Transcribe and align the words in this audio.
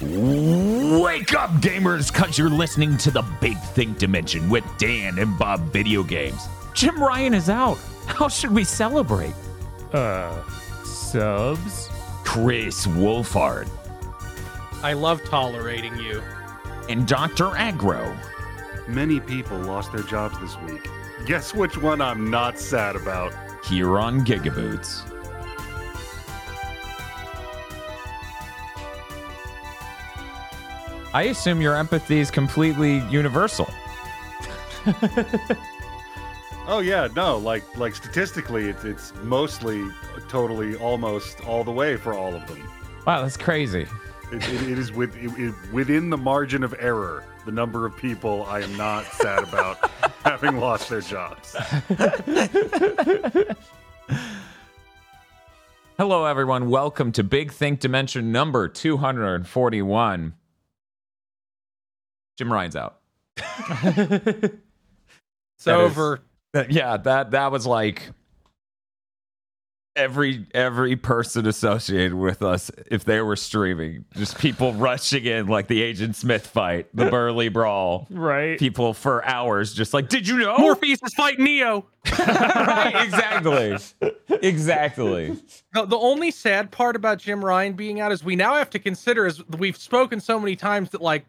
Wake 0.00 1.34
up, 1.34 1.50
gamers, 1.62 2.12
because 2.12 2.36
you're 2.36 2.50
listening 2.50 2.98
to 2.98 3.10
the 3.10 3.22
Big 3.40 3.58
Think 3.58 3.96
Dimension 3.96 4.50
with 4.50 4.64
Dan 4.76 5.18
and 5.18 5.38
Bob 5.38 5.60
Video 5.72 6.02
Games. 6.02 6.48
Jim 6.74 7.02
Ryan 7.02 7.32
is 7.32 7.48
out. 7.48 7.78
How 8.06 8.28
should 8.28 8.50
we 8.50 8.62
celebrate? 8.62 9.32
Uh, 9.94 10.42
subs? 10.84 11.88
Kris 12.24 12.86
Wolfheart 12.88 13.68
I 14.82 14.92
love 14.92 15.24
tolerating 15.24 15.96
you. 15.96 16.22
and 16.90 17.06
Dr. 17.06 17.56
Agro. 17.56 18.14
Many 18.88 19.20
people 19.20 19.56
lost 19.58 19.92
their 19.92 20.02
jobs 20.02 20.38
this 20.40 20.58
week. 20.70 20.86
Guess 21.24 21.54
which 21.54 21.78
one 21.78 22.00
I'm 22.02 22.30
not 22.30 22.58
sad 22.58 22.96
about? 22.96 23.32
here 23.64 23.98
on 23.98 24.24
Gigaboots. 24.24 25.02
I 31.16 31.22
assume 31.22 31.62
your 31.62 31.74
empathy 31.74 32.18
is 32.18 32.30
completely 32.30 32.98
universal. 33.08 33.66
Oh 36.68 36.80
yeah, 36.80 37.06
no, 37.14 37.36
like 37.38 37.62
like 37.78 37.94
statistically, 37.94 38.68
it's 38.68 38.82
it's 38.84 39.14
mostly, 39.22 39.88
totally, 40.28 40.74
almost 40.74 41.40
all 41.46 41.62
the 41.62 41.70
way 41.70 41.96
for 41.96 42.12
all 42.12 42.34
of 42.34 42.44
them. 42.48 42.60
Wow, 43.06 43.22
that's 43.22 43.36
crazy. 43.36 43.86
It, 44.32 44.48
it, 44.48 44.62
it 44.72 44.76
is 44.76 44.90
with, 44.92 45.14
it, 45.16 45.30
it- 45.38 45.54
within 45.72 46.10
the 46.10 46.16
margin 46.16 46.64
of 46.64 46.74
error. 46.80 47.22
The 47.44 47.52
number 47.52 47.86
of 47.86 47.96
people 47.96 48.44
I 48.46 48.62
am 48.62 48.76
not 48.76 49.04
sad 49.06 49.44
about 49.44 49.88
having 50.24 50.56
lost 50.56 50.88
their 50.88 51.02
jobs. 51.02 51.54
Hello, 55.96 56.24
everyone. 56.24 56.68
Welcome 56.68 57.12
to 57.12 57.22
Big 57.22 57.52
Think 57.52 57.78
Dimension 57.78 58.32
number 58.32 58.66
241. 58.66 60.34
Jim 62.36 62.52
Ryan's 62.52 62.76
out. 62.76 62.98
It's 65.58 65.66
is- 65.66 65.68
over. 65.68 66.20
That- 66.52 66.70
yeah, 66.70 66.96
that 66.98 67.30
that 67.32 67.50
was 67.50 67.66
like 67.66 68.10
every 69.94 70.46
every 70.54 70.94
person 70.96 71.46
associated 71.46 72.12
with 72.14 72.42
us 72.42 72.70
if 72.90 73.04
they 73.04 73.20
were 73.22 73.36
streaming, 73.36 74.04
just 74.14 74.38
people 74.38 74.72
rushing 74.74 75.24
in 75.24 75.46
like 75.48 75.68
the 75.68 75.82
Agent 75.82 76.14
Smith 76.16 76.46
fight, 76.46 76.88
the 76.94 77.06
Burly 77.10 77.48
Brawl. 77.48 78.06
Right. 78.10 78.58
People 78.58 78.92
for 78.94 79.24
hours 79.24 79.72
just 79.72 79.94
like, 79.94 80.08
did 80.08 80.28
you 80.28 80.38
know? 80.38 80.56
Morpheus 80.58 81.00
is 81.02 81.14
fighting 81.14 81.44
Neo. 81.44 81.86
right, 82.18 82.92
exactly. 83.04 83.76
exactly. 84.42 85.36
The, 85.72 85.86
the 85.86 85.96
only 85.98 86.30
sad 86.30 86.70
part 86.70 86.96
about 86.96 87.18
Jim 87.18 87.44
Ryan 87.44 87.72
being 87.72 88.00
out 88.00 88.12
is 88.12 88.22
we 88.22 88.36
now 88.36 88.54
have 88.54 88.70
to 88.70 88.78
consider 88.78 89.26
as 89.26 89.42
we've 89.58 89.76
spoken 89.76 90.20
so 90.20 90.38
many 90.38 90.54
times 90.56 90.90
that 90.90 91.00
like 91.00 91.24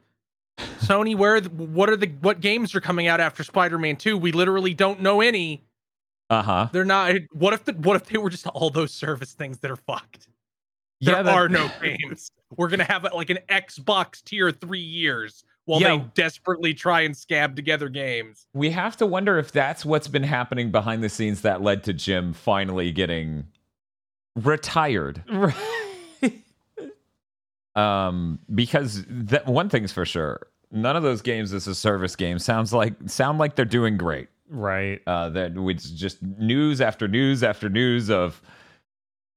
Sony, 0.58 1.16
where 1.16 1.40
the, 1.42 1.50
what 1.50 1.90
are 1.90 1.96
the 1.98 2.08
what 2.22 2.40
games 2.42 2.74
are 2.76 2.82
coming 2.82 3.08
out 3.08 3.20
after 3.20 3.44
Spider-Man 3.44 3.96
2? 3.98 4.18
We 4.18 4.32
literally 4.32 4.74
don't 4.74 5.02
know 5.02 5.22
any. 5.22 5.64
Uh-huh. 6.30 6.68
They're 6.72 6.86
not. 6.86 7.14
What 7.32 7.54
if 7.54 7.66
the 7.66 7.74
what 7.74 7.96
if 7.96 8.06
they 8.06 8.18
were 8.18 8.30
just 8.30 8.48
all 8.48 8.70
those 8.70 8.94
service 8.94 9.34
things 9.34 9.60
that 9.60 9.72
are 9.72 9.76
fucked? 9.78 10.28
There 11.02 11.16
Yeah, 11.16 11.24
that- 11.24 11.34
are 11.36 11.48
no 11.50 11.70
games. 11.82 12.32
We're 12.56 12.70
gonna 12.70 12.84
have 12.86 13.06
like 13.14 13.30
an 13.30 13.40
Xbox 13.50 14.24
tier 14.24 14.52
three 14.52 14.80
years 14.80 15.44
while 15.66 15.82
Yeah. 15.82 15.98
they 15.98 16.04
desperately 16.16 16.74
try 16.74 17.02
and 17.02 17.16
scab 17.16 17.56
together 17.56 17.90
games. 17.90 18.48
We 18.54 18.72
have 18.72 18.98
to 18.98 19.06
wonder 19.06 19.38
if 19.38 19.52
that's 19.52 19.86
what's 19.86 20.08
been 20.08 20.24
happening 20.24 20.72
behind 20.72 21.04
the 21.04 21.10
scenes 21.10 21.42
that 21.42 21.62
led 21.62 21.84
to 21.84 21.94
Jim 21.94 22.34
finally 22.34 22.92
getting 22.92 23.46
retired. 24.36 25.24
Um, 27.78 28.40
because 28.54 29.06
that 29.08 29.46
one 29.46 29.70
thing's 29.70 29.92
for 29.92 30.06
sure, 30.06 30.48
none 30.72 30.96
of 30.96 31.04
those 31.04 31.22
games 31.22 31.54
as 31.54 31.68
a 31.68 31.76
service 31.76 32.16
game 32.16 32.40
sounds 32.40 32.74
like 32.74 32.94
sound 33.06 33.38
like 33.38 33.56
they're 33.56 33.66
doing 33.66 33.98
great. 33.98 34.30
Right. 34.50 35.02
Uh, 35.06 35.30
that 35.30 35.54
it's 35.56 35.90
just 35.90 36.22
news 36.24 36.82
after 36.82 37.08
news 37.08 37.44
after 37.44 37.70
news 37.70 38.10
of 38.10 38.42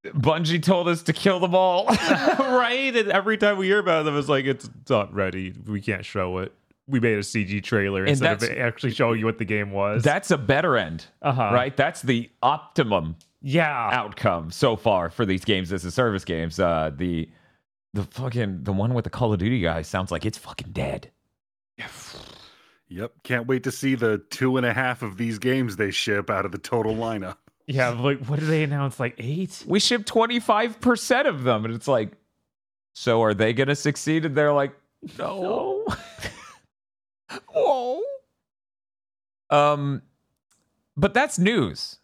Bungie 0.05 0.62
told 0.62 0.89
us 0.89 1.03
to 1.05 1.12
kill 1.12 1.41
them 1.41 1.55
all. 1.55 1.87
right. 1.87 2.95
And 2.95 3.11
every 3.11 3.37
time 3.37 3.59
we 3.59 3.67
hear 3.67 3.79
about 3.81 4.05
them, 4.05 4.17
it's 4.17 4.29
like, 4.29 4.45
it's 4.47 4.71
not 4.89 5.12
ready. 5.12 5.53
We 5.67 5.81
can't 5.81 6.05
show 6.05 6.39
it. 6.39 6.55
We 6.87 7.00
made 7.00 7.15
a 7.15 7.21
CG 7.21 7.62
trailer 7.62 8.00
And 8.00 8.11
instead 8.11 8.43
of 8.43 8.50
actually 8.59 8.93
showing 8.93 9.21
you 9.21 9.27
what 9.27 9.39
the 9.39 9.45
game 9.45 9.71
was. 9.71 10.03
That's 10.03 10.31
a 10.31 10.39
better 10.39 10.77
end, 10.77 11.06
uh-huh. 11.23 11.50
right? 11.53 11.77
That's 11.77 12.03
the 12.03 12.31
optimum 12.43 13.17
Yeah. 13.43 13.91
outcome 13.93 14.50
so 14.50 14.77
far 14.77 15.11
for 15.11 15.27
these 15.27 15.45
games 15.45 15.73
as 15.73 15.84
a 15.84 15.91
service 15.91 16.25
games. 16.25 16.59
Uh, 16.59 16.91
the 16.97 17.29
the 17.95 18.05
fucking 18.05 18.65
the 18.65 18.73
one 18.73 18.95
with 18.95 19.05
the 19.05 19.11
Call 19.11 19.33
of 19.33 19.39
Duty 19.39 19.61
guy 19.61 19.83
sounds 19.83 20.11
like 20.11 20.25
it's 20.27 20.39
fucking 20.39 20.73
dead. 20.73 21.11
Yep, 22.93 23.12
can't 23.23 23.47
wait 23.47 23.62
to 23.62 23.71
see 23.71 23.95
the 23.95 24.19
two 24.31 24.56
and 24.56 24.67
a 24.67 24.73
half 24.73 25.03
of 25.03 25.17
these 25.17 25.39
games 25.39 25.77
they 25.77 25.93
ship 25.93 26.29
out 26.29 26.45
of 26.45 26.50
the 26.50 26.59
total 26.59 26.95
lineup. 26.95 27.37
Yeah. 27.67 27.91
Like, 27.91 28.25
what 28.27 28.41
do 28.41 28.47
they 28.47 28.65
announce? 28.65 28.99
Like 28.99 29.15
eight? 29.19 29.62
We 29.65 29.79
ship 29.79 30.05
twenty 30.05 30.41
five 30.41 30.81
percent 30.81 31.29
of 31.29 31.45
them, 31.45 31.65
and 31.65 31.73
it's 31.73 31.87
like, 31.87 32.15
so 32.95 33.23
are 33.23 33.33
they 33.33 33.53
gonna 33.53 33.77
succeed? 33.77 34.25
And 34.25 34.34
they're 34.34 34.53
like, 34.53 34.73
no. 35.19 35.87
Whoa. 37.53 38.03
Um, 39.50 40.03
but 40.97 41.12
that's 41.15 41.39
news. 41.39 41.99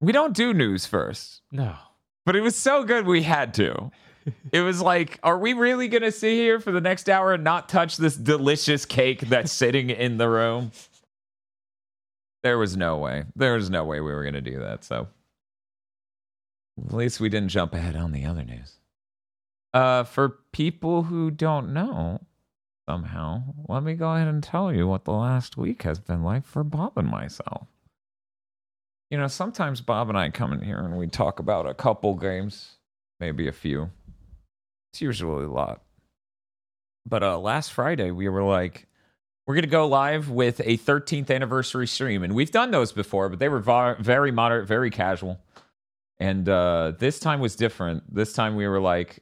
We 0.00 0.12
don't 0.12 0.34
do 0.36 0.52
news 0.52 0.84
first. 0.86 1.42
No. 1.52 1.76
But 2.26 2.34
it 2.36 2.40
was 2.40 2.56
so 2.56 2.82
good 2.84 3.06
we 3.06 3.22
had 3.22 3.54
to. 3.54 3.90
It 4.52 4.60
was 4.60 4.80
like, 4.80 5.18
are 5.22 5.38
we 5.38 5.52
really 5.52 5.88
going 5.88 6.02
to 6.02 6.12
sit 6.12 6.32
here 6.32 6.60
for 6.60 6.72
the 6.72 6.80
next 6.80 7.08
hour 7.08 7.32
and 7.32 7.42
not 7.42 7.68
touch 7.68 7.96
this 7.96 8.16
delicious 8.16 8.84
cake 8.84 9.20
that's 9.20 9.52
sitting 9.52 9.90
in 9.90 10.18
the 10.18 10.28
room? 10.28 10.72
There 12.42 12.58
was 12.58 12.76
no 12.76 12.98
way. 12.98 13.24
There 13.36 13.54
was 13.54 13.70
no 13.70 13.84
way 13.84 14.00
we 14.00 14.12
were 14.12 14.22
going 14.22 14.34
to 14.34 14.40
do 14.40 14.58
that. 14.60 14.84
So 14.84 15.08
at 16.84 16.92
least 16.92 17.20
we 17.20 17.28
didn't 17.28 17.50
jump 17.50 17.74
ahead 17.74 17.96
on 17.96 18.12
the 18.12 18.24
other 18.24 18.44
news. 18.44 18.74
Uh, 19.72 20.04
for 20.04 20.38
people 20.52 21.04
who 21.04 21.30
don't 21.30 21.72
know, 21.72 22.20
somehow, 22.88 23.42
let 23.68 23.82
me 23.82 23.94
go 23.94 24.12
ahead 24.12 24.28
and 24.28 24.42
tell 24.42 24.72
you 24.72 24.86
what 24.86 25.04
the 25.04 25.12
last 25.12 25.56
week 25.56 25.82
has 25.82 25.98
been 25.98 26.22
like 26.22 26.44
for 26.44 26.64
Bob 26.64 26.98
and 26.98 27.08
myself. 27.08 27.68
You 29.10 29.18
know, 29.18 29.28
sometimes 29.28 29.80
Bob 29.80 30.08
and 30.08 30.18
I 30.18 30.30
come 30.30 30.52
in 30.52 30.62
here 30.62 30.78
and 30.78 30.96
we 30.96 31.06
talk 31.06 31.38
about 31.38 31.66
a 31.66 31.74
couple 31.74 32.14
games, 32.14 32.76
maybe 33.20 33.46
a 33.46 33.52
few. 33.52 33.90
It's 34.92 35.00
usually 35.00 35.44
a 35.44 35.48
lot. 35.48 35.80
But 37.06 37.22
uh, 37.22 37.38
last 37.38 37.72
Friday, 37.72 38.10
we 38.10 38.28
were 38.28 38.42
like, 38.42 38.86
we're 39.46 39.54
going 39.54 39.62
to 39.64 39.70
go 39.70 39.88
live 39.88 40.28
with 40.28 40.60
a 40.60 40.76
13th 40.76 41.30
anniversary 41.34 41.86
stream. 41.86 42.22
And 42.22 42.34
we've 42.34 42.50
done 42.50 42.70
those 42.70 42.92
before, 42.92 43.30
but 43.30 43.38
they 43.38 43.48
were 43.48 43.58
va- 43.58 43.96
very 43.98 44.30
moderate, 44.30 44.68
very 44.68 44.90
casual. 44.90 45.40
And 46.20 46.46
uh, 46.46 46.92
this 46.98 47.18
time 47.18 47.40
was 47.40 47.56
different. 47.56 48.14
This 48.14 48.34
time 48.34 48.54
we 48.54 48.68
were 48.68 48.80
like, 48.80 49.20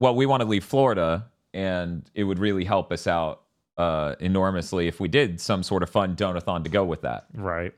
well, 0.00 0.14
we 0.14 0.24
want 0.24 0.40
to 0.40 0.48
leave 0.48 0.64
Florida, 0.64 1.26
and 1.52 2.02
it 2.14 2.24
would 2.24 2.38
really 2.38 2.64
help 2.64 2.90
us 2.90 3.06
out 3.06 3.42
uh, 3.76 4.14
enormously 4.20 4.88
if 4.88 5.00
we 5.00 5.08
did 5.08 5.38
some 5.38 5.62
sort 5.62 5.82
of 5.82 5.90
fun 5.90 6.16
donathon 6.16 6.64
to 6.64 6.70
go 6.70 6.82
with 6.84 7.02
that. 7.02 7.26
Right. 7.34 7.74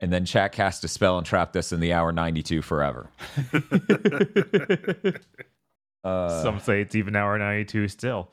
And 0.00 0.12
then 0.12 0.26
Chat 0.26 0.52
cast 0.52 0.84
a 0.84 0.88
spell 0.88 1.16
and 1.16 1.26
trapped 1.26 1.56
us 1.56 1.72
in 1.72 1.80
the 1.80 1.94
hour 1.94 2.12
92 2.12 2.60
forever. 2.60 3.08
Uh, 6.04 6.42
Some 6.42 6.60
say 6.60 6.82
it's 6.82 6.94
even 6.94 7.16
hour 7.16 7.38
92 7.38 7.88
still. 7.88 8.30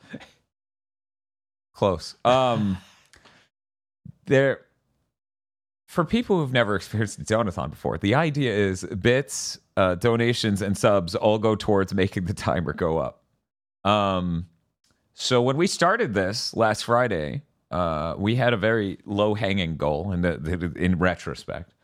close. 1.72 2.16
Um, 2.24 2.76
there, 4.26 4.60
for 5.86 6.04
people 6.04 6.38
who've 6.38 6.52
never 6.52 6.76
experienced 6.76 7.18
a 7.18 7.22
donathon 7.22 7.70
before, 7.70 7.98
the 7.98 8.14
idea 8.14 8.54
is 8.54 8.84
bits, 8.84 9.58
uh, 9.76 9.94
donations, 9.94 10.60
and 10.62 10.76
subs 10.76 11.14
all 11.14 11.38
go 11.38 11.54
towards 11.56 11.94
making 11.94 12.26
the 12.26 12.34
timer 12.34 12.72
go 12.72 12.98
up. 12.98 13.22
Um, 13.84 14.46
so 15.14 15.42
when 15.42 15.56
we 15.56 15.66
started 15.66 16.14
this 16.14 16.54
last 16.54 16.84
Friday, 16.84 17.42
uh, 17.70 18.14
we 18.18 18.36
had 18.36 18.52
a 18.52 18.56
very 18.56 18.98
low 19.06 19.34
hanging 19.34 19.76
goal. 19.76 20.12
In 20.12 20.20
the, 20.22 20.36
the 20.36 20.72
in 20.76 20.98
retrospect, 20.98 21.74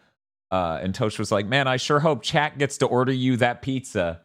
uh, 0.50 0.78
and 0.82 0.94
Tosh 0.94 1.18
was 1.18 1.32
like, 1.32 1.46
"Man, 1.46 1.66
I 1.66 1.76
sure 1.76 2.00
hope 2.00 2.22
chat 2.22 2.58
gets 2.58 2.78
to 2.78 2.86
order 2.86 3.12
you 3.12 3.36
that 3.38 3.62
pizza." 3.62 4.20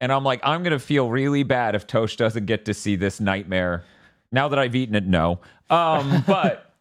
And 0.00 0.12
I'm 0.12 0.24
like, 0.24 0.40
I'm 0.42 0.62
gonna 0.62 0.78
feel 0.78 1.08
really 1.10 1.42
bad 1.42 1.74
if 1.74 1.86
Tosh 1.86 2.16
doesn't 2.16 2.46
get 2.46 2.64
to 2.66 2.74
see 2.74 2.96
this 2.96 3.20
nightmare. 3.20 3.84
Now 4.32 4.48
that 4.48 4.58
I've 4.58 4.74
eaten 4.74 4.94
it, 4.94 5.06
no. 5.06 5.40
Um, 5.70 6.22
but 6.26 6.74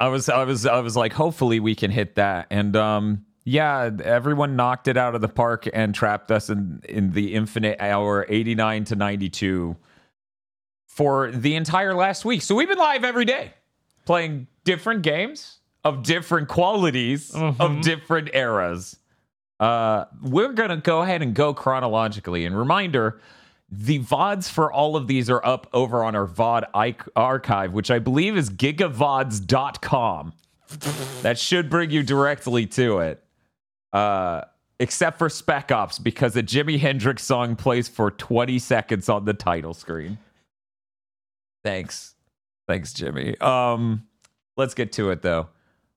I 0.00 0.08
was, 0.08 0.28
I 0.28 0.44
was, 0.44 0.64
I 0.66 0.80
was 0.80 0.96
like, 0.96 1.12
hopefully 1.12 1.60
we 1.60 1.74
can 1.74 1.90
hit 1.90 2.14
that. 2.16 2.46
And 2.50 2.74
um, 2.76 3.26
yeah, 3.44 3.90
everyone 4.02 4.56
knocked 4.56 4.88
it 4.88 4.96
out 4.96 5.14
of 5.14 5.20
the 5.20 5.28
park 5.28 5.68
and 5.72 5.94
trapped 5.94 6.30
us 6.30 6.48
in 6.50 6.80
in 6.88 7.12
the 7.12 7.34
infinite 7.34 7.80
hour, 7.80 8.24
89 8.28 8.84
to 8.84 8.96
92, 8.96 9.76
for 10.86 11.30
the 11.30 11.54
entire 11.54 11.94
last 11.94 12.24
week. 12.24 12.42
So 12.42 12.54
we've 12.54 12.68
been 12.68 12.78
live 12.78 13.04
every 13.04 13.24
day, 13.24 13.52
playing 14.06 14.46
different 14.64 15.02
games 15.02 15.58
of 15.84 16.02
different 16.04 16.48
qualities 16.48 17.34
of 17.34 17.56
Mhm. 17.56 17.82
different 17.82 18.30
eras. 18.34 18.96
Uh, 19.62 20.06
we're 20.22 20.52
gonna 20.52 20.76
go 20.76 21.02
ahead 21.02 21.22
and 21.22 21.34
go 21.34 21.54
chronologically. 21.54 22.44
And 22.44 22.58
reminder, 22.58 23.20
the 23.70 24.00
VODs 24.00 24.50
for 24.50 24.72
all 24.72 24.96
of 24.96 25.06
these 25.06 25.30
are 25.30 25.44
up 25.46 25.68
over 25.72 26.02
on 26.02 26.16
our 26.16 26.26
VOD 26.26 26.64
I- 26.74 26.96
archive, 27.14 27.72
which 27.72 27.90
I 27.90 27.98
believe 28.00 28.36
is 28.36 28.50
gigavods.com. 28.50 30.32
that 31.22 31.38
should 31.38 31.70
bring 31.70 31.90
you 31.90 32.02
directly 32.02 32.66
to 32.66 32.98
it. 32.98 33.22
Uh, 33.92 34.42
except 34.80 35.18
for 35.18 35.28
Spec 35.28 35.70
Ops, 35.70 35.98
because 35.98 36.34
a 36.36 36.42
Jimi 36.42 36.78
Hendrix 36.78 37.22
song 37.22 37.54
plays 37.54 37.88
for 37.88 38.10
20 38.10 38.58
seconds 38.58 39.08
on 39.08 39.24
the 39.24 39.34
title 39.34 39.74
screen. 39.74 40.18
Thanks. 41.64 42.14
Thanks, 42.66 42.92
Jimmy. 42.92 43.38
Um, 43.38 44.06
let's 44.56 44.74
get 44.74 44.92
to 44.94 45.10
it 45.10 45.22
though. 45.22 45.48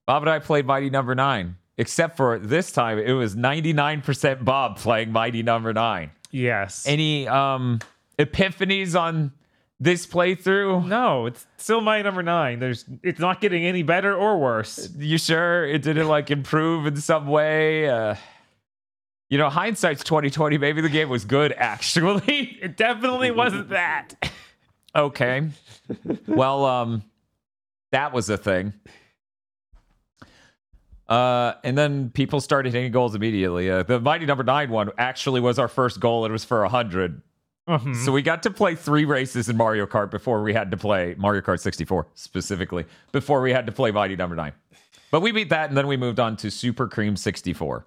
Bob 0.06 0.22
and 0.22 0.30
I 0.30 0.38
played 0.38 0.66
Mighty 0.66 0.88
Number 0.90 1.14
Nine, 1.16 1.56
except 1.78 2.16
for 2.16 2.38
this 2.38 2.72
time 2.72 2.98
it 2.98 3.12
was 3.12 3.36
99% 3.36 4.44
Bob 4.44 4.78
playing 4.78 5.12
Mighty 5.12 5.42
Number 5.42 5.72
Nine. 5.72 6.10
Yes. 6.30 6.84
Any 6.86 7.26
um 7.28 7.80
epiphanies 8.18 8.98
on 8.98 9.32
this 9.78 10.06
playthrough? 10.06 10.86
no, 10.86 11.26
it's 11.26 11.46
still 11.58 11.80
my 11.80 12.00
number 12.02 12.22
nine. 12.22 12.58
There's 12.60 12.84
it's 13.02 13.20
not 13.20 13.40
getting 13.40 13.64
any 13.64 13.82
better 13.82 14.14
or 14.14 14.38
worse. 14.38 14.88
You 14.96 15.18
sure 15.18 15.66
it 15.66 15.82
didn't 15.82 16.08
like 16.08 16.30
improve 16.30 16.86
in 16.86 16.96
some 16.96 17.26
way? 17.26 17.88
Uh 17.88 18.14
you 19.28 19.38
know, 19.38 19.50
hindsight's 19.50 20.04
2020. 20.04 20.56
Maybe 20.58 20.80
the 20.80 20.88
game 20.88 21.08
was 21.08 21.24
good 21.24 21.52
actually. 21.56 22.58
It 22.62 22.76
definitely 22.76 23.30
wasn't 23.30 23.68
that. 23.70 24.14
okay. 24.96 25.48
Well, 26.26 26.64
um 26.64 27.02
that 27.92 28.12
was 28.12 28.28
a 28.30 28.36
thing. 28.36 28.72
Uh, 31.08 31.54
and 31.62 31.78
then 31.78 32.10
people 32.10 32.40
started 32.40 32.72
hitting 32.72 32.90
goals 32.90 33.14
immediately. 33.14 33.70
Uh, 33.70 33.82
the 33.84 34.00
mighty 34.00 34.26
number 34.26 34.42
nine 34.42 34.70
one 34.70 34.90
actually 34.98 35.40
was 35.40 35.58
our 35.58 35.68
first 35.68 36.00
goal. 36.00 36.24
It 36.26 36.32
was 36.32 36.44
for 36.44 36.64
a 36.64 36.68
hundred. 36.68 37.22
Mhm. 37.68 37.96
So 38.04 38.12
we 38.12 38.22
got 38.22 38.42
to 38.44 38.50
play 38.50 38.74
three 38.76 39.04
races 39.04 39.48
in 39.48 39.56
Mario 39.56 39.86
Kart 39.86 40.10
before 40.10 40.42
we 40.42 40.52
had 40.54 40.70
to 40.70 40.76
play 40.76 41.14
Mario 41.18 41.40
Kart 41.42 41.58
64 41.60 42.06
specifically 42.14 42.84
before 43.12 43.40
we 43.40 43.52
had 43.52 43.66
to 43.66 43.72
play 43.72 43.90
Mighty 43.90 44.14
Number 44.16 44.36
Nine. 44.36 44.52
But 45.10 45.20
we 45.20 45.32
beat 45.32 45.50
that, 45.50 45.68
and 45.68 45.76
then 45.76 45.86
we 45.86 45.96
moved 45.96 46.20
on 46.20 46.36
to 46.38 46.50
Super 46.50 46.88
Cream 46.88 47.16
64. 47.16 47.86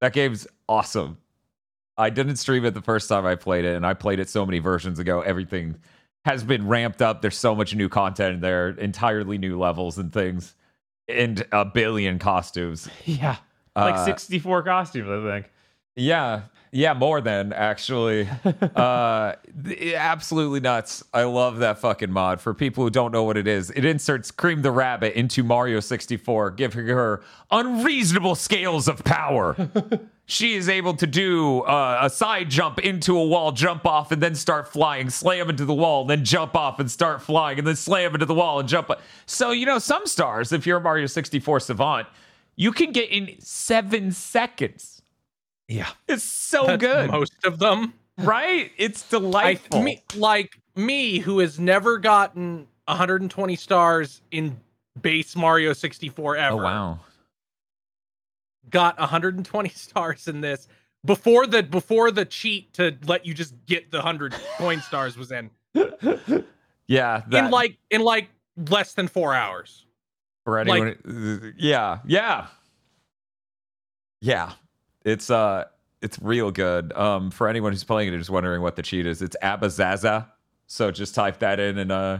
That 0.00 0.12
game's 0.12 0.46
awesome. 0.68 1.18
I 1.96 2.10
didn't 2.10 2.36
stream 2.36 2.64
it 2.64 2.74
the 2.74 2.80
first 2.82 3.08
time 3.08 3.26
I 3.26 3.34
played 3.34 3.64
it, 3.64 3.76
and 3.76 3.84
I 3.86 3.94
played 3.94 4.18
it 4.18 4.28
so 4.28 4.44
many 4.46 4.58
versions 4.58 4.98
ago. 4.98 5.20
Everything 5.20 5.76
has 6.24 6.42
been 6.42 6.66
ramped 6.66 7.02
up. 7.02 7.20
There's 7.22 7.36
so 7.36 7.54
much 7.54 7.74
new 7.74 7.88
content 7.88 8.40
there, 8.40 8.70
entirely 8.70 9.38
new 9.38 9.58
levels 9.58 9.98
and 9.98 10.12
things, 10.12 10.54
and 11.08 11.44
a 11.52 11.64
billion 11.64 12.18
costumes. 12.18 12.88
yeah. 13.04 13.36
Like 13.74 13.94
Uh, 13.94 14.04
64 14.04 14.62
costumes, 14.64 15.08
I 15.08 15.30
think. 15.30 15.50
Yeah, 15.96 16.42
yeah, 16.72 16.94
more 16.94 17.20
than 17.20 17.52
actually. 17.52 18.28
uh, 18.76 19.34
absolutely 19.94 20.60
nuts. 20.60 21.04
I 21.12 21.24
love 21.24 21.58
that 21.58 21.78
fucking 21.78 22.10
mod. 22.10 22.40
For 22.40 22.54
people 22.54 22.84
who 22.84 22.90
don't 22.90 23.12
know 23.12 23.24
what 23.24 23.36
it 23.36 23.46
is, 23.46 23.70
it 23.70 23.84
inserts 23.84 24.30
Cream 24.30 24.62
the 24.62 24.70
Rabbit 24.70 25.14
into 25.14 25.42
Mario 25.42 25.80
64, 25.80 26.52
giving 26.52 26.86
her 26.86 27.22
unreasonable 27.50 28.34
scales 28.34 28.88
of 28.88 29.04
power. 29.04 29.54
she 30.26 30.54
is 30.54 30.68
able 30.68 30.94
to 30.94 31.06
do 31.06 31.60
uh, 31.62 31.98
a 32.02 32.08
side 32.10 32.48
jump 32.48 32.78
into 32.78 33.16
a 33.18 33.24
wall, 33.26 33.52
jump 33.52 33.84
off, 33.86 34.12
and 34.12 34.22
then 34.22 34.34
start 34.34 34.68
flying, 34.68 35.10
slam 35.10 35.50
into 35.50 35.64
the 35.64 35.74
wall, 35.74 36.04
then 36.04 36.24
jump 36.24 36.54
off 36.54 36.78
and 36.78 36.90
start 36.90 37.20
flying, 37.20 37.58
and 37.58 37.66
then 37.66 37.76
slam 37.76 38.14
into 38.14 38.24
the 38.26 38.34
wall 38.34 38.60
and 38.60 38.68
jump. 38.68 38.90
So, 39.26 39.50
you 39.50 39.66
know, 39.66 39.78
some 39.78 40.06
stars, 40.06 40.52
if 40.52 40.66
you're 40.66 40.78
a 40.78 40.80
Mario 40.80 41.06
64 41.06 41.60
savant, 41.60 42.06
you 42.56 42.72
can 42.72 42.92
get 42.92 43.10
in 43.10 43.34
seven 43.40 44.12
seconds. 44.12 45.02
Yeah. 45.68 45.88
It's 46.08 46.22
so 46.24 46.66
That's 46.66 46.80
good, 46.80 47.10
Most 47.10 47.44
of 47.44 47.58
them. 47.58 47.94
right? 48.18 48.70
It's 48.78 49.04
I 49.12 49.18
delightful. 49.18 49.82
me, 49.82 50.02
like 50.16 50.58
me, 50.76 51.18
who 51.18 51.40
has 51.40 51.58
never 51.58 51.98
gotten 51.98 52.66
120 52.86 53.56
stars 53.56 54.20
in 54.30 54.58
base 55.00 55.34
Mario 55.34 55.72
64 55.72 56.36
ever. 56.36 56.54
oh 56.54 56.62
wow! 56.62 57.00
Got 58.70 58.98
120 58.98 59.68
stars 59.74 60.28
in 60.28 60.40
this 60.40 60.68
before 61.04 61.46
the 61.46 61.62
before 61.62 62.10
the 62.10 62.24
cheat 62.24 62.72
to 62.74 62.96
let 63.06 63.26
you 63.26 63.34
just 63.34 63.54
get 63.66 63.90
the 63.90 63.98
100 63.98 64.34
coin 64.58 64.80
stars 64.80 65.16
was 65.16 65.32
in. 65.32 65.50
Yeah, 66.88 67.22
that, 67.28 67.44
in 67.44 67.50
like 67.50 67.78
in 67.90 68.02
like 68.02 68.28
less 68.68 68.92
than 68.92 69.08
4 69.08 69.34
hours. 69.34 69.86
for 70.44 70.58
anyone. 70.58 70.96
uh, 71.06 71.52
yeah, 71.56 72.00
yeah, 72.04 72.48
yeah. 74.20 74.52
It's 75.04 75.30
uh, 75.30 75.66
it's 76.02 76.18
real 76.20 76.50
good. 76.50 76.92
Um, 76.92 77.30
for 77.30 77.48
anyone 77.48 77.72
who's 77.72 77.84
playing 77.84 78.08
it, 78.08 78.12
and 78.12 78.20
is 78.20 78.28
wondering 78.28 78.60
what 78.62 78.76
the 78.76 78.82
cheat 78.82 79.06
is. 79.06 79.22
It's 79.22 79.36
Abazaza. 79.42 80.26
So 80.66 80.90
just 80.90 81.14
type 81.14 81.38
that 81.38 81.60
in 81.60 81.78
and 81.78 81.92
uh, 81.92 82.18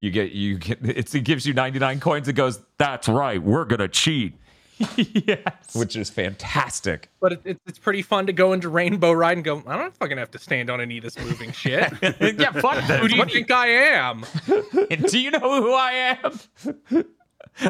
you 0.00 0.10
get 0.10 0.32
you 0.32 0.58
get 0.58 0.78
it's, 0.82 1.14
it 1.14 1.24
gives 1.24 1.46
you 1.46 1.52
99 1.52 2.00
coins. 2.00 2.28
It 2.28 2.34
goes, 2.34 2.60
that's 2.78 3.08
right, 3.08 3.42
we're 3.42 3.64
gonna 3.64 3.88
cheat, 3.88 4.34
yes. 4.96 5.74
which 5.74 5.94
is 5.96 6.08
fantastic. 6.10 7.10
But 7.20 7.32
it, 7.32 7.40
it's 7.44 7.60
it's 7.66 7.78
pretty 7.78 8.02
fun 8.02 8.26
to 8.26 8.32
go 8.32 8.52
into 8.52 8.68
Rainbow 8.68 9.12
Ride 9.12 9.36
and 9.36 9.44
go, 9.44 9.62
I 9.66 9.76
don't 9.76 9.94
fucking 9.96 10.16
have 10.18 10.30
to 10.32 10.38
stand 10.38 10.70
on 10.70 10.80
any 10.80 10.98
of 10.98 11.04
this 11.04 11.18
moving 11.18 11.52
shit. 11.52 11.92
yeah, 12.02 12.52
fuck 12.52 12.76
this. 12.86 13.00
Who 13.00 13.08
do 13.08 13.14
you 13.14 13.18
What 13.18 13.28
do 13.28 13.34
you- 13.34 13.40
think 13.44 13.50
I 13.50 13.68
am? 13.68 14.24
do 15.06 15.18
you 15.20 15.30
know 15.30 15.62
who 15.62 15.72
I 15.72 16.16
am? 16.22 17.04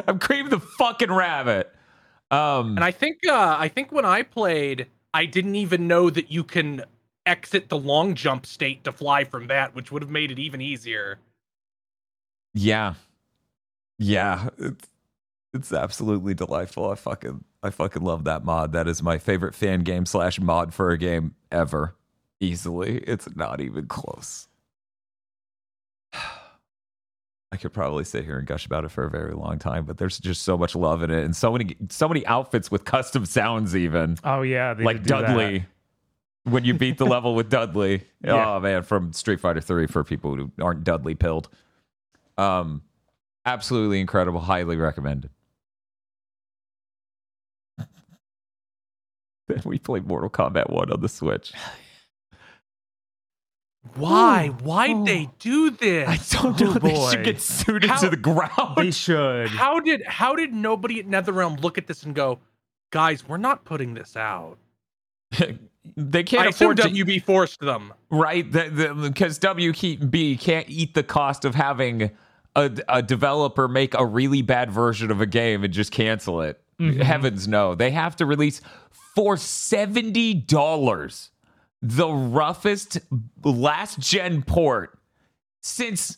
I'm 0.07 0.19
Cream 0.19 0.49
the 0.49 0.59
fucking 0.59 1.11
Rabbit. 1.11 1.71
Um, 2.29 2.77
And 2.77 2.83
I 2.83 2.91
think 2.91 3.17
uh 3.27 3.55
I 3.59 3.67
think 3.67 3.91
when 3.91 4.05
I 4.05 4.21
played, 4.23 4.87
I 5.13 5.25
didn't 5.25 5.55
even 5.55 5.87
know 5.87 6.09
that 6.09 6.31
you 6.31 6.43
can 6.45 6.83
exit 7.25 7.67
the 7.69 7.77
long 7.77 8.15
jump 8.15 8.45
state 8.45 8.83
to 8.85 8.91
fly 8.91 9.25
from 9.25 9.47
that, 9.47 9.75
which 9.75 9.91
would 9.91 10.01
have 10.01 10.09
made 10.11 10.31
it 10.31 10.39
even 10.39 10.61
easier. 10.61 11.19
Yeah. 12.53 12.93
Yeah. 13.99 14.49
It's, 15.53 15.73
absolutely 15.73 16.33
delightful. 16.33 16.89
I 16.89 16.95
fucking 16.95 17.43
I 17.61 17.69
fucking 17.69 18.01
love 18.03 18.23
that 18.23 18.45
mod. 18.45 18.71
That 18.73 18.87
is 18.87 19.03
my 19.03 19.17
favorite 19.17 19.53
fan 19.53 19.81
game 19.81 20.05
slash 20.05 20.39
mod 20.39 20.73
for 20.73 20.91
a 20.91 20.97
game 20.97 21.35
ever. 21.51 21.95
Easily. 22.39 22.97
It's 22.99 23.33
not 23.35 23.61
even 23.61 23.87
close. 23.87 24.47
I 26.13 27.57
could 27.57 27.73
probably 27.73 28.05
sit 28.05 28.23
here 28.23 28.37
and 28.37 28.47
gush 28.47 28.65
about 28.65 28.85
it 28.85 28.91
for 28.91 29.03
a 29.03 29.09
very 29.09 29.33
long 29.33 29.59
time, 29.59 29.83
but 29.83 29.97
there's 29.97 30.17
just 30.19 30.43
so 30.43 30.57
much 30.57 30.73
love 30.73 31.03
in 31.03 31.11
it 31.11 31.23
and 31.25 31.35
so 31.35 31.51
many 31.51 31.75
so 31.89 32.07
many 32.07 32.25
outfits 32.25 32.71
with 32.71 32.85
custom 32.85 33.25
sounds 33.25 33.75
even. 33.75 34.17
Oh 34.23 34.41
yeah, 34.41 34.73
they 34.73 34.85
like 34.85 35.03
do 35.03 35.09
that. 35.09 35.27
Dudley. 35.27 35.65
When 36.43 36.63
you 36.63 36.73
beat 36.73 36.97
the 36.97 37.05
level 37.05 37.35
with 37.35 37.49
Dudley. 37.49 38.03
Yeah. 38.23 38.55
Oh 38.55 38.59
man, 38.59 38.83
from 38.83 39.13
Street 39.13 39.39
Fighter 39.39 39.61
3 39.61 39.87
for 39.87 40.03
people 40.03 40.35
who 40.35 40.51
aren't 40.61 40.83
Dudley 40.83 41.15
pilled. 41.15 41.49
Um 42.37 42.83
absolutely 43.45 43.99
incredible, 43.99 44.39
highly 44.39 44.77
recommended. 44.77 45.31
Then 49.51 49.61
we 49.65 49.79
played 49.79 50.07
Mortal 50.07 50.29
Kombat 50.29 50.69
1 50.69 50.91
on 50.91 51.01
the 51.01 51.09
Switch. 51.09 51.53
Why? 53.95 54.49
Why'd 54.49 55.05
they 55.05 55.27
oh. 55.27 55.33
do 55.39 55.71
this? 55.71 56.07
I 56.07 56.41
don't 56.41 56.59
know. 56.59 56.69
Oh, 56.69 56.73
they 56.73 56.93
boy. 56.93 57.11
should 57.11 57.23
get 57.23 57.41
suited 57.41 57.89
How- 57.89 57.99
to 57.99 58.09
the 58.09 58.17
ground. 58.17 58.75
They 58.77 58.91
should. 58.91 59.47
How 59.49 59.79
did 59.79 60.03
how 60.05 60.35
did 60.35 60.53
nobody 60.53 60.99
at 60.99 61.07
NetherRealm 61.07 61.61
look 61.63 61.77
at 61.77 61.87
this 61.87 62.03
and 62.03 62.13
go, 62.13 62.39
guys, 62.91 63.27
we're 63.27 63.37
not 63.37 63.65
putting 63.65 63.93
this 63.93 64.15
out? 64.15 64.57
they 65.97 66.23
can't 66.23 66.43
I 66.43 66.49
afford 66.49 66.77
to 66.77 66.83
WB 66.83 67.23
forced 67.23 67.59
them. 67.61 67.93
right? 68.09 68.49
Because 68.49 69.39
WB 69.39 70.39
can't 70.39 70.69
eat 70.69 70.93
the 70.93 71.03
cost 71.03 71.45
of 71.45 71.55
having 71.55 72.11
a, 72.55 72.71
a 72.87 73.01
developer 73.01 73.67
make 73.67 73.93
a 73.93 74.05
really 74.05 74.41
bad 74.41 74.71
version 74.71 75.09
of 75.09 75.21
a 75.21 75.25
game 75.25 75.63
and 75.63 75.73
just 75.73 75.91
cancel 75.91 76.41
it. 76.41 76.61
Mm-hmm. 76.79 77.01
Heavens 77.01 77.47
no. 77.47 77.75
They 77.75 77.91
have 77.91 78.15
to 78.17 78.25
release 78.25 78.61
for 79.15 79.35
$70 79.35 81.29
the 81.81 82.07
roughest 82.09 82.99
last 83.43 83.99
gen 83.99 84.41
port 84.43 84.97
since 85.61 86.17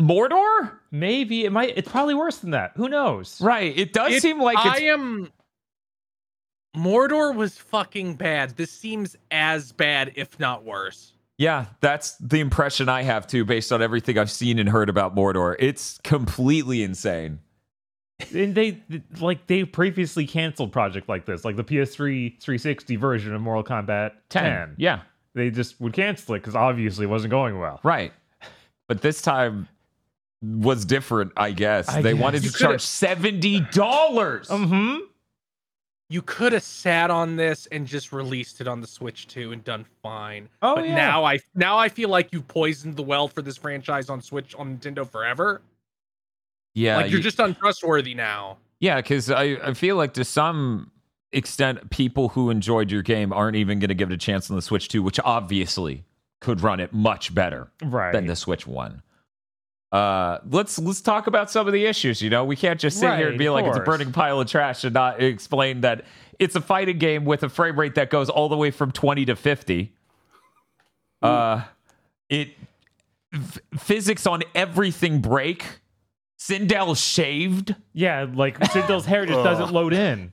Mordor? 0.00 0.72
Maybe 0.90 1.44
it 1.44 1.52
might. 1.52 1.74
It's 1.76 1.88
probably 1.90 2.14
worse 2.14 2.38
than 2.38 2.50
that. 2.52 2.72
Who 2.76 2.88
knows? 2.88 3.40
Right. 3.40 3.76
It 3.76 3.92
does 3.92 4.12
It- 4.14 4.22
seem 4.22 4.40
like 4.40 4.58
I 4.58 4.80
am 4.82 5.30
Mordor 6.76 7.34
was 7.34 7.56
fucking 7.56 8.16
bad. 8.16 8.56
This 8.56 8.70
seems 8.70 9.16
as 9.30 9.72
bad, 9.72 10.12
if 10.14 10.38
not 10.38 10.62
worse. 10.64 11.14
Yeah, 11.38 11.66
that's 11.80 12.16
the 12.18 12.40
impression 12.40 12.88
I 12.90 13.02
have 13.02 13.26
too, 13.26 13.44
based 13.46 13.72
on 13.72 13.80
everything 13.82 14.18
I've 14.18 14.30
seen 14.30 14.58
and 14.58 14.68
heard 14.68 14.88
about 14.90 15.14
Mordor. 15.16 15.56
It's 15.58 15.98
completely 16.04 16.82
insane. 16.82 17.40
And 18.34 18.54
they 18.54 18.82
like 19.20 19.46
they 19.46 19.64
previously 19.64 20.26
canceled 20.26 20.72
project 20.72 21.08
like 21.08 21.26
this, 21.26 21.44
like 21.44 21.56
the 21.56 21.64
PS3 21.64 22.40
360 22.40 22.96
version 22.96 23.34
of 23.34 23.42
Mortal 23.42 23.62
Kombat 23.62 24.12
10. 24.30 24.74
Yeah, 24.78 25.00
They 25.34 25.50
just 25.50 25.78
would 25.80 25.92
cancel 25.92 26.34
it 26.34 26.38
because 26.40 26.56
obviously 26.56 27.04
it 27.04 27.08
wasn't 27.10 27.30
going 27.30 27.58
well. 27.58 27.80
right. 27.82 28.12
But 28.88 29.02
this 29.02 29.20
time 29.20 29.68
was 30.42 30.84
different, 30.84 31.32
I 31.36 31.50
guess. 31.50 31.88
I 31.88 32.00
they 32.00 32.12
guess. 32.14 32.22
wanted 32.22 32.38
to 32.40 32.44
You 32.46 32.50
could've- 32.52 32.60
charge 32.68 32.80
seventy 32.82 33.60
dollars. 33.72 34.48
Mm-hmm. 34.48 34.98
you 36.08 36.22
could 36.22 36.52
have 36.52 36.62
sat 36.62 37.10
on 37.10 37.36
this 37.36 37.66
and 37.72 37.86
just 37.86 38.12
released 38.12 38.60
it 38.60 38.68
on 38.68 38.80
the 38.80 38.86
Switch 38.86 39.26
2 39.26 39.52
and 39.52 39.62
done 39.64 39.84
fine. 40.02 40.48
Oh, 40.62 40.76
but 40.76 40.86
yeah. 40.88 40.94
now 40.94 41.24
I 41.24 41.40
now 41.54 41.76
I 41.76 41.88
feel 41.90 42.08
like 42.08 42.28
you've 42.32 42.48
poisoned 42.48 42.96
the 42.96 43.02
well 43.02 43.28
for 43.28 43.42
this 43.42 43.56
franchise 43.58 44.08
on 44.08 44.22
Switch 44.22 44.54
on 44.54 44.78
Nintendo 44.78 45.06
forever. 45.06 45.60
Yeah, 46.76 46.96
like 46.98 47.10
you're 47.10 47.18
you- 47.18 47.24
just 47.24 47.40
untrustworthy 47.40 48.14
now. 48.14 48.58
Yeah, 48.80 48.96
because 48.96 49.30
I, 49.30 49.42
I 49.64 49.72
feel 49.72 49.96
like 49.96 50.12
to 50.14 50.24
some 50.24 50.90
extent, 51.32 51.88
people 51.90 52.28
who 52.28 52.50
enjoyed 52.50 52.90
your 52.92 53.00
game 53.02 53.32
aren't 53.32 53.56
even 53.56 53.78
going 53.78 53.88
to 53.88 53.94
give 53.94 54.10
it 54.10 54.14
a 54.14 54.18
chance 54.18 54.50
on 54.50 54.56
the 54.56 54.62
Switch 54.62 54.88
2, 54.88 55.02
which 55.02 55.18
obviously 55.24 56.04
could 56.42 56.60
run 56.60 56.78
it 56.78 56.92
much 56.92 57.34
better 57.34 57.70
Right. 57.82 58.12
than 58.12 58.26
the 58.26 58.36
Switch 58.36 58.66
1. 58.66 59.02
Uh, 59.92 60.38
let's 60.50 60.78
let's 60.78 61.00
talk 61.00 61.26
about 61.26 61.50
some 61.50 61.66
of 61.66 61.72
the 61.72 61.86
issues. 61.86 62.20
You 62.20 62.28
know, 62.28 62.44
we 62.44 62.54
can't 62.56 62.78
just 62.78 62.98
sit 63.00 63.16
here 63.16 63.28
and 63.30 63.38
be 63.38 63.48
like 63.48 63.64
it's 63.64 63.78
a 63.78 63.80
burning 63.80 64.12
pile 64.12 64.38
of 64.40 64.46
trash 64.46 64.84
and 64.84 64.92
not 64.92 65.22
explain 65.22 65.80
that 65.80 66.04
it's 66.38 66.54
a 66.56 66.60
fighting 66.60 66.98
game 66.98 67.24
with 67.24 67.42
a 67.44 67.48
frame 67.48 67.78
rate 67.80 67.94
that 67.94 68.10
goes 68.10 68.28
all 68.28 68.50
the 68.50 68.56
way 68.58 68.70
from 68.70 68.92
20 68.92 69.24
to 69.24 69.36
50. 69.36 69.92
Uh, 71.22 71.62
it 72.28 72.50
f- 73.32 73.58
physics 73.78 74.26
on 74.26 74.42
everything 74.54 75.20
break. 75.22 75.64
Sindel 76.38 76.96
shaved. 76.96 77.74
yeah, 77.92 78.26
like 78.32 78.58
Sindel's 78.60 79.06
hair 79.06 79.24
just 79.26 79.42
doesn't 79.44 79.72
load 79.72 79.92
in. 79.92 80.32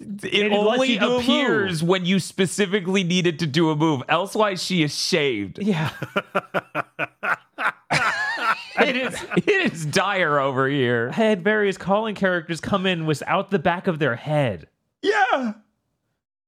It 0.00 0.34
it 0.34 0.52
only 0.52 0.94
you 0.94 0.98
do 1.00 1.12
a 1.12 1.18
appears 1.18 1.82
when 1.82 2.04
you 2.04 2.18
specifically 2.18 3.04
needed 3.04 3.38
to 3.38 3.46
do 3.46 3.70
a 3.70 3.76
move. 3.76 4.02
Elsewise, 4.08 4.62
she 4.62 4.82
is 4.82 4.94
shaved. 4.96 5.58
Yeah. 5.62 5.90
It 8.76 8.96
is 8.96 9.26
it 9.36 9.48
is 9.72 9.86
dire 9.86 10.38
over 10.40 10.68
here. 10.68 11.08
I 11.12 11.14
had 11.14 11.44
various 11.44 11.78
calling 11.78 12.14
characters 12.16 12.60
come 12.60 12.86
in 12.86 13.06
without 13.06 13.50
the 13.50 13.58
back 13.60 13.86
of 13.86 14.00
their 14.00 14.16
head. 14.16 14.66
Yeah. 15.00 15.54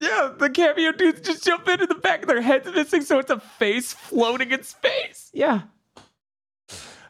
Yeah, 0.01 0.33
the 0.37 0.49
cameo 0.49 0.91
dudes 0.91 1.21
just 1.21 1.43
jump 1.45 1.67
into 1.67 1.85
the 1.87 1.95
back 1.95 2.21
of 2.23 2.27
their 2.27 2.41
heads 2.41 2.67
missing, 2.71 3.01
so 3.01 3.17
it's 3.17 3.31
a 3.31 3.39
face 3.39 3.93
floating 3.93 4.51
in 4.51 4.61
space. 4.63 5.31
Yeah. 5.33 5.61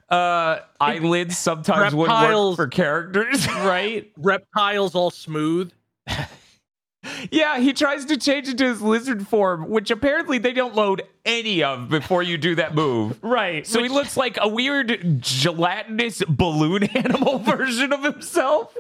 Uh 0.10 0.60
eyelids 0.80 1.38
sometimes 1.38 1.94
would 1.94 2.10
work 2.10 2.56
for 2.56 2.68
characters. 2.68 3.46
Right? 3.56 4.12
Reptiles 4.18 4.96
all 4.96 5.12
smooth. 5.12 5.72
yeah, 7.32 7.60
he 7.60 7.74
tries 7.74 8.06
to 8.06 8.18
change 8.18 8.48
into 8.48 8.66
his 8.66 8.82
lizard 8.82 9.28
form, 9.28 9.70
which 9.70 9.92
apparently 9.92 10.38
they 10.38 10.54
don't 10.54 10.76
load 10.76 11.04
any 11.26 11.64
of 11.64 11.90
before 11.90 12.24
you 12.24 12.38
do 12.38 12.56
that 12.56 12.74
move. 12.76 13.20
Right. 13.24 13.66
So 13.68 13.82
Which- 13.82 13.92
he 13.92 13.96
looks 13.96 14.16
like 14.18 14.38
a 14.40 14.48
weird 14.48 15.20
gelatinous 15.22 16.24
balloon 16.28 16.84
animal 16.96 17.40
version 17.40 17.92
of 17.94 18.04
himself. 18.04 18.76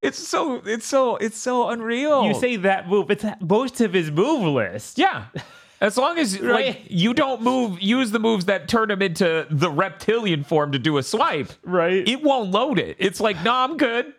It's 0.00 0.18
so 0.18 0.62
it's 0.64 0.86
so 0.86 1.16
it's 1.16 1.36
so 1.38 1.68
unreal. 1.68 2.24
you 2.26 2.34
say 2.34 2.56
that 2.56 2.88
move, 2.88 3.10
it's 3.10 3.24
most 3.40 3.80
of 3.80 3.92
his 3.92 4.10
move 4.10 4.42
list. 4.52 4.98
yeah. 4.98 5.26
As 5.82 5.96
long 5.98 6.16
as 6.16 6.38
Right. 6.40 6.66
like 6.66 6.82
you 6.88 7.12
don't 7.12 7.42
move 7.42 7.82
use 7.82 8.12
the 8.12 8.20
moves 8.20 8.44
that 8.44 8.68
turn 8.68 8.88
him 8.90 9.02
into 9.02 9.46
the 9.50 9.68
reptilian 9.68 10.44
form 10.44 10.70
to 10.72 10.78
do 10.78 10.96
a 10.96 11.02
swipe, 11.02 11.50
Right? 11.64 12.06
it 12.08 12.22
won't 12.22 12.52
load 12.52 12.78
it. 12.78 12.96
It's 13.00 13.20
like, 13.20 13.42
nah, 13.42 13.64
I'm 13.64 13.76
good. 13.76 14.14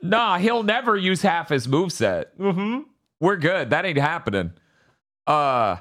Nah, 0.00 0.38
he'll 0.38 0.62
never 0.62 0.96
use 0.96 1.20
half 1.22 1.50
his 1.50 1.66
moveset. 1.66 2.24
mm-hmm. 2.40 2.80
We're 3.20 3.36
good. 3.36 3.70
That 3.70 3.84
ain't 3.84 3.98
happening. 3.98 4.52
Uh 5.26 5.76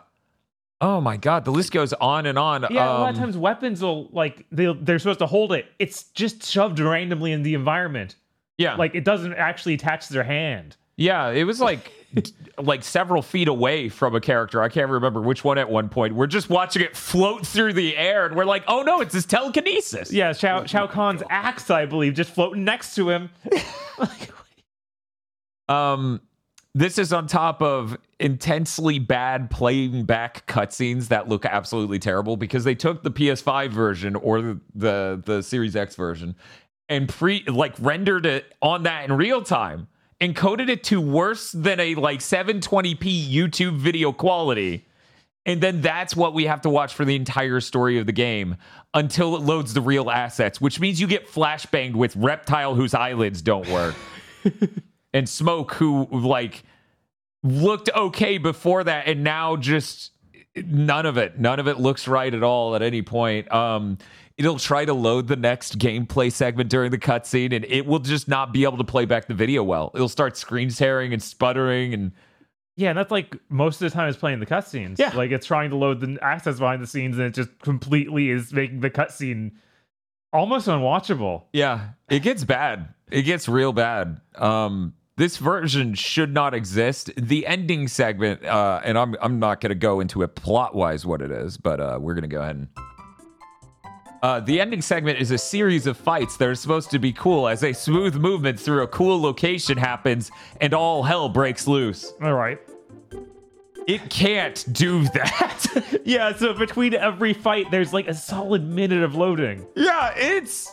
oh 0.82 1.00
my 1.00 1.16
god, 1.18 1.46
the 1.46 1.52
list 1.52 1.72
goes 1.72 1.94
on 1.94 2.26
and 2.26 2.38
on. 2.38 2.66
Yeah, 2.70 2.86
a 2.86 3.00
lot 3.00 3.10
of 3.12 3.16
Um, 3.16 3.22
times 3.22 3.38
weapons 3.38 3.82
will 3.82 4.10
like 4.12 4.46
they 4.52 4.72
they're 4.74 5.00
supposed 5.00 5.20
to 5.20 5.26
hold 5.26 5.54
it. 5.54 5.68
It's 5.80 6.04
just 6.12 6.44
shoved 6.44 6.80
randomly 6.80 7.32
in 7.32 7.44
the 7.44 7.54
environment. 7.54 8.16
yeah. 8.58 8.76
Like 8.76 8.94
it 8.94 9.04
doesn't 9.06 9.34
actually 9.36 9.76
attach 9.76 10.08
to 10.08 10.14
their 10.14 10.24
hand. 10.24 10.76
Yeah, 11.02 11.30
it 11.30 11.46
was 11.46 11.60
like 11.60 11.92
like 12.58 12.84
several 12.84 13.22
feet 13.22 13.48
away 13.48 13.90
from 13.90 14.16
a 14.16 14.22
character. 14.22 14.62
I 14.62 14.70
can't 14.70 14.90
remember 14.90 15.22
which 15.22 15.44
one 15.44 15.58
at 15.58 15.70
one 15.70 15.90
point. 15.90 16.14
We're 16.14 16.28
just 16.28 16.50
watching 16.50 16.84
it 16.84 16.96
float 16.96 17.48
through 17.48 17.74
the 17.74 17.98
air 17.98 18.26
and 18.26 18.36
we're 18.36 18.46
like, 18.46 18.64
"Oh 18.68 18.84
no, 18.84 19.02
it's 19.02 19.14
his 19.14 19.26
telekinesis." 19.26 20.12
Yeah, 20.12 20.34
Shao 20.34 20.66
Shao 20.66 20.88
Kahn's 20.88 21.24
axe, 21.30 21.70
I 21.72 21.86
believe, 21.86 22.14
just 22.14 22.32
floating 22.32 22.64
next 22.64 22.96
to 22.96 23.10
him. 23.10 23.30
Um 25.70 26.22
this 26.74 26.98
is 26.98 27.14
on 27.14 27.28
top 27.28 27.62
of 27.62 27.98
intensely 28.20 29.00
bad 29.00 29.50
playing 29.50 30.04
back 30.04 30.46
cutscenes 30.48 31.08
that 31.10 31.30
look 31.30 31.46
absolutely 31.46 32.00
terrible 32.00 32.36
because 32.36 32.64
they 32.66 32.76
took 32.76 33.04
the 33.04 33.12
PS5 33.12 33.70
version 33.70 34.16
or 34.16 34.42
the 34.42 34.60
the, 34.76 35.22
the 35.26 35.44
Series 35.44 35.76
X 35.76 35.96
version 35.96 36.36
and 36.90 37.08
pre 37.08 37.44
like 37.46 37.74
rendered 37.80 38.26
it 38.26 38.54
on 38.62 38.84
that 38.84 39.06
in 39.06 39.14
real 39.14 39.42
time, 39.42 39.88
encoded 40.22 40.70
it 40.70 40.84
to 40.86 41.02
worse 41.02 41.52
than 41.52 41.80
a 41.80 41.96
like 41.96 42.20
720p 42.20 43.30
YouTube 43.30 43.78
video 43.78 44.14
quality. 44.14 44.86
And 45.46 45.60
then 45.60 45.82
that's 45.82 46.16
what 46.16 46.36
we 46.36 46.46
have 46.46 46.62
to 46.62 46.70
watch 46.70 46.94
for 46.94 47.04
the 47.04 47.16
entire 47.16 47.60
story 47.60 47.98
of 47.98 48.06
the 48.06 48.12
game 48.12 48.58
until 48.94 49.36
it 49.36 49.42
loads 49.42 49.74
the 49.74 49.82
real 49.82 50.12
assets, 50.12 50.62
which 50.62 50.80
means 50.80 51.02
you 51.02 51.08
get 51.08 51.28
flashbanged 51.28 51.96
with 51.96 52.16
Reptile 52.16 52.76
whose 52.76 52.94
eyelids 52.94 53.42
don't 53.42 53.68
work. 53.70 53.96
and 55.14 55.28
Smoke 55.28 55.74
who 55.74 56.08
like 56.12 56.64
looked 57.44 57.90
okay 57.96 58.38
before 58.38 58.84
that 58.84 59.08
and 59.08 59.24
now 59.24 59.56
just 59.56 60.12
none 60.56 61.06
of 61.06 61.18
it 61.18 61.40
none 61.40 61.60
of 61.60 61.68
it 61.68 61.80
looks 61.80 62.08
right 62.08 62.34
at 62.34 62.44
all 62.44 62.76
at 62.76 62.82
any 62.82 63.02
point 63.02 63.52
um 63.52 63.98
it'll 64.46 64.60
try 64.60 64.86
to 64.86 64.94
load 64.94 65.28
the 65.28 65.36
next 65.36 65.78
gameplay 65.78 66.32
segment 66.32 66.70
during 66.70 66.92
the 66.92 66.98
cutscene 66.98 67.54
and 67.56 67.66
it 67.66 67.86
will 67.86 68.00
just 68.00 68.28
not 68.28 68.52
be 68.52 68.64
able 68.64 68.78
to 68.78 68.84
play 68.84 69.06
back 69.06 69.28
the 69.28 69.34
video 69.34 69.64
well 69.64 69.92
it'll 69.96 70.10
start 70.10 70.36
screen 70.38 70.70
tearing 70.70 71.14
and 71.14 71.22
sputtering 71.22 71.94
and 71.94 72.12
yeah, 72.78 72.90
and 72.90 72.98
that's 72.98 73.12
like 73.12 73.38
most 73.50 73.82
of 73.82 73.92
the 73.92 73.94
time 73.94 74.08
it's 74.08 74.18
playing 74.18 74.40
the 74.40 74.46
cutscenes. 74.46 74.98
Yeah. 74.98 75.12
Like 75.14 75.32
it's 75.32 75.46
trying 75.46 75.70
to 75.72 75.76
load 75.76 76.00
the 76.00 76.18
access 76.22 76.58
behind 76.58 76.82
the 76.82 76.88
scenes 76.88 77.18
and 77.18 77.28
it 77.28 77.34
just 77.34 77.50
completely 77.60 78.30
is 78.30 78.54
making 78.54 78.80
the 78.80 78.90
cutscene 78.90 79.52
almost 80.34 80.68
unwatchable. 80.68 81.44
Yeah, 81.54 81.90
it 82.10 82.22
gets 82.24 82.44
bad. 82.44 82.94
It 83.12 83.24
gets 83.24 83.48
real 83.48 83.74
bad. 83.74 84.22
Um, 84.36 84.94
this 85.18 85.38
version 85.38 85.94
should 85.94 86.34
not 86.34 86.54
exist. 86.54 87.12
The 87.18 87.46
ending 87.46 87.88
segment, 87.88 88.44
uh, 88.46 88.82
and 88.84 88.98
I'm 88.98 89.16
I'm 89.22 89.40
not 89.40 89.62
going 89.62 89.70
to 89.70 89.76
go 89.76 90.00
into 90.00 90.24
it 90.24 90.36
plot 90.36 90.74
wise 90.74 91.06
what 91.06 91.22
it 91.22 91.32
is, 91.32 91.58
but 91.58 91.80
uh, 91.80 92.00
we're 92.02 92.14
going 92.14 92.24
to 92.24 92.28
go 92.28 92.42
ahead 92.42 92.56
and. 92.56 92.68
Uh, 94.22 94.40
the 94.40 94.62
ending 94.62 94.82
segment 94.82 95.20
is 95.20 95.32
a 95.32 95.38
series 95.38 95.88
of 95.88 95.98
fights 95.98 96.38
that 96.38 96.48
are 96.48 96.54
supposed 96.56 96.92
to 96.92 97.00
be 97.00 97.12
cool 97.12 97.48
as 97.48 97.64
a 97.64 97.74
smooth 97.74 98.16
movement 98.16 98.60
through 98.60 98.84
a 98.84 98.88
cool 98.88 99.20
location 99.20 99.78
happens 99.78 100.30
and 100.60 100.74
all 100.74 101.02
hell 101.02 101.28
breaks 101.28 101.68
loose. 101.68 102.14
All 102.22 102.34
right. 102.34 102.60
It 103.88 104.10
can't 104.10 104.64
do 104.72 105.04
that. 105.10 105.68
Yeah, 106.04 106.36
so 106.36 106.54
between 106.54 106.96
every 106.96 107.34
fight 107.34 107.70
there's 107.70 107.94
like 107.94 108.08
a 108.08 108.14
solid 108.14 108.64
minute 108.64 109.04
of 109.04 109.16
loading. 109.16 109.66
Yeah, 109.76 110.14
it's 110.16 110.72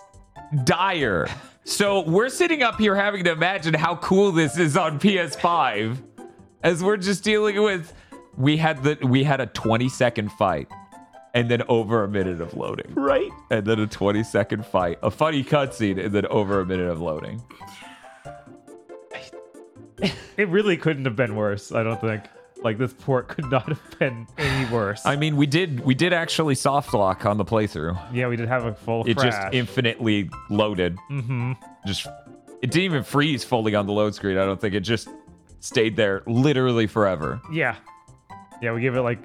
dire. 0.64 1.28
So 1.64 2.00
we're 2.00 2.30
sitting 2.30 2.62
up 2.62 2.78
here 2.78 2.94
having 2.94 3.24
to 3.24 3.32
imagine 3.32 3.74
how 3.74 3.96
cool 3.96 4.32
this 4.32 4.56
is 4.58 4.76
on 4.76 4.98
PS5 4.98 5.98
as 6.62 6.82
we're 6.82 6.96
just 6.96 7.22
dealing 7.22 7.62
with 7.62 7.92
we 8.36 8.56
had 8.56 8.82
the 8.82 8.98
we 9.02 9.22
had 9.22 9.40
a 9.40 9.46
20 9.46 9.88
second 9.88 10.32
fight 10.32 10.68
and 11.34 11.50
then 11.50 11.62
over 11.68 12.04
a 12.04 12.08
minute 12.08 12.40
of 12.40 12.54
loading. 12.54 12.92
Right? 12.94 13.30
And 13.50 13.66
then 13.66 13.78
a 13.80 13.86
20 13.86 14.22
second 14.24 14.64
fight, 14.66 14.98
a 15.02 15.10
funny 15.10 15.44
cutscene, 15.44 16.02
and 16.04 16.14
then 16.14 16.26
over 16.26 16.60
a 16.60 16.66
minute 16.66 16.88
of 16.90 17.00
loading. 17.00 17.42
It 20.36 20.48
really 20.50 20.76
couldn't 20.76 21.04
have 21.06 21.16
been 21.16 21.34
worse, 21.34 21.72
I 21.72 21.82
don't 21.82 22.00
think. 22.00 22.22
Like 22.62 22.78
this 22.78 22.92
port 22.92 23.26
could 23.26 23.50
not 23.50 23.68
have 23.68 23.98
been 23.98 24.28
any 24.38 24.72
worse. 24.72 25.04
I 25.04 25.16
mean, 25.16 25.36
we 25.36 25.46
did 25.46 25.80
we 25.80 25.94
did 25.96 26.12
actually 26.12 26.54
soft 26.54 26.94
lock 26.94 27.26
on 27.26 27.38
the 27.38 27.44
playthrough. 27.44 27.98
yeah, 28.12 28.28
we 28.28 28.36
did 28.36 28.48
have 28.48 28.64
a 28.64 28.74
full 28.74 29.04
It 29.04 29.16
crash. 29.16 29.32
just 29.32 29.54
infinitely 29.54 30.30
loaded. 30.50 30.96
mm-hmm. 31.10 31.52
just 31.86 32.06
it 32.62 32.70
didn't 32.70 32.82
even 32.84 33.02
freeze 33.02 33.42
fully 33.42 33.74
on 33.74 33.86
the 33.86 33.92
load 33.92 34.14
screen. 34.14 34.38
I 34.38 34.44
don't 34.44 34.60
think 34.60 34.74
it 34.74 34.80
just 34.80 35.08
stayed 35.58 35.96
there 35.96 36.22
literally 36.26 36.86
forever. 36.86 37.40
Yeah. 37.52 37.74
Yeah, 38.62 38.72
we 38.74 38.80
gave 38.80 38.94
it 38.94 39.02
like 39.02 39.18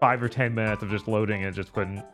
five 0.00 0.22
or 0.22 0.28
ten 0.28 0.54
minutes 0.54 0.82
of 0.82 0.90
just 0.90 1.08
loading 1.08 1.44
and 1.44 1.54
just 1.54 1.72
couldn't. 1.72 2.04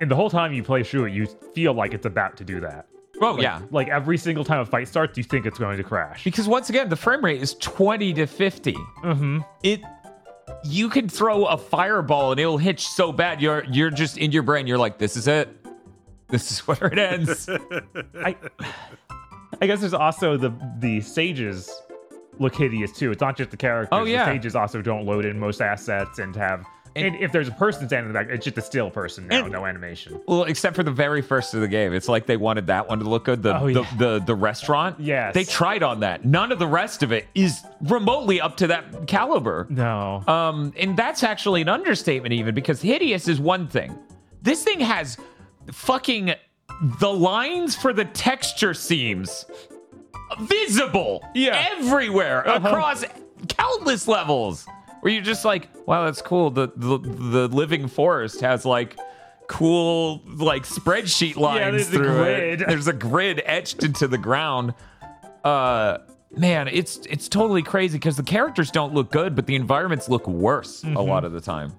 And 0.00 0.10
the 0.10 0.14
whole 0.16 0.28
time 0.30 0.52
you 0.52 0.62
play 0.62 0.80
it, 0.82 0.92
you 0.92 1.26
feel 1.54 1.72
like 1.72 1.94
it's 1.94 2.06
about 2.06 2.36
to 2.38 2.44
do 2.44 2.60
that. 2.60 2.86
Oh 3.22 3.32
Like- 3.32 3.42
yeah, 3.42 3.62
Like 3.70 3.88
every 3.88 4.18
single 4.18 4.44
time 4.44 4.60
a 4.60 4.66
fight 4.66 4.88
starts, 4.88 5.16
you 5.16 5.24
think 5.24 5.46
it's 5.46 5.58
going 5.58 5.78
to 5.78 5.82
crash. 5.82 6.22
because 6.24 6.46
once 6.46 6.68
again, 6.68 6.90
the 6.90 6.96
frame 6.96 7.24
rate 7.24 7.40
is 7.40 7.54
20 7.54 8.12
to 8.14 8.26
50. 8.26 8.72
Mm-hmm. 8.74 9.38
It 9.62 9.80
you 10.64 10.88
can 10.88 11.08
throw 11.08 11.46
a 11.46 11.56
fireball 11.56 12.30
and 12.32 12.40
it'll 12.40 12.58
hitch 12.58 12.86
so 12.86 13.12
bad 13.12 13.40
you're 13.40 13.64
you're 13.70 13.90
just 13.90 14.16
in 14.18 14.32
your 14.32 14.42
brain 14.42 14.66
you're 14.66 14.78
like 14.78 14.98
this 14.98 15.16
is 15.16 15.26
it. 15.28 15.48
This 16.28 16.50
is 16.52 16.58
where 16.66 16.88
it 16.92 16.98
ends. 16.98 17.48
I 18.22 18.36
I 19.62 19.66
guess 19.66 19.80
there's 19.80 19.94
also 19.94 20.36
the 20.36 20.52
the 20.78 21.00
stages 21.00 21.70
look 22.38 22.54
hideous 22.54 22.92
too. 22.92 23.10
It's 23.12 23.20
not 23.20 23.36
just 23.36 23.50
the 23.50 23.56
characters. 23.56 23.88
Oh, 23.92 24.04
yeah. 24.04 24.24
The 24.26 24.32
stages 24.32 24.54
also 24.56 24.82
don't 24.82 25.04
load 25.06 25.24
in 25.24 25.38
most 25.38 25.60
assets 25.60 26.18
and 26.18 26.34
have 26.36 26.64
And 26.94 27.14
if 27.16 27.30
there's 27.30 27.48
a 27.48 27.52
person 27.52 27.86
standing 27.88 28.08
in 28.08 28.12
the 28.14 28.18
back, 28.18 28.28
it's 28.30 28.44
just 28.44 28.56
a 28.56 28.62
still 28.62 28.90
person 28.90 29.26
now, 29.28 29.44
And- 29.44 29.52
no 29.52 29.66
animation. 29.66 30.18
Well, 30.26 30.44
except 30.44 30.74
for 30.76 30.82
the 30.82 30.90
very 30.90 31.20
first 31.20 31.52
of 31.52 31.60
the 31.60 31.68
game, 31.68 31.92
it's 31.92 32.08
like 32.08 32.24
they 32.24 32.38
wanted 32.38 32.68
that 32.68 32.88
one 32.88 33.00
to 33.00 33.04
look 33.04 33.24
good. 33.26 33.42
The 33.42 33.54
Oh, 33.60 33.66
the, 33.66 33.80
yeah. 33.82 33.90
the 33.98 34.22
the 34.24 34.34
restaurant. 34.34 34.98
Yes. 34.98 35.34
they 35.34 35.44
tried 35.44 35.82
on 35.82 36.00
that. 36.00 36.24
None 36.24 36.52
of 36.52 36.58
the 36.58 36.66
rest 36.66 37.02
of 37.02 37.12
it 37.12 37.26
is 37.34 37.60
remotely 37.82 38.40
up 38.40 38.56
to 38.58 38.66
that 38.68 39.06
caliber. 39.06 39.66
No. 39.68 40.22
Um, 40.26 40.72
and 40.78 40.96
that's 40.96 41.22
actually 41.22 41.60
an 41.60 41.68
understatement, 41.68 42.32
even 42.32 42.54
because 42.54 42.80
hideous 42.80 43.28
is 43.28 43.38
one 43.40 43.68
thing. 43.68 43.94
This 44.42 44.64
thing 44.64 44.80
has 44.80 45.18
fucking 45.70 46.32
the 47.00 47.12
lines 47.12 47.74
for 47.76 47.92
the 47.92 48.04
texture 48.06 48.72
seams 48.74 49.44
visible 50.40 51.22
Yeah. 51.34 51.64
everywhere 51.76 52.42
across 52.42 53.04
countless 53.48 54.08
levels 54.08 54.66
where 55.00 55.12
you're 55.12 55.22
just 55.22 55.44
like 55.44 55.68
wow 55.86 56.04
that's 56.04 56.22
cool 56.22 56.50
the, 56.50 56.68
the 56.76 56.98
the 56.98 57.48
living 57.48 57.86
forest 57.86 58.40
has 58.40 58.64
like 58.64 58.96
cool 59.46 60.22
like 60.26 60.64
spreadsheet 60.66 61.36
lines 61.36 61.82
a 61.88 61.90
through 61.90 62.06
grid. 62.16 62.60
it 62.62 62.66
there's 62.68 62.88
a 62.88 62.92
grid 62.92 63.42
etched 63.44 63.84
into 63.84 64.08
the 64.08 64.18
ground 64.18 64.74
uh 65.44 65.98
man 66.36 66.66
it's 66.68 66.96
it's 67.08 67.28
totally 67.28 67.62
crazy 67.62 67.96
because 67.98 68.16
the 68.16 68.22
characters 68.22 68.70
don't 68.70 68.92
look 68.94 69.12
good 69.12 69.36
but 69.36 69.46
the 69.46 69.54
environments 69.54 70.08
look 70.08 70.26
worse 70.26 70.82
a 70.84 70.88
lot 71.00 71.24
of 71.24 71.32
the 71.32 71.40
time 71.40 71.72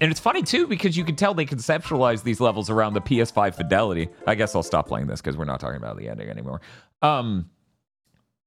and 0.00 0.10
it's 0.10 0.20
funny 0.20 0.42
too 0.42 0.66
because 0.66 0.96
you 0.96 1.04
can 1.04 1.16
tell 1.16 1.32
they 1.34 1.46
conceptualize 1.46 2.22
these 2.22 2.40
levels 2.40 2.70
around 2.70 2.94
the 2.94 3.00
PS5 3.00 3.54
fidelity. 3.54 4.08
I 4.26 4.34
guess 4.34 4.56
I'll 4.56 4.64
stop 4.64 4.88
playing 4.88 5.06
this 5.06 5.20
because 5.20 5.36
we're 5.36 5.44
not 5.44 5.60
talking 5.60 5.76
about 5.76 5.96
the 5.96 6.08
ending 6.08 6.28
anymore. 6.28 6.60
Um, 7.02 7.48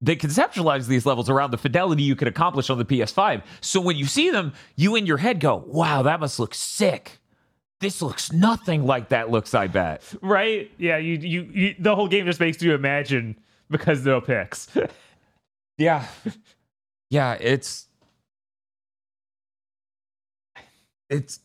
they 0.05 0.15
conceptualize 0.15 0.87
these 0.87 1.05
levels 1.05 1.29
around 1.29 1.51
the 1.51 1.57
fidelity 1.57 2.03
you 2.03 2.15
could 2.15 2.27
accomplish 2.27 2.69
on 2.69 2.77
the 2.77 2.85
PS5. 2.85 3.41
So 3.61 3.81
when 3.81 3.95
you 3.97 4.05
see 4.05 4.29
them, 4.29 4.53
you 4.75 4.95
in 4.95 5.05
your 5.05 5.17
head 5.17 5.39
go, 5.39 5.63
"Wow, 5.67 6.03
that 6.03 6.19
must 6.19 6.39
look 6.39 6.53
sick." 6.53 7.19
This 7.81 8.01
looks 8.01 8.31
nothing 8.31 8.85
like 8.85 9.09
that 9.09 9.29
looks. 9.29 9.53
I 9.53 9.67
bet. 9.67 10.01
right? 10.21 10.71
Yeah, 10.77 10.97
you, 10.97 11.15
you 11.15 11.49
you 11.53 11.75
the 11.77 11.95
whole 11.95 12.07
game 12.07 12.25
just 12.25 12.39
makes 12.39 12.61
you 12.61 12.73
imagine 12.73 13.37
because 13.69 14.05
no 14.05 14.21
pics. 14.21 14.67
Yeah, 15.77 16.05
yeah. 17.09 17.33
It's 17.33 17.87
it's 21.09 21.39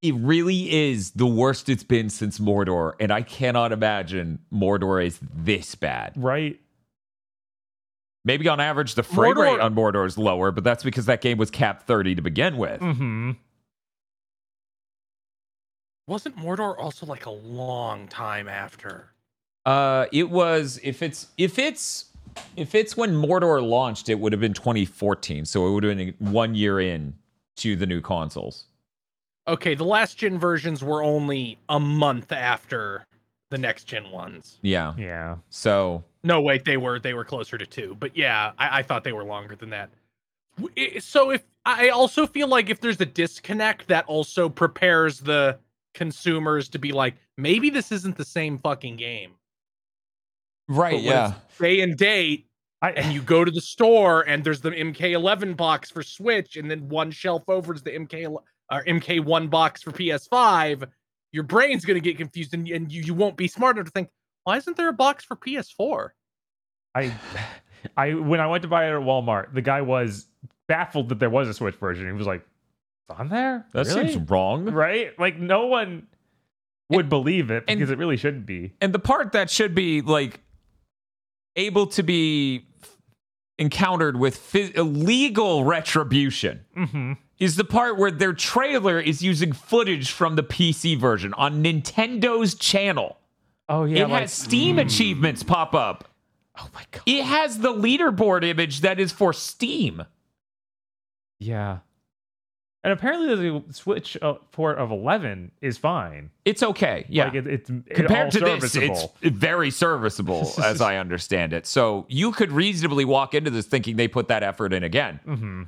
it 0.00 0.14
really 0.14 0.72
is 0.90 1.10
the 1.12 1.26
worst 1.26 1.68
it's 1.68 1.82
been 1.82 2.08
since 2.08 2.38
Mordor, 2.38 2.94
and 3.00 3.12
I 3.12 3.20
cannot 3.22 3.72
imagine 3.72 4.38
Mordor 4.52 5.04
is 5.04 5.18
this 5.20 5.74
bad. 5.74 6.12
right? 6.16 6.58
Maybe 8.28 8.46
on 8.46 8.60
average, 8.60 8.94
the 8.94 9.02
frame 9.02 9.36
Mordor- 9.36 9.54
rate 9.54 9.60
on 9.60 9.74
Mordor 9.74 10.06
is 10.06 10.18
lower, 10.18 10.52
but 10.52 10.62
that's 10.62 10.84
because 10.84 11.06
that 11.06 11.22
game 11.22 11.38
was 11.38 11.50
capped 11.50 11.86
30 11.86 12.14
to 12.16 12.20
begin 12.20 12.58
with. 12.58 12.78
Mm-hmm. 12.78 13.30
Wasn't 16.06 16.36
Mordor 16.36 16.76
also 16.78 17.06
like 17.06 17.24
a 17.24 17.30
long 17.30 18.06
time 18.06 18.46
after? 18.46 19.14
Uh, 19.64 20.04
it 20.12 20.28
was 20.28 20.78
if 20.82 21.02
it's 21.02 21.28
if 21.38 21.58
it's 21.58 22.04
if 22.54 22.74
it's 22.74 22.98
when 22.98 23.14
Mordor 23.14 23.66
launched, 23.66 24.10
it 24.10 24.16
would 24.20 24.34
have 24.34 24.40
been 24.40 24.52
2014, 24.52 25.46
so 25.46 25.66
it 25.66 25.72
would 25.72 25.84
have 25.84 25.96
been 25.96 26.14
one 26.18 26.54
year 26.54 26.80
in 26.80 27.14
to 27.56 27.76
the 27.76 27.86
new 27.86 28.02
consoles. 28.02 28.66
Okay, 29.46 29.74
the 29.74 29.84
last 29.84 30.18
gen 30.18 30.38
versions 30.38 30.84
were 30.84 31.02
only 31.02 31.56
a 31.70 31.80
month 31.80 32.30
after 32.30 33.06
the 33.50 33.58
next 33.58 33.84
gen 33.84 34.10
ones. 34.10 34.58
Yeah. 34.62 34.94
Yeah. 34.96 35.36
So 35.50 36.04
No, 36.22 36.40
wait, 36.40 36.64
they 36.64 36.76
were 36.76 36.98
they 36.98 37.14
were 37.14 37.24
closer 37.24 37.58
to 37.58 37.66
two, 37.66 37.96
but 37.98 38.16
yeah, 38.16 38.52
I, 38.58 38.78
I 38.78 38.82
thought 38.82 39.04
they 39.04 39.12
were 39.12 39.24
longer 39.24 39.56
than 39.56 39.70
that. 39.70 39.90
So 41.00 41.30
if 41.30 41.44
I 41.64 41.90
also 41.90 42.26
feel 42.26 42.48
like 42.48 42.68
if 42.68 42.80
there's 42.80 43.00
a 43.00 43.06
disconnect, 43.06 43.88
that 43.88 44.04
also 44.06 44.48
prepares 44.48 45.20
the 45.20 45.58
consumers 45.94 46.68
to 46.70 46.78
be 46.78 46.92
like, 46.92 47.14
maybe 47.36 47.70
this 47.70 47.92
isn't 47.92 48.16
the 48.16 48.24
same 48.24 48.58
fucking 48.58 48.96
game. 48.96 49.32
right, 50.66 51.00
yeah. 51.00 51.34
it's 51.48 51.58
Day 51.58 51.80
and 51.80 51.96
date, 51.96 52.48
I 52.82 52.90
and 52.92 53.12
you 53.12 53.22
go 53.22 53.44
to 53.44 53.50
the 53.50 53.60
store 53.60 54.22
and 54.22 54.44
there's 54.44 54.60
the 54.60 54.70
MK11 54.70 55.56
box 55.56 55.90
for 55.90 56.02
Switch, 56.02 56.56
and 56.56 56.70
then 56.70 56.88
one 56.88 57.10
shelf 57.10 57.44
over 57.48 57.74
is 57.74 57.82
the 57.82 57.90
MK 57.90 58.36
or 58.70 58.84
MK1 58.84 59.50
box 59.50 59.82
for 59.82 59.92
PS5. 59.92 60.88
Your 61.32 61.42
brain's 61.44 61.84
gonna 61.84 62.00
get 62.00 62.16
confused, 62.16 62.54
and, 62.54 62.66
and 62.68 62.90
you, 62.90 63.02
you 63.02 63.14
won't 63.14 63.36
be 63.36 63.48
smart 63.48 63.76
enough 63.76 63.86
to 63.86 63.92
think, 63.92 64.08
why 64.44 64.56
isn't 64.56 64.76
there 64.76 64.88
a 64.88 64.92
box 64.94 65.24
for 65.24 65.36
PS4? 65.36 66.08
I 66.94 67.14
I 67.96 68.14
when 68.14 68.40
I 68.40 68.46
went 68.46 68.62
to 68.62 68.68
buy 68.68 68.86
it 68.86 68.94
at 68.94 69.00
Walmart, 69.02 69.52
the 69.54 69.62
guy 69.62 69.82
was 69.82 70.26
baffled 70.68 71.10
that 71.10 71.18
there 71.18 71.30
was 71.30 71.48
a 71.48 71.54
Switch 71.54 71.74
version. 71.76 72.06
He 72.06 72.12
was 72.12 72.26
like, 72.26 72.40
"It's 73.10 73.18
on 73.20 73.28
there? 73.28 73.66
That 73.72 73.86
Really?" 73.86 74.12
seems 74.12 74.30
wrong. 74.30 74.64
right." 74.66 75.16
Like 75.18 75.38
no 75.38 75.66
one 75.66 76.06
would 76.90 77.08
believe 77.10 77.50
it 77.50 77.64
and- 77.68 77.78
because 77.78 77.90
it 77.90 77.98
really 77.98 78.16
shouldn't 78.16 78.46
be. 78.46 78.72
And 78.80 78.94
the 78.94 78.98
part 78.98 79.32
that 79.32 79.50
should 79.50 79.74
be 79.74 80.00
like 80.00 80.40
able 81.56 81.86
to 81.88 82.02
be 82.02 82.64
encountered 83.58 84.16
with 84.16 84.36
phy- 84.38 84.72
illegal 84.76 85.64
retribution 85.64 86.64
Mm-hmm. 86.76 87.12
Is 87.38 87.56
the 87.56 87.64
part 87.64 87.96
where 87.96 88.10
their 88.10 88.32
trailer 88.32 88.98
is 89.00 89.22
using 89.22 89.52
footage 89.52 90.10
from 90.10 90.36
the 90.36 90.42
PC 90.42 90.98
version 90.98 91.32
on 91.34 91.62
Nintendo's 91.62 92.54
channel. 92.54 93.16
Oh 93.68 93.84
yeah, 93.84 94.04
it 94.04 94.08
like- 94.08 94.22
has 94.22 94.32
Steam 94.32 94.76
Mm. 94.76 94.86
achievements 94.86 95.42
pop 95.42 95.74
up. 95.74 96.08
Oh 96.58 96.68
my 96.74 96.82
god. 96.90 97.02
It 97.06 97.24
has 97.24 97.58
the 97.60 97.72
leaderboard 97.72 98.44
image 98.44 98.80
that 98.80 98.98
is 98.98 99.12
for 99.12 99.32
Steam. 99.32 100.02
Yeah. 101.38 101.78
And 102.84 102.92
apparently 102.92 103.34
the 103.50 103.72
Switch 103.72 104.16
uh, 104.22 104.34
port 104.52 104.78
of 104.78 104.90
11 104.90 105.50
is 105.60 105.76
fine. 105.78 106.30
It's 106.44 106.62
okay. 106.62 107.04
Yeah. 107.08 107.24
Like 107.24 107.34
it, 107.34 107.46
it's 107.46 107.70
it 107.70 107.94
Compared 107.94 108.30
to 108.32 108.40
this, 108.40 108.74
it's 108.76 109.04
very 109.22 109.70
serviceable 109.70 110.50
as 110.64 110.80
I 110.80 110.96
understand 110.96 111.52
it. 111.52 111.66
So 111.66 112.06
you 112.08 112.32
could 112.32 112.50
reasonably 112.52 113.04
walk 113.04 113.34
into 113.34 113.50
this 113.50 113.66
thinking 113.66 113.96
they 113.96 114.08
put 114.08 114.28
that 114.28 114.42
effort 114.42 114.72
in 114.72 114.82
again. 114.84 115.20
Mhm. 115.26 115.66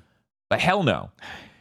But 0.49 0.61
hell 0.61 0.83
no. 0.83 1.11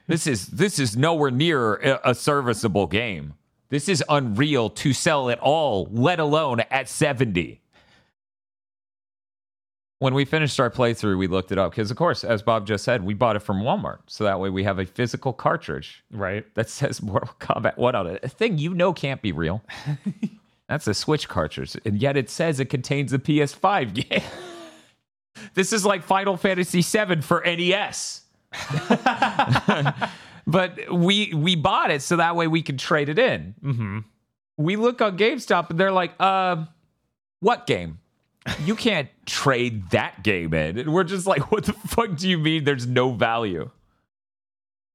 This 0.09 0.25
is 0.25 0.47
this 0.47 0.79
is 0.79 0.97
nowhere 0.97 1.29
near 1.29 1.75
a, 1.75 2.09
a 2.09 2.15
serviceable 2.15 2.87
game. 2.87 3.35
This 3.69 3.87
is 3.87 4.03
unreal 4.09 4.71
to 4.71 4.91
sell 4.91 5.29
at 5.29 5.39
all, 5.39 5.87
let 5.91 6.19
alone 6.19 6.61
at 6.71 6.89
70. 6.89 7.61
When 9.99 10.15
we 10.15 10.25
finished 10.25 10.59
our 10.59 10.71
playthrough, 10.71 11.19
we 11.19 11.27
looked 11.27 11.51
it 11.51 11.59
up 11.59 11.73
because, 11.73 11.91
of 11.91 11.97
course, 11.97 12.23
as 12.23 12.41
Bob 12.41 12.65
just 12.65 12.83
said, 12.83 13.03
we 13.03 13.13
bought 13.13 13.35
it 13.35 13.41
from 13.41 13.61
Walmart. 13.61 13.99
So 14.07 14.23
that 14.23 14.39
way 14.39 14.49
we 14.49 14.63
have 14.63 14.79
a 14.79 14.85
physical 14.87 15.31
cartridge 15.31 16.03
right. 16.09 16.43
that 16.55 16.69
says 16.71 17.03
Mortal 17.03 17.35
Kombat 17.39 17.77
1 17.77 17.93
on 17.93 18.07
it. 18.07 18.23
A 18.23 18.29
thing 18.29 18.57
you 18.57 18.73
know 18.73 18.93
can't 18.93 19.21
be 19.21 19.31
real. 19.31 19.61
That's 20.67 20.87
a 20.87 20.95
Switch 20.95 21.27
cartridge, 21.27 21.77
and 21.85 22.01
yet 22.01 22.17
it 22.17 22.31
says 22.31 22.59
it 22.59 22.65
contains 22.65 23.13
a 23.13 23.19
PS5 23.19 23.93
game. 24.09 24.23
this 25.53 25.71
is 25.71 25.85
like 25.85 26.01
Final 26.01 26.35
Fantasy 26.35 26.81
VII 26.81 27.21
for 27.21 27.43
NES. 27.45 28.23
but 30.47 30.91
we 30.91 31.33
we 31.33 31.55
bought 31.55 31.91
it 31.91 32.01
so 32.01 32.15
that 32.17 32.35
way 32.35 32.47
we 32.47 32.61
could 32.61 32.79
trade 32.79 33.09
it 33.09 33.19
in. 33.19 33.55
Mm-hmm. 33.63 33.99
We 34.57 34.75
look 34.75 35.01
on 35.01 35.17
GameStop 35.17 35.69
and 35.69 35.79
they're 35.79 35.91
like, 35.91 36.11
uh, 36.19 36.65
what 37.39 37.65
game? 37.67 37.99
You 38.65 38.75
can't 38.75 39.09
trade 39.25 39.89
that 39.91 40.23
game 40.23 40.53
in. 40.53 40.79
And 40.79 40.93
we're 40.93 41.03
just 41.03 41.27
like, 41.27 41.51
what 41.51 41.65
the 41.65 41.73
fuck 41.73 42.15
do 42.17 42.27
you 42.27 42.37
mean 42.37 42.63
there's 42.63 42.87
no 42.87 43.11
value? 43.11 43.69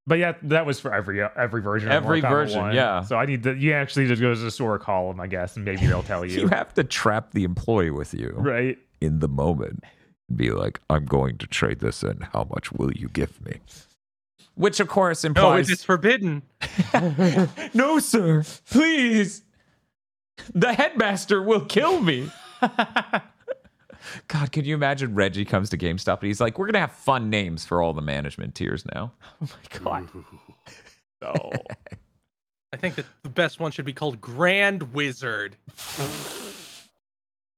But 0.06 0.18
yeah, 0.18 0.34
that 0.42 0.66
was 0.66 0.80
for 0.80 0.92
every 0.92 1.22
every 1.22 1.62
version. 1.62 1.90
Every 1.90 2.20
version, 2.20 2.60
1. 2.60 2.74
yeah. 2.74 3.02
So 3.02 3.16
I 3.16 3.24
need 3.24 3.42
to. 3.44 3.54
You 3.54 3.72
actually 3.72 4.06
just 4.06 4.20
go 4.20 4.34
to 4.34 4.38
the 4.38 4.50
store, 4.50 4.78
call 4.78 5.08
them, 5.08 5.18
I 5.18 5.26
guess, 5.28 5.56
and 5.56 5.64
maybe 5.64 5.86
they'll 5.86 6.02
tell 6.02 6.24
you. 6.26 6.42
You 6.42 6.48
have 6.48 6.74
to 6.74 6.84
trap 6.84 7.30
the 7.30 7.44
employee 7.44 7.90
with 7.90 8.12
you. 8.12 8.34
right. 8.36 8.76
in 9.00 9.20
the 9.20 9.28
moment 9.28 9.82
be 10.34 10.50
like, 10.50 10.80
I'm 10.88 11.04
going 11.04 11.38
to 11.38 11.46
trade 11.46 11.80
this 11.80 12.02
in. 12.02 12.20
How 12.32 12.46
much 12.52 12.72
will 12.72 12.92
you 12.92 13.08
give 13.08 13.44
me? 13.44 13.60
Which, 14.54 14.78
of 14.80 14.88
course, 14.88 15.24
No, 15.24 15.28
implies 15.28 15.70
it's 15.70 15.82
forbidden. 15.84 16.42
no, 17.74 17.98
sir, 17.98 18.44
please. 18.70 19.42
The 20.54 20.72
headmaster 20.74 21.42
will 21.42 21.64
kill 21.64 22.00
me. 22.00 22.30
God, 24.28 24.52
could 24.52 24.66
you 24.66 24.74
imagine 24.74 25.14
Reggie 25.14 25.44
comes 25.44 25.70
to 25.70 25.78
GameStop 25.78 26.18
and 26.20 26.26
he's 26.28 26.40
like, 26.40 26.58
We're 26.58 26.66
going 26.66 26.74
to 26.74 26.80
have 26.80 26.92
fun 26.92 27.30
names 27.30 27.64
for 27.64 27.82
all 27.82 27.92
the 27.92 28.02
management 28.02 28.54
tiers 28.54 28.84
now. 28.94 29.12
Oh 29.42 29.48
my 29.72 29.78
god. 29.78 30.08
No. 31.22 31.52
I 32.72 32.76
think 32.76 32.96
that 32.96 33.06
the 33.22 33.28
best 33.28 33.60
one 33.60 33.70
should 33.70 33.84
be 33.84 33.92
called 33.92 34.20
Grand 34.20 34.92
Wizard. 34.94 35.56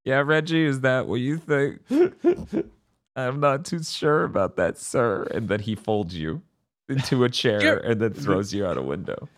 Yeah, 0.07 0.23
Reggie, 0.25 0.65
is 0.65 0.81
that 0.83 1.07
what 1.09 1.17
you 1.17 1.37
think? 1.37 1.81
I'm 3.17 3.41
not 3.41 3.65
too 3.65 3.83
sure 3.83 4.23
about 4.25 4.55
that, 4.57 4.79
sir. 4.79 5.25
And 5.33 5.49
then 5.49 5.61
he 5.61 5.75
folds 5.75 6.15
you 6.15 6.43
into 6.89 7.25
a 7.25 7.29
chair 7.29 7.61
Sure. 7.61 7.77
and 7.79 8.01
then 8.01 8.13
throws 8.15 8.55
you 8.55 8.65
out 8.65 8.79
a 8.79 8.83
window. 8.83 9.29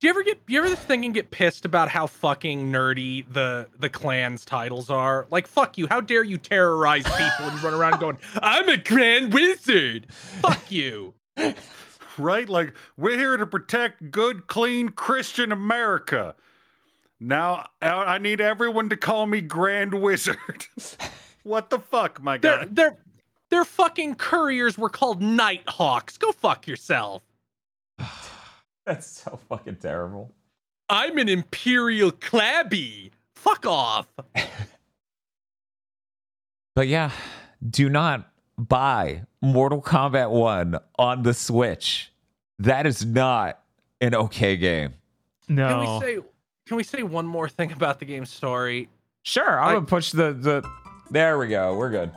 Do 0.00 0.06
you 0.06 0.10
ever 0.10 0.22
get 0.22 0.46
do 0.46 0.52
you 0.52 0.64
ever 0.64 0.76
think 0.76 1.04
and 1.04 1.12
get 1.12 1.32
pissed 1.32 1.64
about 1.64 1.88
how 1.88 2.06
fucking 2.06 2.70
nerdy 2.70 3.24
the 3.32 3.66
the 3.80 3.88
clan's 3.88 4.44
titles 4.44 4.90
are? 4.90 5.26
Like 5.30 5.48
fuck 5.48 5.76
you, 5.76 5.88
how 5.88 6.00
dare 6.00 6.22
you 6.22 6.38
terrorize 6.38 7.02
people 7.02 7.46
and 7.50 7.60
run 7.60 7.74
around 7.74 7.98
going, 7.98 8.18
I'm 8.40 8.68
a 8.68 8.76
grand 8.76 9.34
wizard. 9.34 10.06
Fuck 10.12 10.70
you. 10.70 11.14
right? 12.18 12.48
Like 12.48 12.74
we're 12.96 13.18
here 13.18 13.36
to 13.36 13.46
protect 13.46 14.12
good, 14.12 14.46
clean 14.46 14.90
Christian 14.90 15.50
America. 15.50 16.36
Now 17.20 17.66
I 17.82 17.88
I 17.88 18.18
need 18.18 18.40
everyone 18.40 18.88
to 18.90 18.96
call 18.96 19.26
me 19.26 19.40
Grand 19.40 19.94
Wizard. 19.94 20.66
what 21.42 21.70
the 21.70 21.78
fuck, 21.78 22.22
my 22.22 22.38
Their 22.38 22.58
guy? 22.58 22.68
their 22.70 22.96
their 23.50 23.64
fucking 23.64 24.16
couriers 24.16 24.76
were 24.78 24.90
called 24.90 25.20
Nighthawks. 25.22 26.16
Go 26.18 26.32
fuck 26.32 26.66
yourself. 26.66 27.22
That's 28.84 29.06
so 29.10 29.38
fucking 29.48 29.76
terrible. 29.76 30.32
I'm 30.88 31.18
an 31.18 31.28
Imperial 31.28 32.10
Clabby. 32.12 33.12
Fuck 33.34 33.66
off. 33.66 34.06
But 36.74 36.86
yeah, 36.86 37.10
do 37.68 37.88
not 37.88 38.30
buy 38.56 39.22
Mortal 39.42 39.82
Kombat 39.82 40.30
1 40.30 40.78
on 40.96 41.22
the 41.24 41.34
Switch. 41.34 42.12
That 42.60 42.86
is 42.86 43.04
not 43.04 43.60
an 44.00 44.14
okay 44.14 44.56
game. 44.56 44.94
No. 45.48 45.68
Can 45.68 45.80
we 45.80 46.00
say 46.00 46.18
can 46.68 46.76
we 46.76 46.84
say 46.84 47.02
one 47.02 47.26
more 47.26 47.48
thing 47.48 47.72
about 47.72 47.98
the 47.98 48.04
game's 48.04 48.30
story? 48.30 48.88
Sure, 49.22 49.60
I'm 49.60 49.68
I- 49.70 49.74
gonna 49.74 49.86
push 49.86 50.12
the 50.12 50.32
the. 50.32 50.62
There 51.10 51.38
we 51.38 51.48
go. 51.48 51.74
We're 51.76 51.90
good. 51.90 52.12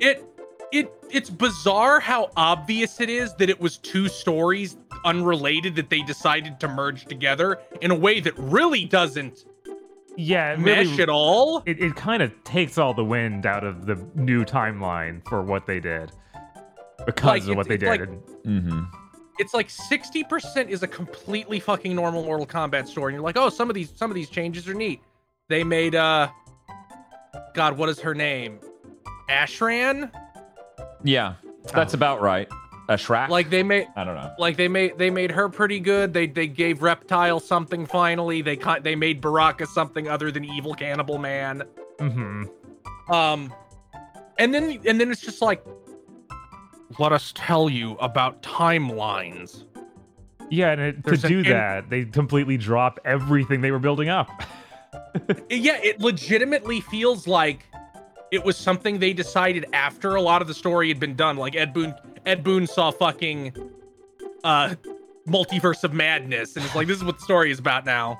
it 0.00 0.24
it 0.72 0.92
it's 1.10 1.28
bizarre 1.30 2.00
how 2.00 2.30
obvious 2.36 3.00
it 3.00 3.10
is 3.10 3.34
that 3.34 3.50
it 3.50 3.60
was 3.60 3.76
two 3.78 4.08
stories 4.08 4.76
unrelated 5.04 5.74
that 5.76 5.90
they 5.90 6.00
decided 6.02 6.58
to 6.60 6.68
merge 6.68 7.04
together 7.06 7.58
in 7.80 7.90
a 7.90 7.94
way 7.94 8.18
that 8.20 8.36
really 8.38 8.84
doesn't 8.84 9.44
yeah, 10.16 10.52
it 10.54 10.60
mesh 10.60 10.86
really, 10.86 11.02
at 11.02 11.08
all. 11.08 11.62
it, 11.66 11.80
it 11.80 11.94
kind 11.94 12.22
of 12.22 12.32
takes 12.42 12.78
all 12.78 12.94
the 12.94 13.04
wind 13.04 13.44
out 13.46 13.62
of 13.64 13.86
the 13.86 13.96
new 14.14 14.44
timeline 14.44 15.20
for 15.28 15.42
what 15.42 15.66
they 15.66 15.78
did 15.78 16.10
because 17.04 17.42
Like, 17.46 17.50
of 17.50 17.56
what 17.56 17.68
they 17.68 17.76
did. 17.76 17.88
like- 17.88 18.00
Mm-hmm. 18.44 18.80
It's 19.38 19.52
like 19.54 19.68
60% 19.68 20.68
is 20.68 20.82
a 20.82 20.86
completely 20.88 21.60
fucking 21.60 21.94
normal 21.94 22.24
Mortal 22.24 22.46
Kombat 22.46 22.88
story. 22.88 23.12
And 23.12 23.16
you're 23.16 23.24
like, 23.24 23.36
oh, 23.36 23.48
some 23.50 23.68
of 23.70 23.74
these 23.74 23.90
some 23.94 24.10
of 24.10 24.14
these 24.14 24.30
changes 24.30 24.66
are 24.68 24.74
neat. 24.74 25.00
They 25.48 25.62
made 25.64 25.94
uh 25.94 26.28
God, 27.54 27.76
what 27.76 27.88
is 27.88 28.00
her 28.00 28.14
name? 28.14 28.58
Ashrah? 29.28 30.10
Yeah, 31.02 31.34
that's 31.72 31.94
Oh. 31.94 31.96
about 31.96 32.20
right. 32.22 32.48
A 32.88 32.94
Shrek? 32.94 33.28
Like 33.30 33.50
they 33.50 33.64
made 33.64 33.88
I 33.96 34.04
don't 34.04 34.14
know. 34.14 34.32
like 34.38 34.56
they 34.56 34.68
made 34.68 34.96
they 34.96 35.10
made 35.10 35.32
her 35.32 35.48
pretty 35.48 35.80
good. 35.80 36.14
They 36.14 36.28
they 36.28 36.46
gave 36.46 36.82
Reptile 36.82 37.40
something 37.40 37.84
finally. 37.84 38.42
They 38.42 38.56
cut 38.56 38.84
they 38.84 38.94
made 38.94 39.20
Baraka 39.20 39.66
something 39.66 40.08
other 40.08 40.30
than 40.30 40.44
evil 40.44 40.72
cannibal 40.72 41.18
man. 41.18 41.64
Mm-hmm. 41.98 43.12
Um 43.12 43.52
and 44.38 44.54
then 44.54 44.78
and 44.86 45.00
then 45.00 45.10
it's 45.10 45.20
just 45.20 45.42
like 45.42 45.64
let 46.98 47.12
us 47.12 47.32
tell 47.34 47.68
you 47.68 47.92
about 47.94 48.42
timelines. 48.42 49.64
Yeah, 50.50 50.70
and 50.70 50.80
it, 50.80 51.04
to 51.04 51.12
an 51.12 51.20
do 51.20 51.42
that, 51.44 51.90
they 51.90 52.04
completely 52.04 52.56
drop 52.56 53.00
everything 53.04 53.60
they 53.60 53.70
were 53.70 53.78
building 53.78 54.08
up. 54.08 54.28
Yeah, 55.50 55.78
it 55.82 56.00
legitimately 56.00 56.80
feels 56.80 57.26
like 57.26 57.66
it 58.30 58.44
was 58.44 58.56
something 58.56 58.98
they 58.98 59.12
decided 59.12 59.66
after 59.72 60.14
a 60.14 60.20
lot 60.20 60.42
of 60.42 60.48
the 60.48 60.54
story 60.54 60.88
had 60.88 61.00
been 61.00 61.14
done. 61.16 61.36
Like 61.36 61.56
Ed 61.56 61.72
Boon 61.72 61.94
Ed 62.24 62.42
Boon 62.44 62.66
saw 62.66 62.90
fucking 62.90 63.54
uh 64.44 64.74
multiverse 65.26 65.84
of 65.84 65.92
madness 65.92 66.56
and 66.56 66.64
it's 66.64 66.74
like 66.74 66.86
this 66.86 66.98
is 66.98 67.04
what 67.04 67.18
the 67.18 67.24
story 67.24 67.50
is 67.50 67.58
about 67.58 67.84
now. 67.84 68.18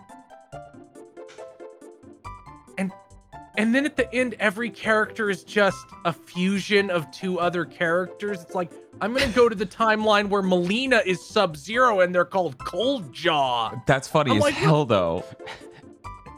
And 3.58 3.74
then 3.74 3.86
at 3.86 3.96
the 3.96 4.12
end 4.14 4.34
every 4.38 4.70
character 4.70 5.30
is 5.30 5.44
just 5.44 5.86
a 6.04 6.12
fusion 6.12 6.90
of 6.90 7.10
two 7.10 7.40
other 7.40 7.64
characters. 7.64 8.42
It's 8.42 8.54
like 8.54 8.70
I'm 9.00 9.12
going 9.12 9.28
to 9.28 9.34
go 9.34 9.48
to 9.48 9.54
the 9.54 9.66
timeline 9.66 10.28
where 10.28 10.42
Mileena 10.42 11.04
is 11.04 11.22
Sub-Zero 11.24 12.00
and 12.00 12.14
they're 12.14 12.24
called 12.24 12.58
Cold 12.58 13.12
Jaw. 13.12 13.74
That's 13.86 14.08
funny 14.08 14.30
I'm 14.30 14.38
as 14.38 14.42
like, 14.42 14.54
hell, 14.54 14.86
though. 14.86 15.22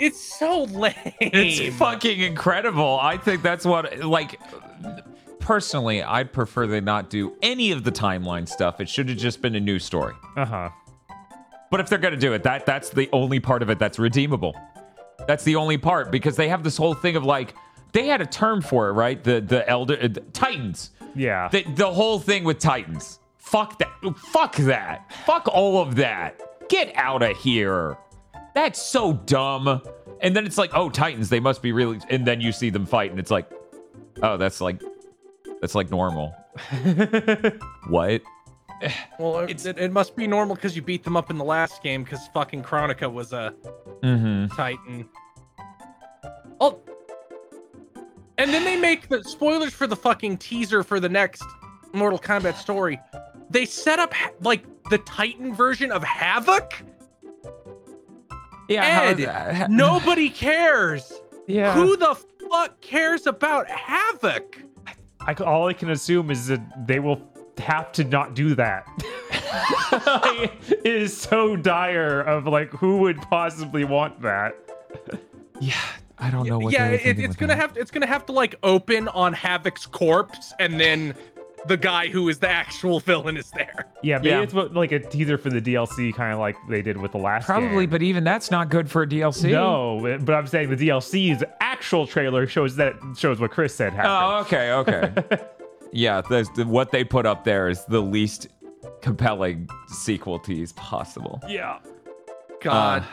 It's 0.00 0.20
so 0.20 0.64
lame. 0.64 0.94
It's 1.20 1.76
fucking 1.76 2.20
incredible. 2.20 2.98
I 3.00 3.16
think 3.16 3.42
that's 3.42 3.64
what, 3.64 4.00
like, 4.00 4.40
personally, 5.38 6.02
I'd 6.02 6.32
prefer 6.32 6.66
they 6.66 6.80
not 6.80 7.10
do 7.10 7.36
any 7.42 7.70
of 7.72 7.84
the 7.84 7.92
timeline 7.92 8.48
stuff. 8.48 8.80
It 8.80 8.88
should 8.88 9.08
have 9.08 9.18
just 9.18 9.40
been 9.40 9.54
a 9.54 9.60
new 9.60 9.78
story. 9.78 10.14
Uh 10.36 10.44
huh. 10.44 10.70
But 11.70 11.80
if 11.80 11.88
they're 11.88 11.98
gonna 11.98 12.16
do 12.16 12.32
it, 12.32 12.42
that 12.44 12.64
that's 12.64 12.90
the 12.90 13.08
only 13.12 13.40
part 13.40 13.62
of 13.62 13.70
it 13.70 13.78
that's 13.78 13.98
redeemable. 13.98 14.54
That's 15.28 15.44
the 15.44 15.56
only 15.56 15.76
part 15.76 16.10
because 16.10 16.36
they 16.36 16.48
have 16.48 16.64
this 16.64 16.78
whole 16.78 16.94
thing 16.94 17.14
of 17.14 17.22
like 17.22 17.54
they 17.92 18.06
had 18.06 18.22
a 18.22 18.26
term 18.26 18.62
for 18.62 18.88
it, 18.88 18.92
right? 18.92 19.22
The 19.22 19.42
the 19.42 19.68
elder 19.68 19.98
uh, 20.02 20.08
the 20.08 20.20
Titans. 20.32 20.90
Yeah. 21.14 21.48
The 21.48 21.64
the 21.74 21.92
whole 21.92 22.18
thing 22.18 22.44
with 22.44 22.58
Titans. 22.58 23.20
Fuck 23.36 23.78
that. 23.78 23.92
Fuck 24.16 24.56
that. 24.56 25.12
Fuck 25.26 25.46
all 25.48 25.82
of 25.82 25.96
that. 25.96 26.40
Get 26.70 26.96
out 26.96 27.22
of 27.22 27.36
here. 27.36 27.98
That's 28.54 28.80
so 28.80 29.12
dumb. 29.12 29.82
And 30.22 30.34
then 30.34 30.46
it's 30.46 30.56
like, 30.56 30.70
oh, 30.72 30.88
Titans, 30.88 31.28
they 31.28 31.40
must 31.40 31.60
be 31.60 31.72
really. 31.72 32.00
And 32.08 32.26
then 32.26 32.40
you 32.40 32.50
see 32.50 32.70
them 32.70 32.86
fight, 32.86 33.10
and 33.10 33.20
it's 33.20 33.30
like, 33.30 33.50
oh, 34.22 34.38
that's 34.38 34.62
like, 34.62 34.82
that's 35.60 35.74
like 35.74 35.90
normal. 35.90 36.34
what? 37.88 38.22
Well, 39.18 39.40
it, 39.40 39.64
it, 39.66 39.78
it 39.78 39.92
must 39.92 40.14
be 40.14 40.26
normal 40.26 40.54
because 40.54 40.76
you 40.76 40.82
beat 40.82 41.02
them 41.02 41.16
up 41.16 41.30
in 41.30 41.38
the 41.38 41.44
last 41.44 41.82
game 41.82 42.04
because 42.04 42.20
fucking 42.32 42.62
Kronika 42.62 43.12
was 43.12 43.32
a 43.32 43.52
Mm-hmm. 44.02 44.54
Titan. 44.54 45.08
Oh. 46.60 46.78
And 48.38 48.52
then 48.54 48.64
they 48.64 48.76
make 48.76 49.08
the 49.08 49.24
spoilers 49.24 49.72
for 49.74 49.88
the 49.88 49.96
fucking 49.96 50.36
teaser 50.38 50.84
for 50.84 51.00
the 51.00 51.08
next 51.08 51.42
Mortal 51.92 52.18
Kombat 52.20 52.54
story. 52.56 53.00
They 53.50 53.64
set 53.64 53.98
up 53.98 54.14
like 54.42 54.64
the 54.90 54.98
Titan 54.98 55.52
version 55.54 55.90
of 55.90 56.04
Havik. 56.04 56.70
Yeah. 58.68 58.84
Ed, 59.02 59.18
is 59.20 59.26
that- 59.26 59.70
Nobody 59.70 60.30
cares. 60.30 61.12
yeah. 61.48 61.74
Who 61.74 61.96
the 61.96 62.14
fuck 62.50 62.80
cares 62.80 63.26
about 63.26 63.66
Havik? 63.66 64.62
I, 65.20 65.34
c- 65.34 65.42
all 65.44 65.66
I 65.66 65.72
can 65.72 65.90
assume 65.90 66.30
is 66.30 66.46
that 66.46 66.86
they 66.86 67.00
will 67.00 67.20
have 67.58 67.92
to 67.92 68.04
not 68.04 68.34
do 68.34 68.54
that. 68.54 68.86
it 70.70 70.84
is 70.84 71.16
so 71.16 71.56
dire 71.56 72.20
of 72.20 72.46
like 72.46 72.70
who 72.70 72.98
would 72.98 73.20
possibly 73.22 73.84
want 73.84 74.20
that. 74.22 74.54
Yeah, 75.60 75.74
I 76.18 76.30
don't 76.30 76.46
know 76.46 76.58
what. 76.58 76.72
yeah, 76.72 76.88
it, 76.90 77.18
it's 77.18 77.36
gonna 77.36 77.54
that. 77.54 77.60
have 77.60 77.76
it's 77.76 77.90
gonna 77.90 78.06
have 78.06 78.26
to 78.26 78.32
like 78.32 78.54
open 78.62 79.08
on 79.08 79.34
Havik's 79.34 79.86
corpse, 79.86 80.52
and 80.58 80.78
then 80.78 81.14
the 81.66 81.76
guy 81.76 82.06
who 82.08 82.28
is 82.28 82.38
the 82.38 82.48
actual 82.48 83.00
villain 83.10 83.36
is 83.36 83.50
there. 83.50 83.86
Yeah, 84.02 84.18
maybe 84.18 84.28
Yeah. 84.28 84.42
it's 84.42 84.54
what, 84.54 84.74
like 84.74 84.92
a 84.92 85.00
teaser 85.00 85.36
for 85.36 85.50
the 85.50 85.60
DLC, 85.60 86.14
kind 86.14 86.32
of 86.32 86.38
like 86.38 86.56
they 86.68 86.82
did 86.82 86.96
with 86.96 87.12
the 87.12 87.18
last. 87.18 87.46
probably, 87.46 87.84
game. 87.84 87.90
but 87.90 88.02
even 88.02 88.22
that's 88.22 88.50
not 88.50 88.68
good 88.70 88.88
for 88.90 89.02
a 89.02 89.06
DLC. 89.06 89.50
no. 89.50 89.98
but- 90.00 90.24
But 90.24 90.34
I'm 90.36 90.46
saying 90.46 90.70
the 90.70 90.76
DLC's 90.76 91.42
actual 91.60 92.06
trailer 92.06 92.46
shows 92.46 92.76
that 92.76 92.94
shows 93.16 93.40
what 93.40 93.50
Chris 93.50 93.74
said 93.74 93.92
happened. 93.92 94.12
Oh, 94.14 94.40
okay, 94.42 94.72
okay. 94.72 95.38
yeah, 95.92 96.20
the, 96.22 96.48
the, 96.56 96.66
what 96.66 96.90
they 96.92 97.04
put 97.04 97.26
up 97.26 97.44
there 97.44 97.68
is 97.68 97.84
the 97.86 98.00
least 98.00 98.48
compelling 99.02 99.68
sequel 99.88 100.38
tease 100.38 100.72
possible. 100.72 101.40
yeah. 101.48 101.78
God. 102.60 103.04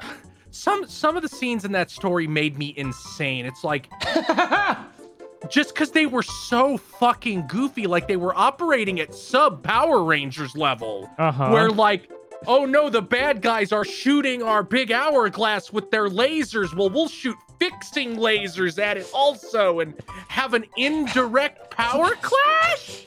Uh, 0.00 0.06
some 0.50 0.86
some 0.88 1.16
of 1.16 1.22
the 1.22 1.28
scenes 1.28 1.64
in 1.64 1.72
that 1.72 1.90
story 1.90 2.26
made 2.26 2.58
me 2.58 2.74
insane. 2.76 3.46
It's 3.46 3.62
like 3.64 3.88
just 5.48 5.74
because 5.74 5.90
they 5.92 6.06
were 6.06 6.22
so 6.22 6.76
fucking 6.76 7.46
goofy, 7.46 7.86
like 7.86 8.08
they 8.08 8.16
were 8.16 8.34
operating 8.36 9.00
at 9.00 9.14
sub 9.14 9.62
Power 9.62 10.02
Rangers 10.04 10.56
level, 10.56 11.08
Uh-huh. 11.18 11.50
where 11.50 11.70
like, 11.70 12.10
oh 12.46 12.64
no, 12.66 12.90
the 12.90 13.02
bad 13.02 13.40
guys 13.42 13.72
are 13.72 13.84
shooting 13.84 14.42
our 14.42 14.62
big 14.62 14.90
hourglass 14.92 15.72
with 15.72 15.90
their 15.90 16.08
lasers. 16.08 16.74
Well, 16.76 16.90
we'll 16.90 17.08
shoot 17.08 17.36
fixing 17.62 18.16
lasers 18.16 18.82
at 18.82 18.96
it 18.96 19.08
also, 19.14 19.78
and 19.78 19.94
have 20.26 20.52
an 20.52 20.64
indirect 20.76 21.70
power 21.70 22.10
clash. 22.20 23.06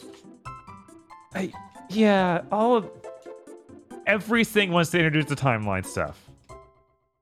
I, 1.34 1.52
yeah, 1.90 2.42
all 2.54 2.78
of 2.78 2.90
everything 4.08 4.72
once 4.72 4.92
they 4.92 5.00
introduce 5.00 5.26
the 5.26 5.36
timeline 5.36 5.86
stuff 5.86 6.30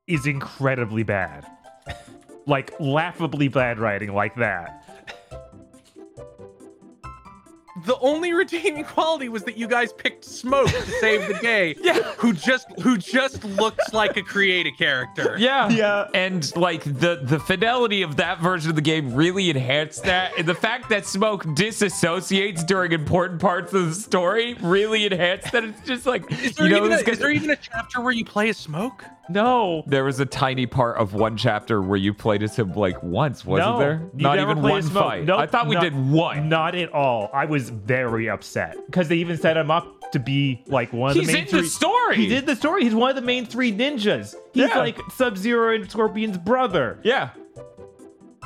is 0.06 0.28
incredibly 0.28 1.02
bad. 1.02 1.48
like 2.46 2.72
laughably 2.80 3.48
bad 3.48 3.80
writing 3.80 4.13
like 4.13 4.36
that. 4.36 4.83
The 7.86 7.98
only 8.00 8.34
redeeming 8.34 8.84
quality 8.86 9.30
was 9.30 9.43
that 9.43 9.58
you 9.58 9.67
guys 9.67 9.91
picked 9.93 10.26
Smoke 10.26 10.67
to 10.69 10.91
save 11.00 11.28
the 11.28 11.36
day. 11.36 11.76
Yeah. 11.84 11.93
Who 12.17 12.34
just 12.34 12.67
who 12.82 12.98
just 12.98 13.43
looks 13.43 13.93
like 13.93 14.15
a 14.17 14.24
creative 14.24 14.74
character. 14.78 15.36
Yeah. 15.43 15.69
Yeah. 15.69 16.08
And 16.13 16.56
like 16.56 16.84
the 16.84 17.19
the 17.24 17.39
fidelity 17.39 18.02
of 18.02 18.15
that 18.17 18.39
version 18.41 18.69
of 18.69 18.76
the 18.76 18.82
game 18.82 19.13
really 19.13 19.50
enhanced 19.50 20.04
that. 20.04 20.38
And 20.38 20.48
the 20.48 20.56
fact 20.56 20.89
that 20.89 21.06
Smoke 21.06 21.43
disassociates 21.46 22.65
during 22.65 22.91
important 22.93 23.41
parts 23.41 23.74
of 23.74 23.89
the 23.89 23.96
story 23.96 24.54
really 24.62 25.06
enhanced 25.06 25.52
that. 25.52 25.63
It's 25.63 25.82
just 25.86 26.06
like 26.06 26.32
Is 26.32 26.56
there, 26.56 26.65
you 26.67 26.72
know 26.72 26.78
even 26.78 26.91
a, 26.91 26.96
this 26.96 27.04
guy- 27.04 27.12
is 27.13 27.19
there 27.19 27.32
even 27.32 27.50
a 27.50 27.56
chapter 27.56 28.02
where 28.02 28.13
you 28.13 28.24
play 28.26 28.50
as 28.50 28.58
Smoke? 28.58 29.04
No. 29.29 29.83
there 29.88 30.03
was 30.03 30.19
a 30.19 30.25
tiny 30.25 30.65
part 30.65 30.97
of 30.97 31.13
one 31.13 31.38
chapter 31.38 31.81
where 31.81 31.97
you 31.97 32.13
played 32.13 32.43
as 32.43 32.55
him 32.57 32.73
like 32.73 33.01
once, 33.01 33.45
wasn't 33.45 33.69
no, 33.69 33.79
there? 33.79 34.01
you 34.15 34.23
Not 34.23 34.39
even 34.39 34.62
one 34.62 34.77
as 34.79 34.86
Smoke. 34.88 35.03
fight. 35.03 35.23
Nope, 35.25 35.39
I 35.39 35.47
thought 35.47 35.67
we 35.67 35.75
not- 35.75 35.83
did 35.83 35.95
one. 35.95 36.49
Not 36.49 36.75
at 36.75 36.91
all. 36.93 37.29
I 37.33 37.45
was 37.45 37.69
very 37.69 38.29
upset 38.29 38.75
because 38.86 39.07
they 39.07 39.15
even 39.17 39.38
set 39.38 39.55
him 39.55 39.71
up 39.71 39.88
to 40.12 40.19
be 40.19 40.62
like 40.67 40.91
one 40.93 41.12
of 41.12 41.17
He's 41.17 41.27
the 41.27 41.33
main 41.33 41.43
He's 41.43 41.53
in 41.53 41.59
three. 41.59 41.67
the 41.67 41.71
story. 41.73 42.15
He 42.17 42.27
did 42.27 42.45
the 42.45 42.55
story. 42.55 42.83
He's 42.83 42.93
one 42.93 43.09
of 43.09 43.15
the 43.15 43.21
main 43.21 43.45
three 43.45 43.71
ninjas. 43.71 44.36
He's 44.53 44.69
Yeah. 44.69 44.77
like 44.77 44.99
Sub 45.15 45.38
Zero 45.38 45.73
and 45.73 45.89
Scorpion's 45.89 46.38
brother. 46.38 46.99
Yeah. 47.03 47.29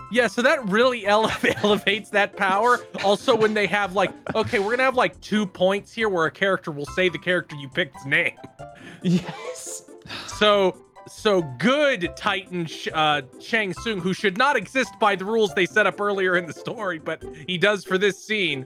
Yeah, 0.09 0.27
so 0.27 0.41
that 0.43 0.69
really 0.69 1.05
ele- 1.07 1.29
elevates 1.63 2.11
that 2.11 2.37
power. 2.37 2.79
Also, 3.03 3.35
when 3.35 3.53
they 3.53 3.67
have 3.67 3.93
like, 3.93 4.11
okay, 4.35 4.59
we're 4.59 4.71
gonna 4.71 4.83
have 4.83 4.95
like 4.95 5.19
two 5.19 5.45
points 5.45 5.91
here 5.91 6.07
where 6.07 6.25
a 6.27 6.31
character 6.31 6.71
will 6.71 6.85
say 6.85 7.09
the 7.09 7.17
character 7.17 7.55
you 7.57 7.67
picked's 7.67 8.05
name. 8.05 8.33
Yes. 9.03 9.83
So, 10.27 10.77
so 11.07 11.41
good 11.57 12.09
Titan 12.15 12.65
Sh- 12.65 12.89
uh, 12.93 13.21
Shang 13.39 13.73
Tsung, 13.73 13.99
who 13.99 14.13
should 14.13 14.37
not 14.37 14.55
exist 14.55 14.93
by 14.99 15.15
the 15.15 15.25
rules 15.25 15.53
they 15.53 15.65
set 15.65 15.87
up 15.87 15.99
earlier 15.99 16.35
in 16.37 16.45
the 16.45 16.53
story, 16.53 16.99
but 16.99 17.23
he 17.47 17.57
does 17.57 17.83
for 17.83 17.97
this 17.97 18.23
scene. 18.23 18.65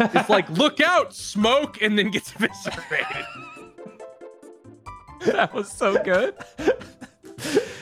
It's 0.00 0.28
like, 0.28 0.48
look 0.50 0.80
out, 0.80 1.14
smoke, 1.14 1.80
and 1.82 1.98
then 1.98 2.10
gets 2.10 2.32
eviscerated. 2.34 3.26
that 5.26 5.52
was 5.54 5.70
so 5.70 6.02
good. 6.02 6.34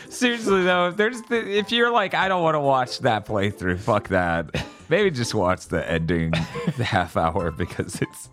Seriously 0.09 0.65
though, 0.65 0.89
if 0.89 0.97
there's 0.97 1.23
the, 1.23 1.59
if 1.59 1.71
you're 1.73 1.91
like, 1.91 2.15
I 2.15 2.29
don't 2.29 2.43
want 2.43 2.55
to 2.55 2.61
watch 2.61 2.99
that 3.01 3.25
playthrough, 3.27 3.79
fuck 3.79 4.09
that. 4.09 4.67
Maybe 4.89 5.11
just 5.11 5.35
watch 5.35 5.67
the 5.69 5.89
ending 5.89 6.33
half 6.83 7.17
hour 7.17 7.53
because 7.53 8.03
it's 8.03 8.29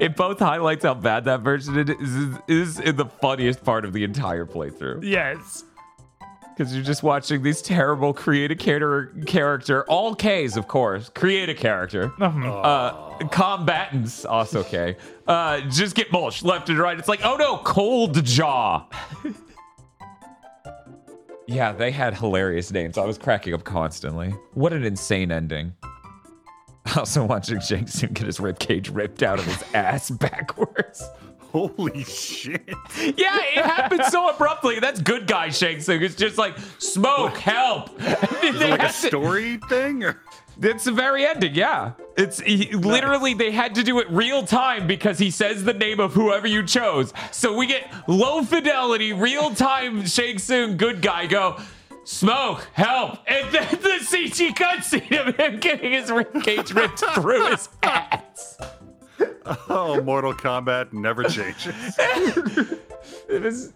it 0.00 0.16
both 0.16 0.38
highlights 0.38 0.84
how 0.84 0.94
bad 0.94 1.24
that 1.24 1.40
version 1.40 1.78
is, 1.78 2.38
is 2.48 2.80
in 2.80 2.96
the 2.96 3.06
funniest 3.06 3.64
part 3.64 3.84
of 3.84 3.92
the 3.92 4.04
entire 4.04 4.46
playthrough. 4.46 5.02
Yes. 5.04 5.64
because 6.56 6.72
you're 6.74 6.84
just 6.84 7.02
watching 7.02 7.42
these 7.42 7.60
terrible 7.60 8.12
create 8.12 8.50
a 8.52 8.54
character 8.56 9.12
character 9.26 9.84
all 9.88 10.14
K's 10.14 10.56
of 10.56 10.68
course 10.68 11.08
create 11.08 11.48
a 11.48 11.54
character. 11.54 12.08
Mhm. 12.18 12.44
uh 12.64 13.26
combatants 13.28 14.24
also 14.24 14.62
K. 14.62 14.96
Uh 15.26 15.60
just 15.62 15.94
get 15.96 16.12
mulched 16.12 16.44
left 16.44 16.68
and 16.68 16.78
right. 16.78 16.98
It's 16.98 17.08
like 17.08 17.20
oh 17.24 17.36
no 17.36 17.58
cold 17.58 18.24
jaw. 18.24 18.86
Yeah 21.46 21.72
they 21.72 21.90
had 21.90 22.14
hilarious 22.14 22.70
names. 22.72 22.96
I 22.96 23.04
was 23.04 23.18
cracking 23.18 23.52
up 23.52 23.64
constantly. 23.64 24.30
What 24.54 24.72
an 24.72 24.82
insane 24.84 25.30
ending 25.30 25.74
also 26.96 27.24
watching 27.24 27.60
Shang 27.60 27.86
Tsung 27.86 28.12
get 28.12 28.26
his 28.26 28.40
rib 28.40 28.58
cage 28.58 28.90
ripped 28.90 29.22
out 29.22 29.38
of 29.38 29.46
his 29.46 29.64
ass 29.74 30.10
backwards 30.10 31.08
Holy 31.54 32.02
shit. 32.02 32.68
yeah, 32.98 33.38
it 33.38 33.64
happened 33.64 34.02
so 34.06 34.28
abruptly. 34.34 34.80
That's 34.80 35.00
good 35.00 35.28
guy 35.28 35.50
Shang 35.50 35.80
Tsung. 35.80 36.02
It's 36.02 36.16
just 36.16 36.36
like 36.36 36.56
smoke, 36.78 37.36
help. 37.36 37.90
Is 38.42 38.60
it 38.60 38.70
like 38.70 38.82
a 38.82 38.92
story 38.92 39.58
thing? 39.68 40.02
Or? 40.02 40.20
It's 40.60 40.82
the 40.82 40.90
very 40.90 41.24
ending. 41.24 41.54
Yeah, 41.54 41.92
it's 42.16 42.40
he, 42.40 42.72
literally 42.72 43.34
they 43.34 43.52
had 43.52 43.76
to 43.76 43.84
do 43.84 44.00
it 44.00 44.10
real 44.10 44.44
time 44.44 44.88
because 44.88 45.16
he 45.16 45.30
says 45.30 45.62
the 45.62 45.74
name 45.74 46.00
of 46.00 46.12
whoever 46.12 46.48
you 46.48 46.64
chose. 46.64 47.12
So 47.30 47.56
we 47.56 47.68
get 47.68 47.88
low 48.08 48.42
fidelity, 48.42 49.12
real 49.12 49.54
time 49.54 50.06
Shang 50.06 50.38
Tsung 50.38 50.76
good 50.76 51.02
guy 51.02 51.26
go. 51.26 51.60
Smoke, 52.04 52.68
help! 52.74 53.18
And 53.26 53.50
then 53.52 53.68
the 53.70 53.98
CG 54.02 54.54
cutscene 54.54 55.26
of 55.26 55.36
him 55.36 55.58
getting 55.58 55.92
his 55.92 56.10
rib 56.10 56.42
cage 56.42 56.72
ripped 56.72 57.00
through 57.00 57.46
his 57.50 57.68
ass. 57.82 58.58
Oh, 59.68 60.00
Mortal 60.02 60.34
Kombat 60.34 60.92
never 60.92 61.24
changes. 61.24 61.74
It 63.28 63.42
was, 63.42 63.72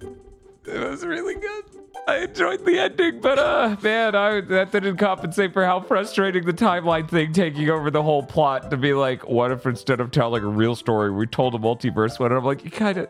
it 0.67 0.89
was 0.89 1.05
really 1.05 1.35
good. 1.35 1.65
I 2.07 2.19
enjoyed 2.19 2.65
the 2.65 2.79
ending, 2.79 3.21
but 3.21 3.39
uh, 3.39 3.77
man, 3.83 4.15
I 4.15 4.41
that 4.41 4.73
didn't 4.73 4.97
compensate 4.97 5.53
for 5.53 5.65
how 5.65 5.81
frustrating 5.81 6.45
the 6.47 6.53
timeline 6.55 7.09
thing 7.09 7.33
taking 7.33 7.69
over 7.69 7.91
the 7.91 8.03
whole 8.03 8.23
plot. 8.23 8.71
To 8.71 8.77
be 8.77 8.95
like, 8.95 9.29
what 9.29 9.51
if 9.53 9.67
instead 9.67 10.01
of 10.01 10.11
telling 10.11 10.43
a 10.43 10.49
real 10.49 10.75
story, 10.75 11.11
we 11.11 11.27
told 11.27 11.55
a 11.55 11.59
multiverse 11.59 12.19
one? 12.19 12.31
And 12.33 12.39
I'm 12.39 12.45
like, 12.45 12.65
you 12.65 12.71
kind 12.71 12.99
of, 12.99 13.09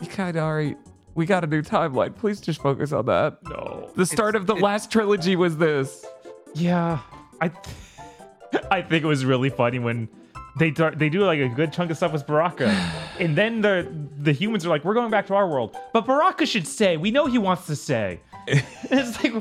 you 0.00 0.08
kind 0.08 0.36
of 0.36 0.42
already. 0.42 0.76
We 1.18 1.26
got 1.26 1.42
a 1.42 1.48
new 1.48 1.62
timeline. 1.62 2.14
Please 2.14 2.40
just 2.40 2.62
focus 2.62 2.92
on 2.92 3.06
that. 3.06 3.42
No. 3.42 3.90
The 3.96 4.06
start 4.06 4.36
of 4.36 4.46
the 4.46 4.54
last 4.54 4.92
trilogy 4.92 5.34
was 5.34 5.56
this. 5.56 6.06
Yeah. 6.54 7.00
I 7.40 7.50
I 8.70 8.82
think 8.82 9.02
it 9.02 9.08
was 9.08 9.24
really 9.24 9.50
funny 9.50 9.80
when 9.80 10.08
they 10.60 10.70
do, 10.70 10.92
they 10.92 11.08
do 11.08 11.24
like 11.24 11.40
a 11.40 11.48
good 11.48 11.72
chunk 11.72 11.90
of 11.90 11.96
stuff 11.96 12.12
with 12.12 12.24
Baraka, 12.24 12.68
and 13.18 13.34
then 13.34 13.62
the 13.62 13.92
the 14.16 14.30
humans 14.30 14.64
are 14.64 14.68
like, 14.68 14.84
"We're 14.84 14.94
going 14.94 15.10
back 15.10 15.26
to 15.26 15.34
our 15.34 15.48
world," 15.48 15.76
but 15.92 16.06
Baraka 16.06 16.46
should 16.46 16.68
stay. 16.68 16.96
We 16.96 17.10
know 17.10 17.26
he 17.26 17.38
wants 17.38 17.66
to 17.66 17.74
stay. 17.74 18.20
And 18.46 18.62
it's 18.84 19.20
like, 19.24 19.32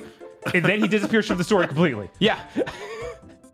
and 0.55 0.65
then 0.65 0.81
he 0.81 0.87
disappears 0.87 1.27
from 1.27 1.37
the 1.37 1.43
story 1.43 1.67
completely. 1.67 2.09
Yeah. 2.17 2.39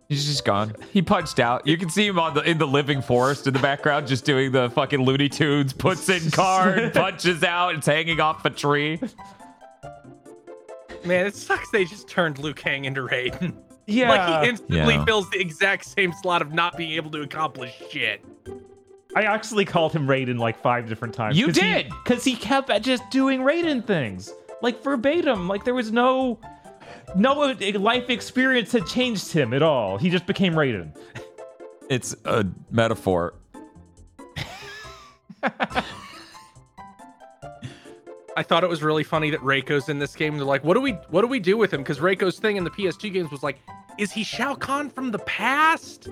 He's 0.08 0.26
just 0.26 0.44
gone. 0.44 0.74
He 0.92 1.00
punched 1.02 1.40
out. 1.40 1.66
You 1.66 1.78
can 1.78 1.88
see 1.88 2.06
him 2.06 2.18
on 2.18 2.34
the 2.34 2.42
in 2.42 2.58
the 2.58 2.66
living 2.66 3.00
forest 3.00 3.46
in 3.46 3.54
the 3.54 3.58
background, 3.60 4.06
just 4.06 4.24
doing 4.24 4.52
the 4.52 4.68
fucking 4.70 5.00
Looney 5.00 5.28
Tunes. 5.30 5.72
Puts 5.72 6.08
in 6.08 6.30
card, 6.30 6.92
punches 6.94 7.42
out. 7.42 7.74
It's 7.74 7.86
hanging 7.86 8.20
off 8.20 8.44
a 8.44 8.50
tree. 8.50 9.00
Man, 11.04 11.26
it 11.26 11.34
sucks 11.34 11.70
they 11.70 11.84
just 11.84 12.08
turned 12.08 12.38
Liu 12.38 12.54
Kang 12.54 12.84
into 12.86 13.02
Raiden. 13.02 13.54
Yeah. 13.86 14.08
Like 14.10 14.42
he 14.44 14.48
instantly 14.50 14.94
Yeah. 14.94 15.04
fills 15.04 15.28
the 15.30 15.38
exact 15.40 15.84
same 15.84 16.12
slot 16.22 16.40
of 16.42 16.52
not 16.52 16.76
being 16.76 16.92
able 16.92 17.10
to 17.10 17.20
accomplish 17.22 17.74
shit. 17.90 18.24
I 19.16 19.22
actually 19.22 19.64
called 19.66 19.92
him 19.92 20.06
Raiden 20.06 20.38
like 20.38 20.60
five 20.60 20.88
different 20.88 21.14
times. 21.14 21.38
You 21.38 21.52
did? 21.52 21.90
because 22.02 22.24
he 22.24 22.34
kept 22.34 22.70
at 22.70 22.82
just 22.82 23.08
doing 23.10 23.40
Raiden 23.40 23.86
things 23.86 24.32
like 24.62 24.82
verbatim. 24.82 25.46
Like 25.48 25.64
there 25.64 25.74
was 25.74 25.92
no 25.92 26.40
no 27.16 27.32
life 27.32 28.10
experience 28.10 28.72
had 28.72 28.86
changed 28.86 29.32
him 29.32 29.52
at 29.52 29.62
all. 29.62 29.98
He 29.98 30.10
just 30.10 30.26
became 30.26 30.54
Raiden. 30.54 30.96
It's 31.88 32.16
a 32.24 32.46
metaphor. 32.70 33.34
I 38.36 38.42
thought 38.42 38.64
it 38.64 38.70
was 38.70 38.82
really 38.82 39.04
funny 39.04 39.30
that 39.30 39.40
Reiko's 39.40 39.88
in 39.88 39.98
this 39.98 40.16
game. 40.16 40.36
They're 40.36 40.44
like, 40.44 40.64
what 40.64 40.74
do 40.74 40.80
we 40.80 40.92
what 41.10 41.20
do 41.20 41.28
we 41.28 41.38
do 41.38 41.56
with 41.56 41.72
him? 41.72 41.82
Because 41.82 41.98
Reiko's 41.98 42.38
thing 42.38 42.56
in 42.56 42.64
the 42.64 42.70
PS2 42.70 43.12
games 43.12 43.30
was 43.30 43.42
like, 43.42 43.60
is 43.98 44.10
he 44.10 44.24
Shao 44.24 44.54
Kahn 44.54 44.90
from 44.90 45.10
the 45.10 45.20
past? 45.20 46.08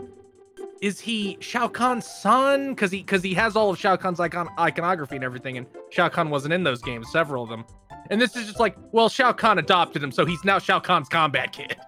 Is 0.80 1.00
he 1.00 1.36
Shao 1.40 1.68
Kahn's 1.68 2.06
son? 2.06 2.70
Because 2.70 2.90
he 2.90 2.98
because 2.98 3.22
he 3.22 3.34
has 3.34 3.56
all 3.56 3.70
of 3.70 3.78
Shao 3.78 3.96
Kahn's 3.96 4.20
icon 4.20 4.48
iconography 4.58 5.16
and 5.16 5.24
everything, 5.24 5.56
and 5.56 5.66
Shao 5.90 6.08
Kahn 6.08 6.30
wasn't 6.30 6.54
in 6.54 6.64
those 6.64 6.82
games, 6.82 7.10
several 7.10 7.44
of 7.44 7.48
them. 7.48 7.64
And 8.12 8.20
this 8.20 8.36
is 8.36 8.46
just 8.46 8.60
like, 8.60 8.76
well, 8.92 9.08
Shao 9.08 9.32
Kahn 9.32 9.58
adopted 9.58 10.02
him, 10.02 10.12
so 10.12 10.26
he's 10.26 10.44
now 10.44 10.58
Shao 10.58 10.78
Kahn's 10.80 11.08
combat 11.08 11.52
kid. 11.52 11.76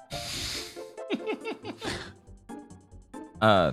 Uh, 3.42 3.72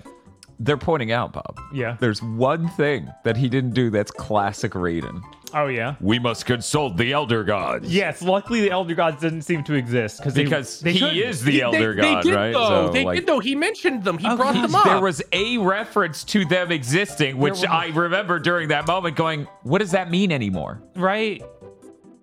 they're 0.59 0.75
pointing 0.75 1.13
out, 1.13 1.31
Bob. 1.31 1.57
Yeah. 1.73 1.95
There's 1.99 2.21
one 2.21 2.67
thing 2.71 3.09
that 3.23 3.37
he 3.37 3.47
didn't 3.47 3.71
do 3.71 3.89
that's 3.89 4.11
classic 4.11 4.73
Raiden. 4.73 5.21
Oh 5.53 5.67
yeah. 5.67 5.95
We 6.01 6.19
must 6.19 6.45
consult 6.45 6.97
the 6.97 7.13
Elder 7.13 7.43
Gods. 7.45 7.93
Yes. 7.93 8.21
Luckily, 8.21 8.59
the 8.61 8.69
Elder 8.71 8.93
Gods 8.95 9.21
didn't 9.21 9.43
seem 9.43 9.63
to 9.65 9.73
exist 9.75 10.17
because 10.17 10.33
Because 10.33 10.79
they, 10.81 10.89
they 10.89 10.93
he 10.93 10.99
shouldn't. 10.99 11.17
is 11.19 11.43
the 11.43 11.51
He- 11.51 11.61
Elder 11.61 11.95
they, 11.95 12.01
God, 12.01 12.17
they 12.23 12.29
did, 12.29 12.35
right? 12.35 12.51
Though. 12.51 12.87
So, 12.87 12.89
they 12.89 13.05
like- 13.05 13.19
did 13.19 13.27
though. 13.27 13.39
He 13.39 13.55
mentioned 13.55 14.03
them. 14.03 14.17
He 14.17 14.27
brought 14.35 14.53
them 14.55 14.75
up. 14.75 14.83
There 14.85 14.99
was 15.01 15.21
a 15.31 15.57
reference 15.57 16.23
to 16.25 16.43
them 16.45 16.71
existing, 16.71 17.37
which 17.37 17.51
was- 17.51 17.63
I 17.65 17.87
remember 17.87 18.37
during 18.39 18.67
that 18.69 18.87
moment 18.87 19.15
going, 19.15 19.47
what 19.63 19.79
does 19.79 19.91
that 19.91 20.11
mean 20.11 20.31
anymore? 20.33 20.81
right. 20.95 21.41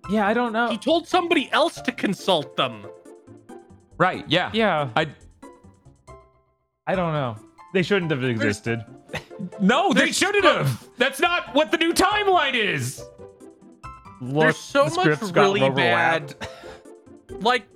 Yeah, 0.09 0.27
I 0.27 0.33
don't 0.33 0.53
know. 0.53 0.69
he 0.69 0.77
told 0.77 1.07
somebody 1.07 1.51
else 1.51 1.81
to 1.81 1.91
consult 1.91 2.55
them. 2.55 2.85
Right, 3.97 4.25
yeah. 4.27 4.49
yeah, 4.53 4.89
I 4.95 5.07
I 6.87 6.95
don't 6.95 7.13
know. 7.13 7.35
They 7.73 7.83
shouldn't 7.83 8.09
have 8.11 8.23
existed. 8.23 8.83
No, 9.61 9.93
they 9.93 10.11
shouldn't 10.11 10.43
have. 10.43 10.87
That's 10.97 11.19
not 11.19 11.53
what 11.53 11.71
the 11.71 11.77
new 11.77 11.93
timeline 11.93 12.55
is. 12.55 13.03
Look, 14.21 14.41
There's 14.41 14.57
so 14.57 14.85
the 14.85 14.95
much 14.95 15.35
really 15.35 15.69
bad. 15.69 16.35
Like, 17.41 17.67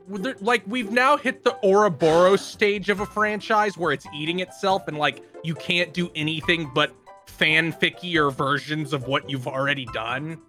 like 0.41 0.63
we've 0.65 0.91
now 0.91 1.15
hit 1.15 1.43
the 1.43 1.56
Ouroboros 1.63 2.41
stage 2.41 2.89
of 2.89 3.00
a 3.00 3.06
franchise 3.06 3.78
where 3.78 3.91
it's 3.91 4.06
eating 4.13 4.39
itself, 4.39 4.88
and 4.88 4.98
like 4.98 5.24
you 5.43 5.56
can't 5.56 5.93
do 5.93 6.10
anything 6.15 6.72
but 6.74 6.91
fanfickier 7.28 8.34
versions 8.34 8.93
of 8.93 9.08
what 9.08 9.30
you've 9.30 9.48
already 9.48 9.86
done. 9.93 10.39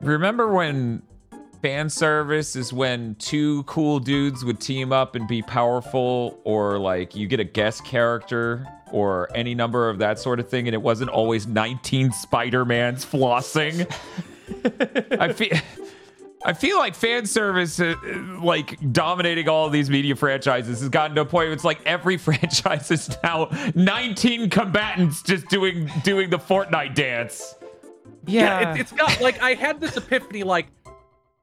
Remember 0.00 0.52
when 0.52 1.02
fan 1.60 1.90
service 1.90 2.54
is 2.54 2.72
when 2.72 3.16
two 3.16 3.64
cool 3.64 3.98
dudes 3.98 4.44
would 4.44 4.60
team 4.60 4.92
up 4.92 5.16
and 5.16 5.26
be 5.26 5.42
powerful, 5.42 6.40
or 6.44 6.78
like 6.78 7.16
you 7.16 7.26
get 7.26 7.40
a 7.40 7.44
guest 7.44 7.84
character 7.84 8.66
or 8.92 9.28
any 9.34 9.54
number 9.54 9.88
of 9.88 9.98
that 9.98 10.18
sort 10.18 10.40
of 10.40 10.48
thing, 10.48 10.68
and 10.68 10.74
it 10.74 10.82
wasn't 10.82 11.10
always 11.10 11.46
19 11.46 12.12
Spider-Mans 12.12 13.04
flossing. 13.04 13.86
I 15.20 15.32
feel. 15.32 15.56
I 16.44 16.52
feel 16.52 16.78
like 16.78 16.94
fan 16.94 17.26
service, 17.26 17.80
uh, 17.80 17.96
like 18.40 18.92
dominating 18.92 19.48
all 19.48 19.68
these 19.70 19.90
media 19.90 20.14
franchises, 20.14 20.78
has 20.80 20.88
gotten 20.88 21.16
to 21.16 21.22
a 21.22 21.24
point 21.24 21.48
where 21.48 21.52
it's 21.52 21.64
like 21.64 21.84
every 21.84 22.16
franchise 22.16 22.92
is 22.92 23.10
now 23.24 23.48
19 23.74 24.48
combatants 24.48 25.20
just 25.22 25.48
doing 25.48 25.90
doing 26.04 26.30
the 26.30 26.38
Fortnite 26.38 26.94
dance. 26.94 27.56
Yeah, 28.28 28.74
it, 28.74 28.80
it's 28.80 28.92
got 28.92 29.20
like 29.20 29.40
I 29.40 29.54
had 29.54 29.80
this 29.80 29.96
epiphany 29.96 30.42
like 30.42 30.66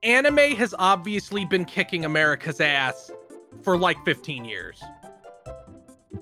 anime 0.03 0.55
has 0.55 0.73
obviously 0.77 1.45
been 1.45 1.65
kicking 1.65 2.05
America's 2.05 2.61
ass 2.61 3.11
for 3.63 3.77
like 3.77 3.97
15 4.05 4.45
years. 4.45 4.81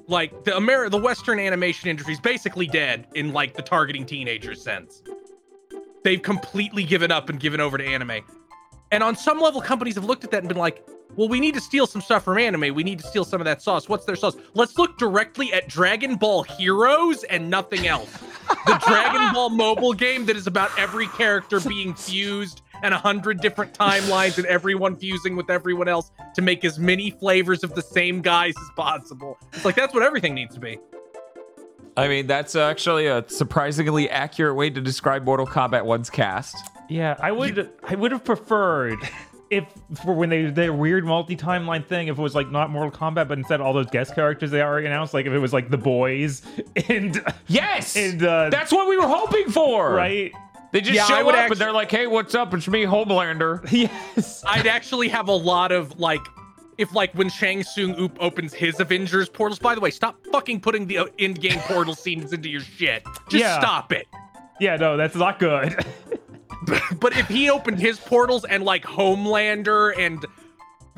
Like 0.08 0.44
the 0.44 0.52
Ameri- 0.52 0.90
the 0.90 0.98
Western 1.00 1.40
animation 1.40 1.90
industry 1.90 2.14
is 2.14 2.20
basically 2.20 2.68
dead 2.68 3.08
in 3.16 3.34
like 3.34 3.56
the 3.56 3.62
targeting 3.62 4.06
teenagers 4.06 4.62
sense. 4.62 5.04
They've 6.04 6.22
completely 6.22 6.84
given 6.84 7.12
up 7.12 7.30
and 7.30 7.40
given 7.40 7.60
over 7.62 7.78
to 7.78 7.86
anime. 7.86 8.22
And 8.94 9.02
on 9.02 9.16
some 9.16 9.42
level, 9.42 9.60
companies 9.60 9.96
have 9.96 10.06
looked 10.06 10.24
at 10.24 10.30
that 10.30 10.42
and 10.42 10.48
been 10.48 10.56
like, 10.56 10.88
well, 11.16 11.28
we 11.28 11.40
need 11.40 11.56
to 11.56 11.60
steal 11.62 11.88
some 11.88 12.00
stuff 12.00 12.24
from 12.24 12.38
anime. 12.38 12.76
We 12.76 12.84
need 12.84 13.00
to 13.00 13.08
steal 13.08 13.26
some 13.26 13.42
of 13.42 13.46
that 13.46 13.60
sauce. 13.60 13.90
What's 13.90 14.06
their 14.06 14.16
sauce? 14.16 14.36
Let's 14.54 14.78
look 14.78 15.00
directly 15.00 15.52
at 15.52 15.68
Dragon 15.68 16.16
Ball 16.16 16.44
Heroes 16.44 17.24
and 17.24 17.50
nothing 17.50 17.88
else. 17.88 18.16
The 18.68 18.80
Dragon 18.88 19.34
Ball 19.34 19.50
mobile 19.50 19.94
game 19.94 20.28
that 20.28 20.36
is 20.36 20.46
about 20.46 20.70
every 20.78 21.08
character 21.08 21.60
being 21.60 21.96
fused 21.96 22.62
and 22.84 22.94
a 22.94 22.98
hundred 23.00 23.42
different 23.42 23.74
timelines 23.74 24.38
and 24.38 24.46
everyone 24.46 24.96
fusing 24.96 25.36
with 25.36 25.50
everyone 25.50 25.88
else 25.88 26.12
to 26.36 26.44
make 26.44 26.64
as 26.64 26.78
many 26.78 27.10
flavors 27.10 27.64
of 27.64 27.74
the 27.74 27.82
same 27.82 28.22
guys 28.22 28.54
as 28.62 28.70
possible. 28.76 29.40
It's 29.54 29.66
like 29.66 29.74
that's 29.76 29.96
what 29.96 30.04
everything 30.04 30.36
needs 30.36 30.54
to 30.54 30.60
be. 30.60 30.78
I 31.98 32.08
mean, 32.08 32.28
that's 32.28 32.56
actually 32.56 33.08
a 33.08 33.28
surprisingly 33.28 34.08
accurate 34.08 34.56
way 34.56 34.70
to 34.70 34.82
describe 34.82 35.24
Mortal 35.24 35.48
Kombat 35.48 35.84
1's 35.84 36.12
cast. 36.12 36.56
Yeah, 36.90 37.16
I 37.20 37.32
would 37.32 37.72
I 37.84 37.96
would 37.96 38.12
have 38.12 38.24
preferred 38.24 39.00
if 39.50 39.66
for 40.04 40.14
when 40.14 40.30
they 40.30 40.46
their 40.46 40.74
weird 40.74 41.06
multi 41.06 41.36
timeline 41.36 41.86
thing, 41.86 42.08
if 42.08 42.18
it 42.18 42.22
was 42.22 42.36
like 42.36 42.50
not 42.52 42.70
Mortal 42.70 42.92
Kombat, 42.92 43.28
but 43.28 43.38
instead 43.38 43.62
all 43.62 43.74
those 43.74 43.90
guest 43.90 44.16
characters 44.16 44.52
they 44.52 44.62
already 44.62 44.88
announced, 44.88 45.14
like 45.14 45.26
if 45.26 45.34
it 45.34 45.40
was 45.40 45.54
like 45.54 45.70
the 45.70 45.78
boys 45.78 46.42
and 46.90 47.24
Yes, 47.48 47.96
and 47.96 48.24
uh, 48.24 48.50
that's 48.50 48.72
what 48.72 48.88
we 48.88 48.98
were 48.98 49.08
hoping 49.08 49.50
for. 49.50 49.94
right. 49.94 50.32
They 50.72 50.82
just 50.82 50.94
Yeah, 50.96 51.04
I 51.06 51.08
show 51.20 51.26
would 51.26 51.36
up 51.36 51.42
actu- 51.42 51.52
and 51.54 51.62
they're 51.62 51.72
like, 51.72 51.92
"Hey, 51.92 52.08
what's 52.08 52.34
up? 52.34 52.52
It's 52.56 52.68
me, 52.68 52.84
Homelander." 52.84 53.62
Yes. 54.16 54.44
I'd 54.46 54.66
actually 54.66 55.08
have 55.10 55.28
a 55.28 55.36
lot 55.36 55.72
of 55.72 56.00
like 56.00 56.22
if 56.80 56.94
like 56.96 57.14
when 57.14 57.30
Shang 57.30 57.62
Tsung 57.64 57.96
Oop 58.00 58.18
opens 58.20 58.54
his 58.56 58.80
Avengers 58.80 59.30
portals. 59.30 59.60
By 59.60 59.76
the 59.76 59.82
way, 59.82 59.92
stop 59.92 60.18
fucking 60.32 60.62
putting 60.62 60.88
the 60.88 60.98
uh, 60.98 61.06
in-game 61.20 61.60
portal 61.60 61.94
scenes 62.04 62.34
into 62.34 62.50
your 62.50 62.62
shit. 62.62 63.04
Just 63.30 63.44
Yeah. 63.44 63.60
stop 63.60 63.92
it. 63.94 64.08
Yeah, 64.60 64.76
no, 64.78 64.98
that's 64.98 65.16
not 65.16 65.38
good. 65.38 65.76
But 67.00 67.18
if 67.18 67.28
he 67.28 67.50
opened 67.50 67.80
his 67.80 68.00
portals 68.00 68.46
and 68.46 68.64
like 68.64 68.84
Homelander 68.84 69.94
and 69.98 70.24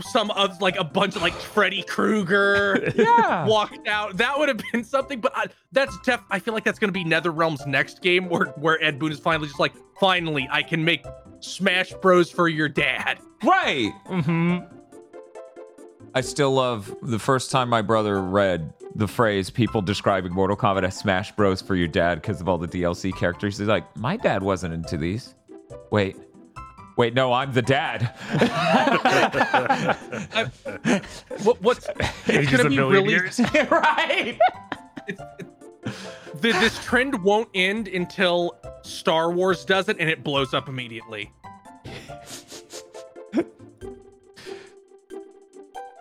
some 0.02 0.30
of 0.32 0.62
like 0.62 0.76
a 0.76 0.84
bunch 0.84 1.16
of 1.16 1.22
like 1.22 1.34
Freddy 1.34 1.82
Krueger 1.82 2.92
Yeah. 2.96 3.46
walked 3.48 3.88
out, 3.88 4.18
that 4.18 4.38
would 4.38 4.50
have 4.50 4.62
been 4.72 4.84
something. 4.84 5.20
But 5.22 5.32
I, 5.36 5.46
that's 5.72 5.98
def. 6.02 6.22
I 6.30 6.40
feel 6.40 6.54
like 6.54 6.64
that's 6.64 6.80
gonna 6.80 6.92
be 6.92 7.06
NetherRealm's 7.06 7.66
next 7.66 8.02
game, 8.02 8.28
where 8.30 8.46
where 8.58 8.82
Ed 8.84 9.00
Boon 9.00 9.12
is 9.12 9.20
finally 9.20 9.48
just 9.48 9.60
like, 9.60 9.74
finally, 10.00 10.48
I 10.52 10.64
can 10.64 10.84
make 10.84 11.06
Smash 11.40 11.94
Bros 12.02 12.30
for 12.30 12.48
your 12.50 12.68
dad. 12.70 13.20
Right. 13.44 13.92
hmm 14.08 14.58
I 16.14 16.22
still 16.22 16.52
love 16.54 16.96
the 17.02 17.20
first 17.20 17.52
time 17.52 17.68
my 17.68 17.82
brother 17.82 18.22
read 18.22 18.74
the 18.96 19.08
phrase 19.08 19.50
people 19.50 19.82
describing 19.82 20.32
Mortal 20.32 20.56
Kombat 20.56 20.84
as 20.86 20.96
Smash 20.98 21.34
Bros 21.34 21.62
for 21.62 21.76
your 21.76 21.90
dad 21.90 22.22
because 22.22 22.40
of 22.40 22.48
all 22.48 22.58
the 22.58 22.68
DLC 22.70 23.14
characters. 23.14 23.58
He's 23.58 23.68
like, 23.68 23.84
my 23.98 24.16
dad 24.16 24.42
wasn't 24.42 24.74
into 24.74 24.96
these. 24.96 25.36
Wait. 25.92 26.16
Wait, 26.98 27.14
no, 27.14 27.34
I'm 27.34 27.52
the 27.52 27.62
dad. 27.62 28.14
What, 31.44 31.62
what's 31.62 31.88
it's 32.00 32.30
Ages 32.30 32.58
gonna 32.58 32.70
be 32.70 32.80
really 32.80 33.16
right. 33.70 34.40
it's, 35.08 35.22
it, 35.38 35.46
the, 36.42 36.52
this 36.54 36.84
trend 36.84 37.22
won't 37.24 37.50
end 37.54 37.88
until 37.88 38.58
Star 38.82 39.32
Wars 39.32 39.66
does 39.66 39.90
it 39.90 39.98
and 40.00 40.10
it 40.10 40.24
blows 40.24 40.54
up 40.54 40.70
immediately. 40.70 41.32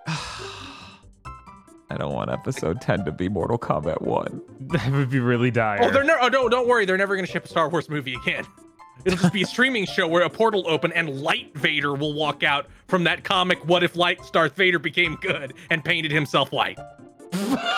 I 0.06 1.96
don't 1.98 2.14
want 2.14 2.30
episode 2.30 2.80
10 2.80 3.04
to 3.04 3.12
be 3.12 3.28
Mortal 3.28 3.58
Kombat 3.58 4.00
1. 4.00 4.40
That 4.60 4.92
would 4.92 5.10
be 5.10 5.20
really 5.20 5.50
dire. 5.50 5.80
Oh, 5.82 5.90
they're 5.90 6.04
never. 6.04 6.20
Oh, 6.22 6.28
no, 6.28 6.48
don't 6.48 6.66
worry. 6.66 6.86
They're 6.86 6.96
never 6.96 7.14
going 7.14 7.26
to 7.26 7.30
ship 7.30 7.44
a 7.44 7.48
Star 7.48 7.68
Wars 7.68 7.88
movie 7.88 8.14
again. 8.14 8.44
It'll 9.04 9.18
just 9.18 9.32
be 9.32 9.42
a 9.42 9.46
streaming 9.46 9.86
show 9.86 10.06
where 10.08 10.22
a 10.22 10.30
portal 10.30 10.62
will 10.62 10.70
open 10.70 10.92
and 10.92 11.20
Light 11.20 11.54
Vader 11.56 11.94
will 11.94 12.14
walk 12.14 12.42
out 12.42 12.66
from 12.88 13.04
that 13.04 13.22
comic. 13.24 13.66
What 13.66 13.82
if 13.84 13.96
Light 13.96 14.18
Darth 14.32 14.56
Vader 14.56 14.78
became 14.78 15.16
good 15.20 15.52
and 15.70 15.84
painted 15.84 16.10
himself 16.10 16.52
white? 16.52 16.78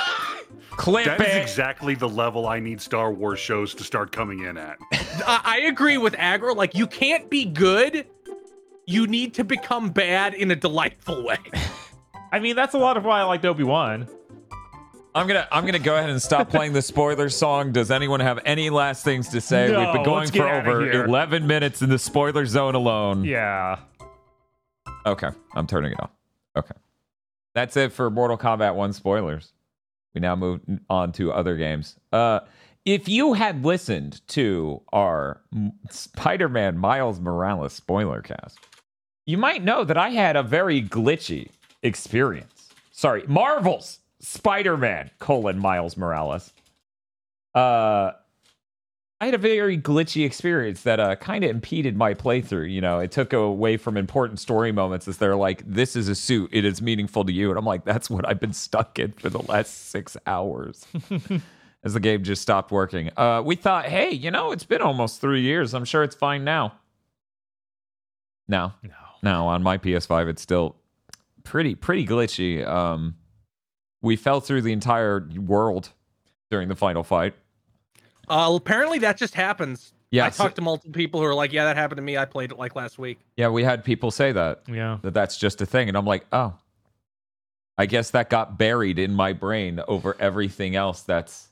Clip 0.70 1.06
That 1.06 1.20
is 1.22 1.34
it. 1.34 1.42
exactly 1.42 1.94
the 1.94 2.08
level 2.08 2.46
I 2.46 2.60
need 2.60 2.80
Star 2.80 3.10
Wars 3.10 3.40
shows 3.40 3.74
to 3.74 3.82
start 3.84 4.12
coming 4.12 4.40
in 4.44 4.58
at. 4.58 4.76
I, 5.26 5.40
I 5.44 5.58
agree 5.68 5.96
with 5.96 6.14
Agro. 6.18 6.54
Like 6.54 6.74
you 6.74 6.86
can't 6.86 7.30
be 7.30 7.46
good. 7.46 8.06
You 8.86 9.06
need 9.06 9.34
to 9.34 9.44
become 9.44 9.88
bad 9.90 10.34
in 10.34 10.50
a 10.50 10.56
delightful 10.56 11.24
way. 11.24 11.38
I 12.32 12.38
mean, 12.40 12.54
that's 12.56 12.74
a 12.74 12.78
lot 12.78 12.96
of 12.96 13.04
why 13.04 13.20
I 13.20 13.24
liked 13.24 13.44
Obi 13.44 13.64
Wan. 13.64 14.06
I'm 15.16 15.26
gonna 15.26 15.48
I'm 15.50 15.64
gonna 15.64 15.78
go 15.78 15.96
ahead 15.96 16.10
and 16.10 16.20
stop 16.20 16.50
playing 16.50 16.74
the 16.74 16.82
spoiler 16.82 17.30
song. 17.30 17.72
Does 17.72 17.90
anyone 17.90 18.20
have 18.20 18.38
any 18.44 18.68
last 18.68 19.02
things 19.02 19.28
to 19.30 19.40
say? 19.40 19.68
No, 19.72 19.80
We've 19.80 19.92
been 19.94 20.02
going 20.04 20.28
for 20.30 20.46
over 20.46 21.04
11 21.04 21.46
minutes 21.46 21.80
in 21.80 21.88
the 21.88 21.98
spoiler 21.98 22.44
zone 22.44 22.74
alone. 22.74 23.24
Yeah. 23.24 23.78
Okay, 25.06 25.30
I'm 25.54 25.66
turning 25.66 25.92
it 25.92 26.00
off. 26.02 26.10
Okay. 26.54 26.74
That's 27.54 27.78
it 27.78 27.92
for 27.92 28.10
Mortal 28.10 28.36
Kombat 28.36 28.74
1 28.74 28.92
spoilers. 28.92 29.52
We 30.14 30.20
now 30.20 30.36
move 30.36 30.60
on 30.90 31.12
to 31.12 31.32
other 31.32 31.56
games. 31.56 31.96
Uh 32.12 32.40
if 32.84 33.08
you 33.08 33.32
had 33.32 33.64
listened 33.64 34.20
to 34.28 34.82
our 34.92 35.40
Spider-Man 35.90 36.76
Miles 36.76 37.18
Morales 37.20 37.72
spoiler 37.72 38.20
cast, 38.20 38.58
you 39.24 39.38
might 39.38 39.64
know 39.64 39.82
that 39.82 39.96
I 39.96 40.10
had 40.10 40.36
a 40.36 40.42
very 40.42 40.82
glitchy 40.82 41.48
experience. 41.82 42.68
Sorry, 42.92 43.24
Marvel's 43.26 43.98
Spider-Man 44.30 45.10
colon 45.18 45.58
Miles 45.58 45.96
Morales. 45.96 46.52
Uh 47.54 48.12
I 49.18 49.24
had 49.24 49.34
a 49.34 49.38
very 49.38 49.78
glitchy 49.78 50.26
experience 50.26 50.82
that 50.82 51.00
uh, 51.00 51.16
kind 51.16 51.42
of 51.42 51.48
impeded 51.50 51.96
my 51.96 52.12
playthrough. 52.12 52.70
You 52.70 52.82
know, 52.82 52.98
it 52.98 53.12
took 53.12 53.32
away 53.32 53.78
from 53.78 53.96
important 53.96 54.40
story 54.40 54.72
moments 54.72 55.08
as 55.08 55.16
they're 55.16 55.36
like, 55.36 55.62
this 55.66 55.96
is 55.96 56.10
a 56.10 56.14
suit. 56.14 56.50
It 56.52 56.66
is 56.66 56.82
meaningful 56.82 57.24
to 57.24 57.32
you. 57.32 57.48
And 57.48 57.58
I'm 57.58 57.64
like, 57.64 57.86
that's 57.86 58.10
what 58.10 58.28
I've 58.28 58.40
been 58.40 58.52
stuck 58.52 58.98
in 58.98 59.12
for 59.12 59.30
the 59.30 59.38
last 59.50 59.88
six 59.88 60.18
hours 60.26 60.86
as 61.82 61.94
the 61.94 62.00
game 62.00 62.24
just 62.24 62.42
stopped 62.42 62.70
working. 62.70 63.08
Uh, 63.16 63.40
we 63.42 63.56
thought, 63.56 63.86
hey, 63.86 64.10
you 64.10 64.30
know, 64.30 64.52
it's 64.52 64.64
been 64.64 64.82
almost 64.82 65.18
three 65.22 65.40
years. 65.40 65.72
I'm 65.72 65.86
sure 65.86 66.02
it's 66.02 66.14
fine 66.14 66.44
now. 66.44 66.74
No, 68.48 68.74
No. 68.82 68.90
no, 69.22 69.46
on 69.48 69.62
my 69.62 69.78
PS5, 69.78 70.28
it's 70.28 70.42
still 70.42 70.76
pretty, 71.42 71.74
pretty 71.74 72.04
glitchy. 72.06 72.66
Um, 72.66 73.14
we 74.02 74.16
fell 74.16 74.40
through 74.40 74.62
the 74.62 74.72
entire 74.72 75.26
world 75.36 75.90
during 76.50 76.68
the 76.68 76.76
final 76.76 77.02
fight. 77.02 77.34
Uh, 78.28 78.52
apparently 78.56 78.98
that 79.00 79.16
just 79.16 79.34
happens. 79.34 79.92
Yeah, 80.10 80.26
I 80.26 80.30
so- 80.30 80.44
talked 80.44 80.56
to 80.56 80.62
multiple 80.62 80.92
people 80.92 81.20
who 81.20 81.26
are 81.26 81.34
like, 81.34 81.52
"Yeah, 81.52 81.64
that 81.64 81.76
happened 81.76 81.96
to 81.98 82.02
me. 82.02 82.16
I 82.16 82.24
played 82.24 82.52
it 82.52 82.58
like 82.58 82.76
last 82.76 82.98
week." 82.98 83.18
Yeah, 83.36 83.48
we 83.48 83.64
had 83.64 83.84
people 83.84 84.10
say 84.10 84.32
that. 84.32 84.62
Yeah. 84.68 84.98
that 85.02 85.14
that's 85.14 85.36
just 85.36 85.60
a 85.60 85.66
thing 85.66 85.88
and 85.88 85.96
i'm 85.96 86.04
like 86.06 86.26
oh 86.32 86.54
i 87.78 87.86
guess 87.86 88.10
that 88.10 88.30
got 88.30 88.56
buried 88.58 88.98
in 88.98 89.12
my 89.14 89.32
brain 89.32 89.80
over 89.88 90.16
everything 90.18 90.74
else 90.76 91.02
that's 91.02 91.48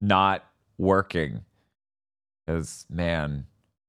not 0.00 0.44
working 0.78 1.44
because 2.46 2.86
man 2.90 3.46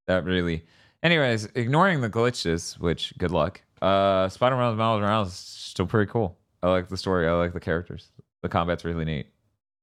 that 0.08 0.24
really 0.26 0.64
anyways 1.04 1.46
ignoring 1.56 2.02
the 2.02 2.10
glitches 2.10 2.78
which 2.80 3.14
good 3.18 3.32
luck 3.32 3.62
uh 3.82 4.28
spider-man 4.30 4.76
miles 4.76 5.02
morales 5.02 5.28
is 5.30 5.34
still 5.36 5.86
pretty 5.88 6.10
cool 6.12 6.38
i 6.64 6.70
like 6.70 6.88
the 6.90 6.98
story 6.98 7.28
i 7.28 7.32
like 7.34 7.54
the 7.54 7.60
characters 7.60 8.10
the 8.42 8.50
combat's 8.50 8.84
really 8.86 9.06
neat 9.06 9.28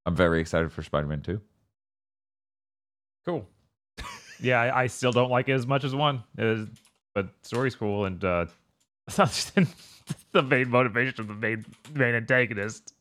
i'm 0.07 0.15
very 0.17 0.41
excited 0.41 0.73
for 0.73 0.83
spider-man 0.83 1.21
2 1.23 1.41
Cool. 3.27 3.45
yeah, 4.41 4.61
I, 4.61 4.83
I 4.83 4.87
still 4.87 5.11
don't 5.11 5.31
like 5.31 5.49
it 5.49 5.53
as 5.55 5.67
much 5.67 5.83
as 5.83 5.93
one. 5.95 6.23
It 6.39 6.45
is, 6.45 6.69
but 7.12 7.29
story's 7.43 7.75
cool 7.75 8.05
and 8.05 8.25
uh 8.25 8.47
it's 9.09 9.19
not 9.19 9.29
just 9.29 9.53
the 10.33 10.43
main 10.43 10.71
motivation 10.71 11.21
of 11.23 11.27
the 11.29 11.35
main 11.35 11.65
main 11.93 12.15
antagonist. 12.15 12.95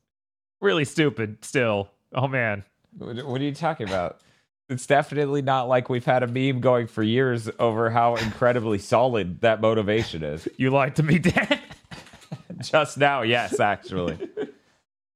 Really 0.61 0.83
stupid 0.85 1.43
still. 1.45 1.89
Oh 2.13 2.27
man. 2.27 2.63
what 2.97 3.23
what 3.23 3.39
are 3.39 3.43
you 3.43 3.53
talking 3.53 3.87
about 3.87 4.21
It's 4.67 4.87
definitely 4.87 5.43
not 5.43 5.67
like 5.67 5.89
we've 5.89 6.05
had 6.05 6.23
a 6.23 6.27
meme 6.27 6.59
going 6.59 6.87
for 6.87 7.03
years 7.03 7.47
over 7.59 7.91
how 7.91 8.15
incredibly 8.15 8.79
solid 8.79 9.41
that 9.41 9.61
motivation 9.61 10.23
is. 10.23 10.47
You 10.57 10.71
lied 10.71 10.95
to 10.95 11.03
me, 11.03 11.19
Dan. 11.19 11.54
Just 12.71 12.97
now, 12.97 13.21
yes, 13.21 13.59
actually. 13.59 14.17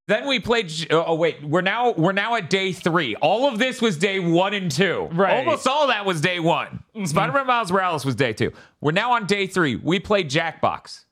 then 0.08 0.28
we 0.28 0.40
played. 0.40 0.72
Oh, 0.92 1.04
oh 1.08 1.16
wait, 1.16 1.44
we're 1.44 1.62
now 1.62 1.92
we're 1.92 2.12
now 2.12 2.36
at 2.36 2.50
day 2.50 2.72
three. 2.74 3.16
All 3.16 3.48
of 3.48 3.60
this 3.60 3.82
was 3.82 3.98
day 3.98 4.20
one 4.20 4.54
and 4.54 4.72
two. 4.72 5.10
Right. 5.12 5.38
Almost 5.38 5.68
all 5.68 5.88
that 5.88 6.06
was 6.06 6.22
day 6.22 6.40
one. 6.40 6.84
Mm-hmm. 6.96 7.06
Spider-Man 7.06 7.48
Miles 7.48 7.72
Morales 7.72 8.06
was 8.06 8.16
day 8.16 8.34
two. 8.34 8.52
We're 8.82 8.92
now 8.92 9.14
on 9.14 9.26
day 9.26 9.48
three. 9.48 9.76
We 9.76 10.00
played 10.00 10.30
Jackbox, 10.30 11.06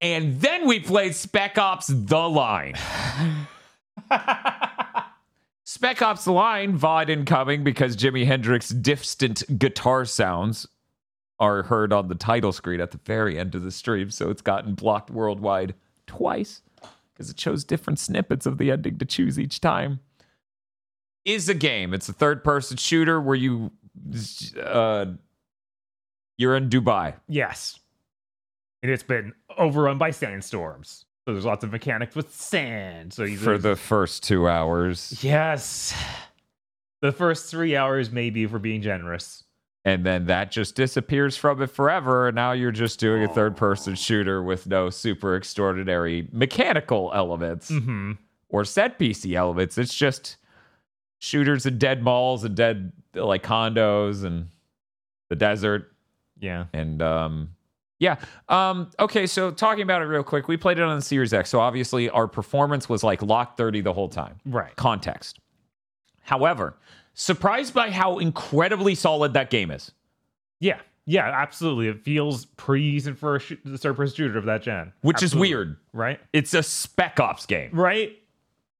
and 0.00 0.40
then 0.40 0.66
we 0.66 0.80
played 0.80 1.14
Spec 1.14 1.58
Ops: 1.58 1.88
The 1.88 2.28
Line. 2.28 2.74
Spec 5.64 6.02
Ops: 6.02 6.24
The 6.24 6.32
Line 6.32 6.78
VOD 6.78 7.10
incoming 7.10 7.64
because 7.64 7.96
Jimi 7.96 8.26
Hendrix 8.26 8.68
distant 8.68 9.58
guitar 9.58 10.04
sounds 10.04 10.66
are 11.40 11.64
heard 11.64 11.92
on 11.92 12.08
the 12.08 12.14
title 12.14 12.52
screen 12.52 12.80
at 12.80 12.90
the 12.90 13.00
very 13.04 13.38
end 13.38 13.54
of 13.54 13.62
the 13.62 13.70
stream, 13.70 14.10
so 14.10 14.30
it's 14.30 14.42
gotten 14.42 14.74
blocked 14.74 15.10
worldwide 15.10 15.74
twice 16.06 16.62
because 17.12 17.30
it 17.30 17.38
shows 17.38 17.64
different 17.64 17.98
snippets 17.98 18.46
of 18.46 18.58
the 18.58 18.70
ending 18.70 18.98
to 18.98 19.04
choose 19.04 19.38
each 19.38 19.60
time. 19.60 20.00
Is 21.24 21.48
a 21.48 21.54
game. 21.54 21.94
It's 21.94 22.08
a 22.08 22.12
third-person 22.12 22.76
shooter 22.76 23.20
where 23.20 23.36
you 23.36 23.72
uh 24.62 25.06
you're 26.36 26.56
in 26.56 26.68
Dubai. 26.68 27.14
yes. 27.28 27.78
And 28.82 28.92
it's 28.92 29.02
been 29.02 29.32
overrun 29.56 29.96
by 29.96 30.10
sandstorms. 30.10 31.06
So 31.24 31.32
there's 31.32 31.46
lots 31.46 31.64
of 31.64 31.72
mechanics 31.72 32.14
with 32.14 32.34
sand. 32.34 33.14
So 33.14 33.24
you 33.24 33.38
for 33.38 33.56
the 33.56 33.76
first 33.76 34.22
2 34.24 34.46
hours. 34.46 35.18
Yes. 35.24 35.94
The 37.00 37.12
first 37.12 37.50
three 37.50 37.76
hours, 37.76 38.10
maybe, 38.10 38.46
for 38.46 38.58
being 38.58 38.82
generous. 38.82 39.44
And 39.86 40.04
then 40.06 40.26
that 40.26 40.50
just 40.50 40.76
disappears 40.76 41.36
from 41.36 41.60
it 41.60 41.66
forever. 41.66 42.28
And 42.28 42.34
now 42.34 42.52
you're 42.52 42.70
just 42.72 42.98
doing 42.98 43.22
a 43.22 43.28
third 43.28 43.54
person 43.56 43.94
shooter 43.94 44.42
with 44.42 44.66
no 44.66 44.88
super 44.88 45.36
extraordinary 45.36 46.26
mechanical 46.32 47.12
elements. 47.14 47.70
Mm-hmm. 47.70 48.12
or 48.48 48.64
set 48.64 48.98
PC 48.98 49.34
elements. 49.34 49.76
It's 49.76 49.92
just 49.94 50.38
shooters 51.18 51.66
and 51.66 51.78
dead 51.78 52.02
malls 52.02 52.44
and 52.44 52.54
dead 52.54 52.92
like 53.14 53.42
condos 53.42 54.24
and 54.24 54.48
the 55.28 55.36
desert 55.36 55.92
Yeah. 56.38 56.64
and 56.72 57.00
um 57.02 57.50
yeah. 57.98 58.16
Um 58.48 58.90
okay, 58.98 59.26
so 59.26 59.50
talking 59.50 59.82
about 59.82 60.02
it 60.02 60.06
real 60.06 60.22
quick, 60.22 60.48
we 60.48 60.56
played 60.56 60.78
it 60.78 60.82
on 60.82 60.96
the 60.96 61.02
Series 61.02 61.32
X. 61.32 61.48
So 61.50 61.60
obviously 61.60 62.08
our 62.10 62.26
performance 62.28 62.88
was 62.88 63.02
like 63.02 63.22
lock 63.22 63.56
30 63.56 63.80
the 63.82 63.92
whole 63.92 64.08
time. 64.08 64.36
Right. 64.46 64.74
Context. 64.76 65.38
However, 66.22 66.76
surprised 67.14 67.72
by 67.72 67.90
how 67.90 68.18
incredibly 68.18 68.94
solid 68.94 69.32
that 69.32 69.50
game 69.50 69.70
is. 69.70 69.92
Yeah. 70.60 70.80
Yeah, 71.06 71.28
absolutely. 71.28 71.88
It 71.88 72.02
feels 72.02 72.46
pretty 72.46 72.92
decent 72.92 73.18
for 73.18 73.36
a 73.36 73.38
sh- 73.40 73.52
the 73.64 73.76
third 73.76 73.96
person 73.96 74.16
shooter 74.16 74.38
of 74.38 74.46
that 74.46 74.62
gen. 74.62 74.92
Which 75.02 75.22
Absolutely. 75.22 75.48
is 75.48 75.50
weird. 75.50 75.76
Right? 75.92 76.20
It's 76.32 76.54
a 76.54 76.62
spec 76.62 77.20
ops 77.20 77.44
game. 77.46 77.70
Right? 77.72 78.18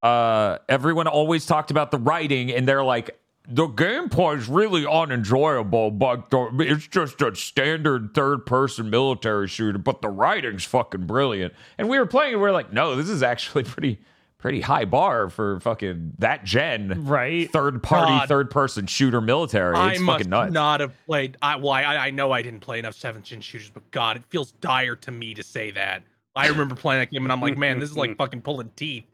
uh, 0.05 0.59
everyone 0.69 1.07
always 1.07 1.47
talked 1.47 1.71
about 1.71 1.91
the 1.91 1.97
writing, 1.97 2.53
and 2.53 2.69
they're 2.69 2.85
like, 2.85 3.19
the 3.49 3.67
gameplay 3.67 4.37
is 4.37 4.49
really 4.49 4.87
unenjoyable, 4.87 5.91
but 5.91 6.29
the, 6.29 6.51
it's 6.61 6.87
just 6.87 7.23
a 7.23 7.35
standard 7.35 8.13
third 8.15 8.45
person 8.45 8.91
military 8.91 9.49
shooter, 9.49 9.79
but 9.79 10.03
the 10.03 10.11
writing's 10.11 10.65
fucking 10.65 11.07
brilliant. 11.07 11.55
And 11.79 11.89
we 11.89 11.99
were 11.99 12.05
playing, 12.07 12.35
and 12.35 12.43
we 12.43 12.49
are 12.49 12.53
like, 12.53 12.71
no, 12.71 12.97
this 12.97 13.09
is 13.09 13.23
actually 13.23 13.65
pretty 13.65 13.99
pretty 14.45 14.61
high 14.61 14.85
bar 14.85 15.31
for 15.31 15.59
fucking 15.61 16.13
that 16.19 16.45
gen 16.45 16.93
Right. 17.07 17.51
third 17.51 17.83
party 17.83 18.13
God. 18.13 18.29
third 18.29 18.51
person 18.51 18.87
shooter 18.87 19.23
military. 19.23 19.75
I 19.75 19.93
It's 19.93 20.01
must 20.03 20.19
fucking 20.19 20.29
nuts. 20.31 20.53
not 20.53 20.81
have 20.81 20.93
played. 21.07 21.39
I 21.41 21.57
well, 21.57 21.71
I, 21.71 21.83
I 21.97 22.11
know 22.11 22.31
I 22.31 22.43
didn't 22.43 22.61
play 22.61 22.79
enough 22.79 22.95
seventh 22.95 23.25
gen 23.25 23.41
shooters, 23.41 23.71
but 23.71 23.91
God, 23.91 24.19
it 24.19 24.23
feels 24.29 24.53
dire 24.61 24.97
to 24.97 25.11
me 25.11 25.33
to 25.33 25.43
say 25.43 25.71
that. 25.71 26.03
I 26.37 26.49
remember 26.49 26.75
playing 26.75 27.01
that 27.01 27.11
game, 27.11 27.23
and 27.25 27.33
I'm 27.33 27.41
like, 27.41 27.57
man, 27.57 27.79
this 27.79 27.89
is 27.89 27.97
like 27.97 28.17
fucking 28.19 28.43
pulling 28.43 28.71
teeth. 28.77 29.05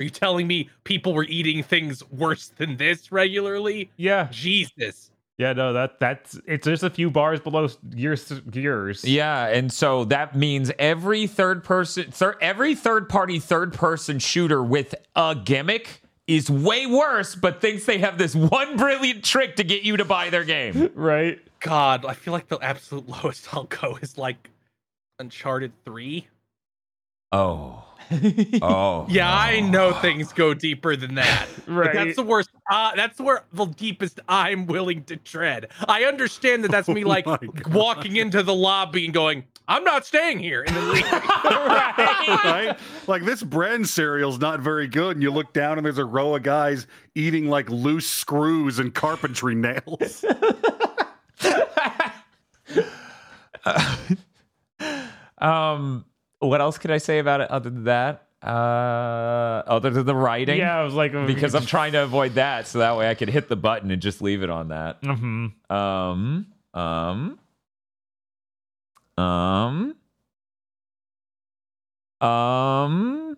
Are 0.00 0.02
you 0.04 0.08
telling 0.08 0.46
me 0.46 0.70
people 0.84 1.12
were 1.12 1.24
eating 1.24 1.62
things 1.62 2.02
worse 2.10 2.48
than 2.48 2.78
this 2.78 3.12
regularly? 3.12 3.90
Yeah. 3.98 4.28
Jesus. 4.30 5.10
Yeah, 5.38 5.52
no, 5.52 5.72
that 5.72 6.00
that's 6.00 6.38
it's 6.46 6.66
just 6.66 6.82
a 6.82 6.90
few 6.90 7.10
bars 7.12 7.38
below 7.38 7.68
gears 7.90 8.28
gears. 8.50 9.04
Yeah, 9.04 9.46
and 9.46 9.72
so 9.72 10.04
that 10.06 10.36
means 10.36 10.72
every 10.80 11.28
third 11.28 11.62
person, 11.62 12.10
thir- 12.10 12.36
every 12.40 12.74
third 12.74 13.08
party 13.08 13.38
third 13.38 13.72
person 13.72 14.18
shooter 14.18 14.62
with 14.64 14.96
a 15.14 15.36
gimmick 15.36 16.02
is 16.26 16.50
way 16.50 16.86
worse, 16.86 17.36
but 17.36 17.60
thinks 17.60 17.84
they 17.86 17.98
have 17.98 18.18
this 18.18 18.34
one 18.34 18.76
brilliant 18.76 19.24
trick 19.24 19.56
to 19.56 19.64
get 19.64 19.84
you 19.84 19.96
to 19.96 20.04
buy 20.04 20.28
their 20.30 20.44
game. 20.44 20.90
Right? 20.94 21.38
God, 21.60 22.04
I 22.04 22.14
feel 22.14 22.32
like 22.32 22.48
the 22.48 22.58
absolute 22.60 23.08
lowest 23.24 23.52
I'll 23.54 23.64
go 23.64 23.96
is 24.02 24.18
like 24.18 24.50
Uncharted 25.20 25.72
3. 25.84 26.26
Oh, 27.32 27.84
oh, 28.62 29.06
Yeah, 29.08 29.32
I 29.32 29.60
know 29.60 29.92
things 29.94 30.32
go 30.32 30.54
deeper 30.54 30.96
than 30.96 31.14
that. 31.16 31.46
But 31.66 31.72
Right. 31.72 31.92
that's 31.94 32.16
the 32.16 32.22
worst. 32.22 32.50
Uh, 32.70 32.94
that's 32.96 33.18
where 33.20 33.44
the 33.52 33.66
deepest 33.66 34.20
I'm 34.28 34.66
willing 34.66 35.04
to 35.04 35.16
tread. 35.16 35.68
I 35.86 36.04
understand 36.04 36.64
that 36.64 36.70
that's 36.70 36.88
me 36.88 37.04
Oh 37.04 37.08
like 37.08 37.24
God. 37.24 37.72
walking 37.72 38.16
into 38.16 38.42
the 38.42 38.54
lobby 38.54 39.04
and 39.04 39.12
going, 39.14 39.44
I'm 39.68 39.84
not 39.84 40.06
staying 40.06 40.38
here. 40.38 40.64
And 40.66 40.74
then 40.74 40.88
leaving. 40.88 41.10
right? 41.12 42.76
Like 43.06 43.24
this 43.24 43.42
brand 43.42 43.86
cereal's 43.88 44.38
not 44.38 44.60
very 44.60 44.86
good, 44.86 45.16
and 45.16 45.22
you 45.22 45.30
look 45.30 45.52
down 45.52 45.76
and 45.78 45.84
there's 45.84 45.98
a 45.98 46.04
row 46.06 46.34
of 46.34 46.42
guys 46.42 46.86
eating 47.14 47.48
like 47.48 47.68
loose 47.68 48.08
screws 48.08 48.78
and 48.78 48.94
carpentry 48.94 49.54
nails. 49.54 50.24
Um, 55.38 56.04
what 56.40 56.60
else 56.60 56.78
could 56.78 56.90
I 56.90 56.98
say 56.98 57.18
about 57.18 57.40
it 57.40 57.50
other 57.50 57.70
than 57.70 57.84
that? 57.84 58.24
Uh, 58.42 59.62
other 59.66 59.90
than 59.90 60.06
the 60.06 60.14
writing, 60.14 60.58
Yeah, 60.58 60.78
I 60.78 60.84
was 60.84 60.94
like, 60.94 61.10
because 61.26 61.56
I'm 61.56 61.66
trying 61.66 61.92
to 61.92 62.04
avoid 62.04 62.34
that, 62.34 62.68
so 62.68 62.78
that 62.78 62.96
way 62.96 63.10
I 63.10 63.14
could 63.14 63.28
hit 63.28 63.48
the 63.48 63.56
button 63.56 63.90
and 63.90 64.00
just 64.00 64.22
leave 64.22 64.42
it 64.44 64.50
on 64.50 64.68
that. 64.68 64.98
hmm 65.02 65.46
Um, 65.68 66.46
um, 66.72 67.38
um, 69.16 69.94
um. 72.20 73.36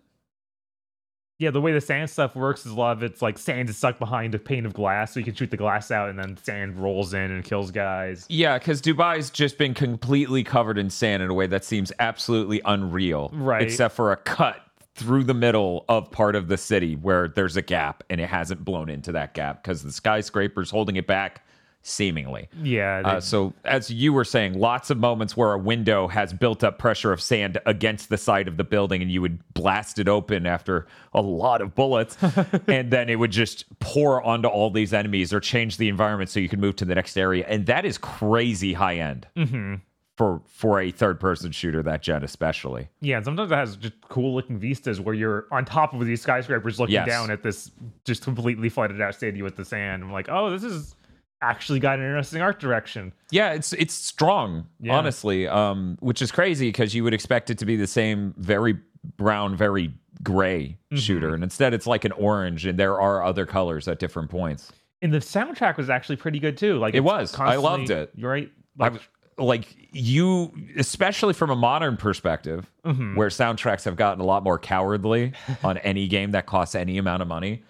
Yeah, 1.41 1.51
the 1.51 1.61
way 1.61 1.73
the 1.73 1.81
sand 1.81 2.11
stuff 2.11 2.37
works 2.37 2.67
is 2.67 2.73
a 2.73 2.75
lot 2.75 2.99
of 2.99 3.03
it's 3.03 3.23
like 3.23 3.39
sand 3.39 3.71
is 3.71 3.79
stuck 3.79 3.99
behind 3.99 4.35
a 4.35 4.39
pane 4.39 4.67
of 4.67 4.75
glass, 4.75 5.15
so 5.15 5.21
you 5.21 5.25
can 5.25 5.35
shoot 5.35 5.51
the 5.51 5.57
glass 5.57 5.91
out, 5.91 6.11
and 6.11 6.19
then 6.19 6.37
sand 6.37 6.79
rolls 6.79 7.15
in 7.15 7.31
and 7.31 7.43
kills 7.43 7.71
guys. 7.71 8.27
Yeah, 8.29 8.59
because 8.59 8.83
Dubai's 8.83 9.31
just 9.31 9.57
been 9.57 9.73
completely 9.73 10.45
covered 10.45 10.77
in 10.77 10.91
sand 10.91 11.23
in 11.23 11.31
a 11.31 11.35
way 11.35 11.47
that 11.47 11.65
seems 11.65 11.93
absolutely 11.99 12.61
unreal. 12.67 13.31
Right. 13.33 13.63
Except 13.63 13.95
for 13.97 14.13
a 14.13 14.19
cut 14.19 14.61
through 14.95 15.25
the 15.25 15.33
middle 15.33 15.87
of 15.89 16.11
part 16.11 16.37
of 16.37 16.49
the 16.49 16.59
city 16.59 16.95
where 16.95 17.29
there's 17.29 17.57
a 17.57 17.63
gap 17.63 18.05
and 18.11 18.21
it 18.21 18.29
hasn't 18.29 18.63
blown 18.63 18.91
into 18.91 19.11
that 19.13 19.33
gap 19.33 19.65
because 19.65 19.83
the 19.83 19.93
skyscraper's 19.93 20.69
holding 20.71 20.97
it 20.97 21.07
back, 21.07 21.43
seemingly. 21.83 22.49
Yeah, 22.63 23.03
Uh, 23.05 23.21
so, 23.21 23.55
as 23.65 23.91
you 23.91 24.13
were 24.13 24.25
saying, 24.25 24.59
lots 24.59 24.91
of 24.91 24.99
moments 24.99 25.37
where 25.37 25.53
a 25.53 25.59
window 25.59 26.09
has 26.09 26.33
built 26.33 26.63
up 26.63 26.79
pressure 26.79 27.13
of 27.13 27.21
sand 27.23 27.59
against 27.67 28.09
the 28.11 28.19
side 28.19 28.49
of 28.49 28.57
the 28.57 28.65
building, 28.65 29.01
and 29.03 29.11
you 29.11 29.21
would 29.23 29.39
blast 29.55 29.99
it 29.99 30.09
open 30.09 30.47
after 30.47 30.87
a 31.15 31.23
lot 31.23 31.61
of 31.63 31.75
bullets, 31.75 32.17
and 32.69 32.91
then 32.91 33.09
it 33.09 33.17
would 33.19 33.31
just 33.33 33.65
pour 33.81 34.23
onto 34.23 34.49
all 34.49 34.71
these 34.71 34.93
enemies 34.93 35.33
or 35.33 35.41
change 35.41 35.77
the 35.79 35.89
environment 35.89 36.29
so 36.31 36.39
you 36.41 36.49
could 36.49 36.61
move 36.61 36.77
to 36.77 36.85
the 36.85 36.95
next 36.95 37.17
area. 37.17 37.45
And 37.49 37.67
that 37.67 37.85
is 37.85 37.97
crazy 37.99 38.75
high 38.75 38.97
end 38.97 39.27
Mhm. 39.37 39.81
for 40.17 40.43
for 40.47 40.81
a 40.81 40.91
third 40.91 41.19
person 41.19 41.51
shooter 41.51 41.83
that 41.83 42.03
jet, 42.03 42.23
especially. 42.23 42.89
yeah, 43.01 43.17
and 43.17 43.25
sometimes 43.25 43.51
it 43.51 43.55
has 43.55 43.77
just 43.77 43.95
cool 44.03 44.35
looking 44.35 44.59
vistas 44.59 45.01
where 45.01 45.15
you're 45.15 45.47
on 45.51 45.65
top 45.65 45.95
of 45.95 46.05
these 46.05 46.21
skyscrapers 46.21 46.79
looking 46.79 46.93
Yes. 46.93 47.09
down 47.09 47.31
at 47.31 47.43
this 47.43 47.71
just 48.05 48.23
completely 48.23 48.69
flooded 48.69 49.01
out 49.01 49.15
stadium 49.15 49.45
with 49.45 49.57
the 49.57 49.65
sand. 49.65 50.03
I'm 50.03 50.13
like, 50.13 50.29
oh, 50.29 50.51
this 50.51 50.63
is 50.63 50.95
actually 51.43 51.81
got 51.81 51.99
an 51.99 52.05
interesting 52.05 52.43
art 52.43 52.61
direction. 52.61 53.13
Yeah, 53.31 53.53
it's 53.53 53.73
it's 53.75 53.95
strong, 53.95 54.67
Yeah. 54.81 54.97
honestly, 54.97 55.47
um, 55.49 55.97
which 56.01 56.21
is 56.23 56.31
crazy 56.31 56.69
because 56.69 56.95
you 56.95 57.03
would 57.05 57.15
expect 57.15 57.51
it 57.51 57.59
to 57.59 57.67
be 57.67 57.77
the 57.77 57.87
same 57.87 58.35
very 58.37 58.79
brown, 59.17 59.57
very 59.57 59.93
gray 60.23 60.77
Mm-hmm. 60.93 60.97
shooter, 60.97 61.35
and 61.35 61.43
instead 61.45 61.73
it's 61.73 61.87
like 61.87 62.05
an 62.05 62.13
orange, 62.13 62.67
and 62.67 62.79
there 62.79 63.01
are 63.01 63.23
other 63.25 63.47
colors 63.47 63.87
at 63.89 63.99
different 64.01 64.29
points. 64.31 64.73
And 65.03 65.15
the 65.15 65.19
soundtrack 65.19 65.77
was 65.77 65.89
actually 65.89 66.17
pretty 66.17 66.39
good 66.41 66.57
too. 66.59 66.79
Like 66.79 66.95
It 66.95 67.01
was. 67.01 67.35
I 67.39 67.57
loved 67.57 67.91
it. 67.91 68.11
You're 68.17 68.31
right. 68.31 68.51
Like, 68.77 68.95
like 69.39 69.65
you, 69.93 70.53
especially 70.77 71.33
from 71.33 71.49
a 71.51 71.57
modern 71.57 71.97
perspective, 71.97 72.71
mhm. 72.85 73.15
where 73.17 73.29
soundtracks 73.29 73.85
have 73.85 73.97
gotten 73.97 74.21
a 74.21 74.25
lot 74.27 74.43
more 74.43 74.59
cowardly 74.59 75.33
on 75.65 75.79
any 75.79 76.07
game 76.09 76.33
that 76.33 76.45
costs 76.47 76.75
any 76.75 76.99
amount 76.99 77.23
of 77.23 77.29
money. 77.29 77.63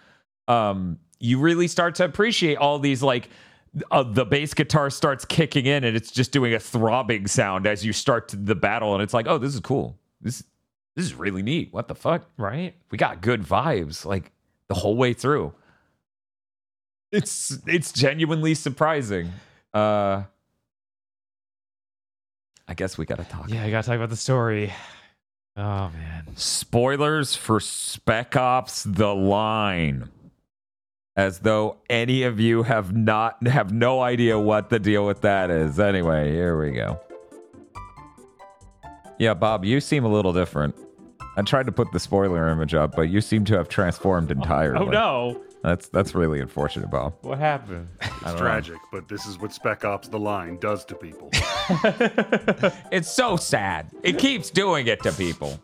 Um, 0.49 0.99
you 1.21 1.39
really 1.39 1.68
start 1.68 1.95
to 1.97 2.05
appreciate 2.05 2.57
all 2.57 2.79
these 2.81 3.03
like. 3.03 3.29
Uh, 3.91 4.03
the 4.03 4.25
bass 4.25 4.53
guitar 4.55 4.91
starts 4.91 5.25
kicking 5.25 5.66
in 5.66 5.85
and 5.85 5.97
it's 5.97 6.11
just 6.11 6.33
doing 6.33 6.53
a 6.55 6.59
throbbing 6.59 7.27
sound 7.27 7.66
as 7.66 7.85
you 7.85 7.93
start 7.93 8.27
to 8.29 8.37
the 8.37 8.55
battle 8.57 8.95
and 8.95 9.03
it's 9.03 9.14
like 9.14 9.27
oh 9.29 9.39
this 9.39 9.55
is 9.55 9.61
cool 9.61 9.97
this 10.21 10.43
this 10.97 11.05
is 11.05 11.14
really 11.14 11.43
neat 11.43 11.73
what 11.73 11.87
the 11.87 11.95
fuck 11.95 12.23
right? 12.37 12.75
we 12.91 12.99
got 12.99 13.21
good 13.21 13.43
vibes 13.43 14.05
like 14.05 14.33
the 14.66 14.75
whole 14.75 14.97
way 14.97 15.12
through 15.12 15.53
It's 17.12 17.59
it's 17.66 17.93
genuinely 17.93 18.55
surprising. 18.55 19.33
Uh 19.73 20.25
I 22.68 22.75
guess 22.75 22.97
we 22.97 23.05
gotta 23.05 23.25
talk. 23.25 23.49
Yeah, 23.51 23.64
I 23.64 23.71
gotta 23.71 23.87
talk 23.87 23.97
about 23.97 24.11
the 24.11 24.16
story. 24.16 24.73
Oh 25.57 25.91
man. 25.91 26.27
Spoilers 26.37 27.35
for 27.35 27.59
Spec 27.61 28.37
Ops 28.37 28.85
The 28.85 29.12
Line. 29.14 30.09
As 31.21 31.41
though 31.41 31.77
any 31.91 32.23
of 32.23 32.41
you 32.41 32.62
have 32.62 32.97
not 32.97 33.47
have 33.47 33.75
no 33.75 34.01
idea 34.01 34.39
what 34.39 34.71
the 34.71 34.79
deal 34.79 35.05
with 35.05 35.21
that 35.21 35.51
is. 35.51 35.79
Anyway, 35.79 36.33
here 36.33 36.59
we 36.59 36.71
go. 36.71 36.99
Yeah, 39.18 39.35
Bob, 39.35 39.66
you 39.66 39.83
seem 39.83 40.07
a 40.07 40.09
little 40.09 40.33
different. 40.33 40.75
I 41.37 41.43
tried 41.43 41.66
to 41.66 41.73
put 41.73 41.93
the 41.93 42.01
spoiler 42.01 42.49
image 42.49 42.73
up, 42.73 42.97
but 42.97 43.11
you 43.11 43.21
seem 43.21 43.45
to 43.45 43.57
have 43.59 43.68
transformed 43.68 44.31
entirely. 44.31 44.79
Oh 44.79 44.89
no. 44.89 45.43
That's 45.62 45.89
that's 45.91 46.14
really 46.14 46.41
unfortunate, 46.41 46.91
Bob. 46.91 47.12
What 47.21 47.39
happened? 47.39 47.89
It's 48.23 48.39
tragic, 48.39 48.77
but 48.91 49.09
this 49.09 49.27
is 49.27 49.39
what 49.39 49.53
Spec 49.53 49.85
Ops 49.85 50.09
The 50.09 50.18
Line 50.18 50.57
does 50.59 50.87
to 50.87 50.95
people. 50.95 51.31
It's 52.91 53.11
so 53.11 53.37
sad. 53.37 53.91
It 54.03 54.16
keeps 54.18 54.49
doing 54.49 54.87
it 54.87 55.03
to 55.03 55.12
people. 55.12 55.61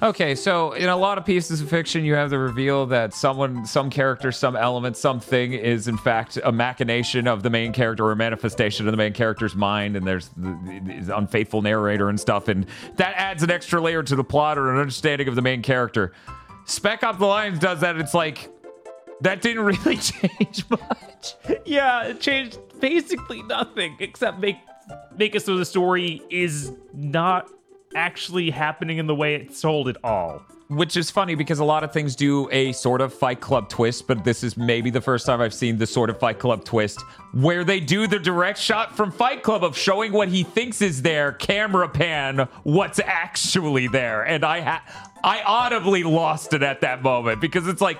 Okay, 0.00 0.36
so 0.36 0.72
in 0.72 0.88
a 0.88 0.96
lot 0.96 1.18
of 1.18 1.24
pieces 1.24 1.60
of 1.60 1.68
fiction, 1.68 2.04
you 2.04 2.14
have 2.14 2.30
the 2.30 2.38
reveal 2.38 2.86
that 2.86 3.12
someone, 3.12 3.66
some 3.66 3.90
character, 3.90 4.30
some 4.30 4.54
element, 4.54 4.96
something 4.96 5.52
is 5.52 5.88
in 5.88 5.98
fact 5.98 6.38
a 6.44 6.52
machination 6.52 7.26
of 7.26 7.42
the 7.42 7.50
main 7.50 7.72
character 7.72 8.06
or 8.06 8.12
a 8.12 8.16
manifestation 8.16 8.86
of 8.86 8.92
the 8.92 8.96
main 8.96 9.12
character's 9.12 9.56
mind, 9.56 9.96
and 9.96 10.06
there's 10.06 10.28
the, 10.36 11.02
the 11.04 11.16
unfaithful 11.16 11.62
narrator 11.62 12.08
and 12.08 12.20
stuff, 12.20 12.46
and 12.46 12.66
that 12.96 13.14
adds 13.16 13.42
an 13.42 13.50
extra 13.50 13.80
layer 13.80 14.02
to 14.04 14.14
the 14.14 14.24
plot 14.24 14.56
or 14.56 14.72
an 14.72 14.78
understanding 14.78 15.26
of 15.26 15.34
the 15.34 15.42
main 15.42 15.62
character. 15.62 16.12
Spec 16.64 17.02
Ops: 17.02 17.18
The 17.18 17.26
Lines 17.26 17.58
does 17.58 17.80
that. 17.80 17.96
It's 17.96 18.14
like 18.14 18.50
that 19.22 19.42
didn't 19.42 19.64
really 19.64 19.96
change 19.98 20.64
much. 20.70 21.34
yeah, 21.64 22.04
it 22.04 22.20
changed 22.20 22.58
basically 22.80 23.42
nothing 23.42 23.96
except 24.00 24.38
make 24.38 24.56
make 25.16 25.34
it 25.34 25.40
so 25.42 25.56
the 25.56 25.64
story 25.64 26.22
is 26.30 26.72
not 26.94 27.48
actually 27.94 28.50
happening 28.50 28.98
in 28.98 29.06
the 29.06 29.14
way 29.14 29.34
it's 29.34 29.60
told 29.60 29.88
at 29.88 29.96
all. 30.04 30.42
Which 30.68 30.98
is 30.98 31.10
funny 31.10 31.34
because 31.34 31.60
a 31.60 31.64
lot 31.64 31.82
of 31.82 31.94
things 31.94 32.14
do 32.14 32.46
a 32.52 32.72
sort 32.72 33.00
of 33.00 33.14
Fight 33.14 33.40
Club 33.40 33.70
twist, 33.70 34.06
but 34.06 34.22
this 34.22 34.44
is 34.44 34.58
maybe 34.58 34.90
the 34.90 35.00
first 35.00 35.24
time 35.24 35.40
I've 35.40 35.54
seen 35.54 35.78
the 35.78 35.86
sort 35.86 36.10
of 36.10 36.20
Fight 36.20 36.38
Club 36.38 36.62
twist 36.62 37.02
where 37.32 37.64
they 37.64 37.80
do 37.80 38.06
the 38.06 38.18
direct 38.18 38.58
shot 38.58 38.94
from 38.94 39.10
Fight 39.10 39.42
Club 39.42 39.64
of 39.64 39.76
showing 39.76 40.12
what 40.12 40.28
he 40.28 40.42
thinks 40.42 40.82
is 40.82 41.00
there, 41.00 41.32
camera 41.32 41.88
pan, 41.88 42.48
what's 42.64 42.98
actually 42.98 43.88
there. 43.88 44.22
And 44.24 44.44
I 44.44 44.60
ha- 44.60 44.82
I 45.24 45.42
audibly 45.42 46.02
lost 46.02 46.52
it 46.52 46.62
at 46.62 46.82
that 46.82 47.02
moment 47.02 47.40
because 47.40 47.66
it's 47.66 47.80
like 47.80 47.96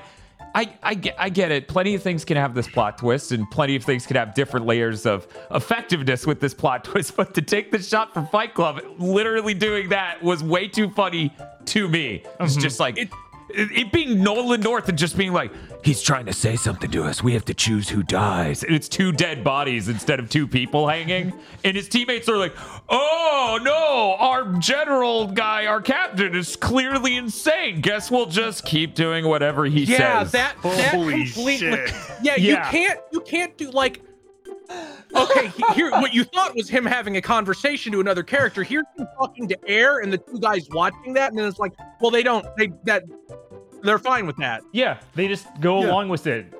I, 0.58 0.76
I, 0.82 0.94
get, 0.94 1.14
I 1.16 1.28
get 1.28 1.52
it. 1.52 1.68
Plenty 1.68 1.94
of 1.94 2.02
things 2.02 2.24
can 2.24 2.36
have 2.36 2.52
this 2.52 2.66
plot 2.66 2.98
twist, 2.98 3.30
and 3.30 3.48
plenty 3.48 3.76
of 3.76 3.84
things 3.84 4.06
can 4.06 4.16
have 4.16 4.34
different 4.34 4.66
layers 4.66 5.06
of 5.06 5.28
effectiveness 5.52 6.26
with 6.26 6.40
this 6.40 6.52
plot 6.52 6.82
twist. 6.84 7.16
But 7.16 7.32
to 7.34 7.42
take 7.42 7.70
the 7.70 7.78
shot 7.78 8.12
from 8.12 8.26
Fight 8.26 8.54
Club, 8.54 8.80
literally 8.98 9.54
doing 9.54 9.90
that 9.90 10.20
was 10.20 10.42
way 10.42 10.66
too 10.66 10.90
funny 10.90 11.32
to 11.66 11.88
me. 11.88 12.24
It's 12.40 12.54
mm-hmm. 12.54 12.60
just 12.60 12.80
like 12.80 12.98
it, 12.98 13.08
it, 13.50 13.70
it 13.72 13.92
being 13.92 14.22
Nolan 14.22 14.60
North 14.60 14.88
and 14.88 14.98
just 14.98 15.16
being 15.16 15.32
like, 15.32 15.52
he's 15.84 16.02
trying 16.02 16.26
to 16.26 16.32
say 16.32 16.56
something 16.56 16.90
to 16.90 17.04
us. 17.04 17.22
We 17.22 17.32
have 17.34 17.44
to 17.46 17.54
choose 17.54 17.88
who 17.88 18.02
dies. 18.02 18.62
And 18.62 18.74
it's 18.74 18.88
two 18.88 19.12
dead 19.12 19.42
bodies 19.44 19.88
instead 19.88 20.18
of 20.20 20.28
two 20.28 20.46
people 20.46 20.86
hanging. 20.88 21.32
And 21.64 21.76
his 21.76 21.88
teammates 21.88 22.28
are 22.28 22.36
like, 22.36 22.54
oh 22.88 23.58
no, 23.62 24.16
our 24.18 24.52
general 24.58 25.26
guy, 25.28 25.66
our 25.66 25.80
captain 25.80 26.34
is 26.34 26.56
clearly 26.56 27.16
insane. 27.16 27.80
Guess 27.80 28.10
we'll 28.10 28.26
just 28.26 28.64
keep 28.64 28.94
doing 28.94 29.26
whatever 29.26 29.64
he 29.64 29.84
Yeah, 29.84 30.22
says. 30.24 30.32
that 30.32 30.56
that 30.62 30.94
Holy 30.94 31.24
completely. 31.24 31.56
shit. 31.58 31.92
Yeah, 32.22 32.34
Yeah. 32.36 32.66
you 32.66 32.70
can't 32.72 33.00
you 33.12 33.20
can't 33.20 33.56
do 33.56 33.70
like. 33.70 34.02
Okay, 35.14 35.50
here 35.74 35.90
what 35.90 36.12
you 36.14 36.24
thought 36.24 36.54
was 36.54 36.68
him 36.68 36.84
having 36.84 37.16
a 37.16 37.22
conversation 37.22 37.92
to 37.92 38.00
another 38.00 38.22
character. 38.22 38.62
Here's 38.62 38.84
him 38.96 39.06
talking 39.16 39.48
to 39.48 39.58
air, 39.68 40.00
and 40.00 40.12
the 40.12 40.18
two 40.18 40.38
guys 40.38 40.68
watching 40.70 41.14
that, 41.14 41.30
and 41.30 41.38
then 41.38 41.46
it's 41.48 41.58
like, 41.58 41.72
well, 42.00 42.10
they 42.10 42.22
don't. 42.22 42.44
They 42.56 42.72
that 42.84 43.04
they're 43.82 43.98
fine 43.98 44.26
with 44.26 44.36
that. 44.36 44.62
Yeah, 44.72 44.98
they 45.14 45.26
just 45.28 45.46
go 45.60 45.80
Yeah. 45.80 45.88
along 45.90 46.08
with 46.10 46.26
it. 46.26 46.52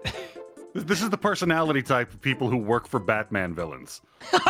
this 0.75 1.03
is 1.03 1.11
the 1.11 1.19
personality 1.19 1.83
type 1.83 2.13
of 2.13 2.21
people 2.21 2.49
who 2.49 2.57
work 2.57 2.89
for 2.89 3.01
Batman 3.01 3.55
villains. 3.55 4.01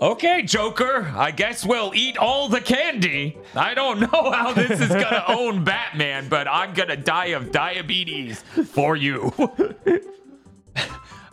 Okay, 0.00 0.42
Joker, 0.42 1.12
I 1.16 1.30
guess 1.30 1.64
we'll 1.64 1.92
eat 1.94 2.16
all 2.18 2.48
the 2.48 2.60
candy. 2.60 3.38
I 3.54 3.72
don't 3.72 4.00
know 4.00 4.32
how 4.32 4.52
this 4.52 4.80
is 4.80 4.88
gonna 4.88 5.22
own 5.28 5.62
Batman, 5.62 6.28
but 6.28 6.48
I'm 6.48 6.74
gonna 6.74 6.96
die 6.96 7.26
of 7.26 7.52
diabetes 7.52 8.42
for 8.72 8.96
you. 8.96 9.32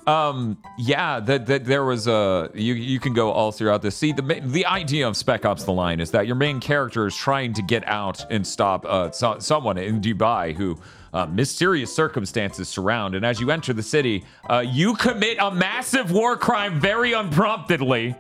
um, 0.10 0.58
yeah, 0.78 1.20
that 1.20 1.46
that 1.46 1.66
there 1.66 1.86
was 1.86 2.08
a 2.08 2.50
you 2.54 2.74
you 2.74 3.00
can 3.00 3.14
go 3.14 3.32
all 3.32 3.52
throughout 3.52 3.82
this. 3.82 3.96
See, 3.96 4.12
the 4.12 4.42
the 4.44 4.66
idea 4.66 5.08
of 5.08 5.16
Spec 5.16 5.46
Ops: 5.46 5.64
The 5.64 5.74
Line 5.74 6.00
is 6.00 6.12
that 6.12 6.26
your 6.26 6.36
main 6.36 6.60
character 6.60 7.06
is 7.06 7.16
trying 7.16 7.54
to 7.54 7.62
get 7.62 7.88
out 7.88 8.26
and 8.32 8.46
stop 8.46 8.86
uh 8.86 9.12
so, 9.12 9.38
someone 9.40 9.78
in 9.78 10.02
Dubai 10.02 10.56
who. 10.56 10.78
Uh, 11.12 11.26
mysterious 11.26 11.92
circumstances 11.92 12.70
surround, 12.70 13.16
and 13.16 13.26
as 13.26 13.40
you 13.40 13.50
enter 13.50 13.74
the 13.74 13.82
city, 13.82 14.24
uh, 14.48 14.60
you 14.60 14.94
commit 14.94 15.38
a 15.40 15.50
massive 15.50 16.12
war 16.12 16.38
crime 16.38 16.80
very 16.80 17.14
unpromptedly. 17.14 18.16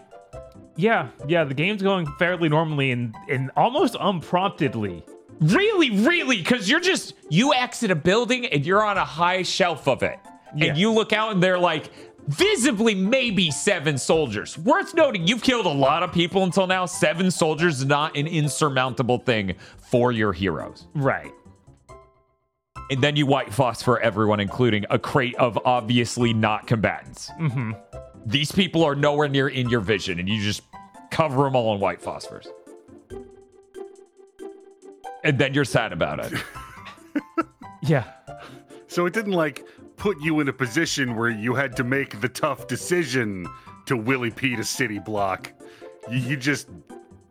Yeah, 0.76 1.10
yeah, 1.28 1.44
the 1.44 1.54
game's 1.54 1.84
going 1.84 2.08
fairly 2.18 2.50
normally 2.50 2.90
and, 2.90 3.14
and 3.30 3.52
almost 3.56 3.96
unpromptedly. 4.00 5.06
Really, 5.40 5.92
really, 5.92 6.38
because 6.38 6.68
you're 6.68 6.80
just 6.80 7.14
you 7.30 7.54
exit 7.54 7.92
a 7.92 7.96
building 7.96 8.48
and 8.48 8.66
you're 8.66 8.84
on 8.84 8.98
a 8.98 9.06
high 9.06 9.44
shelf 9.44 9.88
of 9.88 10.02
it, 10.02 10.18
Yeah. 10.56 10.66
and 10.68 10.78
you 10.78 10.92
look 10.92 11.14
out 11.14 11.32
and 11.32 11.42
they're 11.44 11.60
like 11.60 11.90
visibly 12.28 12.94
maybe 12.96 13.50
seven 13.52 13.98
soldiers. 13.98 14.58
Worth 14.58 14.94
noting, 14.94 15.28
you've 15.28 15.42
killed 15.42 15.66
a 15.66 15.72
lot 15.72 16.04
of 16.04 16.12
people 16.12 16.44
until 16.44 16.68
now. 16.68 16.86
Seven 16.86 17.32
soldiers 17.32 17.80
is 17.80 17.86
not 17.86 18.16
an 18.16 18.28
insurmountable 18.28 19.18
thing 19.20 19.56
for 19.78 20.12
your 20.12 20.34
heroes. 20.34 20.88
Right. 20.94 21.32
And 22.92 23.02
then 23.04 23.16
you 23.16 23.26
white 23.26 23.54
phosphor 23.54 24.00
everyone, 24.00 24.40
including 24.40 24.86
a 24.90 24.98
crate 24.98 25.36
of 25.36 25.58
obviously 25.66 26.34
not 26.34 26.66
combatants. 26.68 27.30
Mm-hmm. 27.40 27.72
These 28.26 28.52
people 28.52 28.84
are 28.84 28.96
nowhere 28.96 29.28
near 29.28 29.48
in 29.48 29.70
your 29.70 29.80
vision, 29.80 30.20
and 30.20 30.28
you 30.28 30.42
just 30.42 30.64
cover 31.12 31.44
them 31.44 31.56
all 31.56 31.74
in 31.74 31.80
white 31.80 32.02
phosphors. 32.02 32.48
And 35.24 35.38
then 35.38 35.54
you're 35.54 35.66
sad 35.66 35.94
about 35.94 36.20
it. 36.20 36.34
Yeah. 37.82 38.04
So 38.88 39.06
it 39.06 39.14
didn't 39.14 39.32
like 39.32 39.66
put 40.00 40.20
you 40.22 40.40
in 40.40 40.48
a 40.48 40.54
position 40.54 41.16
where 41.16 41.30
you 41.30 41.54
had 41.54 41.76
to 41.78 41.84
make 41.84 42.20
the 42.22 42.30
tough 42.30 42.68
decision 42.68 43.46
to 43.86 43.98
Willie 43.98 44.32
Pete 44.32 44.58
a 44.60 44.64
city 44.64 44.98
block. 45.00 45.52
You, 46.10 46.18
you 46.20 46.38
just 46.38 46.68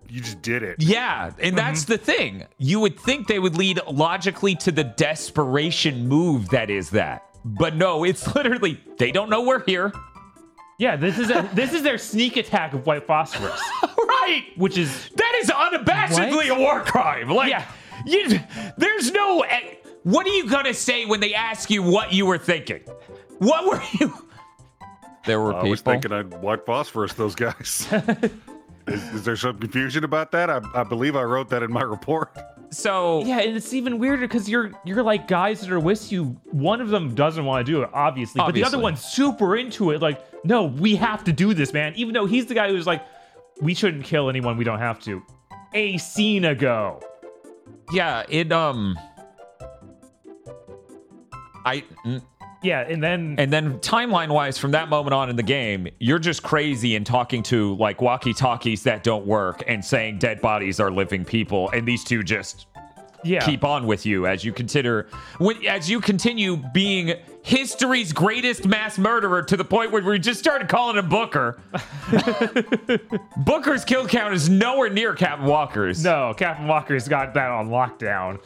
you 0.09 0.21
just 0.21 0.41
did 0.41 0.63
it. 0.63 0.77
Yeah, 0.83 1.33
and 1.41 1.57
that's 1.57 1.85
the 1.85 1.99
thing. 1.99 2.45
You 2.59 2.81
would 2.81 2.99
think 2.99 3.27
they 3.27 3.39
would 3.39 3.57
lead 3.57 3.81
logically 3.91 4.55
to 4.57 4.73
the 4.73 4.85
desperation 4.85 6.09
move 6.09 6.49
that 6.51 6.71
is 6.71 6.91
that. 6.91 7.25
But 7.45 7.77
no, 7.77 8.05
it's 8.05 8.35
literally 8.35 8.81
they 8.99 9.11
don't 9.13 9.31
know 9.31 9.43
we're 9.43 9.65
here. 9.65 9.93
Yeah, 10.79 10.95
this 10.97 11.19
is 11.19 11.31
a, 11.31 11.49
this 11.55 11.73
is 11.73 11.83
their 11.83 11.99
sneak 11.99 12.37
attack 12.37 12.73
of 12.73 12.87
white 12.87 13.07
phosphorus, 13.07 13.61
right. 13.83 14.45
which 14.57 14.79
is 14.79 15.09
That 15.17 15.39
is 15.43 15.49
unabashedly 15.51 16.33
What? 16.37 16.49
a 16.51 16.55
war 16.55 16.81
crime. 16.83 17.29
Like 17.31 17.51
Yeah. 17.51 17.65
you 18.07 18.41
there's 18.77 19.11
no 19.11 19.41
eh, 19.43 19.75
what 20.09 20.27
are 20.27 20.31
you 20.31 20.49
going 20.49 20.65
to 20.65 20.73
say 20.73 21.05
when 21.05 21.21
they 21.21 21.35
ask 21.35 21.69
you 21.69 21.83
what 21.83 22.15
you 22.15 22.25
were 22.25 22.39
thinking? 22.39 22.81
What 23.39 23.67
were 23.67 23.83
you 24.01 24.13
There 25.27 25.39
were 25.39 25.51
people? 25.51 25.59
I 25.59 25.61
people 25.61 25.71
was 25.71 25.81
thinking 25.83 26.13
I'd 26.13 26.41
white 26.41 26.65
phosphorus 26.65 27.13
those 27.13 27.35
guys. 27.35 27.87
is, 28.87 29.03
is 29.13 29.25
there 29.25 29.37
some 29.37 29.59
confusion 29.59 30.05
about 30.05 30.33
that? 30.33 30.49
I, 30.49 30.63
I 30.75 30.83
believe 30.85 31.15
I 31.15 31.25
wrote 31.25 31.51
that 31.51 31.63
in 31.63 31.71
my 31.71 31.83
report. 31.83 32.35
So 32.71 33.23
yeah, 33.25 33.41
and 33.41 33.55
it's 33.55 33.75
even 33.75 33.99
weirder 33.99 34.23
because 34.23 34.49
you're 34.49 34.73
you're 34.85 35.03
like 35.03 35.29
guys 35.29 35.61
that 35.61 35.71
are 35.71 35.81
with 35.81 36.11
you. 36.11 36.39
One 36.45 36.81
of 36.81 36.89
them 36.89 37.15
doesn't 37.15 37.45
want 37.45 37.67
to 37.67 37.73
do 37.73 37.83
it, 37.83 37.91
obviously, 37.93 38.41
but 38.41 38.53
the 38.53 38.65
other 38.65 38.79
one's 38.79 39.03
super 39.03 39.57
into 39.57 39.91
it. 39.91 40.03
Like, 40.03 40.23
no, 40.45 40.65
we 40.65 40.97
have 40.97 41.25
to 41.25 41.33
do 41.33 41.55
this, 41.55 41.73
man. 41.73 41.95
Even 41.97 42.15
though 42.15 42.27
he's 42.27 42.47
the 42.47 42.55
guy 42.55 42.69
who's 42.69 42.87
like, 42.87 43.03
we 43.61 43.75
shouldn't 43.75 44.05
kill 44.05 44.29
anyone 44.29 44.57
we 44.57 44.65
don't 44.65 44.81
have 44.81 45.01
to. 45.01 45.23
A 45.75 45.99
scene 45.99 46.45
ago. 46.45 47.01
yeah, 47.93 48.25
it 48.29 48.53
um 48.53 48.99
I 51.65 51.85
mm, 52.05 52.23
Yeah, 52.63 52.81
and 52.81 53.03
then 53.03 53.37
And 53.39 53.53
then 53.53 53.79
timeline 53.81 54.29
wise, 54.31 54.59
from 54.59 54.73
that 54.73 54.89
moment 54.89 55.15
on 55.15 55.31
in 55.31 55.37
the 55.37 55.43
game, 55.43 55.89
you're 55.99 56.19
just 56.19 56.43
crazy 56.43 56.97
and 56.97 57.05
talking 57.07 57.43
to 57.45 57.77
like 57.77 58.01
walkie 58.03 58.35
talkies 58.35 58.83
that 58.85 59.03
don't 59.05 59.27
work 59.27 59.63
and 59.67 59.85
saying 59.85 60.19
dead 60.19 60.41
bodies 60.41 60.81
are 60.81 60.91
living 60.91 61.25
people. 61.25 61.71
And 61.71 61.87
these 61.87 62.05
two 62.05 62.23
just 62.23 62.67
Yeah. 63.25 63.41
keep 63.45 63.65
on 63.65 63.87
with 63.87 64.07
you 64.07 64.27
as 64.27 64.45
you 64.45 64.53
consider 64.53 65.09
when 65.39 65.65
as 65.67 65.91
you 65.91 66.01
continue 66.01 66.57
being 66.73 67.15
history's 67.43 68.13
greatest 68.13 68.67
mass 68.67 68.97
murderer 68.99 69.43
to 69.43 69.57
the 69.57 69.65
point 69.65 69.91
where 69.91 70.03
we 70.03 70.19
just 70.19 70.39
started 70.39 70.69
calling 70.69 70.97
him 70.97 71.09
Booker. 71.09 71.59
Booker's 73.39 73.85
kill 73.85 74.07
count 74.07 74.35
is 74.35 74.49
nowhere 74.49 74.91
near 74.91 75.15
Captain 75.15 75.47
Walker's. 75.47 76.03
No, 76.05 76.35
Captain 76.37 76.67
Walker's 76.67 77.09
got 77.09 77.35
that 77.35 77.51
on 77.51 77.69
lockdown. 77.71 78.39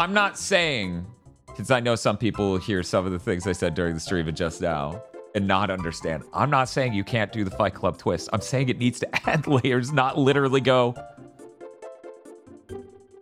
I'm 0.00 0.14
not 0.14 0.38
saying 0.38 1.04
because 1.46 1.70
I 1.70 1.78
know 1.80 1.94
some 1.94 2.16
people 2.16 2.56
hear 2.56 2.82
some 2.82 3.04
of 3.04 3.12
the 3.12 3.18
things 3.18 3.46
I 3.46 3.52
said 3.52 3.74
during 3.74 3.92
the 3.92 4.00
stream 4.00 4.28
and 4.28 4.36
just 4.36 4.62
now 4.62 5.02
and 5.34 5.46
not 5.46 5.70
understand. 5.70 6.22
I'm 6.32 6.48
not 6.48 6.70
saying 6.70 6.94
you 6.94 7.04
can't 7.04 7.30
do 7.30 7.44
the 7.44 7.50
Fight 7.50 7.74
Club 7.74 7.98
twist. 7.98 8.30
I'm 8.32 8.40
saying 8.40 8.70
it 8.70 8.78
needs 8.78 8.98
to 9.00 9.28
add 9.28 9.46
layers, 9.46 9.92
not 9.92 10.16
literally 10.16 10.62
go. 10.62 10.94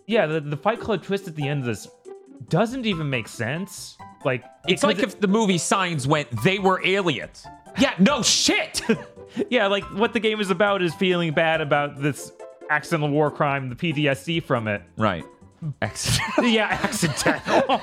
Yeah, 0.06 0.26
the, 0.26 0.40
the 0.40 0.56
Fight 0.56 0.78
Club 0.78 1.02
twist 1.02 1.26
at 1.26 1.34
the 1.34 1.48
end 1.48 1.60
of 1.60 1.66
this 1.66 1.88
doesn't 2.48 2.86
even 2.86 3.10
make 3.10 3.26
sense. 3.26 3.98
Like 4.24 4.44
It's 4.68 4.84
like 4.84 4.98
it- 4.98 5.04
if 5.04 5.20
the 5.20 5.26
movie 5.28 5.58
Signs 5.58 6.06
went, 6.06 6.28
they 6.44 6.60
were 6.60 6.80
aliens. 6.86 7.44
Yeah, 7.76 7.94
no 7.98 8.22
shit. 8.22 8.82
yeah, 9.50 9.66
like 9.66 9.82
what 9.96 10.12
the 10.12 10.20
game 10.20 10.40
is 10.40 10.50
about 10.50 10.80
is 10.80 10.94
feeling 10.94 11.32
bad 11.32 11.60
about 11.60 12.00
this 12.00 12.30
accidental 12.70 13.08
war 13.10 13.32
crime, 13.32 13.68
the 13.68 13.74
PTSD 13.74 14.44
from 14.44 14.68
it. 14.68 14.82
right. 14.96 15.24
Accident. 15.82 16.30
yeah, 16.52 16.78
accidental. 16.82 17.80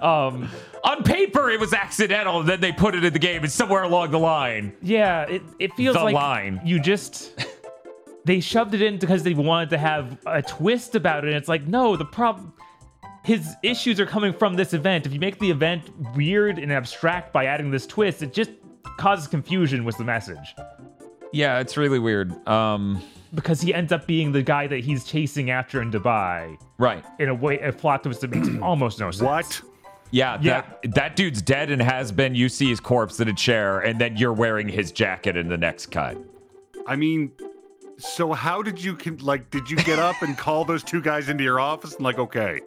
um, 0.02 0.48
On 0.84 1.02
paper, 1.02 1.50
it 1.50 1.58
was 1.60 1.72
accidental, 1.72 2.40
and 2.40 2.48
then 2.48 2.60
they 2.60 2.72
put 2.72 2.94
it 2.94 3.04
in 3.04 3.12
the 3.12 3.18
game. 3.18 3.44
It's 3.44 3.54
somewhere 3.54 3.82
along 3.82 4.10
the 4.10 4.18
line. 4.18 4.72
yeah, 4.82 5.22
it, 5.22 5.42
it 5.58 5.72
feels 5.74 5.96
The 5.96 6.04
like 6.04 6.14
line. 6.14 6.60
you 6.64 6.80
just 6.80 7.32
they 8.24 8.40
shoved 8.40 8.74
it 8.74 8.82
in 8.82 8.98
because 8.98 9.22
they 9.22 9.34
wanted 9.34 9.70
to 9.70 9.78
have 9.78 10.18
a 10.26 10.42
twist 10.42 10.94
about 10.94 11.24
it. 11.24 11.28
And 11.28 11.36
it's 11.36 11.48
like, 11.48 11.66
no, 11.66 11.96
the 11.96 12.04
problem 12.04 12.52
his 13.24 13.54
issues 13.62 14.00
are 14.00 14.06
coming 14.06 14.32
from 14.32 14.54
this 14.54 14.74
event. 14.74 15.06
If 15.06 15.12
you 15.12 15.20
make 15.20 15.38
the 15.38 15.50
event 15.50 15.90
weird 16.16 16.58
and 16.58 16.72
abstract 16.72 17.32
by 17.32 17.46
adding 17.46 17.70
this 17.70 17.86
twist, 17.86 18.22
it 18.22 18.32
just 18.32 18.50
causes 18.98 19.28
confusion 19.28 19.84
with 19.84 19.96
the 19.96 20.04
message. 20.04 20.54
Yeah, 21.32 21.60
it's 21.60 21.76
really 21.76 21.98
weird. 22.00 22.46
Um, 22.48 23.00
Because 23.34 23.60
he 23.60 23.72
ends 23.72 23.92
up 23.92 24.06
being 24.06 24.32
the 24.32 24.42
guy 24.42 24.66
that 24.66 24.80
he's 24.80 25.04
chasing 25.04 25.50
after 25.50 25.80
in 25.80 25.90
Dubai 25.90 26.58
right. 26.78 27.04
in 27.18 27.28
a 27.30 27.34
way 27.34 27.58
a 27.60 27.72
plot 27.72 28.02
twist 28.02 28.20
that 28.20 28.30
makes 28.30 28.48
almost 28.62 29.00
no 29.00 29.10
sense. 29.10 29.22
What? 29.22 29.62
Yeah, 30.10 30.38
Yeah. 30.42 30.60
That, 30.82 30.94
that 30.94 31.16
dude's 31.16 31.40
dead 31.40 31.70
and 31.70 31.80
has 31.80 32.12
been. 32.12 32.34
You 32.34 32.48
see 32.48 32.68
his 32.68 32.80
corpse 32.80 33.18
in 33.20 33.28
a 33.28 33.32
chair, 33.32 33.80
and 33.80 33.98
then 33.98 34.16
you're 34.16 34.34
wearing 34.34 34.68
his 34.68 34.92
jacket 34.92 35.36
in 35.36 35.48
the 35.48 35.56
next 35.56 35.86
cut. 35.86 36.18
I 36.86 36.96
mean, 36.96 37.32
so 37.98 38.32
how 38.32 38.62
did 38.62 38.82
you 38.82 38.96
like? 39.20 39.50
Did 39.50 39.70
you 39.70 39.76
get 39.78 39.98
up 39.98 40.20
and 40.22 40.36
call 40.36 40.64
those 40.64 40.82
two 40.82 41.00
guys 41.00 41.28
into 41.28 41.44
your 41.44 41.60
office 41.60 41.94
and 41.94 42.04
like, 42.04 42.18
okay, 42.18 42.60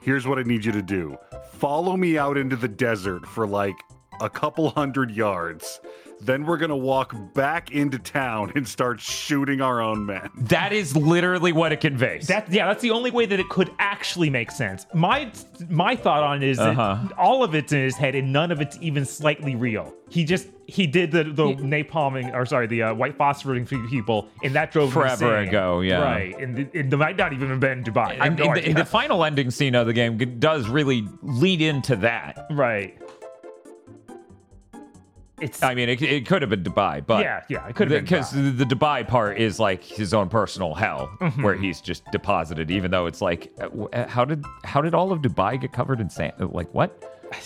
here's 0.00 0.26
what 0.26 0.38
I 0.38 0.42
need 0.42 0.64
you 0.64 0.72
to 0.72 0.82
do: 0.82 1.18
follow 1.52 1.96
me 1.96 2.16
out 2.16 2.38
into 2.38 2.56
the 2.56 2.68
desert 2.68 3.26
for 3.26 3.46
like 3.46 3.76
a 4.20 4.30
couple 4.30 4.70
hundred 4.70 5.10
yards. 5.10 5.80
Then 6.24 6.44
we're 6.46 6.56
gonna 6.56 6.76
walk 6.76 7.14
back 7.34 7.70
into 7.72 7.98
town 7.98 8.52
and 8.54 8.66
start 8.66 9.00
shooting 9.00 9.60
our 9.60 9.80
own 9.80 10.06
men. 10.06 10.30
That 10.38 10.72
is 10.72 10.96
literally 10.96 11.52
what 11.52 11.72
it 11.72 11.80
conveys. 11.80 12.28
That 12.28 12.50
yeah, 12.52 12.66
that's 12.68 12.82
the 12.82 12.90
only 12.92 13.10
way 13.10 13.26
that 13.26 13.40
it 13.40 13.48
could 13.48 13.70
actually 13.78 14.30
make 14.30 14.50
sense. 14.50 14.86
My 14.94 15.30
my 15.68 15.96
thought 15.96 16.22
on 16.22 16.42
it 16.42 16.48
is 16.48 16.58
Uh-huh. 16.58 16.98
that 17.08 17.18
all 17.18 17.42
of 17.42 17.54
it's 17.54 17.72
in 17.72 17.80
his 17.80 17.96
head 17.96 18.14
and 18.14 18.32
none 18.32 18.50
of 18.52 18.60
it's 18.60 18.78
even 18.80 19.04
slightly 19.04 19.56
real. 19.56 19.92
He 20.08 20.24
just 20.24 20.48
he 20.66 20.86
did 20.86 21.10
the 21.10 21.24
the 21.24 21.44
napalming 21.56 22.32
or 22.34 22.46
sorry 22.46 22.66
the 22.66 22.82
uh, 22.84 22.94
white 22.94 23.18
phosphorating 23.18 23.66
for 23.66 23.78
people 23.88 24.28
and 24.44 24.54
that 24.54 24.70
drove 24.70 24.88
him 24.88 24.92
Forever 24.92 25.36
insane. 25.38 25.48
ago, 25.48 25.80
yeah. 25.80 26.00
right. 26.02 26.38
And 26.38 26.58
it, 26.60 26.70
it 26.72 26.96
might 26.96 27.16
not 27.16 27.32
even 27.32 27.48
have 27.48 27.60
been 27.60 27.78
in 27.78 27.84
Dubai. 27.84 27.98
I 27.98 28.14
have 28.14 28.20
and, 28.26 28.38
no 28.38 28.44
and 28.44 28.56
the, 28.56 28.60
idea. 28.62 28.74
the 28.74 28.84
final 28.84 29.24
ending 29.24 29.50
scene 29.50 29.74
of 29.74 29.86
the 29.86 29.92
game 29.92 30.18
g- 30.18 30.24
does 30.26 30.68
really 30.68 31.06
lead 31.22 31.60
into 31.62 31.96
that. 31.96 32.46
right. 32.50 32.96
It's 35.42 35.62
I 35.62 35.74
mean, 35.74 35.88
it, 35.88 36.00
it 36.00 36.26
could 36.26 36.40
have 36.42 36.50
been 36.50 36.62
Dubai, 36.62 37.04
but 37.06 37.22
yeah 37.24 37.42
yeah 37.48 37.66
it 37.68 37.74
could 37.74 37.90
have 37.90 37.98
been 37.98 38.04
because 38.04 38.30
the, 38.30 38.40
the 38.42 38.64
Dubai 38.64 39.06
part 39.06 39.38
is 39.38 39.58
like 39.58 39.82
his 39.82 40.14
own 40.14 40.28
personal 40.28 40.72
hell, 40.74 41.10
Mm-hmm. 41.20 41.42
where 41.42 41.54
he's 41.54 41.80
just 41.80 42.04
deposited. 42.12 42.70
Even 42.70 42.90
though 42.90 43.06
it's 43.06 43.20
like, 43.20 43.52
uh, 43.58 43.64
w- 43.64 43.88
uh, 43.92 44.06
how 44.08 44.24
did 44.24 44.44
how 44.64 44.80
did 44.80 44.94
all 44.94 45.10
of 45.12 45.20
Dubai 45.20 45.60
get 45.60 45.72
covered 45.72 46.00
in 46.00 46.08
sand? 46.08 46.32
Like 46.38 46.72
what? 46.72 46.90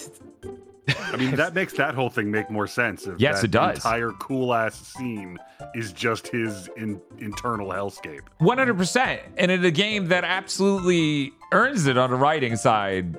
I 1.13 1.17
mean, 1.17 1.35
that 1.35 1.53
makes 1.55 1.73
that 1.75 1.95
whole 1.97 2.11
thing 2.11 2.31
make 2.31 2.49
more 2.51 2.67
sense. 2.69 3.07
If 3.07 3.19
Yes, 3.19 3.41
that 3.41 3.47
it 3.47 3.51
does. 3.51 3.77
Entire 3.79 4.13
cool 4.13 4.55
ass 4.55 4.75
scene 4.97 5.37
is 5.75 5.93
just 5.93 6.29
his 6.29 6.69
in, 6.77 7.01
internal 7.19 7.69
hellscape. 7.71 8.21
One 8.39 8.59
hundred 8.59 8.77
percent. 8.77 9.21
And 9.37 9.51
in 9.51 9.65
a 9.65 9.71
game 9.73 10.07
that 10.09 10.23
absolutely 10.25 11.33
earns 11.53 11.87
it 11.87 11.99
on 11.99 12.11
the 12.11 12.17
writing 12.17 12.55
side, 12.57 13.17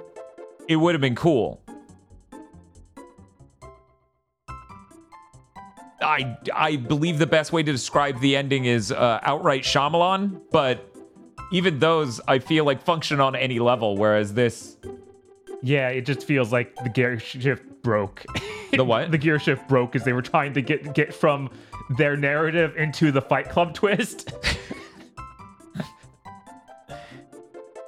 it 0.70 0.78
would 0.78 0.94
have 0.96 1.02
been 1.02 1.16
cool. 1.16 1.62
I 6.02 6.38
I 6.54 6.76
believe 6.76 7.20
the 7.20 7.28
best 7.28 7.52
way 7.52 7.64
to 7.64 7.72
describe 7.72 8.20
the 8.20 8.36
ending 8.36 8.66
is 8.66 8.92
uh, 8.92 9.20
outright 9.24 9.64
Shyamalan, 9.64 10.42
but 10.52 10.94
even 11.52 11.80
those 11.80 12.22
I 12.28 12.40
feel 12.40 12.66
like 12.66 12.82
function 12.84 13.20
on 13.20 13.36
any 13.36 13.60
level, 13.60 13.98
whereas 13.98 14.34
this 14.34 14.78
yeah 15.64 15.90
it 15.90 16.02
just 16.06 16.26
feels 16.28 16.52
like 16.52 16.76
the 16.84 16.90
gear 16.90 17.20
shift 17.20 17.64
broke. 17.84 18.26
The 18.74 18.84
what? 18.84 19.12
the 19.12 19.18
gear 19.18 19.40
shift 19.40 19.66
broke 19.70 19.96
as 19.96 20.04
they 20.04 20.12
were 20.12 20.22
trying 20.22 20.54
to 20.54 20.62
get 20.62 20.94
get 20.94 21.14
from 21.14 21.50
their 21.98 22.18
narrative 22.18 22.76
into 22.76 23.14
the 23.14 23.22
Fight 23.22 23.50
Club 23.50 23.74
twist. 23.74 24.34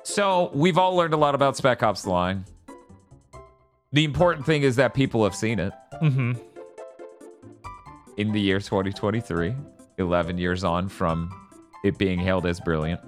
So 0.04 0.50
we've 0.54 0.78
all 0.78 0.96
learned 0.96 1.14
a 1.14 1.18
lot 1.18 1.36
about 1.36 1.56
Spec 1.56 1.84
Ops: 1.84 2.02
The 2.02 2.10
Line. 2.10 2.46
The 3.92 4.04
important 4.04 4.46
thing 4.46 4.64
is 4.64 4.76
that 4.78 4.94
people 4.94 5.24
have 5.24 5.36
seen 5.36 5.60
it. 5.60 5.72
mm-hmm. 6.02 6.34
In 8.20 8.34
the 8.34 8.42
year 8.42 8.60
2023, 8.60 9.56
11 9.98 10.38
years 10.38 10.66
on 10.66 10.90
from 10.90 11.32
it 11.86 11.98
being 11.98 12.20
hailed 12.20 12.46
as 12.46 12.60
brilliant. 12.60 13.00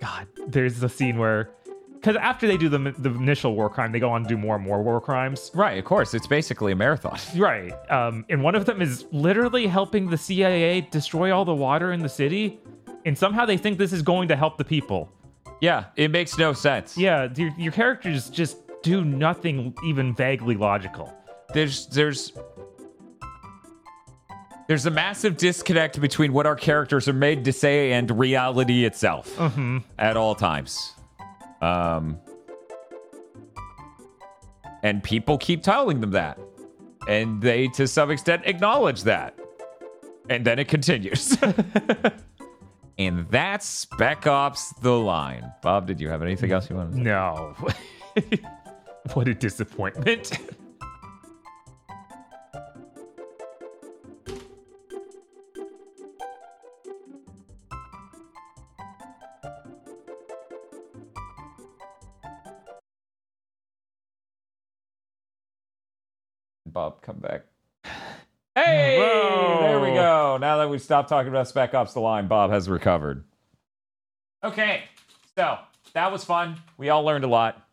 God, 0.00 0.26
there's 0.48 0.82
a 0.82 0.88
scene 0.88 1.18
where, 1.18 1.50
because 1.92 2.16
after 2.16 2.46
they 2.46 2.56
do 2.56 2.70
the, 2.70 2.78
the 2.96 3.10
initial 3.10 3.54
war 3.54 3.68
crime, 3.68 3.92
they 3.92 4.00
go 4.00 4.08
on 4.08 4.22
to 4.22 4.28
do 4.30 4.38
more 4.38 4.56
and 4.56 4.64
more 4.64 4.82
war 4.82 5.02
crimes. 5.02 5.50
Right, 5.52 5.76
of 5.76 5.84
course. 5.84 6.14
It's 6.14 6.26
basically 6.26 6.72
a 6.72 6.74
marathon. 6.74 7.18
Right. 7.36 7.74
Um, 7.90 8.24
and 8.30 8.42
one 8.42 8.54
of 8.54 8.64
them 8.64 8.80
is 8.80 9.04
literally 9.12 9.66
helping 9.66 10.08
the 10.08 10.16
CIA 10.16 10.80
destroy 10.80 11.30
all 11.30 11.44
the 11.44 11.54
water 11.54 11.92
in 11.92 12.00
the 12.00 12.08
city. 12.08 12.58
And 13.04 13.18
somehow 13.18 13.44
they 13.44 13.58
think 13.58 13.76
this 13.76 13.92
is 13.92 14.00
going 14.00 14.28
to 14.28 14.36
help 14.36 14.56
the 14.56 14.64
people. 14.64 15.12
Yeah, 15.60 15.84
it 15.96 16.10
makes 16.10 16.38
no 16.38 16.54
sense. 16.54 16.96
Yeah, 16.96 17.28
your, 17.36 17.50
your 17.58 17.72
characters 17.72 18.30
just 18.30 18.56
do 18.82 19.04
nothing 19.04 19.74
even 19.84 20.14
vaguely 20.14 20.56
logical. 20.56 21.12
There's 21.52 21.86
there's 21.88 22.32
there's 24.72 24.86
a 24.86 24.90
massive 24.90 25.36
disconnect 25.36 26.00
between 26.00 26.32
what 26.32 26.46
our 26.46 26.56
characters 26.56 27.06
are 27.06 27.12
made 27.12 27.44
to 27.44 27.52
say 27.52 27.92
and 27.92 28.10
reality 28.18 28.86
itself 28.86 29.36
Mm-hmm. 29.36 29.78
at 29.98 30.16
all 30.16 30.34
times. 30.34 30.94
Um 31.60 32.18
and 34.82 35.02
people 35.02 35.36
keep 35.36 35.62
telling 35.62 36.00
them 36.00 36.12
that. 36.12 36.38
And 37.06 37.42
they 37.42 37.68
to 37.68 37.86
some 37.86 38.10
extent 38.10 38.44
acknowledge 38.46 39.02
that. 39.02 39.38
And 40.30 40.42
then 40.42 40.58
it 40.58 40.68
continues. 40.68 41.36
and 42.98 43.28
that's 43.28 43.66
Spec 43.68 44.26
Ops 44.26 44.72
the 44.80 44.92
line. 44.98 45.52
Bob, 45.60 45.86
did 45.86 46.00
you 46.00 46.08
have 46.08 46.22
anything 46.22 46.50
else 46.50 46.70
you 46.70 46.76
wanted 46.76 46.92
to 46.92 46.96
say? 46.96 47.02
No. 47.02 47.54
what 49.12 49.28
a 49.28 49.34
disappointment. 49.34 50.38
Bob, 66.72 67.02
come 67.02 67.18
back. 67.18 67.42
Hey, 68.54 68.98
Whoa. 68.98 69.60
there 69.62 69.80
we 69.80 69.94
go. 69.94 70.36
Now 70.38 70.58
that 70.58 70.68
we've 70.68 70.82
stopped 70.82 71.08
talking 71.08 71.30
about 71.30 71.48
Spec 71.48 71.72
Ops 71.72 71.94
The 71.94 72.00
Line, 72.00 72.28
Bob 72.28 72.50
has 72.50 72.68
recovered. 72.68 73.24
Okay, 74.44 74.82
so 75.34 75.56
that 75.94 76.12
was 76.12 76.22
fun. 76.22 76.56
We 76.76 76.90
all 76.90 77.02
learned 77.02 77.24
a 77.24 77.28
lot. 77.28 77.66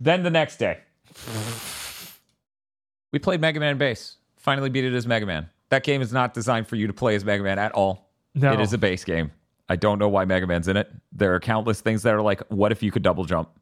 Then 0.00 0.22
the 0.22 0.28
next 0.28 0.58
day, 0.58 0.80
we 3.10 3.18
played 3.18 3.40
Mega 3.40 3.58
Man 3.58 3.78
Bass. 3.78 4.16
Finally 4.36 4.68
beat 4.68 4.84
it 4.84 4.92
as 4.92 5.06
Mega 5.06 5.24
Man. 5.24 5.48
That 5.70 5.82
game 5.82 6.02
is 6.02 6.12
not 6.12 6.34
designed 6.34 6.66
for 6.66 6.76
you 6.76 6.86
to 6.86 6.92
play 6.92 7.14
as 7.14 7.24
Mega 7.24 7.42
Man 7.42 7.58
at 7.58 7.72
all. 7.72 8.10
No. 8.34 8.52
It 8.52 8.60
is 8.60 8.74
a 8.74 8.78
Bass 8.78 9.02
game. 9.04 9.30
I 9.70 9.76
don't 9.76 9.98
know 9.98 10.08
why 10.10 10.26
Mega 10.26 10.46
Man's 10.46 10.68
in 10.68 10.76
it. 10.76 10.90
There 11.12 11.34
are 11.34 11.40
countless 11.40 11.80
things 11.80 12.02
that 12.02 12.12
are 12.12 12.20
like, 12.20 12.42
what 12.48 12.70
if 12.70 12.82
you 12.82 12.90
could 12.90 13.02
double 13.02 13.24
jump? 13.24 13.48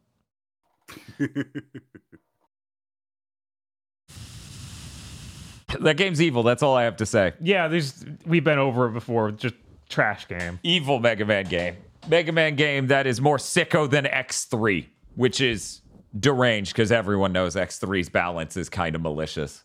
That 5.80 5.96
game's 5.96 6.20
evil. 6.22 6.42
That's 6.42 6.62
all 6.62 6.74
I 6.76 6.84
have 6.84 6.96
to 6.96 7.06
say. 7.06 7.32
Yeah, 7.40 7.68
there's 7.68 8.04
we've 8.26 8.44
been 8.44 8.58
over 8.58 8.88
it 8.88 8.92
before. 8.92 9.30
Just 9.30 9.54
trash 9.88 10.26
game. 10.28 10.58
Evil 10.62 10.98
Mega 10.98 11.24
Man 11.24 11.44
game. 11.44 11.76
Mega 12.08 12.32
Man 12.32 12.56
game 12.56 12.86
that 12.88 13.06
is 13.06 13.20
more 13.20 13.36
sicko 13.36 13.88
than 13.88 14.04
X3, 14.04 14.86
which 15.16 15.40
is 15.40 15.82
deranged 16.18 16.72
because 16.72 16.90
everyone 16.90 17.32
knows 17.32 17.54
X3's 17.54 18.08
balance 18.08 18.56
is 18.56 18.68
kind 18.70 18.96
of 18.96 19.02
malicious. 19.02 19.64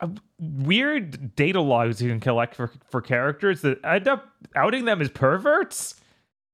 Uh, 0.00 0.08
weird 0.40 1.36
data 1.36 1.60
logs 1.60 2.00
you 2.02 2.08
can 2.10 2.20
collect 2.20 2.54
for 2.54 2.70
for 2.90 3.00
characters 3.00 3.60
that 3.62 3.84
end 3.84 4.08
up 4.08 4.26
outing 4.56 4.84
them 4.86 5.00
as 5.02 5.08
perverts 5.10 5.94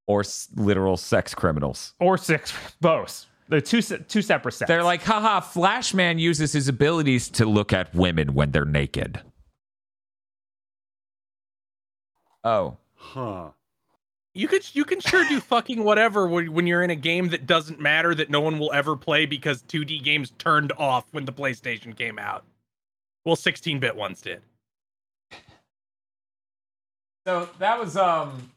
Or 0.07 0.21
s- 0.21 0.49
literal 0.57 0.97
sex 0.97 1.35
criminals. 1.35 1.95
or 2.01 2.19
six 2.19 2.53
both. 2.81 3.27
They're 3.51 3.61
two 3.61 3.83
two 3.83 4.23
separate 4.23 4.53
sets. 4.53 4.69
They're 4.69 4.85
like, 4.85 5.03
haha, 5.03 5.41
Flashman 5.41 6.19
uses 6.19 6.53
his 6.53 6.69
abilities 6.69 7.29
to 7.31 7.45
look 7.47 7.73
at 7.73 7.93
women 7.95 8.33
when 8.33 8.53
they're 8.53 8.65
naked. 8.65 9.21
Oh. 12.45 12.77
Huh. 12.95 13.51
You 14.35 14.47
could 14.47 14.65
you 14.75 14.85
can 14.85 15.01
sure 15.01 15.25
do 15.29 15.41
fucking 15.41 15.83
whatever 15.83 16.29
when, 16.29 16.53
when 16.53 16.67
you're 16.69 16.83
in 16.83 16.91
a 16.91 16.97
game 16.97 17.31
that 17.31 17.47
doesn't 17.47 17.81
matter 17.81 18.15
that 18.15 18.31
no 18.31 18.41
one 18.41 18.59
will 18.61 18.73
ever 18.73 18.97
play 18.97 19.27
because 19.27 19.63
2D 19.65 20.05
games 20.05 20.31
turned 20.39 20.73
off 20.79 21.07
when 21.11 21.25
the 21.25 21.33
PlayStation 21.33 21.97
came 21.97 22.19
out. 22.19 22.45
Well, 23.25 23.37
16-bit 23.37 23.97
ones 23.97 24.21
did. 24.21 24.43
So 27.27 27.49
that 27.59 27.79
was 27.79 27.97
um 27.97 28.51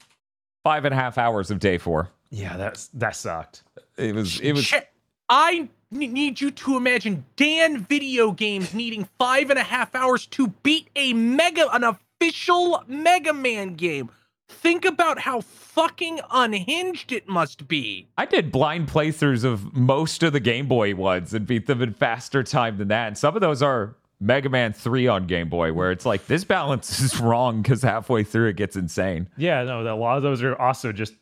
five 0.64 0.86
and 0.86 0.94
a 0.94 0.98
half 0.98 1.18
hours 1.18 1.50
of 1.50 1.60
day 1.60 1.78
four. 1.80 2.10
yeah, 2.30 2.56
that's 2.58 2.88
that 2.90 3.16
sucked. 3.16 3.64
It 3.98 4.16
was 4.16 4.40
it 4.40 4.54
was 4.54 4.66
Shit. 4.66 4.90
I 5.30 5.70
n- 5.92 6.14
need 6.14 6.42
you 6.42 6.52
to 6.52 6.78
imagine 6.78 7.26
Dan 7.36 7.80
Video 7.86 8.32
Games 8.32 8.74
needing 8.74 9.08
five 9.18 9.50
and 9.50 9.60
a 9.60 9.64
half 9.64 9.96
hours 9.96 10.26
to 10.28 10.48
beat 10.64 10.90
a 10.96 11.14
mega, 11.14 11.74
an 11.74 11.84
official 11.84 12.84
Mega 12.88 13.34
Man 13.34 13.76
game. 13.76 14.10
Think 14.50 14.86
about 14.86 15.20
how 15.20 15.42
fucking 15.42 16.20
unhinged 16.32 17.12
it 17.12 17.28
must 17.28 17.68
be. 17.68 18.08
I 18.18 18.26
did 18.26 18.52
blind 18.52 18.88
playthroughs 18.88 19.44
of 19.44 19.76
most 19.76 20.22
of 20.22 20.34
the 20.34 20.40
Game 20.40 20.68
Boy 20.68 20.94
ones 20.96 21.34
and 21.34 21.48
beat 21.48 21.66
them 21.66 21.82
in 21.82 21.94
faster 21.94 22.44
time 22.44 22.78
than 22.78 22.90
that. 22.90 23.08
And 23.08 23.18
some 23.18 23.36
of 23.36 23.42
those 23.42 23.64
are 23.64 23.96
Mega 24.20 24.50
Man 24.50 24.74
3 24.74 25.08
on 25.08 25.28
Game 25.28 25.50
Boy, 25.50 25.74
where 25.74 25.92
it's 25.92 26.06
like 26.06 26.28
this 26.28 26.44
balance 26.44 27.00
is 27.00 27.20
wrong 27.20 27.62
because 27.62 27.82
halfway 27.82 28.24
through 28.24 28.50
it 28.50 28.56
gets 28.56 28.76
insane. 28.76 29.28
Yeah, 29.38 29.64
no, 29.64 29.82
a 29.82 29.96
lot 29.96 30.18
of 30.18 30.24
those 30.24 30.44
are 30.44 30.56
also 30.56 30.92
just 30.92 31.14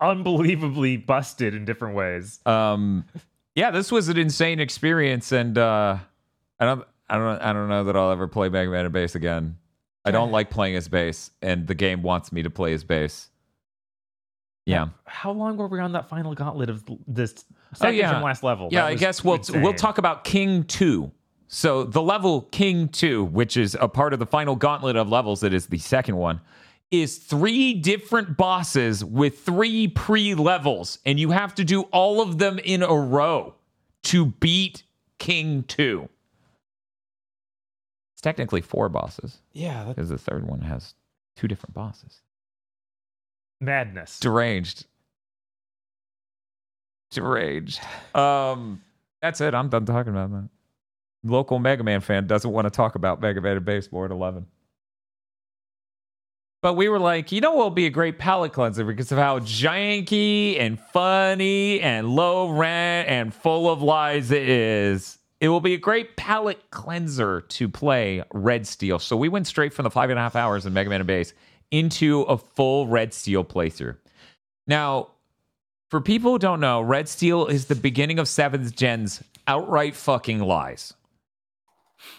unbelievably 0.00 0.98
busted 0.98 1.54
in 1.54 1.64
different 1.64 1.94
ways. 1.94 2.40
Um, 2.46 3.04
yeah, 3.54 3.70
this 3.70 3.92
was 3.92 4.08
an 4.08 4.18
insane 4.18 4.60
experience, 4.60 5.32
and 5.32 5.58
uh, 5.58 5.98
I 6.58 6.64
don't, 6.64 6.84
I 7.08 7.18
don't, 7.18 7.42
I 7.42 7.52
don't 7.52 7.68
know 7.68 7.84
that 7.84 7.96
I'll 7.96 8.10
ever 8.10 8.26
play 8.26 8.48
Mega 8.48 8.70
Man 8.70 8.84
and 8.84 8.92
bass 8.92 9.14
again. 9.14 9.56
I 10.04 10.10
don't 10.10 10.32
like 10.32 10.50
playing 10.50 10.74
as 10.74 10.88
bass, 10.88 11.30
and 11.42 11.66
the 11.66 11.74
game 11.74 12.02
wants 12.02 12.32
me 12.32 12.42
to 12.42 12.50
play 12.50 12.72
as 12.72 12.82
bass. 12.82 13.30
Yeah. 14.64 14.88
How 15.04 15.32
long 15.32 15.56
were 15.56 15.66
we 15.66 15.80
on 15.80 15.92
that 15.92 16.08
final 16.08 16.34
gauntlet 16.34 16.70
of 16.70 16.84
this 17.06 17.44
second 17.74 17.96
yeah. 17.96 18.14
and 18.14 18.24
last 18.24 18.42
level? 18.42 18.68
Yeah, 18.70 18.86
I 18.86 18.94
guess 18.94 19.24
we'll 19.24 19.36
insane. 19.36 19.62
we'll 19.62 19.74
talk 19.74 19.98
about 19.98 20.24
King 20.24 20.64
2. 20.64 21.10
So 21.48 21.84
the 21.84 22.02
level 22.02 22.42
King 22.52 22.88
2, 22.88 23.24
which 23.24 23.56
is 23.56 23.76
a 23.80 23.88
part 23.88 24.12
of 24.12 24.18
the 24.18 24.26
final 24.26 24.56
gauntlet 24.56 24.96
of 24.96 25.08
levels 25.08 25.40
that 25.40 25.52
is 25.52 25.66
the 25.66 25.78
second 25.78 26.16
one, 26.16 26.40
is 26.92 27.16
three 27.18 27.74
different 27.74 28.36
bosses 28.36 29.02
with 29.04 29.40
three 29.40 29.88
pre-levels 29.88 30.98
and 31.04 31.18
you 31.18 31.30
have 31.30 31.54
to 31.56 31.64
do 31.64 31.82
all 31.84 32.20
of 32.20 32.38
them 32.38 32.58
in 32.60 32.82
a 32.82 32.94
row 32.94 33.54
to 34.04 34.26
beat 34.26 34.82
King 35.18 35.64
2. 35.64 36.08
It's 38.14 38.20
technically 38.20 38.60
four 38.60 38.88
bosses 38.90 39.38
Yeah, 39.52 39.84
because 39.88 40.10
the 40.10 40.18
third 40.18 40.46
one 40.46 40.60
has 40.60 40.94
two 41.34 41.48
different 41.48 41.74
bosses. 41.74 42.20
madness. 43.60 44.20
Deranged. 44.20 44.84
Deranged. 47.10 47.80
Um, 48.14 48.82
that's 49.20 49.40
it. 49.40 49.54
I'm 49.54 49.68
done 49.68 49.84
talking 49.86 50.12
about 50.12 50.30
that. 50.32 50.48
Local 51.24 51.58
Mega 51.58 51.84
Man 51.84 52.00
fan 52.00 52.26
doesn't 52.26 52.50
want 52.50 52.66
to 52.66 52.70
talk 52.70 52.96
about 52.96 53.20
Mega 53.20 53.40
Man 53.40 53.56
and 53.56 53.64
Baseboard 53.64 54.10
11. 54.10 54.46
But 56.62 56.74
we 56.74 56.88
were 56.88 57.00
like, 57.00 57.32
you 57.32 57.40
know 57.40 57.54
what 57.54 57.64
will 57.64 57.70
be 57.70 57.86
a 57.86 57.90
great 57.90 58.20
palate 58.20 58.52
cleanser 58.52 58.84
because 58.84 59.10
of 59.10 59.18
how 59.18 59.40
janky 59.40 60.60
and 60.60 60.78
funny 60.78 61.80
and 61.80 62.08
low 62.08 62.50
rent 62.50 63.08
and 63.08 63.34
full 63.34 63.68
of 63.68 63.82
lies 63.82 64.30
it 64.30 64.48
is. 64.48 65.18
It 65.40 65.48
will 65.48 65.60
be 65.60 65.74
a 65.74 65.78
great 65.78 66.16
palate 66.16 66.70
cleanser 66.70 67.40
to 67.40 67.68
play 67.68 68.22
Red 68.32 68.64
Steel. 68.64 69.00
So 69.00 69.16
we 69.16 69.28
went 69.28 69.48
straight 69.48 69.74
from 69.74 69.82
the 69.82 69.90
five 69.90 70.08
and 70.10 70.18
a 70.20 70.22
half 70.22 70.36
hours 70.36 70.64
in 70.64 70.72
Mega 70.72 70.88
Man 70.88 71.00
and 71.00 71.06
Bass 71.06 71.34
into 71.72 72.22
a 72.22 72.38
full 72.38 72.86
Red 72.86 73.12
Steel 73.12 73.42
playthrough. 73.42 73.96
Now, 74.68 75.08
for 75.90 76.00
people 76.00 76.30
who 76.30 76.38
don't 76.38 76.60
know, 76.60 76.80
Red 76.80 77.08
Steel 77.08 77.46
is 77.46 77.66
the 77.66 77.74
beginning 77.74 78.20
of 78.20 78.28
Seventh 78.28 78.76
Gen's 78.76 79.20
outright 79.48 79.96
fucking 79.96 80.38
lies. 80.38 80.94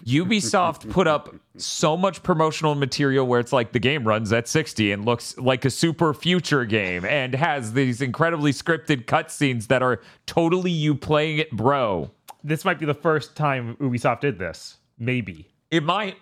Ubisoft 0.06 0.90
put 0.90 1.08
up 1.08 1.34
so 1.58 1.96
much 1.96 2.24
promotional 2.24 2.76
material 2.76 3.26
where 3.26 3.40
it's 3.40 3.54
like 3.54 3.72
the 3.72 3.80
game 3.80 4.08
runs 4.08 4.32
at 4.34 4.48
60 4.48 4.92
and 4.92 5.06
looks 5.06 5.38
like 5.38 5.66
a 5.66 5.70
super 5.70 6.14
future 6.14 6.66
game 6.66 7.06
and 7.06 7.36
has 7.36 7.74
these 7.74 8.02
incredibly 8.02 8.52
scripted 8.52 9.06
cutscenes 9.06 9.68
that 9.68 9.82
are 9.82 10.02
totally 10.26 10.72
you 10.72 10.96
playing 10.96 11.38
it, 11.40 11.52
bro. 11.52 12.12
This 12.44 12.66
might 12.66 12.80
be 12.80 12.86
the 12.86 12.94
first 12.94 13.36
time 13.36 13.76
Ubisoft 13.78 14.22
did 14.22 14.40
this. 14.40 14.78
Maybe. 14.98 15.50
It 15.72 15.84
might. 15.84 16.18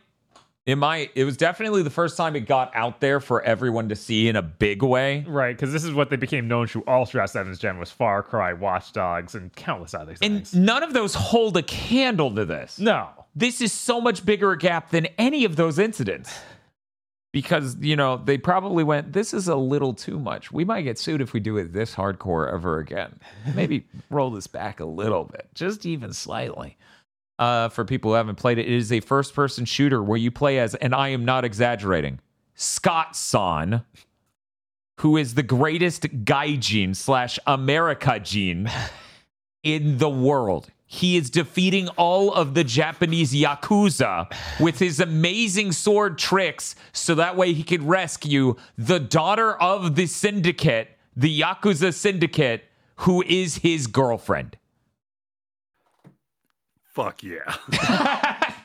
It 0.67 0.75
might. 0.75 1.09
It 1.15 1.23
was 1.23 1.37
definitely 1.37 1.81
the 1.81 1.89
first 1.89 2.15
time 2.15 2.35
it 2.35 2.41
got 2.41 2.71
out 2.75 3.01
there 3.01 3.19
for 3.19 3.41
everyone 3.41 3.89
to 3.89 3.95
see 3.95 4.27
in 4.27 4.35
a 4.35 4.43
big 4.43 4.83
way. 4.83 5.25
Right, 5.27 5.55
because 5.55 5.73
this 5.73 5.83
is 5.83 5.91
what 5.91 6.11
they 6.11 6.17
became 6.17 6.47
known 6.47 6.67
to 6.67 6.81
all 6.81 7.05
throughout 7.05 7.29
7th 7.29 7.59
Gen 7.59 7.79
was 7.79 7.89
Far 7.89 8.21
Cry, 8.21 8.53
Watch 8.53 8.93
Dogs, 8.93 9.33
and 9.33 9.51
countless 9.55 9.95
other 9.95 10.13
things. 10.13 10.53
And 10.53 10.65
none 10.65 10.83
of 10.83 10.93
those 10.93 11.15
hold 11.15 11.57
a 11.57 11.63
candle 11.63 12.33
to 12.35 12.45
this. 12.45 12.79
no. 12.79 13.09
This 13.35 13.61
is 13.61 13.71
so 13.71 14.01
much 14.01 14.25
bigger 14.25 14.51
a 14.51 14.57
gap 14.57 14.89
than 14.91 15.07
any 15.17 15.45
of 15.45 15.55
those 15.55 15.79
incidents. 15.79 16.33
Because 17.33 17.77
you 17.77 17.95
know 17.95 18.17
they 18.17 18.37
probably 18.37 18.83
went 18.83 19.13
this 19.13 19.33
is 19.33 19.47
a 19.47 19.55
little 19.55 19.93
too 19.93 20.19
much. 20.19 20.51
We 20.51 20.65
might 20.65 20.81
get 20.81 20.99
sued 20.99 21.21
if 21.21 21.31
we 21.31 21.39
do 21.39 21.55
it 21.55 21.71
this 21.71 21.95
hardcore 21.95 22.51
ever 22.51 22.79
again. 22.79 23.19
Maybe 23.55 23.87
roll 24.09 24.31
this 24.31 24.47
back 24.47 24.81
a 24.81 24.85
little 24.85 25.23
bit 25.23 25.47
just 25.53 25.85
even 25.85 26.11
slightly 26.11 26.77
uh, 27.39 27.69
for 27.69 27.85
people 27.85 28.11
who 28.11 28.15
haven't 28.15 28.35
played 28.35 28.57
it. 28.57 28.67
It 28.67 28.73
is 28.73 28.91
a 28.91 28.99
first 28.99 29.33
person 29.33 29.63
shooter 29.63 30.03
where 30.03 30.17
you 30.17 30.29
play 30.29 30.59
as 30.59 30.75
and 30.75 30.93
i 30.93 31.07
am 31.07 31.23
not 31.23 31.45
exaggerating 31.45 32.19
scott 32.53 33.15
son 33.15 33.85
who 34.99 35.15
is 35.15 35.35
the 35.35 35.43
greatest 35.43 36.03
gaijin 36.25 36.93
slash 36.93 37.39
america 37.47 38.19
gene 38.19 38.69
in 39.63 39.97
the 39.97 40.09
world. 40.09 40.69
He 40.93 41.15
is 41.15 41.29
defeating 41.29 41.87
all 41.89 42.33
of 42.33 42.53
the 42.53 42.65
Japanese 42.65 43.33
Yakuza 43.33 44.27
with 44.59 44.79
his 44.79 44.99
amazing 44.99 45.71
sword 45.71 46.17
tricks 46.17 46.75
so 46.91 47.15
that 47.15 47.37
way 47.37 47.53
he 47.53 47.63
can 47.63 47.87
rescue 47.87 48.55
the 48.77 48.99
daughter 48.99 49.53
of 49.53 49.95
the 49.95 50.05
syndicate, 50.05 50.97
the 51.15 51.41
Yakuza 51.41 51.93
syndicate, 51.93 52.65
who 52.97 53.23
is 53.23 53.59
his 53.59 53.87
girlfriend. 53.87 54.57
Fuck 56.83 57.23
yeah. 57.23 58.51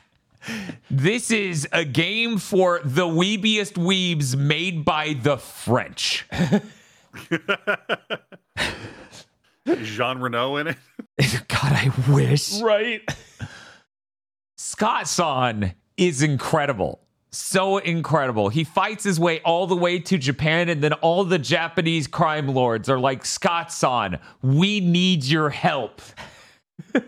This 0.91 1.31
is 1.31 1.69
a 1.73 1.85
game 1.85 2.39
for 2.39 2.81
the 2.85 3.07
weebiest 3.07 3.75
weebs 3.75 4.37
made 4.37 4.85
by 4.85 5.15
the 5.21 5.37
French. 5.37 6.27
Jean 9.83 10.19
Renault 10.19 10.57
in 10.57 10.67
it. 10.69 10.77
God, 11.49 11.73
I 11.73 11.93
wish. 12.11 12.61
Right. 12.61 13.03
Scott 14.57 15.09
Son 15.09 15.73
is 15.97 16.23
incredible. 16.23 17.01
So 17.31 17.79
incredible. 17.79 18.49
He 18.49 18.65
fights 18.65 19.05
his 19.05 19.21
way 19.21 19.41
all 19.41 19.67
the 19.67 19.77
way 19.77 19.99
to 19.99 20.17
Japan, 20.17 20.69
and 20.69 20.83
then 20.83 20.95
all 20.95 21.25
the 21.25 21.39
Japanese 21.39 22.07
crime 22.07 22.49
lords 22.49 22.89
are 22.89 22.99
like, 22.99 23.25
Scott 23.25 23.73
Son, 23.73 24.19
we 24.43 24.81
need 24.81 25.25
your 25.25 25.51
help. 25.51 26.01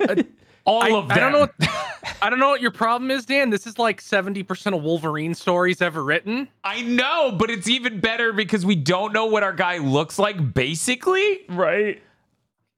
all 0.67 0.83
I, 0.83 0.91
of 0.91 1.09
them. 1.09 1.17
I 1.17 1.21
don't 1.21 1.33
know. 1.33 1.41
What, 1.41 1.53
I 2.23 2.31
don't 2.31 2.39
know 2.39 2.51
what 2.51 2.61
your 2.61 2.71
problem 2.71 3.11
is, 3.11 3.25
Dan. 3.25 3.51
This 3.51 3.67
is 3.67 3.79
like 3.79 4.01
seventy 4.01 4.43
percent 4.43 4.77
of 4.77 4.83
Wolverine 4.83 5.35
stories 5.35 5.81
ever 5.81 6.05
written. 6.05 6.49
I 6.63 6.83
know, 6.83 7.33
but 7.33 7.49
it's 7.51 7.69
even 7.69 8.01
better 8.01 8.33
because 8.33 8.67
we 8.67 8.77
don't 8.77 9.13
know 9.13 9.27
what 9.27 9.43
our 9.43 9.55
guy 9.55 9.79
looks 9.79 10.19
like, 10.19 10.53
basically. 10.53 11.41
Right. 11.49 12.03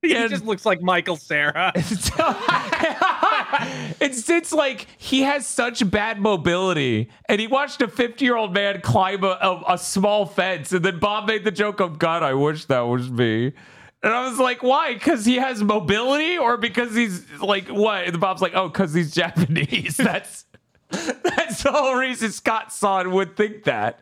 He 0.08 0.14
And- 0.14 0.30
just 0.30 0.44
looks 0.46 0.64
like 0.64 0.80
Michael 0.80 1.16
Cera. 1.16 1.72
it's, 4.00 4.28
it's 4.28 4.52
like 4.52 4.86
he 4.96 5.22
has 5.22 5.46
such 5.46 5.88
bad 5.90 6.18
mobility, 6.20 7.10
and 7.28 7.40
he 7.40 7.46
watched 7.46 7.82
a 7.82 7.88
50 7.88 8.24
year 8.24 8.36
old 8.36 8.54
man 8.54 8.80
climb 8.80 9.24
a, 9.24 9.38
a, 9.40 9.74
a 9.74 9.78
small 9.78 10.26
fence, 10.26 10.72
and 10.72 10.84
then 10.84 10.98
Bob 10.98 11.26
made 11.26 11.44
the 11.44 11.50
joke 11.50 11.80
of, 11.80 11.98
God, 11.98 12.22
I 12.22 12.34
wish 12.34 12.64
that 12.66 12.80
was 12.80 13.10
me. 13.10 13.52
And 14.02 14.14
I 14.14 14.26
was 14.26 14.38
like, 14.38 14.62
why? 14.62 14.94
Because 14.94 15.26
he 15.26 15.36
has 15.36 15.62
mobility, 15.62 16.38
or 16.38 16.56
because 16.56 16.94
he's 16.94 17.30
like, 17.40 17.68
what? 17.68 18.04
And 18.04 18.18
Bob's 18.18 18.40
like, 18.40 18.54
oh, 18.54 18.68
because 18.68 18.94
he's 18.94 19.12
Japanese. 19.12 19.96
That's 19.98 20.46
That's 20.88 21.62
the 21.62 21.72
whole 21.72 21.94
reason 21.96 22.32
Scott 22.32 22.72
Son 22.72 23.10
would 23.12 23.36
think 23.36 23.64
that. 23.64 24.00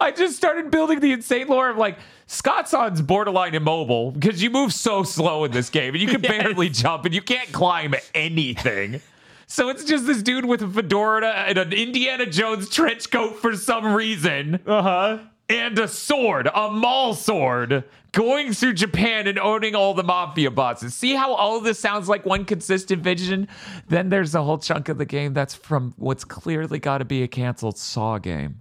I 0.00 0.12
just 0.12 0.36
started 0.36 0.70
building 0.70 1.00
the 1.00 1.12
insane 1.12 1.48
lore 1.48 1.68
of 1.68 1.76
like 1.76 1.98
Scott 2.30 2.68
Son's 2.68 3.00
borderline 3.02 3.54
immobile 3.54 4.12
because 4.12 4.42
you 4.42 4.50
move 4.50 4.72
so 4.72 5.02
slow 5.02 5.44
in 5.44 5.50
this 5.50 5.70
game 5.70 5.94
and 5.94 6.02
you 6.02 6.06
can 6.08 6.22
Yes. 6.22 6.30
barely 6.42 6.68
jump 6.68 7.04
and 7.06 7.14
you 7.14 7.22
can't 7.22 7.50
climb 7.52 7.94
anything. 8.14 9.00
So 9.46 9.70
it's 9.70 9.82
just 9.84 10.06
this 10.06 10.22
dude 10.22 10.44
with 10.44 10.60
a 10.62 10.68
fedora 10.68 11.30
and 11.30 11.56
an 11.56 11.72
Indiana 11.72 12.26
Jones 12.26 12.68
trench 12.68 13.10
coat 13.10 13.38
for 13.38 13.56
some 13.56 13.94
reason 13.94 14.60
Uh 14.66 14.82
huh. 14.82 15.18
and 15.48 15.78
a 15.78 15.88
sword, 15.88 16.50
a 16.54 16.70
mall 16.70 17.14
sword, 17.14 17.84
going 18.12 18.52
through 18.52 18.74
Japan 18.74 19.26
and 19.26 19.38
owning 19.38 19.74
all 19.74 19.94
the 19.94 20.02
mafia 20.02 20.50
bosses. 20.50 20.94
See 20.94 21.14
how 21.14 21.32
all 21.32 21.56
of 21.56 21.64
this 21.64 21.78
sounds 21.78 22.10
like 22.10 22.26
one 22.26 22.44
consistent 22.44 23.02
vision? 23.02 23.48
Then 23.88 24.10
there's 24.10 24.34
a 24.34 24.42
whole 24.42 24.58
chunk 24.58 24.90
of 24.90 24.98
the 24.98 25.06
game 25.06 25.32
that's 25.32 25.54
from 25.54 25.94
what's 25.96 26.24
clearly 26.24 26.78
got 26.78 26.98
to 26.98 27.06
be 27.06 27.22
a 27.22 27.28
canceled 27.28 27.78
Saw 27.78 28.18
game. 28.18 28.60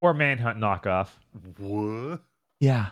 Or 0.00 0.14
Manhunt 0.14 0.58
knockoff. 0.58 1.08
What? 1.58 2.20
Yeah. 2.58 2.90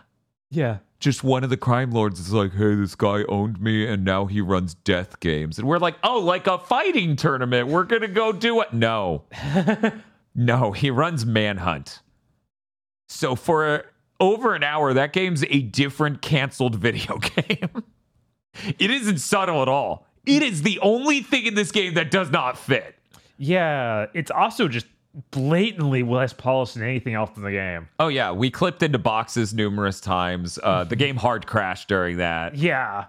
Yeah. 0.51 0.77
Just 0.99 1.23
one 1.23 1.43
of 1.43 1.49
the 1.49 1.57
crime 1.57 1.91
lords 1.91 2.19
is 2.19 2.33
like, 2.33 2.53
hey, 2.53 2.75
this 2.75 2.95
guy 2.95 3.23
owned 3.29 3.61
me 3.61 3.87
and 3.87 4.03
now 4.03 4.25
he 4.25 4.41
runs 4.41 4.73
death 4.73 5.19
games. 5.19 5.57
And 5.57 5.67
we're 5.67 5.77
like, 5.77 5.95
oh, 6.03 6.19
like 6.19 6.45
a 6.47 6.57
fighting 6.57 7.15
tournament. 7.15 7.67
We're 7.69 7.85
going 7.85 8.01
to 8.01 8.07
go 8.09 8.31
do 8.33 8.59
it. 8.61 8.73
No. 8.73 9.23
no, 10.35 10.71
he 10.71 10.91
runs 10.91 11.25
Manhunt. 11.25 12.01
So 13.07 13.35
for 13.35 13.85
over 14.19 14.53
an 14.55 14.63
hour, 14.63 14.93
that 14.93 15.13
game's 15.13 15.43
a 15.49 15.61
different 15.61 16.21
canceled 16.21 16.75
video 16.75 17.17
game. 17.35 17.83
it 18.77 18.91
isn't 18.91 19.19
subtle 19.19 19.61
at 19.61 19.69
all. 19.69 20.05
It 20.25 20.43
is 20.43 20.63
the 20.63 20.79
only 20.81 21.21
thing 21.21 21.45
in 21.45 21.55
this 21.55 21.71
game 21.71 21.93
that 21.93 22.11
does 22.11 22.29
not 22.29 22.57
fit. 22.57 22.95
Yeah. 23.37 24.07
It's 24.13 24.31
also 24.31 24.67
just 24.67 24.85
blatantly 25.31 26.03
less 26.03 26.33
polished 26.33 26.75
than 26.75 26.83
anything 26.83 27.13
else 27.13 27.31
in 27.35 27.43
the 27.43 27.51
game. 27.51 27.87
Oh, 27.99 28.07
yeah. 28.07 28.31
We 28.31 28.49
clipped 28.51 28.83
into 28.83 28.99
boxes 28.99 29.53
numerous 29.53 29.99
times. 29.99 30.59
Uh, 30.61 30.83
the 30.83 30.95
game 30.95 31.15
hard 31.15 31.47
crashed 31.47 31.87
during 31.87 32.17
that. 32.17 32.55
Yeah. 32.55 33.05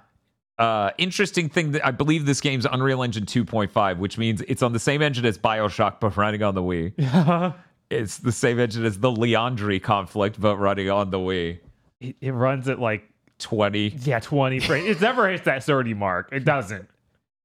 uh, 0.58 0.90
interesting 0.98 1.48
thing 1.48 1.72
that 1.72 1.86
I 1.86 1.90
believe 1.90 2.26
this 2.26 2.40
game's 2.40 2.66
Unreal 2.70 3.02
Engine 3.02 3.26
2.5, 3.26 3.98
which 3.98 4.18
means 4.18 4.40
it's 4.42 4.62
on 4.62 4.72
the 4.72 4.78
same 4.78 5.02
engine 5.02 5.24
as 5.26 5.38
Bioshock, 5.38 6.00
but 6.00 6.16
running 6.16 6.42
on 6.42 6.54
the 6.54 6.62
Wii. 6.62 7.54
It's 7.90 8.18
the 8.18 8.30
same 8.30 8.60
engine 8.60 8.84
as 8.84 9.00
the 9.00 9.10
Leandri 9.10 9.82
conflict, 9.82 10.40
but 10.40 10.56
running 10.58 10.88
on 10.90 11.10
the 11.10 11.18
Wii. 11.18 11.58
it, 12.00 12.14
it 12.20 12.30
runs 12.30 12.68
at 12.68 12.78
like 12.78 13.02
20. 13.40 13.88
yeah 14.04 14.20
20 14.20 14.60
frames. 14.60 14.86
It 14.88 15.00
never 15.00 15.28
hits 15.28 15.42
that 15.46 15.64
30 15.64 15.94
mark. 15.94 16.28
It 16.30 16.44
doesn't. 16.44 16.88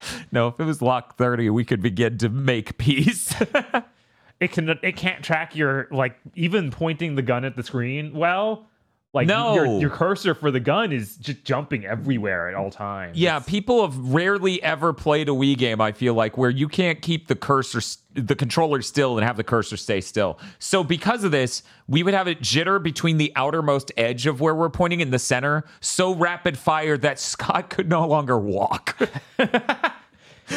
No, 0.32 0.50
if 0.50 0.60
it 0.60 0.66
was 0.66 0.84
lock 0.84 1.18
30, 1.18 1.50
we 1.50 1.66
could 1.66 1.82
begin 1.82 2.20
to 2.20 2.30
make 2.30 2.78
peace. 2.78 3.34
It 4.40 4.52
can 4.52 4.70
it 4.82 4.96
can't 4.98 5.24
track 5.24 5.56
your 5.56 5.88
like 5.92 6.18
even 6.36 6.72
pointing 6.72 7.16
the 7.16 7.22
gun 7.22 7.46
at 7.46 7.56
the 7.56 7.64
screen 7.64 8.14
well. 8.14 8.66
Like 9.14 9.28
No. 9.28 9.54
your 9.54 9.80
your 9.80 9.90
cursor 9.90 10.34
for 10.36 10.52
the 10.52 10.60
gun 10.60 10.92
is 10.92 11.16
just 11.16 11.46
jumping 11.46 11.86
everywhere 11.86 12.50
at 12.50 12.54
all 12.54 12.70
times. 12.70 13.18
yeah, 13.18 13.38
It's- 13.38 13.50
people 13.50 13.82
have 13.88 13.98
rarely 13.98 14.62
ever 14.62 14.92
played 14.92 15.30
a 15.30 15.32
Wii 15.32 15.58
game, 15.58 15.80
I 15.80 15.94
feel 15.94 16.14
like, 16.16 16.38
where 16.38 16.50
you 16.50 16.68
can't 16.68 17.02
keep 17.02 17.30
the 17.30 17.36
cursor, 17.36 17.80
the 18.14 18.36
controller 18.36 18.82
still 18.82 19.18
and 19.18 19.26
have 19.26 19.38
the 19.38 19.44
cursor 19.46 19.78
stay 19.78 20.02
still. 20.02 20.38
So, 20.60 20.84
because 20.84 21.24
of 21.24 21.32
this, 21.32 21.64
we 21.88 22.04
would 22.04 22.14
have 22.14 22.28
it 22.28 22.42
jitter 22.42 22.84
between 22.84 23.16
the 23.18 23.32
outermost 23.38 23.90
edge 23.96 24.28
of 24.28 24.42
where 24.42 24.54
we're 24.54 24.68
pointing 24.70 25.00
in 25.00 25.12
the 25.12 25.20
center, 25.20 25.64
so 25.80 26.14
rapid 26.14 26.58
fire 26.58 26.98
that 26.98 27.18
Scott 27.18 27.70
could 27.70 27.88
no 27.88 28.06
longer 28.06 28.38
walk. 28.38 28.98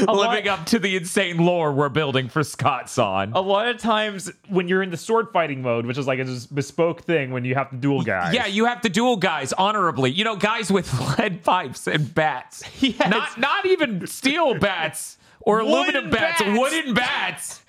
Living 0.06 0.48
up 0.48 0.66
to 0.66 0.78
the 0.78 0.96
insane 0.96 1.38
lore 1.38 1.72
we're 1.72 1.88
building 1.88 2.28
for 2.28 2.44
Scott 2.44 2.90
Son. 2.90 3.32
a 3.34 3.40
lot 3.40 3.68
of 3.68 3.78
times 3.78 4.30
when 4.48 4.68
you're 4.68 4.82
in 4.82 4.90
the 4.90 4.96
sword 4.96 5.28
fighting 5.32 5.62
mode, 5.62 5.86
which 5.86 5.96
is 5.96 6.06
like 6.06 6.18
a 6.18 6.26
bespoke 6.52 7.02
thing 7.02 7.30
when 7.30 7.44
you 7.44 7.54
have 7.54 7.70
to 7.70 7.76
duel 7.76 8.02
guys. 8.02 8.34
Yeah, 8.34 8.46
you 8.46 8.66
have 8.66 8.80
to 8.82 8.88
duel 8.90 9.16
guys 9.16 9.52
honorably. 9.54 10.10
You 10.10 10.24
know, 10.24 10.36
guys 10.36 10.70
with 10.70 10.92
lead 11.18 11.42
pipes 11.42 11.86
and 11.86 12.14
bats. 12.14 12.62
Yes. 12.82 13.08
Not 13.08 13.38
not 13.38 13.66
even 13.66 14.06
steel 14.06 14.54
bats 14.58 15.16
or 15.40 15.60
aluminum 15.60 16.04
Wooden 16.04 16.10
bats, 16.10 16.42
bats. 16.42 16.58
wooden 16.58 16.94
bats. 16.94 17.62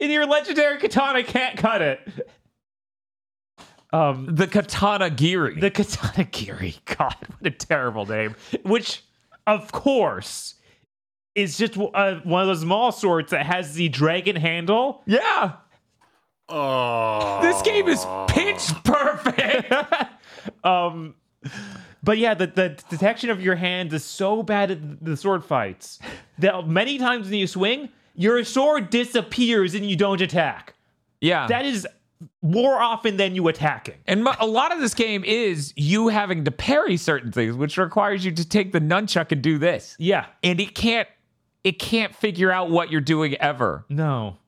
and 0.00 0.10
your 0.10 0.24
legendary 0.26 0.78
katana 0.78 1.22
can't 1.22 1.58
cut 1.58 1.82
it. 1.82 2.00
Um, 3.92 4.26
The 4.34 4.46
katana 4.46 5.10
giri. 5.10 5.58
the 5.58 5.70
katana 5.70 6.24
giri. 6.24 6.76
God, 6.84 7.14
what 7.38 7.46
a 7.46 7.50
terrible 7.50 8.04
name. 8.06 8.34
Which, 8.62 9.02
of 9.46 9.72
course, 9.72 10.54
is 11.38 11.56
just 11.58 11.76
uh, 11.78 12.16
one 12.24 12.42
of 12.42 12.48
those 12.48 12.60
small 12.60 12.92
swords 12.92 13.30
that 13.30 13.46
has 13.46 13.74
the 13.74 13.88
dragon 13.88 14.36
handle. 14.36 15.02
yeah. 15.06 15.52
Oh. 16.50 17.40
This 17.42 17.60
game 17.62 17.88
is 17.88 18.06
pitch 18.28 18.68
perfect. 18.84 19.72
Um, 20.64 21.14
but 22.02 22.16
yeah, 22.16 22.32
the, 22.34 22.46
the 22.46 22.78
detection 22.88 23.28
of 23.28 23.40
your 23.42 23.54
hand 23.54 23.92
is 23.92 24.02
so 24.04 24.42
bad 24.42 24.70
at 24.70 25.04
the 25.04 25.16
sword 25.16 25.44
fights 25.44 25.98
that 26.38 26.66
many 26.66 26.96
times 26.98 27.26
when 27.26 27.34
you 27.38 27.46
swing, 27.46 27.90
your 28.14 28.42
sword 28.44 28.88
disappears 28.88 29.74
and 29.74 29.84
you 29.84 29.94
don't 29.94 30.20
attack. 30.22 30.74
yeah. 31.20 31.46
That 31.48 31.66
is 31.66 31.86
more 32.42 32.80
often 32.80 33.18
than 33.18 33.34
you 33.34 33.46
attacking. 33.48 33.96
and 34.06 34.26
a 34.40 34.46
lot 34.46 34.72
of 34.72 34.80
this 34.80 34.94
game 34.94 35.22
is 35.24 35.72
you 35.76 36.08
having 36.08 36.44
to 36.44 36.50
parry 36.50 36.96
certain 36.96 37.30
things, 37.30 37.54
which 37.54 37.76
requires 37.76 38.24
you 38.24 38.32
to 38.32 38.48
take 38.48 38.72
the 38.72 38.80
nunchuck 38.80 39.30
and 39.32 39.42
do 39.42 39.58
this. 39.58 39.96
Yeah. 39.98 40.26
And 40.42 40.58
it 40.60 40.74
can't 40.74 41.08
it 41.64 41.78
can't 41.78 42.14
figure 42.14 42.50
out 42.50 42.70
what 42.70 42.90
you're 42.90 43.00
doing 43.00 43.34
ever. 43.36 43.84
No. 43.88 44.38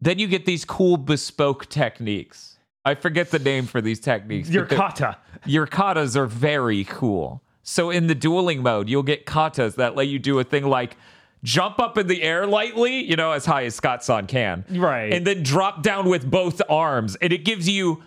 Then 0.00 0.18
you 0.18 0.26
get 0.26 0.44
these 0.44 0.64
cool 0.64 0.96
bespoke 0.96 1.68
techniques. 1.68 2.58
I 2.84 2.94
forget 2.94 3.30
the 3.30 3.38
name 3.38 3.66
for 3.66 3.80
these 3.80 4.00
techniques. 4.00 4.50
Your 4.50 4.66
kata. 4.66 5.16
your 5.46 5.66
katas 5.66 6.16
are 6.16 6.26
very 6.26 6.84
cool. 6.84 7.42
So 7.62 7.90
in 7.90 8.06
the 8.08 8.14
dueling 8.14 8.62
mode, 8.62 8.90
you'll 8.90 9.02
get 9.02 9.24
katas 9.24 9.76
that 9.76 9.96
let 9.96 10.08
you 10.08 10.18
do 10.18 10.38
a 10.38 10.44
thing 10.44 10.64
like 10.64 10.98
jump 11.42 11.78
up 11.78 11.96
in 11.96 12.06
the 12.08 12.22
air 12.22 12.46
lightly, 12.46 13.04
you 13.04 13.16
know, 13.16 13.32
as 13.32 13.46
high 13.46 13.64
as 13.64 13.74
Scott 13.74 14.04
Son 14.04 14.26
can. 14.26 14.64
Right. 14.70 15.12
And 15.12 15.26
then 15.26 15.42
drop 15.42 15.82
down 15.82 16.08
with 16.08 16.28
both 16.30 16.60
arms. 16.68 17.16
And 17.16 17.32
it 17.32 17.44
gives 17.44 17.68
you, 17.68 18.02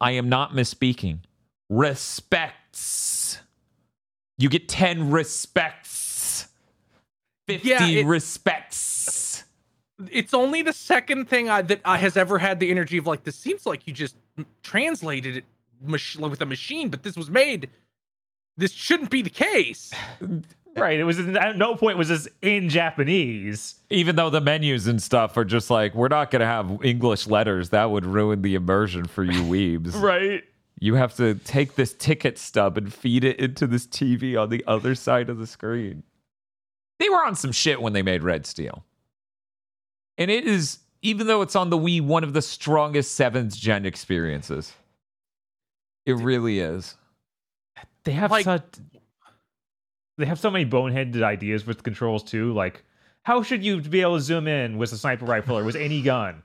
I 0.00 0.12
am 0.12 0.28
not 0.28 0.52
misspeaking, 0.52 1.20
respects. 1.68 3.38
You 4.38 4.48
get 4.48 4.68
10 4.68 5.10
respects. 5.10 5.79
50 7.58 7.68
Yeah, 7.68 7.86
it- 7.86 8.06
respects. 8.06 9.44
It's 10.10 10.32
only 10.32 10.62
the 10.62 10.72
second 10.72 11.28
thing 11.28 11.50
I, 11.50 11.60
that 11.62 11.80
I 11.84 11.98
has 11.98 12.16
ever 12.16 12.38
had 12.38 12.58
the 12.58 12.70
energy 12.70 12.96
of 12.96 13.06
like 13.06 13.24
this 13.24 13.36
seems 13.36 13.66
like 13.66 13.86
you 13.86 13.92
just 13.92 14.16
translated 14.62 15.36
it 15.38 15.44
mach- 15.82 16.18
with 16.18 16.40
a 16.40 16.46
machine, 16.46 16.88
but 16.88 17.02
this 17.02 17.16
was 17.16 17.28
made. 17.28 17.68
This 18.56 18.72
shouldn't 18.72 19.10
be 19.10 19.22
the 19.22 19.30
case. 19.30 19.92
Right. 20.76 21.00
It 21.00 21.04
was 21.04 21.18
at 21.18 21.56
no 21.58 21.74
point 21.74 21.98
was 21.98 22.10
this 22.10 22.28
in 22.42 22.68
Japanese. 22.68 23.74
Even 23.90 24.14
though 24.14 24.30
the 24.30 24.40
menus 24.40 24.86
and 24.86 25.02
stuff 25.02 25.36
are 25.36 25.44
just 25.44 25.68
like, 25.68 25.96
we're 25.96 26.06
not 26.06 26.30
going 26.30 26.40
to 26.40 26.46
have 26.46 26.78
English 26.84 27.26
letters. 27.26 27.70
That 27.70 27.90
would 27.90 28.06
ruin 28.06 28.42
the 28.42 28.54
immersion 28.54 29.06
for 29.06 29.24
you 29.24 29.42
weebs. 29.42 29.94
Right. 30.00 30.44
You 30.78 30.94
have 30.94 31.16
to 31.16 31.34
take 31.34 31.74
this 31.74 31.92
ticket 31.94 32.38
stub 32.38 32.78
and 32.78 32.94
feed 32.94 33.24
it 33.24 33.40
into 33.40 33.66
this 33.66 33.84
TV 33.84 34.40
on 34.40 34.48
the 34.48 34.62
other 34.68 34.94
side 34.94 35.28
of 35.28 35.38
the 35.38 35.46
screen. 35.46 36.04
They 37.00 37.08
were 37.08 37.24
on 37.24 37.34
some 37.34 37.50
shit 37.50 37.82
when 37.82 37.92
they 37.94 38.02
made 38.02 38.22
Red 38.22 38.46
Steel. 38.46 38.84
And 40.18 40.30
it 40.30 40.46
is, 40.46 40.78
even 41.02 41.26
though 41.26 41.40
it's 41.42 41.56
on 41.56 41.70
the 41.70 41.78
Wii, 41.78 42.02
one 42.02 42.22
of 42.22 42.34
the 42.34 42.42
strongest 42.42 43.14
seventh 43.14 43.56
gen 43.56 43.86
experiences. 43.86 44.72
It 46.06 46.14
really 46.16 46.60
is. 46.60 46.96
They 48.04 48.12
have 48.12 48.30
Like- 48.30 48.44
such 48.44 48.64
they 50.18 50.26
have 50.26 50.38
so 50.38 50.50
many 50.50 50.66
boneheaded 50.66 51.22
ideas 51.22 51.66
with 51.66 51.82
controls 51.82 52.22
too. 52.22 52.52
Like, 52.52 52.84
how 53.22 53.42
should 53.42 53.64
you 53.64 53.80
be 53.80 54.02
able 54.02 54.16
to 54.16 54.20
zoom 54.22 54.46
in 54.46 54.76
with 54.76 54.92
a 54.92 54.98
sniper 54.98 55.24
rifle 55.24 55.56
or 55.56 55.64
with 55.64 55.76
any 55.76 56.02
gun? 56.02 56.42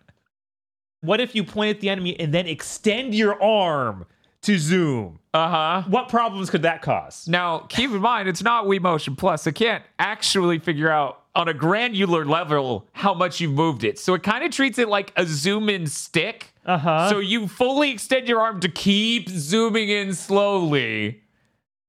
What 1.01 1.19
if 1.19 1.35
you 1.35 1.43
point 1.43 1.75
at 1.75 1.81
the 1.81 1.89
enemy 1.89 2.17
and 2.17 2.33
then 2.33 2.47
extend 2.47 3.13
your 3.13 3.41
arm 3.43 4.05
to 4.45 4.57
zoom? 4.57 5.19
Uh 5.33 5.49
huh. 5.49 5.83
What 5.89 6.09
problems 6.09 6.49
could 6.49 6.61
that 6.63 6.81
cause? 6.81 7.27
Now, 7.27 7.59
keep 7.69 7.91
in 7.91 7.99
mind, 8.01 8.29
it's 8.29 8.41
not 8.41 8.65
Wii 8.65 8.79
Motion 8.81 9.15
Plus. 9.15 9.45
It 9.47 9.53
can't 9.53 9.83
actually 9.99 10.59
figure 10.59 10.89
out 10.89 11.21
on 11.35 11.49
a 11.49 11.53
granular 11.53 12.23
level 12.25 12.87
how 12.93 13.13
much 13.13 13.41
you've 13.41 13.51
moved 13.51 13.83
it. 13.83 13.99
So 13.99 14.13
it 14.13 14.23
kind 14.23 14.45
of 14.45 14.51
treats 14.51 14.79
it 14.79 14.87
like 14.87 15.11
a 15.17 15.25
zoom 15.25 15.67
in 15.69 15.87
stick. 15.87 16.53
Uh 16.65 16.77
huh. 16.77 17.09
So 17.09 17.19
you 17.19 17.47
fully 17.49 17.91
extend 17.91 18.27
your 18.29 18.39
arm 18.39 18.61
to 18.61 18.69
keep 18.69 19.27
zooming 19.29 19.89
in 19.89 20.13
slowly. 20.13 21.21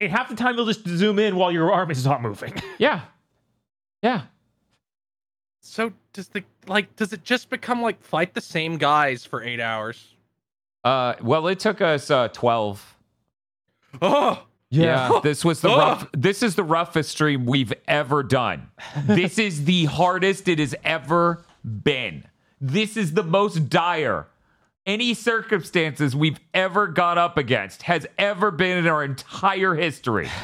and 0.01 0.11
half 0.11 0.29
the 0.29 0.35
time 0.35 0.57
you'll 0.57 0.67
just 0.67 0.87
zoom 0.89 1.19
in 1.21 1.37
while 1.37 1.53
your 1.53 1.73
arm 1.73 1.91
is 1.93 2.05
not 2.05 2.21
moving. 2.23 2.53
Yeah. 2.79 3.03
Yeah. 4.03 4.23
So 5.63 5.93
does 6.13 6.29
the 6.29 6.45
like 6.67 6.95
does 6.97 7.13
it 7.13 7.23
just 7.25 7.49
become 7.51 7.81
like 7.83 8.03
fight 8.03 8.35
the 8.35 8.41
same 8.41 8.77
guys 8.79 9.25
for 9.25 9.43
eight 9.43 9.61
hours? 9.61 10.15
Uh, 10.87 11.17
well, 11.21 11.49
it 11.49 11.59
took 11.59 11.81
us 11.81 12.13
uh, 12.13 12.29
12. 12.29 12.97
Oh, 14.01 14.47
Yeah, 14.71 15.19
this 15.25 15.45
was 15.45 15.61
the 15.61 15.69
Ugh. 15.71 15.79
rough. 15.79 16.09
This 16.13 16.45
is 16.45 16.55
the 16.55 16.63
roughest 16.63 17.11
stream 17.11 17.45
we've 17.45 17.73
ever 17.89 18.23
done. 18.23 18.69
This 19.05 19.37
is 19.37 19.65
the 19.65 19.87
hardest 19.87 20.47
it 20.47 20.61
has 20.61 20.77
ever 20.85 21.45
been. 21.65 22.25
This 22.61 22.97
is 22.97 23.15
the 23.15 23.25
most 23.25 23.69
dire 23.69 24.29
any 24.87 25.13
circumstances 25.13 26.15
we've 26.15 26.39
ever 26.55 26.87
got 26.87 27.19
up 27.19 27.37
against 27.37 27.83
has 27.83 28.07
ever 28.17 28.53
been 28.53 28.79
in 28.79 28.87
our 28.87 29.03
entire 29.03 29.75
history. 29.75 30.31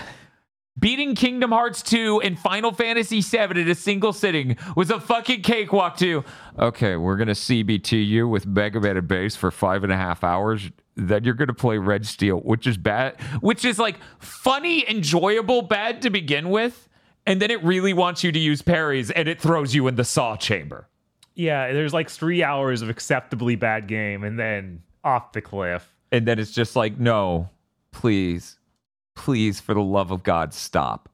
Beating 0.83 1.15
Kingdom 1.15 1.53
Hearts 1.53 1.81
2 1.81 2.23
and 2.23 2.37
Final 2.37 2.73
Fantasy 2.73 3.23
7 3.23 3.57
in 3.57 3.69
a 3.69 3.75
single 3.77 4.13
sitting 4.13 4.57
was 4.75 4.91
a 4.91 4.99
fucking 4.99 5.43
cakewalk 5.43 5.97
too. 5.97 6.25
okay, 6.59 6.97
we're 6.97 7.17
gonna 7.17 7.37
CBT 7.37 8.05
you 8.05 8.27
with 8.27 8.49
Mega 8.49 8.81
Man 8.81 8.97
and 8.97 9.07
Bass 9.07 9.37
for 9.37 9.53
five 9.53 9.85
and 9.85 9.93
a 9.93 9.97
half 9.97 10.25
hours. 10.25 10.73
Then 10.97 11.23
you're 11.23 11.35
gonna 11.35 11.55
play 11.55 11.79
Red 11.79 12.05
Steel, 12.05 12.39
which 12.39 12.67
is 12.67 12.77
bad, 12.77 13.21
which 13.41 13.65
is 13.65 13.79
like 13.79 14.01
funny, 14.19 14.85
enjoyable 14.91 15.63
bad 15.63 16.03
to 16.03 16.11
begin 16.11 16.51
with, 16.51 16.89
and 17.27 17.41
then 17.41 17.53
it 17.53 17.63
really 17.63 17.93
wants 17.93 18.25
you 18.25 18.33
to 18.33 18.39
use 18.41 18.61
parries 18.61 19.13
and 19.13 19.29
it 19.29 19.41
throws 19.41 19.77
you 19.77 19.87
in 19.87 19.95
the 19.95 20.05
saw 20.05 20.35
chamber. 20.35 20.89
Yeah, 21.37 21.73
there's 21.73 21.95
like 21.95 22.11
three 22.11 22.43
hours 22.43 22.83
of 22.83 22.91
acceptably 22.91 23.55
bad 23.55 23.87
game, 23.87 24.25
and 24.25 24.37
then 24.37 24.83
off 25.05 25.31
the 25.31 25.43
cliff. 25.43 25.95
And 26.11 26.27
then 26.27 26.41
it's 26.41 26.51
just 26.51 26.75
like, 26.75 26.99
no, 26.99 27.51
please, 27.93 28.59
please, 29.15 29.61
for 29.61 29.75
the 29.75 29.81
love 29.83 30.11
of 30.11 30.23
God, 30.23 30.53
stop. 30.55 31.09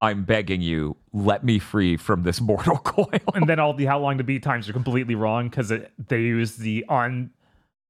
I'm 0.00 0.24
begging 0.24 0.60
you, 0.62 0.96
let 1.12 1.44
me 1.44 1.58
free 1.60 1.96
from 1.96 2.22
this 2.24 2.40
mortal 2.50 2.76
coil. 2.78 3.20
and 3.34 3.48
then 3.48 3.58
all 3.60 3.72
the 3.74 3.84
how 3.86 3.98
long 4.00 4.18
to 4.18 4.24
beat 4.24 4.42
times 4.42 4.68
are 4.68 4.72
completely 4.72 5.14
wrong 5.14 5.48
because 5.48 5.72
they 6.08 6.20
use 6.20 6.56
the 6.56 6.84
on 6.88 7.30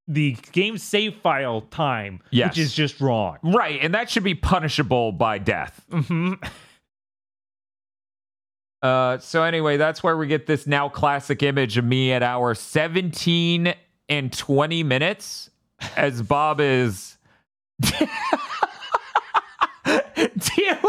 the 0.08 0.36
game 0.52 0.76
save 0.78 1.14
file 1.16 1.62
time, 1.62 2.20
Yes. 2.30 2.50
which 2.50 2.58
is 2.58 2.74
just 2.74 3.00
wrong. 3.00 3.38
right, 3.42 3.78
and 3.80 3.94
that 3.94 4.10
should 4.10 4.24
be 4.24 4.34
punishable 4.34 5.12
by 5.12 5.38
death. 5.38 5.84
hmm 5.90 6.34
Uh, 8.82 9.16
so 9.18 9.44
anyway, 9.44 9.76
that's 9.76 10.02
where 10.02 10.16
we 10.16 10.26
get 10.26 10.46
this 10.46 10.66
now 10.66 10.88
classic 10.88 11.40
image 11.44 11.78
of 11.78 11.84
me 11.84 12.10
at 12.12 12.20
hour 12.20 12.52
17 12.52 13.72
and 14.08 14.32
20 14.32 14.82
minutes 14.82 15.50
as 15.96 16.20
Bob 16.20 16.60
is 16.60 17.16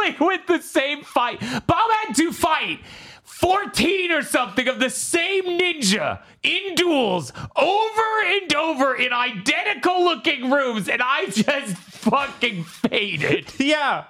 dealing 0.03 0.15
with 0.19 0.45
the 0.47 0.61
same 0.61 1.03
fight. 1.03 1.39
Bob 1.67 1.91
had 1.91 2.13
to 2.15 2.31
fight 2.31 2.79
14 3.23 4.11
or 4.11 4.21
something 4.21 4.67
of 4.67 4.79
the 4.79 4.89
same 4.89 5.43
ninja 5.59 6.21
in 6.43 6.75
duels 6.75 7.31
over 7.55 8.25
and 8.25 8.53
over 8.53 8.95
in 8.95 9.13
identical 9.13 10.03
looking 10.03 10.51
rooms, 10.51 10.87
and 10.89 11.01
I 11.03 11.25
just 11.27 11.75
fucking 11.77 12.63
faded. 12.63 13.51
Yeah. 13.59 14.05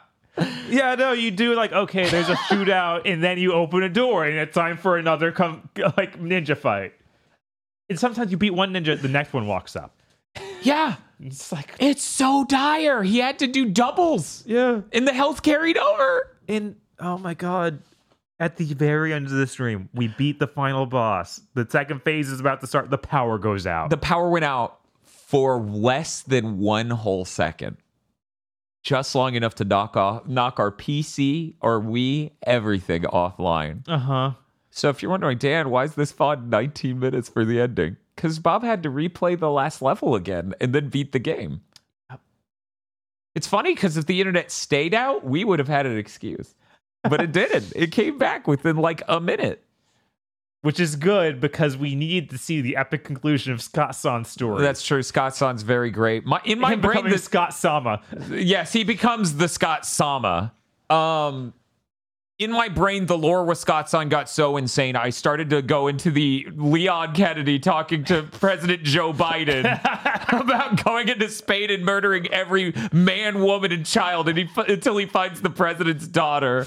Yeah, 0.67 0.95
no, 0.95 1.11
you 1.11 1.29
do 1.29 1.53
like 1.53 1.71
okay, 1.73 2.09
there's 2.09 2.27
a 2.27 2.33
shootout, 2.35 3.03
and 3.05 3.23
then 3.23 3.37
you 3.37 3.53
open 3.53 3.83
a 3.83 3.89
door, 3.89 4.25
and 4.25 4.35
it's 4.35 4.55
time 4.55 4.77
for 4.77 4.97
another 4.97 5.31
com- 5.31 5.69
like 5.95 6.19
ninja 6.19 6.57
fight. 6.57 6.93
And 7.87 7.99
sometimes 7.99 8.31
you 8.31 8.37
beat 8.37 8.49
one 8.49 8.73
ninja, 8.73 8.99
the 8.99 9.07
next 9.09 9.31
one 9.31 9.45
walks 9.45 9.75
up. 9.75 9.95
Yeah. 10.63 10.95
It's 11.25 11.51
like 11.51 11.73
It's 11.79 12.03
so 12.03 12.45
dire. 12.47 13.03
He 13.03 13.19
had 13.19 13.39
to 13.39 13.47
do 13.47 13.69
doubles. 13.69 14.43
yeah, 14.45 14.81
And 14.91 15.07
the 15.07 15.13
health 15.13 15.41
carried 15.43 15.77
over. 15.77 16.35
and 16.47 16.75
oh 16.99 17.17
my 17.17 17.33
god, 17.33 17.79
at 18.39 18.57
the 18.57 18.65
very 18.73 19.13
end 19.13 19.27
of 19.27 19.31
the 19.31 19.47
stream, 19.47 19.89
we 19.93 20.07
beat 20.09 20.39
the 20.39 20.47
final 20.47 20.85
boss. 20.85 21.39
The 21.53 21.65
second 21.69 22.01
phase 22.03 22.29
is 22.29 22.39
about 22.39 22.61
to 22.61 22.67
start. 22.67 22.89
The 22.89 22.97
power 22.97 23.37
goes 23.37 23.65
out. 23.65 23.89
The 23.89 23.97
power 23.97 24.29
went 24.29 24.45
out 24.45 24.79
for 25.03 25.59
less 25.61 26.21
than 26.21 26.59
one 26.59 26.89
whole 26.89 27.25
second. 27.25 27.77
Just 28.83 29.15
long 29.15 29.35
enough 29.35 29.55
to 29.55 29.63
knock 29.63 29.95
off 29.95 30.27
knock 30.27 30.59
our 30.59 30.71
PC 30.71 31.55
or 31.61 31.79
we 31.79 32.31
everything 32.45 33.03
offline. 33.03 33.87
uh 33.87 33.97
huh. 33.97 34.31
So 34.71 34.89
if 34.89 35.01
you're 35.01 35.11
wondering, 35.11 35.37
Dan, 35.37 35.69
why 35.69 35.83
is 35.85 35.95
this 35.95 36.11
fun 36.11 36.49
19 36.49 36.99
minutes 36.99 37.29
for 37.29 37.45
the 37.45 37.61
ending? 37.61 37.95
Because 38.15 38.39
Bob 38.39 38.63
had 38.63 38.83
to 38.83 38.89
replay 38.89 39.37
the 39.37 39.49
last 39.49 39.81
level 39.81 40.15
again 40.15 40.53
and 40.61 40.73
then 40.73 40.89
beat 40.89 41.11
the 41.11 41.19
game. 41.19 41.61
It's 43.35 43.47
funny 43.47 43.73
because 43.73 43.97
if 43.97 44.05
the 44.05 44.19
internet 44.19 44.51
stayed 44.51 44.93
out, 44.93 45.25
we 45.25 45.43
would 45.43 45.59
have 45.59 45.67
had 45.67 45.85
an 45.85 45.97
excuse. 45.97 46.53
But 47.03 47.21
it 47.21 47.31
didn't. 47.31 47.73
It 47.75 47.91
came 47.91 48.17
back 48.17 48.47
within 48.47 48.77
like 48.77 49.01
a 49.07 49.19
minute. 49.19 49.63
Which 50.61 50.79
is 50.79 50.95
good 50.95 51.41
because 51.41 51.75
we 51.75 51.93
need 51.93 52.29
to 52.29 52.37
see 52.37 52.61
the 52.61 52.77
epic 52.77 53.03
conclusion 53.03 53.51
of 53.51 53.61
Scott 53.61 53.95
Son's 53.95 54.29
story. 54.29 54.61
That's 54.61 54.81
true. 54.81 55.03
Scott 55.03 55.35
Son's 55.35 55.61
very 55.61 55.91
great. 55.91 56.25
My, 56.25 56.39
in 56.45 56.57
my 56.57 56.73
him 56.73 56.81
brain, 56.81 57.09
the 57.09 57.17
Scott 57.17 57.53
Sama. 57.53 58.01
yes, 58.29 58.71
he 58.71 58.85
becomes 58.85 59.35
the 59.35 59.49
Scott 59.49 59.85
Sama. 59.85 60.53
Um, 60.89 61.53
in 62.39 62.51
my 62.51 62.67
brain, 62.67 63.05
the 63.05 63.17
lore 63.17 63.45
with 63.45 63.59
Scott 63.59 63.89
Son 63.89 64.09
got 64.09 64.27
so 64.27 64.57
insane. 64.57 64.95
I 64.95 65.11
started 65.11 65.51
to 65.51 65.61
go 65.61 65.87
into 65.87 66.09
the 66.09 66.47
Leon 66.55 67.13
Kennedy 67.13 67.59
talking 67.59 68.03
to 68.05 68.23
President 68.39 68.83
Joe 68.83 69.13
Biden 69.13 69.61
about 70.41 70.83
going 70.83 71.09
into 71.09 71.29
Spain 71.29 71.69
and 71.69 71.85
murdering 71.85 72.27
every 72.33 72.73
man, 72.91 73.41
woman, 73.41 73.71
and 73.71 73.85
child, 73.85 74.29
and 74.29 74.37
he, 74.37 74.49
until 74.67 74.97
he 74.97 75.05
finds 75.05 75.41
the 75.41 75.49
president's 75.49 76.07
daughter. 76.07 76.65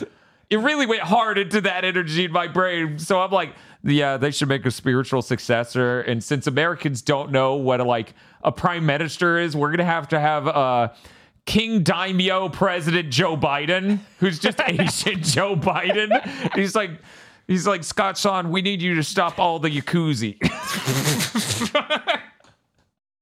It 0.48 0.58
really 0.58 0.86
went 0.86 1.02
hard 1.02 1.38
into 1.38 1.60
that 1.62 1.84
energy 1.84 2.26
in 2.26 2.32
my 2.32 2.46
brain. 2.46 3.00
So 3.00 3.20
I'm 3.20 3.32
like, 3.32 3.52
yeah, 3.82 4.16
they 4.16 4.30
should 4.30 4.48
make 4.48 4.64
a 4.64 4.70
spiritual 4.70 5.20
successor. 5.22 6.00
And 6.02 6.22
since 6.22 6.46
Americans 6.46 7.02
don't 7.02 7.32
know 7.32 7.56
what 7.56 7.80
a, 7.80 7.84
like 7.84 8.14
a 8.44 8.52
prime 8.52 8.86
minister 8.86 9.38
is, 9.38 9.56
we're 9.56 9.72
gonna 9.72 9.84
have 9.84 10.06
to 10.08 10.20
have 10.20 10.46
uh 10.46 10.88
King 11.46 11.82
Daimyo 11.82 12.48
President 12.48 13.10
Joe 13.10 13.36
Biden, 13.36 14.00
who's 14.18 14.38
just 14.38 14.60
Asian 14.66 15.22
Joe 15.22 15.56
Biden. 15.56 16.54
He's 16.54 16.74
like, 16.74 16.90
he's 17.46 17.66
like 17.66 17.84
Scott 17.84 18.18
Son. 18.18 18.50
We 18.50 18.62
need 18.62 18.82
you 18.82 18.94
to 18.96 19.02
stop 19.02 19.38
all 19.38 19.58
the 19.58 19.70
yakuza. 19.70 20.36
I 21.74 22.20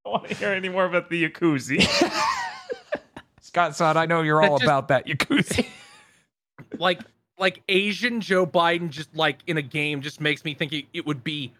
don't 0.04 0.12
want 0.12 0.28
to 0.28 0.34
hear 0.34 0.48
any 0.50 0.68
more 0.68 0.84
about 0.84 1.08
the 1.10 1.28
Yakuza. 1.28 1.80
Scott 3.40 3.76
Son, 3.76 3.96
I 3.96 4.06
know 4.06 4.22
you're 4.22 4.42
all 4.42 4.58
just- 4.58 4.64
about 4.64 4.88
that 4.88 5.06
yakuza. 5.06 5.66
like 6.78 7.00
like 7.38 7.62
Asian 7.68 8.20
Joe 8.20 8.46
Biden 8.46 8.90
just 8.90 9.14
like 9.14 9.38
in 9.46 9.56
a 9.58 9.62
game 9.62 10.02
just 10.02 10.20
makes 10.20 10.44
me 10.44 10.54
think 10.54 10.72
it, 10.72 10.84
it 10.92 11.06
would 11.06 11.24
be 11.24 11.52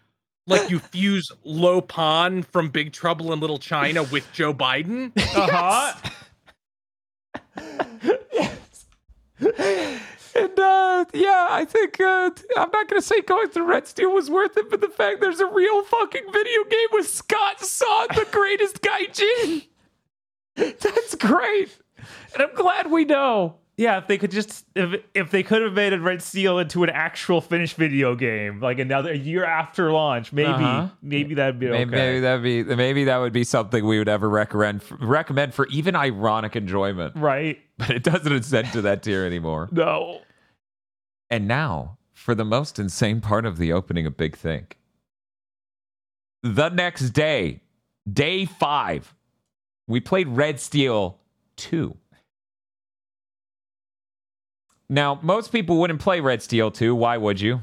like 0.47 0.71
you 0.71 0.79
fuse 0.79 1.31
Lo 1.45 1.81
Pan 1.81 2.43
from 2.43 2.69
Big 2.69 2.93
Trouble 2.93 3.33
in 3.33 3.41
Little 3.41 3.59
China 3.59 4.03
with 4.05 4.31
Joe 4.33 4.53
Biden. 4.55 5.11
Uh 5.17 5.49
huh. 5.51 6.11
And 10.37 10.59
uh, 10.59 11.05
yeah, 11.13 11.47
I 11.49 11.65
think 11.65 12.01
uh, 12.01 12.31
I'm 12.57 12.71
not 12.73 12.89
gonna 12.89 13.01
say 13.01 13.21
going 13.21 13.49
through 13.49 13.67
Red 13.67 13.87
Steel 13.87 14.13
was 14.13 14.29
worth 14.29 14.57
it, 14.57 14.69
but 14.69 14.81
the 14.81 14.89
fact 14.89 15.21
there's 15.21 15.39
a 15.41 15.47
real 15.47 15.85
fucking 15.85 16.25
video 16.33 16.65
game 16.65 16.89
with 16.93 17.09
Scott 17.09 17.61
Son, 17.61 18.09
the 18.15 18.27
greatest 18.33 18.83
guy 18.83 19.05
gaijin. 19.07 19.67
That's 20.57 21.15
great, 21.15 21.79
and 22.33 22.43
I'm 22.43 22.55
glad 22.55 22.91
we 22.91 23.05
know. 23.05 23.57
Yeah, 23.77 23.99
if 23.99 24.07
they 24.07 24.19
could 24.19 24.31
just 24.31 24.65
if 24.77 25.03
if 25.15 25.31
they 25.33 25.43
could 25.43 25.61
have 25.63 25.73
made 25.73 25.93
a 25.93 25.99
Red 25.99 26.23
Steel 26.23 26.61
into 26.61 26.85
an 26.85 26.91
actual 26.91 27.41
finished 27.41 27.77
video 27.77 28.15
game, 28.15 28.61
like 28.61 28.79
another 28.79 29.11
a 29.11 29.17
year 29.17 29.45
after 29.45 29.91
launch, 29.91 30.33
maybe 30.33 30.49
Uh-huh. 30.49 30.89
maybe 31.03 31.35
that'd 31.35 31.59
be 31.59 31.69
okay. 31.69 31.85
Maybe, 31.85 31.91
maybe 31.91 32.21
that'd 32.21 32.43
be 32.43 32.63
maybe 32.63 33.05
that 33.05 33.17
would 33.19 33.33
be 33.33 33.43
something 33.43 33.85
we 33.85 33.99
would 33.99 34.09
ever 34.09 34.29
recommend 34.29 34.83
recommend 35.01 35.55
for 35.55 35.67
even 35.69 35.97
ironic 35.97 36.55
enjoyment, 36.55 37.17
right? 37.17 37.59
but 37.77 37.91
it 37.91 38.05
doesn't 38.05 38.33
ascend 38.33 38.71
to 38.73 38.83
that 38.83 39.03
tier 39.03 39.25
anymore. 39.27 39.69
No. 39.73 40.21
And 41.29 41.49
now 41.49 41.99
for 42.13 42.37
the 42.37 42.45
most 42.45 42.79
insane 42.79 43.21
part 43.21 43.45
of 43.45 43.59
the 43.59 43.73
opening 43.73 44.07
of 44.07 44.17
Big 44.17 44.37
Think. 44.37 44.79
The 46.45 46.69
next 46.69 47.11
day, 47.11 47.61
day 48.11 48.45
five, 48.45 49.15
we 49.89 49.99
played 50.01 50.29
Red 50.29 50.61
Steel 50.61 51.19
2. 51.57 51.97
Now, 54.89 55.19
most 55.23 55.51
people 55.51 55.79
wouldn't 55.79 56.01
play 56.01 56.21
Red 56.21 56.43
Steel 56.43 56.71
2. 56.71 56.95
Why 56.95 57.17
would 57.17 57.41
you? 57.41 57.63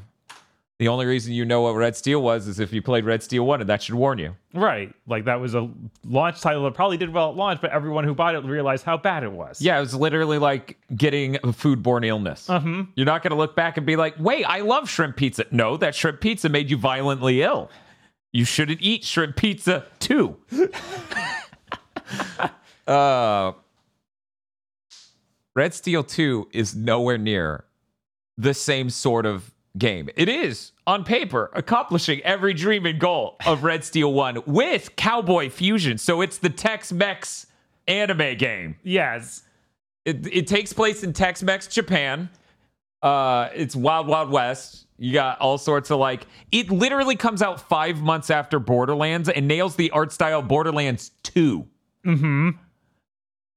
The 0.82 0.88
only 0.88 1.05
reason 1.05 1.34
you 1.34 1.45
know 1.45 1.61
what 1.61 1.76
Red 1.76 1.95
Steel 1.95 2.24
was 2.24 2.47
is 2.47 2.59
if 2.59 2.74
you 2.74 2.82
played 2.82 3.05
Red 3.05 3.22
Steel 3.22 3.45
1, 3.45 3.61
and 3.61 3.69
that 3.69 3.84
should 3.84 3.93
warn 3.93 4.17
you. 4.17 4.36
Right. 4.51 4.91
Like 5.05 5.26
that 5.26 5.39
was 5.39 5.53
a 5.53 5.69
launch 6.03 6.41
title 6.41 6.63
that 6.63 6.74
probably 6.74 6.97
did 6.97 7.13
well 7.13 7.30
at 7.30 7.36
launch, 7.36 7.61
but 7.61 7.69
everyone 7.69 8.03
who 8.03 8.15
bought 8.15 8.34
it 8.34 8.43
realized 8.43 8.84
how 8.84 8.97
bad 8.97 9.22
it 9.22 9.32
was. 9.32 9.61
Yeah, 9.61 9.78
it 9.78 9.82
was 9.82 9.93
literally 9.93 10.39
like 10.39 10.80
getting 10.95 11.36
a 11.36 11.49
foodborne 11.49 12.03
illness. 12.03 12.49
Uh-huh. 12.49 12.86
You're 12.95 13.05
not 13.05 13.22
going 13.22 13.30
to 13.30 13.38
look 13.38 13.55
back 13.55 13.78
and 13.78 13.86
be 13.86 13.95
like, 13.95 14.15
wait, 14.17 14.43
I 14.43 14.61
love 14.61 14.89
shrimp 14.89 15.17
pizza. 15.17 15.45
No, 15.51 15.78
that 15.78 15.93
shrimp 15.93 16.19
pizza 16.19 16.49
made 16.49 16.72
you 16.72 16.78
violently 16.78 17.43
ill. 17.43 17.69
You 18.32 18.43
shouldn't 18.43 18.82
eat 18.82 19.03
shrimp 19.03 19.36
pizza 19.36 19.86
too. 19.99 20.36
uh, 22.88 23.51
Red 25.55 25.73
Steel 25.73 26.03
2 26.03 26.49
is 26.51 26.75
nowhere 26.75 27.17
near 27.17 27.65
the 28.37 28.53
same 28.53 28.89
sort 28.89 29.25
of 29.25 29.53
game. 29.77 30.09
It 30.15 30.29
is, 30.29 30.71
on 30.87 31.03
paper, 31.03 31.49
accomplishing 31.53 32.21
every 32.21 32.53
dream 32.53 32.85
and 32.85 32.99
goal 32.99 33.37
of 33.45 33.63
Red 33.63 33.83
Steel 33.83 34.13
1 34.13 34.43
with 34.45 34.95
cowboy 34.95 35.49
fusion. 35.49 35.97
So 35.97 36.21
it's 36.21 36.37
the 36.37 36.49
Tex 36.49 36.91
Mex 36.91 37.47
anime 37.87 38.37
game. 38.37 38.75
Yes. 38.83 39.43
It, 40.05 40.25
it 40.31 40.47
takes 40.47 40.73
place 40.73 41.03
in 41.03 41.13
Tex-Mex 41.13 41.67
Japan. 41.67 42.29
Uh, 43.03 43.49
it's 43.53 43.75
Wild 43.75 44.07
Wild 44.07 44.31
West. 44.31 44.87
You 44.97 45.13
got 45.13 45.39
all 45.39 45.57
sorts 45.57 45.89
of 45.89 45.99
like. 45.99 46.27
It 46.51 46.69
literally 46.71 47.15
comes 47.15 47.41
out 47.41 47.59
five 47.59 48.01
months 48.01 48.29
after 48.29 48.59
Borderlands 48.59 49.29
and 49.29 49.47
nails 49.47 49.75
the 49.75 49.89
art 49.91 50.11
style 50.11 50.41
Borderlands 50.41 51.11
Two. 51.23 51.67
Mm-hmm. 52.05 52.49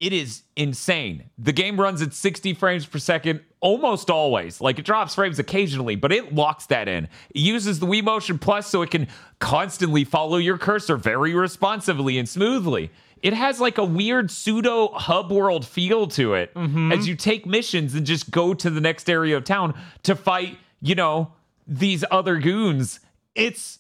It 0.05 0.13
is 0.13 0.43
insane. 0.55 1.31
The 1.39 1.55
game 1.55 1.81
runs 1.81 2.03
at 2.03 2.13
60 2.13 2.53
frames 2.53 2.85
per 2.85 2.99
second 2.99 3.41
almost 3.61 4.11
always. 4.11 4.61
Like 4.61 4.79
it 4.79 4.85
drops 4.85 5.15
frames 5.15 5.39
occasionally, 5.39 5.97
but 5.97 6.13
it 6.13 6.35
locks 6.35 6.67
that 6.67 6.89
in. 6.89 7.05
It 7.31 7.41
uses 7.41 7.81
the 7.81 7.87
Wii 7.87 8.05
Motion 8.05 8.39
Plus 8.39 8.67
so 8.67 8.83
it 8.83 8.91
can 8.91 9.09
constantly 9.39 10.05
follow 10.05 10.37
your 10.37 10.59
cursor 10.59 10.99
very 10.99 11.33
responsively 11.33 12.19
and 12.19 12.29
smoothly. 12.29 12.91
It 13.23 13.33
has 13.33 13.63
like 13.63 13.79
a 13.79 13.85
weird 13.85 14.31
pseudo 14.31 14.89
hub 14.89 15.33
world 15.33 15.67
feel 15.67 16.07
to 16.09 16.35
it 16.35 16.53
mm-hmm. 16.53 16.93
as 16.93 17.09
you 17.09 17.17
take 17.17 17.47
missions 17.47 17.95
and 17.95 18.05
just 18.05 18.31
go 18.31 18.53
to 18.53 18.69
the 18.69 18.83
next 18.83 19.09
area 19.09 19.39
of 19.39 19.45
town 19.45 19.73
to 20.03 20.15
fight, 20.15 20.59
you 20.83 20.95
know, 20.95 21.33
these 21.67 22.05
other 22.11 22.37
goons. 22.37 23.01
It's 23.35 23.79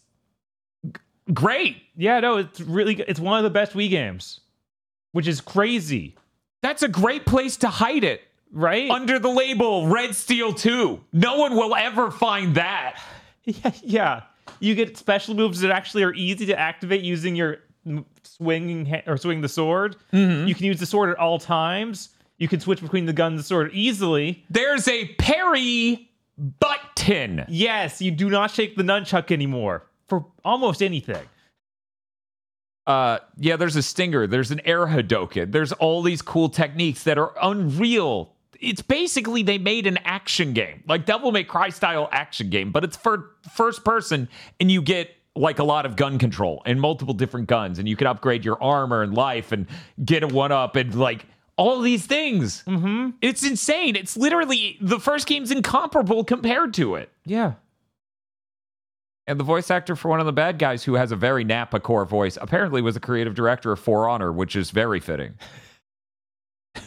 g- 0.86 0.92
great. 1.34 1.82
Yeah, 1.94 2.20
no, 2.20 2.38
it's 2.38 2.62
really 2.62 3.04
it's 3.06 3.20
one 3.20 3.36
of 3.36 3.44
the 3.44 3.50
best 3.50 3.74
Wii 3.74 3.90
games, 3.90 4.40
which 5.14 5.26
is 5.28 5.40
crazy, 5.40 6.14
That's 6.60 6.82
a 6.82 6.88
great 6.88 7.24
place 7.24 7.56
to 7.58 7.68
hide 7.68 8.04
it. 8.04 8.20
right? 8.52 8.90
under 8.90 9.18
the 9.18 9.28
label 9.30 9.86
Red 9.88 10.14
Steel 10.14 10.52
2. 10.52 11.00
No 11.12 11.38
one 11.38 11.54
will 11.56 11.74
ever 11.74 12.10
find 12.10 12.54
that. 12.56 13.00
yeah, 13.44 13.70
yeah. 13.82 14.22
You 14.60 14.74
get 14.74 14.96
special 14.98 15.34
moves 15.34 15.60
that 15.60 15.70
actually 15.70 16.02
are 16.02 16.12
easy 16.14 16.46
to 16.46 16.58
activate 16.58 17.02
using 17.02 17.34
your 17.36 17.58
swinging 18.22 18.86
ha- 18.86 19.02
or 19.06 19.16
swing 19.16 19.40
the 19.40 19.48
sword. 19.48 19.96
Mm-hmm. 20.12 20.48
You 20.48 20.54
can 20.54 20.66
use 20.66 20.80
the 20.80 20.86
sword 20.86 21.10
at 21.10 21.16
all 21.18 21.38
times. 21.38 22.10
You 22.38 22.48
can 22.48 22.60
switch 22.60 22.80
between 22.82 23.06
the 23.06 23.12
gun 23.12 23.32
and 23.32 23.38
the 23.38 23.42
sword 23.44 23.70
easily. 23.72 24.44
There's 24.50 24.88
a 24.88 25.06
parry 25.14 26.10
button. 26.36 27.44
Yes, 27.48 28.00
you 28.02 28.10
do 28.10 28.28
not 28.30 28.50
shake 28.50 28.76
the 28.76 28.82
nunchuck 28.82 29.30
anymore 29.30 29.86
for 30.08 30.26
almost 30.44 30.82
anything. 30.82 31.22
Uh, 32.86 33.18
yeah, 33.38 33.56
there's 33.56 33.76
a 33.76 33.82
stinger. 33.82 34.26
There's 34.26 34.50
an 34.50 34.60
air 34.64 34.86
Hadoken. 34.86 35.52
There's 35.52 35.72
all 35.72 36.02
these 36.02 36.22
cool 36.22 36.48
techniques 36.48 37.04
that 37.04 37.18
are 37.18 37.32
unreal. 37.40 38.32
It's 38.60 38.82
basically 38.82 39.42
they 39.42 39.58
made 39.58 39.86
an 39.86 39.98
action 40.04 40.52
game, 40.52 40.82
like 40.86 41.06
Devil 41.06 41.32
May 41.32 41.44
Cry 41.44 41.70
style 41.70 42.08
action 42.12 42.50
game, 42.50 42.72
but 42.72 42.84
it's 42.84 42.96
for 42.96 43.32
first 43.54 43.84
person, 43.84 44.28
and 44.60 44.70
you 44.70 44.80
get 44.82 45.10
like 45.36 45.58
a 45.58 45.64
lot 45.64 45.84
of 45.84 45.96
gun 45.96 46.18
control 46.18 46.62
and 46.64 46.80
multiple 46.80 47.14
different 47.14 47.48
guns, 47.48 47.78
and 47.78 47.88
you 47.88 47.96
can 47.96 48.06
upgrade 48.06 48.44
your 48.44 48.62
armor 48.62 49.02
and 49.02 49.14
life 49.14 49.52
and 49.52 49.66
get 50.04 50.22
a 50.22 50.26
one 50.26 50.52
up 50.52 50.76
and 50.76 50.94
like 50.94 51.26
all 51.56 51.80
these 51.80 52.06
things. 52.06 52.62
Mm-hmm. 52.66 53.10
It's 53.20 53.44
insane. 53.44 53.96
It's 53.96 54.16
literally 54.16 54.78
the 54.80 55.00
first 55.00 55.26
game's 55.26 55.50
incomparable 55.50 56.24
compared 56.24 56.74
to 56.74 56.94
it. 56.96 57.10
Yeah. 57.24 57.54
And 59.26 59.40
the 59.40 59.44
voice 59.44 59.70
actor 59.70 59.96
for 59.96 60.08
one 60.08 60.20
of 60.20 60.26
the 60.26 60.32
bad 60.32 60.58
guys, 60.58 60.84
who 60.84 60.94
has 60.94 61.10
a 61.10 61.16
very 61.16 61.44
Napa 61.44 61.80
core 61.80 62.04
voice, 62.04 62.36
apparently 62.40 62.82
was 62.82 62.94
the 62.94 63.00
creative 63.00 63.34
director 63.34 63.72
of 63.72 63.80
For 63.80 64.08
Honor, 64.08 64.30
which 64.32 64.54
is 64.54 64.70
very 64.70 65.00
fitting. 65.00 65.34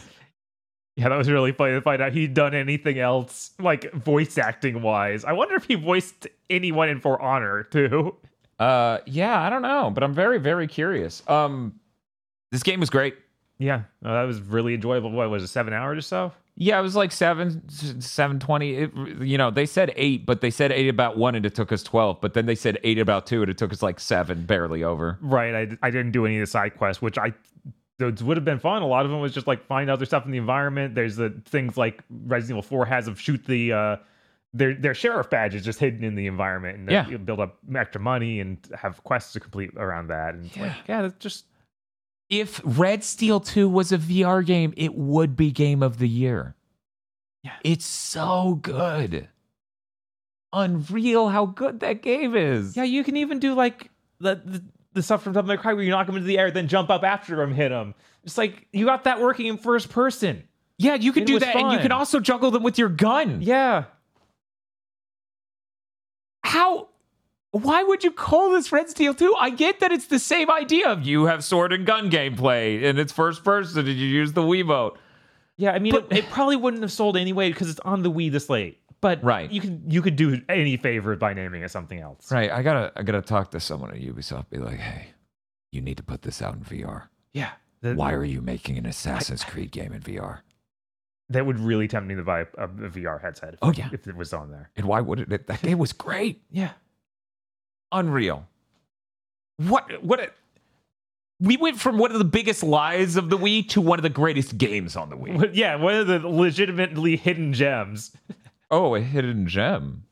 Yeah, 0.96 1.10
that 1.10 1.16
was 1.16 1.30
really 1.30 1.52
funny 1.52 1.74
to 1.74 1.80
find 1.80 2.02
out 2.02 2.12
he'd 2.12 2.34
done 2.34 2.56
anything 2.56 2.98
else, 2.98 3.52
like 3.60 3.92
voice 3.92 4.36
acting 4.36 4.82
wise. 4.82 5.24
I 5.24 5.30
wonder 5.30 5.54
if 5.54 5.62
he 5.62 5.76
voiced 5.76 6.26
anyone 6.50 6.88
in 6.88 6.98
For 6.98 7.22
Honor 7.22 7.62
too. 7.62 8.16
Uh, 8.58 8.98
yeah, 9.06 9.40
I 9.40 9.48
don't 9.48 9.62
know, 9.62 9.90
but 9.94 10.02
I'm 10.02 10.12
very, 10.12 10.38
very 10.38 10.66
curious. 10.66 11.22
Um, 11.28 11.78
this 12.50 12.64
game 12.64 12.80
was 12.80 12.90
great. 12.90 13.14
Yeah, 13.58 13.82
no, 14.02 14.12
that 14.12 14.24
was 14.24 14.40
really 14.40 14.74
enjoyable. 14.74 15.12
What 15.12 15.30
was 15.30 15.44
it, 15.44 15.46
seven 15.46 15.72
hours 15.72 15.98
or 15.98 16.02
so? 16.02 16.32
Yeah, 16.60 16.78
it 16.78 16.82
was 16.82 16.96
like 16.96 17.12
seven, 17.12 17.62
seven 17.68 18.40
twenty. 18.40 18.74
It, 18.74 18.92
you 19.20 19.38
know, 19.38 19.50
they 19.52 19.64
said 19.64 19.92
eight, 19.94 20.26
but 20.26 20.40
they 20.40 20.50
said 20.50 20.72
eight 20.72 20.88
about 20.88 21.16
one, 21.16 21.34
and 21.36 21.46
it 21.46 21.54
took 21.54 21.70
us 21.70 21.84
twelve. 21.84 22.20
But 22.20 22.34
then 22.34 22.46
they 22.46 22.56
said 22.56 22.78
eight 22.82 22.98
about 22.98 23.26
two, 23.26 23.42
and 23.42 23.50
it 23.50 23.56
took 23.56 23.72
us 23.72 23.80
like 23.80 24.00
seven, 24.00 24.44
barely 24.44 24.82
over. 24.82 25.18
Right. 25.20 25.54
I, 25.54 25.86
I 25.86 25.90
didn't 25.90 26.10
do 26.10 26.26
any 26.26 26.36
of 26.38 26.40
the 26.40 26.50
side 26.50 26.76
quests, 26.76 27.00
which 27.00 27.16
I 27.16 27.32
those 27.98 28.22
would 28.24 28.36
have 28.36 28.44
been 28.44 28.58
fun. 28.58 28.82
A 28.82 28.86
lot 28.86 29.04
of 29.04 29.10
them 29.10 29.20
was 29.20 29.32
just 29.32 29.46
like 29.46 29.66
find 29.66 29.88
other 29.90 30.04
stuff 30.04 30.24
in 30.24 30.30
the 30.32 30.38
environment. 30.38 30.94
There's 30.94 31.16
the 31.16 31.30
things 31.46 31.76
like 31.76 32.02
Resident 32.26 32.58
Evil 32.58 32.62
4 32.62 32.86
has 32.86 33.06
of 33.08 33.20
shoot 33.20 33.44
the 33.44 33.72
uh 33.72 33.96
their 34.54 34.74
their 34.74 34.94
sheriff 34.94 35.28
badge 35.28 35.54
is 35.54 35.64
just 35.64 35.78
hidden 35.78 36.02
in 36.04 36.14
the 36.14 36.26
environment 36.26 36.78
and 36.78 36.90
Yeah. 36.90 37.06
you 37.08 37.18
build 37.18 37.38
up 37.40 37.58
extra 37.76 38.00
money 38.00 38.40
and 38.40 38.58
have 38.74 39.02
quests 39.04 39.32
to 39.34 39.40
complete 39.40 39.72
around 39.76 40.08
that. 40.08 40.34
And 40.34 40.46
it's 40.46 40.56
like, 40.56 40.72
yeah, 40.88 41.02
that's 41.02 41.18
just 41.18 41.44
If 42.30 42.60
Red 42.64 43.02
Steel 43.04 43.40
Two 43.40 43.68
was 43.68 43.92
a 43.92 43.98
VR 43.98 44.44
game, 44.44 44.74
it 44.76 44.94
would 44.94 45.36
be 45.36 45.50
Game 45.50 45.82
of 45.82 45.98
the 45.98 46.08
Year. 46.08 46.54
Yeah. 47.44 47.52
it's 47.62 47.86
so 47.86 48.58
good. 48.60 49.28
Unreal 50.52 51.28
how 51.28 51.46
good 51.46 51.80
that 51.80 52.02
game 52.02 52.36
is. 52.36 52.76
Yeah, 52.76 52.82
you 52.82 53.04
can 53.04 53.16
even 53.16 53.38
do 53.38 53.54
like 53.54 53.90
the 54.18 54.34
the, 54.44 54.64
the 54.94 55.02
stuff 55.02 55.22
from 55.22 55.32
Devil 55.34 55.48
May 55.48 55.56
Cry 55.56 55.72
where 55.72 55.82
you 55.82 55.90
knock 55.90 56.08
him 56.08 56.16
into 56.16 56.26
the 56.26 56.38
air, 56.38 56.50
then 56.50 56.68
jump 56.68 56.90
up 56.90 57.04
after 57.04 57.40
him, 57.40 57.54
hit 57.54 57.70
him. 57.70 57.94
It's 58.24 58.36
like 58.36 58.66
you 58.72 58.84
got 58.84 59.04
that 59.04 59.20
working 59.20 59.46
in 59.46 59.56
first 59.56 59.88
person. 59.88 60.44
Yeah, 60.78 60.94
you 60.94 61.12
could 61.12 61.24
It 61.24 61.26
do 61.26 61.38
that, 61.38 61.56
and 61.56 61.72
you 61.72 61.78
can 61.78 61.92
also 61.92 62.20
juggle 62.20 62.50
them 62.50 62.62
with 62.62 62.78
your 62.78 62.88
gun. 62.88 63.40
Yeah. 63.42 63.84
How? 66.44 66.88
Why 67.52 67.82
would 67.82 68.04
you 68.04 68.10
call 68.10 68.50
this 68.50 68.70
Red 68.72 68.90
Steel 68.90 69.14
2? 69.14 69.34
I 69.38 69.50
get 69.50 69.80
that 69.80 69.90
it's 69.90 70.06
the 70.06 70.18
same 70.18 70.50
idea 70.50 70.88
of 70.88 71.06
you 71.06 71.24
have 71.24 71.42
sword 71.42 71.72
and 71.72 71.86
gun 71.86 72.10
gameplay, 72.10 72.84
and 72.84 72.98
it's 72.98 73.12
first 73.12 73.42
person, 73.42 73.80
and 73.88 73.96
you 73.98 74.06
use 74.06 74.32
the 74.34 74.42
Wii 74.42 74.64
Wiimote. 74.64 74.96
Yeah, 75.56 75.72
I 75.72 75.78
mean, 75.78 75.92
But- 75.92 76.06
it, 76.10 76.18
it 76.18 76.30
probably 76.30 76.56
wouldn't 76.56 76.82
have 76.82 76.92
sold 76.92 77.16
anyway 77.16 77.50
because 77.50 77.70
it's 77.70 77.80
on 77.80 78.02
the 78.02 78.10
Wii 78.10 78.30
this 78.30 78.48
late. 78.50 78.80
But 79.00 79.22
Right. 79.24 79.50
you 79.50 79.60
could 79.60 79.82
you 79.88 80.02
could 80.02 80.16
do 80.16 80.40
any 80.48 80.76
favor 80.76 81.14
by 81.16 81.32
naming 81.32 81.62
it 81.62 81.70
something 81.70 82.00
else. 82.00 82.30
Right. 82.32 82.50
I 82.50 82.62
gotta, 82.62 82.92
I 82.96 83.02
gotta 83.04 83.22
talk 83.22 83.52
to 83.52 83.60
someone 83.60 83.92
at 83.92 83.98
Ubisoft. 84.00 84.50
Be 84.50 84.58
like, 84.58 84.78
hey, 84.80 85.06
you 85.70 85.80
need 85.80 85.96
to 85.98 86.02
put 86.02 86.22
this 86.22 86.42
out 86.42 86.54
in 86.54 86.60
VR. 86.64 87.04
Yeah. 87.32 87.50
That, 87.82 87.96
Why 87.96 88.12
are 88.12 88.24
you 88.24 88.40
making 88.42 88.76
an 88.76 88.86
Assassin's 88.86 89.44
Creed 89.44 89.70
game 89.70 89.92
in 89.92 90.00
VR? 90.02 90.40
that 91.30 91.44
would 91.46 91.60
really 91.60 91.86
tempt 91.86 92.08
me 92.08 92.14
to 92.14 92.22
buy 92.22 92.40
a, 92.40 92.46
a 92.64 92.68
VR 92.68 93.20
headset. 93.20 93.52
If, 93.54 93.58
Oh, 93.60 93.70
yeah. 93.70 93.90
if 93.92 94.06
it 94.08 94.16
was 94.16 94.32
on 94.32 94.50
there. 94.50 94.70
And 94.76 94.86
why 94.86 95.00
would 95.02 95.20
it? 95.20 95.46
That 95.46 95.60
game 95.62 95.76
was 95.78 95.92
great. 95.92 96.42
Yeah. 96.50 96.70
Unreal. 97.92 98.46
What? 99.56 100.02
What? 100.04 100.20
A, 100.20 100.30
we 101.40 101.56
went 101.56 101.80
from 101.80 101.98
one 101.98 102.10
of 102.12 102.18
the 102.18 102.24
biggest 102.24 102.62
lies 102.62 103.16
of 103.16 103.30
the 103.30 103.38
Wii 103.38 103.68
to 103.70 103.80
one 103.80 103.98
of 103.98 104.02
the 104.02 104.08
greatest 104.10 104.58
games 104.58 104.96
on 104.96 105.08
the 105.10 105.16
Wii. 105.16 105.50
Yeah, 105.54 105.76
one 105.76 105.94
of 105.94 106.06
the 106.06 106.18
legitimately 106.18 107.16
hidden 107.16 107.52
gems. 107.52 108.12
Oh, 108.70 108.94
a 108.94 109.00
hidden 109.00 109.46
gem. 109.46 110.04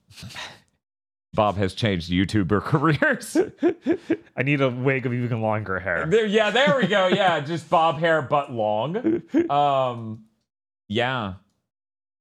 Bob 1.34 1.56
has 1.58 1.74
changed 1.74 2.10
YouTuber 2.10 2.62
careers. 2.62 3.36
I 4.36 4.42
need 4.42 4.60
a 4.62 4.70
wig 4.70 5.04
of 5.04 5.12
even 5.12 5.42
longer 5.42 5.78
hair. 5.78 6.06
there, 6.06 6.24
yeah, 6.26 6.50
there 6.50 6.78
we 6.80 6.86
go. 6.86 7.08
Yeah, 7.08 7.40
just 7.40 7.68
bob 7.68 7.98
hair 7.98 8.22
but 8.22 8.50
long. 8.52 9.22
Um, 9.50 10.24
yeah. 10.88 11.34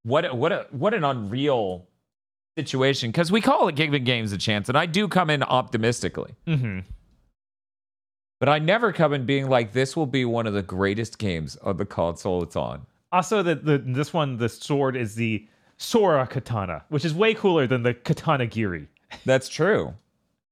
What 0.03 0.25
a, 0.25 0.35
what 0.35 0.51
a 0.51 0.67
what 0.71 0.93
an 0.93 1.03
unreal 1.03 1.87
situation 2.57 3.11
because 3.11 3.31
we 3.31 3.41
call 3.41 3.67
it 3.67 3.75
giving 3.75 4.03
games 4.03 4.31
a 4.31 4.37
chance, 4.37 4.69
and 4.69 4.77
I 4.77 4.85
do 4.85 5.07
come 5.07 5.29
in 5.29 5.43
optimistically, 5.43 6.35
hmm 6.45 6.79
but 8.41 8.49
I 8.49 8.59
never 8.59 8.91
come 8.91 9.13
in 9.13 9.25
being 9.25 9.47
like 9.49 9.71
this 9.71 9.95
will 9.95 10.05
be 10.05 10.25
one 10.25 10.45
of 10.45 10.53
the 10.53 10.61
greatest 10.61 11.17
games 11.17 11.55
of 11.55 11.77
the 11.77 11.85
console 11.85 12.43
it's 12.43 12.57
on. 12.57 12.85
Also, 13.13 13.41
the, 13.41 13.55
the 13.55 13.77
this 13.77 14.13
one, 14.13 14.37
the 14.37 14.49
sword 14.49 14.97
is 14.97 15.15
the 15.15 15.47
Sora 15.77 16.27
katana, 16.27 16.83
which 16.89 17.05
is 17.05 17.13
way 17.13 17.33
cooler 17.33 17.65
than 17.65 17.83
the 17.83 17.93
katana 17.93 18.45
giri. 18.45 18.89
That's 19.25 19.47
true. 19.47 19.93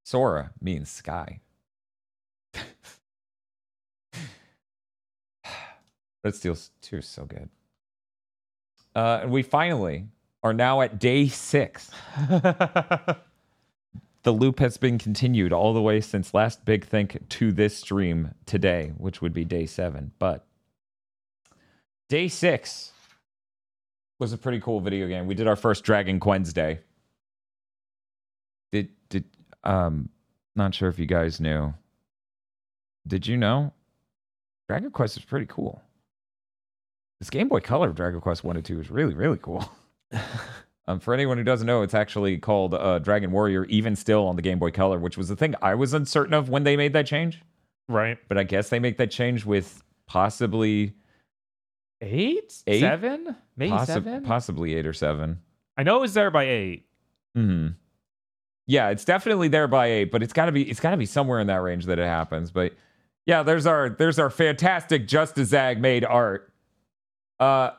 Sora 0.05 0.51
means 0.61 0.89
sky. 0.89 1.41
Red 6.23 6.35
Steel 6.35 6.55
2 6.81 6.97
is 6.97 7.05
so 7.05 7.25
good. 7.25 7.49
Uh, 8.95 9.19
and 9.23 9.31
we 9.31 9.43
finally 9.43 10.05
are 10.43 10.53
now 10.53 10.81
at 10.81 10.99
day 10.99 11.27
six. 11.27 11.89
The 14.23 14.31
loop 14.31 14.59
has 14.59 14.77
been 14.77 14.97
continued 14.97 15.51
all 15.51 15.73
the 15.73 15.81
way 15.81 15.99
since 15.99 16.33
last 16.33 16.63
Big 16.63 16.85
Think 16.85 17.27
to 17.29 17.51
this 17.51 17.77
stream 17.77 18.33
today, 18.45 18.93
which 18.97 19.21
would 19.21 19.33
be 19.33 19.43
day 19.43 19.65
seven. 19.65 20.11
But 20.17 20.45
day 22.07 22.29
six 22.29 22.93
was 24.19 24.31
a 24.31 24.37
pretty 24.37 24.61
cool 24.61 24.79
video 24.79 25.07
game. 25.07 25.27
We 25.27 25.35
did 25.35 25.47
our 25.47 25.57
first 25.57 25.83
Dragon 25.83 26.21
Wednesday. 26.23 26.79
Did 28.71 28.89
did 29.09 29.25
um 29.65 30.07
not 30.55 30.73
sure 30.73 30.87
if 30.87 30.99
you 30.99 31.05
guys 31.05 31.41
knew. 31.41 31.73
Did 33.05 33.27
you 33.27 33.35
know? 33.35 33.73
Dragon 34.69 34.91
Quest 34.91 35.17
is 35.17 35.25
pretty 35.25 35.47
cool. 35.47 35.81
This 37.19 37.29
Game 37.29 37.49
Boy 37.49 37.59
Color 37.59 37.89
of 37.89 37.95
Dragon 37.95 38.21
Quest 38.21 38.45
1 38.45 38.55
and 38.55 38.65
2 38.65 38.79
is 38.79 38.89
really, 38.89 39.13
really 39.13 39.37
cool. 39.41 39.69
um, 40.87 40.99
for 40.99 41.13
anyone 41.13 41.37
who 41.37 41.43
doesn't 41.43 41.67
know, 41.67 41.81
it's 41.81 41.93
actually 41.93 42.37
called 42.37 42.73
uh, 42.73 42.99
Dragon 42.99 43.31
Warrior, 43.31 43.65
even 43.65 43.95
still 43.95 44.27
on 44.27 44.35
the 44.35 44.41
Game 44.41 44.59
Boy 44.59 44.71
Color, 44.71 44.99
which 44.99 45.17
was 45.17 45.27
the 45.29 45.35
thing 45.35 45.55
I 45.61 45.75
was 45.75 45.93
uncertain 45.93 46.33
of 46.33 46.49
when 46.49 46.63
they 46.63 46.75
made 46.77 46.93
that 46.93 47.05
change. 47.07 47.41
right? 47.87 48.17
But 48.27 48.37
I 48.37 48.43
guess 48.43 48.69
they 48.69 48.79
make 48.79 48.97
that 48.97 49.11
change 49.11 49.45
with 49.45 49.81
possibly 50.07 50.93
eight, 52.01 52.61
Eight? 52.67 52.79
seven, 52.81 53.35
maybe 53.55 53.71
Possi- 53.71 53.85
seven. 53.87 54.23
possibly 54.23 54.75
eight 54.75 54.85
or 54.85 54.93
seven. 54.93 55.39
I 55.77 55.83
know 55.83 55.97
it 55.97 56.01
was 56.01 56.13
there 56.13 56.29
by 56.31 56.43
eight. 56.43 56.85
Hmm. 57.35 57.69
Yeah, 58.67 58.89
it's 58.89 59.03
definitely 59.05 59.47
there 59.49 59.67
by 59.67 59.87
eight, 59.87 60.11
but 60.11 60.21
it's 60.23 60.33
gotta 60.33 60.51
be 60.51 60.69
it's 60.69 60.79
gotta 60.79 60.97
be 60.97 61.05
somewhere 61.05 61.39
in 61.39 61.47
that 61.47 61.61
range 61.61 61.85
that 61.87 61.99
it 61.99 62.05
happens. 62.05 62.51
But 62.51 62.73
yeah, 63.25 63.43
there's 63.43 63.65
our 63.65 63.89
there's 63.89 64.19
our 64.19 64.29
fantastic 64.29 65.07
Justice 65.07 65.49
Zag 65.49 65.81
made 65.81 66.05
art. 66.05 66.51
Uh 67.39 67.71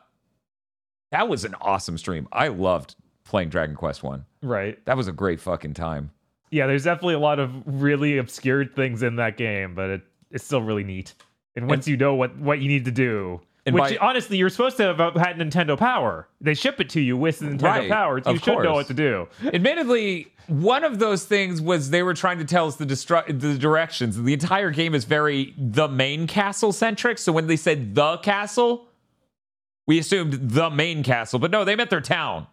that 1.15 1.29
was 1.29 1.45
an 1.45 1.55
awesome 1.61 1.97
stream. 1.97 2.27
I 2.33 2.49
loved 2.49 2.95
playing 3.23 3.47
Dragon 3.49 3.73
Quest 3.75 4.03
One. 4.03 4.25
Right. 4.41 4.83
That 4.85 4.97
was 4.97 5.07
a 5.07 5.13
great 5.13 5.39
fucking 5.39 5.73
time. 5.73 6.11
Yeah, 6.51 6.67
there's 6.67 6.83
definitely 6.83 7.13
a 7.13 7.19
lot 7.19 7.39
of 7.39 7.51
really 7.65 8.17
obscure 8.17 8.65
things 8.65 9.01
in 9.01 9.15
that 9.15 9.37
game, 9.37 9.75
but 9.75 9.89
it, 9.89 10.01
it's 10.29 10.43
still 10.43 10.61
really 10.61 10.83
neat. 10.83 11.13
And 11.55 11.69
once 11.69 11.87
you 11.87 11.95
know 11.95 12.15
what 12.15 12.37
what 12.37 12.59
you 12.59 12.67
need 12.67 12.83
to 12.85 12.91
do, 12.91 13.39
And 13.65 13.73
which 13.75 13.97
by- 13.97 14.05
honestly 14.05 14.35
you're 14.37 14.49
supposed 14.49 14.75
to 14.77 14.83
have 14.83 14.99
uh, 14.99 15.11
had 15.17 15.37
Nintendo 15.37 15.77
Power. 15.77 16.27
They 16.41 16.53
ship 16.53 16.81
it 16.81 16.89
to 16.89 17.01
you 17.01 17.15
with 17.15 17.39
Nintendo 17.39 17.61
Right, 17.61 17.89
Power. 17.89 18.17
You 18.17 18.23
of 18.25 18.43
should 18.43 18.59
know 18.59 18.73
what 18.73 18.87
to 18.87 18.93
do. 18.93 19.27
Admittedly, 19.53 20.27
one 20.47 20.83
of 20.83 20.99
those 20.99 21.23
things 21.25 21.61
was 21.61 21.89
they 21.91 22.03
were 22.03 22.13
trying 22.13 22.39
to 22.39 22.45
tell 22.45 22.67
us 22.67 22.75
the 22.75 22.85
destru- 22.85 23.27
the 23.39 23.57
directions. 23.57 24.21
The 24.21 24.33
entire 24.33 24.69
game 24.71 24.93
is 24.93 25.05
very 25.05 25.53
the 25.57 25.87
main 25.87 26.27
castle 26.27 26.73
centric. 26.73 27.17
So 27.17 27.31
when 27.31 27.47
they 27.47 27.55
said 27.55 27.95
the 27.95 28.17
castle, 28.17 28.85
we 29.87 29.99
assumed 29.99 30.33
the 30.51 30.69
main 30.69 31.03
castle, 31.03 31.39
but 31.39 31.51
no, 31.51 31.63
they 31.63 31.75
meant 31.75 31.89
their 31.89 32.01
town. 32.01 32.47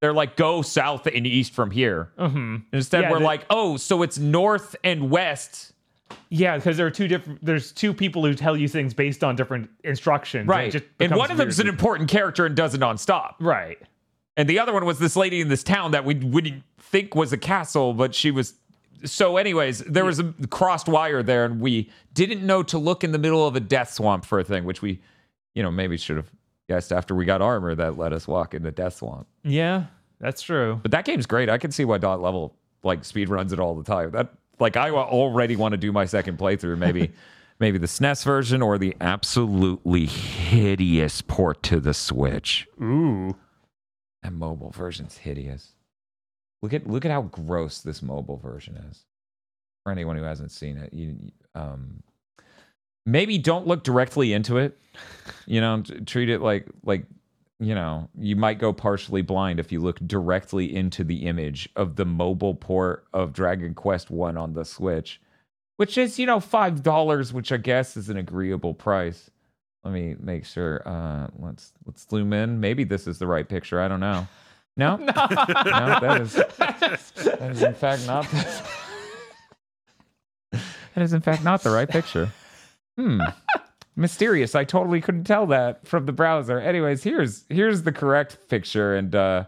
They're 0.00 0.12
like 0.12 0.36
go 0.36 0.60
south 0.62 1.06
and 1.06 1.26
east 1.26 1.52
from 1.52 1.70
here. 1.70 2.10
hmm 2.18 2.56
Instead, 2.72 3.02
Yeah, 3.02 3.10
we're 3.12 3.18
the- 3.18 3.24
like, 3.24 3.46
oh, 3.50 3.76
so 3.76 4.02
it's 4.02 4.18
north 4.18 4.76
and 4.84 5.10
west. 5.10 5.72
Yeah, 6.28 6.56
because 6.56 6.76
there 6.76 6.86
are 6.86 6.90
two 6.90 7.08
different. 7.08 7.44
There's 7.44 7.72
two 7.72 7.92
people 7.94 8.24
who 8.24 8.34
tell 8.34 8.56
you 8.56 8.68
things 8.68 8.94
based 8.94 9.24
on 9.24 9.34
different 9.36 9.70
instructions. 9.84 10.42
and 10.42 10.48
Right. 10.48 10.70
just 10.70 10.84
And 11.00 11.14
one 11.16 11.30
of 11.30 11.36
them's 11.36 11.58
an 11.58 11.66
important 11.68 12.08
character 12.10 12.46
and 12.46 12.54
does 12.54 12.74
it 12.74 12.80
nonstop. 12.80 13.34
right. 13.40 13.78
And 14.36 14.46
the 14.48 14.58
other 14.58 14.72
one 14.74 14.84
was 14.84 14.98
this 14.98 15.16
lady 15.16 15.40
in 15.40 15.48
this 15.48 15.62
town 15.64 15.92
that 15.92 16.04
we 16.04 16.14
wouldn't 16.14 16.62
think 16.78 17.14
was 17.14 17.32
a 17.32 17.38
castle, 17.38 17.94
but 17.94 18.14
she 18.14 18.30
was. 18.30 18.52
So, 19.04 19.36
anyways, 19.38 19.78
there 19.80 20.04
was 20.04 20.18
a 20.18 20.32
crossed 20.50 20.88
wire 20.88 21.22
there, 21.22 21.44
and 21.46 21.58
we 21.60 21.90
didn't 22.12 22.44
know 22.44 22.62
to 22.64 22.76
look 22.78 23.02
in 23.02 23.12
the 23.12 23.18
middle 23.18 23.46
of 23.46 23.56
a 23.56 23.60
death 23.60 23.92
swamp 23.94 24.24
for 24.26 24.38
a 24.38 24.44
thing, 24.44 24.64
which 24.64 24.82
we, 24.82 25.00
you 25.54 25.62
know, 25.62 25.70
maybe 25.70 25.96
should 25.96 26.16
have 26.18 26.30
guessed 26.68 26.92
after 26.92 27.14
we 27.14 27.24
got 27.24 27.42
armor 27.42 27.74
that 27.74 27.96
let 27.96 28.12
us 28.12 28.26
walk 28.26 28.54
into 28.54 28.70
death 28.70 28.96
swamp. 28.96 29.26
Yeah, 29.42 29.86
that's 30.20 30.42
true. 30.42 30.80
But 30.82 30.90
that 30.92 31.04
game's 31.04 31.26
great. 31.26 31.48
I 31.48 31.58
can 31.58 31.70
see 31.70 31.84
why 31.84 31.98
dot 31.98 32.20
level 32.20 32.56
like 32.82 33.04
speed 33.04 33.28
runs 33.28 33.52
it 33.52 33.60
all 33.60 33.74
the 33.74 33.84
time. 33.84 34.10
That 34.12 34.32
like 34.58 34.76
I 34.76 34.90
already 34.90 35.56
want 35.56 35.72
to 35.72 35.78
do 35.78 35.92
my 35.92 36.06
second 36.06 36.38
playthrough. 36.38 36.78
Maybe 36.78 37.12
maybe 37.58 37.78
the 37.78 37.86
SNES 37.86 38.24
version 38.24 38.62
or 38.62 38.78
the 38.78 38.96
absolutely 39.00 40.06
hideous 40.06 41.22
port 41.22 41.62
to 41.64 41.80
the 41.80 41.94
Switch. 41.94 42.66
Ooh. 42.82 43.36
That 44.22 44.32
mobile 44.32 44.70
version's 44.70 45.18
hideous. 45.18 45.72
Look 46.62 46.72
at 46.72 46.86
look 46.86 47.04
at 47.04 47.10
how 47.10 47.22
gross 47.22 47.80
this 47.80 48.02
mobile 48.02 48.38
version 48.38 48.76
is. 48.90 49.04
For 49.84 49.92
anyone 49.92 50.16
who 50.16 50.24
hasn't 50.24 50.50
seen 50.50 50.78
it, 50.78 50.92
you 50.92 51.16
um 51.54 52.02
maybe 53.06 53.38
don't 53.38 53.66
look 53.66 53.84
directly 53.84 54.32
into 54.32 54.58
it. 54.58 54.78
You 55.46 55.60
know, 55.60 55.82
treat 56.04 56.28
it 56.28 56.42
like 56.42 56.66
like 56.82 57.06
you 57.58 57.74
know, 57.74 58.10
you 58.18 58.36
might 58.36 58.58
go 58.58 58.72
partially 58.72 59.22
blind 59.22 59.58
if 59.58 59.72
you 59.72 59.80
look 59.80 59.98
directly 60.00 60.74
into 60.74 61.04
the 61.04 61.26
image 61.26 61.68
of 61.74 61.96
the 61.96 62.04
mobile 62.04 62.54
port 62.54 63.06
of 63.14 63.32
Dragon 63.32 63.74
Quest 63.74 64.10
1 64.10 64.36
on 64.36 64.52
the 64.52 64.64
Switch, 64.64 65.22
which 65.76 65.96
is, 65.96 66.18
you 66.18 66.26
know, 66.26 66.38
$5, 66.38 67.32
which 67.32 67.52
I 67.52 67.56
guess 67.56 67.96
is 67.96 68.10
an 68.10 68.18
agreeable 68.18 68.74
price. 68.74 69.30
Let 69.84 69.94
me 69.94 70.16
make 70.20 70.44
sure. 70.44 70.82
Uh, 70.84 71.28
let's 71.38 71.72
let's 71.86 72.06
zoom 72.10 72.32
in. 72.32 72.58
Maybe 72.58 72.82
this 72.82 73.06
is 73.06 73.20
the 73.20 73.26
right 73.28 73.48
picture. 73.48 73.80
I 73.80 73.86
don't 73.86 74.00
know. 74.00 74.26
No, 74.76 74.96
no, 74.96 75.06
that 75.06 76.20
is 76.20 76.34
that 76.34 77.50
is 77.52 77.62
in 77.62 77.72
fact 77.72 78.04
not. 78.04 78.24
The, 78.24 78.62
that 80.94 81.02
is 81.02 81.12
in 81.12 81.20
fact 81.20 81.44
not 81.44 81.62
the 81.62 81.70
right 81.70 81.88
picture. 81.88 82.32
Hmm. 82.98 83.20
Mysterious. 83.94 84.54
I 84.54 84.64
totally 84.64 85.00
couldn't 85.00 85.24
tell 85.24 85.46
that 85.46 85.86
from 85.86 86.06
the 86.06 86.12
browser. 86.12 86.58
Anyways, 86.60 87.02
here's 87.02 87.44
here's 87.48 87.82
the 87.82 87.92
correct 87.92 88.48
picture, 88.48 88.94
and 88.94 89.14
uh, 89.14 89.44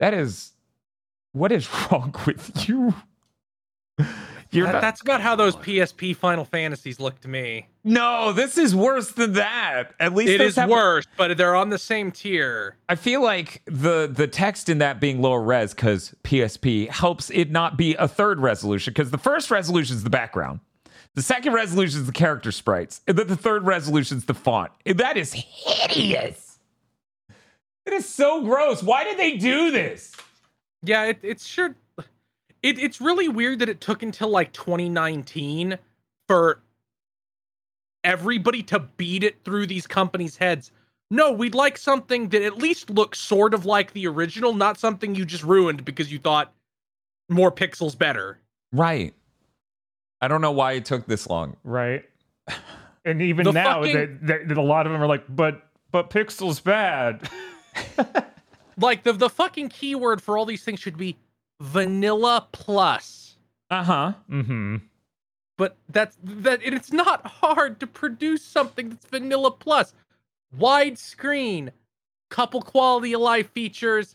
that 0.00 0.14
is 0.14 0.52
what 1.32 1.52
is 1.52 1.68
wrong 1.92 2.14
with 2.26 2.68
you? 2.68 2.94
You're 4.52 4.66
That- 4.66 4.72
not- 4.74 4.80
that's 4.80 5.00
about 5.00 5.20
how 5.20 5.34
those 5.36 5.56
PSP 5.56 6.14
Final 6.16 6.44
Fantasies 6.44 6.98
look 7.00 7.20
to 7.22 7.28
me. 7.28 7.68
no, 7.84 8.32
this 8.32 8.56
is 8.56 8.74
worse 8.76 9.10
than 9.12 9.32
that. 9.34 9.92
At 10.00 10.14
least 10.14 10.30
it 10.30 10.40
is 10.40 10.54
those 10.54 10.62
have- 10.62 10.70
worse, 10.70 11.06
but 11.16 11.36
they're 11.36 11.56
on 11.56 11.68
the 11.70 11.78
same 11.78 12.10
tier. 12.12 12.76
I 12.88 12.94
feel 12.94 13.22
like 13.22 13.62
the 13.66 14.08
the 14.12 14.26
text 14.28 14.68
in 14.68 14.78
that 14.78 15.00
being 15.00 15.20
lower 15.20 15.42
res 15.42 15.74
because 15.74 16.14
PSP 16.24 16.88
helps 16.90 17.30
it 17.30 17.50
not 17.50 17.76
be 17.76 17.94
a 17.96 18.08
third 18.08 18.40
resolution 18.40 18.92
because 18.92 19.10
the 19.10 19.18
first 19.18 19.50
resolution 19.50 19.96
is 19.96 20.04
the 20.04 20.10
background, 20.10 20.60
the 21.16 21.22
second 21.22 21.54
resolution 21.54 22.00
is 22.00 22.06
the 22.06 22.12
character 22.12 22.52
sprites, 22.52 23.00
and 23.08 23.16
then 23.16 23.26
the 23.26 23.36
third 23.36 23.64
resolution 23.64 24.18
is 24.18 24.26
the 24.26 24.34
font. 24.34 24.70
And 24.84 24.98
that 24.98 25.16
is 25.16 25.32
hideous. 25.32 26.58
It 27.86 27.94
is 27.94 28.06
so 28.06 28.42
gross. 28.42 28.82
Why 28.82 29.02
did 29.02 29.18
they 29.18 29.38
do 29.38 29.70
this? 29.70 30.14
Yeah, 30.82 31.04
it, 31.06 31.18
it's 31.22 31.46
sure. 31.46 31.74
It, 32.62 32.78
it's 32.78 33.00
really 33.00 33.28
weird 33.28 33.60
that 33.60 33.70
it 33.70 33.80
took 33.80 34.02
until 34.02 34.28
like 34.28 34.52
2019 34.52 35.78
for 36.28 36.60
everybody 38.04 38.62
to 38.64 38.80
beat 38.80 39.24
it 39.24 39.42
through 39.42 39.68
these 39.68 39.86
companies' 39.86 40.36
heads. 40.36 40.70
No, 41.10 41.32
we'd 41.32 41.54
like 41.54 41.78
something 41.78 42.28
that 42.28 42.42
at 42.42 42.58
least 42.58 42.90
looks 42.90 43.18
sort 43.20 43.54
of 43.54 43.64
like 43.64 43.94
the 43.94 44.06
original, 44.06 44.52
not 44.52 44.78
something 44.78 45.14
you 45.14 45.24
just 45.24 45.44
ruined 45.44 45.82
because 45.84 46.12
you 46.12 46.18
thought 46.18 46.52
more 47.30 47.50
pixels 47.50 47.96
better. 47.96 48.38
Right. 48.70 49.14
I 50.20 50.28
don't 50.28 50.40
know 50.40 50.52
why 50.52 50.72
it 50.72 50.84
took 50.84 51.06
this 51.06 51.28
long. 51.28 51.56
Right. 51.64 52.04
And 53.04 53.22
even 53.22 53.44
The 53.44 53.52
now, 53.52 53.82
fucking- 53.82 54.18
they, 54.20 54.38
they, 54.42 54.54
a 54.54 54.60
lot 54.60 54.84
of 54.84 54.92
them 54.92 55.00
are 55.00 55.06
like, 55.06 55.22
but 55.28 55.62
but 55.92 56.10
pixels 56.10 56.60
bad. 56.60 57.30
Like 58.78 59.04
the 59.04 59.12
the 59.12 59.30
fucking 59.30 59.70
keyword 59.70 60.22
for 60.22 60.36
all 60.36 60.44
these 60.44 60.62
things 60.62 60.80
should 60.80 60.98
be 60.98 61.16
vanilla 61.60 62.46
plus. 62.52 63.36
Uh 63.70 63.82
huh. 63.82 64.12
mm-hmm. 64.30 64.76
but 65.56 65.76
that's 65.88 66.16
that 66.22 66.60
it's 66.62 66.92
not 66.92 67.26
hard 67.26 67.80
to 67.80 67.86
produce 67.86 68.42
something 68.42 68.90
that's 68.90 69.06
vanilla 69.06 69.50
plus 69.50 69.92
widescreen 70.56 71.70
couple 72.30 72.60
quality 72.62 73.12
of 73.12 73.20
life 73.20 73.50
features 73.50 74.14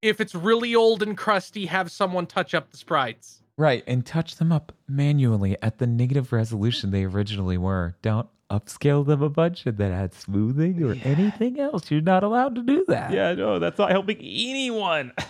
if 0.00 0.20
it's 0.20 0.34
really 0.34 0.74
old 0.74 1.02
and 1.02 1.16
crusty 1.18 1.66
have 1.66 1.90
someone 1.90 2.26
touch 2.26 2.54
up 2.54 2.70
the 2.70 2.76
sprites 2.76 3.42
Right, 3.56 3.84
and 3.86 4.04
touch 4.04 4.36
them 4.36 4.50
up 4.50 4.72
manually 4.88 5.56
at 5.62 5.78
the 5.78 5.86
negative 5.86 6.32
resolution 6.32 6.90
they 6.90 7.04
originally 7.04 7.56
were. 7.56 7.94
Don't 8.02 8.28
upscale 8.50 9.06
them 9.06 9.22
a 9.22 9.28
bunch 9.28 9.64
and 9.66 9.78
then 9.78 9.92
add 9.92 10.12
smoothing 10.12 10.82
or 10.82 10.96
anything 11.04 11.60
else. 11.60 11.90
You're 11.90 12.00
not 12.00 12.24
allowed 12.24 12.56
to 12.56 12.62
do 12.62 12.84
that. 12.88 13.12
Yeah, 13.12 13.34
no, 13.34 13.58
that's 13.58 13.78
not 13.78 13.90
helping 13.90 14.18
anyone. 14.18 15.12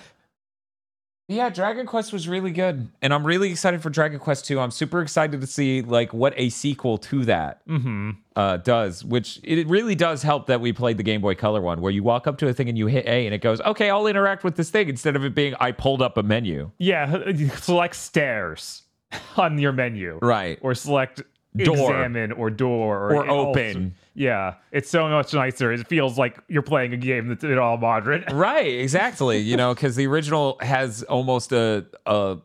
Yeah, 1.26 1.48
Dragon 1.48 1.86
Quest 1.86 2.12
was 2.12 2.28
really 2.28 2.50
good. 2.50 2.88
And 3.00 3.14
I'm 3.14 3.26
really 3.26 3.50
excited 3.50 3.82
for 3.82 3.88
Dragon 3.88 4.18
Quest 4.18 4.44
2. 4.44 4.60
I'm 4.60 4.70
super 4.70 5.00
excited 5.00 5.40
to 5.40 5.46
see 5.46 5.80
like 5.80 6.12
what 6.12 6.34
a 6.36 6.50
sequel 6.50 6.98
to 6.98 7.24
that 7.24 7.66
Mm-hmm. 7.66 8.10
uh, 8.36 8.58
does, 8.58 9.02
which 9.04 9.40
it 9.42 9.66
really 9.66 9.94
does 9.94 10.22
help 10.22 10.48
that 10.48 10.60
we 10.60 10.74
played 10.74 10.98
the 10.98 11.02
Game 11.02 11.22
Boy 11.22 11.34
Color 11.34 11.62
one, 11.62 11.80
where 11.80 11.92
you 11.92 12.02
walk 12.02 12.26
up 12.26 12.36
to 12.38 12.48
a 12.48 12.52
thing 12.52 12.68
and 12.68 12.76
you 12.76 12.88
hit 12.88 13.06
A 13.06 13.24
and 13.24 13.34
it 13.34 13.38
goes, 13.40 13.60
okay, 13.62 13.88
I'll 13.88 14.06
interact 14.06 14.44
with 14.44 14.56
this 14.56 14.68
thing 14.68 14.90
instead 14.90 15.16
of 15.16 15.24
it 15.24 15.34
being 15.34 15.54
I 15.60 15.72
pulled 15.72 16.02
up 16.02 16.18
a 16.18 16.22
menu. 16.22 16.70
Yeah, 16.78 17.32
select 17.56 17.96
stairs 17.96 18.82
on 19.38 19.58
your 19.58 19.72
menu. 19.72 20.18
Right. 20.20 20.58
Or 20.60 20.74
select 20.74 21.22
Door. 21.56 21.76
examine 21.76 22.32
or 22.32 22.50
door 22.50 22.98
or, 22.98 23.14
Or 23.16 23.24
it 23.24 23.28
also- 23.28 23.50
open. 23.50 23.94
yeah, 24.14 24.54
it's 24.72 24.90
so 24.90 25.08
much 25.08 25.32
nicer. 25.32 25.72
It 25.72 25.86
feels 25.86 26.18
like 26.18 26.36
you're 26.48 26.62
playing 26.62 26.92
a 26.94 26.96
game 26.96 27.28
that's 27.28 27.44
at 27.44 27.58
all 27.58 27.76
modern. 27.76 28.24
right 28.32 28.66
exactly 28.66 29.38
you 29.38 29.56
know 29.56 29.72
because 29.72 29.94
the 29.94 30.06
original 30.06 30.56
has 30.60 31.04
almost 31.04 31.52
a 31.52 31.84
a, 32.06 32.38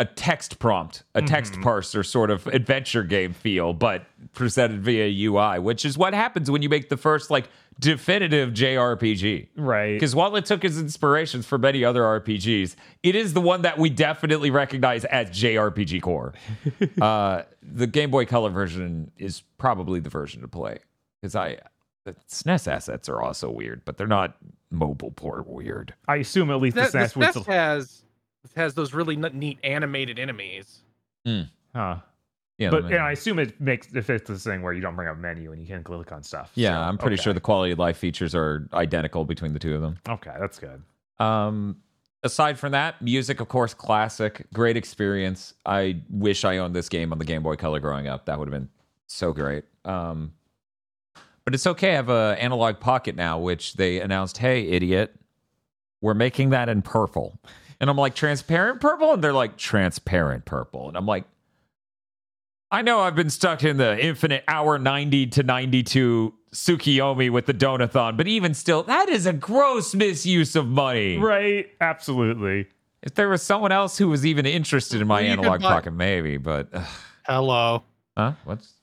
a 0.00 0.04
text 0.04 0.58
prompt 0.58 1.04
a 1.14 1.20
text 1.22 1.52
parser 1.60 2.04
sort 2.04 2.30
of 2.30 2.46
adventure 2.48 3.04
game 3.04 3.32
feel 3.32 3.72
but 3.72 4.06
presented 4.32 4.80
via 4.82 5.06
ui 5.28 5.58
which 5.60 5.84
is 5.84 5.96
what 5.96 6.14
happens 6.14 6.50
when 6.50 6.62
you 6.62 6.68
make 6.68 6.88
the 6.88 6.96
first 6.96 7.30
like 7.30 7.48
definitive 7.78 8.50
jrpg 8.54 9.46
Right. 9.56 9.92
because 9.94 10.14
while 10.14 10.34
it 10.36 10.46
took 10.46 10.64
its 10.64 10.78
inspirations 10.78 11.46
for 11.46 11.58
many 11.58 11.84
other 11.84 12.00
rpgs 12.00 12.74
it 13.02 13.14
is 13.14 13.34
the 13.34 13.40
one 13.42 13.62
that 13.62 13.76
we 13.78 13.90
definitely 13.90 14.50
recognize 14.50 15.04
as 15.04 15.28
jrpg 15.30 16.00
core 16.02 16.32
uh, 17.00 17.42
the 17.62 17.86
game 17.86 18.10
boy 18.10 18.24
color 18.24 18.50
version 18.50 19.10
is 19.18 19.42
probably 19.58 20.00
the 20.00 20.10
version 20.10 20.40
to 20.40 20.48
play 20.48 20.78
because 21.20 21.36
i 21.36 21.58
the 22.06 22.14
SNES 22.30 22.66
assets 22.66 23.10
are 23.10 23.20
also 23.20 23.50
weird, 23.50 23.84
but 23.84 23.98
they're 23.98 24.06
not 24.06 24.34
mobile 24.70 25.10
port 25.10 25.46
weird. 25.46 25.92
I 26.08 26.16
assume 26.16 26.50
at 26.50 26.58
least 26.58 26.76
that, 26.76 26.92
the 26.92 26.98
the 27.00 27.04
SNES 27.04 27.16
would. 27.16 27.28
SNES 27.28 27.46
has 27.46 27.99
has 28.56 28.74
those 28.74 28.92
really 28.94 29.16
neat 29.16 29.58
animated 29.64 30.18
enemies 30.18 30.80
Huh. 31.74 31.96
Yeah, 32.58 32.70
but 32.70 32.82
let 32.82 32.90
me- 32.90 32.96
and 32.96 33.04
I 33.04 33.12
assume 33.12 33.38
it 33.38 33.60
makes 33.60 33.92
if 33.94 34.10
it's 34.10 34.28
this 34.28 34.42
thing 34.44 34.62
where 34.62 34.72
you 34.72 34.80
don't 34.80 34.96
bring 34.96 35.08
up 35.08 35.16
menu 35.18 35.52
and 35.52 35.60
you 35.60 35.66
can 35.66 35.82
click 35.84 36.10
on 36.12 36.22
stuff. 36.22 36.50
yeah, 36.54 36.70
So, 36.72 36.80
I'm 36.80 36.98
pretty 36.98 37.14
okay. 37.14 37.22
sure 37.22 37.32
the 37.32 37.40
quality 37.40 37.72
of 37.72 37.78
life 37.78 37.96
features 37.96 38.34
are 38.34 38.68
identical 38.72 39.24
between 39.24 39.52
the 39.52 39.58
two 39.58 39.74
of 39.74 39.80
them. 39.82 39.98
Okay, 40.08 40.32
that's 40.38 40.58
good. 40.58 40.82
Um, 41.18 41.76
aside 42.22 42.58
from 42.58 42.72
that, 42.72 43.00
music, 43.00 43.40
of 43.40 43.48
course, 43.48 43.72
classic, 43.72 44.46
great 44.52 44.76
experience. 44.76 45.54
I 45.64 46.00
wish 46.10 46.44
I 46.44 46.58
owned 46.58 46.74
this 46.74 46.88
game 46.88 47.12
on 47.12 47.18
the 47.18 47.24
Game 47.24 47.42
Boy 47.42 47.56
Color 47.56 47.80
growing 47.80 48.08
up. 48.08 48.26
That 48.26 48.38
would 48.38 48.48
have 48.48 48.58
been 48.60 48.68
so 49.06 49.32
great. 49.32 49.64
Um, 49.84 50.32
but 51.44 51.54
it's 51.54 51.66
okay. 51.66 51.92
I 51.92 51.94
have 51.96 52.08
a 52.10 52.36
analog 52.38 52.78
pocket 52.80 53.14
now, 53.16 53.38
which 53.38 53.74
they 53.74 54.00
announced, 54.00 54.38
"Hey, 54.38 54.68
idiot, 54.68 55.14
we're 56.02 56.14
making 56.14 56.50
that 56.50 56.68
in 56.68 56.82
purple." 56.82 57.38
And 57.80 57.88
I'm 57.88 57.96
like, 57.96 58.14
"Transparent 58.14 58.80
purple?" 58.80 59.12
And 59.12 59.24
they're 59.24 59.32
like, 59.32 59.56
"Transparent 59.56 60.44
purple." 60.44 60.88
And 60.88 60.96
I'm 60.96 61.06
like, 61.06 61.24
I 62.70 62.82
know 62.82 63.00
I've 63.00 63.16
been 63.16 63.30
stuck 63.30 63.64
in 63.64 63.78
the 63.78 63.98
infinite 63.98 64.44
hour 64.46 64.78
90 64.78 65.26
to 65.28 65.42
92 65.42 66.34
Tsukiyomi 66.52 67.30
with 67.30 67.46
the 67.46 67.54
Donathon, 67.54 68.16
but 68.16 68.28
even 68.28 68.54
still, 68.54 68.82
that 68.84 69.08
is 69.08 69.26
a 69.26 69.32
gross 69.32 69.92
misuse 69.94 70.54
of 70.54 70.66
money. 70.68 71.16
Right, 71.16 71.66
absolutely. 71.80 72.68
If 73.02 73.14
there 73.14 73.28
was 73.28 73.42
someone 73.42 73.72
else 73.72 73.98
who 73.98 74.08
was 74.08 74.24
even 74.26 74.46
interested 74.46 75.00
in 75.00 75.06
my 75.08 75.14
Well, 75.16 75.24
you 75.24 75.30
analog 75.32 75.62
buy- 75.62 75.68
pocket, 75.68 75.92
maybe, 75.92 76.36
but 76.36 76.68
uh, 76.72 76.84
Hello. 77.24 77.82
huh? 78.16 78.32
What's 78.44 78.74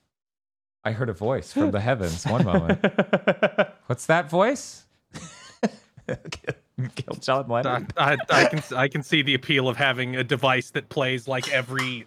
I 0.83 0.91
heard 0.91 1.09
a 1.09 1.13
voice 1.13 1.51
from 1.53 1.71
the 1.71 1.79
heavens. 1.81 2.25
One 2.25 2.45
moment. 2.45 2.79
What's 3.87 4.05
that 4.07 4.29
voice? 4.29 4.85
Kill 6.07 6.55
John 7.19 7.45
I, 7.49 7.53
Lennon. 7.53 7.87
I, 7.97 8.17
I 8.29 8.45
can 8.45 8.63
I 8.75 8.87
can 8.87 9.03
see 9.03 9.21
the 9.21 9.33
appeal 9.33 9.67
of 9.67 9.77
having 9.77 10.15
a 10.15 10.23
device 10.23 10.69
that 10.71 10.89
plays 10.89 11.27
like 11.27 11.51
every 11.51 12.05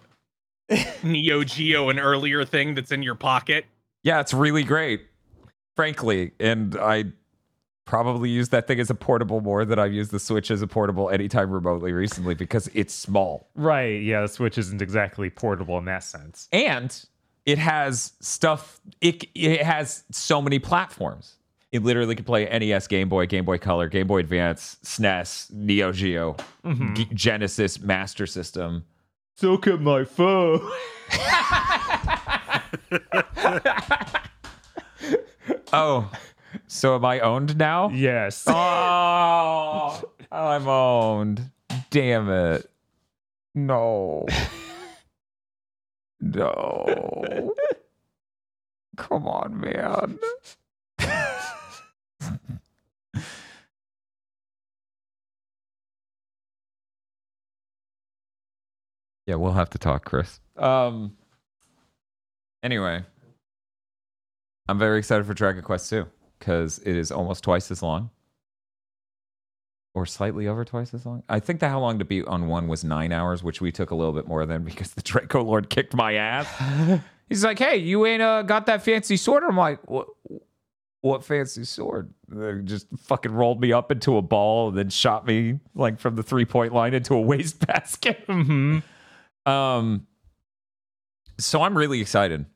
Neo 1.02 1.44
Geo 1.44 1.88
and 1.88 1.98
earlier 1.98 2.44
thing 2.44 2.74
that's 2.74 2.92
in 2.92 3.02
your 3.02 3.14
pocket. 3.14 3.66
Yeah, 4.02 4.20
it's 4.20 4.32
really 4.32 4.62
great, 4.62 5.06
frankly. 5.76 6.32
And 6.38 6.76
I 6.76 7.06
probably 7.84 8.30
use 8.30 8.50
that 8.50 8.68
thing 8.68 8.78
as 8.78 8.88
a 8.88 8.94
portable 8.94 9.40
more 9.40 9.64
than 9.64 9.78
I've 9.78 9.92
used 9.92 10.12
the 10.12 10.20
Switch 10.20 10.52
as 10.52 10.62
a 10.62 10.66
portable 10.68 11.10
anytime 11.10 11.50
remotely 11.50 11.92
recently 11.92 12.34
because 12.34 12.70
it's 12.72 12.94
small. 12.94 13.48
right, 13.56 14.00
yeah, 14.00 14.22
the 14.22 14.28
Switch 14.28 14.58
isn't 14.58 14.80
exactly 14.80 15.28
portable 15.28 15.76
in 15.76 15.86
that 15.86 16.04
sense. 16.04 16.48
And 16.52 16.96
it 17.46 17.58
has 17.58 18.12
stuff, 18.20 18.80
it, 19.00 19.24
it 19.34 19.62
has 19.62 20.04
so 20.12 20.40
many 20.40 20.60
platforms. 20.60 21.34
It 21.72 21.84
literally 21.84 22.16
could 22.16 22.26
play 22.26 22.46
NES, 22.46 22.88
Game 22.88 23.08
Boy, 23.08 23.26
Game 23.26 23.44
Boy 23.44 23.58
Color, 23.58 23.88
Game 23.88 24.08
Boy 24.08 24.18
Advance, 24.18 24.76
SNES, 24.82 25.52
Neo 25.52 25.92
Geo, 25.92 26.34
mm-hmm. 26.64 26.94
G- 26.94 27.08
Genesis, 27.14 27.80
Master 27.80 28.26
System. 28.26 28.84
So 29.36 29.56
can 29.56 29.82
my 29.82 30.04
phone. 30.04 30.68
Oh, 35.72 36.10
so 36.66 36.96
am 36.96 37.04
I 37.04 37.20
owned 37.20 37.56
now? 37.56 37.90
yes. 37.90 38.42
Oh, 38.48 40.02
I'm 40.32 40.66
owned. 40.66 41.48
Damn 41.90 42.28
it. 42.28 42.68
No. 43.54 44.26
No. 46.22 47.54
Come 48.98 49.26
on, 49.26 49.58
man. 49.58 50.18
Yeah, 59.30 59.36
we'll 59.36 59.52
have 59.52 59.70
to 59.70 59.78
talk, 59.78 60.04
Chris. 60.04 60.40
Um 60.56 61.16
anyway, 62.64 63.04
I'm 64.68 64.78
very 64.78 64.98
excited 64.98 65.24
for 65.24 65.34
Dragon 65.34 65.62
Quest 65.62 65.88
2 65.90 66.04
because 66.38 66.78
it 66.80 66.96
is 66.96 67.12
almost 67.12 67.44
twice 67.44 67.70
as 67.70 67.80
long. 67.80 68.10
Or 69.94 70.04
slightly 70.06 70.48
over 70.48 70.64
twice 70.64 70.94
as 70.94 71.06
long. 71.06 71.22
I 71.28 71.38
think 71.38 71.60
the 71.60 71.68
how 71.68 71.78
long 71.80 71.98
to 72.00 72.04
beat 72.04 72.26
on 72.26 72.48
one 72.48 72.66
was 72.66 72.82
nine 72.82 73.12
hours, 73.12 73.42
which 73.44 73.60
we 73.60 73.70
took 73.70 73.90
a 73.90 73.94
little 73.94 74.12
bit 74.12 74.26
more 74.26 74.46
than 74.46 74.64
because 74.70 74.92
the 74.94 75.02
Draco 75.02 75.42
Lord 75.42 75.70
kicked 75.70 75.94
my 75.94 76.14
ass. 76.14 77.00
He's 77.28 77.44
like, 77.44 77.58
"Hey, 77.58 77.76
you 77.76 78.06
ain't 78.06 78.22
uh, 78.22 78.42
got 78.42 78.66
that 78.66 78.82
fancy 78.82 79.16
sword." 79.16 79.42
I'm 79.44 79.56
like, 79.56 79.88
"What? 79.90 80.08
What 81.00 81.24
fancy 81.24 81.64
sword?" 81.64 82.12
They 82.28 82.60
just 82.62 82.86
fucking 83.00 83.32
rolled 83.32 83.60
me 83.60 83.72
up 83.72 83.90
into 83.90 84.16
a 84.16 84.22
ball 84.22 84.68
and 84.68 84.78
then 84.78 84.90
shot 84.90 85.26
me 85.26 85.58
like 85.74 85.98
from 85.98 86.14
the 86.14 86.22
three 86.22 86.44
point 86.44 86.72
line 86.72 86.94
into 86.94 87.14
a 87.14 87.20
wastebasket. 87.32 88.24
hmm 88.26 88.78
um, 89.46 90.06
so 91.38 91.62
I'm 91.62 91.76
really 91.76 92.00
excited. 92.00 92.46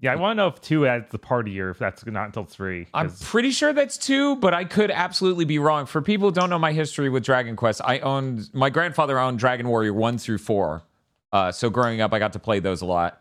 Yeah, 0.00 0.12
I 0.12 0.16
want 0.16 0.36
to 0.36 0.42
know 0.42 0.46
if 0.46 0.60
two 0.60 0.86
adds 0.86 1.10
the 1.10 1.18
party 1.18 1.60
or 1.60 1.70
if 1.70 1.78
that's 1.78 2.06
not 2.06 2.26
until 2.26 2.44
three. 2.44 2.86
I'm 2.94 3.10
pretty 3.10 3.50
sure 3.50 3.72
that's 3.72 3.98
two, 3.98 4.36
but 4.36 4.54
I 4.54 4.64
could 4.64 4.92
absolutely 4.92 5.44
be 5.44 5.58
wrong. 5.58 5.86
For 5.86 6.00
people 6.00 6.28
who 6.28 6.34
don't 6.34 6.50
know 6.50 6.58
my 6.58 6.72
history 6.72 7.08
with 7.08 7.24
Dragon 7.24 7.56
Quest, 7.56 7.80
I 7.84 7.98
owned 7.98 8.48
my 8.52 8.70
grandfather 8.70 9.18
owned 9.18 9.40
Dragon 9.40 9.66
Warrior 9.66 9.92
one 9.92 10.16
through 10.16 10.38
four. 10.38 10.84
Uh, 11.32 11.50
so 11.50 11.68
growing 11.68 12.00
up, 12.00 12.12
I 12.12 12.20
got 12.20 12.32
to 12.34 12.38
play 12.38 12.60
those 12.60 12.80
a 12.80 12.86
lot, 12.86 13.20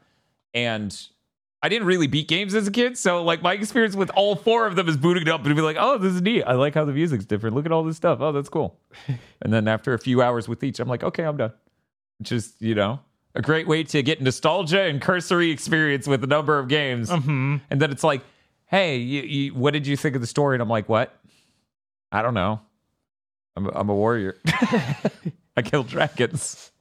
and 0.54 0.96
I 1.64 1.70
didn't 1.70 1.88
really 1.88 2.06
beat 2.06 2.28
games 2.28 2.54
as 2.54 2.68
a 2.68 2.72
kid. 2.72 2.96
So 2.98 3.24
like 3.24 3.42
my 3.42 3.54
experience 3.54 3.96
with 3.96 4.12
all 4.12 4.36
four 4.36 4.68
of 4.68 4.76
them 4.76 4.88
is 4.88 4.98
booting 4.98 5.24
it 5.24 5.30
up 5.30 5.44
and 5.44 5.56
be 5.56 5.62
like, 5.62 5.78
oh, 5.80 5.98
this 5.98 6.14
is 6.14 6.22
neat. 6.22 6.44
I 6.44 6.54
like 6.54 6.76
how 6.76 6.86
the 6.86 6.94
music's 6.94 7.26
different. 7.26 7.56
Look 7.56 7.66
at 7.66 7.72
all 7.72 7.84
this 7.84 7.98
stuff. 7.98 8.20
Oh, 8.22 8.32
that's 8.32 8.50
cool. 8.50 8.80
and 9.42 9.52
then 9.52 9.68
after 9.68 9.94
a 9.94 10.00
few 10.00 10.22
hours 10.22 10.48
with 10.48 10.64
each, 10.64 10.80
I'm 10.80 10.88
like, 10.88 11.04
okay, 11.04 11.24
I'm 11.24 11.38
done. 11.38 11.54
Just 12.22 12.62
you 12.62 12.76
know. 12.76 13.00
A 13.38 13.42
great 13.42 13.68
way 13.68 13.84
to 13.84 14.02
get 14.02 14.20
nostalgia 14.22 14.82
and 14.82 15.00
cursory 15.00 15.52
experience 15.52 16.08
with 16.08 16.24
a 16.24 16.28
number 16.28 16.58
of 16.58 16.68
games. 16.68 17.10
Mhm. 17.10 17.62
And 17.70 17.80
then 17.80 17.92
it's 17.92 18.04
like, 18.04 18.22
hey, 18.66 18.98
you, 18.98 19.22
you, 19.22 19.54
what 19.54 19.74
did 19.74 19.86
you 19.86 19.96
think 19.96 20.16
of 20.16 20.22
the 20.22 20.28
story? 20.28 20.56
And 20.56 20.62
I'm 20.62 20.70
like, 20.70 20.90
what? 20.90 21.16
I 22.12 22.22
don't 22.24 22.34
know. 22.34 22.60
I'm 23.56 23.68
a, 23.68 23.70
I'm 23.76 23.90
a 23.90 23.96
warrior. 23.96 24.38
I 25.56 25.62
kill 25.64 25.84
dragons. 25.84 26.72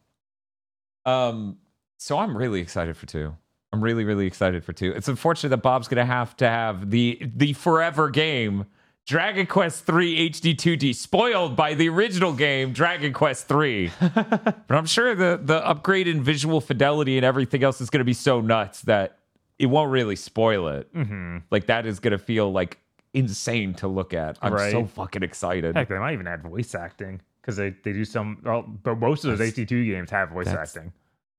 Um, 1.04 1.58
so 1.98 2.18
I'm 2.18 2.36
really 2.36 2.60
excited 2.60 2.96
for 2.96 3.04
two. 3.06 3.34
I'm 3.72 3.82
really, 3.82 4.04
really 4.04 4.26
excited 4.26 4.64
for 4.64 4.72
two. 4.72 4.92
It's 4.92 5.08
unfortunate 5.08 5.50
that 5.50 5.62
Bob's 5.62 5.88
gonna 5.88 6.06
have 6.06 6.36
to 6.38 6.48
have 6.48 6.90
the 6.90 7.20
the 7.36 7.52
forever 7.52 8.08
game 8.08 8.64
Dragon 9.06 9.46
Quest 9.46 9.84
3 9.86 10.30
HD 10.30 10.56
2D 10.56 10.92
spoiled 10.94 11.54
by 11.54 11.74
the 11.74 11.88
original 11.88 12.32
game 12.32 12.72
Dragon 12.72 13.12
Quest 13.12 13.46
3. 13.46 13.92
but 14.00 14.64
I'm 14.68 14.86
sure 14.86 15.14
the 15.14 15.38
the 15.40 15.64
upgrade 15.64 16.08
in 16.08 16.22
visual 16.24 16.60
fidelity 16.60 17.16
and 17.16 17.24
everything 17.24 17.62
else 17.62 17.80
is 17.80 17.88
going 17.88 18.00
to 18.00 18.04
be 18.04 18.12
so 18.12 18.40
nuts 18.40 18.82
that 18.82 19.18
it 19.60 19.66
won't 19.66 19.92
really 19.92 20.16
spoil 20.16 20.66
it. 20.68 20.92
Mhm. 20.92 21.42
Like 21.52 21.66
that 21.66 21.86
is 21.86 22.00
going 22.00 22.12
to 22.12 22.18
feel 22.18 22.50
like 22.50 22.78
insane 23.14 23.74
to 23.74 23.86
look 23.88 24.12
at. 24.12 24.38
I'm 24.42 24.52
Right. 24.52 24.72
so 24.72 24.86
fucking 24.86 25.22
excited. 25.22 25.76
Heck, 25.76 25.88
they 25.88 25.98
might 25.98 26.12
even 26.14 26.26
add 26.26 26.42
voice 26.42 26.74
acting 26.74 27.20
because 27.40 27.56
they, 27.56 27.70
they 27.84 27.92
do 27.92 28.04
some. 28.04 28.40
Well, 28.42 28.62
but 28.62 28.96
most 28.98 29.24
of 29.24 29.30
those 29.30 29.38
That's- 29.38 29.54
HD2 29.70 29.86
games 29.86 30.10
have 30.10 30.30
voice 30.30 30.46
that's- 30.46 30.76
acting. 30.76 30.92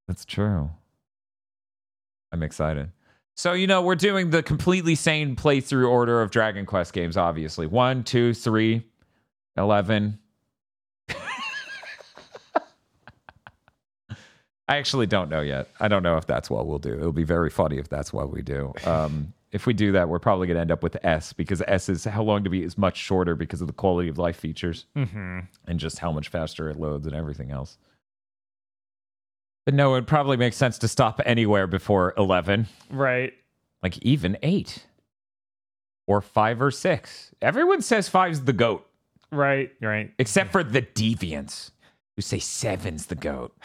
That's 0.07 0.23
true. 0.23 0.69
I'm 2.31 2.43
excited. 2.43 2.91
So, 3.37 3.53
you 3.53 3.67
know, 3.67 3.83
we're 3.83 3.93
doing 3.93 4.31
the 4.31 4.41
completely 4.41 4.95
sane 4.95 5.35
playthrough 5.35 5.87
order 5.87 6.23
of 6.23 6.31
Dragon 6.31 6.65
Quest 6.65 6.91
games, 6.91 7.15
obviously. 7.17 7.67
One, 7.67 8.03
two, 8.03 8.33
three, 8.33 8.83
11. 9.55 10.17
I 11.09 11.15
actually 14.67 15.05
don't 15.05 15.29
know 15.29 15.41
yet. 15.41 15.69
I 15.79 15.87
don't 15.87 16.01
know 16.01 16.17
if 16.17 16.25
that's 16.25 16.49
what 16.49 16.65
we'll 16.65 16.79
do. 16.79 16.95
It'll 16.95 17.11
be 17.11 17.23
very 17.23 17.51
funny 17.51 17.77
if 17.77 17.87
that's 17.89 18.11
what 18.11 18.31
we 18.31 18.41
do. 18.41 18.73
Um, 18.85 19.33
if 19.51 19.67
we 19.67 19.73
do 19.73 19.91
that, 19.91 20.09
we're 20.09 20.17
probably 20.17 20.47
going 20.47 20.55
to 20.55 20.61
end 20.61 20.71
up 20.71 20.81
with 20.81 20.97
S 21.05 21.31
because 21.31 21.61
S 21.67 21.89
is 21.89 22.05
how 22.05 22.23
long 22.23 22.43
to 22.43 22.49
be 22.49 22.63
is 22.63 22.75
much 22.75 22.97
shorter 22.97 23.35
because 23.35 23.61
of 23.61 23.67
the 23.67 23.73
quality 23.73 24.09
of 24.09 24.17
life 24.17 24.35
features 24.37 24.87
hmm 24.95 25.41
and 25.67 25.79
just 25.79 25.99
how 25.99 26.11
much 26.11 26.29
faster 26.29 26.69
it 26.69 26.79
loads 26.79 27.05
and 27.05 27.15
everything 27.15 27.51
else. 27.51 27.77
But 29.67 29.73
no, 29.73 29.95
it 29.95 30.07
probably 30.07 30.37
makes 30.37 30.55
sense 30.55 30.77
to 30.77 30.87
stop 30.87 31.19
anywhere 31.25 31.67
before 31.67 32.13
11, 32.17 32.67
Right. 32.89 33.33
like 33.83 33.97
even 33.97 34.37
8 34.41 34.85
or 36.07 36.21
5 36.21 36.61
or 36.61 36.71
6. 36.71 37.31
Everyone 37.41 37.81
says 37.81 38.07
5's 38.09 38.45
the 38.45 38.53
goat, 38.53 38.87
Right. 39.29 39.73
Right. 39.81 40.13
except 40.19 40.53
for 40.53 40.63
the 40.63 40.81
deviants 40.81 41.71
who 42.15 42.21
say 42.21 42.37
7's 42.39 43.07
the 43.07 43.15
goat. 43.15 43.57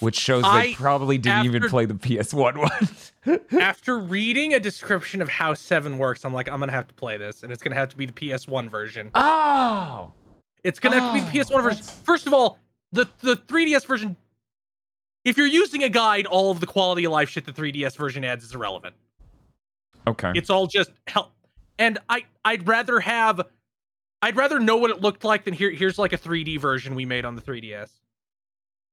Which 0.00 0.16
shows 0.18 0.42
they 0.42 0.48
I- 0.50 0.74
probably 0.76 1.16
didn't 1.16 1.46
even 1.46 1.62
after- 1.62 1.70
play 1.70 1.86
the 1.86 1.94
PS1 1.94 2.58
one. 2.58 3.40
After 3.62 3.98
reading 3.98 4.52
a 4.52 4.60
description 4.60 5.22
of 5.22 5.30
how 5.30 5.54
Seven 5.54 5.96
works, 5.96 6.22
I'm 6.26 6.34
like, 6.34 6.50
I'm 6.50 6.60
gonna 6.60 6.70
have 6.72 6.88
to 6.88 6.94
play 6.94 7.16
this, 7.16 7.44
and 7.44 7.50
it's 7.50 7.62
gonna 7.62 7.76
have 7.76 7.88
to 7.88 7.96
be 7.96 8.04
the 8.04 8.12
PS1 8.12 8.68
version. 8.70 9.10
oh! 9.14 10.12
It's 10.64 10.78
gonna 10.78 11.00
have 11.00 11.14
to 11.14 11.14
be 11.14 11.20
the 11.20 11.26
Oh, 11.40 11.44
PS1 11.58 11.62
version. 11.62 11.82
First 12.04 12.26
of 12.26 12.34
all, 12.34 12.58
the 12.92 13.06
the 13.22 13.36
3DS 13.36 13.86
version. 13.86 14.16
If 15.24 15.36
you're 15.36 15.46
using 15.46 15.82
a 15.84 15.88
guide, 15.88 16.26
all 16.26 16.50
of 16.50 16.60
the 16.60 16.66
quality 16.66 17.04
of 17.04 17.12
life 17.12 17.28
shit 17.28 17.44
the 17.44 17.52
3DS 17.52 17.96
version 17.96 18.24
adds 18.24 18.44
is 18.44 18.54
irrelevant. 18.54 18.94
Okay. 20.06 20.32
It's 20.34 20.50
all 20.50 20.66
just 20.66 20.90
help. 21.06 21.32
And 21.78 21.98
I 22.08 22.24
I'd 22.44 22.66
rather 22.66 23.00
have 23.00 23.42
I'd 24.22 24.36
rather 24.36 24.58
know 24.58 24.76
what 24.76 24.90
it 24.90 25.00
looked 25.00 25.24
like 25.24 25.44
than 25.44 25.54
here 25.54 25.70
here's 25.70 25.98
like 25.98 26.12
a 26.12 26.18
3D 26.18 26.58
version 26.60 26.94
we 26.94 27.04
made 27.04 27.24
on 27.24 27.36
the 27.36 27.42
3DS. 27.42 27.90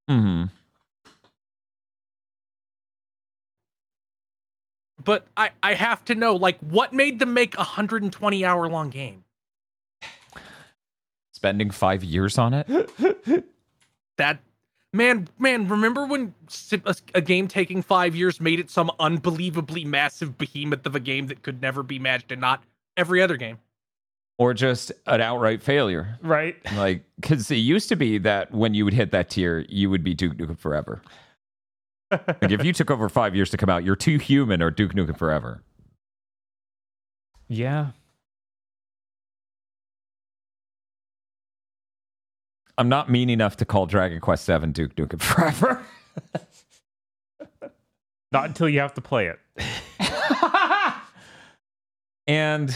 hmm 0.08 0.46
but 5.04 5.26
I 5.38 5.52
I 5.64 5.74
have 5.74 6.04
to 6.06 6.16
know 6.16 6.36
like 6.36 6.60
what 6.60 6.94
made 6.94 7.20
them 7.20 7.34
make 7.34 7.56
a 7.56 7.60
120 7.60 8.46
hour 8.46 8.68
long 8.68 8.90
game. 8.90 9.24
Spending 11.34 11.72
five 11.72 12.04
years 12.04 12.38
on 12.38 12.54
it. 12.54 12.68
That 14.18 14.40
man, 14.94 15.28
man, 15.40 15.68
remember 15.68 16.06
when 16.06 16.34
a, 17.14 17.22
game 17.22 17.48
taking 17.48 17.82
five 17.82 18.16
years 18.16 18.40
made 18.42 18.60
it 18.60 18.70
some 18.70 18.92
unbelievably 19.00 19.86
massive 19.86 20.38
behemoth 20.38 20.86
of 20.86 20.96
a 20.96 21.00
game 21.00 21.28
that 21.28 21.44
could 21.44 21.62
never 21.62 21.84
be 21.84 22.00
matched 22.00 22.32
and 22.32 22.42
not 22.42 22.64
every 22.96 23.22
other 23.22 23.38
game. 23.38 23.58
or 24.40 24.54
just 24.54 24.92
an 25.08 25.20
outright 25.22 25.62
failure. 25.64 26.18
right? 26.22 26.56
Like, 26.76 27.04
because 27.20 27.50
it 27.50 27.56
used 27.56 27.90
to 27.90 27.96
be 27.96 28.18
that 28.20 28.52
when 28.52 28.74
you 28.74 28.86
would 28.86 28.94
hit 28.94 29.12
that 29.12 29.30
tier, 29.32 29.66
you 29.70 29.90
would 29.90 30.04
be 30.04 30.14
Duke 30.14 30.36
Nukem 30.38 30.58
forever. 30.60 31.02
Like, 32.10 32.52
if 32.52 32.64
you 32.64 32.72
took 32.72 32.90
over 32.90 33.10
five 33.10 33.36
years 33.36 33.50
to 33.50 33.58
come 33.58 33.70
out, 33.70 33.84
you're 33.84 33.98
too 33.98 34.18
human 34.18 34.62
or 34.62 34.72
Duke 34.72 34.94
Nukem 34.94 35.18
forever. 35.18 35.62
Yeah. 37.50 37.88
I'm 42.78 42.90
not 42.90 43.10
mean 43.10 43.30
enough 43.30 43.58
to 43.58 43.66
call 43.66 43.86
Dragon 43.88 44.20
Quest 44.20 44.46
Seven 44.46 44.72
Duke 44.72 44.96
Nukem 44.96 45.22
forever. 45.22 45.84
Not 48.32 48.46
until 48.46 48.68
you 48.70 48.80
have 48.82 48.94
to 48.96 49.02
play 49.02 49.28
it. 49.28 49.40
and 52.28 52.76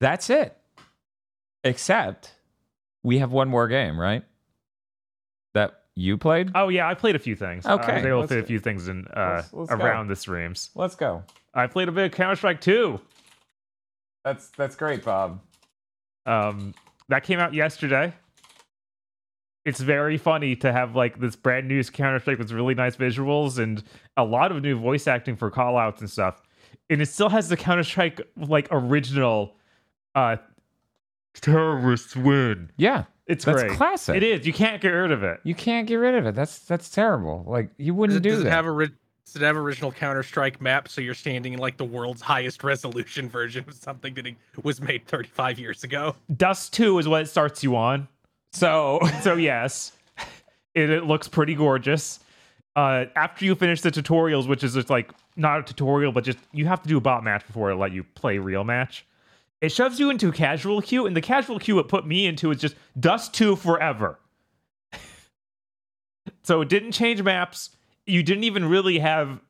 that's 0.00 0.30
it. 0.30 0.56
Except 1.64 2.32
we 3.04 3.18
have 3.18 3.32
one 3.32 3.48
more 3.48 3.68
game, 3.68 3.98
right? 4.00 4.24
That 5.54 5.82
you 5.94 6.16
played? 6.16 6.52
Oh 6.54 6.68
yeah, 6.68 6.88
I 6.88 6.94
played 6.94 7.16
a 7.16 7.18
few 7.18 7.36
things. 7.36 7.66
Okay, 7.66 7.92
I 7.92 7.96
was 7.96 8.04
able 8.06 8.22
to 8.22 8.28
fit 8.28 8.38
a 8.38 8.46
few 8.46 8.58
things 8.58 8.88
in 8.88 9.06
uh, 9.08 9.36
Let's- 9.36 9.52
let's 9.52 9.70
go. 9.70 9.76
around 9.76 10.08
the 10.08 10.16
streams. 10.16 10.70
Let's 10.74 10.94
go. 10.96 11.22
I 11.54 11.66
played 11.66 11.88
a 11.88 11.92
bit 11.92 12.06
of 12.06 12.12
Counter 12.12 12.36
Strike 12.36 12.60
2. 12.60 13.00
That's 14.24 14.48
that's 14.50 14.76
great, 14.76 15.04
Bob. 15.04 15.40
Um, 16.26 16.74
that 17.08 17.22
came 17.22 17.38
out 17.38 17.54
yesterday. 17.54 18.12
It's 19.66 19.80
very 19.80 20.16
funny 20.16 20.56
to 20.56 20.72
have 20.72 20.94
like 20.96 21.18
this 21.20 21.36
brand 21.36 21.66
new 21.68 21.82
Counter 21.84 22.20
Strike 22.20 22.38
with 22.38 22.52
really 22.52 22.74
nice 22.74 22.96
visuals 22.96 23.58
and 23.58 23.82
a 24.16 24.24
lot 24.24 24.50
of 24.52 24.62
new 24.62 24.78
voice 24.78 25.06
acting 25.06 25.36
for 25.36 25.50
callouts 25.50 25.98
and 26.00 26.08
stuff. 26.08 26.40
And 26.88 27.02
it 27.02 27.06
still 27.06 27.28
has 27.28 27.48
the 27.48 27.56
Counter 27.56 27.82
Strike 27.82 28.20
like 28.36 28.68
original 28.70 29.56
uh 30.14 30.36
terrorists 31.34 32.16
win. 32.16 32.70
Yeah, 32.76 33.04
It's 33.26 33.44
that's 33.44 33.62
great. 33.62 33.76
classic. 33.76 34.16
It 34.16 34.22
is. 34.22 34.46
You 34.46 34.52
can't 34.52 34.80
get 34.80 34.88
rid 34.90 35.12
of 35.12 35.22
it. 35.22 35.40
You 35.44 35.54
can't 35.54 35.86
get 35.86 35.96
rid 35.96 36.14
of 36.14 36.26
it. 36.26 36.34
That's 36.34 36.60
that's 36.60 36.88
terrible. 36.90 37.44
Like 37.46 37.70
you 37.76 37.94
wouldn't 37.94 38.18
it, 38.18 38.22
do 38.22 38.30
does 38.30 38.40
it 38.40 38.44
that. 38.44 38.50
have 38.50 38.66
a 38.66 38.70
ri- 38.72 38.90
does 39.26 39.34
it 39.36 39.42
have 39.42 39.56
original 39.56 39.90
Counter 39.90 40.22
Strike 40.22 40.60
map? 40.60 40.88
So 40.88 41.00
you're 41.00 41.12
standing 41.14 41.52
in 41.54 41.58
like 41.58 41.76
the 41.76 41.84
world's 41.84 42.22
highest 42.22 42.62
resolution 42.62 43.28
version 43.28 43.64
of 43.68 43.74
something 43.74 44.14
that 44.14 44.28
was 44.62 44.80
made 44.80 45.04
35 45.06 45.58
years 45.58 45.82
ago. 45.82 46.14
Dust 46.36 46.72
2 46.74 47.00
is 47.00 47.08
what 47.08 47.22
it 47.22 47.26
starts 47.26 47.64
you 47.64 47.74
on. 47.74 48.06
So 48.52 49.00
So 49.22 49.34
yes, 49.36 49.92
it, 50.74 50.90
it 50.90 51.04
looks 51.04 51.28
pretty 51.28 51.54
gorgeous. 51.54 52.20
Uh, 52.76 53.06
after 53.16 53.46
you 53.46 53.54
finish 53.54 53.80
the 53.80 53.90
tutorials, 53.90 54.46
which 54.46 54.62
is 54.62 54.74
just 54.74 54.90
like 54.90 55.10
not 55.34 55.60
a 55.60 55.62
tutorial, 55.62 56.12
but 56.12 56.24
just 56.24 56.38
you 56.52 56.66
have 56.66 56.82
to 56.82 56.88
do 56.88 56.98
a 56.98 57.00
bot 57.00 57.24
match 57.24 57.46
before 57.46 57.70
it 57.70 57.76
let 57.76 57.92
you 57.92 58.04
play 58.04 58.38
real 58.38 58.64
match. 58.64 59.06
It 59.62 59.72
shoves 59.72 59.98
you 59.98 60.10
into 60.10 60.30
casual 60.30 60.82
queue, 60.82 61.06
and 61.06 61.16
the 61.16 61.22
casual 61.22 61.58
queue 61.58 61.78
it 61.78 61.88
put 61.88 62.06
me 62.06 62.26
into 62.26 62.50
is 62.50 62.60
just 62.60 62.76
Dust 63.00 63.32
2 63.32 63.56
forever. 63.56 64.18
so 66.42 66.60
it 66.60 66.68
didn't 66.68 66.92
change 66.92 67.22
maps. 67.22 67.70
You 68.04 68.22
didn't 68.22 68.44
even 68.44 68.66
really 68.66 68.98
have 68.98 69.40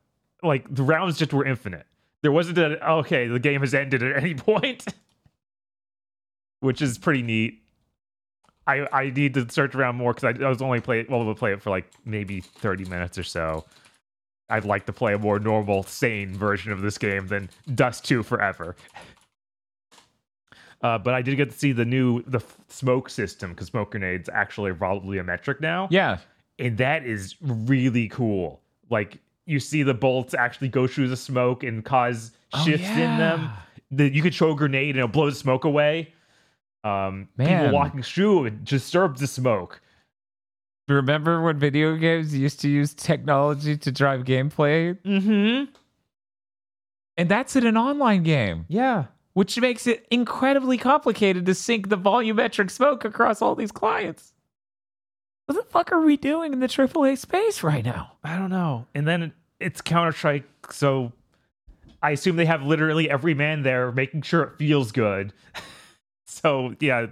like 0.42 0.72
the 0.72 0.84
rounds 0.84 1.18
just 1.18 1.32
were 1.32 1.44
infinite. 1.44 1.86
There 2.22 2.32
wasn't 2.32 2.58
a 2.58 2.90
okay, 2.98 3.26
the 3.26 3.40
game 3.40 3.60
has 3.60 3.74
ended 3.74 4.02
at 4.04 4.16
any 4.16 4.34
point. 4.36 4.86
Which 6.60 6.80
is 6.80 6.96
pretty 6.96 7.22
neat. 7.22 7.62
I 8.66 8.86
I 8.92 9.10
need 9.10 9.34
to 9.34 9.48
search 9.50 9.74
around 9.74 9.96
more 9.96 10.12
because 10.14 10.36
I, 10.40 10.44
I 10.44 10.48
was 10.48 10.60
only 10.62 10.80
play 10.80 11.04
well 11.08 11.24
to 11.24 11.34
play 11.34 11.52
it 11.52 11.62
for 11.62 11.70
like 11.70 11.90
maybe 12.04 12.40
30 12.40 12.84
minutes 12.86 13.16
or 13.18 13.22
so. 13.22 13.64
I'd 14.48 14.64
like 14.64 14.86
to 14.86 14.92
play 14.92 15.14
a 15.14 15.18
more 15.18 15.38
normal, 15.40 15.82
sane 15.82 16.32
version 16.36 16.70
of 16.72 16.80
this 16.80 16.98
game 16.98 17.26
than 17.26 17.50
Dust 17.74 18.04
2 18.04 18.22
forever. 18.22 18.76
Uh, 20.82 20.98
but 20.98 21.14
I 21.14 21.22
did 21.22 21.36
get 21.36 21.50
to 21.50 21.56
see 21.58 21.72
the 21.72 21.84
new 21.84 22.22
the 22.22 22.38
f- 22.38 22.58
smoke 22.68 23.08
system 23.08 23.50
because 23.50 23.68
smoke 23.68 23.90
grenades 23.92 24.28
actually 24.32 24.70
are 24.70 24.74
volumetric 24.74 25.60
now, 25.60 25.88
yeah, 25.90 26.18
and 26.58 26.76
that 26.78 27.04
is 27.06 27.34
really 27.40 28.08
cool. 28.08 28.60
Like 28.90 29.18
you 29.46 29.58
see 29.58 29.82
the 29.82 29.94
bolts 29.94 30.34
actually 30.34 30.68
go 30.68 30.86
through 30.86 31.08
the 31.08 31.16
smoke 31.16 31.62
and 31.64 31.84
cause 31.84 32.32
Oh, 32.52 32.64
shifts 32.64 32.88
in 32.88 33.18
them. 33.18 33.50
The, 33.90 34.12
you 34.14 34.22
could 34.22 34.34
throw 34.34 34.52
a 34.52 34.54
grenade 34.56 34.90
and 34.90 34.98
it'll 34.98 35.08
blow 35.08 35.28
the 35.30 35.34
smoke 35.36 35.64
away. 35.64 36.12
Um, 36.86 37.28
Man. 37.36 37.48
people 37.64 37.74
walking 37.74 38.02
through 38.02 38.44
it 38.46 38.64
disturbs 38.64 39.20
the 39.20 39.26
smoke. 39.26 39.80
Remember 40.88 41.42
when 41.42 41.58
video 41.58 41.96
games 41.96 42.32
used 42.36 42.60
to 42.60 42.68
use 42.68 42.94
technology 42.94 43.76
to 43.76 43.90
drive 43.90 44.20
gameplay? 44.24 44.96
Mm-hmm. 45.02 45.72
And 47.16 47.28
that's 47.28 47.56
in 47.56 47.66
an 47.66 47.76
online 47.76 48.22
game, 48.22 48.66
Yeah. 48.68 49.06
which 49.32 49.58
makes 49.58 49.86
it 49.86 50.06
incredibly 50.10 50.78
complicated 50.78 51.44
to 51.46 51.54
sync 51.54 51.88
the 51.88 51.96
volumetric 51.98 52.70
smoke 52.70 53.04
across 53.04 53.42
all 53.42 53.54
these 53.54 53.72
clients. 53.72 54.32
What 55.46 55.56
the 55.56 55.62
fuck 55.70 55.92
are 55.92 56.00
we 56.02 56.16
doing 56.16 56.52
in 56.52 56.60
the 56.60 56.68
AAA 56.68 57.18
space 57.18 57.62
right 57.62 57.84
now? 57.84 58.12
I 58.22 58.36
don't 58.38 58.50
know. 58.50 58.86
And 58.94 59.08
then 59.08 59.32
it's 59.60 59.80
Counter 59.80 60.12
Strike, 60.12 60.44
so 60.70 61.12
I 62.02 62.10
assume 62.10 62.36
they 62.36 62.46
have 62.46 62.62
literally 62.62 63.08
every 63.10 63.34
man 63.34 63.62
there 63.62 63.90
making 63.92 64.22
sure 64.22 64.42
it 64.42 64.58
feels 64.58 64.92
good. 64.92 65.32
so 66.26 66.74
yeah, 66.80 67.06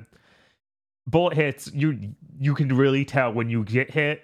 bullet 1.06 1.34
hits 1.34 1.70
you 1.72 2.14
you 2.38 2.54
can 2.54 2.68
really 2.74 3.04
tell 3.04 3.32
when 3.32 3.48
you 3.50 3.64
get 3.64 3.90
hit. 3.90 4.22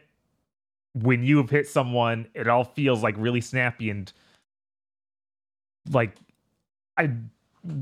When 0.95 1.23
you 1.23 1.37
have 1.37 1.51
hit 1.51 1.69
someone, 1.69 2.27
it 2.35 2.49
all 2.49 2.65
feels 2.65 3.03
like 3.03 3.15
really 3.17 3.41
snappy 3.41 3.91
and 3.91 4.13
like 5.91 6.17
I. 6.97 7.11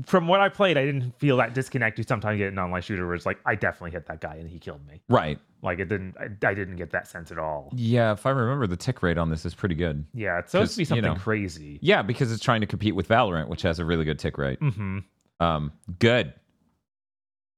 From 0.05 0.27
what 0.27 0.41
I 0.41 0.49
played, 0.49 0.77
I 0.77 0.83
didn't 0.83 1.17
feel 1.19 1.37
that 1.37 1.53
disconnect 1.53 1.97
you 1.97 2.03
sometimes 2.03 2.37
get 2.37 2.47
in 2.47 2.55
an 2.55 2.59
online 2.59 2.81
shooter 2.81 3.05
where 3.05 3.15
it's 3.15 3.25
like 3.25 3.39
I 3.45 3.55
definitely 3.55 3.91
hit 3.91 4.07
that 4.07 4.19
guy 4.19 4.35
and 4.35 4.49
he 4.49 4.59
killed 4.59 4.85
me. 4.85 4.99
Right. 5.07 5.39
Like 5.61 5.79
it 5.79 5.85
didn't, 5.85 6.17
I, 6.19 6.25
I 6.45 6.53
didn't 6.53 6.75
get 6.75 6.91
that 6.91 7.07
sense 7.07 7.31
at 7.31 7.39
all. 7.39 7.71
Yeah, 7.73 8.11
if 8.11 8.25
I 8.25 8.31
remember, 8.31 8.67
the 8.67 8.75
tick 8.75 9.01
rate 9.01 9.17
on 9.17 9.29
this 9.29 9.45
is 9.45 9.55
pretty 9.55 9.75
good. 9.75 10.03
Yeah, 10.13 10.39
it's 10.39 10.51
supposed 10.51 10.73
to 10.73 10.77
be 10.79 10.83
'Cause, 10.83 10.89
you 10.97 11.01
something 11.01 11.13
know. 11.13 11.19
crazy. 11.19 11.79
Yeah, 11.81 12.01
because 12.01 12.29
it's 12.29 12.43
trying 12.43 12.59
to 12.59 12.67
compete 12.67 12.93
with 12.93 13.07
Valorant, 13.07 13.47
which 13.47 13.61
has 13.61 13.79
a 13.79 13.85
really 13.85 14.03
good 14.03 14.19
tick 14.19 14.37
rate. 14.37 14.59
Mm-hmm. 14.59 14.99
Um, 15.39 15.71
good. 15.99 16.33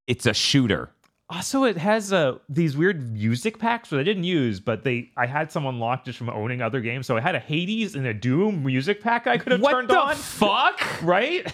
It's 0.07 0.25
a 0.25 0.33
shooter. 0.33 0.89
Also, 1.29 1.63
it 1.63 1.77
has 1.77 2.11
uh, 2.11 2.39
these 2.49 2.75
weird 2.75 3.13
music 3.13 3.57
packs 3.57 3.89
that 3.89 3.99
I 3.99 4.03
didn't 4.03 4.25
use, 4.25 4.59
but 4.59 4.83
they 4.83 5.11
I 5.15 5.27
had 5.27 5.49
some 5.49 5.65
unlocked 5.65 6.05
just 6.05 6.17
from 6.17 6.29
owning 6.29 6.61
other 6.61 6.81
games. 6.81 7.07
So 7.07 7.15
I 7.15 7.21
had 7.21 7.35
a 7.35 7.39
Hades 7.39 7.95
and 7.95 8.05
a 8.05 8.13
Doom 8.13 8.65
music 8.65 9.01
pack 9.01 9.27
I 9.27 9.37
could 9.37 9.53
have 9.53 9.61
turned 9.61 9.89
on. 9.91 10.07
What 10.07 10.17
turned 10.17 10.17
the 10.17 10.51
on. 10.51 10.75
fuck? 10.75 11.01
right? 11.03 11.53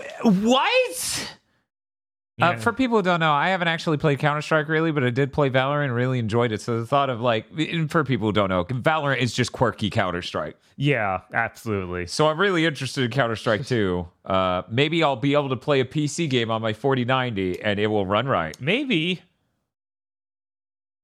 Uh, 2.43 2.57
for 2.57 2.73
people 2.73 2.97
who 2.97 3.01
don't 3.03 3.19
know, 3.19 3.31
I 3.33 3.49
haven't 3.49 3.67
actually 3.67 3.97
played 3.97 4.19
Counter 4.19 4.41
Strike 4.41 4.67
really, 4.67 4.91
but 4.91 5.03
I 5.03 5.09
did 5.09 5.31
play 5.33 5.49
Valorant 5.49 5.85
and 5.85 5.95
really 5.95 6.19
enjoyed 6.19 6.51
it. 6.51 6.61
So 6.61 6.79
the 6.79 6.85
thought 6.85 7.09
of 7.09 7.21
like, 7.21 7.45
for 7.89 8.03
people 8.03 8.27
who 8.27 8.33
don't 8.33 8.49
know, 8.49 8.65
Valorant 8.65 9.17
is 9.17 9.33
just 9.33 9.51
quirky 9.51 9.89
Counter 9.89 10.21
Strike. 10.21 10.57
yeah, 10.77 11.21
absolutely. 11.33 12.07
So 12.07 12.27
I'm 12.27 12.39
really 12.39 12.65
interested 12.65 13.03
in 13.03 13.11
Counter 13.11 13.35
Strike 13.35 13.65
2. 13.65 14.07
Uh, 14.23 14.61
maybe 14.69 15.03
I'll 15.03 15.17
be 15.17 15.33
able 15.33 15.49
to 15.49 15.57
play 15.57 15.81
a 15.81 15.85
PC 15.85 16.29
game 16.29 16.49
on 16.49 16.61
my 16.61 16.71
4090 16.71 17.61
and 17.61 17.77
it 17.77 17.87
will 17.87 18.05
run 18.05 18.25
right. 18.25 18.55
Maybe. 18.61 19.21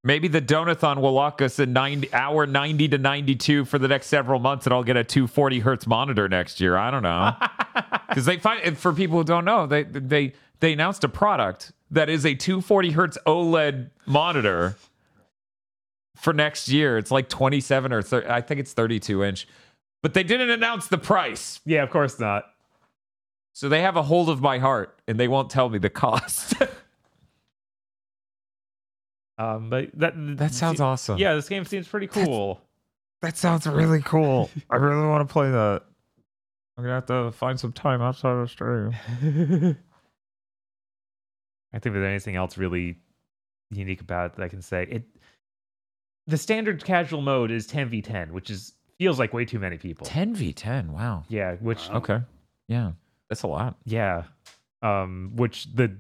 Maybe 0.05 0.29
the 0.29 0.41
Donathon 0.41 1.01
will 1.01 1.11
lock 1.11 1.41
us 1.41 1.59
in 1.59 1.73
90, 1.73 2.13
hour 2.13 2.47
90 2.47 2.87
to 2.87 2.97
92 2.97 3.65
for 3.65 3.77
the 3.77 3.89
next 3.89 4.07
several 4.07 4.39
months, 4.39 4.65
and 4.65 4.73
I'll 4.73 4.85
get 4.85 4.95
a 4.95 5.03
240 5.03 5.59
hertz 5.59 5.85
monitor 5.85 6.29
next 6.29 6.61
year. 6.61 6.77
I 6.77 6.89
don't 6.91 7.03
know. 7.03 7.33
Because 8.09 8.25
they 8.25 8.37
find, 8.37 8.75
for 8.75 8.91
people 8.91 9.17
who 9.19 9.23
don't 9.23 9.45
know, 9.45 9.67
they 9.67 9.83
they 9.83 10.33
they 10.59 10.73
announced 10.73 11.03
a 11.03 11.09
product 11.09 11.71
that 11.91 12.09
is 12.09 12.25
a 12.25 12.35
240 12.35 12.91
hertz 12.91 13.17
OLED 13.25 13.89
monitor 14.05 14.75
for 16.15 16.33
next 16.33 16.69
year. 16.69 16.97
It's 16.97 17.11
like 17.11 17.29
27 17.29 17.93
or 17.93 18.01
30, 18.01 18.27
I 18.27 18.41
think 18.41 18.59
it's 18.59 18.73
32 18.73 19.23
inch, 19.23 19.47
but 20.03 20.13
they 20.13 20.23
didn't 20.23 20.49
announce 20.49 20.87
the 20.87 20.97
price. 20.97 21.59
Yeah, 21.65 21.83
of 21.83 21.89
course 21.89 22.19
not. 22.19 22.45
So 23.53 23.67
they 23.67 23.81
have 23.81 23.97
a 23.97 24.03
hold 24.03 24.29
of 24.29 24.41
my 24.41 24.59
heart, 24.59 24.97
and 25.07 25.19
they 25.19 25.27
won't 25.27 25.49
tell 25.49 25.69
me 25.69 25.79
the 25.79 25.89
cost. 25.89 26.53
Um, 29.39 29.69
but 29.69 29.89
that 29.93 30.13
that 30.37 30.53
sounds 30.53 30.81
awesome. 30.81 31.17
Yeah, 31.17 31.33
this 31.33 31.47
game 31.47 31.63
seems 31.63 31.87
pretty 31.87 32.07
cool. 32.07 32.61
That 33.21 33.37
sounds 33.37 33.65
really 33.65 34.01
cool. 34.01 34.49
I 34.69 34.75
really 34.75 35.07
want 35.07 35.27
to 35.27 35.31
play 35.31 35.49
that. 35.49 35.83
I'm 36.77 36.83
gonna 36.83 36.95
have 36.95 37.05
to 37.05 37.31
find 37.31 37.57
some 37.57 37.71
time 37.71 38.01
outside 38.01 38.33
of 38.33 38.51
stream. 38.51 38.93
I 41.73 41.79
think 41.79 41.95
if 41.95 42.01
there's 42.01 42.09
anything 42.09 42.35
else 42.35 42.57
really 42.57 42.97
unique 43.71 44.01
about 44.01 44.31
it 44.31 44.35
that 44.37 44.43
I 44.43 44.47
can 44.47 44.61
say, 44.61 44.87
it 44.89 45.03
the 46.27 46.37
standard 46.37 46.83
casual 46.83 47.21
mode 47.21 47.49
is 47.51 47.67
10v10, 47.67 48.31
which 48.31 48.49
is 48.49 48.73
feels 48.97 49.17
like 49.17 49.33
way 49.33 49.45
too 49.45 49.59
many 49.59 49.77
people. 49.77 50.05
10 50.05 50.35
v 50.35 50.53
10. 50.53 50.91
Wow. 50.91 51.23
Yeah, 51.29 51.55
which 51.55 51.89
Okay. 51.89 52.19
Yeah. 52.67 52.91
That's 53.29 53.43
a 53.43 53.47
lot. 53.47 53.77
yeah, 53.85 54.23
um, 54.81 55.31
which 55.35 55.73
the 55.75 55.95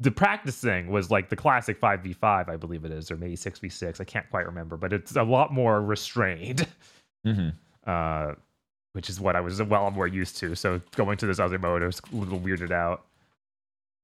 the 0.00 0.10
practicing 0.10 0.88
was 0.90 1.10
like 1.10 1.28
the 1.28 1.36
classic 1.36 1.78
five 1.78 2.00
v 2.02 2.12
five, 2.12 2.48
I 2.48 2.56
believe 2.56 2.84
it 2.84 2.92
is, 2.92 3.10
or 3.10 3.16
maybe 3.16 3.36
six 3.36 3.58
v 3.58 3.68
six. 3.68 4.00
I 4.00 4.04
can't 4.04 4.28
quite 4.30 4.46
remember, 4.46 4.76
but 4.76 4.92
it's 4.92 5.16
a 5.16 5.22
lot 5.22 5.52
more 5.52 5.82
restrained. 5.82 6.66
Mm-hmm. 7.26 7.48
uh, 7.84 8.34
which 8.92 9.10
is 9.10 9.20
what 9.20 9.34
I 9.36 9.40
was 9.40 9.62
well 9.62 9.90
more 9.90 10.06
used 10.06 10.36
to. 10.38 10.54
So 10.54 10.80
going 10.94 11.18
to 11.18 11.26
this 11.26 11.38
other 11.38 11.58
mode, 11.58 11.82
I 11.82 11.86
was 11.86 12.00
a 12.12 12.16
little 12.16 12.38
weirded 12.38 12.70
out. 12.70 13.04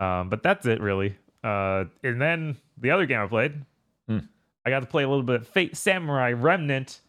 Um, 0.01 0.29
but 0.29 0.43
that's 0.43 0.67
it 0.67 0.81
really. 0.81 1.17
Uh, 1.43 1.85
and 2.03 2.21
then 2.21 2.57
the 2.79 2.91
other 2.91 3.07
game 3.07 3.21
I 3.21 3.27
played, 3.27 3.55
Hmm. 4.09 4.19
I 4.67 4.71
got 4.71 4.81
to 4.81 4.87
play 4.87 5.03
a 5.05 5.09
little 5.09 5.23
bit 5.23 5.37
of 5.43 5.49
Fate 5.49 5.77
Samurai 5.77 6.33
Remnant 6.33 7.01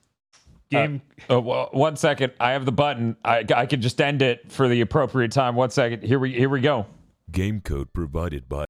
game. 0.70 1.02
Oh, 1.30 1.40
well, 1.40 1.70
one 1.72 1.96
second. 1.96 2.34
I 2.40 2.52
have 2.52 2.66
the 2.66 2.72
button. 2.72 3.16
I, 3.24 3.46
I 3.56 3.66
can 3.66 3.82
just 3.82 4.00
end 4.02 4.22
it 4.22 4.52
for 4.52 4.68
the 4.68 4.82
appropriate 4.82 5.32
time. 5.32 5.56
One 5.56 5.70
second. 5.70 6.04
Here 6.04 6.20
we 6.20 6.34
here 6.34 6.50
we 6.50 6.62
go. 6.62 6.86
Game 7.32 7.62
code 7.62 7.94
provided 7.94 8.48
by 8.50 8.66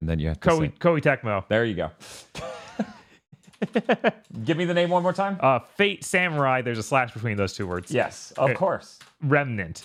And 0.00 0.08
then 0.08 0.18
you 0.18 0.28
have 0.28 0.40
to 0.40 0.48
Koei, 0.48 0.58
say- 0.60 0.74
Koei 0.80 1.00
Tecmo. 1.02 1.46
There 1.48 1.64
you 1.64 1.74
go. 1.74 1.90
Give 4.44 4.56
me 4.56 4.64
the 4.64 4.74
name 4.74 4.90
one 4.90 5.02
more 5.02 5.12
time. 5.12 5.36
Uh, 5.40 5.58
Fate 5.58 6.04
Samurai. 6.04 6.62
There's 6.62 6.78
a 6.78 6.82
slash 6.82 7.12
between 7.12 7.36
those 7.36 7.54
two 7.54 7.66
words. 7.66 7.90
Yes, 7.90 8.32
of 8.36 8.50
Uh, 8.50 8.54
course. 8.54 8.98
Remnant. 9.22 9.84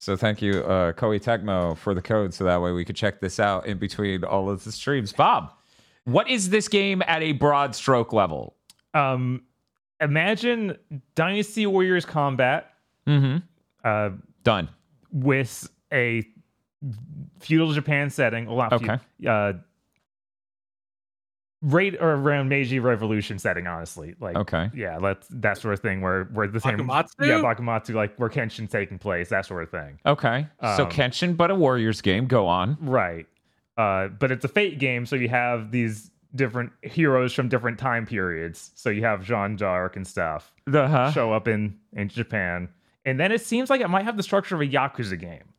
So 0.00 0.16
thank 0.16 0.40
you, 0.40 0.60
uh, 0.64 0.92
Koei 0.92 1.22
Tecmo, 1.22 1.76
for 1.76 1.92
the 1.94 2.00
code, 2.00 2.32
so 2.32 2.42
that 2.44 2.60
way 2.62 2.72
we 2.72 2.86
could 2.86 2.96
check 2.96 3.20
this 3.20 3.38
out 3.38 3.66
in 3.66 3.76
between 3.76 4.24
all 4.24 4.48
of 4.48 4.64
the 4.64 4.72
streams. 4.72 5.12
Bob, 5.12 5.52
what 6.04 6.26
is 6.28 6.48
this 6.48 6.68
game 6.68 7.02
at 7.06 7.22
a 7.22 7.32
broad 7.32 7.74
stroke 7.74 8.14
level? 8.14 8.56
Um, 8.94 9.42
imagine 10.00 10.78
Dynasty 11.14 11.66
Warriors 11.66 12.06
combat. 12.06 12.72
Mm-hmm. 13.06 13.38
Uh, 13.84 14.10
Done. 14.42 14.70
with 15.12 15.68
a 15.92 16.26
feudal 17.40 17.72
Japan 17.72 18.08
setting. 18.08 18.46
Well, 18.46 18.68
Okay. 18.72 18.98
uh, 19.28 19.52
right 21.62 21.94
or 22.00 22.12
around 22.12 22.48
Meiji 22.48 22.78
Revolution 22.78 23.38
setting, 23.38 23.66
honestly. 23.66 24.14
Like, 24.20 24.36
Okay. 24.36 24.70
yeah, 24.74 24.98
that's 24.98 25.26
that 25.28 25.58
sort 25.58 25.74
of 25.74 25.80
thing 25.80 26.00
where 26.00 26.24
where 26.24 26.46
the 26.46 26.60
same, 26.60 26.78
Bakumatsu? 26.78 27.26
yeah, 27.26 27.40
Bakumatsu, 27.42 27.94
like 27.94 28.16
where 28.16 28.28
Kenshin's 28.30 28.70
taking 28.70 28.98
place, 28.98 29.28
that 29.28 29.46
sort 29.46 29.62
of 29.62 29.70
thing. 29.70 29.98
Okay. 30.06 30.46
so 30.76 30.84
Um, 30.84 30.90
Kenshin, 30.90 31.36
but 31.36 31.50
a 31.50 31.54
Warriors 31.54 32.00
game. 32.00 32.26
Go 32.26 32.46
on. 32.46 32.76
Right. 32.80 33.26
Uh, 33.76 34.08
but 34.08 34.30
it's 34.30 34.44
a 34.44 34.48
Fate 34.48 34.78
game, 34.78 35.06
so 35.06 35.16
you 35.16 35.28
have 35.28 35.70
these 35.70 36.10
different 36.34 36.70
heroes 36.82 37.32
from 37.32 37.48
different 37.48 37.78
time 37.78 38.06
periods. 38.06 38.70
So 38.74 38.88
you 38.90 39.02
have 39.04 39.24
Jeanne 39.24 39.56
d'Arc 39.56 39.96
and 39.96 40.06
stuff 40.06 40.52
Uh-huh. 40.72 41.10
show 41.12 41.32
up 41.32 41.48
in 41.48 41.78
in 41.92 42.08
Japan, 42.08 42.68
and 43.04 43.18
then 43.18 43.32
it 43.32 43.40
seems 43.40 43.68
like 43.70 43.80
it 43.80 43.88
might 43.88 44.04
have 44.04 44.16
the 44.16 44.22
structure 44.22 44.54
of 44.54 44.60
a 44.60 44.66
Yakuza 44.66 45.18
game, 45.18 45.54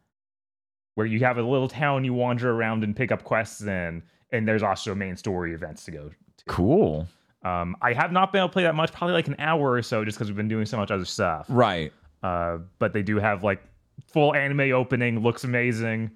where 0.96 1.06
you 1.08 1.20
have 1.20 1.38
a 1.38 1.42
little 1.42 1.68
town 1.68 2.04
you 2.06 2.14
wander 2.14 2.52
around 2.52 2.84
and 2.84 2.96
pick 2.96 3.12
up 3.12 3.24
quests 3.24 3.62
in, 3.64 4.04
and 4.32 4.48
there's 4.48 4.64
also 4.64 4.96
main 4.96 5.18
story 5.18 5.54
events 5.54 5.86
to 5.86 5.92
go. 5.92 6.10
to. 6.10 6.46
Cool. 6.46 7.08
Um, 7.44 7.76
I 7.82 7.94
have 7.94 8.12
not 8.12 8.32
been 8.32 8.40
able 8.40 8.50
to 8.50 8.54
play 8.54 8.64
that 8.64 8.76
much, 8.76 8.92
probably 8.92 9.14
like 9.14 9.28
an 9.28 9.36
hour 9.40 9.72
or 9.72 9.82
so, 9.82 10.06
just 10.06 10.18
because 10.18 10.28
we've 10.28 10.38
been 10.38 10.48
doing 10.48 10.66
so 10.66 10.78
much 10.78 10.92
other 10.92 11.06
stuff. 11.06 11.46
Right. 11.50 11.92
Uh, 12.22 12.60
but 12.78 12.94
they 12.94 13.02
do 13.02 13.18
have 13.18 13.44
like 13.44 13.64
full 14.08 14.36
anime 14.36 14.72
opening, 14.74 15.20
looks 15.22 15.44
amazing. 15.44 16.12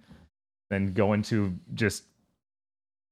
Then 0.70 0.94
go 0.94 1.14
into 1.14 1.54
just 1.74 2.04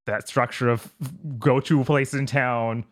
that 0.05 0.27
structure 0.27 0.69
of 0.69 0.91
go 1.39 1.59
to 1.61 1.81
a 1.81 1.85
place 1.85 2.13
in 2.13 2.25
town, 2.25 2.85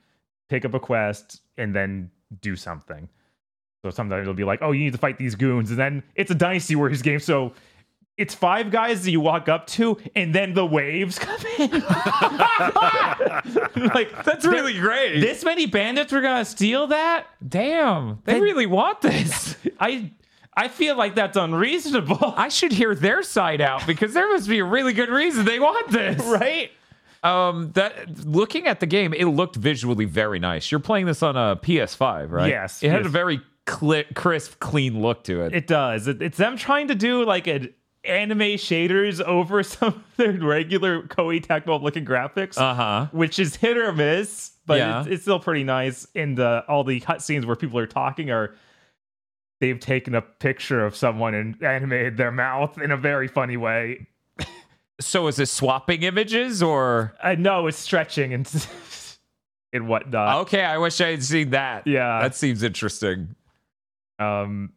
pick 0.50 0.66
up 0.66 0.74
a 0.74 0.80
quest, 0.80 1.42
and 1.58 1.76
then 1.76 2.10
do 2.42 2.56
something. 2.56 3.10
So 3.84 3.90
sometimes 3.90 4.22
it'll 4.22 4.34
be 4.34 4.44
like, 4.44 4.60
oh, 4.62 4.72
you 4.72 4.84
need 4.84 4.94
to 4.94 5.00
fight 5.00 5.18
these 5.18 5.36
goons, 5.36 5.72
and 5.72 5.80
then 5.80 6.04
it's 6.16 6.32
a 6.32 6.36
Dynasty 6.36 6.76
Warriors 6.76 7.02
game, 7.02 7.20
so 7.20 7.54
it's 8.22 8.36
five 8.36 8.72
guys 8.72 9.04
that 9.04 9.12
you 9.12 9.20
walk 9.20 9.50
up 9.50 9.68
to, 9.68 9.98
and 10.16 10.34
then 10.36 10.54
the 10.54 10.66
waves 10.66 11.18
come 11.20 11.40
in. 11.58 11.72
like 13.94 14.24
That's 14.24 14.46
really 14.46 14.78
great. 14.80 15.20
this 15.20 15.44
many 15.44 15.66
bandits 15.66 16.12
were 16.12 16.22
gonna 16.22 16.46
steal 16.46 16.88
that? 16.88 17.28
Damn. 17.48 18.20
They 18.26 18.34
They- 18.34 18.42
really 18.42 18.66
want 18.66 19.02
this. 19.02 19.56
I 19.80 20.12
I 20.56 20.68
feel 20.68 20.98
like 20.98 21.16
that's 21.16 21.38
unreasonable. 21.38 22.34
I 22.36 22.50
should 22.50 22.74
hear 22.74 22.94
their 22.94 23.24
side 23.24 23.62
out 23.62 23.88
because 23.88 24.14
there 24.14 24.28
must 24.32 24.50
be 24.50 24.60
a 24.60 24.66
really 24.66 24.92
good 24.94 25.10
reason 25.10 25.46
they 25.46 25.60
want 25.60 25.90
this. 25.92 26.22
right? 26.26 26.72
Um, 27.24 27.72
that 27.74 28.26
looking 28.26 28.68
at 28.68 28.80
the 28.80 28.86
game, 28.88 29.14
it 29.14 29.26
looked 29.26 29.56
visually 29.56 30.06
very 30.06 30.40
nice. 30.40 30.70
You're 30.72 30.80
playing 30.82 31.06
this 31.06 31.22
on 31.24 31.38
a 31.38 31.56
PS5, 31.56 32.32
right? 32.32 32.50
Yes, 32.50 32.82
It 32.84 32.90
had 32.90 33.02
yes. 33.02 33.06
a 33.06 33.10
very 33.10 33.40
cli 33.66 34.04
crisp, 34.16 34.60
clean 34.60 35.02
look 35.02 35.24
to 35.26 35.42
it. 35.46 35.54
It 35.56 35.68
does. 35.68 36.08
It, 36.08 36.22
it's 36.22 36.38
them 36.38 36.58
trying 36.58 36.88
to 36.90 36.96
do 36.96 37.24
like 37.24 37.46
an 37.48 37.74
anime 38.04 38.40
shaders 38.58 39.22
over 39.22 39.64
some 39.64 39.88
of 39.90 40.04
their 40.18 40.34
regular 40.34 41.04
Koei 41.04 41.46
Tecmo 41.46 41.82
looking 41.82 42.06
graphics, 42.06 42.58
uh 42.58 42.74
huh. 42.74 43.08
which 43.12 43.40
is 43.40 43.56
hit 43.56 43.78
or 43.78 43.92
miss, 43.94 44.52
but 44.66 44.78
Yeah. 44.80 45.02
it's, 45.02 45.10
it's 45.10 45.22
still 45.24 45.40
pretty 45.40 45.64
nice. 45.64 46.08
And 46.16 46.38
the 46.38 46.64
all 46.68 46.84
the 46.84 47.00
cutscenes 47.02 47.46
where 47.46 47.56
people 47.56 47.78
are 47.80 47.88
talking 47.88 48.30
are 48.32 48.56
they've 49.60 49.80
taken 49.80 50.16
a 50.16 50.22
picture 50.22 50.84
of 50.86 50.96
someone 50.96 51.34
and 51.36 51.62
animated 51.64 52.18
their 52.18 52.32
mouth 52.32 52.80
in 52.82 52.92
a 52.92 52.98
very 52.98 53.28
funny 53.28 53.58
way. 53.58 54.08
So 55.00 55.26
is 55.28 55.40
it 55.40 55.48
swapping 55.50 56.04
images 56.04 56.62
or? 56.62 57.14
I 57.24 57.34
know 57.36 57.66
it's 57.68 57.78
stretching 57.80 58.34
and 58.34 58.48
and 59.74 59.88
whatnot. 59.88 60.42
Okay, 60.42 60.64
I 60.64 60.78
wish 60.78 61.02
I 61.02 61.10
had 61.12 61.24
seen 61.24 61.52
that. 61.52 61.88
Yeah. 61.88 62.22
that 62.22 62.36
seems 62.36 62.62
interesting. 62.62 63.36
Um, 64.20 64.74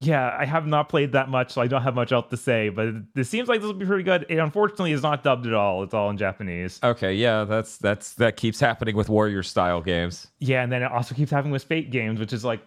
yeah, 0.00 0.34
I 0.38 0.46
have 0.46 0.66
not 0.66 0.88
played 0.88 1.12
that 1.12 1.28
much, 1.28 1.52
so 1.52 1.60
I 1.60 1.66
don't 1.66 1.82
have 1.82 1.94
much 1.94 2.10
else 2.12 2.26
to 2.30 2.36
say. 2.36 2.70
But 2.70 2.94
it, 3.14 3.24
seems 3.24 3.48
like 3.48 3.60
this 3.60 3.66
will 3.66 3.74
be 3.74 3.84
pretty 3.84 4.02
good. 4.04 4.24
It 4.28 4.36
unfortunately 4.38 4.92
is 4.92 5.02
not 5.02 5.22
dubbed 5.22 5.46
at 5.46 5.52
all. 5.54 5.82
It's 5.82 5.92
all 5.92 6.08
in 6.10 6.16
Japanese. 6.16 6.80
Okay, 6.82 7.14
yeah, 7.14 7.44
that's 7.44 7.76
that's 7.76 8.14
that 8.14 8.36
keeps 8.36 8.58
happening 8.60 8.96
with 8.96 9.08
warrior 9.10 9.42
style 9.42 9.82
games. 9.82 10.28
Yeah, 10.38 10.62
and 10.62 10.72
then 10.72 10.82
it 10.82 10.90
also 10.90 11.14
keeps 11.14 11.30
having 11.30 11.50
with 11.52 11.64
Fate 11.64 11.90
games, 11.90 12.18
which 12.18 12.32
is 12.32 12.44
like, 12.44 12.62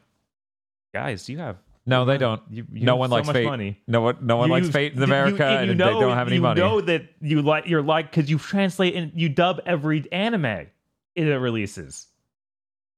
guys, 0.94 1.28
you 1.28 1.40
have 1.40 1.58
No, 1.88 2.06
they 2.06 2.20
don't. 2.20 2.42
you, 2.52 2.68
you 2.72 2.86
no 2.86 2.96
one 2.98 3.10
so 3.10 3.16
likes 3.16 3.30
Fate. 3.32 3.46
money. 3.46 3.80
No 3.88 4.02
one, 4.02 4.18
no 4.22 4.38
one 4.38 4.50
You- 4.50 4.54
likes 4.54 4.70
Fate 4.70 4.92
in 4.94 5.00
you- 5.00 5.04
America, 5.06 5.44
and 5.46 5.66
you 5.66 5.72
and 5.72 5.80
know, 5.80 5.94
they 5.96 6.00
don't 6.00 6.16
have 6.18 6.28
any 6.28 6.36
you 6.36 6.42
money. 6.44 6.62
know 6.62 6.82
that 6.82 7.06
you 7.20 7.42
like 7.42 7.66
you're 7.68 7.82
like 7.82 8.12
because 8.12 8.30
you 8.30 8.38
translate 8.38 8.94
and 8.96 9.12
you 9.16 9.28
dub 9.30 9.60
every 9.66 10.06
anime 10.12 10.68
it 11.16 11.24
releases. 11.26 12.08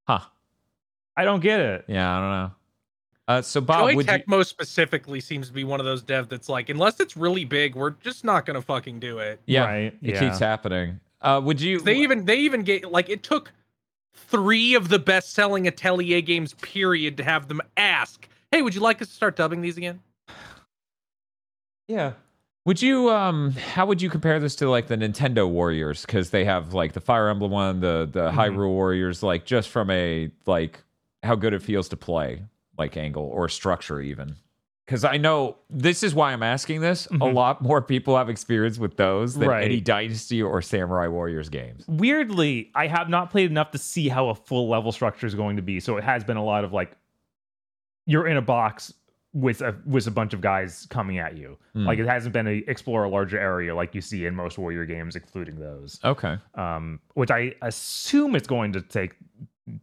Huh? 0.08 0.20
I 1.18 1.24
don't 1.24 1.40
get 1.42 1.62
it. 1.62 1.86
Yeah, 1.88 2.18
I 2.18 2.20
don't 2.20 2.30
know. 2.32 2.52
Uh, 3.28 3.42
so 3.42 3.60
Bob, 3.60 3.90
Koei 3.90 3.96
would 3.96 4.08
you? 4.28 4.44
Specifically 4.44 5.20
seems 5.20 5.48
to 5.48 5.54
be 5.54 5.64
one 5.64 5.80
of 5.80 5.86
those 5.86 6.04
dev 6.04 6.30
that's 6.30 6.48
like, 6.48 6.70
unless 6.70 7.00
it's 7.00 7.18
really 7.18 7.44
big, 7.46 7.76
we're 7.76 7.92
just 7.92 8.24
not 8.24 8.46
gonna 8.46 8.62
fucking 8.62 9.00
do 9.00 9.18
it. 9.20 9.40
Yeah, 9.48 9.66
Right, 9.66 9.84
it 9.86 9.96
yeah. 10.02 10.20
keeps 10.20 10.38
happening. 10.40 11.00
Uh, 11.22 11.42
would 11.44 11.60
you? 11.60 11.80
They 11.80 11.96
even 11.96 12.26
they 12.26 12.38
even 12.38 12.62
get 12.62 12.92
like 12.92 13.10
it 13.10 13.24
took 13.24 13.52
three 14.14 14.76
of 14.76 14.90
the 14.90 15.00
best 15.00 15.34
selling 15.34 15.68
Atelier 15.68 16.22
games 16.22 16.54
period 16.56 17.18
to 17.18 17.24
have 17.24 17.48
them 17.48 17.62
ask, 17.78 18.28
"Hey, 18.52 18.62
would 18.62 18.76
you 18.76 18.82
like 18.82 19.02
us 19.02 19.08
to 19.08 19.14
start 19.16 19.36
dubbing 19.36 19.62
these 19.62 19.78
again?" 19.78 20.02
Yeah. 21.88 22.14
Would 22.66 22.82
you 22.82 23.12
um 23.12 23.52
how 23.52 23.86
would 23.86 24.02
you 24.02 24.10
compare 24.10 24.40
this 24.40 24.56
to 24.58 24.70
like 24.70 24.88
the 24.88 24.96
Nintendo 24.98 25.48
Warriors 25.48 26.04
cuz 26.06 26.32
they 26.32 26.46
have 26.46 26.74
like 26.74 26.94
the 26.94 27.00
Fire 27.00 27.30
Emblem 27.30 27.52
one, 27.52 27.80
the 27.80 28.10
the 28.12 28.32
Mm-hmm. 28.32 28.40
Hyrule 28.40 28.70
Warriors 28.70 29.22
like 29.22 29.46
just 29.46 29.70
from 29.70 29.90
a 29.92 30.32
like 30.48 30.84
how 31.22 31.36
good 31.36 31.54
it 31.54 31.62
feels 31.62 31.88
to 31.90 31.98
play 31.98 32.42
like 32.78 32.98
angle 32.98 33.24
or 33.26 33.48
structure 33.50 34.00
even. 34.02 34.36
Cuz 34.88 35.04
I 35.04 35.18
know 35.18 35.58
this 35.70 36.04
is 36.04 36.14
why 36.14 36.32
I'm 36.32 36.44
asking 36.44 36.82
this. 36.82 37.08
A 37.08 37.10
Mhm. 37.10 37.34
lot 37.34 37.62
more 37.62 37.82
people 37.82 38.16
have 38.18 38.30
experience 38.30 38.78
with 38.78 38.98
those 38.98 39.34
than 39.34 39.50
Right. 39.50 39.64
any 39.64 39.82
Dynasty 39.82 40.42
or 40.44 40.62
Samurai 40.62 41.08
Warriors 41.08 41.50
games. 41.50 41.86
weirdly, 41.88 42.72
I 42.76 42.88
have 42.88 43.10
not 43.10 43.32
played 43.32 43.50
enough 43.50 43.72
to 43.72 43.78
see 43.80 44.10
how 44.10 44.30
a 44.30 44.36
full 44.36 44.68
level 44.70 44.92
structure 44.92 45.26
is 45.26 45.34
going 45.34 45.56
to 45.56 45.64
be. 45.64 45.80
So 45.80 45.98
it 45.98 46.04
has 46.04 46.24
been 46.24 46.38
a 46.38 46.44
lot 46.44 46.64
of 46.64 46.72
like 46.72 46.96
you're 48.06 48.28
in 48.28 48.38
a 48.38 48.42
box 48.42 48.94
with 49.34 49.62
a 49.62 49.76
with 49.86 50.08
a 50.08 50.12
bunch 50.12 50.34
of 50.34 50.40
guys 50.42 50.86
coming 50.90 51.18
at 51.18 51.36
you. 51.36 51.58
Hmm. 51.74 51.86
Like 51.86 52.00
it 52.00 52.06
hasn't 52.06 52.32
been 52.34 52.48
a 52.48 52.64
explore 52.68 53.04
a 53.06 53.10
larger 53.10 53.40
area 53.40 53.76
like 53.76 53.94
you 53.96 54.02
see 54.02 54.26
in 54.26 54.36
most 54.36 54.58
warrior 54.58 54.86
games, 54.86 55.16
including 55.16 55.56
those. 55.60 56.00
Okay. 56.06 56.38
Um, 56.54 57.00
which 57.16 57.32
I 57.32 57.56
assume 57.62 58.36
it's 58.36 58.48
going 58.48 58.72
to 58.74 58.82
take 58.82 59.16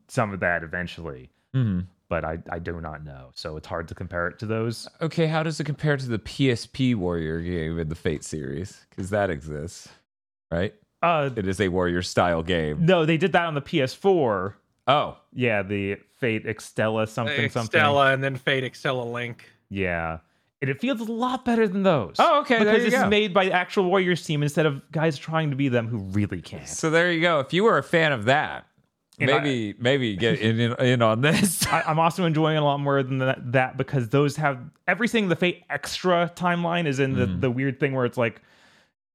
some 0.09 0.33
of 0.33 0.41
that 0.41 0.63
eventually, 0.63 1.29
Mhm. 1.55 1.87
But 2.13 2.27
I, 2.27 2.39
I 2.51 2.59
do 2.59 2.79
not 2.79 3.03
know. 3.07 3.31
So 3.35 3.57
it's 3.57 3.67
hard 3.67 3.89
to 3.89 3.95
compare 3.95 4.29
it 4.29 4.39
to 4.41 4.45
those. 4.47 4.87
Okay, 5.01 5.27
how 5.27 5.43
does 5.43 5.59
it 5.61 5.65
compare 5.65 5.97
to 5.97 6.07
the 6.07 6.19
PSP 6.19 6.95
Warrior 6.95 7.41
game 7.41 7.79
in 7.79 7.89
the 7.89 7.95
Fate 7.95 8.23
series? 8.23 8.85
Cuz 8.95 9.09
that 9.09 9.31
exists, 9.31 9.89
right? 10.51 10.75
Uh, 11.01 11.31
It 11.35 11.49
is 11.49 11.59
a 11.59 11.69
warrior 11.69 12.03
style 12.03 12.43
game. 12.43 12.85
no, 12.85 13.07
they 13.07 13.17
did 13.17 13.33
that 13.33 13.47
on 13.47 13.55
the 13.55 13.63
PS4. 13.63 14.53
Oh, 14.89 15.17
Yeah, 15.33 15.63
the 15.63 15.97
Fate 16.21 16.45
Extella 16.45 17.09
something 17.09 17.49
something. 17.49 17.79
Stella 17.81 18.13
and 18.13 18.23
then 18.23 18.37
Fate 18.37 18.63
Extella 18.71 19.11
Link. 19.11 19.47
Yeah. 19.71 20.19
And 20.61 20.71
it 20.71 20.79
feels 20.81 21.01
a 21.01 21.11
lot 21.11 21.45
better 21.47 21.67
than 21.67 21.83
those. 21.83 22.17
Oh, 22.19 22.41
okay, 22.43 22.59
Because 22.59 22.85
you 22.85 22.91
this 22.91 22.95
go. 23.01 23.05
is 23.07 23.11
made 23.11 23.33
by 23.33 23.47
the 23.47 23.53
actual 23.53 23.85
Warriors 23.85 24.23
team 24.25 24.43
instead 24.43 24.67
of 24.67 24.83
guys 24.93 25.17
trying 25.19 25.49
to 25.51 25.57
be 25.57 25.69
them 25.71 25.89
who 25.89 25.97
really 25.99 26.43
can't. 26.43 26.69
So 26.69 26.91
there 26.91 27.11
you 27.11 27.21
go. 27.23 27.41
If 27.41 27.53
you 27.55 27.65
were 27.65 27.79
a 27.79 27.83
fan 27.83 28.13
of 28.13 28.27
that, 28.27 28.67
And 29.23 29.31
I- 29.31 29.39
maybe 29.41 29.75
maybe 29.79 30.17
get 30.17 30.41
in, 30.41 30.59
in, 30.61 30.73
in 30.85 31.03
on 31.03 31.21
this. 31.21 31.67
I, 31.73 31.83
I'm 31.87 31.99
also 31.99 32.25
enjoying 32.25 32.57
it 32.57 32.61
a 32.61 32.65
lot 32.65 32.79
more 32.81 33.03
than 33.03 33.19
that, 33.19 33.53
that 33.53 33.77
because 33.77 34.09
those 34.09 34.37
have 34.37 34.59
everything. 34.87 35.29
The 35.29 35.37
Fate 35.37 35.63
Extra 35.71 36.31
timeline 36.35 36.87
is 36.87 36.99
in 37.01 37.15
the, 37.15 37.27
Mhm. 37.27 37.41
the 37.41 37.51
weird 37.51 37.81
thing 37.81 37.95
where 37.95 38.05
it's 38.05 38.19
like, 38.19 38.41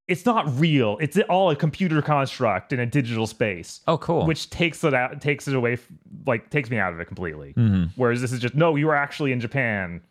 it's 0.08 0.26
not 0.26 0.48
real. 0.58 0.98
It's 1.02 1.18
all 1.30 1.50
a 1.52 1.56
computer 1.56 2.02
construct 2.02 2.72
in 2.72 2.80
a 2.80 2.86
digital 2.86 3.28
space, 3.28 3.82
oh, 3.88 3.98
cool. 3.98 4.26
which 4.26 4.50
takes 4.50 4.84
it 4.86 4.94
out, 4.94 5.20
takes 5.22 5.48
it 5.50 5.56
away, 5.56 5.78
like 6.26 6.50
takes 6.50 6.70
me 6.70 6.78
out 6.78 6.94
of 6.94 7.00
it 7.02 7.06
completely. 7.06 7.54
Mhm. 7.58 7.90
Whereas 7.98 8.22
this 8.22 8.32
is 8.32 8.40
just 8.40 8.56
no, 8.56 8.76
you 8.78 8.90
are 8.90 8.96
actually 8.96 9.32
in 9.34 9.40
Japan 9.42 10.02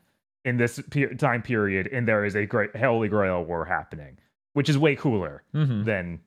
in 0.45 0.59
this 0.59 0.81
pe- 0.91 1.15
time 1.15 1.41
period, 1.43 1.89
and 1.91 2.07
there 2.07 2.25
is 2.25 2.37
a 2.37 2.45
great 2.47 2.77
Holy 2.77 3.09
Grail 3.09 3.43
war 3.43 3.65
happening, 3.65 4.19
which 4.53 4.69
is 4.69 4.77
way 4.77 4.95
cooler 4.97 5.43
Mhm. 5.55 5.85
than 5.87 6.21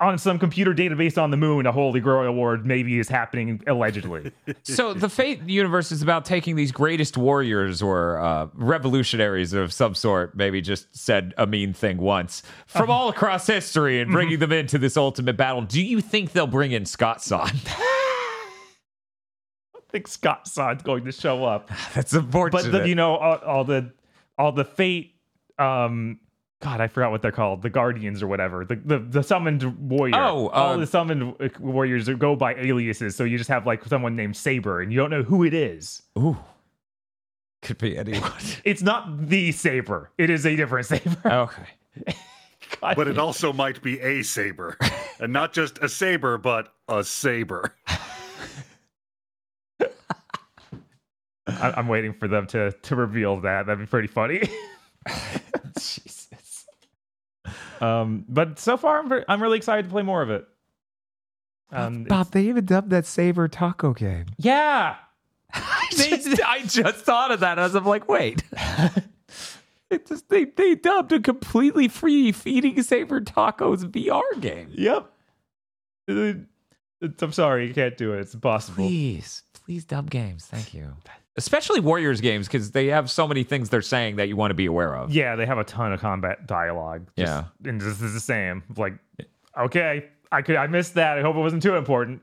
on 0.00 0.18
some 0.18 0.38
computer 0.38 0.74
database 0.74 1.20
on 1.20 1.30
the 1.30 1.36
moon. 1.36 1.66
A 1.66 1.72
Holy 1.72 2.00
Grail 2.00 2.22
award 2.26 2.66
maybe 2.66 2.98
is 2.98 3.08
happening 3.08 3.62
allegedly. 3.66 4.32
So 4.62 4.92
the 4.94 5.08
Fate 5.08 5.48
universe 5.48 5.92
is 5.92 6.02
about 6.02 6.24
taking 6.24 6.56
these 6.56 6.72
greatest 6.72 7.16
warriors 7.16 7.82
or 7.82 8.18
uh, 8.18 8.48
revolutionaries 8.54 9.52
of 9.52 9.72
some 9.72 9.94
sort, 9.94 10.36
maybe 10.36 10.60
just 10.60 10.94
said 10.96 11.34
a 11.38 11.46
mean 11.46 11.72
thing 11.72 11.98
once 11.98 12.42
from 12.66 12.90
all 12.90 13.08
across 13.08 13.46
history 13.46 14.00
and 14.00 14.10
bringing 14.10 14.38
them 14.38 14.52
into 14.52 14.78
this 14.78 14.96
ultimate 14.96 15.36
battle. 15.36 15.62
Do 15.62 15.82
you 15.82 16.00
think 16.00 16.32
they'll 16.32 16.46
bring 16.46 16.72
in 16.72 16.84
Scott 16.84 17.22
Son? 17.22 17.50
I 19.76 19.80
think 19.90 20.08
Scott 20.08 20.46
Sod's 20.48 20.82
going 20.82 21.04
to 21.04 21.12
show 21.12 21.44
up. 21.44 21.70
That's 21.94 22.12
unfortunate. 22.12 22.72
but 22.72 22.82
the, 22.82 22.88
you 22.88 22.94
know 22.94 23.16
all, 23.16 23.36
all 23.38 23.64
the 23.64 23.92
all 24.38 24.52
the 24.52 24.64
fate 24.64 25.14
um 25.58 26.18
god 26.62 26.80
i 26.80 26.86
forgot 26.86 27.10
what 27.10 27.22
they're 27.22 27.32
called 27.32 27.62
the 27.62 27.70
guardians 27.70 28.22
or 28.22 28.26
whatever 28.26 28.64
the 28.64 28.76
the, 28.76 28.98
the 28.98 29.22
summoned 29.22 29.62
warrior 29.88 30.14
Oh, 30.16 30.48
all 30.48 30.74
uh, 30.74 30.76
the 30.76 30.86
summoned 30.86 31.34
uh, 31.40 31.48
warriors 31.60 32.08
go 32.08 32.34
by 32.36 32.54
aliases 32.54 33.14
so 33.16 33.24
you 33.24 33.36
just 33.38 33.50
have 33.50 33.66
like 33.66 33.84
someone 33.84 34.16
named 34.16 34.36
saber 34.36 34.80
and 34.80 34.92
you 34.92 34.98
don't 34.98 35.10
know 35.10 35.22
who 35.22 35.44
it 35.44 35.54
is 35.54 36.02
Ooh, 36.18 36.36
could 37.62 37.78
be 37.78 37.96
anyone. 37.98 38.32
it's 38.64 38.82
not 38.82 39.28
the 39.28 39.52
saber 39.52 40.10
it 40.18 40.30
is 40.30 40.46
a 40.46 40.56
different 40.56 40.86
saber 40.86 41.16
okay. 41.26 42.14
God, 42.80 42.96
But 42.96 43.06
it 43.06 43.16
also 43.16 43.52
might 43.52 43.80
be 43.80 44.00
a 44.00 44.22
saber. 44.22 44.76
and 45.20 45.32
not 45.32 45.52
just 45.52 45.78
a 45.78 45.88
saber, 45.88 46.36
but 46.36 46.74
a 46.88 47.04
saber. 47.04 47.74
I, 51.48 51.74
i'm 51.76 51.86
waiting 51.88 52.12
for 52.12 52.26
them 52.28 52.46
to 52.48 52.72
to 52.72 52.96
reveal 52.96 53.40
that 53.42 53.66
that'd 53.66 53.78
be 53.78 53.86
pretty 53.86 54.08
funny 54.08 54.42
Jesus. 55.78 56.05
Um 57.80 58.24
but 58.28 58.58
so 58.58 58.76
far 58.76 58.98
i'm, 59.00 59.24
I'm 59.28 59.42
really 59.42 59.56
excited 59.58 59.84
to 59.84 59.90
play 59.90 60.02
more 60.02 60.22
of 60.22 60.30
it 60.30 60.46
um 61.72 62.06
it's- 62.06 62.28
they 62.30 62.44
even 62.44 62.64
dubbed 62.64 62.90
that 62.90 63.06
Saber 63.06 63.48
Taco 63.48 63.92
game. 63.92 64.26
yeah 64.38 64.96
I 65.54 65.86
just, 65.92 66.40
I 66.44 66.60
just 66.62 67.04
thought 67.04 67.30
of 67.30 67.40
that 67.40 67.58
as 67.58 67.74
I'm 67.76 67.84
like, 67.86 68.08
wait. 68.08 68.42
It 69.88 70.04
just, 70.08 70.28
they, 70.28 70.46
they 70.46 70.74
dubbed 70.74 71.12
a 71.12 71.20
completely 71.20 71.86
free 71.86 72.32
feeding 72.32 72.82
Saber 72.82 73.20
Tacos 73.20 73.84
VR 73.84 74.40
game. 74.40 74.68
Yep. 74.72 75.08
Uh, 76.10 76.12
it's- 76.12 77.22
I'm 77.22 77.30
sorry, 77.30 77.68
you 77.68 77.72
can't 77.74 77.96
do 77.96 78.12
it. 78.14 78.18
It's 78.22 78.34
impossible. 78.34 78.76
Please, 78.84 79.44
please 79.52 79.84
dub 79.84 80.10
games. 80.10 80.44
Thank 80.46 80.74
you. 80.74 80.92
Especially 81.36 81.80
Warriors 81.80 82.20
games 82.20 82.46
because 82.46 82.70
they 82.70 82.86
have 82.86 83.10
so 83.10 83.26
many 83.28 83.42
things 83.44 83.68
they're 83.68 83.82
saying 83.82 84.16
that 84.16 84.28
you 84.28 84.36
want 84.36 84.50
to 84.50 84.54
be 84.54 84.66
aware 84.66 84.94
of. 84.96 85.10
Yeah, 85.12 85.36
they 85.36 85.44
have 85.46 85.58
a 85.58 85.64
ton 85.64 85.92
of 85.92 86.00
combat 86.00 86.46
dialogue. 86.46 87.06
Just- 87.16 87.30
Yeah. 87.64 87.68
and 87.70 87.80
this 87.80 88.00
is 88.00 88.14
the 88.14 88.20
same. 88.20 88.62
Like, 88.76 88.94
okay, 89.58 90.06
I 90.32 90.42
could 90.42 90.56
I 90.56 90.66
missed 90.66 90.94
that. 90.94 91.18
I 91.18 91.22
hope 91.22 91.36
it 91.36 91.40
wasn't 91.40 91.62
too 91.62 91.76
important. 91.76 92.22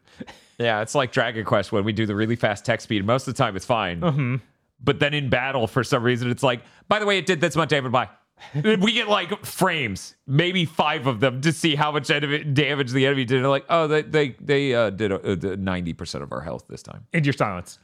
Yeah, 0.59 0.81
it's 0.81 0.93
like 0.95 1.11
Dragon 1.11 1.45
Quest 1.45 1.71
when 1.71 1.83
we 1.83 1.93
do 1.93 2.05
the 2.05 2.15
really 2.15 2.35
fast 2.35 2.65
text 2.65 2.83
speed. 2.85 3.05
Most 3.05 3.27
of 3.27 3.33
the 3.33 3.37
time 3.37 3.55
it's 3.55 3.65
fine. 3.65 4.01
hmm 4.01 4.35
But 4.83 4.99
then 4.99 5.13
in 5.13 5.29
battle, 5.29 5.67
for 5.67 5.83
some 5.83 6.03
reason, 6.03 6.29
it's 6.29 6.43
like, 6.43 6.61
by 6.87 6.99
the 6.99 7.05
way, 7.05 7.17
it 7.17 7.25
did 7.25 7.39
this 7.41 7.55
much 7.55 7.69
damage. 7.69 7.91
Bye. 7.91 8.09
we 8.55 8.91
get 8.91 9.07
like 9.07 9.45
frames, 9.45 10.15
maybe 10.27 10.65
five 10.65 11.07
of 11.07 11.21
them, 11.21 11.39
to 11.41 11.53
see 11.53 11.75
how 11.75 11.91
much 11.93 12.09
enemy, 12.11 12.43
damage 12.43 12.91
the 12.91 13.05
enemy 13.05 13.23
did. 13.25 13.37
And 13.39 13.49
like, 13.49 13.65
oh, 13.69 13.87
they 13.87 14.01
they 14.01 14.35
they 14.41 14.73
uh, 14.75 14.89
did 14.89 15.59
ninety 15.61 15.93
percent 15.93 16.23
of 16.23 16.31
our 16.33 16.41
health 16.41 16.65
this 16.67 16.83
time. 16.83 17.05
And 17.13 17.25
your 17.25 17.33
silence. 17.33 17.79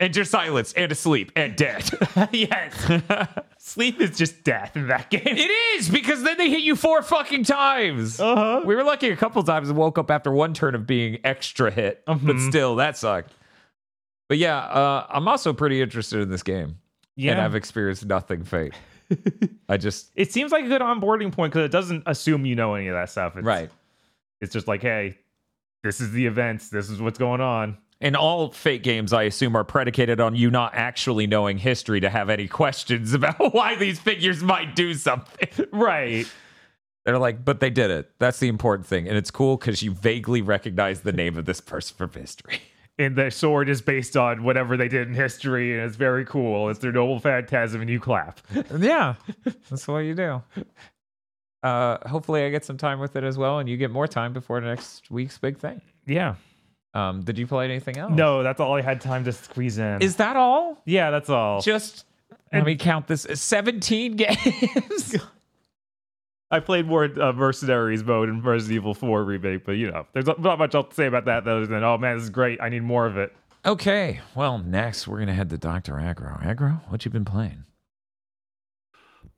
And 0.00 0.12
just 0.12 0.30
silence 0.32 0.72
and 0.72 0.90
asleep 0.90 1.30
and 1.36 1.54
dead. 1.54 1.88
yes. 2.32 2.90
Sleep 3.58 4.00
is 4.00 4.18
just 4.18 4.42
death 4.42 4.76
in 4.76 4.88
that 4.88 5.08
game. 5.08 5.22
it 5.24 5.50
is 5.78 5.88
because 5.88 6.22
then 6.24 6.36
they 6.36 6.50
hit 6.50 6.60
you 6.62 6.74
four 6.76 7.00
fucking 7.02 7.44
times. 7.44 8.18
Uh-huh. 8.20 8.62
We 8.64 8.74
were 8.74 8.82
lucky 8.82 9.08
a 9.10 9.16
couple 9.16 9.42
times 9.44 9.68
and 9.68 9.78
woke 9.78 9.96
up 9.96 10.10
after 10.10 10.32
one 10.32 10.52
turn 10.52 10.74
of 10.74 10.86
being 10.86 11.18
extra 11.24 11.70
hit, 11.70 12.02
but 12.06 12.18
Mhm. 12.18 12.48
still, 12.48 12.76
that 12.76 12.96
sucked. 12.98 13.32
But 14.28 14.38
yeah, 14.38 14.58
uh, 14.58 15.06
I'm 15.08 15.28
also 15.28 15.52
pretty 15.52 15.80
interested 15.80 16.20
in 16.20 16.28
this 16.28 16.42
game, 16.42 16.78
Yeah, 17.16 17.32
and 17.32 17.40
I've 17.40 17.54
experienced 17.54 18.04
nothing 18.04 18.42
fate. 18.44 18.74
I 19.68 19.76
just 19.76 20.10
It 20.16 20.32
seems 20.32 20.50
like 20.50 20.64
a 20.64 20.68
good 20.68 20.80
onboarding 20.82 21.30
point 21.32 21.52
because 21.52 21.64
it 21.66 21.72
doesn't 21.72 22.02
assume 22.06 22.44
you 22.46 22.56
know 22.56 22.74
any 22.74 22.88
of 22.88 22.94
that 22.94 23.10
stuff. 23.10 23.36
It's, 23.36 23.46
right. 23.46 23.70
It's 24.40 24.52
just 24.52 24.66
like, 24.66 24.82
hey, 24.82 25.18
this 25.84 26.00
is 26.00 26.10
the 26.10 26.26
events. 26.26 26.68
This 26.68 26.90
is 26.90 27.00
what's 27.00 27.18
going 27.18 27.40
on. 27.40 27.78
And 28.00 28.16
all 28.16 28.50
fate 28.50 28.82
games, 28.82 29.12
I 29.12 29.22
assume, 29.22 29.56
are 29.56 29.64
predicated 29.64 30.20
on 30.20 30.34
you 30.34 30.50
not 30.50 30.74
actually 30.74 31.26
knowing 31.26 31.58
history 31.58 32.00
to 32.00 32.10
have 32.10 32.28
any 32.28 32.48
questions 32.48 33.14
about 33.14 33.54
why 33.54 33.76
these 33.76 33.98
figures 33.98 34.42
might 34.42 34.76
do 34.76 34.94
something. 34.94 35.66
Right. 35.72 36.26
They're 37.04 37.18
like, 37.18 37.44
but 37.44 37.60
they 37.60 37.70
did 37.70 37.90
it. 37.90 38.10
That's 38.18 38.38
the 38.38 38.48
important 38.48 38.86
thing. 38.86 39.08
And 39.08 39.16
it's 39.16 39.30
cool 39.30 39.56
because 39.56 39.82
you 39.82 39.92
vaguely 39.92 40.42
recognize 40.42 41.00
the 41.00 41.12
name 41.12 41.36
of 41.36 41.44
this 41.44 41.60
person 41.60 41.96
from 41.96 42.10
history. 42.12 42.60
and 42.98 43.16
the 43.16 43.30
sword 43.30 43.68
is 43.68 43.82
based 43.82 44.16
on 44.16 44.44
whatever 44.44 44.76
they 44.76 44.88
did 44.88 45.08
in 45.08 45.14
history, 45.14 45.74
and 45.74 45.82
it's 45.82 45.96
very 45.96 46.24
cool. 46.24 46.70
It's 46.70 46.78
their 46.78 46.92
noble 46.92 47.18
phantasm, 47.18 47.80
and 47.80 47.90
you 47.90 48.00
clap. 48.00 48.40
yeah, 48.78 49.14
that's 49.68 49.88
what 49.88 49.98
you 49.98 50.14
do. 50.14 50.42
Uh, 51.62 52.08
hopefully, 52.08 52.44
I 52.44 52.50
get 52.50 52.64
some 52.64 52.76
time 52.76 53.00
with 53.00 53.16
it 53.16 53.24
as 53.24 53.36
well, 53.36 53.58
and 53.58 53.68
you 53.68 53.76
get 53.76 53.90
more 53.90 54.06
time 54.06 54.32
before 54.32 54.60
next 54.60 55.10
week's 55.10 55.38
big 55.38 55.58
thing. 55.58 55.80
Yeah. 56.06 56.36
Um, 56.94 57.22
did 57.22 57.38
you 57.38 57.46
play 57.46 57.64
anything 57.64 57.98
else? 57.98 58.12
No, 58.14 58.42
that's 58.44 58.60
all 58.60 58.74
I 58.76 58.80
had 58.82 59.00
time 59.00 59.24
to 59.24 59.32
squeeze 59.32 59.78
in. 59.78 60.00
Is 60.00 60.16
that 60.16 60.36
all? 60.36 60.80
yeah, 60.86 61.10
that's 61.10 61.28
all. 61.28 61.60
Just 61.60 62.06
let 62.52 62.64
me 62.64 62.76
count 62.76 63.08
this: 63.08 63.26
seventeen 63.34 64.16
games. 64.16 65.16
I 66.50 66.60
played 66.60 66.86
more 66.86 67.04
uh, 67.20 67.32
Mercenaries 67.32 68.04
mode 68.04 68.28
in 68.28 68.40
Resident 68.40 68.76
Evil 68.76 68.94
4 68.94 69.24
remake, 69.24 69.64
but 69.64 69.72
you 69.72 69.90
know, 69.90 70.06
there's 70.12 70.26
not 70.26 70.40
not 70.40 70.58
much 70.58 70.74
else 70.76 70.90
to 70.90 70.94
say 70.94 71.06
about 71.06 71.24
that 71.24 71.48
other 71.48 71.66
than, 71.66 71.82
oh 71.82 71.98
man, 71.98 72.14
this 72.16 72.24
is 72.24 72.30
great. 72.30 72.60
I 72.60 72.68
need 72.68 72.84
more 72.84 73.06
of 73.06 73.16
it. 73.16 73.34
okay, 73.66 74.20
well, 74.36 74.58
next 74.58 75.08
we're 75.08 75.18
gonna 75.18 75.34
head 75.34 75.50
to 75.50 75.58
Doctor 75.58 75.98
Agro. 75.98 76.38
Agro, 76.44 76.80
what 76.88 77.04
you 77.04 77.10
been 77.10 77.24
playing? 77.24 77.64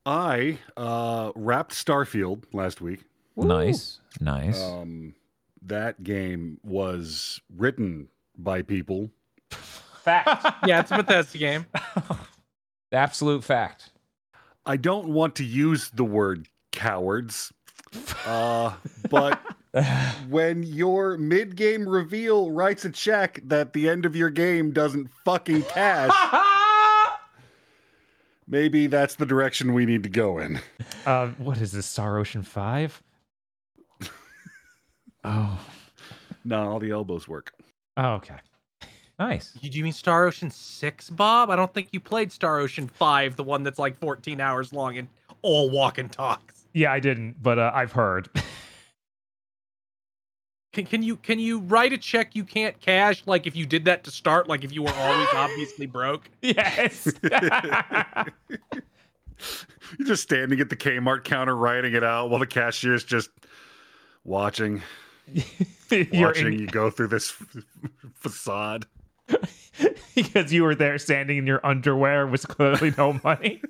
I 0.05 0.59
uh, 0.77 1.31
wrapped 1.35 1.73
Starfield 1.73 2.43
last 2.53 2.81
week. 2.81 3.03
Nice, 3.35 3.99
nice. 4.21 4.61
Um, 4.61 5.13
that 5.63 6.03
game 6.03 6.59
was 6.63 7.41
written 7.55 8.09
by 8.37 8.61
people. 8.61 9.09
fact, 10.03 10.67
Yeah, 10.67 10.79
it's 10.81 10.91
a 10.91 10.97
Bethesda 10.97 11.37
game. 11.37 11.65
absolute 12.91 13.43
fact. 13.43 13.91
I 14.65 14.77
don't 14.77 15.09
want 15.09 15.35
to 15.35 15.45
use 15.45 15.89
the 15.89 16.03
word 16.03 16.47
cowards, 16.71 17.53
uh, 18.25 18.73
but 19.09 19.39
when 20.29 20.63
your 20.63 21.17
mid-game 21.17 21.87
reveal 21.87 22.51
writes 22.51 22.85
a 22.85 22.89
check 22.89 23.39
that 23.45 23.73
the 23.73 23.89
end 23.89 24.05
of 24.05 24.15
your 24.15 24.29
game 24.29 24.71
doesn't 24.71 25.09
fucking 25.23 25.63
cash, 25.63 26.11
maybe 28.47 28.87
that's 28.87 29.15
the 29.15 29.25
direction 29.25 29.73
we 29.73 29.85
need 29.85 30.03
to 30.03 30.09
go 30.09 30.39
in. 30.39 30.59
Uh, 31.05 31.27
what 31.37 31.59
is 31.59 31.71
this, 31.71 31.85
Star 31.85 32.17
Ocean 32.17 32.43
5? 32.43 33.01
Oh, 35.27 35.59
No, 36.45 36.71
all 36.71 36.79
the 36.79 36.91
elbows 36.91 37.27
work. 37.27 37.51
Oh, 37.97 38.13
okay. 38.13 38.37
nice. 39.19 39.51
You- 39.61 39.69
Do 39.69 39.77
you 39.77 39.83
mean 39.83 39.93
Star 39.93 40.25
Ocean 40.25 40.49
6, 40.49 41.09
Bob? 41.09 41.49
I 41.49 41.55
don't 41.55 41.73
think 41.73 41.89
you 41.91 41.99
played 41.99 42.31
Star 42.31 42.59
Ocean 42.59 42.87
5, 42.87 43.35
the 43.35 43.43
one 43.43 43.63
that's 43.63 43.79
like 43.79 43.97
14 43.97 44.39
hours 44.39 44.71
long 44.71 44.97
and 44.97 45.07
all 45.41 45.69
walk 45.69 45.97
and 45.97 46.09
talks. 46.11 46.65
Yeah, 46.73 46.91
I 46.93 46.99
didn't, 46.99 47.41
but 47.41 47.59
uh, 47.59 47.71
I've 47.73 47.91
heard. 47.91 48.29
Can, 50.73 50.85
can 50.85 51.01
you 51.01 51.15
can 51.15 51.39
you 51.39 51.59
write 51.61 51.91
a 51.91 51.97
check 51.97 52.35
you 52.35 52.43
can't 52.43 52.79
cash 52.79 53.23
like 53.25 53.47
if 53.47 53.55
you 53.55 53.65
did 53.65 53.85
that 53.85 54.03
to 54.03 54.11
start 54.11 54.47
like 54.47 54.63
if 54.63 54.71
you 54.71 54.83
were 54.83 54.93
always 54.93 55.27
obviously 55.33 55.87
broke? 55.87 56.29
yes. 56.43 57.11
You're 59.97 60.05
just 60.07 60.21
standing 60.21 60.59
at 60.59 60.69
the 60.69 60.75
Kmart 60.75 61.23
counter 61.23 61.55
writing 61.55 61.93
it 61.95 62.03
out 62.03 62.29
while 62.29 62.39
the 62.39 62.45
cashier's 62.45 63.03
just 63.03 63.31
watching, 64.23 64.73
You're 64.73 64.83
watching 66.13 66.53
in, 66.53 66.59
you 66.59 66.67
go 66.67 66.89
through 66.89 67.07
this 67.07 67.31
f- 67.31 67.63
facade. 68.15 68.85
because 70.15 70.53
you 70.53 70.63
were 70.63 70.75
there 70.75 70.97
standing 70.97 71.37
in 71.37 71.45
your 71.45 71.63
underwear 71.65 72.25
with 72.25 72.47
clearly 72.47 72.93
no 72.97 73.19
money. 73.23 73.61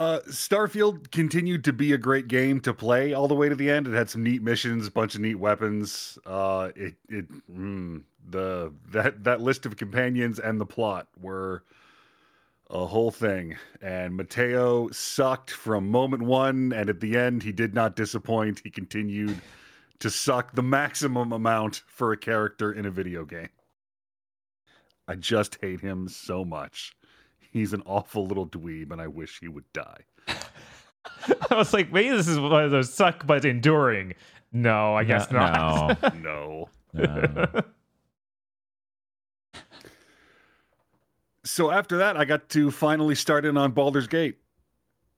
Uh, 0.00 0.20
Starfield 0.28 1.10
continued 1.10 1.62
to 1.62 1.74
be 1.74 1.92
a 1.92 1.98
great 1.98 2.26
game 2.26 2.58
to 2.58 2.72
play 2.72 3.12
all 3.12 3.28
the 3.28 3.34
way 3.34 3.50
to 3.50 3.54
the 3.54 3.70
end. 3.70 3.86
It 3.86 3.92
had 3.92 4.08
some 4.08 4.22
neat 4.22 4.42
missions, 4.42 4.86
a 4.86 4.90
bunch 4.90 5.14
of 5.14 5.20
neat 5.20 5.34
weapons. 5.34 6.18
Uh, 6.24 6.70
it 6.74 6.94
it 7.10 7.26
mm, 7.50 8.02
the 8.30 8.72
that 8.92 9.24
that 9.24 9.42
list 9.42 9.66
of 9.66 9.76
companions 9.76 10.38
and 10.38 10.58
the 10.58 10.64
plot 10.64 11.06
were 11.20 11.64
a 12.70 12.86
whole 12.86 13.10
thing. 13.10 13.56
And 13.82 14.16
Mateo 14.16 14.90
sucked 14.90 15.50
from 15.50 15.90
moment 15.90 16.22
one, 16.22 16.72
and 16.72 16.88
at 16.88 17.00
the 17.00 17.16
end, 17.16 17.42
he 17.42 17.52
did 17.52 17.74
not 17.74 17.96
disappoint. 17.96 18.60
He 18.62 18.70
continued 18.70 19.40
to 19.98 20.10
suck 20.10 20.54
the 20.54 20.62
maximum 20.62 21.32
amount 21.32 21.82
for 21.86 22.12
a 22.12 22.16
character 22.16 22.72
in 22.72 22.86
a 22.86 22.90
video 22.90 23.24
game. 23.24 23.50
I 25.06 25.16
just 25.16 25.58
hate 25.60 25.80
him 25.80 26.08
so 26.08 26.44
much. 26.44 26.94
He's 27.52 27.72
an 27.72 27.82
awful 27.84 28.26
little 28.26 28.46
dweeb, 28.46 28.92
and 28.92 29.00
I 29.00 29.08
wish 29.08 29.40
he 29.40 29.48
would 29.48 29.70
die. 29.72 30.04
I 31.50 31.54
was 31.54 31.72
like, 31.72 31.92
maybe 31.92 32.10
this 32.10 32.28
is 32.28 32.38
one 32.38 32.64
of 32.64 32.70
those 32.70 32.94
suck 32.94 33.26
but 33.26 33.44
enduring. 33.44 34.14
No, 34.52 34.94
I 34.94 35.04
guess 35.04 35.30
No, 35.30 35.38
not. 35.38 36.22
No. 36.22 36.68
no. 36.92 37.62
So 41.50 41.72
after 41.72 41.98
that, 41.98 42.16
I 42.16 42.24
got 42.24 42.48
to 42.50 42.70
finally 42.70 43.16
start 43.16 43.44
in 43.44 43.56
on 43.56 43.72
Baldur's 43.72 44.06
Gate. 44.06 44.38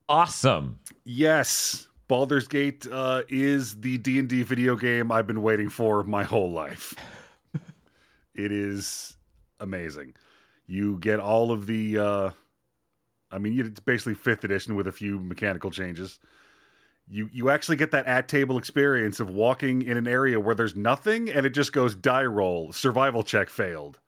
awesome. 0.08 0.78
Yes, 1.04 1.88
Baldur's 2.08 2.48
Gate 2.48 2.86
uh, 2.90 3.22
is 3.28 3.78
the 3.78 3.98
D 3.98 4.18
and 4.18 4.30
D 4.30 4.42
video 4.42 4.74
game 4.74 5.12
I've 5.12 5.26
been 5.26 5.42
waiting 5.42 5.68
for 5.68 6.02
my 6.04 6.24
whole 6.24 6.50
life. 6.50 6.94
it 8.34 8.50
is 8.50 9.14
amazing. 9.60 10.14
You 10.66 10.96
get 11.00 11.20
all 11.20 11.52
of 11.52 11.66
the. 11.66 11.98
Uh, 11.98 12.30
I 13.30 13.36
mean, 13.36 13.60
it's 13.60 13.80
basically 13.80 14.14
fifth 14.14 14.42
edition 14.42 14.74
with 14.74 14.86
a 14.86 14.92
few 14.92 15.20
mechanical 15.20 15.70
changes. 15.70 16.18
You 17.08 17.28
you 17.30 17.50
actually 17.50 17.76
get 17.76 17.90
that 17.90 18.06
at 18.06 18.28
table 18.28 18.56
experience 18.56 19.20
of 19.20 19.28
walking 19.28 19.82
in 19.82 19.98
an 19.98 20.08
area 20.08 20.40
where 20.40 20.54
there's 20.54 20.76
nothing 20.76 21.28
and 21.28 21.44
it 21.44 21.50
just 21.50 21.74
goes 21.74 21.94
die 21.94 22.24
roll 22.24 22.72
survival 22.72 23.22
check 23.22 23.50
failed. 23.50 23.98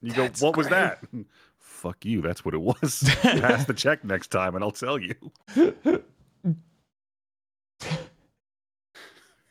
You 0.00 0.12
That's 0.12 0.40
go, 0.40 0.46
what 0.46 0.56
was 0.56 0.68
that? 0.68 1.00
Fuck 1.58 2.04
you. 2.04 2.20
That's 2.20 2.44
what 2.44 2.54
it 2.54 2.60
was. 2.60 3.04
Pass 3.22 3.64
the 3.66 3.74
check 3.74 4.04
next 4.04 4.28
time, 4.28 4.54
and 4.54 4.64
I'll 4.64 4.70
tell 4.70 4.98
you. 4.98 5.14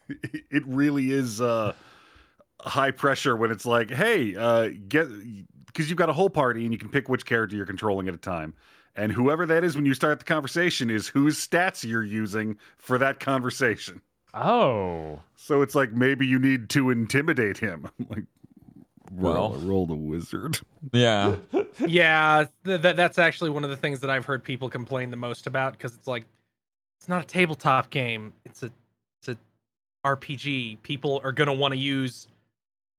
it 0.10 0.66
really 0.66 1.12
is 1.12 1.42
uh 1.42 1.74
high 2.62 2.92
pressure 2.92 3.36
when 3.36 3.52
it's 3.52 3.66
like 3.66 3.92
hey 3.92 4.36
uh 4.36 4.70
get 4.88 5.08
because 5.68 5.90
you've 5.90 5.98
got 5.98 6.10
a 6.10 6.14
whole 6.14 6.30
party 6.30 6.64
and 6.64 6.72
you 6.72 6.80
can 6.80 6.90
pick 6.90 7.10
which 7.10 7.26
character 7.26 7.56
you're 7.56 7.66
controlling 7.66 8.08
at 8.08 8.14
a 8.14 8.18
time 8.18 8.54
and 8.96 9.12
whoever 9.12 9.46
that 9.46 9.64
is 9.64 9.76
when 9.76 9.86
you 9.86 9.94
start 9.94 10.18
the 10.20 10.26
conversation 10.26 10.90
is 10.90 11.08
whose 11.08 11.46
stats 11.46 11.84
you're 11.84 12.04
using 12.04 12.58
for 12.78 12.98
that 12.98 13.20
conversation 13.20 14.02
oh. 14.34 15.20
so 15.36 15.62
it's 15.62 15.76
like 15.76 15.92
maybe 15.92 16.26
you 16.26 16.40
need 16.40 16.70
to 16.70 16.90
intimidate 16.90 17.58
him 17.58 17.90
like 18.10 18.24
Well. 19.12 19.52
roll, 19.52 19.60
roll 19.60 19.86
the 19.86 19.96
wizard 19.96 20.60
Yeah. 20.94 21.36
yeah, 21.86 22.46
th- 22.66 22.82
that 22.82 22.96
that's 22.96 23.18
actually 23.18 23.50
one 23.52 23.64
of 23.64 23.70
the 23.70 23.78
things 23.78 24.00
that 24.02 24.10
I've 24.10 24.26
heard 24.26 24.44
people 24.44 24.70
complain 24.70 25.12
the 25.12 25.18
most 25.18 25.48
about 25.48 25.74
because 25.74 25.94
it's 25.96 26.08
like 26.08 26.26
it's 27.00 27.08
not 27.08 27.24
a 27.24 27.28
tabletop 27.28 27.90
game. 27.90 28.34
It's 28.46 28.64
a 28.64 28.72
it's 29.22 29.30
a 29.30 29.38
RPG. 30.06 30.82
People 30.84 31.22
are 31.24 31.32
gonna 31.32 31.54
want 31.54 31.74
to 31.74 31.78
use 31.80 32.28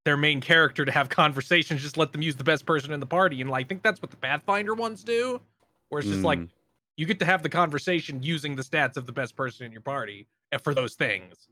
their 0.05 0.17
main 0.17 0.41
character 0.41 0.85
to 0.85 0.91
have 0.91 1.09
conversations. 1.21 1.81
Just 1.81 1.97
let 1.97 2.11
them 2.11 2.21
use 2.21 2.35
the 2.35 2.43
best 2.43 2.65
person 2.65 2.91
in 2.93 2.99
the 2.99 3.05
party, 3.05 3.41
and 3.41 3.49
like, 3.49 3.65
I 3.65 3.67
think 3.67 3.83
that's 3.83 4.01
what 4.01 4.11
the 4.11 4.17
Pathfinder 4.17 4.73
ones 4.73 5.03
do, 5.03 5.41
where 5.89 5.99
it's 5.99 6.09
just 6.09 6.23
like 6.23 6.39
Mm. 6.39 6.49
you 6.97 7.05
get 7.05 7.19
to 7.19 7.25
have 7.25 7.43
the 7.43 7.49
conversation 7.49 8.23
using 8.23 8.55
the 8.55 8.63
stats 8.63 8.97
of 8.97 9.05
the 9.05 9.11
best 9.13 9.35
person 9.35 9.65
in 9.65 9.71
your 9.71 9.81
party 9.81 10.27
uh, 10.51 10.57
for 10.57 10.73
those 10.73 10.95
things. 10.95 11.47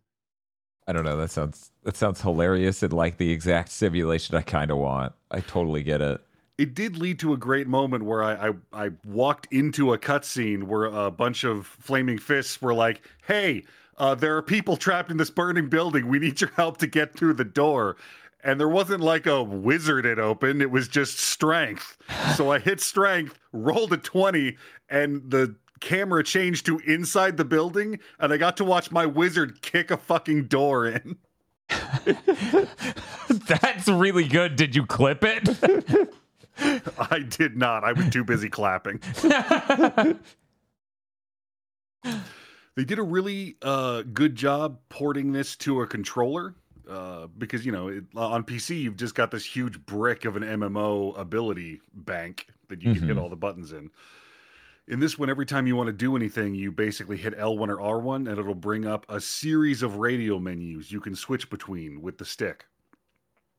I 0.88 0.94
don't 0.94 1.04
know. 1.04 1.18
That 1.18 1.32
sounds 1.32 1.72
that 1.84 1.98
sounds 1.98 2.22
hilarious 2.22 2.82
and 2.82 2.94
like 2.94 3.18
the 3.18 3.32
exact 3.32 3.70
simulation 3.70 4.36
I 4.36 4.42
kind 4.42 4.72
of 4.72 4.78
want. 4.78 5.14
I 5.30 5.42
totally 5.42 5.84
get 5.84 6.02
it. 6.02 6.22
it 6.58 6.74
did 6.74 6.98
lead 6.98 7.20
to 7.20 7.34
a 7.34 7.38
great 7.38 7.68
moment 7.68 8.06
where 8.06 8.24
I, 8.24 8.50
I 8.50 8.86
I 8.86 8.90
walked 9.06 9.48
into 9.52 9.94
a 9.94 9.98
cutscene 9.98 10.64
where 10.64 10.86
a 10.86 11.12
bunch 11.12 11.44
of 11.44 11.68
flaming 11.68 12.18
fists 12.18 12.62
were 12.62 12.74
like, 12.74 13.02
"Hey, 13.28 13.64
uh, 13.98 14.16
there 14.16 14.38
are 14.38 14.42
people 14.42 14.78
trapped 14.78 15.12
in 15.12 15.18
this 15.18 15.30
burning 15.30 15.70
building. 15.70 16.08
We 16.08 16.20
need 16.20 16.40
your 16.42 16.52
help 16.56 16.78
to 16.78 16.88
get 16.88 17.16
through 17.16 17.34
the 17.34 17.44
door." 17.46 17.98
And 18.44 18.60
there 18.60 18.70
wasn't 18.70 19.02
like 19.02 19.26
a 19.26 19.44
wizard 19.44 20.06
it 20.06 20.20
opened; 20.20 20.62
it 20.62 20.72
was 20.72 20.88
just 20.88 21.20
strength. 21.20 21.98
So 22.36 22.50
I 22.52 22.60
hit 22.60 22.80
strength, 22.80 23.38
rolled 23.52 23.92
a 23.92 23.98
twenty, 23.98 24.58
and 24.90 25.30
the 25.30 25.56
camera 25.80 26.24
changed 26.24 26.66
to 26.68 26.80
inside 26.80 27.38
the 27.38 27.46
building, 27.46 28.00
and 28.20 28.32
I 28.34 28.38
got 28.38 28.58
to 28.58 28.66
watch 28.66 28.92
my 28.92 29.06
wizard 29.06 29.62
kick 29.62 29.92
a 29.92 29.98
fucking 29.98 30.46
door 30.46 30.88
in. 30.88 31.18
That's 33.30 33.88
really 33.88 34.28
good. 34.28 34.56
Did 34.56 34.76
you 34.76 34.86
clip 34.86 35.24
it? 35.24 35.48
I 37.12 37.20
did 37.20 37.58
not. 37.58 37.84
I 37.84 37.92
was 37.94 38.10
too 38.10 38.24
busy 38.24 38.50
clapping. 38.50 39.02
they 42.76 42.84
did 42.86 43.00
a 43.00 43.04
really 43.04 43.58
uh, 43.62 44.04
good 44.14 44.36
job 44.36 44.80
porting 44.90 45.32
this 45.32 45.56
to 45.58 45.82
a 45.82 45.88
controller 45.88 46.56
uh, 46.90 47.28
because 47.38 47.66
you 47.66 47.72
know 47.72 47.88
it, 47.90 48.04
on 48.16 48.44
PC 48.44 48.82
you've 48.82 48.96
just 48.98 49.16
got 49.16 49.32
this 49.32 49.44
huge 49.46 49.84
brick 49.86 50.26
of 50.26 50.36
an 50.38 50.44
MMO 50.44 51.18
ability 51.20 51.82
bank 51.94 52.48
that 52.70 52.82
you 52.82 52.94
can 52.94 53.08
hit 53.08 53.18
Mhm. 53.18 53.22
all 53.22 53.30
the 53.30 53.36
buttons 53.36 53.72
in. 53.74 53.92
In 54.88 55.02
this 55.02 55.20
one, 55.20 55.30
every 55.30 55.46
time 55.46 55.68
you 55.68 55.76
want 55.76 55.88
to 55.88 55.94
do 55.94 56.16
anything, 56.16 56.56
you 56.56 56.72
basically 56.72 57.18
hit 57.18 57.38
L1 57.38 57.68
or 57.68 57.78
R1, 57.78 58.30
and 58.30 58.40
it'll 58.40 58.56
bring 58.56 58.86
up 58.86 59.06
a 59.10 59.20
series 59.20 59.84
of 59.84 59.98
radio 59.98 60.40
menus 60.40 60.92
you 60.92 61.02
can 61.02 61.14
switch 61.14 61.50
between 61.50 62.02
with 62.02 62.18
the 62.18 62.24
stick. 62.26 62.66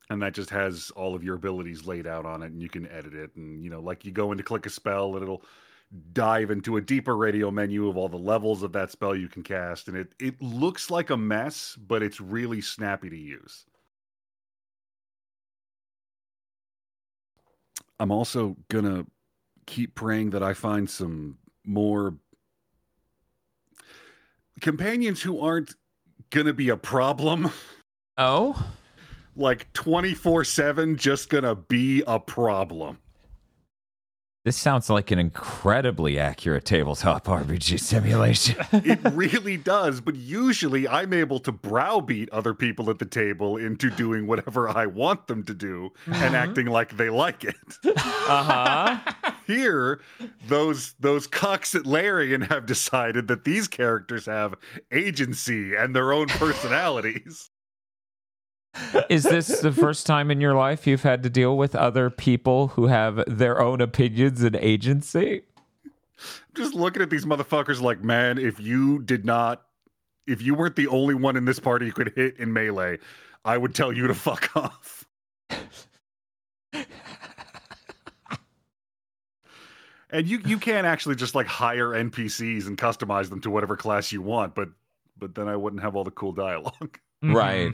And 0.08 0.22
that 0.22 0.32
just 0.32 0.48
has 0.48 0.90
all 0.96 1.14
of 1.14 1.22
your 1.22 1.36
abilities 1.36 1.84
laid 1.86 2.06
out 2.06 2.24
on 2.24 2.42
it, 2.42 2.50
and 2.50 2.62
you 2.62 2.70
can 2.70 2.88
edit 2.88 3.14
it. 3.14 3.36
And 3.36 3.62
you 3.62 3.68
know, 3.68 3.80
like 3.80 4.06
you 4.06 4.10
go 4.10 4.32
in 4.32 4.38
to 4.38 4.44
click 4.44 4.64
a 4.64 4.70
spell, 4.70 5.14
and 5.14 5.22
it'll 5.22 5.44
dive 6.12 6.50
into 6.50 6.78
a 6.78 6.80
deeper 6.80 7.16
radio 7.16 7.50
menu 7.50 7.88
of 7.88 7.96
all 7.98 8.08
the 8.08 8.16
levels 8.16 8.62
of 8.62 8.72
that 8.72 8.90
spell 8.90 9.14
you 9.14 9.28
can 9.28 9.42
cast. 9.42 9.88
And 9.88 9.98
it 9.98 10.14
it 10.18 10.40
looks 10.40 10.90
like 10.90 11.10
a 11.10 11.16
mess, 11.16 11.76
but 11.76 12.02
it's 12.02 12.22
really 12.22 12.62
snappy 12.62 13.10
to 13.10 13.16
use. 13.18 13.66
I'm 18.00 18.10
also 18.10 18.56
gonna 18.68 19.04
keep 19.68 19.94
praying 19.94 20.30
that 20.30 20.42
I 20.42 20.54
find 20.54 20.88
some 20.90 21.36
more 21.64 22.14
companions 24.60 25.22
who 25.22 25.40
aren't 25.40 25.74
gonna 26.30 26.52
be 26.52 26.68
a 26.70 26.76
problem. 26.76 27.50
oh, 28.16 28.70
Like 29.36 29.72
24 29.74 30.44
7, 30.44 30.96
just 30.96 31.28
gonna 31.28 31.54
be 31.54 32.02
a 32.06 32.18
problem. 32.18 32.98
this 34.44 34.56
sounds 34.56 34.88
like 34.88 35.10
an 35.10 35.18
incredibly 35.18 36.18
accurate 36.18 36.64
tabletop 36.64 37.26
RPG 37.40 37.78
simulation. 37.80 38.56
It 38.72 38.98
really 39.12 39.58
does, 39.58 40.00
but 40.00 40.16
usually 40.16 40.88
I'm 40.88 41.12
able 41.12 41.38
to 41.40 41.52
browbeat 41.52 42.30
other 42.30 42.54
people 42.54 42.88
at 42.88 42.98
the 42.98 43.04
table 43.04 43.58
into 43.58 43.90
doing 43.90 44.26
whatever 44.26 44.68
I 44.68 44.86
want 44.86 45.26
them 45.26 45.44
to 45.44 45.54
do 45.54 45.90
and 46.06 46.34
acting 46.34 46.66
like 46.66 46.96
they 46.96 47.10
like 47.10 47.44
it. 47.44 47.56
uh 47.96 48.42
huh. 48.42 49.12
Here, 49.48 50.00
those 50.46 50.92
those 51.00 51.26
cucks 51.26 51.74
at 51.74 51.86
Larian 51.86 52.42
have 52.42 52.66
decided 52.66 53.28
that 53.28 53.44
these 53.44 53.66
characters 53.66 54.26
have 54.26 54.54
agency 54.92 55.74
and 55.74 55.96
their 55.96 56.12
own 56.12 56.26
personalities. 56.28 57.50
Is 59.08 59.22
this 59.22 59.60
the 59.60 59.72
first 59.72 60.06
time 60.06 60.30
in 60.30 60.42
your 60.42 60.54
life 60.54 60.86
you've 60.86 61.02
had 61.02 61.22
to 61.22 61.30
deal 61.30 61.56
with 61.56 61.74
other 61.74 62.10
people 62.10 62.68
who 62.68 62.88
have 62.88 63.24
their 63.26 63.58
own 63.58 63.80
opinions 63.80 64.42
and 64.42 64.54
agency? 64.56 65.44
Just 66.54 66.74
looking 66.74 67.00
at 67.00 67.08
these 67.08 67.24
motherfuckers 67.24 67.80
like, 67.80 68.04
man, 68.04 68.36
if 68.36 68.60
you 68.60 68.98
did 69.00 69.24
not 69.24 69.62
if 70.26 70.42
you 70.42 70.54
weren't 70.54 70.76
the 70.76 70.88
only 70.88 71.14
one 71.14 71.36
in 71.38 71.46
this 71.46 71.58
party 71.58 71.86
who 71.86 71.92
could 71.92 72.12
hit 72.14 72.36
in 72.36 72.52
melee, 72.52 72.98
I 73.46 73.56
would 73.56 73.74
tell 73.74 73.94
you 73.94 74.08
to 74.08 74.14
fuck 74.14 74.54
off. 74.54 75.06
and 80.10 80.26
you 80.26 80.40
you 80.44 80.58
can 80.58 80.84
actually 80.84 81.14
just 81.14 81.34
like 81.34 81.46
hire 81.46 81.88
NPCs 81.88 82.66
and 82.66 82.76
customize 82.76 83.28
them 83.30 83.40
to 83.42 83.50
whatever 83.50 83.76
class 83.76 84.12
you 84.12 84.22
want, 84.22 84.54
but 84.54 84.68
but 85.18 85.34
then 85.34 85.48
I 85.48 85.56
wouldn't 85.56 85.82
have 85.82 85.96
all 85.96 86.04
the 86.04 86.10
cool 86.10 86.32
dialogue. 86.32 86.98
Mm-hmm. 87.24 87.34
Right. 87.34 87.72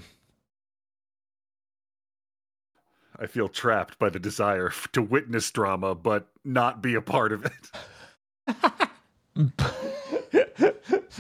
I 3.19 3.27
feel 3.27 3.49
trapped 3.49 3.99
by 3.99 4.09
the 4.09 4.19
desire 4.19 4.73
to 4.93 5.03
witness 5.03 5.51
drama 5.51 5.95
but 5.95 6.29
not 6.45 6.83
be 6.83 6.95
a 6.95 7.03
part 7.03 7.33
of 7.33 7.47
it. 7.47 7.53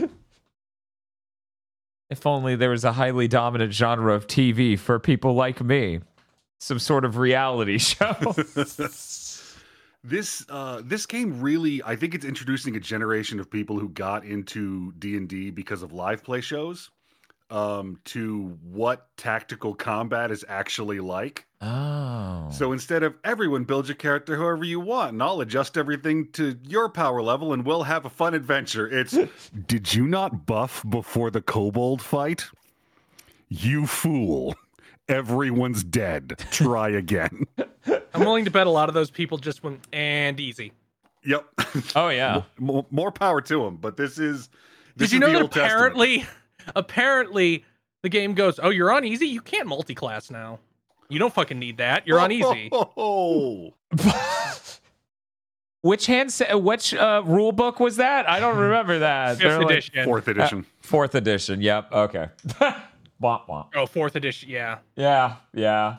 If 2.14 2.26
only 2.26 2.54
there 2.54 2.70
was 2.70 2.84
a 2.84 2.92
highly 2.92 3.26
dominant 3.26 3.72
genre 3.72 4.14
of 4.14 4.28
TV 4.28 4.78
for 4.78 5.00
people 5.00 5.34
like 5.34 5.60
me. 5.60 5.98
Some 6.60 6.78
sort 6.78 7.04
of 7.04 7.16
reality 7.16 7.78
show. 7.78 8.14
This 10.04 10.44
uh, 10.50 10.82
this 10.84 11.06
game 11.06 11.40
really, 11.40 11.82
I 11.82 11.96
think 11.96 12.14
it's 12.14 12.26
introducing 12.26 12.76
a 12.76 12.80
generation 12.80 13.40
of 13.40 13.50
people 13.50 13.78
who 13.78 13.88
got 13.88 14.24
into 14.24 14.92
D 14.98 15.16
and 15.16 15.26
D 15.26 15.50
because 15.50 15.82
of 15.82 15.92
live 15.92 16.22
play 16.22 16.42
shows, 16.42 16.90
um, 17.50 17.98
to 18.04 18.58
what 18.70 19.08
tactical 19.16 19.74
combat 19.74 20.30
is 20.30 20.44
actually 20.48 21.00
like. 21.00 21.46
Oh. 21.60 22.50
So 22.50 22.72
instead 22.72 23.02
of 23.02 23.14
everyone 23.24 23.64
build 23.64 23.88
your 23.88 23.94
character 23.94 24.36
however 24.36 24.64
you 24.64 24.80
want, 24.80 25.12
and 25.12 25.22
I'll 25.22 25.40
adjust 25.40 25.78
everything 25.78 26.30
to 26.32 26.58
your 26.64 26.88
power 26.90 27.22
level, 27.22 27.52
and 27.52 27.64
we'll 27.64 27.84
have 27.84 28.04
a 28.04 28.10
fun 28.10 28.34
adventure. 28.34 28.86
It's 28.86 29.16
did 29.66 29.94
you 29.94 30.06
not 30.06 30.44
buff 30.44 30.84
before 30.88 31.30
the 31.30 31.40
kobold 31.40 32.02
fight? 32.02 32.44
You 33.48 33.86
fool! 33.86 34.54
Everyone's 35.08 35.84
dead. 35.84 36.38
Try 36.50 36.90
again. 36.90 37.46
I'm 38.14 38.20
willing 38.20 38.44
to 38.46 38.50
bet 38.50 38.66
a 38.66 38.70
lot 38.70 38.88
of 38.88 38.94
those 38.94 39.10
people 39.10 39.36
just 39.38 39.62
went 39.62 39.86
and 39.92 40.38
easy. 40.40 40.72
yep. 41.24 41.44
oh 41.94 42.08
yeah. 42.08 42.42
more, 42.58 42.86
more 42.90 43.10
power 43.12 43.40
to 43.42 43.62
them. 43.64 43.76
But 43.76 43.96
this 43.96 44.18
is. 44.18 44.48
This 44.96 45.10
Did 45.10 45.16
you 45.16 45.18
is 45.18 45.20
know 45.20 45.26
the 45.26 45.32
that 45.32 45.42
Old 45.42 45.52
Testament. 45.52 45.72
apparently, 45.72 46.26
apparently, 46.76 47.64
the 48.02 48.08
game 48.08 48.34
goes, 48.34 48.58
"Oh, 48.62 48.70
you're 48.70 48.92
on 48.92 49.04
easy. 49.04 49.26
You 49.26 49.40
can't 49.40 49.66
multi-class 49.66 50.30
now. 50.30 50.60
You 51.08 51.18
don't 51.18 51.34
fucking 51.34 51.58
need 51.58 51.76
that. 51.78 52.06
You're 52.06 52.20
on 52.20 52.30
easy." 52.32 52.68
Oh, 52.72 53.74
Which 55.82 56.06
hand? 56.06 56.32
sa- 56.32 56.56
Which 56.56 56.94
uh, 56.94 57.22
rule 57.26 57.52
book 57.52 57.78
was 57.78 57.96
that? 57.96 58.28
I 58.28 58.40
don't 58.40 58.56
remember 58.56 59.00
that. 59.00 59.36
Fifth 59.36 59.40
They're 59.42 59.60
like- 59.62 60.04
fourth 60.04 60.28
edition. 60.28 60.64
fourth 60.80 61.14
edition. 61.14 61.60
Yep. 61.60 61.92
Okay. 61.92 62.28
Womp 63.22 63.46
womp. 63.48 63.68
Oh, 63.74 63.86
fourth 63.86 64.16
edition. 64.16 64.48
Yeah. 64.48 64.78
Yeah. 64.96 65.36
Yeah. 65.52 65.96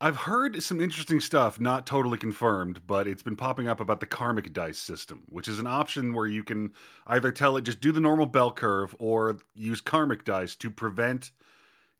I've 0.00 0.16
heard 0.16 0.62
some 0.62 0.80
interesting 0.80 1.20
stuff, 1.20 1.58
not 1.58 1.86
totally 1.86 2.18
confirmed, 2.18 2.80
but 2.86 3.06
it's 3.06 3.22
been 3.22 3.36
popping 3.36 3.68
up 3.68 3.80
about 3.80 4.00
the 4.00 4.06
karmic 4.06 4.52
dice 4.52 4.78
system, 4.78 5.22
which 5.28 5.48
is 5.48 5.58
an 5.58 5.66
option 5.66 6.12
where 6.12 6.26
you 6.26 6.42
can 6.44 6.72
either 7.06 7.32
tell 7.32 7.56
it 7.56 7.62
just 7.62 7.80
do 7.80 7.92
the 7.92 8.00
normal 8.00 8.26
bell 8.26 8.50
curve 8.50 8.94
or 8.98 9.38
use 9.54 9.80
karmic 9.80 10.24
dice 10.24 10.56
to 10.56 10.70
prevent 10.70 11.30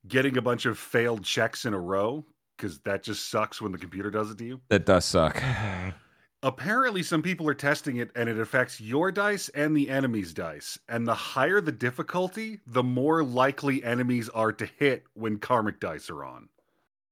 getting 0.06 0.36
a 0.36 0.42
bunch 0.42 0.66
of 0.66 0.78
failed 0.78 1.24
checks 1.24 1.64
in 1.64 1.72
a 1.72 1.80
row 1.80 2.24
because 2.56 2.78
that 2.80 3.02
just 3.02 3.30
sucks 3.30 3.62
when 3.62 3.72
the 3.72 3.78
computer 3.78 4.10
does 4.10 4.30
it 4.30 4.38
to 4.38 4.44
you. 4.44 4.60
That 4.68 4.84
does 4.84 5.04
suck. 5.04 5.42
Apparently, 6.44 7.02
some 7.02 7.22
people 7.22 7.48
are 7.48 7.54
testing 7.54 7.96
it 7.96 8.10
and 8.14 8.28
it 8.28 8.38
affects 8.38 8.78
your 8.78 9.10
dice 9.10 9.48
and 9.54 9.74
the 9.74 9.88
enemy's 9.88 10.34
dice. 10.34 10.78
And 10.90 11.08
the 11.08 11.14
higher 11.14 11.62
the 11.62 11.72
difficulty, 11.72 12.60
the 12.66 12.82
more 12.82 13.24
likely 13.24 13.82
enemies 13.82 14.28
are 14.28 14.52
to 14.52 14.66
hit 14.78 15.04
when 15.14 15.38
karmic 15.38 15.80
dice 15.80 16.10
are 16.10 16.22
on. 16.22 16.50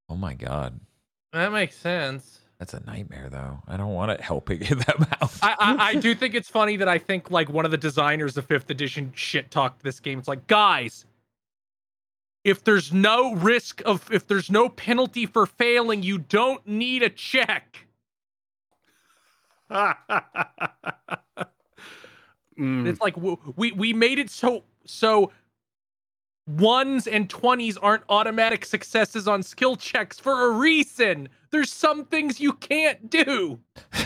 Oh 0.07 0.15
my 0.15 0.35
god. 0.35 0.79
That 1.31 1.51
makes 1.51 1.75
sense. 1.75 2.41
That's 2.59 2.75
a 2.75 2.85
nightmare 2.85 3.27
though. 3.31 3.57
I 3.67 3.75
don't 3.75 3.95
want 3.95 4.11
it 4.11 4.21
helping 4.21 4.59
them 4.59 5.07
out. 5.19 5.31
I, 5.41 5.55
I, 5.57 5.75
I 5.89 5.95
do 5.95 6.13
think 6.13 6.35
it's 6.35 6.49
funny 6.49 6.77
that 6.77 6.87
I 6.87 6.99
think 6.99 7.31
like 7.31 7.49
one 7.49 7.65
of 7.65 7.71
the 7.71 7.77
designers 7.77 8.37
of 8.37 8.45
fifth 8.45 8.69
edition 8.69 9.11
shit 9.15 9.49
talked 9.49 9.81
this 9.81 9.99
game. 9.99 10.19
It's 10.19 10.27
like, 10.27 10.45
guys, 10.45 11.05
if 12.43 12.63
there's 12.63 12.93
no 12.93 13.33
risk 13.33 13.81
of 13.83 14.07
if 14.11 14.27
there's 14.27 14.51
no 14.51 14.69
penalty 14.69 15.25
for 15.25 15.47
failing, 15.47 16.03
you 16.03 16.19
don't 16.19 16.65
need 16.67 17.01
a 17.01 17.09
check. 17.09 17.87
Mm, 22.59 22.87
It's 22.87 23.01
like 23.01 23.15
we 23.17 23.71
we 23.71 23.93
made 23.93 24.19
it 24.19 24.29
so 24.29 24.63
so 24.85 25.31
ones 26.47 27.07
and 27.07 27.27
twenties 27.29 27.77
aren't 27.77 28.03
automatic 28.09 28.63
successes 28.65 29.27
on 29.27 29.41
skill 29.41 29.75
checks 29.75 30.19
for 30.19 30.45
a 30.45 30.49
reason. 30.51 31.29
There's 31.49 31.71
some 31.71 32.05
things 32.05 32.39
you 32.39 32.53
can't 32.53 33.09
do. 33.09 33.59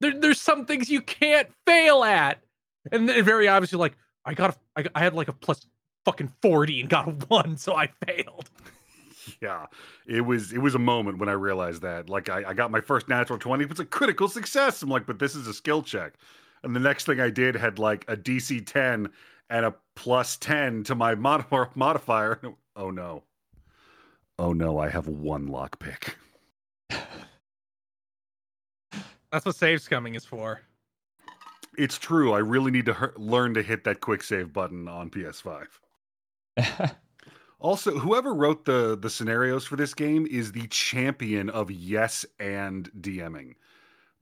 there, 0.00 0.18
there's 0.18 0.40
some 0.40 0.64
things 0.64 0.88
you 0.88 1.02
can't 1.02 1.48
fail 1.66 2.02
at, 2.02 2.38
and 2.92 3.08
very 3.10 3.46
obviously, 3.48 3.78
like 3.78 3.96
I 4.24 4.32
got 4.34 4.56
a, 4.76 4.80
I, 4.80 4.86
I 4.94 5.00
had 5.00 5.12
like 5.14 5.28
a 5.28 5.32
plus 5.34 5.66
fucking 6.06 6.32
forty 6.40 6.80
and 6.80 6.88
got 6.88 7.08
a 7.08 7.10
one, 7.28 7.58
so 7.58 7.74
I 7.76 7.88
failed. 8.06 8.48
yeah, 9.40 9.66
it 10.06 10.22
was 10.22 10.52
it 10.52 10.58
was 10.58 10.74
a 10.74 10.78
moment 10.78 11.18
when 11.18 11.28
I 11.28 11.32
realized 11.32 11.82
that. 11.82 12.08
Like 12.08 12.28
I, 12.28 12.44
I 12.48 12.54
got 12.54 12.70
my 12.70 12.80
first 12.80 13.08
natural 13.08 13.38
20, 13.38 13.64
it's 13.64 13.80
a 13.80 13.84
critical 13.84 14.28
success. 14.28 14.82
I'm 14.82 14.88
like, 14.88 15.06
but 15.06 15.18
this 15.18 15.34
is 15.34 15.46
a 15.46 15.54
skill 15.54 15.82
check. 15.82 16.14
And 16.62 16.74
the 16.74 16.80
next 16.80 17.04
thing 17.04 17.20
I 17.20 17.30
did 17.30 17.56
had 17.56 17.78
like 17.78 18.04
a 18.08 18.16
DC 18.16 18.66
10 18.66 19.10
and 19.50 19.66
a 19.66 19.74
plus 19.96 20.36
10 20.38 20.84
to 20.84 20.94
my 20.94 21.14
mod- 21.16 21.46
modifier. 21.74 22.40
Oh 22.76 22.90
no. 22.90 23.22
Oh 24.38 24.52
no, 24.52 24.78
I 24.78 24.88
have 24.88 25.06
one 25.06 25.48
lockpick. 25.48 26.14
That's 29.30 29.46
what 29.46 29.56
save 29.56 29.80
scumming 29.80 30.16
is 30.16 30.24
for. 30.24 30.60
It's 31.76 31.98
true. 31.98 32.32
I 32.32 32.38
really 32.38 32.70
need 32.70 32.86
to 32.86 32.94
her- 32.94 33.14
learn 33.16 33.54
to 33.54 33.62
hit 33.62 33.84
that 33.84 34.00
quick 34.00 34.22
save 34.22 34.52
button 34.52 34.88
on 34.88 35.10
PS5. 35.10 35.66
Also, 37.64 37.98
whoever 37.98 38.34
wrote 38.34 38.66
the 38.66 38.94
the 38.94 39.08
scenarios 39.08 39.64
for 39.64 39.76
this 39.76 39.94
game 39.94 40.26
is 40.30 40.52
the 40.52 40.66
champion 40.66 41.48
of 41.48 41.70
yes 41.70 42.26
and 42.38 42.90
DMing. 43.00 43.54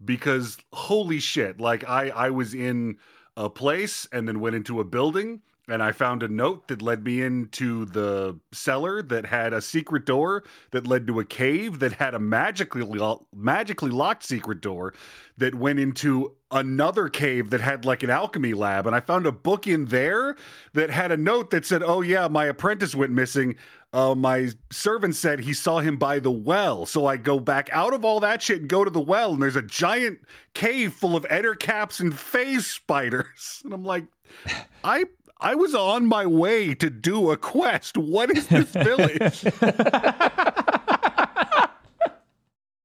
Because 0.04 0.58
holy 0.72 1.18
shit, 1.18 1.60
like 1.60 1.82
I 1.88 2.10
I 2.10 2.30
was 2.30 2.54
in 2.54 2.98
a 3.36 3.50
place 3.50 4.06
and 4.12 4.28
then 4.28 4.38
went 4.38 4.54
into 4.54 4.78
a 4.78 4.84
building 4.84 5.40
and 5.68 5.82
I 5.82 5.92
found 5.92 6.22
a 6.22 6.28
note 6.28 6.68
that 6.68 6.82
led 6.82 7.04
me 7.04 7.22
into 7.22 7.84
the 7.84 8.38
cellar 8.52 9.00
that 9.02 9.26
had 9.26 9.52
a 9.52 9.60
secret 9.60 10.04
door 10.04 10.42
that 10.72 10.86
led 10.86 11.06
to 11.06 11.20
a 11.20 11.24
cave 11.24 11.78
that 11.78 11.92
had 11.92 12.14
a 12.14 12.18
magically 12.18 12.82
lo- 12.82 13.26
magically 13.34 13.90
locked 13.90 14.24
secret 14.24 14.60
door 14.60 14.92
that 15.38 15.54
went 15.54 15.78
into 15.78 16.34
another 16.50 17.08
cave 17.08 17.50
that 17.50 17.60
had 17.60 17.84
like 17.84 18.02
an 18.02 18.10
alchemy 18.10 18.52
lab 18.54 18.86
and 18.86 18.94
I 18.94 19.00
found 19.00 19.24
a 19.24 19.32
book 19.32 19.66
in 19.66 19.86
there 19.86 20.36
that 20.74 20.90
had 20.90 21.12
a 21.12 21.16
note 21.16 21.50
that 21.50 21.64
said, 21.64 21.82
"Oh 21.82 22.00
yeah, 22.00 22.28
my 22.28 22.46
apprentice 22.46 22.94
went 22.94 23.12
missing. 23.12 23.56
Uh, 23.92 24.14
my 24.14 24.48
servant 24.70 25.14
said 25.14 25.40
he 25.40 25.52
saw 25.52 25.78
him 25.80 25.96
by 25.96 26.18
the 26.18 26.30
well." 26.30 26.86
So 26.86 27.06
I 27.06 27.16
go 27.16 27.38
back 27.38 27.70
out 27.72 27.94
of 27.94 28.04
all 28.04 28.20
that 28.20 28.42
shit 28.42 28.60
and 28.60 28.68
go 28.68 28.84
to 28.84 28.90
the 28.90 29.00
well, 29.00 29.32
and 29.32 29.42
there's 29.42 29.56
a 29.56 29.62
giant 29.62 30.18
cave 30.54 30.92
full 30.92 31.14
of 31.16 31.24
ettercaps 31.24 32.00
and 32.00 32.18
phase 32.18 32.66
spiders, 32.66 33.60
and 33.64 33.72
I'm 33.72 33.84
like, 33.84 34.04
I. 34.84 35.04
I 35.42 35.56
was 35.56 35.74
on 35.74 36.06
my 36.06 36.24
way 36.24 36.72
to 36.76 36.88
do 36.88 37.32
a 37.32 37.36
quest. 37.36 37.98
What 37.98 38.30
is 38.30 38.46
this 38.46 38.70
village? 38.72 39.44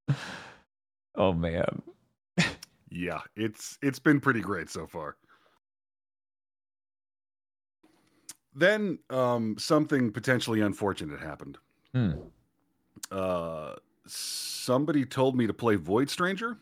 oh 1.16 1.34
man. 1.34 1.84
yeah, 2.90 3.22
it's 3.36 3.78
it's 3.84 4.00
been 4.00 4.20
pretty 4.20 4.42
great 4.42 4.70
so 4.72 4.88
far. 4.88 5.16
Then 8.56 8.98
um, 9.12 9.56
something 9.60 10.12
potentially 10.12 10.62
unfortunate 10.62 11.20
happened. 11.20 11.60
Hmm. 11.94 12.14
Uh, 13.12 13.76
somebody 14.08 15.06
told 15.06 15.38
me 15.38 15.46
to 15.46 15.54
play 15.54 15.76
Void 15.76 16.10
Stranger. 16.10 16.58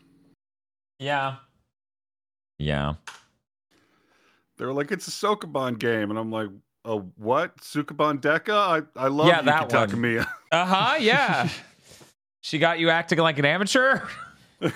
Yeah. 0.98 1.36
Yeah. 2.58 2.94
They 4.58 4.64
were 4.64 4.72
like, 4.72 4.90
"It's 4.90 5.06
a 5.08 5.10
Sokoban 5.10 5.78
game," 5.78 6.10
and 6.10 6.18
I'm 6.18 6.30
like, 6.30 6.48
"A 6.84 6.96
what? 6.96 7.56
Sukeban 7.58 8.20
Deka? 8.20 8.54
I 8.54 8.82
I 8.98 9.08
love 9.08 9.28
Yeah, 9.28 9.36
Yuki 9.36 9.46
that 9.46 9.60
one. 9.72 9.88
Uh-huh. 10.52 10.96
Yeah. 10.98 11.48
she 12.40 12.58
got 12.58 12.78
you 12.78 12.90
acting 12.90 13.18
like 13.18 13.38
an 13.38 13.44
amateur? 13.44 14.00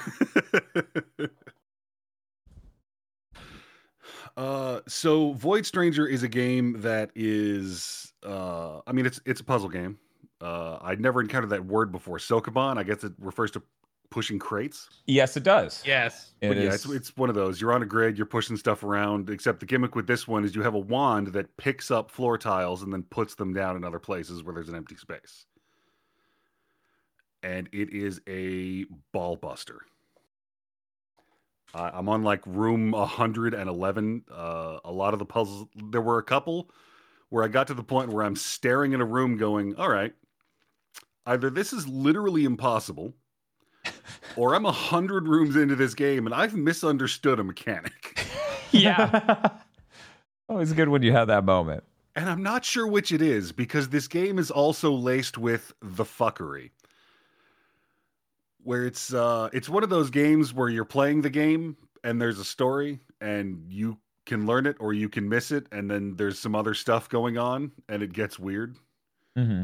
uh, 4.36 4.80
so 4.86 5.32
Void 5.32 5.64
Stranger 5.64 6.06
is 6.06 6.22
a 6.22 6.28
game 6.28 6.80
that 6.82 7.10
is, 7.14 8.12
uh, 8.24 8.80
I 8.86 8.92
mean, 8.92 9.06
it's 9.06 9.20
it's 9.24 9.40
a 9.40 9.44
puzzle 9.44 9.70
game. 9.70 9.98
Uh, 10.40 10.78
I'd 10.82 11.00
never 11.00 11.20
encountered 11.20 11.50
that 11.50 11.64
word 11.66 11.92
before. 11.92 12.18
Sokoban, 12.18 12.78
I 12.78 12.82
guess 12.82 13.04
it 13.04 13.12
refers 13.18 13.50
to 13.52 13.62
pushing 14.10 14.38
crates. 14.38 14.88
Yes, 15.06 15.36
it 15.36 15.44
does. 15.44 15.82
Yes. 15.86 16.32
It 16.40 16.48
But 16.48 16.56
yeah, 16.56 16.74
it's, 16.74 16.86
it's 16.86 17.16
one 17.16 17.28
of 17.28 17.34
those. 17.34 17.60
You're 17.60 17.72
on 17.72 17.82
a 17.82 17.86
grid, 17.86 18.18
you're 18.18 18.26
pushing 18.26 18.56
stuff 18.56 18.82
around, 18.82 19.30
except 19.30 19.60
the 19.60 19.66
gimmick 19.66 19.94
with 19.94 20.06
this 20.06 20.26
one 20.28 20.44
is 20.44 20.54
you 20.54 20.62
have 20.62 20.74
a 20.74 20.78
wand 20.78 21.28
that 21.28 21.56
picks 21.56 21.90
up 21.90 22.10
floor 22.10 22.36
tiles 22.36 22.82
and 22.82 22.92
then 22.92 23.04
puts 23.04 23.36
them 23.36 23.54
down 23.54 23.76
in 23.76 23.84
other 23.84 23.98
places 23.98 24.42
where 24.42 24.54
there's 24.54 24.68
an 24.68 24.74
empty 24.74 24.96
space. 24.96 25.46
And 27.42 27.68
it 27.72 27.90
is 27.90 28.20
a 28.28 28.84
ball 29.12 29.36
buster. 29.36 29.80
Uh, 31.72 31.90
I'm 31.94 32.08
on 32.08 32.24
like 32.24 32.42
room 32.46 32.90
111. 32.90 34.24
Uh, 34.30 34.78
a 34.84 34.92
lot 34.92 35.12
of 35.12 35.20
the 35.20 35.24
puzzles, 35.24 35.68
there 35.76 36.00
were 36.00 36.18
a 36.18 36.22
couple 36.22 36.70
where 37.28 37.44
I 37.44 37.48
got 37.48 37.68
to 37.68 37.74
the 37.74 37.84
point 37.84 38.10
where 38.10 38.24
I'm 38.24 38.34
staring 38.34 38.92
in 38.92 39.00
a 39.00 39.04
room 39.04 39.36
going, 39.36 39.76
all 39.76 39.88
right, 39.88 40.12
either 41.26 41.48
this 41.48 41.72
is 41.72 41.86
literally 41.86 42.44
impossible 42.44 43.14
or 44.36 44.54
I'm 44.54 44.66
a 44.66 44.72
hundred 44.72 45.28
rooms 45.28 45.56
into 45.56 45.76
this 45.76 45.94
game 45.94 46.26
and 46.26 46.34
I've 46.34 46.54
misunderstood 46.54 47.38
a 47.40 47.44
mechanic. 47.44 48.18
yeah. 48.70 49.48
Always 50.48 50.72
good 50.72 50.88
when 50.88 51.02
you 51.02 51.12
have 51.12 51.28
that 51.28 51.44
moment. 51.44 51.84
And 52.16 52.28
I'm 52.28 52.42
not 52.42 52.64
sure 52.64 52.86
which 52.86 53.12
it 53.12 53.22
is 53.22 53.52
because 53.52 53.88
this 53.88 54.08
game 54.08 54.38
is 54.38 54.50
also 54.50 54.90
laced 54.92 55.38
with 55.38 55.72
the 55.80 56.04
fuckery. 56.04 56.70
where 58.62 58.84
it's 58.84 59.14
uh 59.14 59.48
it's 59.52 59.68
one 59.68 59.82
of 59.82 59.90
those 59.90 60.10
games 60.10 60.52
where 60.52 60.68
you're 60.68 60.84
playing 60.84 61.22
the 61.22 61.30
game 61.30 61.76
and 62.04 62.20
there's 62.20 62.38
a 62.38 62.44
story 62.44 62.98
and 63.20 63.64
you 63.68 63.96
can 64.26 64.46
learn 64.46 64.66
it 64.66 64.76
or 64.80 64.92
you 64.92 65.08
can 65.08 65.28
miss 65.28 65.50
it 65.50 65.66
and 65.72 65.90
then 65.90 66.14
there's 66.16 66.38
some 66.38 66.54
other 66.54 66.74
stuff 66.74 67.08
going 67.08 67.38
on 67.38 67.72
and 67.88 68.02
it 68.02 68.12
gets 68.12 68.38
weird 68.38 68.76
Mm-hmm. 69.38 69.62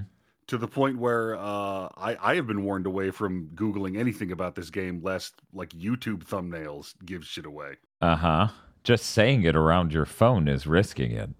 To 0.49 0.59
the 0.59 0.69
point 0.69 0.99
where 0.99 1.37
uh 1.37 1.89
I 1.97 2.17
I 2.21 2.35
have 2.37 2.47
been 2.47 2.65
warned 2.65 2.87
away 2.87 3.11
from 3.11 3.49
googling 3.55 3.99
anything 3.99 4.33
about 4.33 4.55
this 4.55 4.71
game 4.71 5.01
lest 5.03 5.35
like 5.53 5.71
YouTube 5.71 6.25
thumbnails 6.25 6.95
give 7.05 7.25
shit 7.25 7.47
away. 7.47 7.77
Uh 8.01 8.17
huh. 8.17 8.49
Just 8.85 9.07
saying 9.07 9.43
it 9.43 9.57
around 9.57 9.93
your 9.93 10.05
phone 10.07 10.47
is 10.47 10.67
risking 10.67 11.11
it. 11.11 11.31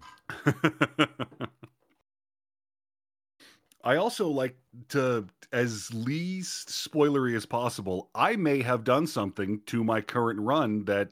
I 3.87 3.95
also 3.95 4.27
like 4.27 4.57
to, 4.89 5.27
as 5.53 5.93
least 5.93 6.67
spoilery 6.67 7.37
as 7.37 7.45
possible. 7.45 8.09
I 8.13 8.35
may 8.35 8.61
have 8.61 8.83
done 8.83 9.07
something 9.07 9.61
to 9.67 9.81
my 9.81 10.01
current 10.01 10.41
run 10.41 10.83
that 10.85 11.11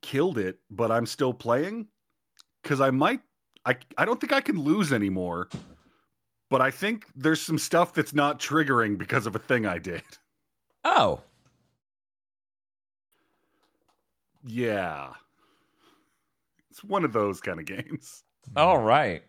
killed 0.00 0.38
it, 0.38 0.60
but 0.70 0.92
I'm 0.92 1.04
still 1.04 1.34
playing 1.34 1.88
because 2.62 2.80
I 2.80 2.90
might. 2.90 3.22
I 3.66 3.76
I 3.98 4.04
don't 4.04 4.20
think 4.20 4.32
I 4.32 4.40
can 4.40 4.60
lose 4.60 4.92
anymore, 4.92 5.48
but 6.50 6.60
I 6.60 6.70
think 6.70 7.06
there's 7.14 7.40
some 7.40 7.58
stuff 7.58 7.94
that's 7.94 8.14
not 8.14 8.38
triggering 8.38 8.98
because 8.98 9.26
of 9.26 9.34
a 9.34 9.38
thing 9.38 9.66
I 9.66 9.78
did. 9.78 10.02
Oh. 10.84 11.22
Yeah, 14.46 15.14
it's 16.70 16.84
one 16.84 17.04
of 17.04 17.12
those 17.12 17.40
kind 17.40 17.58
of 17.58 17.66
games. 17.66 18.24
All 18.56 18.78
right. 18.78 19.22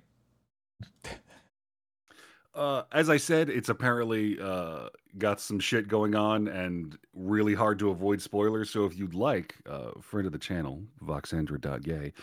Uh, 2.56 2.84
as 2.92 3.10
I 3.10 3.18
said, 3.18 3.50
it's 3.50 3.70
apparently 3.70 4.40
uh, 4.40 4.90
got 5.18 5.40
some 5.40 5.60
shit 5.60 5.88
going 5.88 6.16
on 6.16 6.48
and 6.48 6.98
really 7.14 7.54
hard 7.54 7.78
to 7.80 7.90
avoid 7.90 8.22
spoilers. 8.22 8.70
So 8.70 8.86
if 8.86 8.98
you'd 8.98 9.14
like, 9.14 9.56
uh, 9.70 9.92
friend 10.02 10.26
of 10.26 10.32
the 10.32 10.40
channel, 10.40 10.82
voxandra.gay, 11.04 12.14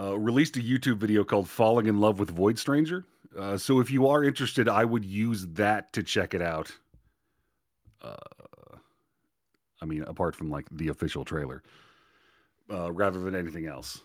uh, 0.00 0.18
released 0.18 0.56
a 0.56 0.60
YouTube 0.60 0.98
video 0.98 1.24
called 1.24 1.48
Falling 1.48 1.86
in 1.86 2.00
Love 2.00 2.18
with 2.18 2.30
Void 2.30 2.58
Stranger. 2.58 3.04
Uh, 3.38 3.56
so 3.56 3.78
if 3.80 3.90
you 3.90 4.08
are 4.08 4.24
interested, 4.24 4.68
I 4.68 4.84
would 4.84 5.04
use 5.04 5.46
that 5.52 5.92
to 5.92 6.02
check 6.02 6.34
it 6.34 6.42
out. 6.42 6.72
Uh, 8.02 8.16
I 9.80 9.84
mean, 9.84 10.02
apart 10.02 10.34
from 10.34 10.50
like 10.50 10.66
the 10.72 10.88
official 10.88 11.24
trailer, 11.24 11.62
uh, 12.70 12.90
rather 12.90 13.20
than 13.20 13.36
anything 13.36 13.66
else. 13.66 14.00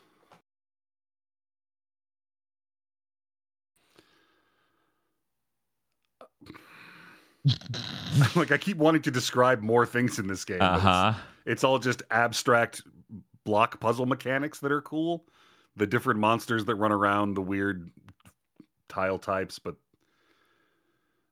like 8.36 8.52
I 8.52 8.58
keep 8.58 8.78
wanting 8.78 9.02
to 9.04 9.12
describe 9.12 9.62
more 9.62 9.86
things 9.86 10.20
in 10.20 10.28
this 10.28 10.46
game. 10.46 10.60
but 10.60 10.66
Uh 10.66 11.10
it's- 11.10 11.16
It's, 11.46 11.64
all 11.64 11.78
just 11.80 12.04
abstract 12.10 12.84
block 13.44 13.80
puzzle 13.80 14.06
mechanics 14.06 14.60
that 14.60 14.72
are 14.72 14.82
cool. 14.82 15.26
The 15.76 15.86
different 15.88 16.20
monsters 16.20 16.64
that 16.66 16.76
run 16.76 16.92
around, 16.94 17.34
the 17.34 17.42
weird 17.42 17.92
tile 18.94 19.18
types, 19.18 19.60
but 19.60 19.76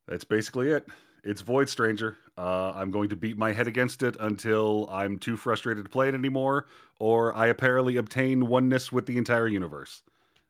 that's 0.08 0.24
basically 0.24 0.70
it. 0.72 0.88
It's 1.24 1.42
Void 1.42 1.70
Stranger. 1.70 2.18
Uh, 2.38 2.72
I'm 2.76 2.90
going 2.90 3.10
to 3.10 3.16
beat 3.16 3.38
my 3.38 3.52
head 3.54 3.68
against 3.68 4.02
it 4.02 4.16
until 4.20 4.90
I'm 4.92 5.20
too 5.20 5.38
frustrated 5.38 5.84
to 5.86 5.90
play 5.90 6.08
it 6.10 6.16
anymore, 6.16 6.66
or 6.98 7.36
I 7.36 7.48
apparently 7.48 7.98
obtain 7.98 8.48
oneness 8.48 8.92
with 8.92 9.06
the 9.06 9.18
entire 9.18 9.48
universe. 9.48 10.02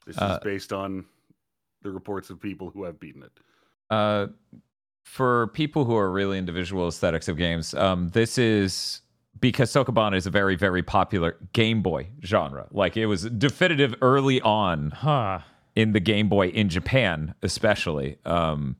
This 0.05 0.17
Uh, 0.17 0.33
is 0.33 0.39
based 0.43 0.71
on 0.71 1.05
the 1.81 1.91
reports 1.91 2.29
of 2.29 2.39
people 2.39 2.69
who 2.69 2.83
have 2.85 2.99
beaten 2.99 3.23
it. 3.23 3.31
Uh, 3.89 4.27
for 5.03 5.47
people 5.47 5.83
who 5.83 5.97
are 5.97 6.09
really 6.09 6.37
into 6.37 6.53
visual 6.53 6.87
aesthetics 6.87 7.27
of 7.27 7.35
games, 7.35 7.73
um, 7.73 8.07
this 8.09 8.37
is 8.37 9.01
because 9.39 9.71
Sokoban 9.71 10.15
is 10.15 10.25
a 10.25 10.29
very, 10.29 10.55
very 10.55 10.83
popular 10.83 11.35
Game 11.51 11.81
Boy 11.81 12.07
genre. 12.23 12.67
Like 12.71 12.95
it 12.95 13.07
was 13.07 13.23
definitive 13.23 13.95
early 14.01 14.39
on 14.41 14.91
Huh. 14.91 15.39
In 15.75 15.93
the 15.93 15.99
Game 15.99 16.29
Boy 16.29 16.47
in 16.47 16.69
Japan, 16.69 17.35
especially. 17.41 18.17
Um, 18.25 18.75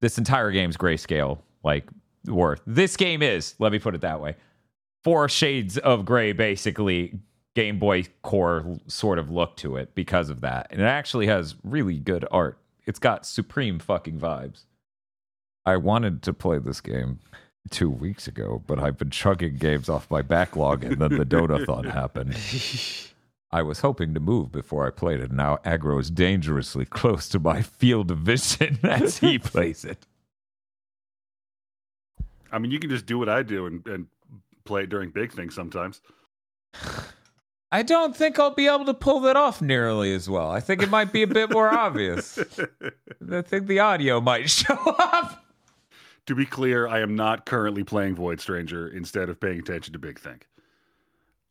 this 0.00 0.18
entire 0.18 0.50
game's 0.50 0.76
grayscale, 0.76 1.38
like 1.62 1.88
worth. 2.26 2.60
This 2.66 2.96
game 2.96 3.22
is, 3.22 3.54
let 3.58 3.72
me 3.72 3.78
put 3.78 3.94
it 3.94 4.00
that 4.02 4.20
way, 4.20 4.36
four 5.04 5.28
shades 5.28 5.78
of 5.78 6.04
gray, 6.04 6.32
basically 6.32 7.18
Game 7.54 7.78
Boy 7.78 8.04
core 8.22 8.78
sort 8.86 9.18
of 9.18 9.30
look 9.30 9.56
to 9.58 9.76
it 9.76 9.94
because 9.94 10.30
of 10.30 10.40
that. 10.42 10.68
And 10.70 10.80
it 10.80 10.84
actually 10.84 11.26
has 11.26 11.56
really 11.64 11.98
good 11.98 12.24
art. 12.30 12.58
It's 12.86 12.98
got 12.98 13.26
supreme 13.26 13.78
fucking 13.78 14.18
vibes. 14.18 14.64
I 15.66 15.76
wanted 15.76 16.22
to 16.22 16.32
play 16.32 16.58
this 16.58 16.80
game 16.80 17.18
two 17.70 17.90
weeks 17.90 18.26
ago, 18.26 18.62
but 18.66 18.78
I've 18.78 18.96
been 18.96 19.10
chugging 19.10 19.56
games 19.56 19.88
off 19.88 20.10
my 20.10 20.22
backlog, 20.22 20.84
and 20.84 21.00
then 21.00 21.16
the 21.16 21.26
Donathon 21.26 21.90
happened. 21.92 22.34
I 23.52 23.62
was 23.62 23.80
hoping 23.80 24.14
to 24.14 24.20
move 24.20 24.52
before 24.52 24.86
I 24.86 24.90
played 24.90 25.20
it. 25.20 25.32
Now 25.32 25.58
aggro 25.64 26.00
is 26.00 26.10
dangerously 26.10 26.84
close 26.90 27.28
to 27.30 27.38
my 27.38 27.62
field 27.62 28.10
of 28.10 28.18
vision 28.18 28.78
as 28.84 29.18
he 29.18 29.38
plays 29.38 29.84
it. 29.84 30.06
I 32.52 32.58
mean, 32.58 32.70
you 32.70 32.80
can 32.80 32.90
just 32.90 33.06
do 33.06 33.18
what 33.18 33.28
I 33.28 33.42
do 33.42 33.66
and, 33.66 33.86
and 33.86 34.06
play 34.64 34.82
it 34.82 34.88
during 34.88 35.10
big 35.10 35.32
things 35.32 35.54
sometimes. 35.54 36.00
I 37.72 37.84
don't 37.84 38.16
think 38.16 38.36
I'll 38.40 38.52
be 38.52 38.66
able 38.66 38.86
to 38.86 38.94
pull 38.94 39.20
that 39.20 39.36
off 39.36 39.62
nearly 39.62 40.12
as 40.12 40.28
well. 40.28 40.50
I 40.50 40.58
think 40.58 40.82
it 40.82 40.90
might 40.90 41.12
be 41.12 41.22
a 41.22 41.28
bit 41.28 41.52
more 41.52 41.72
obvious. 41.72 42.36
I 43.30 43.42
think 43.42 43.68
the 43.68 43.78
audio 43.78 44.20
might 44.20 44.50
show 44.50 44.74
up. 44.98 45.44
To 46.26 46.34
be 46.34 46.46
clear, 46.46 46.88
I 46.88 46.98
am 47.00 47.14
not 47.14 47.46
currently 47.46 47.84
playing 47.84 48.16
Void 48.16 48.40
Stranger 48.40 48.88
instead 48.88 49.28
of 49.28 49.38
paying 49.38 49.60
attention 49.60 49.92
to 49.92 50.00
Big 50.00 50.18
Think. 50.18 50.48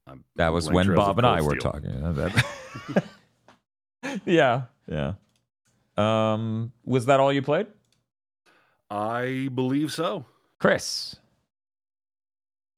I'm 0.10 0.24
That 0.36 0.54
was 0.54 0.70
when 0.70 0.94
Bob 0.96 1.18
and 1.18 1.28
I 1.28 1.42
were 1.42 1.52
Steel. 1.60 1.72
talking. 1.72 2.14
That- 2.16 3.04
yeah, 4.26 4.64
yeah. 4.88 5.14
Um, 5.98 6.72
was 6.86 7.06
that 7.08 7.20
all 7.20 7.34
you 7.34 7.42
played, 7.42 7.68
I 8.90 9.50
believe 9.54 9.92
so. 9.92 10.26
Chris? 10.60 11.18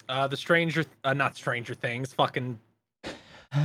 Uh, 0.10 0.28
the 0.28 0.36
Stranger, 0.38 0.84
uh, 1.04 1.14
not 1.14 1.36
Stranger 1.38 1.74
Things, 1.74 2.14
fucking 2.14 2.60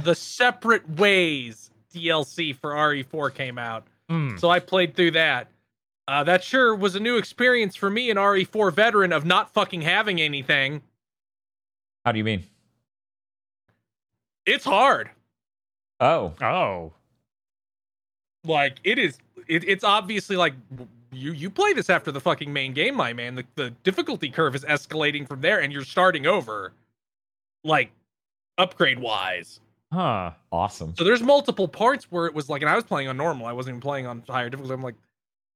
the 0.05 0.15
Separate 0.15 0.89
Ways 0.99 1.71
DLC 1.95 2.55
for 2.55 2.73
RE4 2.73 3.35
came 3.35 3.59
out. 3.59 3.87
Mm. 4.11 4.39
So 4.39 4.51
I 4.51 4.61
played 4.61 4.95
through 4.95 5.13
that. 5.13 5.49
Uh, 6.07 6.23
that 6.23 6.45
sure 6.45 6.75
was 6.75 6.95
a 6.95 7.01
new 7.01 7.17
experience 7.17 7.75
for 7.75 7.91
me, 7.91 8.11
an 8.11 8.17
RE4 8.17 8.73
veteran, 8.73 9.13
of 9.13 9.25
not 9.25 9.53
fucking 9.53 9.81
having 9.81 10.21
anything. 10.21 10.83
How 12.05 12.13
do 12.13 12.19
you 12.19 12.25
mean? 12.25 12.45
It's 14.47 14.65
hard. 14.65 15.11
Oh, 16.01 16.35
Oh. 16.41 16.93
Like 18.45 18.77
it 18.85 18.99
is. 18.99 19.19
It, 19.49 19.65
it's 19.69 19.83
obviously 19.85 20.37
like 20.37 20.55
you 21.13 21.33
you 21.33 21.51
play 21.51 21.73
this 21.73 21.91
after 21.91 22.13
the 22.13 22.21
fucking 22.21 22.53
main 22.53 22.73
game, 22.75 22.95
my 22.95 23.13
man. 23.13 23.35
The 23.35 23.45
the 23.57 23.71
difficulty 23.83 24.31
curve 24.31 24.55
is 24.55 24.65
escalating 24.65 25.27
from 25.27 25.41
there, 25.41 25.61
and 25.61 25.73
you're 25.73 25.85
starting 25.85 26.27
over, 26.27 26.73
like 27.65 27.91
upgrade 28.59 28.99
wise. 29.01 29.61
Huh. 29.93 30.33
awesome. 30.53 30.95
So 30.97 31.05
there's 31.05 31.23
multiple 31.23 31.69
parts 31.69 32.05
where 32.11 32.27
it 32.27 32.35
was 32.35 32.49
like, 32.49 32.61
and 32.61 32.69
I 32.69 32.75
was 32.75 32.85
playing 32.85 33.09
on 33.09 33.17
normal. 33.17 33.47
I 33.47 33.53
wasn't 33.53 33.75
even 33.75 33.81
playing 33.81 34.07
on 34.07 34.23
higher 34.29 34.51
difficulty. 34.51 34.75
I'm 34.75 34.83
like, 34.83 34.97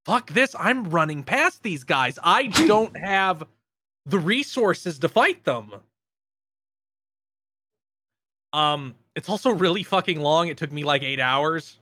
fuck 0.07 0.31
this. 0.31 0.55
I'm 0.59 0.89
running 0.89 1.23
past 1.25 1.62
these 1.62 1.83
guys. 1.85 2.19
I 2.23 2.47
don't 2.47 2.97
have 2.97 3.43
the 4.07 4.19
resources 4.19 4.99
to 5.01 5.09
fight 5.09 5.45
them. 5.45 5.73
Um, 8.52 8.94
it's 9.14 9.28
also 9.28 9.51
really 9.51 9.82
fucking 9.82 10.20
long. 10.20 10.48
It 10.48 10.56
took 10.56 10.72
me 10.72 10.85
like 10.85 11.02
eight 11.02 11.20
hours. 11.20 11.78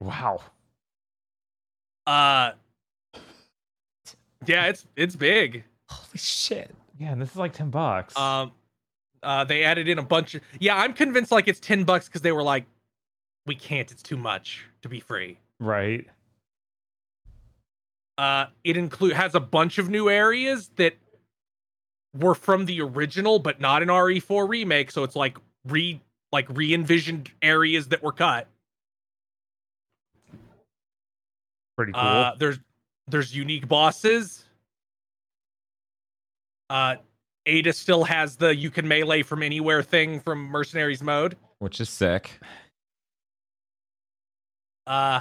Wow. 0.00 0.40
Uh, 2.06 2.52
yeah, 4.46 4.66
it's 4.66 4.86
it's 4.96 5.16
big. 5.16 5.64
Holy 5.88 6.18
shit. 6.18 6.74
Yeah, 6.98 7.12
and 7.12 7.20
this 7.20 7.30
is 7.30 7.36
like 7.36 7.52
10 7.52 7.70
bucks. 7.70 8.16
Um, 8.16 8.52
uh, 9.22 9.44
they 9.44 9.64
added 9.64 9.88
in 9.88 9.98
a 9.98 10.02
bunch 10.02 10.34
of. 10.34 10.42
Yeah, 10.58 10.76
I'm 10.76 10.92
convinced 10.92 11.30
like 11.32 11.48
it's 11.48 11.60
ten 11.60 11.84
bucks 11.84 12.06
because 12.08 12.22
they 12.22 12.32
were 12.32 12.42
like, 12.42 12.64
we 13.46 13.54
can't. 13.54 13.90
It's 13.90 14.02
too 14.02 14.16
much 14.16 14.64
to 14.82 14.88
be 14.88 15.00
free. 15.00 15.38
right. 15.58 16.06
Uh, 18.18 18.46
it 18.64 18.76
include 18.76 19.14
has 19.14 19.34
a 19.34 19.40
bunch 19.40 19.78
of 19.78 19.88
new 19.88 20.10
areas 20.10 20.68
that 20.76 20.94
were 22.14 22.34
from 22.34 22.66
the 22.66 22.78
original, 22.82 23.38
but 23.38 23.62
not 23.62 23.80
an 23.82 23.88
RE4 23.88 24.46
remake. 24.46 24.90
So 24.90 25.04
it's 25.04 25.16
like 25.16 25.38
re 25.64 25.98
like 26.32 26.46
re 26.50 26.72
envisioned 26.74 27.30
areas 27.42 27.88
that 27.88 28.02
were 28.02 28.12
cut. 28.12 28.48
Pretty 31.76 31.92
cool. 31.92 32.02
Uh, 32.02 32.34
there's 32.38 32.58
there's 33.08 33.34
unique 33.34 33.66
bosses. 33.68 34.44
Uh, 36.68 36.96
Ada 37.46 37.72
still 37.72 38.04
has 38.04 38.36
the 38.36 38.54
you 38.54 38.70
can 38.70 38.86
melee 38.86 39.22
from 39.22 39.42
anywhere 39.42 39.82
thing 39.82 40.20
from 40.20 40.46
Mercenaries 40.46 41.02
mode. 41.02 41.36
Which 41.58 41.80
is 41.80 41.88
sick. 41.88 42.38
Uh, 44.86 45.20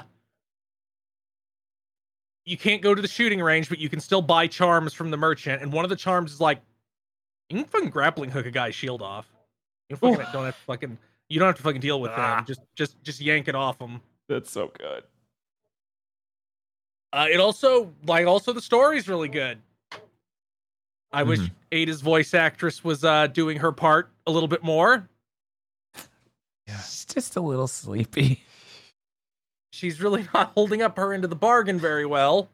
you 2.46 2.58
can't 2.58 2.82
go 2.82 2.96
to 2.96 3.02
the 3.02 3.08
shooting 3.08 3.42
range, 3.42 3.70
but 3.70 3.80
you 3.80 3.90
can 3.90 4.00
still 4.00 4.22
buy 4.22 4.48
charms 4.48 4.94
from 4.94 5.12
the 5.12 5.18
merchant. 5.18 5.62
And 5.62 5.72
one 5.72 5.86
of 5.86 5.90
the 5.90 5.96
charms 5.96 6.34
is 6.34 6.42
like 6.42 6.62
You 7.50 7.58
can 7.58 7.66
fucking 7.66 7.90
grappling 7.90 8.32
hook 8.32 8.46
a 8.46 8.52
guy's 8.52 8.76
shield 8.76 9.02
off. 9.02 9.28
You 9.90 9.96
don't 9.98 10.16
fucking, 10.18 10.32
don't 10.34 10.46
have 10.46 10.56
to 10.58 10.62
fucking. 10.66 10.98
You 11.30 11.40
don't 11.40 11.48
have 11.48 11.58
to 11.58 11.64
fucking 11.64 11.82
deal 11.82 12.00
with 12.02 12.12
Ah. 12.12 12.38
them. 12.38 12.46
Just 12.46 12.62
just 12.76 13.02
just 13.04 13.22
yank 13.22 13.48
it 13.48 13.56
off 13.56 13.78
them. 13.80 14.02
That's 14.28 14.52
so 14.52 14.72
good. 14.78 15.04
Uh, 17.12 17.26
it 17.32 17.40
also 17.40 17.92
like 18.06 18.28
also 18.28 18.54
the 18.54 18.62
story's 18.62 19.08
really 19.08 19.30
good. 19.30 19.60
I 21.12 21.24
wish 21.24 21.40
Mhm. 21.40 21.52
Ada's 21.72 22.02
voice 22.02 22.34
actress 22.36 22.84
was 22.84 23.04
uh 23.04 23.28
doing 23.28 23.58
her 23.58 23.72
part 23.72 24.12
a 24.28 24.32
little 24.32 24.48
bit 24.48 24.64
more. 24.64 25.10
She's 26.68 27.06
just 27.06 27.36
a 27.36 27.42
little 27.42 27.68
sleepy. 27.68 28.44
She's 29.74 30.00
really 30.02 30.28
not 30.36 30.52
holding 30.54 30.84
up 30.84 30.98
her 30.98 31.14
end 31.14 31.24
of 31.24 31.32
the 31.32 31.36
bargain 31.36 31.80
very 31.80 32.06
well. 32.06 32.48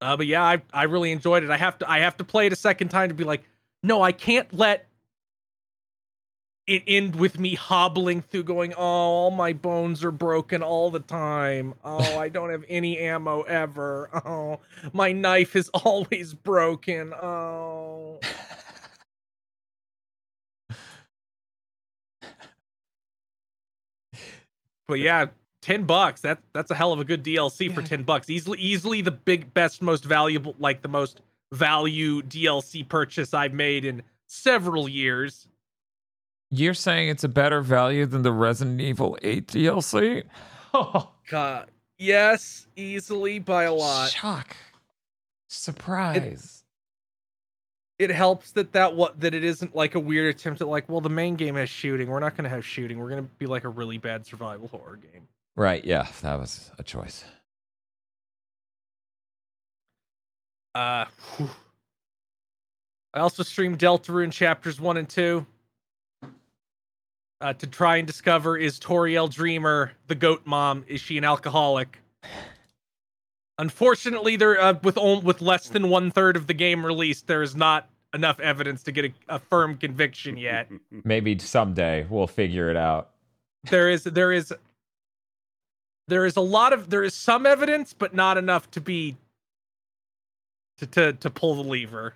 Uh, 0.00 0.16
but 0.16 0.26
yeah, 0.26 0.42
I 0.44 0.62
I 0.72 0.84
really 0.84 1.10
enjoyed 1.10 1.42
it. 1.42 1.50
I 1.50 1.56
have 1.56 1.78
to 1.78 1.90
I 1.90 1.98
have 2.00 2.16
to 2.18 2.24
play 2.24 2.46
it 2.46 2.52
a 2.52 2.56
second 2.56 2.88
time 2.88 3.08
to 3.08 3.14
be 3.14 3.24
like, 3.24 3.42
no, 3.86 4.02
I 4.02 4.12
can't 4.12 4.52
let 4.52 4.88
it 6.66 6.82
end 6.88 7.14
with 7.14 7.38
me 7.38 7.54
hobbling 7.54 8.22
through, 8.22 8.42
going, 8.42 8.74
oh, 8.74 8.80
all 8.82 9.30
my 9.30 9.52
bones 9.52 10.02
are 10.02 10.10
broken 10.10 10.62
all 10.62 10.90
the 10.90 10.98
time. 11.00 11.74
Oh, 11.84 12.18
I 12.18 12.28
don't 12.28 12.50
have 12.50 12.64
any 12.68 12.98
ammo 12.98 13.42
ever. 13.42 14.10
Oh, 14.26 14.58
my 14.92 15.12
knife 15.12 15.54
is 15.54 15.68
always 15.84 16.34
broken. 16.34 17.12
Oh. 17.14 18.18
But 24.88 25.00
yeah, 25.00 25.26
ten 25.62 25.84
bucks. 25.84 26.20
That 26.20 26.38
that's 26.52 26.70
a 26.70 26.74
hell 26.74 26.92
of 26.92 27.00
a 27.00 27.04
good 27.04 27.24
DLC 27.24 27.72
for 27.74 27.80
Yeah. 27.80 27.86
ten 27.86 28.02
bucks. 28.02 28.30
Easily, 28.30 28.58
easily 28.58 29.00
the 29.02 29.10
big, 29.10 29.52
best, 29.54 29.82
most 29.82 30.04
valuable, 30.04 30.54
like 30.58 30.82
the 30.82 30.88
most 30.88 31.20
value 31.52 32.22
DLC 32.22 32.88
purchase 32.88 33.34
I've 33.34 33.52
made 33.52 33.84
in 33.84 34.02
several 34.26 34.88
years. 34.88 35.46
You're 36.50 36.74
saying 36.74 37.08
it's 37.08 37.24
a 37.24 37.28
better 37.28 37.60
value 37.60 38.06
than 38.06 38.22
the 38.22 38.32
Resident 38.32 38.80
Evil 38.80 39.18
8 39.22 39.46
DLC? 39.48 40.24
Oh, 40.74 41.10
God, 41.30 41.70
yes, 41.98 42.66
easily 42.76 43.38
by 43.38 43.64
a 43.64 43.72
lot. 43.72 44.10
Shock. 44.10 44.56
Surprise. 45.48 46.64
It 47.98 48.10
helps 48.10 48.52
that 48.52 48.72
that 48.72 48.94
what 48.94 49.18
that 49.20 49.32
it 49.32 49.42
isn't 49.42 49.74
like 49.74 49.94
a 49.94 50.00
weird 50.00 50.34
attempt 50.34 50.60
at 50.60 50.68
like, 50.68 50.86
well, 50.86 51.00
the 51.00 51.08
main 51.08 51.34
game 51.34 51.54
has 51.54 51.70
shooting. 51.70 52.10
We're 52.10 52.20
not 52.20 52.36
going 52.36 52.44
to 52.44 52.50
have 52.50 52.62
shooting. 52.64 52.98
We're 52.98 53.08
going 53.08 53.24
to 53.24 53.30
be 53.38 53.46
like 53.46 53.64
a 53.64 53.70
really 53.70 53.96
bad 53.96 54.26
survival 54.26 54.68
horror 54.68 54.96
game. 54.96 55.26
right, 55.56 55.82
yeah, 55.82 56.06
that 56.20 56.38
was 56.38 56.70
a 56.78 56.82
choice. 56.82 57.24
Uh, 60.76 61.06
whew. 61.36 61.48
I 63.14 63.20
also 63.20 63.42
streamed 63.42 63.78
Deltarune 63.78 64.30
chapters 64.30 64.78
one 64.78 64.98
and 64.98 65.08
two. 65.08 65.46
Uh, 67.40 67.54
to 67.54 67.66
try 67.66 67.96
and 67.96 68.06
discover 68.06 68.58
is 68.58 68.78
Toriel 68.78 69.30
Dreemurr 69.30 69.92
the 70.06 70.14
goat 70.14 70.42
mom? 70.44 70.84
Is 70.86 71.00
she 71.00 71.16
an 71.16 71.24
alcoholic? 71.24 71.98
Unfortunately, 73.58 74.36
there 74.36 74.60
uh, 74.60 74.74
with 74.82 74.98
on, 74.98 75.24
with 75.24 75.40
less 75.40 75.70
than 75.70 75.88
one 75.88 76.10
third 76.10 76.36
of 76.36 76.46
the 76.46 76.52
game 76.52 76.84
released, 76.84 77.26
there 77.26 77.42
is 77.42 77.56
not 77.56 77.88
enough 78.12 78.38
evidence 78.38 78.82
to 78.82 78.92
get 78.92 79.06
a, 79.06 79.12
a 79.36 79.38
firm 79.38 79.78
conviction 79.78 80.36
yet. 80.36 80.70
Maybe 81.04 81.38
someday 81.38 82.06
we'll 82.10 82.26
figure 82.26 82.68
it 82.68 82.76
out. 82.76 83.12
there 83.70 83.88
is 83.88 84.04
there 84.04 84.30
is 84.30 84.52
there 86.06 86.26
is 86.26 86.36
a 86.36 86.42
lot 86.42 86.74
of 86.74 86.90
there 86.90 87.02
is 87.02 87.14
some 87.14 87.46
evidence, 87.46 87.94
but 87.94 88.14
not 88.14 88.36
enough 88.36 88.70
to 88.72 88.82
be 88.82 89.16
to 90.78 90.86
to, 90.86 91.12
to 91.14 91.30
pull 91.30 91.54
the 91.54 91.64
lever. 91.64 92.14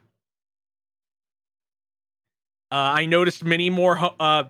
Uh, 2.73 2.95
I 2.99 3.07
noticed 3.07 3.45
many 3.45 3.69
more 3.69 3.97
ho- 3.97 4.15
uh, 4.20 4.45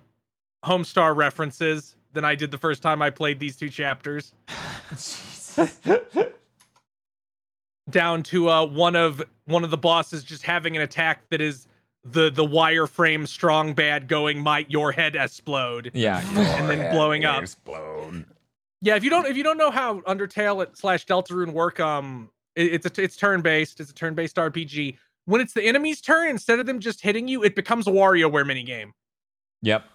Homestar 0.63 1.15
references 1.15 1.95
than 2.13 2.23
I 2.23 2.35
did 2.35 2.51
the 2.51 2.57
first 2.57 2.83
time 2.83 3.01
I 3.01 3.09
played 3.09 3.39
these 3.39 3.55
two 3.57 3.69
chapters. 3.69 4.33
Down 7.89 8.23
to 8.23 8.49
uh, 8.49 8.65
one 8.65 8.95
of 8.95 9.23
one 9.45 9.63
of 9.63 9.71
the 9.71 9.77
bosses 9.77 10.23
just 10.23 10.43
having 10.43 10.75
an 10.75 10.83
attack 10.83 11.23
that 11.29 11.41
is 11.41 11.67
the 12.03 12.29
the 12.29 12.45
wireframe 12.45 13.27
strong 13.27 13.73
bad 13.73 14.07
going 14.07 14.39
might 14.39 14.69
your 14.69 14.91
head 14.91 15.15
explode. 15.15 15.91
Yeah. 15.93 16.21
And 16.59 16.69
then 16.69 16.91
blowing 16.93 17.25
up. 17.25 17.43
Blown. 17.65 18.25
Yeah, 18.81 18.95
if 18.95 19.03
you 19.03 19.09
don't 19.09 19.25
if 19.25 19.35
you 19.35 19.43
don't 19.43 19.57
know 19.57 19.71
how 19.71 20.01
Undertale 20.01 20.75
slash 20.75 21.05
Deltarune 21.05 21.53
work, 21.53 21.79
um, 21.79 22.29
it, 22.55 22.73
it's 22.73 22.97
a 22.97 23.01
it's 23.01 23.15
turn 23.15 23.41
based. 23.41 23.79
It's 23.79 23.91
a 23.91 23.93
turn 23.93 24.15
based 24.15 24.35
RPG. 24.35 24.97
When 25.25 25.41
it's 25.41 25.53
the 25.53 25.63
enemy's 25.63 26.01
turn, 26.01 26.29
instead 26.29 26.59
of 26.59 26.65
them 26.65 26.79
just 26.79 27.01
hitting 27.01 27.27
you, 27.27 27.43
it 27.43 27.55
becomes 27.55 27.87
a 27.87 27.91
WarioWare 27.91 28.45
minigame. 28.45 28.91
Yep. 29.61 29.85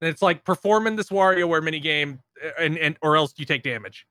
And 0.00 0.08
it's 0.08 0.22
like 0.22 0.44
performing 0.44 0.96
this 0.96 1.10
WarioWare 1.10 1.62
minigame, 1.62 2.18
uh, 2.44 2.50
and 2.58 2.78
and 2.78 2.96
or 3.02 3.16
else 3.16 3.34
you 3.36 3.44
take 3.44 3.62
damage. 3.62 4.06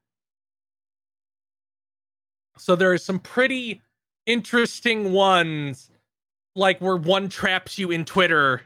So 2.57 2.75
there 2.75 2.91
are 2.91 2.99
some 2.99 3.19
pretty 3.19 3.81
interesting 4.25 5.11
ones, 5.11 5.89
like 6.55 6.79
where 6.79 6.95
one 6.95 7.29
traps 7.29 7.79
you 7.79 7.91
in 7.91 8.05
Twitter 8.05 8.61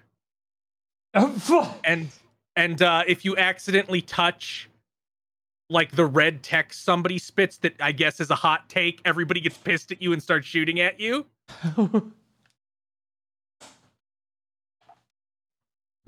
and 1.83 2.09
and 2.55 2.81
uh 2.81 3.03
if 3.07 3.25
you 3.25 3.35
accidentally 3.37 4.01
touch 4.01 4.69
like 5.69 5.91
the 5.91 6.05
red 6.05 6.43
text 6.43 6.83
somebody 6.83 7.17
spits 7.17 7.57
that 7.57 7.75
I 7.81 7.91
guess 7.91 8.19
is 8.19 8.29
a 8.29 8.35
hot 8.35 8.69
take, 8.69 9.01
everybody 9.05 9.41
gets 9.41 9.57
pissed 9.57 9.91
at 9.91 10.01
you 10.01 10.13
and 10.13 10.23
starts 10.23 10.47
shooting 10.47 10.79
at 10.79 10.99
you. 10.99 11.25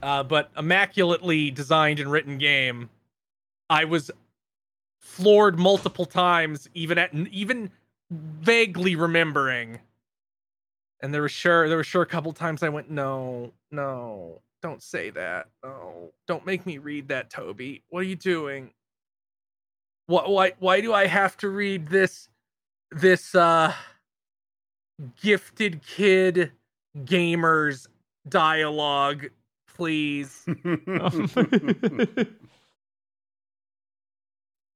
Uh, 0.01 0.23
but 0.23 0.49
immaculately 0.57 1.51
designed 1.51 1.99
and 1.99 2.11
written 2.11 2.37
game. 2.37 2.89
I 3.69 3.85
was 3.85 4.09
floored 4.99 5.59
multiple 5.59 6.05
times, 6.05 6.69
even 6.73 6.97
at 6.97 7.13
even 7.13 7.71
vaguely 8.09 8.95
remembering. 8.95 9.79
And 11.01 11.13
there 11.13 11.21
was 11.21 11.31
sure 11.31 11.67
there 11.67 11.77
were 11.77 11.83
sure 11.83 12.01
a 12.01 12.07
couple 12.07 12.31
times 12.33 12.63
I 12.63 12.69
went, 12.69 12.89
no, 12.89 13.51
no, 13.71 14.41
don't 14.61 14.81
say 14.81 15.09
that. 15.11 15.47
No, 15.63 16.11
don't 16.27 16.45
make 16.45 16.65
me 16.65 16.77
read 16.77 17.07
that, 17.09 17.29
Toby. 17.29 17.83
What 17.89 18.01
are 18.01 18.07
you 18.07 18.15
doing? 18.15 18.71
What 20.09 20.27
why 20.27 20.53
why 20.57 20.81
do 20.81 20.91
I 20.91 21.05
have 21.05 21.37
to 21.37 21.49
read 21.49 21.87
this 21.87 22.29
this 22.89 23.35
uh 23.35 23.71
gifted 25.21 25.85
kid 25.85 26.51
gamers 26.97 27.87
dialogue, 28.27 29.27
please? 29.67 30.47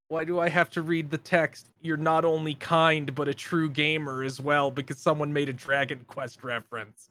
Why 0.10 0.24
do 0.24 0.40
I 0.40 0.50
have 0.50 0.70
to 0.72 0.84
read 0.84 1.10
the 1.10 1.18
text? 1.18 1.72
You're 1.82 1.98
not 1.98 2.24
only 2.26 2.54
kind, 2.54 3.16
but 3.16 3.28
a 3.28 3.34
true 3.34 3.68
gamer 3.68 4.22
as 4.22 4.40
well, 4.40 4.70
because 4.70 5.00
someone 5.00 5.34
made 5.34 5.50
a 5.50 5.54
Dragon 5.54 6.06
Quest 6.08 6.44
reference. 6.44 7.10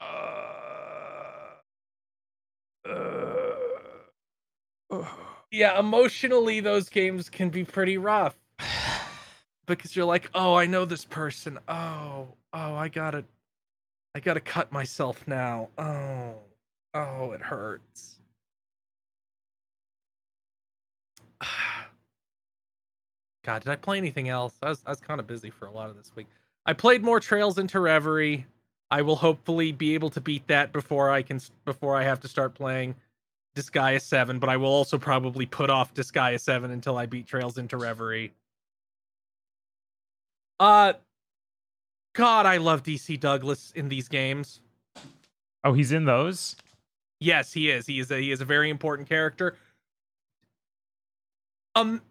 Uh, 0.00 0.04
uh, 2.88 3.56
uh. 4.92 5.04
Yeah, 5.56 5.78
emotionally, 5.78 6.60
those 6.60 6.90
games 6.90 7.30
can 7.30 7.48
be 7.48 7.64
pretty 7.64 7.98
rough. 7.98 8.36
Because 9.66 9.96
you're 9.96 10.06
like, 10.06 10.30
oh, 10.32 10.54
I 10.54 10.66
know 10.66 10.84
this 10.84 11.04
person. 11.04 11.58
Oh, 11.66 12.28
oh, 12.52 12.74
I 12.76 12.86
gotta, 12.86 13.24
I 14.14 14.20
gotta 14.20 14.38
cut 14.38 14.70
myself 14.70 15.26
now. 15.26 15.70
Oh, 15.76 16.34
oh, 16.94 17.32
it 17.32 17.42
hurts. 17.42 18.20
God, 23.44 23.64
did 23.64 23.72
I 23.72 23.74
play 23.74 23.98
anything 23.98 24.28
else? 24.28 24.54
I 24.62 24.68
was, 24.68 24.84
I 24.86 24.90
was 24.90 25.00
kind 25.00 25.18
of 25.18 25.26
busy 25.26 25.50
for 25.50 25.66
a 25.66 25.72
lot 25.72 25.90
of 25.90 25.96
this 25.96 26.12
week. 26.14 26.28
I 26.64 26.72
played 26.72 27.02
more 27.02 27.18
Trails 27.18 27.58
into 27.58 27.80
Reverie. 27.80 28.46
I 28.92 29.02
will 29.02 29.16
hopefully 29.16 29.72
be 29.72 29.94
able 29.94 30.10
to 30.10 30.20
beat 30.20 30.46
that 30.46 30.72
before 30.72 31.10
I 31.10 31.22
can 31.22 31.40
before 31.64 31.96
I 31.96 32.04
have 32.04 32.20
to 32.20 32.28
start 32.28 32.54
playing 32.54 32.94
Disgaea 33.56 34.00
7, 34.00 34.38
but 34.38 34.48
I 34.50 34.56
will 34.56 34.68
also 34.68 34.98
probably 34.98 35.46
put 35.46 35.70
off 35.70 35.94
Disgaea 35.94 36.38
7 36.38 36.70
until 36.70 36.98
I 36.98 37.06
beat 37.06 37.26
Trails 37.26 37.58
into 37.58 37.78
Reverie. 37.78 38.32
Uh 40.60 40.92
God, 42.14 42.46
I 42.46 42.58
love 42.58 42.82
DC 42.82 43.18
Douglas 43.18 43.72
in 43.74 43.88
these 43.88 44.08
games. 44.08 44.60
oh, 45.64 45.72
he's 45.72 45.92
in 45.92 46.04
those. 46.04 46.56
Yes, 47.20 47.52
he 47.52 47.70
is. 47.70 47.86
He 47.86 47.98
is 47.98 48.10
a 48.10 48.18
he 48.20 48.30
is 48.30 48.40
a 48.40 48.44
very 48.44 48.70
important 48.70 49.08
character. 49.08 49.56
Um 51.74 52.02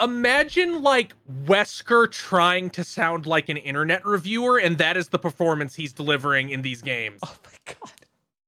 imagine 0.00 0.82
like 0.82 1.14
Wesker 1.44 2.10
trying 2.10 2.70
to 2.70 2.84
sound 2.84 3.26
like 3.26 3.48
an 3.48 3.56
internet 3.56 4.04
reviewer 4.04 4.58
and 4.58 4.78
that 4.78 4.96
is 4.96 5.08
the 5.08 5.18
performance 5.18 5.74
he's 5.74 5.92
delivering 5.92 6.50
in 6.50 6.62
these 6.62 6.82
games. 6.82 7.20
Oh 7.24 7.36
my 7.44 7.74
god. 7.74 7.92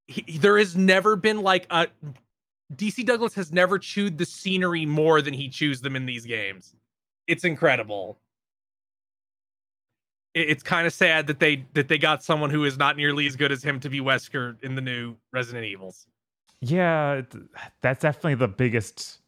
He, 0.07 0.37
there 0.37 0.57
has 0.57 0.75
never 0.75 1.15
been 1.15 1.41
like 1.41 1.67
a 1.69 1.87
DC 2.75 3.05
Douglas 3.05 3.33
has 3.35 3.51
never 3.51 3.77
chewed 3.79 4.17
the 4.17 4.25
scenery 4.25 4.85
more 4.85 5.21
than 5.21 5.33
he 5.33 5.49
chews 5.49 5.81
them 5.81 5.95
in 5.95 6.05
these 6.05 6.25
games. 6.25 6.73
It's 7.27 7.43
incredible. 7.43 8.17
it's 10.33 10.63
kind 10.63 10.87
of 10.87 10.93
sad 10.93 11.27
that 11.27 11.39
they 11.39 11.65
that 11.73 11.87
they 11.89 11.97
got 11.97 12.23
someone 12.23 12.49
who 12.49 12.63
is 12.63 12.77
not 12.77 12.95
nearly 12.95 13.27
as 13.27 13.35
good 13.35 13.51
as 13.51 13.61
him 13.63 13.79
to 13.81 13.89
be 13.89 13.99
Wesker 13.99 14.55
in 14.63 14.75
the 14.75 14.81
new 14.81 15.15
Resident 15.33 15.65
Evils. 15.65 16.07
Yeah, 16.61 17.21
that's 17.81 18.01
definitely 18.01 18.35
the 18.35 18.47
biggest 18.47 19.19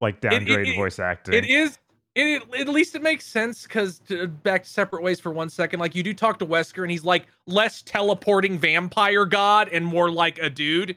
like 0.00 0.16
it- 0.24 0.30
downgrade 0.30 0.68
it- 0.68 0.76
voice 0.76 0.98
acting. 0.98 1.34
It 1.34 1.44
is. 1.44 1.78
It, 2.14 2.42
it- 2.52 2.60
at 2.60 2.68
least 2.68 2.94
it 2.94 3.02
makes 3.02 3.26
sense 3.26 3.64
because 3.64 4.00
back 4.42 4.64
separate 4.64 5.02
ways 5.02 5.20
for 5.20 5.30
one 5.30 5.50
second. 5.50 5.78
Like 5.78 5.94
you 5.94 6.02
do 6.02 6.14
talk 6.14 6.38
to 6.38 6.46
Wesker, 6.46 6.82
and 6.82 6.90
he's 6.90 7.04
like 7.04 7.26
less 7.46 7.82
teleporting 7.82 8.58
vampire 8.58 9.26
god 9.26 9.68
and 9.70 9.84
more 9.84 10.10
like 10.10 10.38
a 10.38 10.48
dude. 10.48 10.96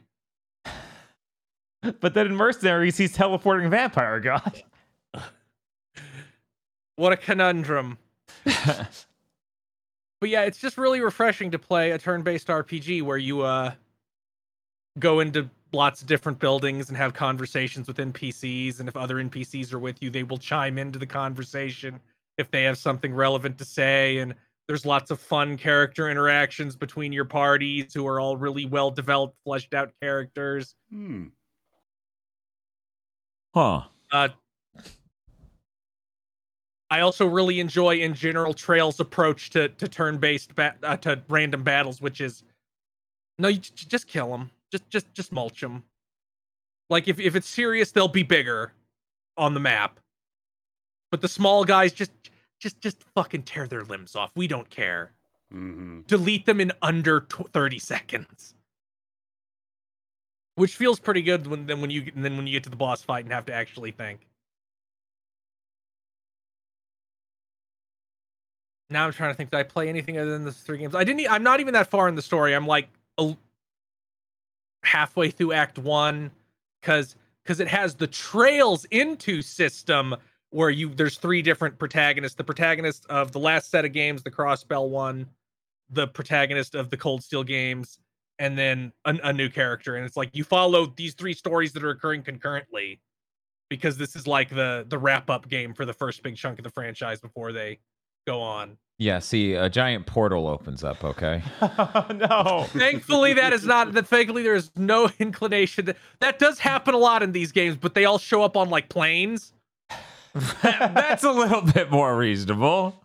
But 1.99 2.13
then 2.13 2.27
in 2.27 2.35
Mercenaries, 2.35 2.97
he's 2.97 3.13
teleporting 3.13 3.69
vampire 3.69 4.19
god. 4.19 4.63
What 6.95 7.11
a 7.11 7.17
conundrum. 7.17 7.97
But 10.23 10.29
yeah, 10.29 10.43
it's 10.43 10.57
just 10.57 10.77
really 10.77 11.01
refreshing 11.01 11.51
to 11.51 11.59
play 11.59 11.91
a 11.91 11.97
turn-based 11.97 12.47
RPG 12.47 13.01
where 13.01 13.17
you 13.17 13.41
uh 13.41 13.73
go 14.97 15.19
into 15.19 15.49
lots 15.73 15.99
of 16.01 16.07
different 16.07 16.39
buildings 16.39 16.87
and 16.87 16.95
have 16.97 17.13
conversations 17.13 17.89
with 17.89 17.97
NPCs 17.97 18.79
and 18.79 18.87
if 18.87 18.95
other 18.95 19.15
NPCs 19.15 19.73
are 19.73 19.79
with 19.79 20.01
you, 20.01 20.09
they 20.09 20.23
will 20.23 20.37
chime 20.37 20.77
into 20.77 20.97
the 20.97 21.05
conversation 21.05 21.99
if 22.37 22.49
they 22.51 22.63
have 22.63 22.77
something 22.77 23.13
relevant 23.13 23.57
to 23.57 23.65
say 23.65 24.19
and 24.19 24.33
there's 24.69 24.85
lots 24.85 25.11
of 25.11 25.19
fun 25.19 25.57
character 25.57 26.09
interactions 26.09 26.77
between 26.77 27.11
your 27.11 27.25
parties 27.25 27.93
who 27.93 28.07
are 28.07 28.21
all 28.21 28.37
really 28.37 28.65
well 28.65 28.91
developed, 28.91 29.35
fleshed 29.43 29.73
out 29.73 29.91
characters. 30.01 30.75
Hmm. 30.89 31.25
Huh. 33.53 33.81
Uh, 34.11 34.29
I 36.89 36.99
also 36.99 37.25
really 37.25 37.59
enjoy, 37.59 37.97
in 37.97 38.13
general, 38.13 38.53
Trail's 38.53 38.99
approach 38.99 39.49
to 39.51 39.69
to 39.69 39.87
turn-based 39.87 40.53
ba- 40.55 40.75
uh, 40.83 40.97
to 40.97 41.21
random 41.27 41.63
battles, 41.63 42.01
which 42.01 42.21
is 42.21 42.43
no, 43.39 43.47
you 43.47 43.57
j- 43.57 43.85
just 43.87 44.07
kill 44.07 44.29
them, 44.29 44.51
just 44.71 44.87
just 44.89 45.11
just 45.13 45.31
mulch 45.31 45.61
them. 45.61 45.83
Like 46.89 47.07
if 47.07 47.19
if 47.19 47.35
it's 47.35 47.47
serious, 47.47 47.91
they'll 47.91 48.07
be 48.07 48.21
bigger 48.23 48.73
on 49.37 49.55
the 49.55 49.59
map, 49.59 49.99
but 51.09 51.21
the 51.21 51.27
small 51.27 51.63
guys 51.65 51.93
just 51.93 52.11
just 52.59 52.79
just 52.79 53.03
fucking 53.15 53.43
tear 53.43 53.67
their 53.67 53.83
limbs 53.83 54.15
off. 54.15 54.31
We 54.35 54.47
don't 54.47 54.69
care. 54.69 55.11
hmm 55.51 56.01
Delete 56.05 56.45
them 56.45 56.61
in 56.61 56.71
under 56.83 57.21
tw- 57.21 57.51
thirty 57.53 57.79
seconds. 57.79 58.53
Which 60.55 60.75
feels 60.75 60.99
pretty 60.99 61.21
good 61.21 61.47
when 61.47 61.65
then 61.65 61.81
when 61.81 61.89
you 61.89 62.11
then 62.15 62.37
when 62.37 62.45
you 62.45 62.53
get 62.53 62.63
to 62.63 62.69
the 62.69 62.75
boss 62.75 63.01
fight 63.01 63.25
and 63.25 63.33
have 63.33 63.45
to 63.47 63.53
actually 63.53 63.91
think. 63.91 64.27
Now 68.89 69.05
I'm 69.05 69.13
trying 69.13 69.31
to 69.31 69.35
think. 69.35 69.49
Did 69.49 69.57
I 69.57 69.63
play 69.63 69.89
anything 69.89 70.17
other 70.19 70.29
than 70.29 70.45
the 70.45 70.51
three 70.51 70.77
games? 70.77 70.93
I 70.93 71.03
didn't. 71.03 71.29
I'm 71.29 71.43
not 71.43 71.59
even 71.59 71.73
that 71.73 71.89
far 71.89 72.07
in 72.07 72.15
the 72.15 72.21
story. 72.21 72.53
I'm 72.53 72.67
like 72.67 72.87
a, 73.17 73.35
halfway 74.83 75.31
through 75.31 75.53
Act 75.53 75.79
One, 75.79 76.29
because 76.79 77.15
because 77.43 77.59
it 77.59 77.67
has 77.67 77.95
the 77.95 78.07
trails 78.07 78.85
into 78.85 79.41
system 79.41 80.15
where 80.51 80.69
you 80.69 80.93
there's 80.93 81.17
three 81.17 81.41
different 81.41 81.79
protagonists. 81.79 82.35
The 82.35 82.43
protagonist 82.43 83.05
of 83.07 83.31
the 83.31 83.39
last 83.39 83.71
set 83.71 83.85
of 83.85 83.91
games, 83.91 84.21
the 84.21 84.31
Crossbell 84.31 84.89
one, 84.89 85.25
the 85.89 86.07
protagonist 86.07 86.75
of 86.75 86.91
the 86.91 86.97
Cold 86.97 87.23
Steel 87.23 87.43
games, 87.43 87.97
and 88.39 88.57
then 88.57 88.91
a, 89.05 89.15
a 89.23 89.33
new 89.33 89.49
character. 89.49 89.95
And 89.95 90.05
it's 90.05 90.17
like 90.17 90.29
you 90.33 90.43
follow 90.43 90.93
these 90.95 91.13
three 91.13 91.33
stories 91.33 91.73
that 91.73 91.83
are 91.83 91.91
occurring 91.91 92.23
concurrently, 92.23 92.99
because 93.69 93.97
this 93.97 94.15
is 94.15 94.27
like 94.27 94.49
the 94.49 94.85
the 94.87 94.97
wrap 94.97 95.29
up 95.29 95.49
game 95.49 95.73
for 95.73 95.85
the 95.85 95.93
first 95.93 96.23
big 96.23 96.35
chunk 96.35 96.59
of 96.59 96.63
the 96.63 96.69
franchise 96.71 97.19
before 97.19 97.51
they 97.51 97.79
go 98.25 98.41
on. 98.41 98.77
Yeah, 98.99 99.19
see, 99.19 99.53
a 99.53 99.69
giant 99.69 100.05
portal 100.05 100.47
opens 100.47 100.83
up, 100.83 101.03
okay? 101.03 101.41
no. 101.61 102.67
Thankfully, 102.69 103.33
that 103.33 103.51
is 103.51 103.65
not 103.65 103.91
that. 103.93 104.07
Thankfully, 104.07 104.43
there 104.43 104.55
is 104.55 104.71
no 104.75 105.09
inclination 105.19 105.85
that 105.85 105.97
that 106.19 106.39
does 106.39 106.59
happen 106.59 106.93
a 106.93 106.97
lot 106.97 107.23
in 107.23 107.31
these 107.31 107.51
games, 107.51 107.75
but 107.75 107.95
they 107.95 108.05
all 108.05 108.19
show 108.19 108.43
up 108.43 108.55
on 108.55 108.69
like 108.69 108.89
planes. 108.89 109.53
That's 110.63 111.23
a 111.23 111.31
little 111.31 111.61
bit 111.61 111.91
more 111.91 112.15
reasonable. 112.15 113.01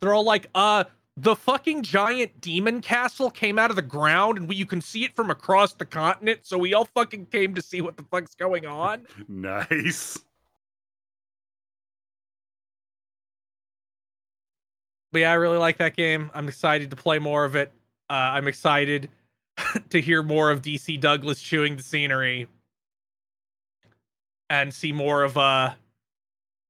They're 0.00 0.14
all 0.14 0.24
like, 0.24 0.48
uh, 0.54 0.84
the 1.16 1.34
fucking 1.34 1.82
giant 1.82 2.40
demon 2.40 2.82
castle 2.82 3.30
came 3.30 3.58
out 3.58 3.70
of 3.70 3.76
the 3.76 3.82
ground, 3.82 4.36
and 4.38 4.48
we, 4.48 4.56
you 4.56 4.66
can 4.66 4.80
see 4.80 5.04
it 5.04 5.16
from 5.16 5.30
across 5.30 5.72
the 5.72 5.86
continent. 5.86 6.40
So 6.42 6.58
we 6.58 6.74
all 6.74 6.84
fucking 6.84 7.26
came 7.26 7.54
to 7.54 7.62
see 7.62 7.80
what 7.80 7.96
the 7.96 8.02
fuck's 8.04 8.34
going 8.34 8.66
on. 8.66 9.06
Nice. 9.28 10.18
But 15.12 15.20
yeah, 15.20 15.30
I 15.30 15.34
really 15.34 15.56
like 15.56 15.78
that 15.78 15.96
game. 15.96 16.30
I'm 16.34 16.48
excited 16.48 16.90
to 16.90 16.96
play 16.96 17.18
more 17.18 17.44
of 17.44 17.56
it. 17.56 17.72
Uh, 18.10 18.12
I'm 18.12 18.48
excited 18.48 19.08
to 19.90 20.00
hear 20.00 20.22
more 20.22 20.50
of 20.50 20.60
DC 20.60 21.00
Douglas 21.00 21.40
chewing 21.40 21.76
the 21.76 21.82
scenery 21.82 22.48
and 24.50 24.72
see 24.72 24.92
more 24.92 25.24
of 25.24 25.36
uh 25.38 25.72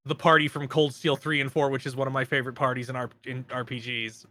the 0.04 0.14
party 0.14 0.46
from 0.46 0.68
Cold 0.68 0.94
Steel 0.94 1.16
3 1.16 1.40
and 1.40 1.52
4, 1.52 1.68
which 1.68 1.84
is 1.84 1.96
one 1.96 2.06
of 2.06 2.12
my 2.12 2.24
favorite 2.24 2.54
parties 2.54 2.88
in 2.88 2.94
R- 2.96 3.10
in 3.24 3.42
RPGs. 3.44 4.26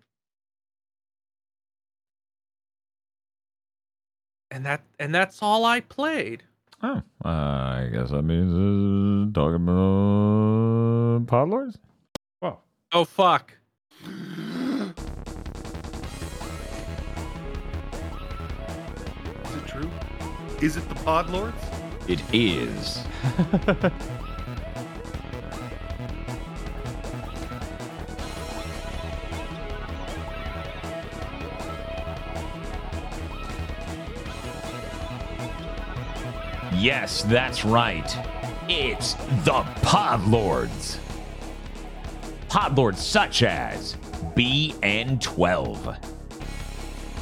And 4.56 4.66
that 4.66 4.84
and 5.00 5.14
that's 5.14 5.44
all 5.44 5.66
I 5.66 5.82
played. 5.82 6.44
Oh, 6.82 7.02
uh, 7.26 7.28
I 7.28 7.90
guess 7.92 8.12
that 8.12 8.22
means 8.22 8.54
uh, 8.54 9.38
talking 9.38 9.56
about 9.56 11.26
Podlords? 11.26 11.76
Whoa. 12.40 12.60
Oh 12.94 13.04
fuck. 13.04 13.52
Is 14.06 14.12
it 19.58 19.68
true? 19.68 19.92
Is 20.62 20.78
it 20.78 20.88
the 20.88 20.96
Pod 21.04 21.30
Lords? 21.30 21.62
It 22.08 22.22
is. 22.32 23.00
Yes, 36.86 37.24
that's 37.24 37.66
right. 37.66 38.16
It's 38.70 39.16
the 39.44 39.64
Podlords. 39.82 41.00
Podlords 42.48 42.98
such 42.98 43.42
as 43.42 43.96
BN12, 44.36 45.98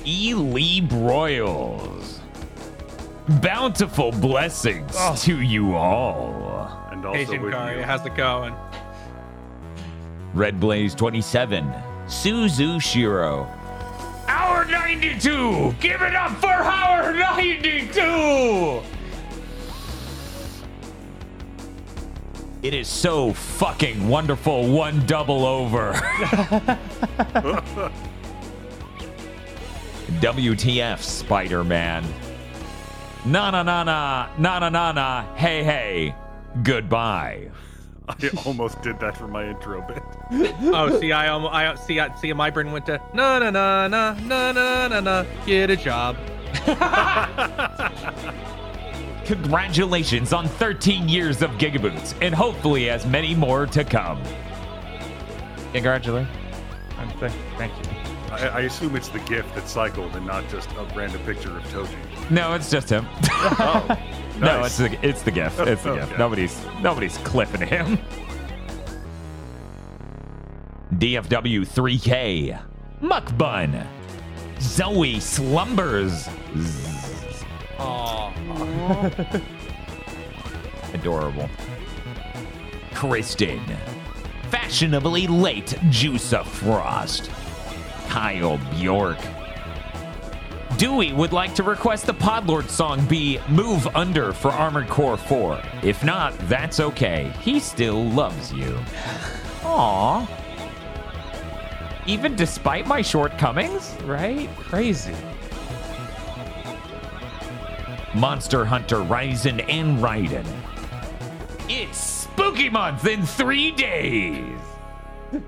E. 0.04 0.34
Lee 0.34 0.82
Broyles, 0.82 2.20
Bountiful 3.42 4.12
blessings 4.12 4.92
oh. 4.98 5.16
to 5.20 5.40
you 5.40 5.76
all. 5.76 6.86
And 6.92 7.06
also 7.06 7.18
Hey 7.18 7.40
with 7.40 7.54
Jinkari, 7.54 7.78
you. 7.78 7.84
how's 7.84 8.06
it 8.06 8.18
going? 8.18 8.54
Red 10.34 10.60
Blaze 10.60 10.94
27, 10.94 11.74
Suzu 12.08 12.82
Shiro. 12.82 13.48
Hour 14.28 14.66
92! 14.66 15.74
Give 15.80 16.02
it 16.02 16.16
up 16.16 16.32
for 16.42 16.48
Hour 16.48 17.14
92! 17.14 18.84
It 22.64 22.74
is 22.74 22.88
so 22.88 23.34
fucking 23.34 24.08
wonderful, 24.08 24.72
one 24.72 25.06
double 25.06 25.46
over. 25.46 25.92
WTF, 30.22 31.00
Spider 31.00 31.66
Man. 31.66 32.06
Na 33.26 33.52
na 33.52 33.64
na 33.64 33.84
na, 33.84 34.30
na 34.38 34.60
na 34.60 34.70
na 34.70 34.92
na, 34.94 35.36
hey 35.36 35.62
hey, 35.62 36.16
goodbye. 36.64 37.50
I 38.08 38.30
almost 38.46 38.82
did 38.82 38.98
that 39.02 39.18
for 39.18 39.28
my 39.28 39.50
intro 39.50 39.82
bit. 39.82 40.02
Oh, 40.74 40.98
see, 41.02 41.12
I 41.12 41.28
almost, 41.28 41.54
I 41.54 41.76
see, 41.76 42.00
I 42.00 42.16
see, 42.16 42.32
my 42.32 42.50
brain 42.50 42.72
went 42.72 42.86
to 42.86 43.02
na 43.14 43.40
na 43.40 43.50
na 43.50 43.90
na 43.90 44.14
na 44.14 44.52
na 44.54 44.88
na 44.88 45.00
na. 45.02 45.26
Get 45.46 45.70
a 45.70 45.76
job. 45.76 46.16
Congratulations 49.26 50.34
on 50.34 50.48
13 50.48 51.08
years 51.08 51.42
of 51.42 51.52
Gigaboots, 51.52 52.14
and 52.22 52.36
hopefully 52.36 52.90
as 52.90 53.06
many 53.06 53.34
more 53.34 53.66
to 53.68 53.84
come. 53.84 54.22
Congratulations. 55.72 56.36
I'm 56.98 57.10
th- 57.20 57.32
Thank 57.58 57.74
you. 57.78 57.92
I, 58.32 58.48
I 58.48 58.60
assume 58.62 58.96
it's 58.96 59.10
the 59.10 59.20
gift 59.20 59.54
that 59.56 59.68
cycled 59.68 60.16
and 60.16 60.26
not 60.26 60.48
just 60.50 60.70
a 60.72 60.84
random 60.96 61.22
picture 61.24 61.56
of 61.58 61.64
Toji. 61.66 62.32
No, 62.32 62.54
it's 62.54 62.70
just 62.70 62.90
him. 62.90 63.08
Oh, 63.56 63.86
No, 64.40 64.64
it's 64.64 64.78
the 64.78 64.98
it's 65.08 65.22
the 65.22 65.32
gift. 65.32 65.60
It's 65.60 65.84
the 65.84 65.96
gift. 65.96 66.18
Nobody's 66.18 66.66
nobody's 66.82 67.18
clipping 67.20 67.68
him. 67.68 68.00
DFW 70.96 71.62
3K, 71.68 72.60
Muckbun, 73.02 73.86
Zoe 74.60 75.20
Slumbers, 75.20 76.30
Zzz, 76.58 77.03
Oh, 77.80 78.34
adorable. 80.94 81.50
Kristen, 82.94 83.62
fashionably 84.50 85.28
late 85.28 85.76
Juice 85.90 86.34
Frost. 86.34 87.30
Kyle 88.08 88.60
Bjork. 88.72 89.18
Dewey 90.78 91.14
would 91.14 91.34
like 91.34 91.56
to 91.56 91.64
request 91.64 92.06
the 92.06 92.14
Podlord 92.14 92.70
song 92.70 93.06
be 93.06 93.40
Move 93.50 93.88
Under 93.96 94.34
for 94.34 94.52
Armored 94.52 94.90
Core 94.90 95.18
4. 95.18 95.62
If 95.84 96.04
not, 96.04 96.38
that's 96.50 96.80
okay. 96.80 97.32
He 97.42 97.60
still 97.60 98.04
loves 98.04 98.52
you. 98.52 98.78
Aww. 99.62 100.28
Even 102.06 102.36
despite 102.36 102.86
my 102.86 103.02
shortcomings? 103.02 103.96
Right? 104.04 104.50
Crazy. 104.58 105.16
Monster 108.16 108.64
Hunter 108.64 108.98
Ryzen 108.98 109.66
and 109.68 109.98
Raiden. 109.98 110.46
It's 111.68 111.98
spooky 111.98 112.70
month 112.70 113.08
in 113.08 113.26
three 113.26 113.72
days. 113.72 114.60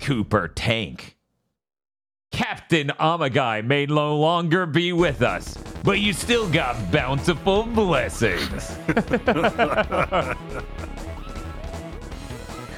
Cooper 0.00 0.48
Tank. 0.48 1.16
Captain 2.30 2.92
Amagai 3.00 3.64
may 3.64 3.86
no 3.86 4.16
longer 4.16 4.66
be 4.66 4.92
with 4.92 5.22
us, 5.22 5.56
but 5.82 5.98
you 5.98 6.12
still 6.12 6.48
got 6.48 6.92
bountiful 6.92 7.64
blessings. 7.64 8.78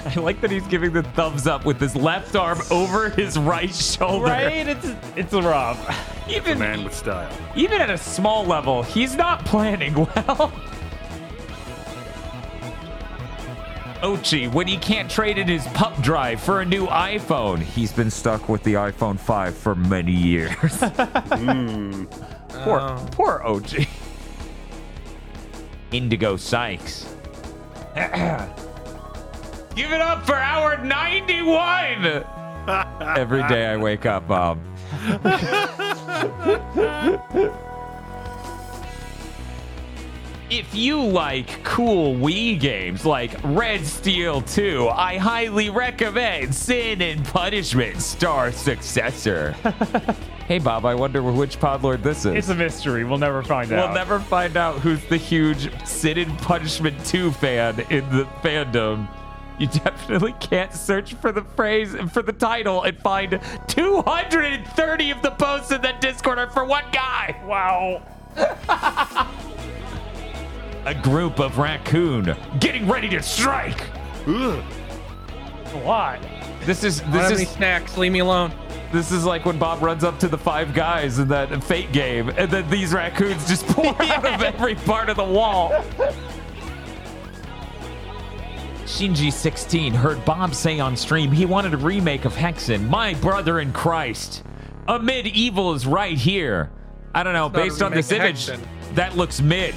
I 0.05 0.15
like 0.21 0.41
that 0.41 0.51
he's 0.51 0.67
giving 0.67 0.93
the 0.93 1.03
thumbs 1.03 1.47
up 1.47 1.65
with 1.65 1.81
his 1.81 1.95
left 1.95 2.35
arm 2.35 2.59
over 2.71 3.09
his 3.11 3.39
right 3.39 3.73
shoulder. 3.75 4.25
Right? 4.27 4.67
It's 4.69 4.87
it's 5.17 5.33
rough. 5.33 6.29
Even 6.29 6.59
Man 6.59 6.83
with 6.85 6.95
style. 6.95 7.31
even 7.55 7.81
at 7.81 7.91
a 7.91 7.99
small 7.99 8.45
level, 8.45 8.83
he's 8.83 9.15
not 9.17 9.45
planning 9.45 9.95
well. 9.95 10.53
Ochi, 14.03 14.53
when 14.53 14.67
he 14.67 14.77
can't 14.79 15.09
trade 15.09 15.39
in 15.39 15.47
his 15.47 15.65
pup 15.69 15.97
drive 16.03 16.41
for 16.41 16.61
a 16.61 16.65
new 16.65 16.87
iPhone, 16.89 17.61
he's 17.61 17.93
been 17.93 18.11
stuck 18.11 18.49
with 18.49 18.61
the 18.65 18.75
iPhone 18.75 19.17
5 19.19 19.57
for 19.57 19.75
many 19.77 20.13
years. 20.13 20.81
Hmm. 20.83 22.05
Poor, 22.49 22.81
Oh. 22.81 23.07
poor 23.13 23.43
Ochi. 23.45 23.87
Indigo 25.93 26.37
Sykes. 26.37 27.15
Give 29.75 29.93
it 29.93 30.01
up 30.01 30.27
for 30.27 30.35
hour 30.35 30.77
91! 30.77 32.25
Every 33.19 33.43
day 33.49 33.67
I 33.67 33.77
wake 33.77 34.07
up, 34.07 34.29
Bob. 34.29 34.59
If 40.51 40.75
you 40.75 41.03
like 41.03 41.65
cool 41.65 42.15
Wii 42.15 42.61
games 42.61 43.07
like 43.07 43.33
Red 43.43 43.87
Steel 43.87 44.43
2, 44.43 44.91
I 44.91 45.17
highly 45.17 45.71
recommend 45.71 46.55
Sin 46.55 47.01
and 47.01 47.25
Punishment 47.25 48.03
Star 48.03 48.53
Successor. 48.53 49.53
hey 50.47 50.59
Bob, 50.59 50.85
I 50.85 50.95
wonder 50.95 51.23
which 51.23 51.59
Podlord 51.59 52.03
this 52.03 52.27
is. 52.27 52.35
It's 52.35 52.49
a 52.51 52.55
mystery. 52.55 53.05
We'll 53.05 53.17
never 53.17 53.43
find 53.43 53.73
out. 53.73 53.87
We'll 53.87 53.95
never 53.95 54.21
find 54.21 54.59
out 54.59 54.81
who's 54.81 55.03
the 55.07 55.17
huge 55.17 55.71
Sin 55.87 56.19
and 56.19 56.39
Punishment 56.41 57.03
2 57.07 57.33
fan 57.33 57.81
in 57.89 58.07
the 58.11 58.25
fandom. 58.43 59.09
You 59.63 59.69
definitely 59.69 60.35
can't 60.41 60.73
search 60.75 61.15
for 61.15 61.31
the 61.31 61.43
phrase 61.43 61.95
for 62.13 62.21
the 62.21 62.33
title 62.33 62.83
and 62.83 62.99
find 62.99 63.41
230 63.69 65.11
of 65.13 65.23
the 65.23 65.31
posts 65.31 65.71
in 65.71 65.81
that 65.83 66.01
Discord 66.01 66.39
are 66.41 66.51
for 66.51 66.65
one 66.65 66.83
guy. 66.91 67.41
Wow. 67.47 68.03
A 70.85 70.95
group 70.97 71.39
of 71.39 71.59
raccoon 71.59 72.35
getting 72.59 72.89
ready 72.89 73.09
to 73.11 73.23
strike. 73.23 73.83
Why? 75.85 76.19
This 76.65 76.83
is 76.83 77.01
I 77.03 77.05
don't 77.05 77.13
this 77.13 77.31
any 77.31 77.43
is 77.45 77.51
snacks. 77.51 77.97
Leave 77.97 78.11
me 78.11 78.19
alone. 78.19 78.53
this 78.93 79.13
is 79.13 79.25
like 79.25 79.45
when 79.45 79.61
Bob 79.61 79.81
runs 79.81 80.03
up 80.03 80.19
to 80.19 80.29
the 80.29 80.39
five 80.39 80.75
guys 80.75 81.21
in 81.21 81.29
that 81.29 81.63
fate 81.63 81.93
game, 81.93 82.31
and 82.31 82.51
then 82.51 82.69
these 82.69 82.93
raccoons 82.93 83.49
just 83.49 83.65
pour 83.69 83.87
out 84.03 84.27
of 84.27 84.43
every 84.43 84.75
part 84.75 85.09
of 85.09 85.17
the 85.17 85.25
wall. 85.25 85.85
Shinji 88.93 89.33
16 89.33 89.95
heard 89.95 90.23
Bob 90.27 90.55
say 90.55 90.79
on 90.79 90.99
stream 90.99 91.33
he 91.33 91.47
wanted 91.47 91.73
a 91.73 91.79
remake 91.79 92.27
of 92.27 92.35
Hexen, 92.35 92.91
My 92.91 93.15
Brother 93.15 93.59
in 93.59 93.73
Christ. 93.73 94.45
A 94.87 94.99
MediEvil 94.99 95.75
is 95.75 95.87
right 95.87 96.19
here. 96.19 96.71
I 97.15 97.23
don't 97.23 97.33
know, 97.33 97.47
a 97.47 97.51
based 97.51 97.81
on 97.81 97.93
this 97.93 98.13
image, 98.13 98.49
Hexen. 98.49 98.61
that 98.95 99.17
looks 99.17 99.41
mid. 99.41 99.75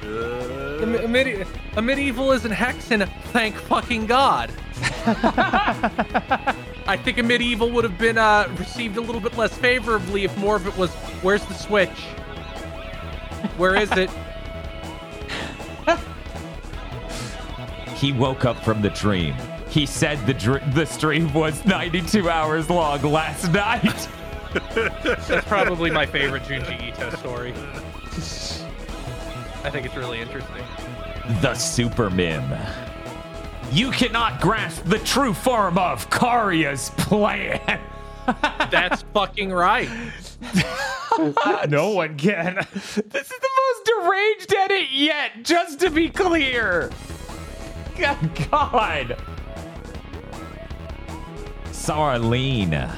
A, 0.00 1.06
medi- 1.06 1.42
a 1.42 1.82
MediEvil 1.82 2.34
isn't 2.36 2.52
hexen. 2.52 3.06
Thank 3.24 3.56
fucking 3.56 4.06
God. 4.06 4.50
I 6.86 6.98
think 7.04 7.18
a 7.18 7.22
MediEvil 7.22 7.70
would 7.70 7.84
have 7.84 7.98
been 7.98 8.16
uh, 8.16 8.48
received 8.58 8.96
a 8.96 9.02
little 9.02 9.20
bit 9.20 9.36
less 9.36 9.54
favorably 9.58 10.24
if 10.24 10.34
more 10.38 10.56
of 10.56 10.66
it 10.66 10.74
was, 10.78 10.90
"Where's 11.20 11.44
the 11.44 11.54
switch? 11.54 11.90
Where 13.58 13.76
is 13.76 13.92
it?" 13.92 14.08
He 17.94 18.12
woke 18.12 18.44
up 18.44 18.58
from 18.64 18.82
the 18.82 18.90
dream. 18.90 19.34
He 19.68 19.86
said 19.86 20.24
the 20.26 20.34
dr- 20.34 20.74
the 20.74 20.84
stream 20.86 21.32
was 21.32 21.64
92 21.64 22.28
hours 22.28 22.68
long 22.70 23.02
last 23.02 23.52
night. 23.52 24.08
That's 24.74 25.46
probably 25.48 25.90
my 25.90 26.06
favorite 26.06 26.42
Junji 26.44 26.88
Ito 26.88 27.10
story. 27.16 27.52
I 29.64 29.70
think 29.70 29.86
it's 29.86 29.96
really 29.96 30.20
interesting. 30.20 30.62
the 31.40 31.54
Super 31.54 32.10
Mim. 32.10 32.44
You 33.72 33.90
cannot 33.90 34.40
grasp 34.40 34.84
the 34.84 34.98
true 35.00 35.32
form 35.34 35.78
of 35.78 36.08
Karya's 36.10 36.90
plan. 36.90 37.80
That's 38.70 39.02
fucking 39.14 39.50
right. 39.52 39.88
No 41.68 41.90
one 41.90 42.16
can. 42.16 42.56
This 42.74 42.96
is 42.96 43.04
the 43.06 43.50
most 43.60 43.84
deranged 43.86 44.52
edit 44.52 44.90
yet, 44.92 45.30
just 45.44 45.78
to 45.80 45.88
be 45.90 46.08
clear. 46.08 46.90
God. 47.98 49.16
Sarlene. 51.66 52.90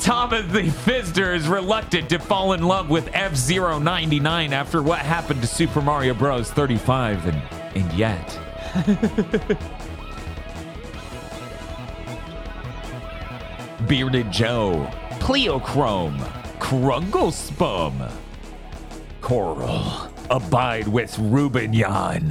Timothy 0.00 0.68
Fister 0.68 1.34
is 1.34 1.48
reluctant 1.48 2.10
to 2.10 2.18
fall 2.18 2.52
in 2.52 2.62
love 2.62 2.90
with 2.90 3.08
F 3.14 3.34
99 3.48 4.52
after 4.52 4.82
what 4.82 4.98
happened 4.98 5.40
to 5.40 5.46
Super 5.46 5.80
Mario 5.80 6.12
Bros. 6.14 6.50
35, 6.50 7.26
and, 7.26 7.42
and 7.74 7.92
yet. 7.94 8.38
Bearded 13.88 14.30
Joe, 14.30 14.90
Pleochrome, 15.20 16.18
Krunglespum, 16.58 18.10
Coral, 19.20 20.13
abide 20.30 20.88
with 20.88 21.18
Ruben 21.18 21.72
Yan. 21.72 22.30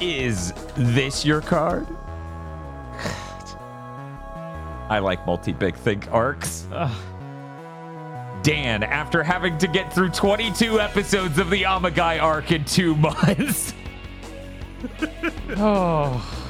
Is 0.00 0.52
this 0.76 1.24
your 1.24 1.40
card? 1.40 1.86
I 4.90 5.00
like 5.00 5.26
multi 5.26 5.52
big 5.52 5.74
think 5.76 6.10
arcs. 6.12 6.66
Dan, 8.42 8.82
after 8.82 9.22
having 9.22 9.58
to 9.58 9.66
get 9.66 9.92
through 9.92 10.10
22 10.10 10.80
episodes 10.80 11.38
of 11.38 11.50
the 11.50 11.62
Amagai 11.62 12.22
arc 12.22 12.52
in 12.52 12.64
two 12.64 12.94
months. 12.96 13.74
Oh. 15.56 16.47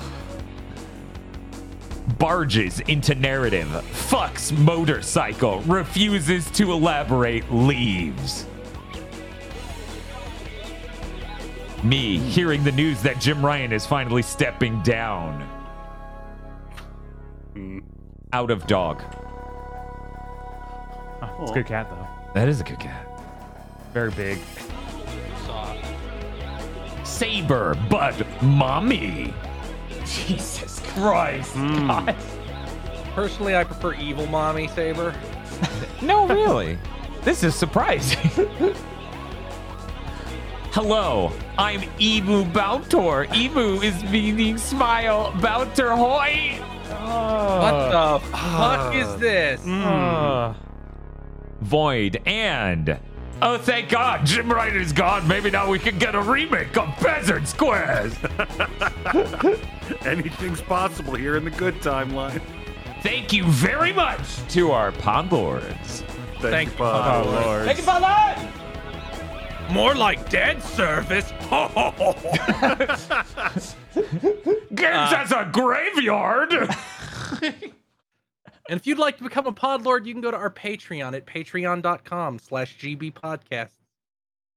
Barges 2.16 2.80
into 2.80 3.14
narrative, 3.14 3.68
fucks 3.68 4.56
motorcycle, 4.58 5.60
refuses 5.62 6.50
to 6.52 6.72
elaborate, 6.72 7.50
leaves. 7.52 8.46
Me 11.84 12.18
hearing 12.18 12.64
the 12.64 12.72
news 12.72 13.02
that 13.02 13.20
Jim 13.20 13.44
Ryan 13.44 13.72
is 13.72 13.86
finally 13.86 14.22
stepping 14.22 14.82
down. 14.82 15.48
Out 18.32 18.50
of 18.50 18.66
dog. 18.66 19.02
Oh, 21.22 21.38
it's 21.42 21.50
a 21.50 21.54
good 21.54 21.66
cat 21.66 21.88
though. 21.88 22.06
That 22.34 22.48
is 22.48 22.60
a 22.60 22.64
good 22.64 22.80
cat. 22.80 23.06
Very 23.92 24.10
big. 24.10 24.38
Saber, 27.04 27.74
but 27.88 28.26
mommy. 28.42 29.32
Jesus 30.08 30.80
Christ. 30.94 31.54
God. 31.54 32.16
Personally, 33.14 33.56
I 33.56 33.64
prefer 33.64 33.94
evil 33.94 34.26
mommy 34.26 34.68
saber. 34.68 35.14
No, 36.00 36.28
really. 36.28 36.78
this 37.24 37.42
is 37.42 37.52
surprising. 37.56 38.20
Hello, 40.70 41.32
I'm 41.58 41.82
Emu 42.00 42.44
Bautor. 42.44 43.26
Emu 43.34 43.80
is 43.80 44.00
meaning 44.04 44.58
smile. 44.58 45.32
Bautor 45.32 45.96
hoy. 45.96 46.60
What 46.92 47.90
the 48.20 48.20
fuck 48.30 48.94
is 48.94 49.16
this? 49.16 49.60
Uh, 49.66 50.54
Void 51.62 52.22
and 52.24 52.98
Oh, 53.40 53.56
thank 53.56 53.88
God, 53.88 54.26
Jim 54.26 54.52
Ryan's 54.52 54.92
gone. 54.92 55.26
Maybe 55.28 55.48
now 55.50 55.70
we 55.70 55.78
can 55.78 55.96
get 55.98 56.14
a 56.16 56.20
remake 56.20 56.76
of 56.76 56.88
Buzzard 57.00 57.46
Squares. 57.46 58.14
Anything's 60.04 60.60
possible 60.60 61.14
here 61.14 61.36
in 61.36 61.44
the 61.44 61.50
good 61.52 61.76
timeline. 61.76 62.42
Thank 63.02 63.32
you 63.32 63.44
very 63.44 63.92
much 63.92 64.18
to 64.48 64.72
our 64.72 64.90
Pod 64.90 65.30
Lords. 65.30 66.02
Thank, 66.40 66.40
Thank 66.40 66.68
you, 66.70 66.72
you, 66.72 66.78
Pod 66.78 67.26
Oh, 67.26 67.30
Lord. 67.30 67.44
Lord. 67.44 67.64
Thank 67.66 67.78
you, 67.78 67.84
Pod 67.84 68.38
Lords. 68.38 69.72
More 69.72 69.94
like 69.94 70.28
dead 70.30 70.62
service. 70.62 71.30
Games 74.74 75.12
as 75.12 75.32
a 75.32 75.48
graveyard. 75.52 76.70
And 78.68 78.78
if 78.78 78.86
you'd 78.86 78.98
like 78.98 79.16
to 79.16 79.24
become 79.24 79.46
a 79.46 79.52
pod 79.52 79.82
lord, 79.82 80.06
you 80.06 80.12
can 80.12 80.20
go 80.20 80.30
to 80.30 80.36
our 80.36 80.50
Patreon 80.50 81.16
at 81.16 81.26
patreon.com 81.26 82.38
slash 82.38 82.76
GB 82.78 83.14
podcast. 83.14 83.70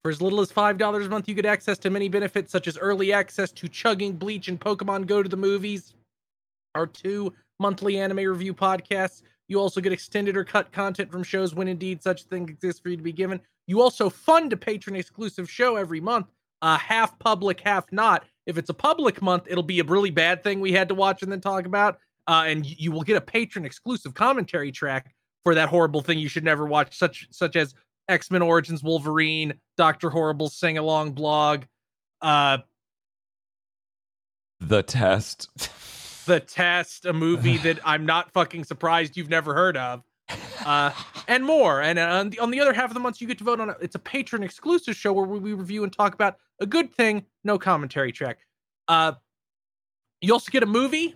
For 0.03 0.11
as 0.11 0.21
little 0.21 0.41
as 0.41 0.51
$5 0.51 1.05
a 1.05 1.09
month, 1.09 1.29
you 1.29 1.35
get 1.35 1.45
access 1.45 1.77
to 1.79 1.89
many 1.89 2.09
benefits 2.09 2.51
such 2.51 2.67
as 2.67 2.77
early 2.77 3.13
access 3.13 3.51
to 3.53 3.69
Chugging, 3.69 4.13
Bleach, 4.13 4.49
and 4.49 4.59
Pokemon 4.59 5.07
Go 5.07 5.23
to 5.23 5.29
the 5.29 5.37
Movies, 5.37 5.93
our 6.75 6.87
two 6.87 7.33
monthly 7.59 7.99
anime 7.99 8.17
review 8.17 8.53
podcasts. 8.53 9.21
You 9.47 9.59
also 9.59 9.79
get 9.79 9.93
extended 9.93 10.35
or 10.35 10.43
cut 10.43 10.71
content 10.71 11.11
from 11.11 11.23
shows 11.23 11.53
when 11.53 11.67
indeed 11.67 12.01
such 12.01 12.23
a 12.23 12.25
thing 12.25 12.49
exists 12.49 12.81
for 12.81 12.89
you 12.89 12.97
to 12.97 13.03
be 13.03 13.13
given. 13.13 13.39
You 13.67 13.81
also 13.81 14.09
fund 14.09 14.51
a 14.51 14.57
patron 14.57 14.95
exclusive 14.95 15.49
show 15.49 15.77
every 15.77 16.01
month, 16.01 16.27
uh, 16.61 16.77
half 16.77 17.17
public, 17.19 17.61
half 17.61 17.85
not. 17.91 18.25
If 18.45 18.57
it's 18.57 18.69
a 18.69 18.73
public 18.73 19.21
month, 19.21 19.45
it'll 19.47 19.63
be 19.63 19.79
a 19.79 19.83
really 19.83 20.09
bad 20.09 20.43
thing 20.43 20.59
we 20.59 20.73
had 20.73 20.89
to 20.89 20.95
watch 20.95 21.21
and 21.21 21.31
then 21.31 21.41
talk 21.41 21.65
about 21.65 21.99
uh, 22.31 22.45
and 22.45 22.65
you 22.65 22.93
will 22.93 23.01
get 23.01 23.17
a 23.17 23.21
patron 23.21 23.65
exclusive 23.65 24.13
commentary 24.13 24.71
track 24.71 25.13
for 25.43 25.53
that 25.53 25.67
horrible 25.67 25.99
thing 25.99 26.17
you 26.17 26.29
should 26.29 26.45
never 26.45 26.65
watch, 26.65 26.97
such 26.97 27.27
such 27.29 27.57
as 27.57 27.75
X 28.07 28.31
Men 28.31 28.41
Origins 28.41 28.81
Wolverine, 28.81 29.53
Doctor 29.75 30.09
Horrible 30.09 30.47
sing 30.47 30.77
along 30.77 31.11
blog, 31.11 31.63
uh, 32.21 32.59
the 34.61 34.81
test. 34.81 35.49
The 36.27 36.39
Test, 36.39 37.07
a 37.07 37.13
movie 37.13 37.57
that 37.57 37.79
I'm 37.83 38.05
not 38.05 38.31
fucking 38.31 38.65
surprised 38.65 39.17
you've 39.17 39.27
never 39.27 39.55
heard 39.55 39.75
of, 39.75 40.03
uh, 40.63 40.91
and 41.27 41.43
more. 41.43 41.81
And 41.81 41.97
uh, 41.97 42.03
on 42.03 42.29
the, 42.29 42.39
on 42.39 42.51
the 42.51 42.59
other 42.61 42.73
half 42.73 42.91
of 42.91 42.93
the 42.93 42.99
month, 42.99 43.19
you 43.19 43.27
get 43.27 43.39
to 43.39 43.43
vote 43.43 43.59
on 43.59 43.71
it. 43.71 43.77
It's 43.81 43.95
a 43.95 43.99
patron 43.99 44.43
exclusive 44.43 44.95
show 44.95 45.13
where 45.13 45.25
we 45.25 45.53
review 45.53 45.83
and 45.83 45.91
talk 45.91 46.13
about 46.13 46.37
a 46.59 46.67
good 46.67 46.93
thing, 46.93 47.25
no 47.43 47.57
commentary 47.57 48.11
track. 48.11 48.37
Uh, 48.87 49.13
you 50.21 50.31
also 50.31 50.51
get 50.51 50.61
a 50.61 50.67
movie, 50.67 51.15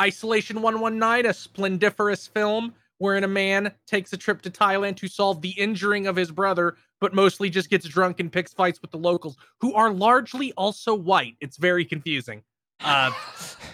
Isolation 0.00 0.62
119, 0.62 1.30
a 1.30 1.34
splendiferous 1.34 2.26
film 2.26 2.74
wherein 2.98 3.24
a 3.24 3.28
man 3.28 3.72
takes 3.86 4.12
a 4.12 4.16
trip 4.16 4.42
to 4.42 4.50
Thailand 4.50 4.96
to 4.96 5.08
solve 5.08 5.40
the 5.40 5.50
injuring 5.50 6.06
of 6.06 6.16
his 6.16 6.30
brother, 6.30 6.76
but 7.00 7.14
mostly 7.14 7.48
just 7.48 7.70
gets 7.70 7.88
drunk 7.88 8.20
and 8.20 8.30
picks 8.30 8.52
fights 8.52 8.80
with 8.82 8.90
the 8.90 8.98
locals, 8.98 9.38
who 9.60 9.72
are 9.74 9.90
largely 9.90 10.52
also 10.52 10.94
white. 10.94 11.34
It's 11.40 11.56
very 11.56 11.84
confusing. 11.84 12.42
Uh, 12.84 13.10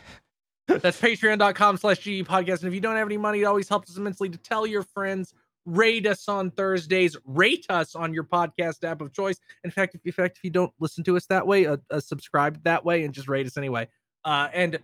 that's 0.69 1.01
patreon.com 1.01 1.77
slash 1.77 1.98
GB 1.98 2.24
podcast. 2.24 2.61
And 2.61 2.69
if 2.69 2.74
you 2.74 2.81
don't 2.81 2.94
have 2.94 3.09
any 3.09 3.16
money, 3.16 3.40
it 3.40 3.44
always 3.44 3.69
helps 3.69 3.90
us 3.90 3.97
immensely 3.97 4.28
to 4.28 4.39
tell 4.39 4.65
your 4.65 4.85
friends, 4.85 5.35
rate 5.65 6.07
us 6.07 6.28
on 6.28 6.53
Thursdays, 6.53 7.16
rate 7.24 7.66
us 7.69 7.97
on 7.97 8.15
your 8.15 8.24
podcast 8.24 8.85
app 8.85 9.01
of 9.01 9.12
choice. 9.12 9.40
In 9.65 9.73
fact, 9.73 9.97
if, 9.97 10.01
in 10.05 10.12
fact, 10.12 10.39
if 10.39 10.44
you 10.44 10.51
don't 10.51 10.73
listen 10.78 11.03
to 11.03 11.16
us 11.16 11.27
that 11.27 11.44
way, 11.44 11.66
uh, 11.66 11.78
uh, 11.90 11.98
subscribe 11.98 12.62
that 12.62 12.85
way 12.85 13.05
and 13.05 13.12
just 13.12 13.27
rate 13.27 13.47
us 13.47 13.57
anyway. 13.57 13.89
Uh, 14.24 14.48
and 14.53 14.78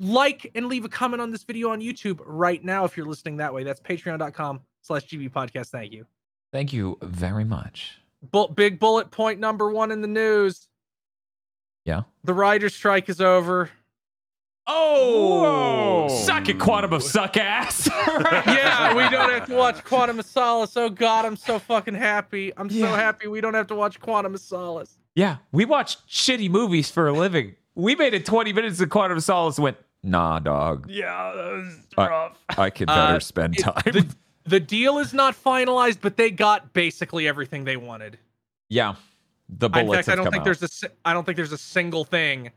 like 0.00 0.50
and 0.54 0.66
leave 0.66 0.84
a 0.84 0.88
comment 0.88 1.20
on 1.20 1.30
this 1.30 1.44
video 1.44 1.70
on 1.70 1.80
YouTube 1.80 2.20
right 2.24 2.64
now 2.64 2.84
if 2.84 2.96
you're 2.96 3.06
listening 3.06 3.36
that 3.36 3.54
way. 3.54 3.62
That's 3.62 3.80
patreon.com 3.80 4.60
slash 4.82 5.06
GB 5.06 5.30
podcast. 5.30 5.68
Thank 5.68 5.92
you. 5.92 6.06
Thank 6.52 6.72
you 6.72 6.98
very 7.02 7.44
much. 7.44 7.98
Bu- 8.32 8.48
big 8.48 8.80
bullet 8.80 9.10
point 9.10 9.38
number 9.38 9.70
one 9.70 9.92
in 9.92 10.00
the 10.00 10.08
news. 10.08 10.66
Yeah. 11.84 12.02
The 12.24 12.34
writer's 12.34 12.74
strike 12.74 13.08
is 13.08 13.20
over. 13.20 13.70
Oh, 14.66 16.06
Whoa. 16.06 16.08
suck 16.08 16.48
it, 16.48 16.58
Quantum 16.60 16.92
of 16.92 17.02
Suck 17.02 17.36
Ass. 17.36 17.88
yeah, 18.06 18.94
we 18.94 19.08
don't 19.08 19.30
have 19.30 19.46
to 19.48 19.54
watch 19.54 19.82
Quantum 19.84 20.18
of 20.20 20.26
Solace. 20.26 20.76
Oh 20.76 20.88
God, 20.88 21.24
I'm 21.24 21.34
so 21.36 21.58
fucking 21.58 21.94
happy. 21.94 22.52
I'm 22.56 22.70
so 22.70 22.86
happy 22.86 23.26
we 23.26 23.40
don't 23.40 23.54
have 23.54 23.66
to 23.68 23.74
watch 23.74 23.98
Quantum 24.00 24.34
of 24.34 24.40
Solace. 24.40 24.96
Yeah, 25.16 25.38
we 25.50 25.64
watch 25.64 25.96
shitty 26.06 26.48
movies 26.50 26.88
for 26.90 27.08
a 27.08 27.12
living. 27.12 27.56
We 27.74 27.96
made 27.96 28.14
it 28.14 28.24
20 28.24 28.52
minutes 28.52 28.80
of 28.80 28.90
Quantum 28.90 29.16
of 29.16 29.24
Solace 29.24 29.56
and 29.56 29.64
went, 29.64 29.76
nah, 30.02 30.38
dog. 30.38 30.86
Yeah, 30.90 31.32
that 31.34 31.52
was 31.52 31.76
rough. 31.96 32.38
I 32.56 32.70
could 32.70 32.86
better 32.86 33.16
Uh, 33.16 33.20
spend 33.20 33.58
it- 33.58 33.62
time. 33.62 33.82
The, 33.84 34.14
the 34.44 34.60
deal 34.60 34.98
is 34.98 35.12
not 35.14 35.34
finalized, 35.34 35.98
but 36.00 36.16
they 36.16 36.30
got 36.30 36.72
basically 36.72 37.28
everything 37.28 37.64
they 37.64 37.76
wanted. 37.76 38.18
yeah, 38.68 38.94
the 39.48 39.66
In 39.66 39.72
bullets 39.72 40.06
fact, 40.06 40.08
I 40.08 40.10
have 40.12 40.16
don't 40.18 40.24
come 40.24 40.32
think 40.32 40.40
out. 40.42 40.44
there's 40.44 40.62
a 40.62 40.68
si- 40.68 40.86
I 41.04 41.12
don't 41.12 41.24
think 41.24 41.36
there's 41.36 41.52
a 41.52 41.58
single 41.58 42.04
thing. 42.04 42.50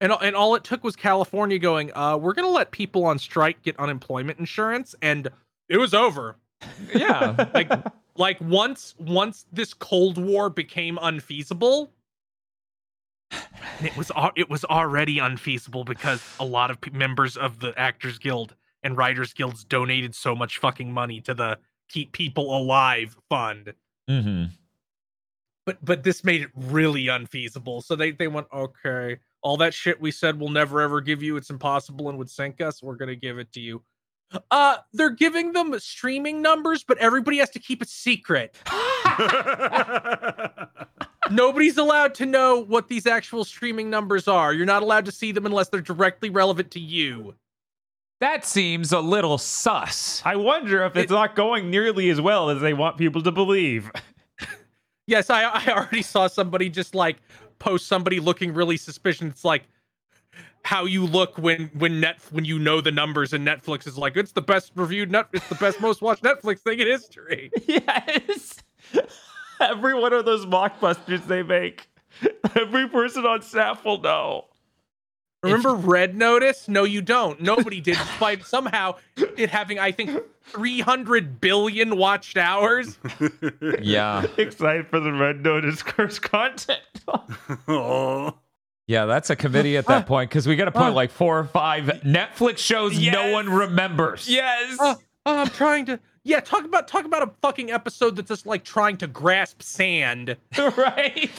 And 0.00 0.12
and 0.20 0.34
all 0.34 0.54
it 0.54 0.64
took 0.64 0.82
was 0.82 0.96
California 0.96 1.58
going, 1.58 1.92
uh, 1.94 2.16
we're 2.16 2.32
gonna 2.34 2.48
let 2.48 2.70
people 2.72 3.04
on 3.04 3.18
strike 3.18 3.62
get 3.62 3.78
unemployment 3.78 4.38
insurance, 4.38 4.94
and 5.00 5.28
it 5.68 5.76
was 5.78 5.94
over. 5.94 6.36
yeah, 6.94 7.46
Like 7.54 7.70
like 8.16 8.40
once 8.40 8.94
once 8.98 9.46
this 9.52 9.74
Cold 9.74 10.18
War 10.18 10.50
became 10.50 10.98
unfeasible, 11.00 11.90
and 13.78 13.86
it 13.86 13.96
was 13.96 14.10
it 14.36 14.50
was 14.50 14.64
already 14.64 15.18
unfeasible 15.18 15.84
because 15.84 16.22
a 16.40 16.44
lot 16.44 16.70
of 16.70 16.80
p- 16.80 16.90
members 16.90 17.36
of 17.36 17.60
the 17.60 17.72
Actors 17.78 18.18
Guild 18.18 18.54
and 18.82 18.96
Writers 18.96 19.32
Guilds 19.32 19.64
donated 19.64 20.14
so 20.14 20.34
much 20.34 20.58
fucking 20.58 20.92
money 20.92 21.20
to 21.22 21.34
the 21.34 21.58
Keep 21.88 22.12
People 22.12 22.56
Alive 22.56 23.16
fund. 23.28 23.74
hmm 24.08 24.44
But 25.66 25.84
but 25.84 26.02
this 26.02 26.24
made 26.24 26.42
it 26.42 26.50
really 26.54 27.08
unfeasible. 27.08 27.82
So 27.82 27.96
they 27.96 28.12
they 28.12 28.28
went 28.28 28.46
okay, 28.52 29.18
all 29.42 29.56
that 29.58 29.74
shit 29.74 30.00
we 30.00 30.10
said 30.10 30.38
we'll 30.40 30.50
never 30.50 30.80
ever 30.80 31.00
give 31.00 31.22
you, 31.22 31.36
it's 31.36 31.50
impossible 31.50 32.08
and 32.08 32.18
would 32.18 32.30
sink 32.30 32.60
us. 32.60 32.82
We're 32.82 32.96
gonna 32.96 33.16
give 33.16 33.38
it 33.38 33.52
to 33.52 33.60
you. 33.60 33.82
Uh, 34.50 34.78
they're 34.94 35.10
giving 35.10 35.52
them 35.52 35.78
streaming 35.78 36.40
numbers, 36.40 36.84
but 36.84 36.96
everybody 36.96 37.36
has 37.38 37.50
to 37.50 37.58
keep 37.58 37.82
it 37.82 37.88
secret. 37.88 38.56
Nobody's 41.32 41.78
allowed 41.78 42.14
to 42.16 42.26
know 42.26 42.60
what 42.60 42.88
these 42.88 43.06
actual 43.06 43.44
streaming 43.44 43.88
numbers 43.90 44.28
are. 44.28 44.52
You're 44.52 44.66
not 44.66 44.82
allowed 44.82 45.04
to 45.06 45.12
see 45.12 45.32
them 45.32 45.46
unless 45.46 45.68
they're 45.68 45.80
directly 45.80 46.30
relevant 46.30 46.70
to 46.72 46.80
you. 46.80 47.34
That 48.20 48.44
seems 48.44 48.92
a 48.92 49.00
little 49.00 49.36
sus. 49.38 50.22
I 50.24 50.36
wonder 50.36 50.84
if 50.84 50.94
it's 50.96 51.10
It- 51.10 51.14
not 51.14 51.34
going 51.34 51.70
nearly 51.70 52.08
as 52.10 52.20
well 52.20 52.50
as 52.50 52.60
they 52.60 52.74
want 52.74 52.98
people 52.98 53.22
to 53.22 53.32
believe. 53.32 53.90
Yes, 55.08 55.30
I, 55.30 55.42
I 55.42 55.66
already 55.66 56.00
saw 56.00 56.28
somebody 56.28 56.68
just 56.68 56.94
like 56.94 57.16
post 57.58 57.88
somebody 57.88 58.20
looking 58.20 58.54
really 58.54 58.76
suspicious. 58.76 59.22
It's 59.26 59.44
like 59.44 59.64
how 60.62 60.84
you 60.84 61.04
look 61.04 61.36
when 61.38 61.70
when 61.74 61.98
net 62.00 62.20
when 62.30 62.44
you 62.44 62.56
know 62.60 62.80
the 62.80 62.92
numbers 62.92 63.32
and 63.32 63.44
Netflix 63.46 63.88
is 63.88 63.98
like 63.98 64.16
it's 64.16 64.30
the 64.30 64.40
best 64.40 64.70
reviewed 64.76 65.10
net 65.10 65.26
it's 65.32 65.46
the 65.48 65.56
best 65.56 65.80
most 65.80 66.02
watched 66.02 66.22
Netflix 66.22 66.60
thing 66.60 66.78
in 66.78 66.86
history. 66.86 67.50
yes. 67.66 68.60
Every 69.62 69.94
one 69.94 70.12
of 70.12 70.24
those 70.24 70.44
mockbusters 70.46 71.26
they 71.26 71.42
make, 71.42 71.88
every 72.56 72.88
person 72.88 73.24
on 73.24 73.42
staff 73.42 73.84
will 73.84 74.00
know. 74.00 74.46
Remember 75.42 75.74
Red 75.74 76.16
Notice? 76.16 76.68
No, 76.68 76.84
you 76.84 77.02
don't. 77.02 77.40
Nobody 77.40 77.80
did, 77.80 77.96
despite 77.96 78.44
somehow 78.46 78.94
it 79.36 79.50
having 79.50 79.78
I 79.80 79.90
think 79.90 80.22
300 80.44 81.40
billion 81.40 81.96
watched 81.96 82.36
hours. 82.36 82.96
Yeah, 83.80 84.24
Excited 84.36 84.86
for 84.88 85.00
the 85.00 85.12
Red 85.12 85.42
Notice 85.42 85.82
curse 85.82 86.18
content. 86.20 86.80
oh. 87.66 88.34
yeah, 88.86 89.06
that's 89.06 89.30
a 89.30 89.36
committee 89.36 89.76
at 89.76 89.86
that 89.86 90.06
point 90.06 90.30
because 90.30 90.46
we 90.46 90.54
got 90.54 90.66
to 90.66 90.70
put 90.72 90.82
Uh. 90.82 90.92
like 90.92 91.10
four 91.10 91.40
or 91.40 91.44
five 91.44 91.84
Netflix 92.04 92.58
shows 92.58 92.96
no 93.00 93.32
one 93.32 93.48
remembers. 93.50 94.28
yes. 94.28 94.76
Oh, 94.80 94.96
oh, 95.26 95.38
I'm 95.38 95.48
trying 95.48 95.86
to 95.86 95.98
yeah 96.24 96.40
talk 96.40 96.64
about 96.64 96.88
talk 96.88 97.04
about 97.04 97.22
a 97.22 97.30
fucking 97.40 97.70
episode 97.70 98.16
that's 98.16 98.28
just 98.28 98.46
like 98.46 98.64
trying 98.64 98.96
to 98.98 99.06
grasp 99.06 99.62
sand. 99.62 100.36
right. 100.58 101.30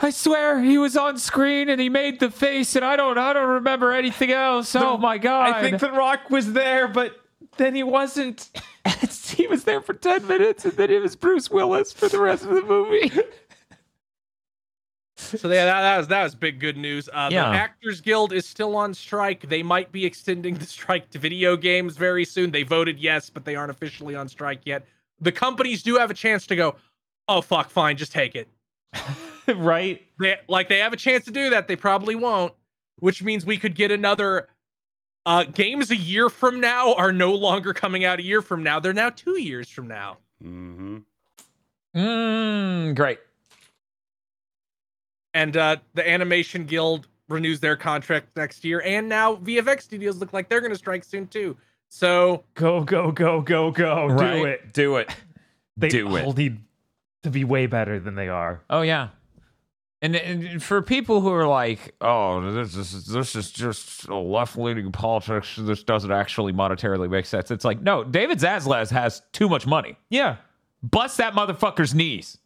I 0.00 0.10
swear 0.10 0.60
he 0.60 0.78
was 0.78 0.96
on 0.96 1.18
screen 1.18 1.68
and 1.68 1.80
he 1.80 1.88
made 1.88 2.20
the 2.20 2.30
face, 2.30 2.76
and 2.76 2.84
I 2.84 2.96
don't, 2.96 3.18
I 3.18 3.32
don't 3.32 3.48
remember 3.48 3.92
anything 3.92 4.30
else. 4.30 4.74
oh 4.76 4.96
my 4.96 5.18
god! 5.18 5.54
I 5.54 5.62
think 5.62 5.80
The 5.80 5.92
Rock 5.92 6.30
was 6.30 6.52
there, 6.52 6.88
but 6.88 7.20
then 7.56 7.74
he 7.74 7.82
wasn't. 7.82 8.48
he 9.36 9.46
was 9.46 9.64
there 9.64 9.80
for 9.80 9.94
ten 9.94 10.26
minutes, 10.26 10.64
and 10.64 10.74
then 10.74 10.90
it 10.90 11.00
was 11.00 11.16
Bruce 11.16 11.50
Willis 11.50 11.92
for 11.92 12.08
the 12.08 12.20
rest 12.20 12.44
of 12.44 12.50
the 12.50 12.62
movie. 12.62 13.10
So 15.20 15.48
yeah, 15.48 15.64
that, 15.66 15.80
that 15.82 15.98
was 15.98 16.08
that 16.08 16.22
was 16.24 16.34
big 16.34 16.58
good 16.58 16.76
news. 16.76 17.08
Uh, 17.12 17.28
Yeah. 17.30 17.50
The 17.50 17.56
Actors 17.56 18.00
Guild 18.00 18.32
is 18.32 18.46
still 18.46 18.76
on 18.76 18.94
strike. 18.94 19.48
They 19.48 19.62
might 19.62 19.92
be 19.92 20.04
extending 20.06 20.54
the 20.54 20.64
strike 20.66 21.10
to 21.10 21.18
video 21.18 21.56
games 21.56 21.96
very 21.96 22.24
soon. 22.24 22.50
They 22.50 22.62
voted 22.62 22.98
yes, 22.98 23.30
but 23.30 23.44
they 23.44 23.54
aren't 23.54 23.70
officially 23.70 24.14
on 24.14 24.28
strike 24.28 24.60
yet. 24.64 24.84
The 25.20 25.32
companies 25.32 25.82
do 25.82 25.96
have 25.96 26.10
a 26.10 26.14
chance 26.14 26.46
to 26.46 26.56
go. 26.56 26.76
Oh 27.28 27.42
fuck, 27.42 27.70
fine, 27.70 27.96
just 27.96 28.12
take 28.12 28.34
it. 28.34 28.48
right. 29.56 30.02
They 30.18 30.36
like 30.48 30.68
they 30.68 30.78
have 30.78 30.92
a 30.92 30.96
chance 30.96 31.24
to 31.26 31.30
do 31.30 31.50
that. 31.50 31.68
They 31.68 31.76
probably 31.76 32.14
won't, 32.14 32.54
which 32.98 33.22
means 33.22 33.44
we 33.44 33.56
could 33.56 33.74
get 33.74 33.90
another. 33.90 34.48
Uh, 35.26 35.44
games 35.44 35.90
a 35.90 35.96
year 35.96 36.30
from 36.30 36.60
now 36.60 36.94
are 36.94 37.12
no 37.12 37.34
longer 37.34 37.74
coming 37.74 38.06
out 38.06 38.18
a 38.18 38.22
year 38.22 38.40
from 38.40 38.62
now. 38.62 38.80
They're 38.80 38.94
now 38.94 39.10
two 39.10 39.38
years 39.38 39.68
from 39.68 39.86
now. 39.86 40.16
Mm-hmm. 40.42 40.96
Mm, 41.94 42.94
great. 42.96 43.18
And 45.34 45.56
uh, 45.56 45.76
the 45.94 46.08
Animation 46.08 46.64
Guild 46.64 47.06
renews 47.28 47.60
their 47.60 47.76
contract 47.76 48.36
next 48.36 48.64
year, 48.64 48.82
and 48.82 49.08
now 49.08 49.36
VFX 49.36 49.82
studios 49.82 50.18
look 50.18 50.32
like 50.32 50.48
they're 50.48 50.60
going 50.60 50.72
to 50.72 50.78
strike 50.78 51.04
soon 51.04 51.26
too. 51.28 51.56
So 51.88 52.44
Go, 52.54 52.82
go, 52.82 53.12
go, 53.12 53.40
go, 53.40 53.70
go. 53.70 54.08
Do 54.16 54.44
it. 54.44 54.72
Do 54.72 54.96
it. 54.96 55.14
They 55.76 55.88
Do 55.88 56.16
it. 56.16 56.24
all 56.24 56.32
need 56.32 56.58
to 57.22 57.30
be 57.30 57.44
way 57.44 57.66
better 57.66 57.98
than 58.00 58.14
they 58.14 58.28
are. 58.28 58.62
Oh 58.70 58.82
yeah. 58.82 59.08
And, 60.02 60.16
and 60.16 60.62
for 60.62 60.80
people 60.80 61.20
who 61.20 61.30
are 61.30 61.46
like, 61.46 61.94
oh, 62.00 62.50
this 62.52 62.74
is 62.74 63.04
this 63.06 63.36
is 63.36 63.50
just 63.50 64.08
left 64.08 64.56
leaning 64.56 64.90
politics. 64.92 65.56
This 65.58 65.82
doesn't 65.82 66.10
actually 66.10 66.52
monetarily 66.54 67.10
make 67.10 67.26
sense. 67.26 67.50
It's 67.50 67.64
like, 67.66 67.82
no, 67.82 68.02
David 68.02 68.38
Zaslav 68.38 68.90
has 68.90 69.20
too 69.32 69.48
much 69.48 69.66
money. 69.66 69.96
Yeah. 70.08 70.36
Bust 70.82 71.18
that 71.18 71.34
motherfucker's 71.34 71.94
knees. 71.94 72.38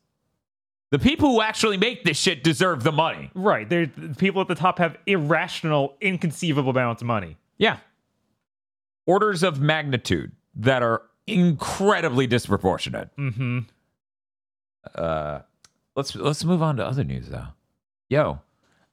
The 0.94 1.00
people 1.00 1.28
who 1.28 1.40
actually 1.40 1.76
make 1.76 2.04
this 2.04 2.16
shit 2.16 2.44
deserve 2.44 2.84
the 2.84 2.92
money. 2.92 3.28
Right. 3.34 3.68
There 3.68 3.88
people 4.16 4.40
at 4.40 4.46
the 4.46 4.54
top 4.54 4.78
have 4.78 4.96
irrational, 5.06 5.96
inconceivable 6.00 6.70
amounts 6.70 7.02
of 7.02 7.08
money. 7.08 7.36
Yeah. 7.58 7.78
Orders 9.04 9.42
of 9.42 9.60
magnitude 9.60 10.30
that 10.54 10.84
are 10.84 11.02
incredibly 11.26 12.28
disproportionate. 12.28 13.10
Mm-hmm. 13.16 13.58
Uh, 14.94 15.40
let's 15.96 16.14
let's 16.14 16.44
move 16.44 16.62
on 16.62 16.76
to 16.76 16.86
other 16.86 17.02
news 17.02 17.28
though. 17.28 17.48
Yo, 18.08 18.42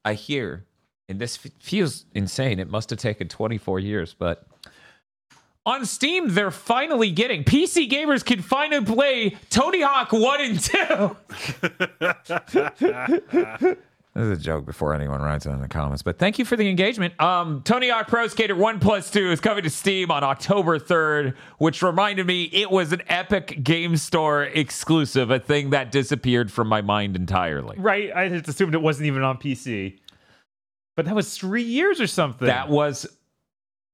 I 0.04 0.16
hear, 0.16 0.66
and 1.08 1.20
this 1.20 1.38
f- 1.46 1.52
feels 1.60 2.06
insane. 2.16 2.60
It 2.60 2.68
must 2.68 2.90
have 2.90 2.98
taken 2.98 3.28
24 3.28 3.80
years, 3.80 4.16
but 4.18 4.48
on 5.72 5.86
Steam 5.86 6.30
they're 6.30 6.52
finally 6.52 7.12
getting 7.12 7.44
PC 7.44 7.90
gamers 7.90 8.24
can 8.26 8.42
finally 8.42 8.84
play 8.86 9.38
Tony 9.50 9.82
Hawk 9.82 10.12
One 10.12 10.42
and 10.42 10.60
Two. 10.60 11.18
This 14.14 14.24
is 14.24 14.40
a 14.40 14.42
joke 14.42 14.66
before 14.66 14.94
anyone 14.94 15.22
writes 15.22 15.46
it 15.46 15.52
in 15.52 15.62
the 15.62 15.70
comments, 15.70 16.04
but 16.04 16.20
thank 16.20 16.38
you 16.38 16.44
for 16.44 16.58
the 16.58 16.70
engagement. 16.70 17.18
Um, 17.22 17.62
Tony 17.64 17.88
Hawk 17.88 18.10
Pro 18.10 18.28
Skater 18.28 18.58
1 18.58 18.82
Plus 18.82 19.10
2 19.10 19.32
is 19.32 19.40
coming 19.40 19.64
to 19.64 19.70
Steam 19.70 20.12
on 20.12 20.22
October 20.22 20.78
3rd, 20.78 21.34
which 21.60 21.82
reminded 21.82 22.28
me 22.28 22.44
it 22.52 22.70
was 22.70 22.92
an 22.92 23.04
Epic 23.08 23.64
Game 23.64 23.96
Store 23.96 24.44
exclusive, 24.44 25.32
a 25.32 25.40
thing 25.40 25.70
that 25.70 25.94
disappeared 25.94 26.52
from 26.52 26.68
my 26.68 26.82
mind 26.82 27.16
entirely. 27.16 27.78
Right. 27.80 28.14
I 28.14 28.28
just 28.28 28.50
assumed 28.50 28.76
it 28.76 28.82
wasn't 28.82 29.08
even 29.08 29.24
on 29.24 29.38
PC. 29.38 29.98
But 30.98 31.06
that 31.06 31.16
was 31.16 31.38
three 31.38 31.64
years 31.64 32.02
or 32.02 32.08
something. 32.08 32.48
That 32.48 32.68
was 32.68 33.08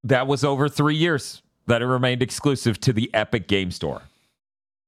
that 0.04 0.26
was 0.26 0.44
over 0.44 0.68
3 0.68 0.96
years 0.96 1.44
that 1.68 1.82
it 1.82 1.86
remained 1.86 2.22
exclusive 2.22 2.80
to 2.82 2.94
the 2.94 3.14
Epic 3.14 3.48
Game 3.48 3.72
Store. 3.72 4.02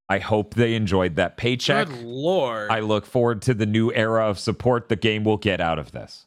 I 0.08 0.18
hope 0.18 0.54
they 0.54 0.74
enjoyed 0.74 1.16
that 1.16 1.36
paycheck. 1.36 1.86
good 1.86 2.02
lord, 2.02 2.70
I 2.70 2.80
look 2.80 3.06
forward 3.06 3.42
to 3.42 3.54
the 3.54 3.66
new 3.66 3.92
era 3.92 4.28
of 4.28 4.38
support 4.40 4.88
the 4.88 4.96
game 4.96 5.22
will 5.22 5.36
get 5.36 5.60
out 5.60 5.78
of 5.78 5.92
this. 5.92 6.26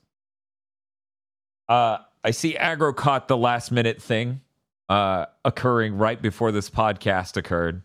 Uh, 1.67 1.97
I 2.23 2.31
see 2.31 2.55
Agro 2.55 2.93
caught 2.93 3.27
the 3.27 3.35
last 3.35 3.71
minute 3.71 4.01
thing 4.01 4.39
uh, 4.87 5.25
occurring 5.43 5.97
right 5.97 6.21
before 6.21 6.51
this 6.51 6.69
podcast 6.69 7.35
occurred. 7.35 7.81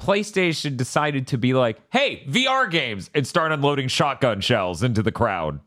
PlayStation 0.00 0.76
decided 0.76 1.26
to 1.28 1.38
be 1.38 1.54
like, 1.54 1.78
hey, 1.90 2.24
VR 2.28 2.70
games, 2.70 3.10
and 3.14 3.26
start 3.26 3.52
unloading 3.52 3.88
shotgun 3.88 4.40
shells 4.40 4.82
into 4.82 5.02
the 5.02 5.12
crowd. 5.12 5.60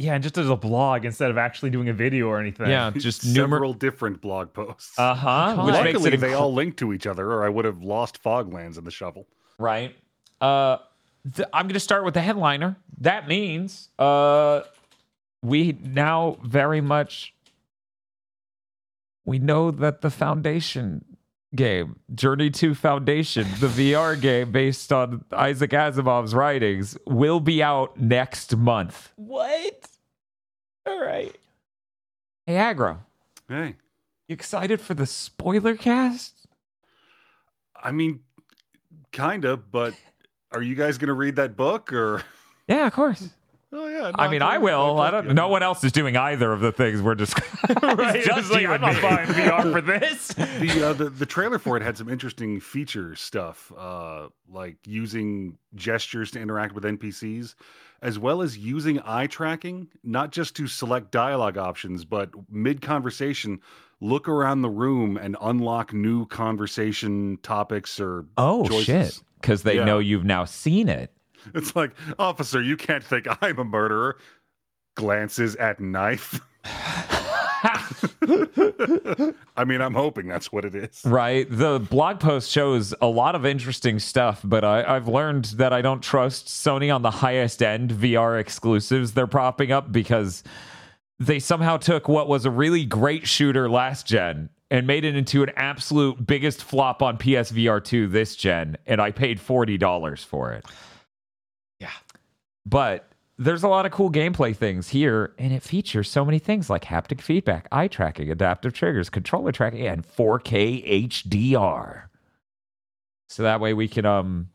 Yeah, 0.00 0.14
and 0.14 0.22
just 0.22 0.38
as 0.38 0.48
a 0.48 0.56
blog 0.56 1.04
instead 1.04 1.30
of 1.30 1.36
actually 1.36 1.68
doing 1.68 1.90
a 1.90 1.92
video 1.92 2.26
or 2.26 2.40
anything. 2.40 2.68
Yeah, 2.68 2.90
just 2.96 3.24
numerous. 3.24 3.58
Several 3.58 3.72
different 3.74 4.20
blog 4.22 4.52
posts. 4.52 4.98
Uh 4.98 5.14
huh. 5.14 5.62
Which 5.64 5.74
makes 5.74 5.94
Luckily, 5.98 6.14
it 6.14 6.20
they 6.20 6.32
all 6.32 6.52
link 6.54 6.76
to 6.78 6.92
each 6.94 7.06
other, 7.06 7.30
or 7.30 7.44
I 7.44 7.50
would 7.50 7.66
have 7.66 7.82
lost 7.82 8.22
Foglands 8.22 8.78
in 8.78 8.84
the 8.84 8.90
shovel. 8.90 9.26
right? 9.58 9.94
Uh, 10.40 10.78
th- 11.36 11.46
I'm 11.52 11.64
going 11.66 11.74
to 11.74 11.80
start 11.80 12.04
with 12.04 12.14
the 12.14 12.22
headliner. 12.22 12.76
That 12.98 13.28
means 13.28 13.90
uh, 13.98 14.62
we 15.42 15.76
now 15.82 16.38
very 16.42 16.80
much 16.80 17.34
we 19.26 19.38
know 19.38 19.70
that 19.70 20.00
the 20.00 20.10
Foundation 20.10 21.04
game, 21.54 21.98
Journey 22.14 22.50
to 22.50 22.74
Foundation, 22.74 23.46
the 23.58 23.66
VR 23.66 24.20
game 24.20 24.52
based 24.52 24.92
on 24.92 25.24
Isaac 25.32 25.70
Asimov's 25.70 26.34
writings, 26.34 26.96
will 27.06 27.40
be 27.40 27.62
out 27.62 27.98
next 27.98 28.56
month. 28.56 29.12
What? 29.16 29.86
All 30.86 31.00
right. 31.00 31.34
Hey, 32.46 32.56
Agro, 32.56 33.00
Hey, 33.48 33.74
you 34.28 34.34
excited 34.34 34.80
for 34.80 34.94
the 34.94 35.06
spoiler 35.06 35.76
cast? 35.76 36.46
I 37.82 37.90
mean, 37.90 38.20
kind 39.12 39.44
of, 39.44 39.72
but 39.72 39.94
are 40.52 40.62
you 40.62 40.74
guys 40.74 40.98
going 40.98 41.08
to 41.08 41.14
read 41.14 41.36
that 41.36 41.56
book 41.56 41.92
or? 41.92 42.22
Yeah, 42.68 42.86
of 42.86 42.92
course. 42.92 43.28
Oh 43.72 43.86
yeah. 43.86 44.10
I 44.16 44.26
mean, 44.28 44.42
I 44.42 44.58
will. 44.58 44.98
I 44.98 45.10
don't. 45.12 45.32
No 45.32 45.46
one 45.48 45.62
else 45.62 45.84
is 45.84 45.92
doing 45.92 46.16
either 46.16 46.52
of 46.52 46.60
the 46.60 46.72
things 46.72 47.00
we're 47.00 47.14
just. 47.14 47.38
right. 47.82 48.16
It's 48.16 48.26
It's 48.26 48.36
just 48.36 48.50
like, 48.50 48.66
I'm 48.66 48.80
not 48.80 49.00
buying 49.00 49.28
VR 49.28 49.70
for 49.72 49.80
this. 49.98 50.28
the, 50.28 50.88
uh, 50.88 50.92
the 50.92 51.08
the 51.10 51.26
trailer 51.26 51.58
for 51.60 51.76
it 51.76 51.82
had 51.84 51.96
some 51.96 52.08
interesting 52.08 52.58
feature 52.58 53.14
stuff, 53.14 53.70
uh, 53.78 54.28
like 54.48 54.76
using 54.86 55.56
gestures 55.76 56.32
to 56.32 56.40
interact 56.40 56.74
with 56.74 56.82
NPCs, 56.82 57.54
as 58.02 58.18
well 58.18 58.42
as 58.42 58.58
using 58.58 58.98
eye 59.04 59.28
tracking, 59.28 59.86
not 60.02 60.32
just 60.32 60.56
to 60.56 60.66
select 60.66 61.12
dialogue 61.12 61.56
options, 61.56 62.04
but 62.04 62.30
mid 62.50 62.82
conversation, 62.82 63.60
look 64.00 64.28
around 64.28 64.62
the 64.62 64.70
room 64.70 65.16
and 65.16 65.36
unlock 65.40 65.92
new 65.92 66.26
conversation 66.26 67.38
topics 67.44 68.00
or 68.00 68.24
Oh 68.36 68.66
choices. 68.66 68.84
shit! 68.84 69.20
Because 69.40 69.62
they 69.62 69.76
Yeah. 69.76 69.84
know 69.84 70.00
you've 70.00 70.24
now 70.24 70.44
seen 70.44 70.88
it. 70.88 71.12
It's 71.54 71.74
like, 71.74 71.92
officer, 72.18 72.60
you 72.60 72.76
can't 72.76 73.04
think 73.04 73.26
I'm 73.42 73.58
a 73.58 73.64
murderer. 73.64 74.16
Glances 74.96 75.56
at 75.56 75.80
knife. 75.80 76.40
I 79.56 79.64
mean, 79.66 79.80
I'm 79.80 79.94
hoping 79.94 80.28
that's 80.28 80.52
what 80.52 80.64
it 80.64 80.74
is. 80.74 81.02
Right. 81.04 81.46
The 81.50 81.78
blog 81.78 82.20
post 82.20 82.50
shows 82.50 82.94
a 83.00 83.06
lot 83.06 83.34
of 83.34 83.44
interesting 83.46 83.98
stuff, 83.98 84.40
but 84.44 84.64
I, 84.64 84.96
I've 84.96 85.08
learned 85.08 85.46
that 85.56 85.72
I 85.72 85.82
don't 85.82 86.02
trust 86.02 86.46
Sony 86.46 86.94
on 86.94 87.02
the 87.02 87.10
highest 87.10 87.62
end 87.62 87.90
VR 87.90 88.38
exclusives 88.38 89.12
they're 89.12 89.26
propping 89.26 89.72
up 89.72 89.90
because 89.90 90.42
they 91.18 91.38
somehow 91.38 91.76
took 91.76 92.08
what 92.08 92.28
was 92.28 92.44
a 92.46 92.50
really 92.50 92.84
great 92.84 93.26
shooter 93.26 93.68
last 93.68 94.06
gen 94.06 94.48
and 94.70 94.86
made 94.86 95.04
it 95.04 95.16
into 95.16 95.42
an 95.42 95.50
absolute 95.56 96.26
biggest 96.26 96.62
flop 96.62 97.02
on 97.02 97.18
PSVR 97.18 97.82
2 97.82 98.06
this 98.06 98.36
gen, 98.36 98.76
and 98.86 99.00
I 99.00 99.10
paid 99.10 99.38
$40 99.38 100.24
for 100.24 100.52
it. 100.52 100.64
But 102.66 103.10
there's 103.38 103.62
a 103.62 103.68
lot 103.68 103.86
of 103.86 103.92
cool 103.92 104.10
gameplay 104.10 104.54
things 104.54 104.88
here, 104.90 105.32
and 105.38 105.52
it 105.52 105.62
features 105.62 106.10
so 106.10 106.24
many 106.24 106.38
things 106.38 106.68
like 106.68 106.84
haptic 106.84 107.20
feedback, 107.20 107.66
eye 107.72 107.88
tracking, 107.88 108.30
adaptive 108.30 108.72
triggers, 108.72 109.08
controller 109.08 109.52
tracking, 109.52 109.86
and 109.86 110.06
4K 110.06 111.08
HDR. 111.08 112.04
So 113.28 113.42
that 113.44 113.60
way 113.60 113.74
we 113.74 113.88
can 113.88 114.04
um 114.04 114.48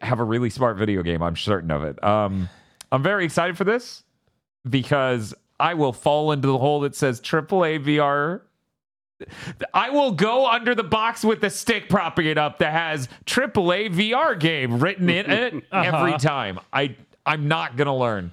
have 0.00 0.20
a 0.20 0.24
really 0.24 0.50
smart 0.50 0.76
video 0.76 1.02
game. 1.02 1.22
I'm 1.22 1.36
certain 1.36 1.70
of 1.70 1.84
it. 1.84 2.02
Um, 2.02 2.48
I'm 2.90 3.02
very 3.02 3.24
excited 3.24 3.56
for 3.56 3.64
this 3.64 4.02
because 4.68 5.34
I 5.60 5.74
will 5.74 5.92
fall 5.92 6.32
into 6.32 6.48
the 6.48 6.58
hole 6.58 6.80
that 6.80 6.94
says 6.94 7.20
AAA 7.20 7.84
VR. 7.84 8.40
I 9.74 9.90
will 9.90 10.12
go 10.12 10.46
under 10.46 10.74
the 10.74 10.84
box 10.84 11.24
with 11.24 11.40
the 11.40 11.50
stick 11.50 11.88
propping 11.88 12.26
it 12.26 12.38
up 12.38 12.58
that 12.58 12.72
has 12.72 13.08
AAA 13.26 13.90
VR 13.94 14.38
game 14.38 14.78
written 14.78 15.08
in 15.10 15.30
it 15.30 15.54
every 15.72 16.12
Uh-huh. 16.14 16.18
time. 16.18 16.60
I 16.72 16.96
I'm 17.26 17.48
not 17.48 17.76
gonna 17.76 17.96
learn. 17.96 18.30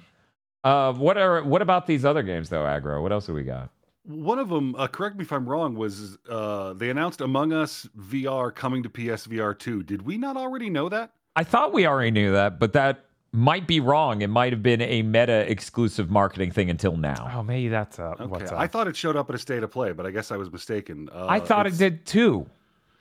Uh, 0.64 0.92
what 0.92 1.16
are 1.18 1.42
what 1.42 1.62
about 1.62 1.86
these 1.86 2.04
other 2.04 2.22
games 2.22 2.48
though, 2.48 2.66
Agro? 2.66 3.02
What 3.02 3.12
else 3.12 3.26
do 3.26 3.34
we 3.34 3.42
got? 3.42 3.70
One 4.04 4.38
of 4.38 4.48
them, 4.48 4.74
uh, 4.76 4.86
correct 4.86 5.16
me 5.16 5.22
if 5.24 5.32
I'm 5.32 5.48
wrong, 5.48 5.74
was 5.74 6.16
uh, 6.28 6.74
they 6.74 6.90
announced 6.90 7.20
Among 7.20 7.52
Us 7.52 7.88
VR 7.98 8.54
coming 8.54 8.84
to 8.84 8.88
PSVR 8.88 9.58
2. 9.58 9.82
Did 9.82 10.02
we 10.02 10.16
not 10.16 10.36
already 10.36 10.70
know 10.70 10.88
that? 10.88 11.10
I 11.34 11.42
thought 11.42 11.72
we 11.72 11.86
already 11.88 12.12
knew 12.12 12.30
that, 12.30 12.60
but 12.60 12.72
that 12.74 13.05
might 13.36 13.66
be 13.66 13.80
wrong. 13.80 14.22
It 14.22 14.28
might 14.28 14.52
have 14.52 14.62
been 14.62 14.80
a 14.80 15.02
meta 15.02 15.50
exclusive 15.50 16.10
marketing 16.10 16.50
thing 16.50 16.70
until 16.70 16.96
now. 16.96 17.30
Oh, 17.34 17.42
maybe 17.42 17.68
that's 17.68 17.98
uh, 17.98 18.14
Okay, 18.14 18.26
what's 18.26 18.50
up. 18.50 18.58
I 18.58 18.66
thought 18.66 18.88
it 18.88 18.96
showed 18.96 19.16
up 19.16 19.28
at 19.28 19.34
a 19.36 19.38
state 19.38 19.62
of 19.62 19.70
play, 19.70 19.92
but 19.92 20.06
I 20.06 20.10
guess 20.10 20.30
I 20.32 20.36
was 20.36 20.50
mistaken. 20.50 21.08
Uh, 21.12 21.26
I 21.28 21.40
thought 21.40 21.66
it 21.66 21.76
did 21.78 22.06
too. 22.06 22.46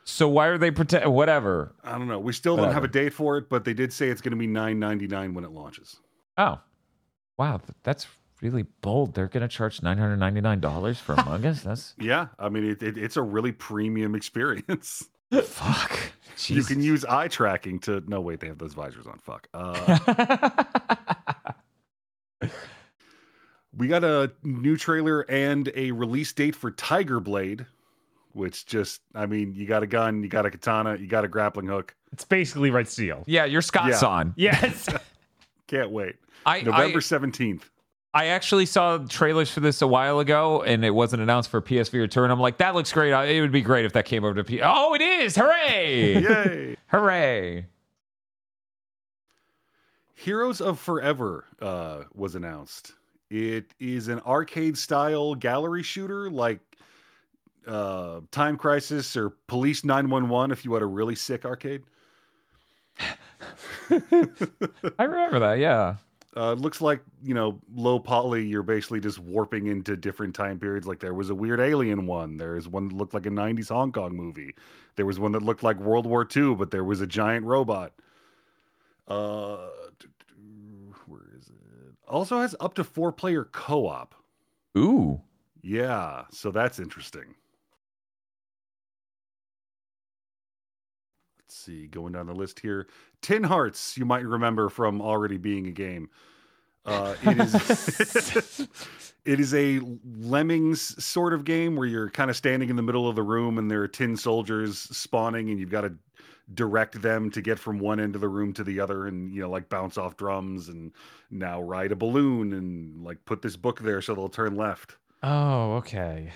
So 0.04 0.28
why 0.28 0.48
are 0.48 0.58
they 0.58 0.70
pretend? 0.70 1.12
Whatever. 1.12 1.74
I 1.84 1.98
don't 1.98 2.08
know. 2.08 2.20
We 2.20 2.34
still 2.34 2.56
don't 2.56 2.72
have 2.72 2.84
a 2.84 2.88
date 2.88 3.14
for 3.14 3.38
it, 3.38 3.50
but 3.50 3.66
they 3.66 3.74
did 3.74 3.92
say 3.92 4.10
it's 4.10 4.22
going 4.22 4.32
to 4.32 4.38
be 4.38 4.48
9.99 4.48 5.34
when 5.34 5.44
it 5.44 5.52
launches. 5.52 5.98
Oh, 6.38 6.60
wow, 7.38 7.60
that's 7.82 8.06
really 8.42 8.64
bold. 8.82 9.14
They're 9.14 9.28
gonna 9.28 9.48
charge 9.48 9.82
nine 9.82 9.98
hundred 9.98 10.18
ninety 10.18 10.42
nine 10.42 10.60
dollars 10.60 11.00
for 11.00 11.14
Among 11.14 11.46
Us. 11.46 11.62
That's 11.62 11.96
Yeah, 12.00 12.28
I 12.38 12.50
mean 12.50 12.66
it, 12.66 12.84
it, 12.84 12.98
it's 12.98 13.18
a 13.18 13.22
really 13.22 13.52
premium 13.52 14.16
experience. 14.16 15.08
Fuck. 15.44 16.00
You 16.48 16.64
can 16.64 16.82
use 16.82 17.06
eye 17.06 17.28
tracking 17.28 17.80
to. 17.80 18.04
No, 18.08 18.22
wait, 18.22 18.40
they 18.40 18.48
have 18.48 18.58
those 18.58 18.74
visors 18.74 19.08
on. 19.08 19.18
Fuck. 19.20 19.48
Uh, 19.54 20.64
we 23.78 23.88
got 23.88 24.04
a 24.04 24.32
new 24.44 24.78
trailer 24.78 25.22
and 25.22 25.72
a 25.76 25.92
release 25.92 26.32
date 26.34 26.56
for 26.56 26.72
Tiger 26.72 27.20
Blade, 27.20 27.66
which 28.34 28.66
just, 28.66 29.02
I 29.14 29.26
mean, 29.26 29.54
you 29.54 29.66
got 29.66 29.84
a 29.84 29.88
gun, 29.88 30.24
you 30.24 30.30
got 30.30 30.46
a 30.46 30.52
katana, 30.52 30.98
you 30.98 31.08
got 31.08 31.26
a 31.26 31.28
grappling 31.28 31.68
hook. 31.68 31.96
It's 32.12 32.26
basically 32.26 32.70
Red 32.70 32.88
Steel. 32.88 33.24
Yeah, 33.28 33.46
your 33.46 33.62
Scott's 33.62 34.02
Yeah. 34.02 34.08
on. 34.08 34.34
Yes. 34.38 34.88
Can't 35.68 35.90
wait. 35.92 36.16
I, 36.46 36.62
November 36.62 37.00
I 37.00 37.02
17th. 37.02 37.64
I 38.16 38.28
actually 38.28 38.66
saw 38.66 38.98
trailers 39.00 39.52
for 39.52 39.60
this 39.60 39.82
a 39.82 39.88
while 39.88 40.20
ago, 40.20 40.64
and 40.64 40.86
it 40.86 40.92
wasn't 40.92 41.22
announced 41.22 41.50
for 41.50 41.62
PSVR 41.62 42.10
2. 42.10 42.24
And 42.24 42.32
I'm 42.32 42.40
like, 42.40 42.60
that 42.60 42.74
looks 42.74 42.94
great. 42.94 43.12
It 43.12 43.42
would 43.42 43.52
be 43.52 43.62
great 43.62 43.84
if 43.84 43.92
that 43.92 44.06
came 44.06 44.24
over 44.24 44.36
to 44.36 44.44
P. 44.46 44.62
Oh, 44.64 44.94
it 44.94 45.02
is! 45.02 45.36
Hooray! 45.36 46.22
Yay. 46.24 46.78
Hooray! 46.88 47.66
Heroes 50.14 50.62
of 50.62 50.80
Forever 50.80 51.44
uh, 51.62 52.04
was 52.14 52.36
announced. 52.36 52.94
It 53.30 53.74
is 53.82 54.08
an 54.08 54.22
arcade 54.22 54.78
style 54.78 55.36
gallery 55.36 55.84
shooter 55.84 56.30
like 56.30 56.62
uh, 57.68 58.22
Time 58.32 58.56
Crisis 58.56 59.18
or 59.18 59.32
Police 59.48 59.84
911 59.84 60.52
if 60.54 60.64
you 60.64 60.74
had 60.74 60.84
a 60.84 60.88
really 60.88 61.16
sick 61.16 61.44
arcade. 61.44 61.84
I 63.90 65.04
remember 65.04 65.40
that. 65.40 65.60
Yeah. 65.60 65.96
Uh, 66.36 66.52
it 66.52 66.60
looks 66.60 66.82
like, 66.82 67.02
you 67.24 67.34
know, 67.34 67.60
low 67.74 67.98
poly, 67.98 68.46
you're 68.46 68.62
basically 68.62 69.00
just 69.00 69.20
warping 69.20 69.68
into 69.68 69.96
different 69.96 70.36
time 70.36 70.60
periods. 70.60 70.86
Like 70.86 71.00
there 71.00 71.14
was 71.14 71.30
a 71.30 71.36
weird 71.36 71.62
alien 71.62 72.08
one. 72.08 72.36
There's 72.36 72.68
one 72.68 72.90
that 72.90 72.96
looked 72.96 73.14
like 73.14 73.26
a 73.26 73.30
90s 73.30 73.70
Hong 73.70 73.94
Kong 73.94 74.16
movie. 74.16 74.54
There 74.98 75.06
was 75.06 75.18
one 75.18 75.32
that 75.32 75.44
looked 75.44 75.64
like 75.64 75.80
World 75.80 76.06
War 76.06 76.28
II, 76.36 76.56
but 76.56 76.72
there 76.72 76.84
was 76.84 77.00
a 77.00 77.08
giant 77.08 77.46
robot. 77.46 77.94
Uh, 79.08 79.70
where 81.06 81.22
is 81.38 81.48
it? 81.48 81.96
Also 82.08 82.42
has 82.42 82.54
up 82.60 82.74
to 82.76 82.84
four 82.84 83.14
player 83.14 83.46
co 83.46 83.88
op. 83.88 84.14
Ooh. 84.78 85.22
Yeah, 85.62 86.26
so 86.32 86.52
that's 86.52 86.80
interesting. 86.80 87.36
Let's 91.56 91.64
see, 91.64 91.88
going 91.88 92.12
down 92.12 92.26
the 92.26 92.34
list 92.34 92.60
here. 92.60 92.86
Tin 93.22 93.42
Hearts, 93.42 93.98
you 93.98 94.04
might 94.04 94.26
remember 94.26 94.68
from 94.68 95.02
already 95.02 95.38
being 95.38 95.68
a 95.68 95.72
game. 95.72 96.10
Uh, 96.86 97.16
it 97.24 97.40
is 97.40 98.68
it 99.26 99.40
is 99.40 99.54
a 99.54 99.80
lemmings 100.04 101.02
sort 101.02 101.34
of 101.34 101.46
game 101.46 101.78
where 101.78 101.88
you're 101.88 102.10
kind 102.10 102.30
of 102.30 102.36
standing 102.36 102.70
in 102.70 102.76
the 102.76 102.82
middle 102.82 103.08
of 103.08 103.16
the 103.16 103.24
room 103.24 103.58
and 103.58 103.72
there 103.72 103.82
are 103.84 103.88
tin 103.88 104.18
soldiers 104.18 104.78
spawning 104.80 105.50
and 105.50 105.58
you've 105.58 105.70
got 105.70 105.82
to 105.82 105.94
direct 106.54 107.02
them 107.02 107.32
to 107.32 107.42
get 107.42 107.58
from 107.58 107.80
one 107.80 108.02
end 108.02 108.16
of 108.16 108.22
the 108.22 108.28
room 108.28 108.52
to 108.52 108.64
the 108.66 108.82
other 108.82 109.08
and 109.08 109.34
you 109.34 109.42
know 109.42 109.50
like 109.50 109.70
bounce 109.70 109.98
off 109.98 110.18
drums 110.18 110.68
and 110.68 110.92
now 111.32 111.62
ride 111.62 111.94
a 111.94 111.96
balloon 111.96 112.52
and 112.52 113.02
like 113.02 113.24
put 113.24 113.42
this 113.42 113.56
book 113.56 113.80
there 113.80 114.02
so 114.02 114.14
they'll 114.14 114.28
turn 114.28 114.58
left. 114.58 114.98
oh, 115.24 115.76
okay. 115.76 116.34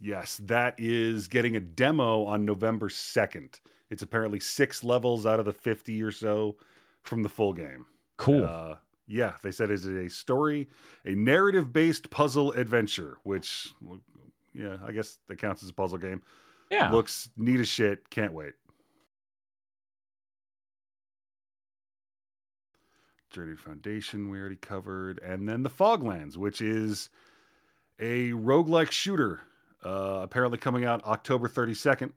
Yes, 0.00 0.40
that 0.44 0.76
is 0.78 1.26
getting 1.26 1.56
a 1.56 1.60
demo 1.60 2.24
on 2.24 2.44
November 2.44 2.88
2nd. 2.88 3.58
It's 3.90 4.02
apparently 4.02 4.40
six 4.40 4.84
levels 4.84 5.26
out 5.26 5.40
of 5.40 5.46
the 5.46 5.52
50 5.52 6.02
or 6.02 6.12
so 6.12 6.56
from 7.02 7.22
the 7.22 7.28
full 7.28 7.52
game. 7.52 7.86
Cool. 8.16 8.44
Uh, 8.44 8.76
yeah, 9.06 9.32
they 9.42 9.50
said 9.50 9.70
it's 9.70 9.84
a 9.84 10.08
story, 10.08 10.68
a 11.04 11.10
narrative 11.10 11.72
based 11.72 12.08
puzzle 12.10 12.52
adventure, 12.52 13.18
which, 13.24 13.68
yeah, 14.54 14.76
I 14.86 14.92
guess 14.92 15.18
that 15.26 15.38
counts 15.38 15.62
as 15.64 15.70
a 15.70 15.74
puzzle 15.74 15.98
game. 15.98 16.22
yeah. 16.70 16.90
Looks 16.92 17.30
neat 17.36 17.58
as 17.58 17.68
shit. 17.68 18.08
Can't 18.10 18.32
wait. 18.32 18.52
Journey 23.30 23.56
Foundation, 23.56 24.28
we 24.28 24.38
already 24.38 24.56
covered. 24.56 25.20
And 25.20 25.48
then 25.48 25.62
the 25.62 25.70
Foglands, 25.70 26.36
which 26.36 26.60
is 26.60 27.10
a 28.00 28.30
roguelike 28.30 28.90
shooter, 28.90 29.40
uh, 29.84 30.20
apparently 30.22 30.58
coming 30.58 30.84
out 30.84 31.04
October 31.04 31.48
32nd. 31.48 32.12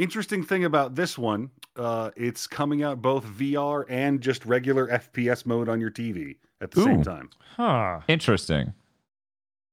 Interesting 0.00 0.42
thing 0.42 0.64
about 0.64 0.94
this 0.94 1.18
one, 1.18 1.50
uh, 1.76 2.10
it's 2.16 2.46
coming 2.46 2.82
out 2.82 3.02
both 3.02 3.22
VR 3.26 3.84
and 3.90 4.22
just 4.22 4.46
regular 4.46 4.88
FPS 4.88 5.44
mode 5.44 5.68
on 5.68 5.78
your 5.78 5.90
TV 5.90 6.36
at 6.62 6.70
the 6.70 6.82
same 6.82 7.02
time. 7.02 7.28
Huh. 7.58 8.00
Interesting. 8.08 8.72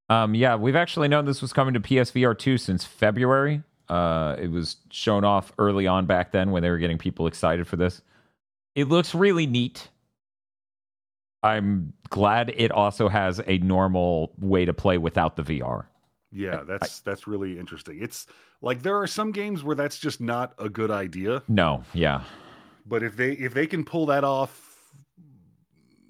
Um, 0.09 0.35
yeah, 0.35 0.57
we've 0.57 0.75
actually 0.75 1.07
known 1.07 1.23
this 1.23 1.41
was 1.41 1.53
coming 1.53 1.73
to 1.75 1.79
PSVR 1.79 2.37
2 2.37 2.57
since 2.57 2.83
February. 2.83 3.63
Uh, 3.87 4.35
it 4.37 4.51
was 4.51 4.75
shown 4.89 5.23
off 5.23 5.53
early 5.59 5.87
on 5.87 6.05
back 6.07 6.33
then 6.33 6.51
when 6.51 6.61
they 6.61 6.71
were 6.71 6.77
getting 6.77 6.97
people 6.97 7.25
excited 7.27 7.65
for 7.65 7.77
this. 7.77 8.01
It 8.75 8.89
looks 8.89 9.15
really 9.15 9.47
neat. 9.47 9.87
I'm 11.41 11.93
glad 12.09 12.53
it 12.53 12.71
also 12.71 13.07
has 13.07 13.39
a 13.47 13.59
normal 13.59 14.33
way 14.37 14.65
to 14.65 14.73
play 14.73 14.97
without 14.97 15.37
the 15.37 15.43
VR. 15.43 15.85
Yeah, 16.31 16.63
that's 16.67 16.99
that's 17.01 17.25
really 17.27 17.57
interesting. 17.57 17.99
It's 18.01 18.27
like 18.61 18.83
there 18.83 18.97
are 18.97 19.07
some 19.07 19.31
games 19.31 19.63
where 19.63 19.75
that's 19.75 19.97
just 19.97 20.19
not 20.19 20.53
a 20.59 20.69
good 20.69 20.91
idea. 20.91 21.41
No, 21.47 21.83
yeah. 21.93 22.23
but 22.85 23.03
if 23.03 23.15
they 23.15 23.31
if 23.33 23.53
they 23.53 23.67
can 23.67 23.83
pull 23.85 24.05
that 24.07 24.23
off 24.23 24.63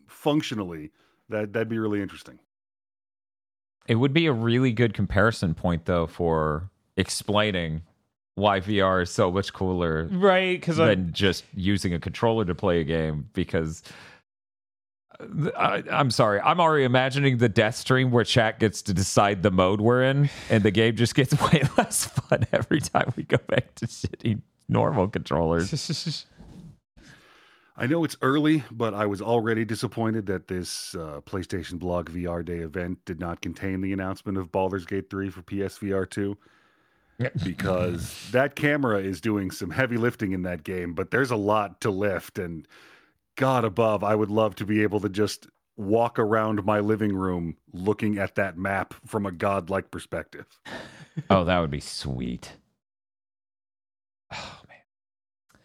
functionally 0.07 0.91
that 1.29 1.53
that'd 1.53 1.69
be 1.69 1.77
really 1.79 2.01
interesting 2.01 2.39
It 3.87 3.95
would 3.95 4.13
be 4.13 4.25
a 4.25 4.33
really 4.33 4.71
good 4.71 4.93
comparison 4.93 5.53
point, 5.53 5.85
though, 5.85 6.07
for 6.07 6.69
explaining 6.97 7.83
why 8.35 8.59
VR 8.59 9.01
is 9.03 9.11
so 9.11 9.31
much 9.31 9.53
cooler 9.53 10.07
Right, 10.11 10.59
because 10.59 10.77
than 10.77 11.11
just 11.13 11.43
using 11.53 11.93
a 11.93 11.99
controller 11.99 12.45
to 12.45 12.55
play 12.55 12.79
a 12.79 12.83
game 12.83 13.29
because 13.33 13.83
I, 15.19 15.83
I'm 15.91 16.11
sorry, 16.11 16.39
I'm 16.41 16.59
already 16.59 16.83
imagining 16.83 17.37
the 17.37 17.49
death 17.49 17.75
stream 17.75 18.11
where 18.11 18.23
chat 18.23 18.59
gets 18.59 18.83
to 18.83 18.93
decide 18.93 19.41
the 19.41 19.49
mode 19.49 19.81
we're 19.81 20.03
in, 20.03 20.29
and 20.49 20.63
the 20.63 20.71
game 20.71 20.95
just 20.95 21.15
gets 21.15 21.33
way 21.51 21.63
less 21.77 22.05
fun 22.05 22.45
every 22.51 22.81
time 22.81 23.13
we 23.15 23.23
go 23.23 23.37
back 23.47 23.73
to 23.75 23.87
shitty 23.87 24.41
normal 24.69 25.07
controllers. 25.07 26.25
i 27.77 27.85
know 27.85 28.03
it's 28.03 28.17
early 28.21 28.63
but 28.71 28.93
i 28.93 29.05
was 29.05 29.21
already 29.21 29.63
disappointed 29.63 30.25
that 30.25 30.47
this 30.47 30.95
uh, 30.95 31.21
playstation 31.25 31.77
blog 31.77 32.09
vr 32.09 32.43
day 32.43 32.57
event 32.57 32.97
did 33.05 33.19
not 33.19 33.39
contain 33.39 33.81
the 33.81 33.93
announcement 33.93 34.37
of 34.37 34.51
Baldur's 34.51 34.85
Gate 34.85 35.09
3 35.09 35.29
for 35.29 35.41
psvr 35.43 36.09
2 36.09 36.37
because 37.43 38.29
that 38.31 38.55
camera 38.55 38.99
is 38.99 39.21
doing 39.21 39.51
some 39.51 39.69
heavy 39.69 39.97
lifting 39.97 40.31
in 40.31 40.41
that 40.41 40.63
game 40.63 40.93
but 40.93 41.11
there's 41.11 41.31
a 41.31 41.35
lot 41.35 41.79
to 41.81 41.91
lift 41.91 42.39
and 42.39 42.67
god 43.37 43.63
above 43.63 44.03
i 44.03 44.13
would 44.13 44.29
love 44.29 44.53
to 44.55 44.65
be 44.65 44.83
able 44.83 44.99
to 44.99 45.07
just 45.09 45.47
walk 45.77 46.19
around 46.19 46.65
my 46.65 46.79
living 46.79 47.15
room 47.15 47.55
looking 47.71 48.17
at 48.17 48.35
that 48.35 48.57
map 48.57 48.93
from 49.05 49.25
a 49.25 49.31
godlike 49.31 49.89
perspective 49.89 50.45
oh, 51.29 51.43
that 51.43 51.59
would 51.59 51.71
be 51.71 51.79
sweet. 51.79 52.51
Oh 54.33 54.59
man. 54.67 55.61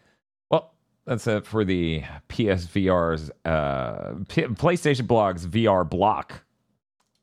Well, 0.49 0.73
that's 1.05 1.27
it 1.27 1.45
for 1.45 1.63
the 1.65 2.03
PSVR's 2.29 3.31
uh, 3.45 4.15
P- 4.27 4.43
PlayStation 4.43 5.07
Blog's 5.07 5.45
VR 5.45 5.87
block. 5.87 6.43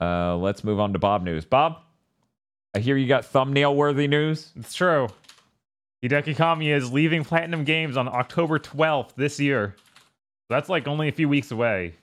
Uh, 0.01 0.37
let's 0.37 0.65
move 0.65 0.81
on 0.81 0.93
to 0.93 0.99
Bob 0.99 1.23
news. 1.23 1.45
Bob, 1.45 1.79
I 2.75 2.79
hear 2.79 2.97
you 2.97 3.07
got 3.07 3.25
thumbnail 3.25 3.75
worthy 3.75 4.07
news. 4.07 4.53
it's 4.57 4.75
true. 4.75 5.09
Hideki 6.03 6.35
Kamiya 6.35 6.77
is 6.77 6.91
leaving 6.91 7.25
Platinum 7.25 7.65
Games 7.65 7.97
on 7.99 8.09
October 8.09 8.59
12th 8.59 9.15
this 9.17 9.39
year. 9.39 9.77
That's 10.51 10.69
like 10.69 10.87
only 10.87 11.09
a 11.09 11.13
few 11.13 11.29
weeks 11.29 11.51
away. 11.51 11.95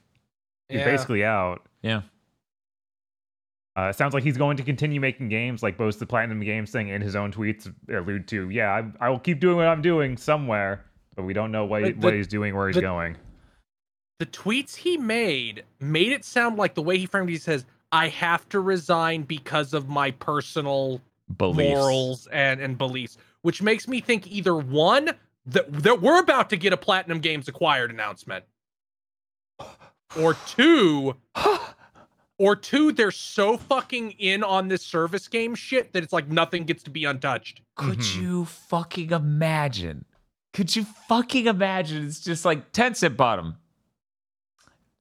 He's 0.69 0.79
Yeah. 0.79 0.85
basically 0.85 1.23
out. 1.23 1.61
Yeah. 1.83 2.01
Uh, 3.77 3.89
it 3.89 3.95
sounds 3.95 4.13
like 4.15 4.23
he's 4.23 4.37
going 4.37 4.57
to 4.57 4.63
continue 4.63 4.99
making 4.99 5.29
games, 5.29 5.61
like 5.61 5.77
both 5.77 5.99
the 5.99 6.05
Platinum 6.05 6.39
Games 6.39 6.71
thing 6.71 6.89
and 6.89 7.03
his 7.03 7.15
own 7.15 7.31
tweets 7.31 7.71
allude 7.93 8.27
to. 8.29 8.49
Yeah, 8.49 8.71
I, 8.99 9.05
I 9.05 9.09
will 9.09 9.19
keep 9.19 9.39
doing 9.39 9.57
what 9.57 9.67
I'm 9.67 9.83
doing 9.83 10.17
somewhere, 10.17 10.83
but 11.15 11.23
we 11.23 11.33
don't 11.33 11.51
know 11.51 11.65
what, 11.65 11.83
But 11.83 11.97
what 11.97 12.13
he's 12.15 12.25
doing, 12.27 12.55
where 12.55 12.67
he's 12.67 12.75
the- 12.75 12.81
going. 12.81 13.15
the 14.19 14.25
tweets 14.25 14.75
he 14.77 14.97
made 14.97 15.63
made 15.79 16.11
it 16.11 16.25
sound 16.25 16.57
like 16.57 16.73
the 16.73 16.81
way 16.81 16.97
he 16.97 17.05
framed 17.05 17.29
it, 17.29 17.33
he 17.33 17.37
says, 17.37 17.65
I 17.91 18.07
have 18.07 18.49
to 18.49 18.59
resign 18.59 19.21
because 19.23 19.75
of 19.75 19.87
my 19.87 20.09
personal 20.11 20.99
Beliefs. 21.37 21.69
morals 21.69 22.27
and, 22.31 22.59
and 22.59 22.79
beliefs, 22.79 23.19
which 23.43 23.61
makes 23.61 23.87
me 23.87 24.01
think 24.01 24.25
either 24.25 24.55
one, 24.55 25.11
that, 25.47 25.71
that 25.83 26.01
we're 26.01 26.19
about 26.19 26.49
to 26.51 26.57
get 26.57 26.73
a 26.73 26.77
Platinum 26.77 27.19
Games 27.19 27.47
acquired 27.47 27.91
announcement, 27.91 28.45
or 30.17 30.35
two, 30.47 31.15
or 32.37 32.55
two, 32.55 32.91
they're 32.91 33.11
so 33.11 33.57
fucking 33.57 34.11
in 34.11 34.43
on 34.43 34.67
this 34.67 34.83
service 34.83 35.27
game 35.27 35.55
shit 35.55 35.93
that 35.93 36.03
it's 36.03 36.13
like 36.13 36.27
nothing 36.29 36.63
gets 36.65 36.83
to 36.83 36.89
be 36.89 37.05
untouched. 37.05 37.61
Could 37.75 37.99
Mhm. 37.99 38.21
you 38.21 38.45
fucking 38.45 39.11
imagine? 39.11 40.05
Could 40.53 40.75
you 40.75 40.85
fucking 41.07 41.47
imagine? 41.47 42.05
It's 42.07 42.19
just 42.21 42.45
like 42.45 42.71
Tencent 42.71 43.15
bottom. 43.17 43.57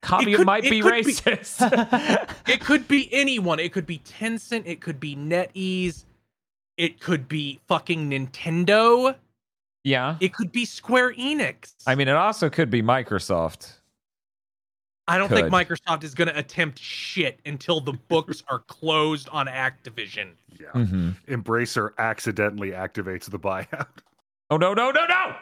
Kamiya 0.02 0.36
could- 0.36 0.46
might 0.46 0.62
be 0.64 0.80
could 0.80 1.04
be- 1.04 1.12
racist. 1.12 2.32
It 2.48 2.60
could 2.60 2.86
be 2.86 3.12
anyone. 3.12 3.58
It 3.58 3.72
could 3.72 3.86
be 3.86 3.98
Tencent. 3.98 4.62
It 4.66 4.80
could 4.80 5.00
be 5.00 5.16
NetEase. 5.16 6.04
It 6.76 7.00
could 7.00 7.26
be 7.28 7.60
fucking 7.66 8.10
Nintendo. 8.10 9.16
Yeah. 9.86 10.16
It 10.20 10.34
could 10.34 10.50
be 10.50 10.64
Square 10.64 11.14
Enix. 11.14 11.74
I 11.86 11.94
mean, 11.94 12.08
it 12.08 12.16
also 12.16 12.50
could 12.50 12.70
be 12.70 12.82
Microsoft. 12.82 13.74
I 15.08 15.16
don't 15.16 15.28
think 15.28 15.48
Microsoft 15.48 16.02
is 16.02 16.12
going 16.12 16.26
to 16.26 16.36
attempt 16.36 16.80
shit 16.80 17.38
until 17.46 17.80
the 17.80 17.92
books 17.92 18.42
are 18.48 18.58
closed 18.58 19.28
on 19.28 19.46
Activision. 19.46 20.30
Yeah. 20.60 20.72
hmm 20.72 21.10
Embracer 21.28 21.90
accidentally 21.98 22.72
activates 22.72 23.30
the 23.30 23.38
buyout. 23.38 23.86
Oh 24.50 24.56
no 24.56 24.74
no 24.74 24.90
no 24.90 25.06
no! 25.06 25.36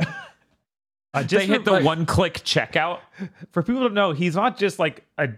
Uh, 1.14 1.20
they 1.20 1.24
just 1.24 1.46
hit 1.46 1.58
for, 1.58 1.64
the 1.64 1.72
like- 1.72 1.84
one-click 1.84 2.34
checkout. 2.44 3.00
For 3.52 3.62
people 3.62 3.88
to 3.88 3.94
know, 3.94 4.12
he's 4.12 4.34
not 4.34 4.58
just 4.58 4.78
like 4.78 5.06
a 5.18 5.28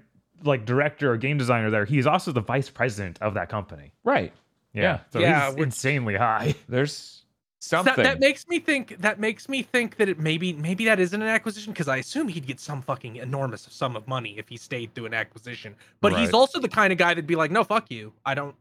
like 0.43 0.65
director 0.65 1.13
or 1.13 1.17
game 1.17 1.39
designer 1.39 1.71
there. 1.71 1.85
He's 1.85 2.07
also 2.07 2.33
the 2.33 2.41
vice 2.41 2.71
president 2.71 3.19
of 3.21 3.35
that 3.35 3.49
company. 3.49 3.93
Right. 4.03 4.33
Yeah. 4.73 5.01
So 5.13 5.21
Yeah, 5.21 5.51
he's 5.51 5.63
insanely 5.63 6.17
high. 6.17 6.55
There's 6.69 6.93
So 6.93 7.26
something. 7.67 7.95
That, 7.97 8.05
that 8.05 8.21
makes 8.21 8.47
me 8.49 8.59
think. 8.61 8.97
That 9.01 9.19
makes 9.21 9.49
me 9.49 9.63
think 9.63 9.97
that 9.97 10.09
it 10.09 10.19
maybe 10.19 10.53
maybe 10.53 10.85
that 10.87 11.01
isn't 11.01 11.21
an 11.21 11.29
acquisition 11.29 11.73
because 11.73 11.89
I 11.89 11.97
assume 11.99 12.29
he'd 12.29 12.47
get 12.47 12.61
some 12.61 12.83
fucking 12.83 13.17
enormous 13.17 13.67
sum 13.71 13.97
of 13.97 14.07
money 14.09 14.35
if 14.39 14.49
he 14.49 14.57
stayed 14.57 14.95
through 14.95 15.07
an 15.07 15.15
acquisition. 15.15 15.75
But 16.01 16.17
he's 16.19 16.33
also 16.33 16.61
the 16.61 16.69
kind 16.69 16.93
of 16.93 16.99
guy 16.99 17.09
that'd 17.09 17.27
be 17.27 17.37
like, 17.37 17.51
no, 17.51 17.65
fuck 17.65 17.91
you. 17.91 18.13
I 18.25 18.35
don't. 18.35 18.55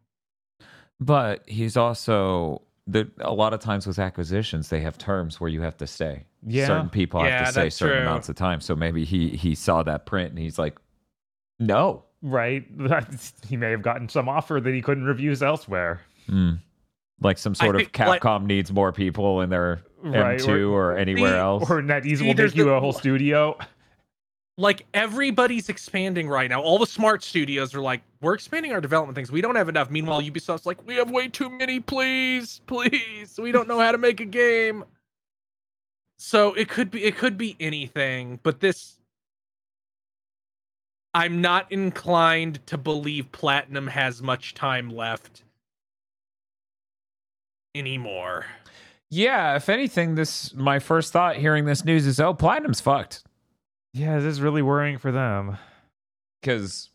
but 1.00 1.44
he's 1.48 1.78
also 1.78 2.62
the 2.88 3.10
a 3.20 3.34
lot 3.34 3.54
of 3.54 3.60
times 3.60 3.88
with 3.88 3.98
acquisitions 4.00 4.70
they 4.70 4.80
have 4.82 4.98
terms 4.98 5.40
where 5.42 5.50
you 5.50 5.62
have 5.62 5.78
to 5.78 5.88
stay. 5.88 6.26
Yeah. 6.46 6.68
Certain 6.68 6.90
people 6.90 7.24
have 7.24 7.48
to 7.48 7.52
stay 7.52 7.70
certain 7.70 7.98
true. 7.98 8.08
amounts 8.08 8.30
of 8.30 8.36
time. 8.36 8.62
So 8.62 8.76
maybe 8.76 9.04
he 9.06 9.30
he 9.30 9.56
saw 9.56 9.84
that 9.84 10.06
print 10.06 10.30
and 10.30 10.40
he's 10.40 10.60
like, 10.60 10.78
no. 11.60 12.04
Right. 12.22 12.66
he 13.48 13.58
may 13.58 13.72
have 13.72 13.82
gotten 13.82 14.10
some 14.10 14.30
offer 14.30 14.60
that 14.60 14.74
he 14.74 14.82
couldn't 14.82 15.06
refuse 15.06 15.42
elsewhere. 15.44 16.02
Mm. 16.30 16.60
Like 17.22 17.38
some 17.38 17.54
I 17.60 17.66
sort 17.66 17.76
of 17.76 17.82
think, 17.82 18.00
like- 18.00 18.22
Capcom 18.22 18.46
needs 18.46 18.72
more 18.72 18.92
people 18.92 19.42
in 19.42 19.50
their 19.50 19.82
Right, 20.04 20.40
M2 20.40 20.72
or, 20.72 20.96
anywhere 20.96 21.32
See, 21.32 21.38
else. 21.38 21.70
Or 21.70 21.82
NetEase 21.82 22.20
See, 22.20 22.28
will 22.28 22.36
make 22.36 22.56
you 22.56 22.66
the- 22.66 22.74
a 22.74 22.80
whole 22.80 22.94
studio. 22.94 23.58
Like 24.58 24.86
everybody's 24.94 25.68
expanding 25.68 26.30
right 26.30 26.50
now. 26.50 26.62
All 26.62 26.78
the 26.78 26.86
smart 26.86 27.24
studios 27.24 27.74
are 27.74 27.82
like, 27.82 28.02
we're 28.22 28.36
expanding 28.36 28.72
our 28.72 28.80
development 28.80 29.16
things. 29.16 29.32
We 29.32 29.42
don't 29.42 29.56
have 29.56 29.68
enough. 29.68 29.90
Meanwhile, 29.90 30.22
Ubisoft's 30.22 30.66
like, 30.66 30.86
we 30.88 30.96
have 30.96 31.12
way 31.12 31.28
too 31.28 31.50
many. 31.50 31.80
Please, 31.80 32.62
please. 32.68 33.38
We 33.38 33.52
don't 33.52 33.68
know 33.68 33.80
how 33.80 33.92
to 33.92 33.98
make 33.98 34.20
a 34.22 34.26
game. 34.26 34.86
So 36.18 36.54
it 36.54 36.70
could 36.70 36.92
be 36.92 37.04
it 37.04 37.18
could 37.18 37.38
be 37.38 37.58
anything, 37.60 38.40
but 38.44 38.60
this 38.62 38.98
I'm 41.14 41.42
not 41.42 41.72
inclined 41.72 42.66
to 42.68 42.78
believe 42.78 43.32
Platinum 43.32 43.88
has 43.88 44.22
much 44.22 44.54
time 44.54 44.90
left 44.90 45.44
anymore. 47.76 48.46
yeah, 49.10 49.56
if 49.56 49.70
anything, 49.70 50.16
this 50.16 50.54
my 50.54 50.80
first 50.80 51.14
thought 51.14 51.36
hearing 51.36 51.66
this 51.66 51.86
news 51.86 52.08
is, 52.08 52.20
oh, 52.20 52.34
Platinum's 52.34 52.82
fucked. 52.82 53.24
Yeah, 53.94 54.16
this 54.18 54.26
is 54.34 54.42
really 54.42 54.62
worrying 54.62 54.98
for 54.98 55.12
them. 55.12 55.58
because 56.42 56.90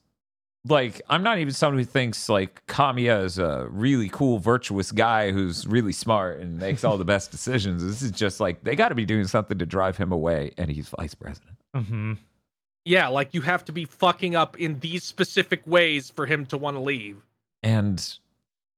like 0.66 1.00
i'm 1.08 1.22
not 1.22 1.38
even 1.38 1.54
someone 1.54 1.78
who 1.78 1.84
thinks 1.86 2.28
like 2.28 2.62
kamiya 2.66 3.24
is 3.24 3.38
a 3.38 3.66
really 3.70 4.10
cool 4.10 4.38
virtuous 4.38 4.92
guy 4.92 5.30
who's 5.32 5.66
really 5.66 5.90
smart 5.92 6.38
and 6.38 6.58
makes 6.58 6.84
all 6.84 6.98
the 6.98 7.04
best 7.04 7.30
decisions 7.36 7.82
this 7.82 8.02
is 8.02 8.10
just 8.10 8.40
like 8.40 8.62
they 8.62 8.76
got 8.76 8.90
to 8.90 8.94
be 8.94 9.06
doing 9.06 9.26
something 9.26 9.56
to 9.56 9.64
drive 9.64 9.96
him 9.96 10.12
away 10.12 10.52
and 10.58 10.70
he's 10.70 10.90
vice 10.90 11.14
president 11.14 11.56
Mm-hmm. 11.74 12.12
Yeah, 12.84 13.08
like 13.08 13.32
you 13.32 13.40
have 13.42 13.64
to 13.66 13.72
be 13.72 13.84
fucking 13.86 14.34
up 14.36 14.58
in 14.58 14.80
these 14.80 15.02
specific 15.04 15.62
ways 15.66 16.10
for 16.10 16.26
him 16.26 16.44
to 16.46 16.58
want 16.58 16.76
to 16.76 16.80
leave. 16.80 17.22
and 17.62 18.18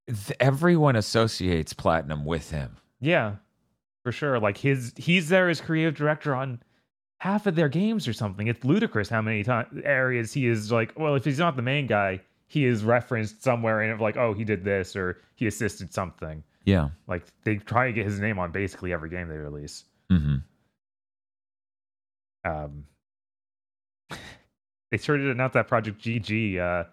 th- 0.07 0.37
everyone 0.41 0.97
associates 0.97 1.73
platinum 1.73 2.25
with 2.25 2.51
him 2.51 2.77
Yeah, 3.01 3.37
for 4.05 4.13
sure. 4.13 4.39
Like 4.39 4.57
his, 4.59 4.93
he's 4.97 5.29
there 5.29 5.49
as 5.49 5.61
creative 5.61 5.95
director 5.95 6.35
on 6.35 6.61
half 7.21 7.47
of 7.47 7.55
their 7.55 7.69
games 7.69 8.09
or 8.09 8.13
something. 8.13 8.49
It's 8.49 8.65
ludicrous 8.65 9.09
how 9.09 9.23
many 9.23 9.45
time, 9.45 9.83
areas 9.85 10.33
he 10.33 10.47
is 10.47 10.73
like. 10.73 10.99
Well, 10.99 11.15
if 11.15 11.25
he's 11.25 11.39
not 11.39 11.57
the 11.57 11.63
main 11.63 11.87
guy, 11.87 12.21
he 12.49 12.65
is 12.65 12.85
referenced 12.85 13.43
somewhere 13.43 13.83
in 13.83 13.91
it, 13.91 14.01
like, 14.01 14.17
oh, 14.17 14.35
he 14.35 14.45
did 14.45 14.65
this 14.65 14.95
or 14.97 15.19
he 15.37 15.47
assisted 15.47 15.95
something. 15.95 16.43
yeah 16.65 16.91
Like 17.07 17.25
they 17.45 17.57
try 17.57 17.87
to 17.87 17.93
get 17.93 18.05
his 18.05 18.19
name 18.21 18.39
on 18.39 18.51
basically 18.51 18.93
every 18.93 19.09
game 19.09 19.29
they 19.29 19.37
release. 19.37 19.85
mm-hmm. 20.11 20.37
Um, 22.45 22.85
they 24.91 24.99
started 24.99 25.29
announce 25.29 25.55
that 25.55 25.69
Project 25.69 26.01
GG. 26.03 26.59
Uh, 26.59 26.85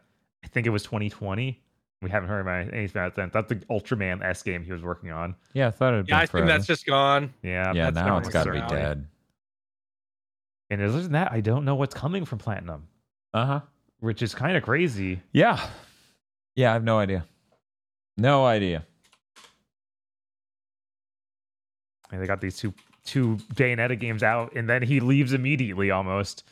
I 0.43 0.47
think 0.47 0.67
it 0.67 0.69
was 0.69 0.83
2020. 0.83 1.59
We 2.01 2.09
haven't 2.09 2.29
heard 2.29 2.39
about 2.41 2.73
anything 2.73 3.01
about 3.01 3.15
that. 3.15 3.33
That's 3.33 3.49
the 3.49 3.55
Ultraman 3.69 4.23
S 4.23 4.41
game 4.41 4.63
he 4.63 4.71
was 4.71 4.81
working 4.81 5.11
on. 5.11 5.35
yeah 5.53 5.67
i 5.67 5.71
thought 5.71 5.93
it'd 5.93 6.05
be. 6.05 6.11
Yeah, 6.11 6.19
I 6.19 6.21
been 6.21 6.31
think 6.31 6.47
that's 6.47 6.65
just 6.65 6.85
gone. 6.85 7.33
Yeah, 7.43 7.73
yeah 7.73 7.91
that's 7.91 7.95
now 7.95 8.17
it's 8.17 8.29
got 8.29 8.45
to 8.45 8.51
be 8.51 8.61
dead 8.69 9.05
And 10.69 10.81
other 10.81 11.01
than 11.01 11.11
that, 11.13 11.31
I 11.31 11.41
don't 11.41 11.65
know 11.65 11.75
what's 11.75 11.93
coming 11.95 12.25
from 12.25 12.39
Platinum, 12.39 12.87
uh-huh 13.33 13.61
which 14.01 14.21
is 14.21 14.33
kind 14.33 14.55
of 14.55 14.63
crazy. 14.63 15.19
yeah 15.33 15.59
yeah 16.55 16.69
i 16.69 16.73
have 16.73 16.85
no 16.85 16.97
idea 16.99 17.25
no 18.17 18.45
idea 18.45 18.85
And 22.11 22.21
they 22.21 22.27
got 22.27 22.41
these 22.41 22.57
two 22.57 22.73
two 23.05 23.37
Bayonetta 23.53 23.99
games 23.99 24.23
out, 24.23 24.55
and 24.55 24.69
then 24.69 24.81
he 24.81 24.99
leaves 24.99 25.33
immediately 25.33 25.91
almost. 25.91 26.43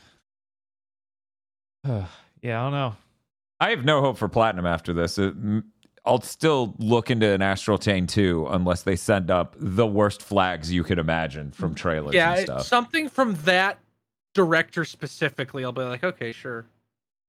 yeah, 1.83 2.05
I 2.43 2.51
don't 2.63 2.71
know. 2.71 2.95
I 3.59 3.69
have 3.71 3.83
no 3.85 4.01
hope 4.01 4.17
for 4.17 4.27
platinum 4.27 4.65
after 4.65 4.93
this. 4.93 5.17
It, 5.17 5.29
m- 5.29 5.71
I'll 6.05 6.21
still 6.21 6.73
look 6.77 7.11
into 7.11 7.27
an 7.29 7.41
Astral 7.41 7.77
Chain 7.77 8.07
2 8.07 8.47
unless 8.51 8.83
they 8.83 8.95
send 8.95 9.29
up 9.29 9.55
the 9.59 9.85
worst 9.85 10.21
flags 10.21 10.71
you 10.71 10.83
could 10.83 10.99
imagine 10.99 11.51
from 11.51 11.75
trailers 11.75 12.13
Yeah, 12.15 12.33
and 12.35 12.41
stuff. 12.45 12.61
something 12.65 13.09
from 13.09 13.35
that 13.43 13.79
director 14.33 14.85
specifically. 14.85 15.65
I'll 15.65 15.73
be 15.73 15.81
like, 15.81 16.03
okay, 16.05 16.31
sure. 16.31 16.65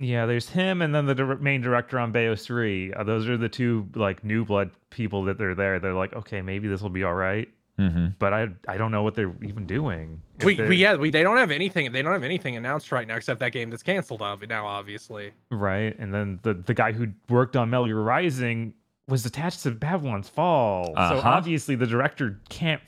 Yeah, 0.00 0.26
there's 0.26 0.48
him, 0.50 0.81
and 0.81 0.94
then 0.94 1.07
the 1.07 1.15
dir- 1.16 1.39
main 1.39 1.60
director 1.60 1.98
on 1.98 2.12
Bayo 2.12 2.36
Three. 2.36 2.92
Uh, 2.92 3.02
those 3.02 3.28
are 3.28 3.36
the 3.36 3.48
two 3.48 3.89
like 3.97 4.23
new 4.23 4.44
blood 4.44 4.70
people 4.90 5.24
that 5.24 5.39
they're 5.39 5.57
there. 5.57 5.81
They're 5.81 5.92
like, 5.94 6.12
okay, 6.15 6.40
maybe 6.40 6.68
this 6.68 6.81
will 6.81 6.89
be 6.90 7.02
all 7.02 7.15
right, 7.15 7.48
hmm 7.78 8.08
but 8.18 8.34
I 8.34 8.48
I 8.66 8.76
don't 8.76 8.90
know 8.90 9.02
what 9.05 9.15
they're 9.15 9.32
even 9.42 9.65
doing. 9.66 10.20
We, 10.44 10.55
they're- 10.57 10.68
we 10.68 10.76
yeah, 10.76 10.97
we 10.97 11.10
they 11.10 11.23
don't 11.23 11.36
have 11.39 11.50
anything. 11.52 11.90
They 11.92 12.02
don't 12.02 12.12
have 12.12 12.24
anything 12.24 12.57
announced 12.57 12.90
right 12.92 13.07
now 13.07 13.15
except 13.16 13.39
that 13.40 13.52
game 13.52 13.70
that's 13.70 13.82
canceled 13.84 14.20
now, 14.48 14.66
obviously. 14.66 15.32
right, 15.50 15.97
and 15.98 16.12
then 16.12 16.40
the 16.42 16.55
the 16.55 16.74
guy 16.74 16.92
who 16.92 17.08
worked 17.28 17.55
on 17.57 17.70
Metal 17.70 17.86
Gear 17.86 18.00
Rising 18.00 18.74
was 19.07 19.24
attached 19.24 19.62
to 19.62 19.70
Babylon's 19.70 20.28
Fall, 20.28 20.86
so 20.86 20.92
Uh-huh. 21.00 21.28
obviously 21.28 21.74
the 21.76 21.86
director 21.86 22.39
can't 22.50 22.82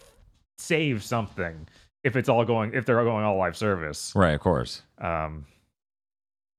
save 0.58 1.02
something 1.02 1.66
if 2.04 2.16
it's 2.16 2.28
all 2.28 2.44
going 2.44 2.74
if 2.74 2.84
they're 2.84 2.98
all 2.98 3.04
going 3.06 3.24
all 3.24 3.36
live 3.38 3.56
service. 3.56 4.12
Right, 4.14 4.34
of 4.34 4.40
course. 4.40 4.82
Um, 4.98 5.46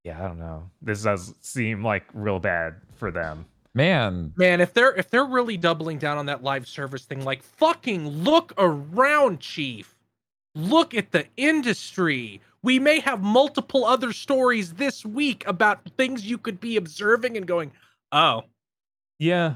yeah, 0.03 0.23
I 0.23 0.27
don't 0.27 0.39
know. 0.39 0.69
This 0.81 1.03
does 1.03 1.35
seem 1.41 1.83
like 1.83 2.05
real 2.13 2.39
bad 2.39 2.75
for 2.95 3.11
them. 3.11 3.45
Man, 3.73 4.33
Man, 4.35 4.59
if 4.59 4.73
they're 4.73 4.93
if 4.93 5.09
they're 5.09 5.23
really 5.25 5.55
doubling 5.55 5.97
down 5.97 6.17
on 6.17 6.25
that 6.25 6.43
live 6.43 6.67
service 6.67 7.05
thing, 7.05 7.23
like 7.23 7.41
fucking 7.41 8.07
look 8.07 8.53
around, 8.57 9.39
Chief. 9.39 9.95
Look 10.55 10.93
at 10.93 11.11
the 11.11 11.25
industry. 11.37 12.41
We 12.63 12.77
may 12.79 12.99
have 12.99 13.21
multiple 13.21 13.85
other 13.85 14.11
stories 14.11 14.73
this 14.73 15.05
week 15.05 15.47
about 15.47 15.79
things 15.97 16.25
you 16.25 16.37
could 16.37 16.59
be 16.59 16.75
observing 16.75 17.37
and 17.37 17.47
going, 17.47 17.71
oh, 18.11 18.43
Yeah. 19.19 19.55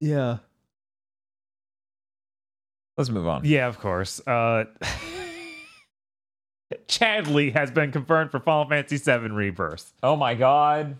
Yeah. 0.00 0.38
let's 2.98 3.08
move 3.10 3.26
on. 3.26 3.44
Yeah, 3.44 3.66
of 3.68 3.78
course. 3.78 4.20
Uh 4.26 4.64
Chadley 6.86 7.52
has 7.54 7.70
been 7.70 7.90
confirmed 7.92 8.30
for 8.30 8.40
Final 8.40 8.68
Fantasy 8.68 8.98
VII 8.98 9.28
Rebirth. 9.30 9.94
Oh 10.02 10.16
my 10.16 10.34
god. 10.34 10.96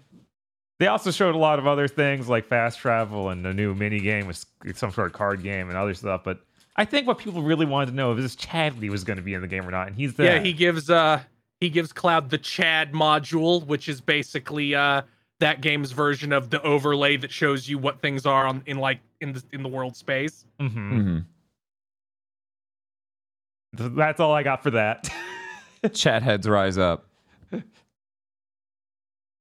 They 0.78 0.86
also 0.86 1.10
showed 1.10 1.34
a 1.34 1.38
lot 1.38 1.58
of 1.58 1.66
other 1.66 1.88
things 1.88 2.28
like 2.28 2.46
fast 2.46 2.78
travel 2.78 3.30
and 3.30 3.44
a 3.44 3.52
new 3.52 3.74
mini 3.74 3.98
game 3.98 4.26
with 4.26 4.44
some 4.74 4.92
sort 4.92 5.08
of 5.08 5.12
card 5.12 5.42
game 5.42 5.68
and 5.68 5.76
other 5.76 5.94
stuff. 5.94 6.22
But 6.24 6.40
I 6.76 6.84
think 6.84 7.08
what 7.08 7.18
people 7.18 7.42
really 7.42 7.66
wanted 7.66 7.86
to 7.86 7.92
know 7.96 8.12
is 8.12 8.24
if 8.24 8.38
Chadley 8.38 8.88
was 8.88 9.02
going 9.02 9.16
to 9.16 9.22
be 9.22 9.34
in 9.34 9.40
the 9.40 9.48
game 9.48 9.66
or 9.66 9.72
not, 9.72 9.88
and 9.88 9.96
he's 9.96 10.14
there. 10.14 10.36
yeah, 10.36 10.40
he 10.40 10.52
gives 10.52 10.88
uh 10.88 11.20
he 11.60 11.68
gives 11.68 11.92
Cloud 11.92 12.30
the 12.30 12.38
Chad 12.38 12.92
module, 12.92 13.66
which 13.66 13.88
is 13.88 14.00
basically 14.00 14.76
uh 14.76 15.02
that 15.40 15.60
game's 15.60 15.90
version 15.90 16.32
of 16.32 16.50
the 16.50 16.62
overlay 16.62 17.16
that 17.16 17.32
shows 17.32 17.68
you 17.68 17.78
what 17.78 18.00
things 18.00 18.26
are 18.26 18.46
on 18.46 18.62
in 18.66 18.78
like 18.78 19.00
in 19.20 19.32
the 19.32 19.42
in 19.52 19.64
the 19.64 19.68
world 19.68 19.96
space. 19.96 20.44
hmm 20.60 20.68
hmm 20.68 21.18
That's 23.72 24.20
all 24.20 24.32
I 24.32 24.44
got 24.44 24.62
for 24.62 24.70
that. 24.70 25.08
Chat 25.92 26.22
heads 26.22 26.48
rise 26.48 26.78
up. 26.78 27.07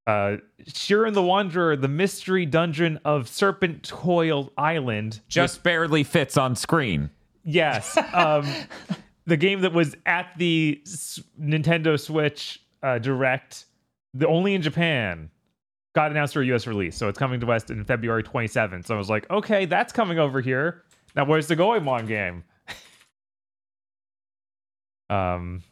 Uh 0.08 0.38
Shiren 0.64 1.14
the 1.14 1.22
Wanderer, 1.22 1.76
the 1.76 1.88
mystery 1.88 2.45
dungeon 2.45 3.00
of 3.06 3.26
Serpentcoil 3.26 4.50
Island. 4.58 5.22
Just 5.27 5.61
barely 5.61 6.03
fits 6.03 6.38
on 6.38 6.56
screen. 6.56 7.11
Yes. 7.44 7.98
Um, 8.14 8.48
the 9.26 9.38
game 9.38 9.61
that 9.61 9.74
was 9.74 9.95
at 10.06 10.32
the 10.38 10.82
S- 10.86 11.22
Nintendo 11.40 12.00
Switch 12.00 12.61
uh, 12.82 12.98
Direct, 13.00 13.66
the 14.14 14.27
only 14.27 14.53
in 14.53 14.61
Japan, 14.61 15.30
got 15.94 16.11
announced 16.11 16.34
for 16.34 16.42
a 16.42 16.45
US 16.53 16.68
release. 16.68 16.95
So 16.95 17.08
it's 17.10 17.19
coming 17.19 17.40
to 17.40 17.45
West 17.45 17.69
in 17.69 17.84
February 17.84 18.24
27th. 18.24 18.86
So 18.86 18.95
I 18.95 18.98
was 18.98 19.10
like, 19.10 19.30
okay, 19.30 19.66
that's 19.66 19.94
coming 19.94 20.19
over 20.19 20.42
here. 20.42 20.84
Now, 21.16 21.26
where's 21.26 21.48
the 21.48 21.56
Goemon 21.56 22.06
game? 22.06 22.44
um, 25.10 25.64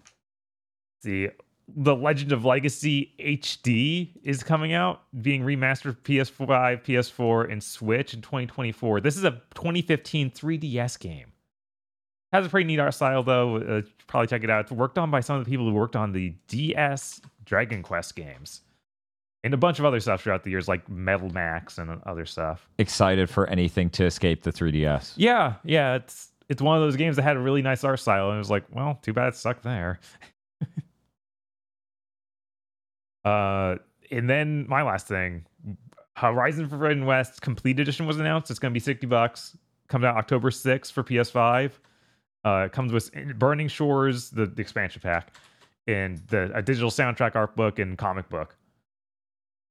see, 1.03 1.29
The 1.67 1.95
Legend 1.95 2.31
of 2.31 2.45
Legacy 2.45 3.13
HD 3.19 4.09
is 4.23 4.43
coming 4.43 4.73
out, 4.73 5.01
being 5.21 5.41
remastered 5.41 5.81
for 5.81 5.93
PS5, 5.93 6.83
PS4, 6.83 7.51
and 7.51 7.63
Switch 7.63 8.13
in 8.13 8.21
2024. 8.21 9.01
This 9.01 9.17
is 9.17 9.23
a 9.23 9.31
2015 9.55 10.31
3DS 10.31 10.99
game. 10.99 11.31
Has 12.31 12.45
a 12.45 12.49
pretty 12.49 12.67
neat 12.67 12.79
art 12.79 12.93
style, 12.93 13.23
though. 13.23 13.57
Uh, 13.57 13.81
probably 14.07 14.27
check 14.27 14.43
it 14.43 14.49
out. 14.49 14.61
It's 14.61 14.71
worked 14.71 14.97
on 14.97 15.09
by 15.09 15.21
some 15.21 15.37
of 15.37 15.45
the 15.45 15.49
people 15.49 15.67
who 15.67 15.73
worked 15.73 15.95
on 15.95 16.11
the 16.11 16.35
DS 16.47 17.21
Dragon 17.45 17.81
Quest 17.81 18.15
games 18.15 18.61
and 19.45 19.53
a 19.53 19.57
bunch 19.57 19.79
of 19.79 19.85
other 19.85 19.99
stuff 19.99 20.23
throughout 20.23 20.43
the 20.43 20.49
years, 20.49 20.67
like 20.67 20.89
Metal 20.89 21.29
Max 21.29 21.77
and 21.77 22.01
other 22.05 22.25
stuff. 22.25 22.67
Excited 22.79 23.29
for 23.29 23.47
anything 23.47 23.89
to 23.91 24.03
escape 24.03 24.43
the 24.43 24.51
3DS. 24.51 25.13
Yeah, 25.15 25.53
yeah, 25.63 25.95
it's 25.95 26.29
it's 26.49 26.61
one 26.61 26.75
of 26.75 26.83
those 26.83 26.95
games 26.95 27.15
that 27.15 27.21
had 27.21 27.37
a 27.37 27.39
really 27.39 27.61
nice 27.61 27.83
art 27.83 27.99
style, 27.99 28.29
and 28.29 28.35
it 28.35 28.39
was 28.39 28.49
like, 28.49 28.65
well, 28.71 28.99
too 29.01 29.13
bad 29.13 29.29
it 29.29 29.35
sucked 29.35 29.63
there. 29.63 29.99
uh, 33.25 33.75
and 34.11 34.29
then 34.29 34.65
my 34.69 34.81
last 34.83 35.07
thing, 35.07 35.45
Horizon 36.15 36.69
Forbidden 36.69 37.05
West 37.05 37.41
Complete 37.41 37.79
Edition 37.79 38.05
was 38.05 38.19
announced. 38.19 38.49
It's 38.51 38.59
going 38.59 38.71
to 38.71 38.73
be 38.73 38.79
sixty 38.79 39.07
bucks. 39.07 39.57
Comes 39.87 40.03
out 40.05 40.15
October 40.17 40.49
6th 40.49 40.91
for 40.91 41.03
PS5. 41.03 41.71
Uh, 42.43 42.63
it 42.65 42.71
comes 42.71 42.91
with 42.91 43.11
Burning 43.37 43.67
Shores, 43.67 44.31
the, 44.31 44.47
the 44.47 44.59
expansion 44.61 44.99
pack, 45.01 45.35
and 45.87 46.17
the 46.29 46.51
a 46.55 46.61
digital 46.63 46.89
soundtrack 46.89 47.35
art 47.35 47.55
book 47.55 47.77
and 47.77 47.95
comic 47.97 48.27
book. 48.29 48.55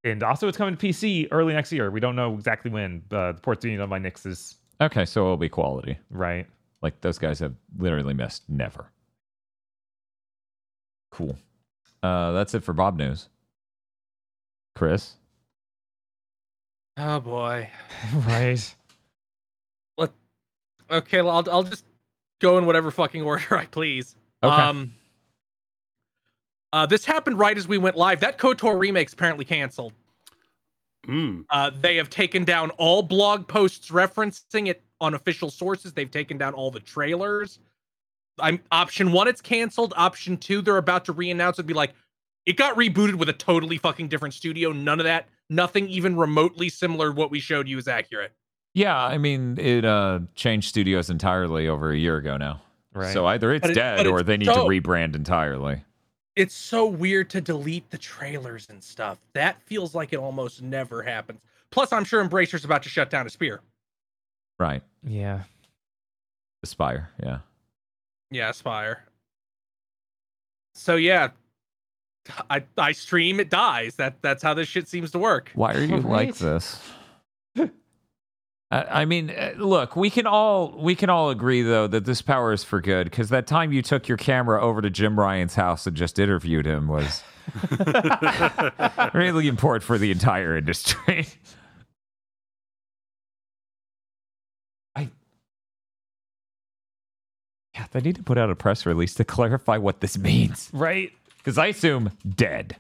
And 0.04 0.22
also, 0.22 0.46
it's 0.46 0.56
coming 0.58 0.76
to 0.76 0.86
PC 0.86 1.26
early 1.32 1.52
next 1.54 1.72
year. 1.72 1.90
We 1.90 1.98
don't 1.98 2.14
know 2.14 2.34
exactly 2.34 2.70
when. 2.70 3.02
Uh, 3.10 3.32
the 3.32 3.40
port's 3.40 3.64
being 3.64 3.78
done 3.78 3.88
by 3.88 3.98
Nixxes, 3.98 4.56
Okay, 4.80 5.04
so 5.04 5.22
it'll 5.24 5.36
be 5.36 5.48
quality. 5.48 5.98
right? 6.10 6.46
Like 6.82 7.00
those 7.00 7.18
guys 7.18 7.38
have 7.40 7.54
literally 7.78 8.12
missed 8.14 8.42
never. 8.48 8.90
Cool. 11.10 11.36
Uh, 12.02 12.32
that's 12.32 12.54
it 12.54 12.62
for 12.62 12.72
Bob 12.72 12.98
News. 12.98 13.28
Chris? 14.74 15.14
Oh 16.96 17.20
boy. 17.20 17.70
right. 18.26 18.74
Okay, 20.90 21.22
well, 21.22 21.36
I'll 21.36 21.50
I'll 21.50 21.62
just 21.62 21.84
go 22.40 22.58
in 22.58 22.66
whatever 22.66 22.90
fucking 22.90 23.22
order 23.22 23.56
I 23.56 23.66
please. 23.66 24.16
Okay. 24.42 24.54
Um. 24.54 24.94
Uh, 26.72 26.86
this 26.86 27.04
happened 27.04 27.38
right 27.38 27.56
as 27.56 27.68
we 27.68 27.78
went 27.78 27.96
live. 27.96 28.18
That 28.20 28.36
KOTOR 28.36 28.78
remake's 28.78 29.12
apparently 29.12 29.44
canceled. 29.44 29.92
Mm. 31.06 31.44
Uh, 31.48 31.70
they 31.80 31.96
have 31.96 32.10
taken 32.10 32.44
down 32.44 32.70
all 32.70 33.00
blog 33.02 33.46
posts 33.46 33.90
referencing 33.90 34.66
it 34.68 34.82
on 35.00 35.14
official 35.14 35.50
sources. 35.50 35.92
They've 35.92 36.10
taken 36.10 36.36
down 36.36 36.52
all 36.54 36.72
the 36.72 36.80
trailers. 36.80 37.60
I'm 38.40 38.58
option 38.72 39.12
one, 39.12 39.28
it's 39.28 39.40
canceled. 39.40 39.94
Option 39.96 40.36
two, 40.36 40.62
they're 40.62 40.78
about 40.78 41.04
to 41.04 41.12
re-announce 41.12 41.60
it. 41.60 41.66
Be 41.66 41.74
like, 41.74 41.94
it 42.46 42.56
got 42.56 42.76
rebooted 42.76 43.14
with 43.14 43.28
a 43.28 43.32
totally 43.32 43.78
fucking 43.78 44.08
different 44.08 44.34
studio. 44.34 44.72
None 44.72 45.00
of 45.00 45.04
that. 45.04 45.28
Nothing 45.50 45.88
even 45.88 46.16
remotely 46.16 46.68
similar 46.68 47.06
to 47.08 47.12
what 47.14 47.30
we 47.30 47.40
showed 47.40 47.68
you 47.68 47.78
is 47.78 47.88
accurate. 47.88 48.32
Yeah, 48.74 48.96
I 48.98 49.18
mean, 49.18 49.56
it 49.58 49.84
uh, 49.84 50.20
changed 50.34 50.68
studios 50.68 51.08
entirely 51.10 51.68
over 51.68 51.92
a 51.92 51.96
year 51.96 52.16
ago 52.16 52.36
now. 52.36 52.60
Right. 52.92 53.12
So 53.12 53.26
either 53.26 53.52
it's 53.52 53.62
But 53.62 53.70
it- 53.70 53.74
dead 53.74 53.96
but 53.98 54.06
or 54.06 54.20
it's 54.20 54.26
they 54.26 54.36
need 54.36 54.46
so- 54.46 54.54
to 54.54 54.60
rebrand 54.80 55.14
entirely. 55.14 55.84
It's 56.36 56.54
so 56.54 56.84
weird 56.86 57.30
to 57.30 57.40
delete 57.40 57.88
the 57.90 57.98
trailers 57.98 58.66
and 58.68 58.82
stuff. 58.82 59.18
That 59.34 59.62
feels 59.62 59.94
like 59.94 60.12
it 60.12 60.16
almost 60.16 60.62
never 60.62 61.00
happens. 61.02 61.40
Plus, 61.70 61.92
I'm 61.92 62.02
sure 62.04 62.24
Embracer's 62.24 62.64
about 62.64 62.82
to 62.82 62.88
shut 62.88 63.08
down 63.08 63.26
Aspyr. 63.26 63.60
Right. 64.58 64.82
yeah. 65.04 65.44
Aspyr. 66.66 67.06
Yeah. 67.22 67.38
Yeah, 68.32 68.50
Spire. 68.50 69.04
So 70.74 70.96
yeah, 70.96 71.28
I 72.50 72.64
I 72.78 72.92
stream, 72.92 73.40
it 73.40 73.50
dies. 73.50 73.96
That 73.96 74.22
that's 74.22 74.42
how 74.42 74.54
this 74.54 74.68
shit 74.68 74.88
seems 74.88 75.10
to 75.12 75.18
work. 75.18 75.50
Why 75.54 75.74
are 75.74 75.82
you 75.82 75.96
like 76.00 76.36
this? 76.36 76.80
I 77.58 77.66
I 78.70 79.04
mean, 79.04 79.30
uh, 79.30 79.52
look, 79.58 79.94
we 79.96 80.10
can 80.10 80.26
all 80.26 80.74
we 80.78 80.94
can 80.94 81.10
all 81.10 81.30
agree 81.30 81.62
though 81.62 81.86
that 81.86 82.04
this 82.06 82.22
power 82.22 82.52
is 82.52 82.64
for 82.64 82.80
good 82.80 83.04
because 83.04 83.28
that 83.28 83.46
time 83.46 83.72
you 83.72 83.82
took 83.82 84.08
your 84.08 84.16
camera 84.16 84.60
over 84.62 84.80
to 84.82 84.90
Jim 84.90 85.18
Ryan's 85.20 85.54
house 85.54 85.86
and 85.86 85.96
just 85.96 86.18
interviewed 86.18 86.66
him 86.66 86.88
was 86.88 87.22
really 89.14 89.48
important 89.48 89.84
for 89.84 89.98
the 89.98 90.10
entire 90.10 90.56
industry. 90.56 91.26
I 94.96 95.10
yeah, 97.74 97.86
they 97.92 98.00
need 98.00 98.16
to 98.16 98.22
put 98.22 98.38
out 98.38 98.50
a 98.50 98.56
press 98.56 98.86
release 98.86 99.14
to 99.14 99.24
clarify 99.24 99.76
what 99.76 100.00
this 100.00 100.16
means 100.16 100.70
Right. 100.72 101.12
Because 101.44 101.58
I 101.58 101.66
assume 101.66 102.10
dead. 102.26 102.76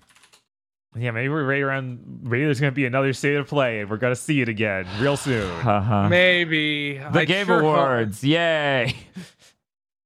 Yeah, 0.96 1.10
maybe 1.10 1.28
we're 1.28 1.44
right 1.44 1.60
around. 1.60 2.20
Maybe 2.22 2.44
there's 2.44 2.60
going 2.60 2.70
to 2.72 2.74
be 2.74 2.86
another 2.86 3.12
state 3.12 3.34
of 3.36 3.46
play, 3.48 3.80
and 3.80 3.90
we're 3.90 3.96
going 3.96 4.14
to 4.14 4.20
see 4.20 4.40
it 4.40 4.48
again 4.48 4.86
real 5.00 5.16
soon. 5.16 5.50
Uh-huh. 5.50 6.08
Maybe 6.08 6.98
The 6.98 7.20
I 7.20 7.24
Game 7.24 7.46
sure 7.46 7.60
hope- 7.60 7.64
Awards, 7.76 8.22
yay! 8.24 8.94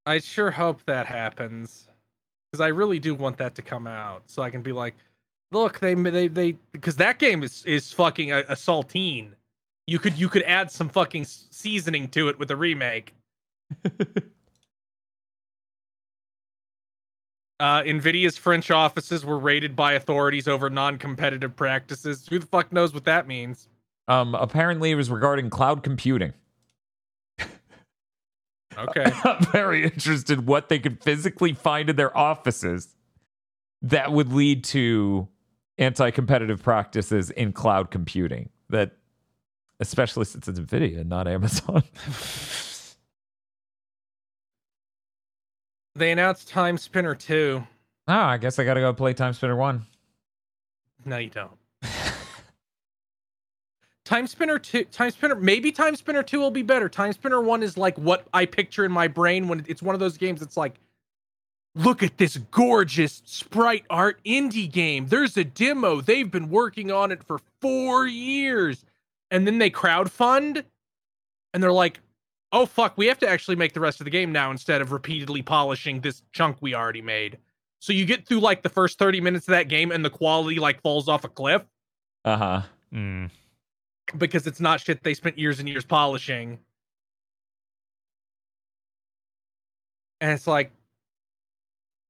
I 0.06 0.18
sure 0.20 0.50
hope 0.50 0.82
that 0.86 1.04
happens 1.06 1.86
because 2.50 2.62
I 2.62 2.68
really 2.68 2.98
do 2.98 3.14
want 3.14 3.36
that 3.36 3.54
to 3.56 3.62
come 3.62 3.86
out 3.86 4.22
so 4.26 4.42
I 4.42 4.48
can 4.48 4.62
be 4.62 4.72
like, 4.72 4.94
look, 5.52 5.78
they 5.80 5.92
they 5.92 6.28
they 6.28 6.52
because 6.72 6.96
that 6.96 7.18
game 7.18 7.42
is 7.42 7.62
is 7.66 7.92
fucking 7.92 8.32
a, 8.32 8.38
a 8.40 8.54
saltine. 8.54 9.32
You 9.86 9.98
could 9.98 10.18
you 10.18 10.30
could 10.30 10.42
add 10.44 10.70
some 10.70 10.88
fucking 10.88 11.26
seasoning 11.26 12.08
to 12.08 12.30
it 12.30 12.38
with 12.38 12.50
a 12.50 12.56
remake. 12.56 13.14
Uh, 17.60 17.82
Nvidia's 17.82 18.38
French 18.38 18.70
offices 18.70 19.24
were 19.24 19.38
raided 19.38 19.74
by 19.74 19.94
authorities 19.94 20.46
over 20.46 20.70
non-competitive 20.70 21.56
practices. 21.56 22.26
Who 22.28 22.38
the 22.38 22.46
fuck 22.46 22.72
knows 22.72 22.94
what 22.94 23.04
that 23.04 23.26
means? 23.26 23.68
Um, 24.06 24.34
apparently, 24.34 24.90
it 24.90 24.94
was 24.94 25.10
regarding 25.10 25.50
cloud 25.50 25.82
computing. 25.82 26.32
Okay. 28.78 29.10
I'm 29.24 29.44
very 29.46 29.84
interested 29.84 30.46
what 30.46 30.68
they 30.68 30.78
could 30.78 31.02
physically 31.02 31.52
find 31.52 31.90
in 31.90 31.96
their 31.96 32.16
offices 32.16 32.94
that 33.82 34.12
would 34.12 34.32
lead 34.32 34.64
to 34.64 35.28
anti-competitive 35.78 36.62
practices 36.62 37.30
in 37.30 37.52
cloud 37.52 37.90
computing. 37.90 38.50
That, 38.70 38.92
especially 39.80 40.26
since 40.26 40.46
it's 40.46 40.60
Nvidia, 40.60 41.04
not 41.06 41.26
Amazon. 41.26 41.82
they 45.98 46.12
announced 46.12 46.50
Timespinner 46.50 47.18
2. 47.18 47.62
oh, 48.08 48.12
I 48.12 48.36
guess 48.38 48.58
I 48.58 48.64
got 48.64 48.74
to 48.74 48.80
go 48.80 48.92
play 48.92 49.14
Timespinner 49.14 49.56
One. 49.56 49.86
No, 51.04 51.18
you 51.18 51.30
don't. 51.30 51.52
Timespinner 54.04 54.62
2, 54.62 54.86
Timespinner, 54.86 55.40
maybe 55.40 55.70
Timespinner 55.70 56.26
2 56.26 56.38
will 56.38 56.50
be 56.50 56.62
better. 56.62 56.88
Timespinner 56.88 57.44
1 57.44 57.62
is 57.62 57.76
like 57.76 57.96
what 57.98 58.26
I 58.32 58.46
picture 58.46 58.84
in 58.84 58.92
my 58.92 59.08
brain 59.08 59.48
when 59.48 59.64
it's 59.68 59.82
one 59.82 59.94
of 59.94 60.00
those 60.00 60.16
games 60.16 60.40
that's 60.40 60.56
like, 60.56 60.80
look 61.74 62.02
at 62.02 62.16
this 62.16 62.38
gorgeous 62.50 63.22
sprite 63.24 63.84
art 63.90 64.18
indie 64.24 64.70
game. 64.70 65.08
There's 65.08 65.36
a 65.36 65.44
demo. 65.44 66.00
They've 66.00 66.30
been 66.30 66.48
working 66.48 66.90
on 66.90 67.12
it 67.12 67.22
for 67.22 67.38
four 67.60 68.06
years. 68.06 68.84
And 69.30 69.46
then 69.46 69.58
they 69.58 69.70
crowdfund 69.70 70.64
and 71.52 71.62
they're 71.62 71.70
like, 71.70 72.00
oh, 72.52 72.66
fuck, 72.66 72.96
we 72.96 73.06
have 73.06 73.18
to 73.18 73.28
actually 73.28 73.56
make 73.56 73.72
the 73.74 73.80
rest 73.80 74.00
of 74.00 74.04
the 74.04 74.10
game 74.10 74.32
now 74.32 74.50
instead 74.50 74.80
of 74.80 74.92
repeatedly 74.92 75.42
polishing 75.42 76.00
this 76.00 76.22
chunk 76.32 76.56
we 76.60 76.74
already 76.74 77.02
made. 77.02 77.38
So 77.80 77.92
you 77.92 78.04
get 78.04 78.26
through 78.26 78.40
like 78.40 78.62
the 78.62 78.68
first 78.68 78.98
30 78.98 79.20
minutes 79.20 79.46
of 79.46 79.52
that 79.52 79.68
game 79.68 79.92
and 79.92 80.04
the 80.04 80.10
quality 80.10 80.58
like 80.58 80.80
falls 80.82 81.08
off 81.08 81.24
a 81.24 81.28
cliff 81.28 81.62
Uh 82.24 82.36
huh. 82.36 82.62
Mm. 82.92 83.30
because 84.16 84.46
it's 84.46 84.60
not 84.60 84.80
shit 84.80 85.02
they 85.04 85.14
spent 85.14 85.38
years 85.38 85.60
and 85.60 85.68
years 85.68 85.84
polishing. 85.84 86.58
And 90.20 90.32
it's 90.32 90.46
like 90.46 90.72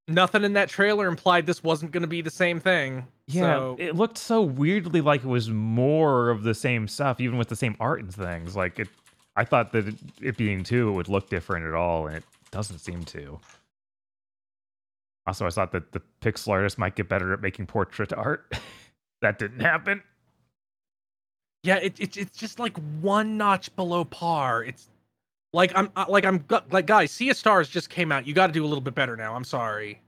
nothing 0.07 0.45
in 0.45 0.55
that 0.55 0.69
trailer 0.71 1.07
implied 1.09 1.45
this 1.47 1.63
wasn't 1.63 1.91
going 1.93 2.03
to 2.03 2.07
be 2.09 2.23
the 2.23 2.31
same 2.31 2.61
thing. 2.61 3.07
Yeah, 3.27 3.43
So, 3.43 3.77
it 3.79 3.95
looked 3.95 4.17
so 4.17 4.41
weirdly 4.41 5.03
like 5.03 5.23
it 5.23 5.27
was 5.27 5.51
more 5.51 6.31
of 6.31 6.43
the 6.45 6.55
same 6.55 6.89
stuff, 6.89 7.21
even 7.21 7.37
with 7.37 7.49
the 7.49 7.57
same 7.57 7.77
art 7.79 8.01
and 8.01 8.15
things. 8.15 8.57
Like 8.57 8.79
it, 8.79 8.89
I 9.39 9.45
thought 9.45 9.71
that 9.71 9.95
it, 10.21 10.37
being 10.37 10.65
two, 10.65 10.89
it 10.89 10.93
would 10.93 11.09
look 11.09 11.31
different 11.31 11.65
at 11.65 11.73
all, 11.73 12.09
and 12.09 12.17
it 12.17 12.25
doesn't 12.51 12.81
seem 12.81 13.05
to. 13.05 13.39
Also, 15.29 15.47
I 15.47 15.51
thought 15.51 15.71
that 15.71 15.93
the 15.93 16.03
pixel 16.21 16.49
artist 16.49 16.77
might 16.77 16.97
get 16.97 17.09
better 17.09 17.33
at 17.33 17.41
making 17.41 17.67
portrait 17.67 18.13
art. 18.13 18.53
that 19.23 19.39
didn't 19.39 19.61
happen. 19.61 20.03
yeah, 21.63 21.77
it, 21.77 22.01
it, 22.01 22.17
it's 22.17 22.37
just 22.37 22.59
like 22.59 22.77
one 23.01 23.37
notch 23.37 23.75
below 23.77 24.05
par. 24.05 24.65
It's 24.65 24.89
like 25.53 25.71
I'm 25.77 25.93
like 26.09 26.25
I'm 26.25 26.45
like 26.73 26.87
guys, 26.87 27.13
Sea 27.13 27.31
of 27.31 27.37
Stars 27.37 27.69
just 27.69 27.91
came 27.91 28.11
out. 28.11 28.27
You 28.27 28.35
got 28.35 28.49
to 28.49 28.53
do 28.53 28.65
a 28.65 28.67
little 28.67 28.83
bit 28.83 28.97
better 28.97 29.17
now. 29.17 29.37
I'm 29.37 29.45
sorry. 29.45 30.01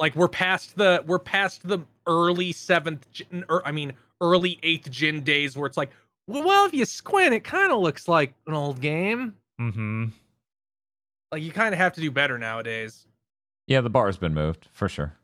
Like 0.00 0.16
we're 0.16 0.28
past 0.28 0.76
the 0.76 1.04
we're 1.06 1.20
past 1.20 1.68
the 1.68 1.78
early 2.08 2.50
seventh, 2.50 3.06
or 3.48 3.58
er, 3.58 3.62
I 3.64 3.70
mean 3.70 3.92
early 4.20 4.58
eighth 4.64 4.90
gen 4.90 5.20
days 5.20 5.56
where 5.56 5.66
it's 5.66 5.76
like, 5.76 5.90
well, 6.30 6.66
if 6.66 6.74
you 6.74 6.84
squint, 6.84 7.34
it 7.34 7.42
kind 7.42 7.72
of 7.72 7.80
looks 7.80 8.06
like 8.06 8.34
an 8.46 8.54
old 8.54 8.80
game. 8.80 9.34
Mm-hmm. 9.60 10.06
Like 11.32 11.42
you 11.42 11.50
kind 11.50 11.74
of 11.74 11.78
have 11.78 11.92
to 11.94 12.00
do 12.00 12.10
better 12.10 12.38
nowadays. 12.38 13.06
Yeah, 13.66 13.80
the 13.80 13.90
bar's 13.90 14.16
been 14.16 14.32
moved 14.32 14.68
for 14.72 14.88
sure. 14.88 15.14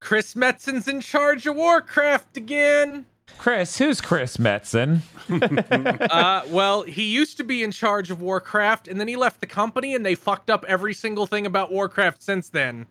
Chris 0.00 0.34
Metzen's 0.34 0.88
in 0.88 1.00
charge 1.00 1.46
of 1.46 1.54
Warcraft 1.54 2.36
again. 2.36 3.06
Chris, 3.36 3.78
who's 3.78 4.00
Chris 4.00 4.38
Metzen? 4.38 5.00
uh, 6.10 6.42
well, 6.48 6.82
he 6.82 7.04
used 7.04 7.36
to 7.36 7.44
be 7.44 7.62
in 7.62 7.70
charge 7.70 8.10
of 8.10 8.20
Warcraft, 8.20 8.88
and 8.88 8.98
then 8.98 9.06
he 9.06 9.16
left 9.16 9.40
the 9.40 9.46
company, 9.46 9.94
and 9.94 10.04
they 10.04 10.14
fucked 10.14 10.50
up 10.50 10.64
every 10.66 10.94
single 10.94 11.26
thing 11.26 11.46
about 11.46 11.70
Warcraft 11.70 12.22
since 12.22 12.48
then 12.48 12.86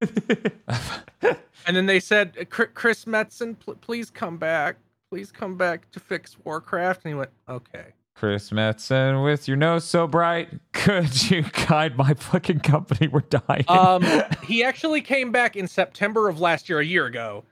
and 0.00 1.76
then 1.76 1.86
they 1.86 2.00
said, 2.00 2.48
"Chris 2.50 3.04
Metzen, 3.04 3.58
pl- 3.58 3.74
please 3.76 4.10
come 4.10 4.36
back. 4.38 4.76
Please 5.10 5.32
come 5.32 5.56
back 5.56 5.90
to 5.92 6.00
fix 6.00 6.36
Warcraft." 6.44 7.04
And 7.04 7.10
he 7.14 7.18
went, 7.18 7.30
"Okay." 7.48 7.86
Chris 8.14 8.50
Metzen, 8.50 9.22
with 9.24 9.46
your 9.46 9.56
nose 9.56 9.84
so 9.84 10.08
bright, 10.08 10.48
could 10.72 11.30
you 11.30 11.42
guide 11.68 11.96
my 11.96 12.14
fucking 12.14 12.60
company? 12.60 13.06
We're 13.06 13.20
dying. 13.20 13.64
Um, 13.68 14.04
he 14.44 14.64
actually 14.64 15.02
came 15.02 15.30
back 15.30 15.54
in 15.54 15.68
September 15.68 16.28
of 16.28 16.40
last 16.40 16.68
year, 16.68 16.80
a 16.80 16.84
year 16.84 17.06
ago. 17.06 17.44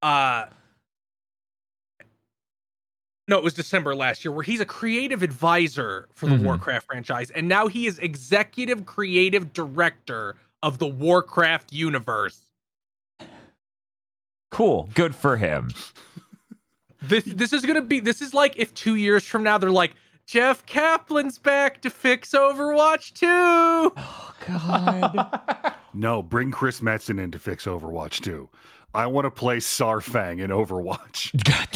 Uh, 0.00 0.46
no, 3.26 3.38
it 3.38 3.44
was 3.44 3.54
December 3.54 3.94
last 3.96 4.24
year, 4.24 4.30
where 4.32 4.44
he's 4.44 4.60
a 4.60 4.64
creative 4.64 5.22
advisor 5.24 6.08
for 6.14 6.26
the 6.28 6.36
Mhm. 6.36 6.44
Warcraft 6.44 6.86
franchise, 6.86 7.30
and 7.30 7.48
now 7.48 7.66
he 7.66 7.86
is 7.88 7.98
executive 7.98 8.86
creative 8.86 9.52
director 9.52 10.36
of 10.62 10.78
the 10.78 10.86
Warcraft 10.86 11.72
universe. 11.72 12.46
cool. 14.50 14.88
Good 14.94 15.14
for 15.14 15.36
him. 15.36 15.72
This 17.00 17.24
this 17.24 17.52
is 17.52 17.64
gonna 17.64 17.82
be 17.82 18.00
this 18.00 18.20
is 18.20 18.34
like 18.34 18.56
if 18.56 18.74
two 18.74 18.96
years 18.96 19.24
from 19.24 19.42
now 19.44 19.56
they're 19.58 19.70
like 19.70 19.94
Jeff 20.26 20.66
Kaplan's 20.66 21.38
back 21.38 21.80
to 21.82 21.90
fix 21.90 22.32
Overwatch 22.32 23.14
2. 23.14 23.26
Oh, 23.96 24.34
God. 24.46 25.74
No, 25.94 26.22
bring 26.22 26.50
Chris 26.50 26.80
Metzen 26.80 27.18
in 27.18 27.30
to 27.32 27.38
fix 27.38 27.64
Overwatch 27.64 28.20
2. 28.22 28.48
I 28.94 29.06
want 29.06 29.24
to 29.24 29.30
play 29.30 29.56
Saurfang 29.56 30.40
in 30.40 30.50
Overwatch. 30.50 31.32
God 31.44 31.68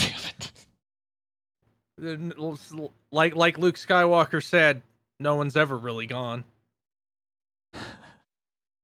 damn 1.99 2.29
it. 2.31 2.93
Like 3.11 3.35
like 3.35 3.59
Luke 3.59 3.77
Skywalker 3.77 4.43
said, 4.43 4.83
no 5.19 5.35
one's 5.35 5.57
ever 5.57 5.77
really 5.79 6.07
gone. 6.07 6.45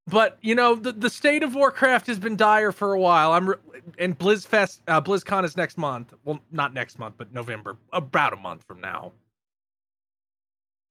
But 0.09 0.39
you 0.41 0.55
know 0.55 0.75
the, 0.75 0.93
the 0.93 1.11
state 1.11 1.43
of 1.43 1.55
Warcraft 1.55 2.07
has 2.07 2.19
been 2.19 2.37
dire 2.37 2.73
for 2.73 2.95
a 2.95 3.01
while. 3.01 3.33
I'm 3.33 3.51
re- 3.51 3.57
and 3.99 4.19
BlizzFest 4.19 4.81
uh, 4.89 5.01
BlizzCon 5.01 5.45
is 5.45 5.57
next 5.57 5.77
month. 5.77 6.15
Well, 6.25 6.41
not 6.51 6.73
next 6.73 6.99
month, 6.99 7.15
but 7.19 7.33
November, 7.33 7.77
about 7.93 8.33
a 8.33 8.37
month 8.37 8.65
from 8.65 8.81
now. 8.81 9.13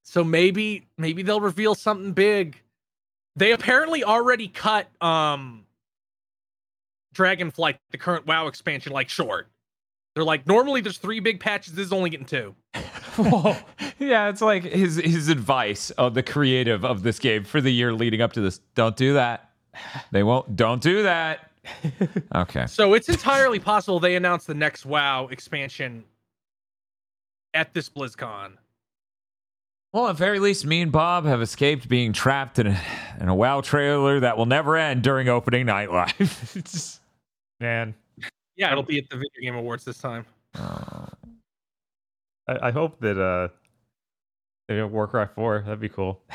So 0.03 0.23
maybe 0.23 0.87
maybe 0.97 1.23
they'll 1.23 1.41
reveal 1.41 1.75
something 1.75 2.11
big. 2.11 2.61
They 3.35 3.51
apparently 3.51 4.03
already 4.03 4.47
cut 4.47 4.87
um 5.01 5.65
Dragonflight, 7.15 7.79
the 7.91 7.97
current 7.97 8.27
WoW 8.27 8.47
expansion, 8.47 8.91
like 8.91 9.09
short. 9.09 9.47
They're 10.17 10.23
like 10.23 10.47
normally 10.47 10.81
there's 10.81 10.97
three 10.97 11.19
big 11.19 11.39
patches. 11.39 11.75
This 11.75 11.85
is 11.85 11.93
only 11.93 12.09
getting 12.09 12.25
two. 12.25 12.55
Whoa. 13.17 13.55
Yeah, 13.99 14.29
it's 14.29 14.41
like 14.41 14.63
his 14.63 14.95
his 14.95 15.29
advice 15.29 15.91
of 15.91 16.15
the 16.15 16.23
creative 16.23 16.83
of 16.83 17.03
this 17.03 17.19
game 17.19 17.43
for 17.43 17.61
the 17.61 17.69
year 17.69 17.93
leading 17.93 18.19
up 18.19 18.33
to 18.33 18.41
this. 18.41 18.59
Don't 18.73 18.97
do 18.97 19.13
that. 19.13 19.51
They 20.11 20.23
won't. 20.23 20.55
Don't 20.55 20.81
do 20.81 21.03
that. 21.03 21.51
Okay. 22.33 22.65
So 22.65 22.95
it's 22.95 23.09
entirely 23.09 23.59
possible 23.59 23.99
they 23.99 24.15
announce 24.15 24.45
the 24.45 24.55
next 24.55 24.87
WoW 24.87 25.27
expansion 25.27 26.03
at 27.53 27.75
this 27.75 27.89
BlizzCon. 27.89 28.53
Well, 29.93 30.07
at 30.07 30.15
very 30.15 30.39
least, 30.39 30.65
me 30.65 30.81
and 30.81 30.91
Bob 30.91 31.25
have 31.25 31.41
escaped 31.43 31.87
being 31.87 32.11
trapped 32.11 32.57
in 32.57 32.67
a, 32.67 32.81
in 33.19 33.29
a 33.29 33.35
WoW 33.35 33.61
trailer 33.61 34.19
that 34.21 34.35
will 34.37 34.45
never 34.47 34.77
end 34.77 35.03
during 35.03 35.29
opening 35.29 35.67
night 35.67 35.91
live. 35.91 36.99
Man, 37.59 37.93
Yeah, 38.58 38.72
it'll 38.72 38.84
be 38.84 38.98
at 38.98 39.10
the 39.10 39.16
Video 39.16 39.42
Game 39.42 39.56
Awards 39.56 39.86
this 39.86 40.00
time. 40.00 40.26
uh, 40.56 41.06
I, 42.48 42.68
I 42.68 42.72
hope 42.72 43.00
that 43.00 43.22
uh, 43.22 43.50
they 44.68 44.76
do 44.76 44.88
Warcraft 44.88 45.36
4. 45.36 45.61
That'd 45.66 45.80
be 45.80 45.90
cool. 45.90 46.22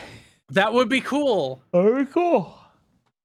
That 0.51 0.75
would 0.75 0.91
be 0.91 1.01
cool. 1.01 1.63
That'd 1.73 2.07
be 2.07 2.13
cool. 2.13 2.55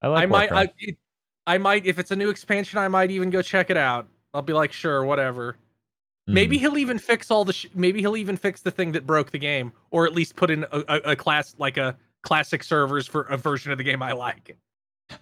I 0.02 0.08
like 0.08 0.24
I 0.24 0.26
might, 0.28 0.50
I, 0.50 0.56
Warcraft. 0.56 0.74
it, 0.80 0.98
I 1.46 1.58
might, 1.58 1.86
if 1.86 2.00
it's 2.00 2.12
a 2.12 2.16
new 2.16 2.30
expansion, 2.30 2.80
I 2.80 2.88
might 2.88 3.12
even 3.12 3.32
go 3.32 3.42
check 3.42 3.70
it 3.70 3.76
out. 3.76 4.08
I'll 4.34 4.42
be 4.42 4.54
like, 4.54 4.72
sure, 4.72 5.04
whatever. 5.04 5.58
Maybe 6.26 6.58
he'll 6.58 6.78
even 6.78 7.00
fix 7.00 7.30
all 7.30 7.44
the. 7.44 7.52
Sh- 7.52 7.68
maybe 7.74 8.00
he'll 8.00 8.16
even 8.16 8.38
fix 8.38 8.62
the 8.62 8.72
thing 8.72 8.94
that 8.94 9.06
broke 9.06 9.32
the 9.32 9.40
game, 9.40 9.74
or 9.92 10.06
at 10.06 10.14
least 10.14 10.38
put 10.38 10.50
in 10.50 10.66
a, 10.72 10.84
a, 10.88 10.96
a 11.12 11.16
class 11.16 11.56
like 11.58 11.76
a 11.78 11.98
classic 12.22 12.64
servers 12.64 13.08
for 13.08 13.24
a 13.24 13.36
version 13.36 13.72
of 13.72 13.78
the 13.78 13.84
game 13.84 14.02
I 14.02 14.12
like. 14.12 14.58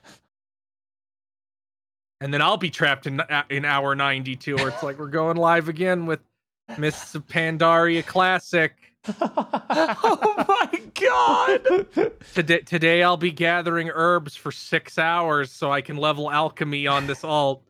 And 2.26 2.34
then 2.34 2.42
I'll 2.42 2.58
be 2.58 2.72
trapped 2.72 3.06
in 3.06 3.20
uh, 3.20 3.44
in 3.52 3.66
hour 3.66 3.94
ninety 3.94 4.36
two, 4.36 4.56
where 4.56 4.70
it's 4.70 4.82
like 4.82 4.98
we're 4.98 5.10
going 5.10 5.38
live 5.38 5.70
again 5.70 6.08
with 6.08 6.22
Mists 6.76 7.14
of 7.14 7.28
Pandaria 7.28 8.04
Classic. 8.04 8.74
oh 9.22 10.46
my 10.48 10.82
god! 10.96 12.12
Today, 12.34 12.62
today 12.62 13.04
I'll 13.04 13.16
be 13.16 13.30
gathering 13.30 13.92
herbs 13.94 14.36
for 14.36 14.52
six 14.52 14.98
hours 14.98 15.52
so 15.52 15.72
I 15.72 15.82
can 15.82 15.98
level 15.98 16.32
alchemy 16.32 16.88
on 16.88 17.06
this 17.06 17.24
alt. 17.24 17.62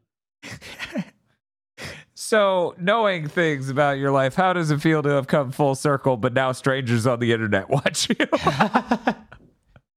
So, 2.13 2.75
knowing 2.79 3.27
things 3.27 3.67
about 3.67 3.97
your 3.97 4.11
life, 4.11 4.35
how 4.35 4.53
does 4.53 4.71
it 4.71 4.79
feel 4.79 5.03
to 5.03 5.09
have 5.09 5.27
come 5.27 5.51
full 5.51 5.75
circle, 5.75 6.15
but 6.15 6.31
now 6.31 6.53
strangers 6.53 7.05
on 7.05 7.19
the 7.19 7.33
internet 7.33 7.69
watch 7.69 8.07
you? 8.09 8.15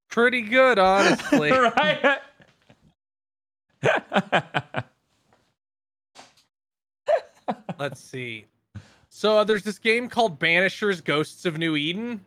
Pretty 0.09 0.41
good, 0.41 0.77
honestly. 0.77 1.49
right? 1.53 2.19
Let's 7.79 7.99
see. 7.99 8.45
So 9.09 9.37
uh, 9.37 9.43
there's 9.43 9.63
this 9.63 9.79
game 9.79 10.07
called 10.09 10.39
Banishers: 10.39 11.03
Ghosts 11.03 11.45
of 11.45 11.57
New 11.57 11.75
Eden. 11.75 12.21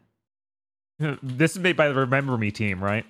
this 1.22 1.52
is 1.52 1.58
made 1.58 1.76
by 1.76 1.88
the 1.88 1.94
Remember 1.94 2.36
Me 2.36 2.50
team, 2.50 2.82
right? 2.82 3.04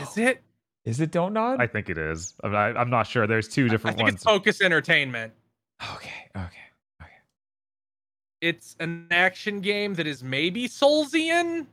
Is 0.00 0.16
it? 0.18 0.42
Is 0.84 1.00
it 1.00 1.10
Don't 1.10 1.32
Nod? 1.34 1.60
I 1.60 1.66
think 1.66 1.90
it 1.90 1.98
is. 1.98 2.34
I'm 2.42 2.52
not, 2.52 2.76
I'm 2.76 2.90
not 2.90 3.06
sure. 3.06 3.26
There's 3.26 3.48
two 3.48 3.68
different 3.68 3.96
I 3.96 3.98
different 3.98 3.98
think 3.98 4.06
ones. 4.06 4.14
it's 4.14 4.24
Focus 4.24 4.62
Entertainment. 4.62 5.32
Okay. 5.94 6.10
Okay, 6.36 6.46
okay. 7.02 7.12
It's 8.40 8.76
an 8.80 9.06
action 9.10 9.60
game 9.60 9.94
that 9.94 10.06
is 10.06 10.22
maybe 10.24 10.68
Soulsian. 10.68 11.66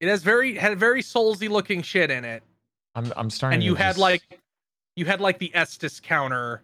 It 0.00 0.08
has 0.08 0.22
very 0.22 0.56
had 0.56 0.78
very 0.78 1.02
Soulsy 1.02 1.48
looking 1.48 1.80
shit 1.82 2.10
in 2.10 2.24
it, 2.24 2.42
I'm 2.94 3.12
I'm 3.16 3.30
starting. 3.30 3.54
and 3.56 3.62
to 3.62 3.66
you 3.66 3.74
had 3.74 3.90
just- 3.90 3.98
like, 3.98 4.40
you 4.96 5.04
had 5.06 5.20
like 5.20 5.38
the 5.38 5.50
Estus 5.54 6.00
counter 6.02 6.62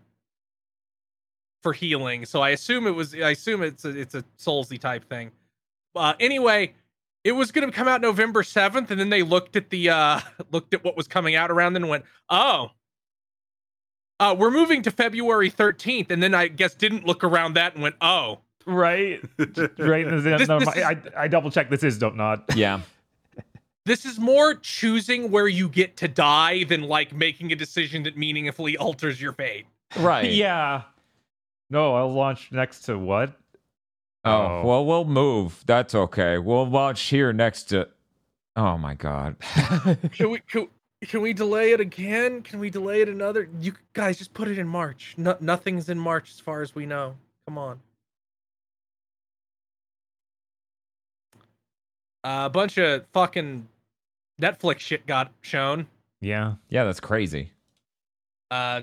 for 1.62 1.73
healing. 1.73 2.24
So 2.26 2.40
I 2.40 2.50
assume 2.50 2.86
it 2.86 2.92
was. 2.94 3.15
I 3.15 3.31
assume 3.31 3.62
it's 3.62 3.84
a, 3.84 3.90
it's 3.90 4.15
a 4.15 4.23
Soulsy 4.39 4.78
type 4.78 5.08
thing. 5.08 5.31
Uh, 5.97 6.15
anyway, 6.20 6.74
it 7.24 7.32
was 7.32 7.50
going 7.50 7.66
to 7.68 7.74
come 7.74 7.89
out 7.89 8.00
November 8.00 8.42
seventh, 8.42 8.90
and 8.90 9.00
then 9.00 9.08
they 9.10 9.23
looked 9.23 9.57
at 9.57 9.70
the 9.70 9.90
uh 9.90 10.20
looked 10.52 10.74
at 10.74 10.84
what 10.84 10.97
was 10.97 11.08
coming 11.08 11.34
out 11.34 11.50
around 11.50 11.73
then 11.73 11.82
and 11.82 11.90
went, 11.90 12.05
oh. 12.31 12.70
Uh, 14.20 14.34
we're 14.36 14.50
moving 14.50 14.82
to 14.82 14.90
February 14.90 15.48
13th, 15.48 16.10
and 16.10 16.20
then 16.20 16.34
I 16.34 16.48
guess 16.48 16.74
didn't 16.74 17.07
look 17.07 17.23
around 17.23 17.55
that 17.55 17.74
and 17.74 17.82
went, 17.84 17.94
oh, 18.00 18.40
right? 18.66 19.20
right. 19.39 20.08
This, 20.10 20.24
This- 20.24 20.48
no, 20.48 20.58
this 20.58 20.66
my- 20.74 20.82
I, 20.82 20.97
I 21.16 21.28
double 21.28 21.52
checked. 21.52 21.70
This 21.70 21.84
is 21.84 21.98
Don't 21.98 22.16
Nod. 22.16 22.42
yeah. 22.57 22.81
this 23.89 24.05
is 24.05 24.18
more 24.18 24.55
choosing 24.55 25.31
where 25.31 25.49
you 25.49 25.68
get 25.68 25.97
to 25.99 26.08
die 26.08 26.65
than 26.65 26.83
like 26.83 27.12
making 27.15 27.52
a 27.52 27.57
decision 27.57 28.02
that 28.05 28.17
meaningfully 28.17 28.76
alters 28.76 29.20
your 29.20 29.33
fate. 29.33 29.67
Right. 29.99 30.31
yeah. 30.33 30.83
No, 31.70 31.94
I'll 31.97 32.12
launch 32.12 32.50
next 32.52 32.81
to 32.83 32.99
what? 32.99 33.33
Oh, 34.25 34.31
Oh. 34.31 34.62
well, 34.67 34.84
we'll 34.86 35.05
move. 35.05 35.62
That's 35.67 35.94
okay. 35.94 36.39
We'll 36.39 36.68
launch 36.68 37.00
here 37.02 37.33
next 37.33 37.65
to. 37.65 37.89
Oh 38.57 38.76
my 38.76 38.94
god. 38.94 39.36
Can 40.12 40.31
we 40.31 40.41
can, 40.41 40.67
can 41.02 41.20
we 41.20 41.33
delay 41.33 41.70
it 41.73 41.81
again? 41.81 42.42
Can 42.42 42.58
we 42.58 42.70
delay 42.70 43.00
it 43.02 43.08
another? 43.08 43.49
You 43.60 43.73
guys 43.92 44.18
just 44.18 44.34
put 44.34 44.49
it 44.49 44.58
in 44.58 44.67
March. 44.67 45.15
No, 45.17 45.36
nothing's 45.41 45.89
in 45.89 45.99
March 45.99 46.31
as 46.31 46.41
far 46.41 46.60
as 46.62 46.75
we 46.75 46.84
know. 46.84 47.15
Come 47.47 47.57
on. 47.57 47.81
Uh, 52.25 52.47
a 52.47 52.50
bunch 52.50 52.78
of 52.78 53.07
fucking 53.12 53.68
Netflix 54.41 54.81
shit 54.81 55.07
got 55.07 55.33
shown. 55.41 55.86
Yeah. 56.20 56.55
yeah, 56.68 56.84
that's 56.84 57.00
crazy. 57.00 57.52
Uh, 58.50 58.83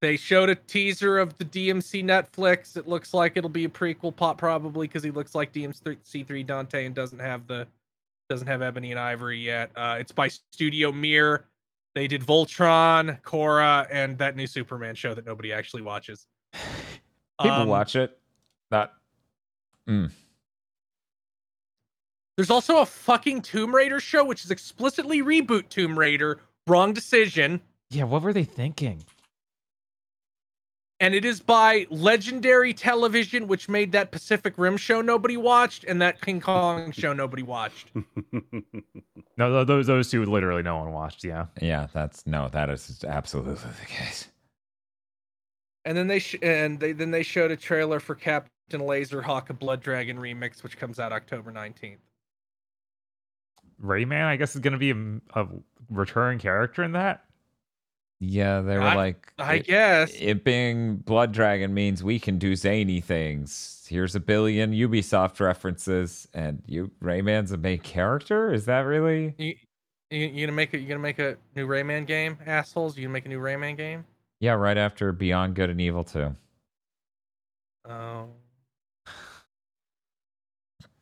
they 0.00 0.16
showed 0.16 0.50
a 0.50 0.54
teaser 0.54 1.18
of 1.18 1.36
the 1.38 1.44
DMC 1.44 2.04
Netflix. 2.04 2.76
It 2.76 2.86
looks 2.86 3.14
like 3.14 3.36
it'll 3.36 3.48
be 3.48 3.64
a 3.64 3.68
prequel, 3.68 4.14
pop 4.14 4.36
probably 4.38 4.86
because 4.86 5.02
he 5.02 5.10
looks 5.10 5.34
like 5.34 5.52
DMC3 5.52 6.46
Dante 6.46 6.84
and 6.84 6.94
doesn't 6.94 7.20
have 7.20 7.46
the 7.46 7.66
doesn't 8.28 8.46
have 8.46 8.62
Ebony 8.62 8.90
and 8.90 8.98
Ivory 8.98 9.38
yet. 9.38 9.70
Uh, 9.76 9.96
it's 9.98 10.12
by 10.12 10.28
Studio 10.28 10.90
Mir. 10.92 11.44
They 11.94 12.06
did 12.08 12.22
Voltron, 12.22 13.20
Korra, 13.22 13.86
and 13.90 14.16
that 14.18 14.34
new 14.34 14.46
Superman 14.46 14.94
show 14.94 15.14
that 15.14 15.26
nobody 15.26 15.52
actually 15.52 15.82
watches. 15.82 16.26
People 17.40 17.50
Um, 17.50 17.68
watch 17.68 17.96
it. 17.96 18.18
That. 18.70 18.92
Mm. 19.88 20.10
There's 22.36 22.50
also 22.50 22.78
a 22.78 22.86
fucking 22.86 23.42
Tomb 23.42 23.74
Raider 23.74 24.00
show, 24.00 24.24
which 24.24 24.44
is 24.44 24.50
explicitly 24.50 25.22
reboot 25.22 25.68
Tomb 25.68 25.98
Raider. 25.98 26.40
Wrong 26.66 26.92
decision. 26.92 27.60
Yeah, 27.90 28.04
what 28.04 28.22
were 28.22 28.32
they 28.32 28.44
thinking? 28.44 29.04
and 31.00 31.12
it 31.14 31.24
is 31.24 31.40
by 31.40 31.86
Legendary 31.90 32.72
Television, 32.72 33.46
which 33.48 33.68
made 33.68 33.92
that 33.92 34.10
Pacific 34.12 34.54
Rim 34.56 34.76
show 34.76 35.02
nobody 35.02 35.36
watched 35.36 35.84
and 35.84 36.00
that 36.00 36.20
King 36.22 36.40
Kong 36.40 36.92
show 36.92 37.12
nobody 37.12 37.42
watched. 37.42 37.90
No, 39.36 39.64
those 39.64 39.88
those 39.88 40.08
two 40.10 40.24
literally 40.24 40.62
no 40.62 40.76
one 40.78 40.92
watched. 40.92 41.24
Yeah. 41.24 41.46
Yeah, 41.60 41.88
that's 41.92 42.24
no, 42.24 42.48
that 42.50 42.70
is 42.70 43.04
absolutely 43.06 43.54
the 43.54 43.86
case. 43.86 44.28
And 45.84 45.98
then 45.98 46.06
they 46.06 46.20
sh- 46.20 46.36
and 46.40 46.78
they 46.78 46.92
then 46.92 47.10
they 47.10 47.24
showed 47.24 47.50
a 47.50 47.56
trailer 47.56 47.98
for 47.98 48.14
Captain 48.14 48.80
Laserhawk, 48.80 49.50
a 49.50 49.52
Blood 49.52 49.80
Dragon 49.80 50.16
remix, 50.18 50.62
which 50.62 50.78
comes 50.78 51.00
out 51.00 51.12
October 51.12 51.50
nineteenth. 51.50 51.98
Rayman, 53.84 54.24
I 54.24 54.36
guess, 54.36 54.54
is 54.54 54.60
going 54.60 54.72
to 54.72 54.78
be 54.78 54.90
a, 54.90 55.40
a 55.42 55.46
recurring 55.90 56.38
character 56.38 56.82
in 56.82 56.92
that. 56.92 57.24
Yeah, 58.20 58.60
they 58.62 58.76
were 58.78 58.84
I- 58.84 58.94
like, 58.94 59.32
I 59.38 59.54
it, 59.56 59.66
guess. 59.66 60.12
it 60.18 60.44
being 60.44 60.96
Blood 60.96 61.32
Dragon 61.32 61.74
means 61.74 62.02
we 62.02 62.18
can 62.18 62.38
do 62.38 62.56
zany 62.56 63.00
things. 63.00 63.84
Here's 63.88 64.14
a 64.14 64.20
billion 64.20 64.72
Ubisoft 64.72 65.40
references, 65.40 66.26
and 66.32 66.62
you 66.66 66.90
Rayman's 67.02 67.52
a 67.52 67.58
main 67.58 67.80
character. 67.80 68.50
Is 68.52 68.64
that 68.64 68.80
really? 68.80 69.34
You, 69.36 69.54
you, 70.10 70.26
you 70.28 70.46
gonna 70.46 70.56
make 70.56 70.72
it? 70.72 70.80
You 70.80 70.88
gonna 70.88 71.00
make 71.00 71.18
a 71.18 71.36
new 71.54 71.66
Rayman 71.66 72.06
game, 72.06 72.38
assholes? 72.46 72.96
You 72.96 73.02
gonna 73.02 73.12
make 73.12 73.26
a 73.26 73.28
new 73.28 73.40
Rayman 73.40 73.76
game? 73.76 74.06
Yeah, 74.40 74.52
right 74.52 74.78
after 74.78 75.12
Beyond 75.12 75.54
Good 75.54 75.68
and 75.70 75.80
Evil 75.80 76.04
2. 76.04 76.34
Oh. 77.90 78.28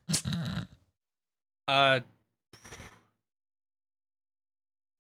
Uh. 1.69 2.01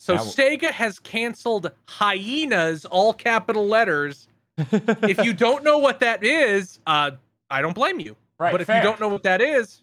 So 0.02 0.16
w- 0.16 0.32
Sega 0.32 0.72
has 0.72 0.98
canceled 0.98 1.70
hyenas, 1.86 2.84
all 2.84 3.14
capital 3.14 3.68
letters. 3.68 4.26
if 4.58 5.24
you 5.24 5.32
don't 5.32 5.62
know 5.62 5.78
what 5.78 6.00
that 6.00 6.24
is, 6.24 6.80
uh, 6.88 7.12
I 7.48 7.62
don't 7.62 7.72
blame 7.72 8.00
you. 8.00 8.16
Right, 8.36 8.50
but 8.50 8.60
if 8.60 8.66
fair. 8.66 8.78
you 8.78 8.82
don't 8.82 8.98
know 8.98 9.06
what 9.06 9.22
that 9.22 9.40
is, 9.40 9.82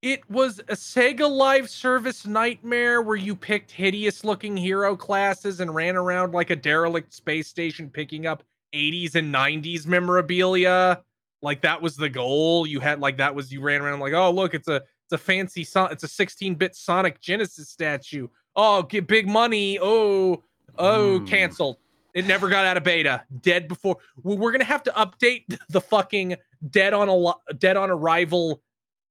it 0.00 0.30
was 0.30 0.60
a 0.60 0.74
Sega 0.74 1.28
live 1.28 1.68
service 1.68 2.24
nightmare 2.24 3.02
where 3.02 3.16
you 3.16 3.34
picked 3.34 3.72
hideous 3.72 4.22
looking 4.22 4.56
hero 4.56 4.94
classes 4.94 5.58
and 5.58 5.74
ran 5.74 5.96
around 5.96 6.32
like 6.32 6.50
a 6.50 6.56
derelict 6.56 7.12
space 7.12 7.48
station 7.48 7.90
picking 7.90 8.26
up 8.26 8.44
80s 8.72 9.16
and 9.16 9.34
90s 9.34 9.86
memorabilia. 9.86 11.02
Like 11.42 11.62
that 11.62 11.82
was 11.82 11.96
the 11.96 12.08
goal. 12.08 12.64
You 12.64 12.78
had 12.78 13.00
like 13.00 13.16
that 13.16 13.34
was 13.34 13.52
you 13.52 13.60
ran 13.60 13.80
around 13.80 13.98
like, 13.98 14.12
oh 14.12 14.30
look, 14.30 14.54
it's 14.54 14.68
a 14.68 14.76
it's 14.76 15.12
a 15.12 15.18
fancy 15.18 15.64
son 15.64 15.90
it's 15.90 16.04
a 16.04 16.06
16-bit 16.06 16.76
Sonic 16.76 17.20
Genesis 17.20 17.68
statue. 17.68 18.28
Oh, 18.62 18.82
get 18.82 19.06
big 19.06 19.26
money. 19.26 19.78
Oh, 19.80 20.42
oh, 20.78 21.18
Hmm. 21.20 21.24
canceled. 21.24 21.78
It 22.12 22.26
never 22.26 22.48
got 22.48 22.64
out 22.66 22.76
of 22.76 22.82
beta. 22.84 23.22
Dead 23.40 23.68
before. 23.68 23.96
Well, 24.22 24.36
we're 24.36 24.52
gonna 24.52 24.64
have 24.64 24.82
to 24.84 24.90
update 24.92 25.44
the 25.70 25.80
fucking 25.80 26.36
dead 26.68 26.92
on 26.92 27.08
a 27.08 27.14
lo- 27.14 27.40
dead 27.58 27.76
on 27.76 27.88
arrival 27.90 28.60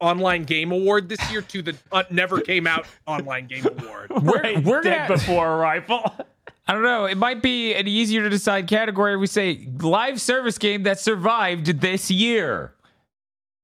online 0.01 0.43
game 0.43 0.71
award 0.71 1.09
this 1.09 1.31
year 1.31 1.41
to 1.41 1.61
the 1.61 1.75
uh, 1.91 2.03
never 2.09 2.39
came 2.41 2.67
out 2.67 2.85
online 3.07 3.47
game 3.47 3.65
award. 3.65 4.09
We're- 4.21 4.39
Right, 4.41 4.63
we're 4.63 4.81
dead 4.81 5.07
gonna- 5.07 5.19
before 5.19 5.47
arrival. 5.55 6.03
I 6.67 6.73
don't 6.73 6.83
know. 6.83 7.05
It 7.05 7.17
might 7.17 7.41
be 7.41 7.73
an 7.73 7.87
easier 7.87 8.21
to 8.21 8.29
decide 8.29 8.67
category. 8.67 9.17
We 9.17 9.25
say 9.25 9.67
live 9.79 10.21
service 10.21 10.59
game 10.59 10.83
that 10.83 10.99
survived 10.99 11.65
this 11.81 12.11
year. 12.11 12.75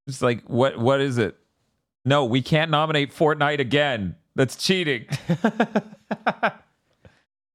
It's 0.08 0.22
like 0.24 0.42
what? 0.46 0.80
What 0.80 1.02
is 1.02 1.18
it? 1.20 1.38
No, 2.04 2.26
we 2.26 2.42
can't 2.42 2.72
nominate 2.72 3.14
Fortnite 3.14 3.60
again. 3.60 4.16
That's 4.36 4.58
cheating. 4.58 5.06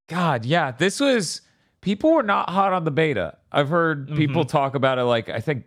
God, 0.09 0.45
yeah, 0.45 0.73
this 0.73 1.01
was. 1.01 1.43
People 1.83 2.13
were 2.13 2.23
not 2.23 2.51
hot 2.51 2.73
on 2.73 2.85
the 2.85 2.91
beta. 2.91 3.39
I've 3.51 3.71
heard 3.71 4.09
people 4.09 4.43
mm-hmm. 4.43 4.51
talk 4.51 4.75
about 4.75 4.99
it. 4.99 5.05
Like 5.05 5.31
I 5.31 5.41
think, 5.41 5.65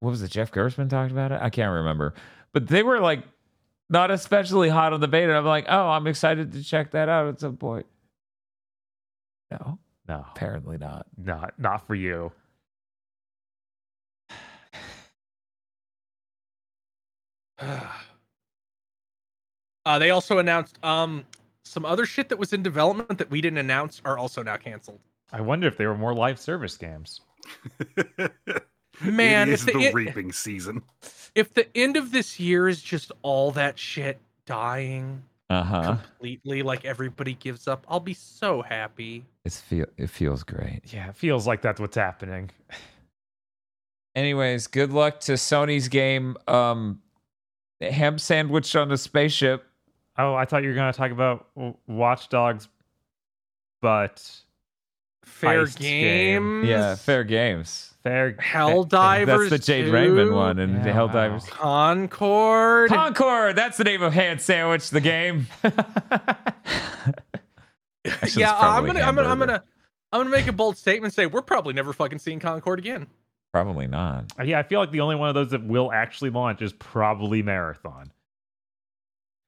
what 0.00 0.10
was 0.10 0.22
it? 0.22 0.30
Jeff 0.30 0.52
Gerstmann 0.52 0.90
talked 0.90 1.12
about 1.12 1.32
it. 1.32 1.40
I 1.40 1.50
can't 1.50 1.72
remember, 1.72 2.14
but 2.52 2.66
they 2.66 2.82
were 2.82 3.00
like 3.00 3.22
not 3.88 4.10
especially 4.10 4.68
hot 4.68 4.92
on 4.92 5.00
the 5.00 5.08
beta. 5.08 5.34
I'm 5.34 5.44
like, 5.44 5.66
oh, 5.68 5.88
I'm 5.88 6.06
excited 6.06 6.52
to 6.52 6.62
check 6.62 6.90
that 6.92 7.08
out 7.08 7.28
at 7.28 7.40
some 7.40 7.56
point. 7.56 7.86
No, 9.50 9.78
no, 10.08 10.26
apparently 10.30 10.76
not. 10.76 11.06
not 11.16 11.54
not 11.58 11.86
for 11.86 11.94
you. 11.94 12.32
Uh, 19.86 19.98
they 19.98 20.10
also 20.10 20.38
announced 20.38 20.78
um 20.84 21.24
some 21.64 21.84
other 21.84 22.04
shit 22.06 22.28
that 22.28 22.38
was 22.38 22.52
in 22.52 22.62
development 22.62 23.18
that 23.18 23.30
we 23.30 23.40
didn't 23.40 23.58
announce 23.58 24.00
are 24.04 24.18
also 24.18 24.42
now 24.42 24.56
canceled. 24.56 25.00
I 25.32 25.40
wonder 25.40 25.66
if 25.66 25.76
they 25.76 25.86
were 25.86 25.96
more 25.96 26.14
live 26.14 26.38
service 26.38 26.76
games. 26.76 27.20
Man, 29.02 29.48
it 29.48 29.52
if 29.54 29.60
is 29.60 29.66
the, 29.66 29.72
the 29.72 29.78
it- 29.86 29.94
reaping 29.94 30.32
season. 30.32 30.82
if 31.34 31.52
the 31.54 31.66
end 31.76 31.96
of 31.96 32.12
this 32.12 32.38
year 32.38 32.68
is 32.68 32.80
just 32.82 33.10
all 33.22 33.50
that 33.52 33.78
shit 33.78 34.18
dying 34.46 35.22
Uh 35.50 35.62
huh. 35.64 35.96
completely, 35.96 36.62
like 36.62 36.84
everybody 36.84 37.34
gives 37.34 37.66
up, 37.66 37.84
I'll 37.88 37.98
be 38.00 38.14
so 38.14 38.62
happy. 38.62 39.24
It's 39.44 39.60
feel 39.60 39.86
it 39.96 40.10
feels 40.10 40.42
great. 40.44 40.80
Yeah, 40.92 41.08
it 41.08 41.16
feels 41.16 41.46
like 41.46 41.60
that's 41.62 41.80
what's 41.80 41.96
happening. 41.96 42.50
Anyways, 44.14 44.68
good 44.68 44.92
luck 44.92 45.18
to 45.20 45.32
Sony's 45.32 45.88
game. 45.88 46.36
Um, 46.46 47.02
ham 47.80 48.18
sandwich 48.18 48.76
on 48.76 48.92
a 48.92 48.96
spaceship. 48.96 49.64
Oh, 50.16 50.34
I 50.34 50.44
thought 50.44 50.62
you 50.62 50.68
were 50.68 50.74
going 50.74 50.92
to 50.92 50.96
talk 50.96 51.10
about 51.10 51.46
Watchdogs, 51.88 52.68
but 53.82 54.30
Fair 55.24 55.64
Heist 55.64 55.78
game. 55.78 56.60
game. 56.62 56.64
Yeah, 56.70 56.94
fair 56.94 57.24
games. 57.24 57.94
fair. 58.02 58.32
Helldivers. 58.40 59.26
That's 59.26 59.50
the 59.50 59.58
Jade 59.58 59.86
2, 59.86 59.92
Raymond 59.92 60.32
one, 60.34 60.58
and 60.58 60.84
the 60.84 60.88
Yeah, 60.90 60.94
Helldivers. 60.94 61.48
Concord. 61.48 62.90
Concord. 62.90 63.56
That's 63.56 63.76
the 63.76 63.84
name 63.84 64.02
of 64.02 64.12
hand 64.12 64.40
sandwich. 64.40 64.90
The 64.90 65.00
game. 65.00 65.46
Yeah, 68.06 68.12
it's 68.22 68.36
I'm 68.36 68.84
gonna, 68.84 69.00
I'm 69.00 69.14
gonna, 69.14 69.28
I'm 69.28 69.38
gonna, 69.38 69.62
I'm 70.12 70.20
gonna 70.20 70.30
make 70.30 70.46
a 70.46 70.52
bold 70.52 70.76
statement. 70.76 71.14
Say 71.14 71.24
we're 71.24 71.40
probably 71.40 71.72
never 71.72 71.92
fucking 71.94 72.18
seeing 72.18 72.38
Concord 72.38 72.78
again. 72.78 73.06
Probably 73.50 73.86
not. 73.86 74.26
Yeah, 74.44 74.58
I 74.58 74.62
feel 74.62 74.78
like 74.80 74.90
the 74.90 75.00
only 75.00 75.16
one 75.16 75.30
of 75.30 75.34
those 75.34 75.50
that 75.52 75.64
will 75.64 75.90
actually 75.90 76.28
launch 76.30 76.60
is 76.60 76.74
probably 76.74 77.42
Marathon. 77.42 78.12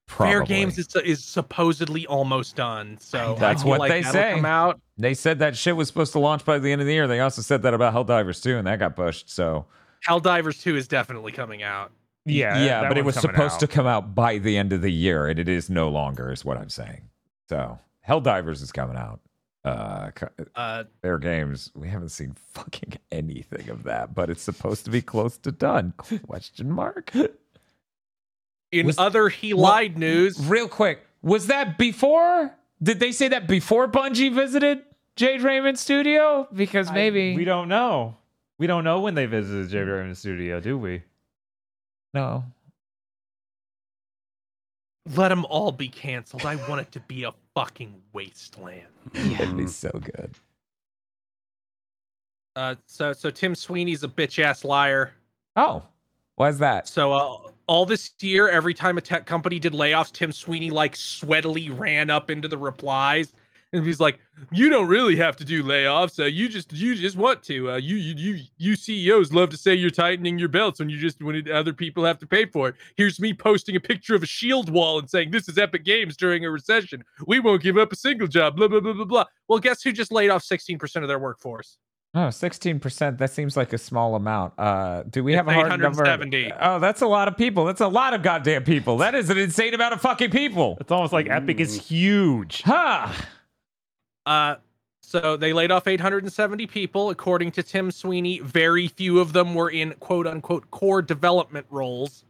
Probably. 0.06 0.32
Fair 0.32 0.42
Games 0.44 0.78
is, 0.78 0.94
is 1.04 1.24
supposedly 1.24 2.06
almost 2.06 2.56
done, 2.56 2.96
so 3.00 3.36
That's 3.38 3.64
what 3.64 3.80
like 3.80 3.90
they 3.90 4.02
say. 4.02 4.34
Come 4.34 4.44
out. 4.44 4.80
They 4.96 5.14
said 5.14 5.40
that 5.40 5.56
shit 5.56 5.76
was 5.76 5.88
supposed 5.88 6.12
to 6.12 6.18
launch 6.20 6.44
by 6.44 6.58
the 6.58 6.70
end 6.70 6.80
of 6.80 6.86
the 6.86 6.92
year. 6.94 7.06
They 7.08 7.20
also 7.20 7.42
said 7.42 7.62
that 7.62 7.74
about 7.74 7.92
Helldivers 7.92 8.42
2, 8.42 8.56
and 8.56 8.66
that 8.66 8.78
got 8.78 8.94
pushed. 8.94 9.28
So 9.28 9.66
Helldivers 10.06 10.62
2 10.62 10.76
is 10.76 10.86
definitely 10.88 11.32
coming 11.32 11.62
out. 11.62 11.90
Yeah, 12.24 12.64
yeah, 12.64 12.80
that 12.82 12.88
but 12.88 12.98
it 12.98 13.04
was 13.04 13.14
supposed 13.16 13.54
out. 13.54 13.60
to 13.60 13.66
come 13.68 13.86
out 13.86 14.14
by 14.14 14.38
the 14.38 14.56
end 14.56 14.72
of 14.72 14.80
the 14.80 14.90
year, 14.90 15.26
and 15.26 15.38
it 15.38 15.48
is 15.48 15.68
no 15.70 15.88
longer, 15.88 16.32
is 16.32 16.44
what 16.44 16.56
I'm 16.56 16.70
saying. 16.70 17.08
So 17.48 17.78
Helldivers 18.08 18.62
is 18.62 18.72
coming 18.72 18.96
out. 18.96 19.20
Uh, 19.64 20.10
Uh, 20.54 20.84
Fair 21.02 21.18
Games, 21.18 21.72
we 21.74 21.88
haven't 21.88 22.10
seen 22.10 22.36
fucking 22.54 22.94
anything 23.10 23.68
of 23.68 23.82
that, 23.84 24.14
but 24.14 24.30
it's 24.30 24.42
supposed 24.42 24.84
to 24.84 24.90
be 24.90 25.02
close 25.02 25.36
to 25.38 25.50
done. 25.52 25.92
Question 25.96 26.70
mark. 26.70 27.12
in 28.72 28.86
Was- 28.86 28.98
other 28.98 29.28
he 29.28 29.54
Well, 29.54 29.64
lied 29.64 29.98
news, 29.98 30.38
Real 30.46 30.68
quick, 30.68 31.00
was 31.22 31.46
that 31.48 31.78
before? 31.78 32.54
Did 32.82 33.00
they 33.00 33.12
say 33.12 33.28
that 33.28 33.46
before 33.48 33.88
Bungie 33.88 34.32
visited 34.34 34.82
Jade 35.16 35.40
Raymond 35.42 35.78
Studio? 35.78 36.46
Because 36.54 36.90
maybe 36.92 37.34
we 37.34 37.44
don't 37.44 37.68
know. 37.68 38.16
We 38.58 38.66
don't 38.66 38.84
know 38.84 39.00
when 39.00 39.14
they 39.14 39.26
visited 39.26 39.68
J. 39.70 39.78
Raymond 39.80 40.16
Studio, 40.18 40.60
do 40.60 40.78
we? 40.78 41.02
no. 42.14 42.44
let 45.14 45.28
them 45.28 45.44
all 45.46 45.70
be 45.72 45.88
canceled. 45.88 46.44
I 46.44 46.56
want 46.68 46.80
it 46.80 46.90
to 46.92 47.00
be 47.00 47.24
a 47.24 47.32
fucking 47.54 47.94
wasteland. 48.12 48.86
It'd 49.14 49.56
be 49.56 49.66
so 49.68 49.90
good. 49.92 50.34
Uh, 52.56 52.74
so 52.86 53.12
so 53.12 53.30
Tim 53.30 53.54
Sweeney's 53.54 54.02
a 54.02 54.08
bitch 54.08 54.42
ass 54.42 54.64
liar. 54.64 55.12
Oh, 55.56 55.82
why's 56.36 56.58
that? 56.58 56.88
So 56.88 57.12
uh, 57.12 57.38
all 57.66 57.84
this 57.84 58.12
year, 58.20 58.48
every 58.48 58.74
time 58.74 58.96
a 58.96 59.00
tech 59.00 59.26
company 59.26 59.58
did 59.58 59.72
layoffs, 59.72 60.12
Tim 60.12 60.32
Sweeney 60.32 60.70
like 60.70 60.94
sweatily 60.94 61.76
ran 61.76 62.10
up 62.10 62.30
into 62.30 62.46
the 62.48 62.56
replies, 62.58 63.32
and 63.72 63.84
he's 63.84 63.98
like, 63.98 64.20
"You 64.52 64.68
don't 64.68 64.86
really 64.86 65.16
have 65.16 65.36
to 65.36 65.44
do 65.44 65.64
layoffs. 65.64 66.20
Uh, 66.20 66.26
you 66.26 66.48
just 66.48 66.72
you 66.72 66.94
just 66.94 67.16
want 67.16 67.42
to. 67.44 67.72
Uh, 67.72 67.76
you 67.76 67.96
you 67.96 68.14
you 68.14 68.44
you 68.58 68.76
CEOs 68.76 69.32
love 69.32 69.50
to 69.50 69.56
say 69.56 69.74
you're 69.74 69.90
tightening 69.90 70.38
your 70.38 70.48
belts 70.48 70.78
when 70.78 70.88
you 70.88 70.98
just 70.98 71.20
when 71.22 71.34
it, 71.34 71.50
other 71.50 71.72
people 71.72 72.04
have 72.04 72.18
to 72.20 72.26
pay 72.26 72.46
for 72.46 72.68
it. 72.68 72.76
Here's 72.96 73.18
me 73.18 73.34
posting 73.34 73.74
a 73.74 73.80
picture 73.80 74.14
of 74.14 74.22
a 74.22 74.26
shield 74.26 74.70
wall 74.70 74.98
and 74.98 75.10
saying 75.10 75.32
this 75.32 75.48
is 75.48 75.58
Epic 75.58 75.84
Games 75.84 76.16
during 76.16 76.44
a 76.44 76.50
recession. 76.50 77.02
We 77.26 77.40
won't 77.40 77.62
give 77.62 77.76
up 77.76 77.92
a 77.92 77.96
single 77.96 78.28
job. 78.28 78.56
Blah 78.56 78.68
blah 78.68 78.80
blah 78.80 78.92
blah 78.92 79.04
blah. 79.04 79.24
Well, 79.48 79.58
guess 79.58 79.82
who 79.82 79.92
just 79.92 80.12
laid 80.12 80.30
off 80.30 80.44
16% 80.44 81.02
of 81.02 81.08
their 81.08 81.18
workforce? 81.18 81.78
Oh, 82.16 82.28
16%. 82.28 83.18
That 83.18 83.30
seems 83.30 83.58
like 83.58 83.74
a 83.74 83.78
small 83.78 84.14
amount. 84.14 84.54
Uh, 84.58 85.02
do 85.02 85.22
we 85.22 85.34
It's 85.34 85.36
have 85.36 85.48
a 85.48 85.52
hard 85.52 85.78
number? 85.78 86.02
Oh, 86.58 86.78
that's 86.78 87.02
a 87.02 87.06
lot 87.06 87.28
of 87.28 87.36
people. 87.36 87.66
That's 87.66 87.82
a 87.82 87.88
lot 87.88 88.14
of 88.14 88.22
goddamn 88.22 88.64
people. 88.64 88.96
That 88.96 89.14
is 89.14 89.28
an 89.28 89.36
insane 89.36 89.74
amount 89.74 89.92
of 89.92 90.00
fucking 90.00 90.30
people. 90.30 90.78
It's 90.80 90.90
almost 90.90 91.12
like 91.12 91.28
Epic 91.28 91.60
is 91.60 91.86
huge. 91.86 92.62
Huh. 92.62 93.12
Uh, 94.24 94.54
So 95.02 95.36
they 95.36 95.52
laid 95.52 95.70
off 95.70 95.86
870 95.86 96.66
people, 96.68 97.10
according 97.10 97.50
to 97.52 97.62
Tim 97.62 97.90
Sweeney. 97.90 98.38
Very 98.40 98.88
few 98.88 99.20
of 99.20 99.34
them 99.34 99.54
were 99.54 99.68
in 99.68 99.92
quote 100.00 100.26
unquote 100.26 100.70
core 100.70 101.02
development 101.02 101.66
roles. 101.68 102.24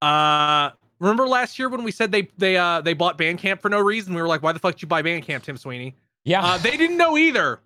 Uh, 0.00 0.70
remember 0.98 1.28
last 1.28 1.58
year 1.58 1.68
when 1.68 1.84
we 1.84 1.92
said 1.92 2.10
they 2.10 2.28
they 2.38 2.56
uh 2.56 2.80
they 2.80 2.94
bought 2.94 3.18
Bandcamp 3.18 3.60
for 3.60 3.68
no 3.68 3.80
reason? 3.80 4.14
We 4.14 4.22
were 4.22 4.28
like, 4.28 4.42
why 4.42 4.52
the 4.52 4.58
fuck 4.58 4.76
did 4.76 4.82
you 4.82 4.88
buy 4.88 5.02
Bandcamp, 5.02 5.42
Tim 5.42 5.58
Sweeney? 5.58 5.94
Yeah. 6.24 6.42
Uh, 6.42 6.56
they 6.58 6.78
didn't 6.78 6.96
know 6.96 7.18
either 7.18 7.60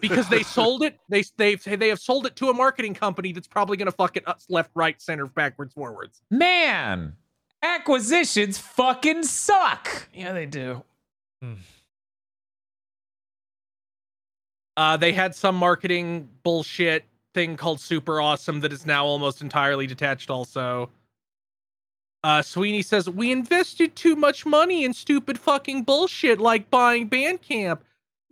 because 0.00 0.28
they 0.28 0.42
sold 0.42 0.82
it. 0.82 0.98
They 1.08 1.24
they 1.36 1.56
they 1.56 1.88
have 1.88 2.00
sold 2.00 2.26
it 2.26 2.36
to 2.36 2.50
a 2.50 2.54
marketing 2.54 2.94
company 2.94 3.32
that's 3.32 3.48
probably 3.48 3.76
going 3.76 3.86
to 3.86 3.92
fuck 3.92 4.16
it 4.16 4.26
up 4.26 4.40
left, 4.48 4.70
right, 4.74 5.00
center, 5.00 5.26
backwards, 5.26 5.74
forwards. 5.74 6.22
Man, 6.30 7.14
acquisitions 7.62 8.58
fucking 8.58 9.24
suck. 9.24 10.08
Yeah, 10.14 10.32
they 10.32 10.46
do. 10.46 10.82
Uh, 14.76 14.96
they 14.96 15.12
had 15.12 15.34
some 15.34 15.54
marketing 15.54 16.28
bullshit 16.42 17.04
thing 17.32 17.56
called 17.56 17.80
Super 17.80 18.20
Awesome 18.20 18.60
that 18.60 18.72
is 18.72 18.86
now 18.86 19.04
almost 19.04 19.40
entirely 19.40 19.86
detached. 19.86 20.30
Also, 20.30 20.90
uh, 22.24 22.42
Sweeney 22.42 22.82
says 22.82 23.08
we 23.08 23.30
invested 23.30 23.94
too 23.94 24.16
much 24.16 24.46
money 24.46 24.84
in 24.84 24.92
stupid 24.92 25.38
fucking 25.38 25.84
bullshit 25.84 26.40
like 26.40 26.70
buying 26.70 27.08
Bandcamp. 27.08 27.80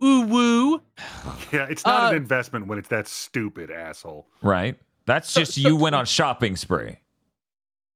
Ooh 0.03 0.21
woo. 0.21 0.81
yeah, 1.53 1.65
it's 1.69 1.85
not 1.85 2.03
Uh, 2.05 2.07
an 2.09 2.15
investment 2.15 2.67
when 2.67 2.77
it's 2.77 2.89
that 2.89 3.07
stupid 3.07 3.71
asshole. 3.71 4.27
Right? 4.41 4.77
That's 5.05 5.29
So- 5.29 5.41
just 5.41 5.53
so- 5.55 5.61
you 5.67 5.75
went 5.75 5.95
on 5.95 6.05
shopping 6.05 6.55
spree. 6.55 6.97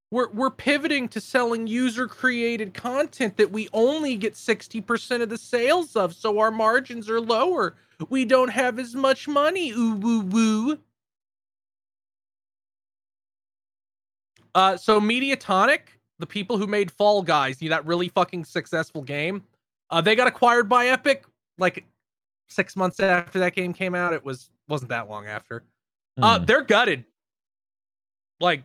We're 0.09 0.29
we're 0.29 0.51
pivoting 0.51 1.09
to 1.09 1.19
selling 1.19 1.67
user 1.67 2.07
created 2.07 2.73
content 2.73 3.35
that 3.35 3.51
we 3.51 3.67
only 3.73 4.15
get 4.15 4.35
60% 4.37 5.21
of 5.21 5.27
the 5.27 5.37
sales 5.37 5.97
of, 5.97 6.15
so 6.15 6.39
our 6.39 6.49
margins 6.51 7.09
are 7.09 7.19
lower. 7.19 7.75
We 8.09 8.23
don't 8.23 8.47
have 8.49 8.79
as 8.79 8.95
much 8.95 9.27
money. 9.27 9.71
Ooh 9.71 9.95
woo 9.95 10.21
woo. 10.21 10.79
Uh 14.55 14.77
so 14.77 14.99
Mediatonic, 15.01 15.79
the 16.19 16.25
people 16.27 16.57
who 16.57 16.67
made 16.67 16.89
Fall 16.91 17.21
Guys, 17.21 17.61
you 17.61 17.69
know, 17.69 17.75
that 17.75 17.85
really 17.85 18.07
fucking 18.09 18.45
successful 18.45 19.01
game, 19.01 19.43
uh 19.89 19.99
they 19.99 20.15
got 20.15 20.27
acquired 20.27 20.69
by 20.69 20.87
Epic 20.87 21.25
like 21.57 21.85
6 22.49 22.75
months 22.75 22.99
after 22.99 23.39
that 23.39 23.55
game 23.55 23.73
came 23.73 23.95
out. 23.95 24.13
It 24.13 24.23
was 24.23 24.49
wasn't 24.67 24.89
that 24.89 25.09
long 25.09 25.27
after. 25.27 25.63
Uh 26.21 26.39
Hmm. 26.39 26.45
they're 26.45 26.63
gutted. 26.63 27.05
Like 28.39 28.63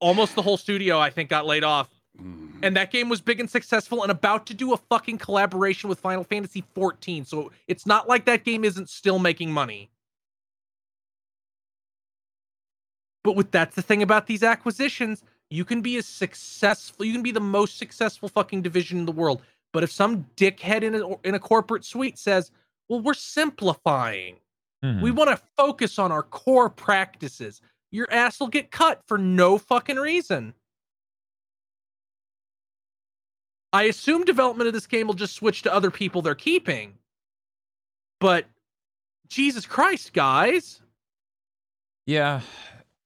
almost 0.00 0.34
the 0.34 0.42
whole 0.42 0.56
studio 0.56 0.98
I 0.98 1.10
think 1.10 1.30
got 1.30 1.46
laid 1.46 1.64
off. 1.64 1.88
Mm. 2.20 2.58
And 2.62 2.76
that 2.76 2.90
game 2.90 3.08
was 3.08 3.20
big 3.20 3.40
and 3.40 3.48
successful 3.48 4.02
and 4.02 4.10
about 4.10 4.46
to 4.46 4.54
do 4.54 4.72
a 4.72 4.76
fucking 4.76 5.18
collaboration 5.18 5.88
with 5.88 6.00
Final 6.00 6.24
Fantasy 6.24 6.64
14. 6.74 7.24
So 7.24 7.52
it's 7.68 7.86
not 7.86 8.08
like 8.08 8.24
that 8.26 8.44
game 8.44 8.64
isn't 8.64 8.88
still 8.90 9.18
making 9.18 9.50
money. 9.52 9.90
But 13.22 13.36
with 13.36 13.50
that's 13.50 13.76
the 13.76 13.82
thing 13.82 14.02
about 14.02 14.26
these 14.26 14.42
acquisitions, 14.42 15.22
you 15.50 15.64
can 15.64 15.82
be 15.82 15.96
as 15.96 16.06
successful, 16.06 17.04
you 17.04 17.12
can 17.12 17.22
be 17.22 17.32
the 17.32 17.40
most 17.40 17.76
successful 17.78 18.28
fucking 18.28 18.62
division 18.62 18.98
in 18.98 19.06
the 19.06 19.12
world. 19.12 19.42
But 19.72 19.82
if 19.84 19.92
some 19.92 20.26
dickhead 20.36 20.82
in 20.82 20.94
a 20.94 21.28
in 21.28 21.34
a 21.34 21.38
corporate 21.38 21.84
suite 21.84 22.18
says, 22.18 22.50
"Well, 22.90 23.00
we're 23.00 23.14
simplifying. 23.14 24.36
Hmm. 24.82 25.00
We 25.00 25.10
want 25.10 25.30
to 25.30 25.42
focus 25.56 25.98
on 25.98 26.12
our 26.12 26.22
core 26.22 26.68
practices." 26.68 27.62
Your 27.92 28.06
ass 28.12 28.38
will 28.38 28.48
get 28.48 28.70
cut 28.70 29.02
for 29.06 29.18
no 29.18 29.56
fucking 29.58 29.96
reason. 29.96 30.54
I 33.72 33.84
assume 33.84 34.24
development 34.24 34.68
of 34.68 34.74
this 34.74 34.86
game 34.86 35.06
will 35.06 35.14
just 35.14 35.34
switch 35.34 35.62
to 35.62 35.72
other 35.72 35.90
people 35.90 36.22
they're 36.22 36.34
keeping. 36.34 36.98
But 38.20 38.46
Jesus 39.28 39.64
Christ, 39.66 40.12
guys. 40.12 40.82
yeah. 42.06 42.40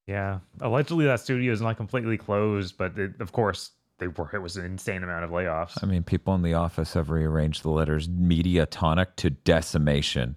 Yeah, 0.06 0.40
allegedly 0.60 1.06
that 1.06 1.20
studio 1.20 1.50
is 1.50 1.62
not 1.62 1.78
completely 1.78 2.18
closed, 2.18 2.76
but 2.76 2.98
it, 2.98 3.18
of 3.20 3.32
course 3.32 3.70
they 3.98 4.08
were. 4.08 4.30
It 4.32 4.40
was 4.42 4.56
an 4.56 4.64
insane 4.64 5.02
amount 5.02 5.24
of 5.24 5.30
layoffs. 5.30 5.78
I 5.82 5.86
mean, 5.86 6.02
people 6.02 6.34
in 6.34 6.42
the 6.42 6.54
office 6.54 6.94
have 6.94 7.10
rearranged 7.10 7.62
the 7.62 7.70
letters 7.70 8.08
mediatonic 8.08 9.16
to 9.16 9.30
decimation 9.30 10.36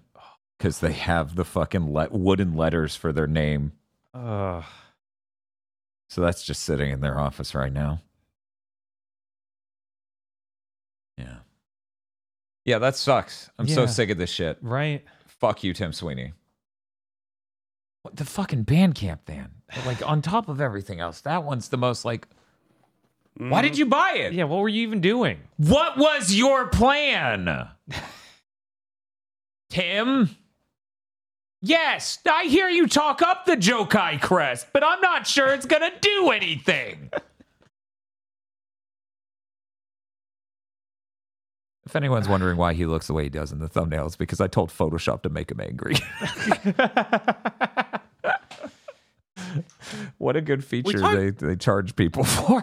because 0.58 0.80
they 0.80 0.92
have 0.92 1.34
the 1.36 1.44
fucking 1.44 1.92
le- 1.92 2.08
wooden 2.10 2.54
letters 2.56 2.94
for 2.96 3.12
their 3.12 3.26
name. 3.26 3.72
Ugh. 4.14 4.64
So 6.10 6.20
that's 6.20 6.42
just 6.44 6.62
sitting 6.62 6.90
in 6.90 7.00
their 7.00 7.18
office 7.18 7.54
right 7.54 7.72
now. 7.72 8.00
Yeah. 11.16 11.38
Yeah, 12.64 12.78
that 12.78 12.96
sucks. 12.96 13.50
I'm 13.58 13.66
so 13.68 13.86
sick 13.86 14.10
of 14.10 14.18
this 14.18 14.30
shit. 14.30 14.58
right? 14.62 15.04
Fuck 15.26 15.64
you, 15.64 15.72
Tim 15.72 15.92
Sweeney. 15.92 16.32
What 18.02 18.16
the 18.16 18.24
fucking 18.24 18.64
Bandcamp 18.64 19.20
then? 19.26 19.50
Like 19.86 20.06
on 20.08 20.22
top 20.22 20.48
of 20.48 20.60
everything 20.60 21.00
else, 21.00 21.20
that 21.22 21.44
one's 21.44 21.68
the 21.68 21.76
most 21.76 22.04
like. 22.04 22.26
Why 23.38 23.62
did 23.62 23.74
mm. 23.74 23.78
you 23.78 23.86
buy 23.86 24.14
it? 24.16 24.32
Yeah, 24.32 24.44
what 24.44 24.60
were 24.60 24.68
you 24.68 24.82
even 24.82 25.00
doing? 25.00 25.38
What 25.56 25.96
was 25.96 26.34
your 26.34 26.66
plan? 26.66 27.68
Tim? 29.70 30.30
Yes, 31.62 32.18
I 32.28 32.44
hear 32.44 32.68
you 32.68 32.86
talk 32.88 33.22
up 33.22 33.46
the 33.46 33.56
Jokai 33.56 34.20
crest, 34.20 34.66
but 34.72 34.82
I'm 34.84 35.00
not 35.00 35.26
sure 35.26 35.48
it's 35.48 35.66
gonna 35.66 35.92
do 36.00 36.30
anything. 36.30 37.10
If 41.86 41.96
anyone's 41.96 42.28
wondering 42.28 42.58
why 42.58 42.74
he 42.74 42.84
looks 42.84 43.06
the 43.06 43.14
way 43.14 43.22
he 43.22 43.30
does 43.30 43.50
in 43.50 43.60
the 43.60 43.66
thumbnails, 43.68 44.18
because 44.18 44.42
I 44.42 44.46
told 44.46 44.68
Photoshop 44.68 45.22
to 45.22 45.30
make 45.30 45.50
him 45.50 45.58
angry. 45.58 45.94
what 50.18 50.36
a 50.36 50.42
good 50.42 50.62
feature 50.62 50.98
talked- 50.98 51.16
they, 51.16 51.30
they 51.30 51.56
charge 51.56 51.96
people 51.96 52.24
for. 52.24 52.62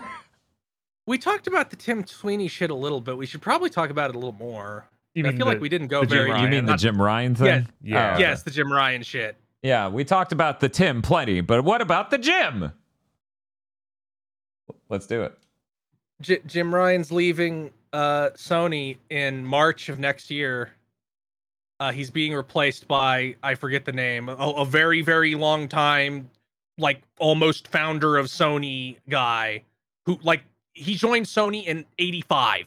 We 1.08 1.18
talked 1.18 1.48
about 1.48 1.70
the 1.70 1.76
Tim 1.76 2.06
Sweeney 2.06 2.48
shit 2.48 2.72
a 2.72 2.76
little 2.76 3.00
bit. 3.02 3.18
We 3.18 3.26
should 3.26 3.42
probably 3.42 3.70
talk 3.70 3.90
about 3.90 4.10
it 4.10 4.16
a 4.16 4.20
little 4.20 4.32
more. 4.34 4.88
You 5.14 5.26
I 5.26 5.30
feel 5.30 5.40
the- 5.40 5.46
like 5.46 5.62
we 5.62 5.70
didn't 5.70 5.88
go 5.88 6.02
the 6.02 6.08
Jim 6.08 6.18
very. 6.18 6.32
Ryan? 6.32 6.44
You 6.44 6.50
mean 6.50 6.66
the 6.66 6.76
Jim 6.78 7.02
Ryan 7.02 7.36
thing? 7.36 7.68
Yeah. 7.82 8.16
Oh, 8.16 8.20
Yes, 8.20 8.44
the 8.44 8.52
Jim 8.52 8.72
Ryan 8.72 9.04
shit. 9.04 9.38
Yeah, 9.62 9.88
we 9.88 10.04
talked 10.04 10.32
about 10.32 10.60
the 10.60 10.70
Tim 10.70 11.02
plenty, 11.02 11.42
but 11.42 11.64
what 11.64 11.82
about 11.82 12.12
the 12.12 12.18
Jim? 12.18 12.72
Let's 14.90 15.08
do 15.08 15.24
it. 15.24 15.38
J- 16.22 16.42
Jim 16.46 16.74
Ryan's 16.74 17.12
leaving 17.12 17.72
uh, 17.94 18.30
Sony 18.36 18.98
in 19.10 19.46
March 19.46 19.90
of 19.90 20.00
next 20.00 20.30
year. 20.30 20.72
Uh, 21.80 21.92
he's 21.92 22.10
being 22.10 22.34
replaced 22.34 22.88
by 22.88 23.36
I 23.44 23.56
forget 23.56 23.86
the 23.86 23.92
name, 23.92 24.30
a, 24.30 24.34
a 24.36 24.66
very 24.66 25.02
very 25.02 25.36
long 25.36 25.68
time, 25.68 26.30
like 26.78 27.02
almost 27.20 27.68
founder 27.68 28.18
of 28.18 28.28
Sony 28.28 28.98
guy 29.10 29.64
who 30.06 30.18
like 30.24 30.44
he 30.76 30.96
joined 30.96 31.26
Sony 31.26 31.66
in 31.66 31.86
'85. 31.98 32.66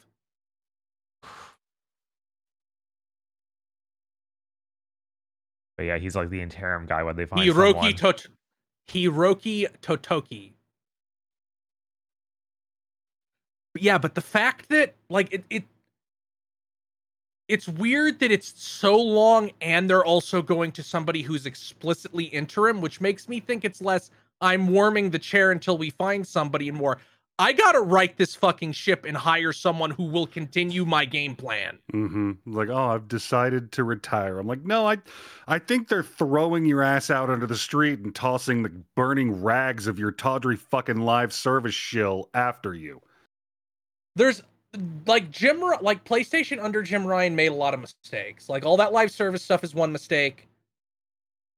But 5.77 5.85
yeah, 5.85 5.99
he's 5.99 6.17
like 6.17 6.31
the 6.31 6.43
interim 6.43 6.87
guy 6.87 7.05
when 7.05 7.15
they 7.15 7.25
find 7.25 7.49
Hiroki 7.49 7.73
someone. 7.73 7.95
Tot- 7.95 8.27
Hiroki 8.89 9.67
Totoki. 9.81 10.53
Yeah, 13.79 13.99
but 13.99 14.17
the 14.17 14.21
fact 14.21 14.71
that 14.71 14.97
like 15.09 15.33
it, 15.33 15.45
it 15.51 15.65
it's 17.47 17.69
weird 17.69 18.19
that 18.19 18.33
it's 18.33 18.61
so 18.61 18.97
long 18.97 19.53
and 19.61 19.89
they're 19.89 20.05
also 20.05 20.43
going 20.43 20.73
to 20.73 20.83
somebody 20.83 21.23
who's 21.23 21.47
explicitly 21.47 22.25
interim, 22.25 22.81
which 22.81 23.01
makes 23.01 23.29
me 23.29 23.39
think 23.39 23.65
it's 23.65 23.81
less 23.81 24.11
I'm 24.41 24.69
warming 24.69 25.11
the 25.11 25.19
chair 25.19 25.51
until 25.53 25.79
we 25.79 25.91
find 25.91 26.27
somebody 26.27 26.69
and 26.69 26.77
more. 26.77 26.99
I 27.39 27.53
gotta 27.53 27.81
right 27.81 28.17
this 28.17 28.35
fucking 28.35 28.73
ship 28.73 29.05
and 29.07 29.17
hire 29.17 29.53
someone 29.53 29.93
who 29.93 30.05
will 30.05 30.27
continue 30.27 30.85
my 30.85 31.05
game 31.05 31.37
plan. 31.37 31.79
hmm 31.93 32.33
Like, 32.47 32.69
oh, 32.69 32.91
I've 32.91 33.07
decided 33.07 33.71
to 33.73 33.85
retire. 33.85 34.39
I'm 34.39 34.47
like, 34.49 34.65
no, 34.65 34.87
I, 34.89 34.99
I 35.47 35.59
think 35.61 35.89
they're 35.89 36.03
throwing 36.03 36.65
your 36.67 36.83
ass 36.83 37.11
out 37.11 37.31
onto 37.31 37.47
the 37.47 37.57
street 37.57 38.01
and 38.01 38.15
tossing 38.15 38.63
the 38.65 38.71
burning 38.97 39.43
rags 39.43 39.87
of 39.87 39.99
your 39.99 40.11
tawdry 40.11 40.57
fucking 40.57 41.01
live 41.01 41.33
service 41.33 41.75
shill 41.75 42.29
after 42.35 42.75
you. 42.75 43.01
there's 44.17 44.43
like 45.07 45.31
Jim 45.31 45.61
like 45.81 46.05
PlayStation 46.05 46.63
under 46.63 46.83
Jim 46.83 47.07
Ryan 47.07 47.35
made 47.37 47.53
a 47.53 47.55
lot 47.55 47.73
of 47.75 47.81
mistakes. 47.81 48.49
Like 48.49 48.65
all 48.67 48.77
that 48.79 48.93
live 48.93 49.11
service 49.11 49.43
stuff 49.43 49.65
is 49.65 49.75
one 49.75 49.93
mistake. 49.93 50.48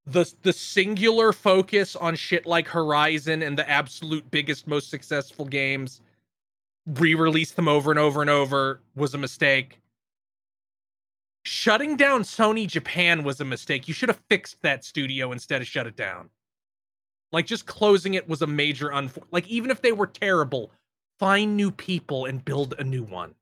The 0.07 0.31
the 0.41 0.53
singular 0.53 1.31
focus 1.31 1.95
on 1.95 2.15
shit 2.15 2.45
like 2.45 2.67
Horizon 2.67 3.43
and 3.43 3.57
the 3.57 3.69
absolute 3.69 4.29
biggest 4.31 4.67
most 4.67 4.89
successful 4.89 5.45
games 5.45 6.01
re-release 6.87 7.51
them 7.51 7.67
over 7.67 7.91
and 7.91 7.99
over 7.99 8.21
and 8.21 8.29
over 8.29 8.81
was 8.95 9.13
a 9.13 9.17
mistake. 9.17 9.79
Shutting 11.43 11.95
down 11.95 12.23
Sony 12.23 12.67
Japan 12.67 13.23
was 13.23 13.39
a 13.39 13.45
mistake. 13.45 13.87
You 13.87 13.93
should 13.93 14.09
have 14.09 14.21
fixed 14.29 14.61
that 14.61 14.83
studio 14.83 15.31
instead 15.31 15.61
of 15.61 15.67
shut 15.67 15.87
it 15.87 15.95
down. 15.95 16.29
Like 17.31 17.45
just 17.45 17.65
closing 17.65 18.15
it 18.15 18.27
was 18.27 18.41
a 18.41 18.47
major 18.47 18.89
unfor- 18.89 19.23
like 19.31 19.47
even 19.47 19.71
if 19.71 19.81
they 19.81 19.91
were 19.91 20.07
terrible, 20.07 20.71
find 21.19 21.55
new 21.55 21.71
people 21.71 22.25
and 22.25 22.43
build 22.43 22.75
a 22.77 22.83
new 22.83 23.03
one. 23.03 23.35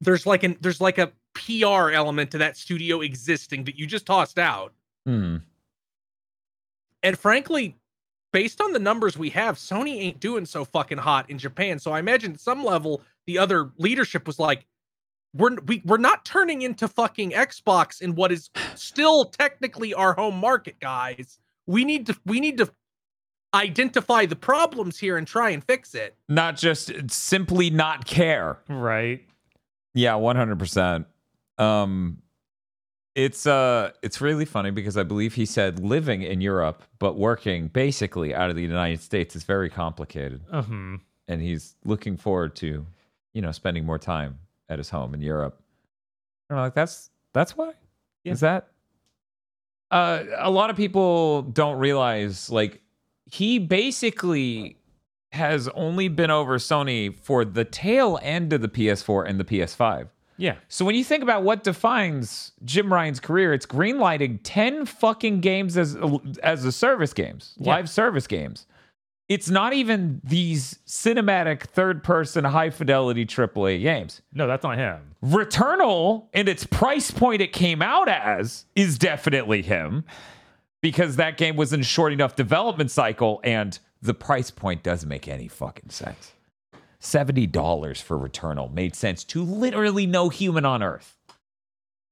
There's 0.00 0.26
like 0.26 0.42
an 0.42 0.58
there's 0.60 0.80
like 0.80 0.98
a 0.98 1.12
PR 1.36 1.90
element 1.90 2.30
to 2.32 2.38
that 2.38 2.56
studio 2.56 3.00
existing 3.00 3.64
that 3.64 3.78
you 3.78 3.86
just 3.86 4.06
tossed 4.06 4.38
out. 4.38 4.72
Hmm. 5.04 5.36
And 7.02 7.18
frankly, 7.18 7.76
based 8.32 8.60
on 8.60 8.72
the 8.72 8.78
numbers 8.78 9.16
we 9.16 9.30
have, 9.30 9.56
Sony 9.56 10.00
ain't 10.00 10.18
doing 10.20 10.46
so 10.46 10.64
fucking 10.64 10.98
hot 10.98 11.30
in 11.30 11.38
Japan. 11.38 11.78
So 11.78 11.92
I 11.92 12.00
imagine 12.00 12.32
at 12.32 12.40
some 12.40 12.64
level 12.64 13.02
the 13.26 13.38
other 13.38 13.70
leadership 13.78 14.26
was 14.26 14.38
like, 14.38 14.66
we're 15.34 15.56
we, 15.66 15.82
we're 15.84 15.98
not 15.98 16.24
turning 16.24 16.62
into 16.62 16.88
fucking 16.88 17.32
Xbox 17.32 18.00
in 18.00 18.14
what 18.14 18.32
is 18.32 18.50
still 18.74 19.26
technically 19.26 19.92
our 19.92 20.14
home 20.14 20.36
market, 20.36 20.80
guys. 20.80 21.38
We 21.66 21.84
need 21.84 22.06
to 22.06 22.16
we 22.24 22.40
need 22.40 22.58
to 22.58 22.70
identify 23.52 24.26
the 24.26 24.36
problems 24.36 24.98
here 24.98 25.16
and 25.16 25.26
try 25.26 25.50
and 25.50 25.62
fix 25.62 25.94
it. 25.94 26.16
Not 26.28 26.56
just 26.56 26.92
simply 27.10 27.70
not 27.70 28.06
care. 28.06 28.58
Right. 28.68 29.24
Yeah, 29.94 30.14
one 30.14 30.36
hundred 30.36 30.58
percent. 30.58 31.06
Um, 31.58 32.22
it's 33.14 33.46
uh, 33.46 33.92
it's 34.02 34.20
really 34.20 34.44
funny 34.44 34.70
because 34.70 34.96
I 34.96 35.02
believe 35.02 35.34
he 35.34 35.46
said 35.46 35.80
living 35.80 36.22
in 36.22 36.40
Europe 36.42 36.82
but 36.98 37.16
working 37.16 37.68
basically 37.68 38.34
out 38.34 38.50
of 38.50 38.56
the 38.56 38.62
United 38.62 39.00
States 39.00 39.34
is 39.34 39.42
very 39.44 39.70
complicated, 39.70 40.42
Uh-huh. 40.52 40.98
and 41.28 41.40
he's 41.42 41.76
looking 41.84 42.16
forward 42.18 42.54
to, 42.56 42.84
you 43.32 43.42
know, 43.42 43.52
spending 43.52 43.86
more 43.86 43.98
time 43.98 44.38
at 44.68 44.78
his 44.78 44.90
home 44.90 45.14
in 45.14 45.22
Europe. 45.22 45.60
And 46.50 46.58
I'm 46.58 46.64
like, 46.66 46.74
that's 46.74 47.10
that's 47.32 47.56
why. 47.56 47.72
Yeah. 48.24 48.32
Is 48.32 48.40
that? 48.40 48.68
Uh, 49.90 50.24
a 50.38 50.50
lot 50.50 50.68
of 50.68 50.76
people 50.76 51.42
don't 51.42 51.78
realize 51.78 52.50
like 52.50 52.82
he 53.24 53.58
basically 53.58 54.76
has 55.32 55.68
only 55.68 56.08
been 56.08 56.30
over 56.30 56.58
Sony 56.58 57.14
for 57.14 57.44
the 57.44 57.64
tail 57.64 58.18
end 58.22 58.52
of 58.52 58.60
the 58.62 58.68
PS4 58.68 59.28
and 59.28 59.38
the 59.40 59.44
PS5. 59.44 60.08
Yeah. 60.38 60.56
So 60.68 60.84
when 60.84 60.94
you 60.94 61.04
think 61.04 61.22
about 61.22 61.42
what 61.42 61.64
defines 61.64 62.52
Jim 62.64 62.92
Ryan's 62.92 63.20
career, 63.20 63.54
it's 63.54 63.66
greenlighting 63.66 64.40
10 64.42 64.84
fucking 64.86 65.40
games 65.40 65.76
as 65.78 65.96
as 66.42 66.64
a 66.64 66.72
service 66.72 67.12
games, 67.12 67.54
Yeah. 67.58 67.74
live 67.74 67.88
service 67.90 68.26
games. 68.26 68.66
It's 69.28 69.50
not 69.50 69.72
even 69.72 70.20
these 70.22 70.78
cinematic 70.86 71.62
third 71.62 72.04
person 72.04 72.44
high 72.44 72.70
fidelity 72.70 73.24
AAA 73.26 73.82
games. 73.82 74.22
No, 74.32 74.46
that's 74.46 74.62
not 74.62 74.78
him. 74.78 75.16
Returnal 75.24 76.26
and 76.32 76.48
its 76.48 76.64
price 76.64 77.10
point 77.10 77.42
it 77.42 77.52
came 77.52 77.82
out 77.82 78.08
as 78.08 78.66
is 78.76 78.98
definitely 78.98 79.62
him 79.62 80.04
because 80.80 81.16
that 81.16 81.36
game 81.38 81.56
was 81.56 81.72
in 81.72 81.80
a 81.80 81.84
short 81.84 82.12
enough 82.12 82.36
development 82.36 82.90
cycle 82.92 83.40
and 83.42 83.78
the 84.00 84.14
price 84.14 84.52
point 84.52 84.84
doesn't 84.84 85.08
make 85.08 85.26
any 85.26 85.48
fucking 85.48 85.90
sense. 85.90 86.32
$70 87.10 88.02
for 88.02 88.18
Returnal 88.18 88.72
made 88.72 88.94
sense 88.94 89.24
to 89.24 89.42
literally 89.42 90.06
no 90.06 90.28
human 90.28 90.64
on 90.64 90.82
earth. 90.82 91.16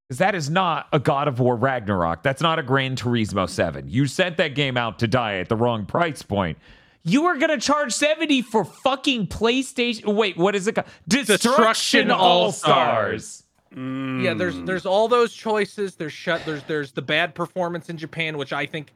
Because 0.08 0.18
that 0.18 0.34
is 0.34 0.50
not 0.50 0.86
a 0.92 0.98
God 0.98 1.28
of 1.28 1.40
War 1.40 1.56
Ragnarok. 1.56 2.22
That's 2.22 2.42
not 2.42 2.58
a 2.58 2.62
Gran 2.62 2.94
Turismo 2.94 3.48
7. 3.48 3.88
You 3.88 4.06
sent 4.06 4.36
that 4.36 4.54
game 4.54 4.76
out 4.76 4.98
to 4.98 5.06
die 5.06 5.38
at 5.38 5.48
the 5.48 5.56
wrong 5.56 5.86
price 5.86 6.22
point. 6.22 6.58
You 7.04 7.26
are 7.26 7.36
going 7.36 7.50
to 7.50 7.58
charge 7.58 7.92
70 7.92 8.42
for 8.42 8.64
fucking 8.64 9.26
PlayStation. 9.28 10.14
Wait, 10.14 10.36
what 10.36 10.54
is 10.54 10.66
it 10.66 10.74
called? 10.74 10.86
Destruction, 11.08 11.46
Destruction 11.48 12.10
All 12.10 12.42
All-Stars. 12.44 13.24
Stars. 13.26 13.40
Mm. 13.74 14.22
Yeah, 14.22 14.34
there's 14.34 14.60
there's 14.62 14.86
all 14.86 15.08
those 15.08 15.34
choices. 15.34 15.96
There's 15.96 16.12
shut 16.12 16.42
there's 16.46 16.62
there's 16.64 16.92
the 16.92 17.02
bad 17.02 17.34
performance 17.34 17.90
in 17.90 17.96
Japan, 17.98 18.38
which 18.38 18.52
I 18.52 18.66
think 18.66 18.92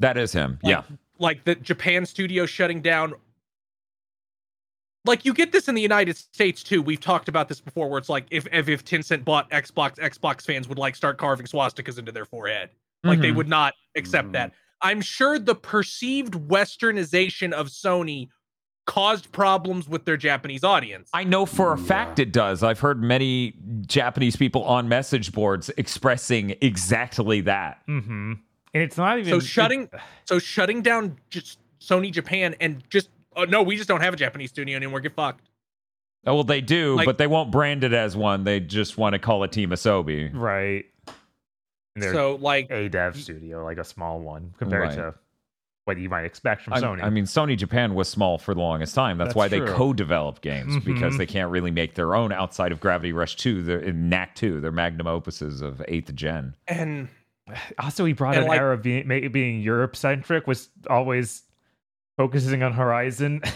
That 0.00 0.18
is 0.18 0.32
him. 0.32 0.58
Yeah. 0.62 0.82
like 1.18 1.44
the 1.44 1.54
Japan 1.54 2.04
studio 2.06 2.44
shutting 2.44 2.82
down. 2.82 3.14
Like 5.06 5.24
you 5.24 5.32
get 5.32 5.50
this 5.52 5.68
in 5.68 5.74
the 5.74 5.80
United 5.82 6.16
States 6.16 6.62
too. 6.62 6.82
We've 6.82 7.00
talked 7.00 7.28
about 7.28 7.48
this 7.48 7.60
before, 7.60 7.88
where 7.88 7.98
it's 7.98 8.08
like 8.10 8.26
if 8.30 8.46
if, 8.52 8.68
if 8.68 8.84
Tencent 8.84 9.24
bought 9.24 9.50
Xbox, 9.50 9.96
Xbox 9.96 10.42
fans 10.44 10.68
would 10.68 10.78
like 10.78 10.94
start 10.94 11.16
carving 11.16 11.46
swastikas 11.46 11.98
into 11.98 12.12
their 12.12 12.26
forehead. 12.26 12.70
Like 13.02 13.20
they 13.20 13.30
Mhm. 13.30 13.36
would 13.36 13.48
not 13.48 13.72
accept 13.96 14.28
Mhm. 14.28 14.32
that. 14.32 14.52
I'm 14.82 15.00
sure 15.00 15.38
the 15.38 15.54
perceived 15.54 16.34
westernization 16.34 17.52
of 17.52 17.68
Sony 17.68 18.28
caused 18.86 19.30
problems 19.32 19.88
with 19.88 20.04
their 20.04 20.16
Japanese 20.16 20.64
audience. 20.64 21.08
I 21.14 21.24
know 21.24 21.46
for 21.46 21.72
a 21.72 21.78
fact 21.78 22.18
it 22.18 22.32
does. 22.32 22.62
I've 22.62 22.80
heard 22.80 23.02
many 23.02 23.54
Japanese 23.86 24.36
people 24.36 24.64
on 24.64 24.88
message 24.88 25.32
boards 25.32 25.70
expressing 25.76 26.56
exactly 26.60 27.40
that. 27.42 27.80
Mm-hmm. 27.88 28.32
And 28.74 28.82
it's 28.82 28.96
not 28.98 29.18
even 29.18 29.30
so 29.32 29.40
shutting 29.40 29.88
so 30.24 30.38
shutting 30.38 30.82
down 30.82 31.16
just 31.30 31.58
Sony 31.80 32.12
Japan 32.12 32.54
and 32.60 32.82
just 32.90 33.08
oh 33.36 33.44
no, 33.44 33.62
we 33.62 33.76
just 33.76 33.88
don't 33.88 34.00
have 34.00 34.14
a 34.14 34.16
Japanese 34.16 34.50
studio 34.50 34.76
anymore. 34.76 35.00
Get 35.00 35.14
fucked. 35.14 35.46
Oh, 36.26 36.34
well, 36.34 36.44
they 36.44 36.60
do, 36.60 36.96
Like- 36.96 37.06
but 37.06 37.16
they 37.18 37.26
won't 37.26 37.50
brand 37.50 37.82
it 37.82 37.92
as 37.94 38.14
one. 38.16 38.44
They 38.44 38.60
just 38.60 38.98
want 38.98 39.14
to 39.14 39.18
call 39.18 39.42
it 39.44 39.52
Team 39.52 39.70
Asobi. 39.70 40.30
right. 40.32 40.84
And 41.96 42.04
So 42.04 42.36
like 42.36 42.70
a 42.70 42.88
dev 42.88 43.16
studio, 43.16 43.64
like 43.64 43.78
a 43.78 43.84
small 43.84 44.20
one 44.20 44.54
compared 44.58 44.82
Right. 44.82 44.94
to 44.96 45.14
what 45.86 45.98
you 45.98 46.08
might 46.08 46.24
expect 46.24 46.62
from 46.62 46.74
I, 46.74 46.80
Sony. 46.80 47.02
I 47.02 47.10
mean, 47.10 47.24
Sony 47.24 47.56
Japan 47.56 47.94
was 47.94 48.08
small 48.08 48.38
for 48.38 48.54
the 48.54 48.60
longest 48.60 48.94
time. 48.94 49.18
That's, 49.18 49.28
That's 49.28 49.34
why 49.36 49.48
they 49.48 49.60
co-develop 49.60 50.40
games 50.40 50.76
because 50.84 51.14
Mhm. 51.14 51.18
they 51.18 51.26
can't 51.26 51.50
really 51.50 51.70
make 51.72 51.94
their 51.94 52.14
own 52.14 52.32
outside 52.32 52.70
of 52.70 52.78
Gravity 52.80 53.12
Rush 53.12 53.34
2, 53.36 53.62
their 53.62 53.80
in 53.80 54.08
Knack 54.08 54.34
2, 54.36 54.60
their 54.60 54.70
magnum 54.70 55.06
opuses 55.06 55.62
of 55.62 55.82
eighth 55.88 56.14
gen. 56.14 56.54
and 56.68 57.08
also 57.78 58.04
he 58.04 58.12
brought 58.12 58.36
an 58.36 58.46
like- 58.46 58.60
era 58.60 58.74
of 58.74 58.82
being, 58.82 59.08
being 59.32 59.60
Europe 59.62 59.96
centric, 59.96 60.46
was 60.46 60.68
always 60.88 61.42
focusing 62.20 62.62
on 62.62 62.72
Horizon. 62.74 63.40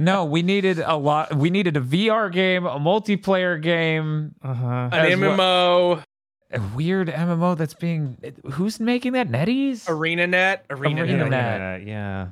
No, 0.00 0.24
we 0.26 0.42
needed 0.42 0.78
a 0.78 0.94
lot. 0.96 1.34
We 1.34 1.50
needed 1.50 1.76
a 1.76 1.80
VR 1.80 2.30
game, 2.32 2.66
a 2.66 2.78
multiplayer 2.78 3.60
game, 3.60 4.32
uh-huh. 4.40 4.90
an 4.92 4.94
As 4.94 5.18
well- 5.18 5.96
MMO, 5.96 6.04
a 6.52 6.60
weird 6.76 7.08
MMO 7.08 7.56
that's 7.58 7.74
being. 7.74 8.16
Who's 8.52 8.78
making 8.78 9.14
that? 9.14 9.28
NetEase? 9.28 9.86
ArenaNet, 9.86 10.60
ArenaNet. 10.70 11.00
Arena- 11.00 11.28
Yeah, 11.30 11.76
yeah. 11.78 12.26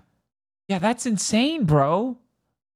Yeah, 0.69 0.79
that's 0.79 1.07
insane, 1.07 1.65
bro. 1.65 2.17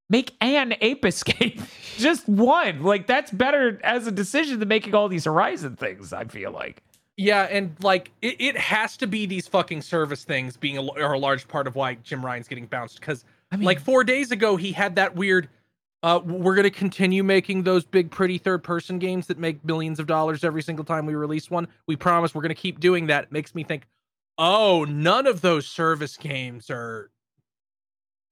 Make 0.09 0.35
an 0.41 0.75
Ape 0.81 1.05
Escape. 1.05 1.61
Just 1.97 2.29
one. 2.29 2.83
Like, 2.83 3.07
that's 3.07 3.31
better 3.31 3.79
as 3.85 4.09
a 4.09 4.13
decision 4.13 4.59
than 4.59 4.67
making 4.67 4.97
all 4.97 5.07
these 5.07 5.25
Horizon 5.27 5.77
things, 5.77 6.13
I 6.13 6.25
feel 6.25 6.51
like. 6.51 6.83
Yeah, 7.21 7.43
and 7.51 7.77
like 7.83 8.13
it, 8.23 8.37
it 8.39 8.57
has 8.57 8.97
to 8.97 9.07
be 9.07 9.27
these 9.27 9.47
fucking 9.47 9.83
service 9.83 10.25
things 10.25 10.57
being 10.57 10.79
a, 10.79 10.91
are 10.93 11.13
a 11.13 11.19
large 11.19 11.47
part 11.47 11.67
of 11.67 11.75
why 11.75 11.97
Jim 11.97 12.25
Ryan's 12.25 12.49
getting 12.49 12.65
bounced. 12.65 12.99
Because 12.99 13.27
I 13.53 13.57
mean, 13.57 13.67
like 13.67 13.79
four 13.79 14.05
days 14.05 14.31
ago, 14.31 14.57
he 14.57 14.73
had 14.73 14.97
that 14.97 15.15
weird. 15.15 15.51
Uh, 16.03 16.21
we're 16.25 16.55
gonna 16.55 16.71
continue 16.71 17.23
making 17.23 17.65
those 17.65 17.85
big, 17.85 18.11
pretty 18.11 18.39
third-person 18.39 18.99
games 18.99 19.27
that 19.27 19.37
make 19.37 19.63
millions 19.67 20.01
of 20.01 20.07
dollars 20.07 20.45
every 20.45 20.63
single 20.63 20.83
time 20.83 21.05
we 21.05 21.15
release 21.15 21.51
one. 21.51 21.69
We 21.87 21.95
promise 21.95 22.35
we're 22.35 22.41
gonna 22.41 22.55
keep 22.55 22.81
doing 22.81 23.09
that. 23.09 23.25
It 23.25 23.33
makes 23.33 23.55
me 23.55 23.65
think, 23.65 23.87
oh, 24.39 24.87
none 24.89 25.27
of 25.27 25.43
those 25.43 25.67
service 25.67 26.17
games 26.17 26.71
are 26.71 27.11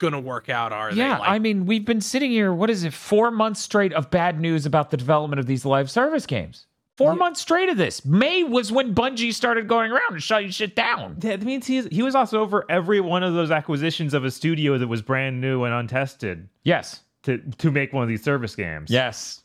gonna 0.00 0.18
work 0.18 0.48
out, 0.48 0.72
are 0.72 0.92
yeah, 0.92 1.16
they? 1.16 1.20
Like, 1.20 1.28
I 1.28 1.38
mean, 1.38 1.66
we've 1.66 1.84
been 1.84 2.00
sitting 2.00 2.30
here, 2.30 2.54
what 2.54 2.70
is 2.70 2.84
it, 2.84 2.94
four 2.94 3.30
months 3.30 3.60
straight 3.60 3.92
of 3.92 4.08
bad 4.08 4.40
news 4.40 4.64
about 4.64 4.90
the 4.90 4.96
development 4.96 5.40
of 5.40 5.44
these 5.44 5.66
live 5.66 5.90
service 5.90 6.24
games. 6.24 6.67
Four 6.98 7.12
Yeah. 7.12 7.18
months 7.18 7.40
straight 7.40 7.68
of 7.68 7.76
this. 7.76 8.04
May 8.04 8.42
was 8.42 8.72
when 8.72 8.92
Bungie 8.94 9.32
started 9.32 9.68
going 9.68 9.92
around 9.92 10.14
and 10.14 10.22
shutting 10.22 10.50
shit 10.50 10.74
down. 10.74 11.14
That 11.20 11.42
means 11.42 11.64
he's, 11.66 11.86
he 11.86 12.02
was 12.02 12.16
also 12.16 12.40
over 12.40 12.64
every 12.68 13.00
one 13.00 13.22
of 13.22 13.34
those 13.34 13.52
acquisitions 13.52 14.14
of 14.14 14.24
a 14.24 14.32
studio 14.32 14.76
that 14.78 14.88
was 14.88 15.00
brand 15.00 15.40
new 15.40 15.62
and 15.62 15.72
untested 15.72 16.48
Yes. 16.64 17.04
to 17.22 17.38
to 17.38 17.70
make 17.70 17.92
one 17.92 18.02
of 18.02 18.08
these 18.08 18.22
service 18.24 18.56
games. 18.56 18.90
Yes. 18.90 19.44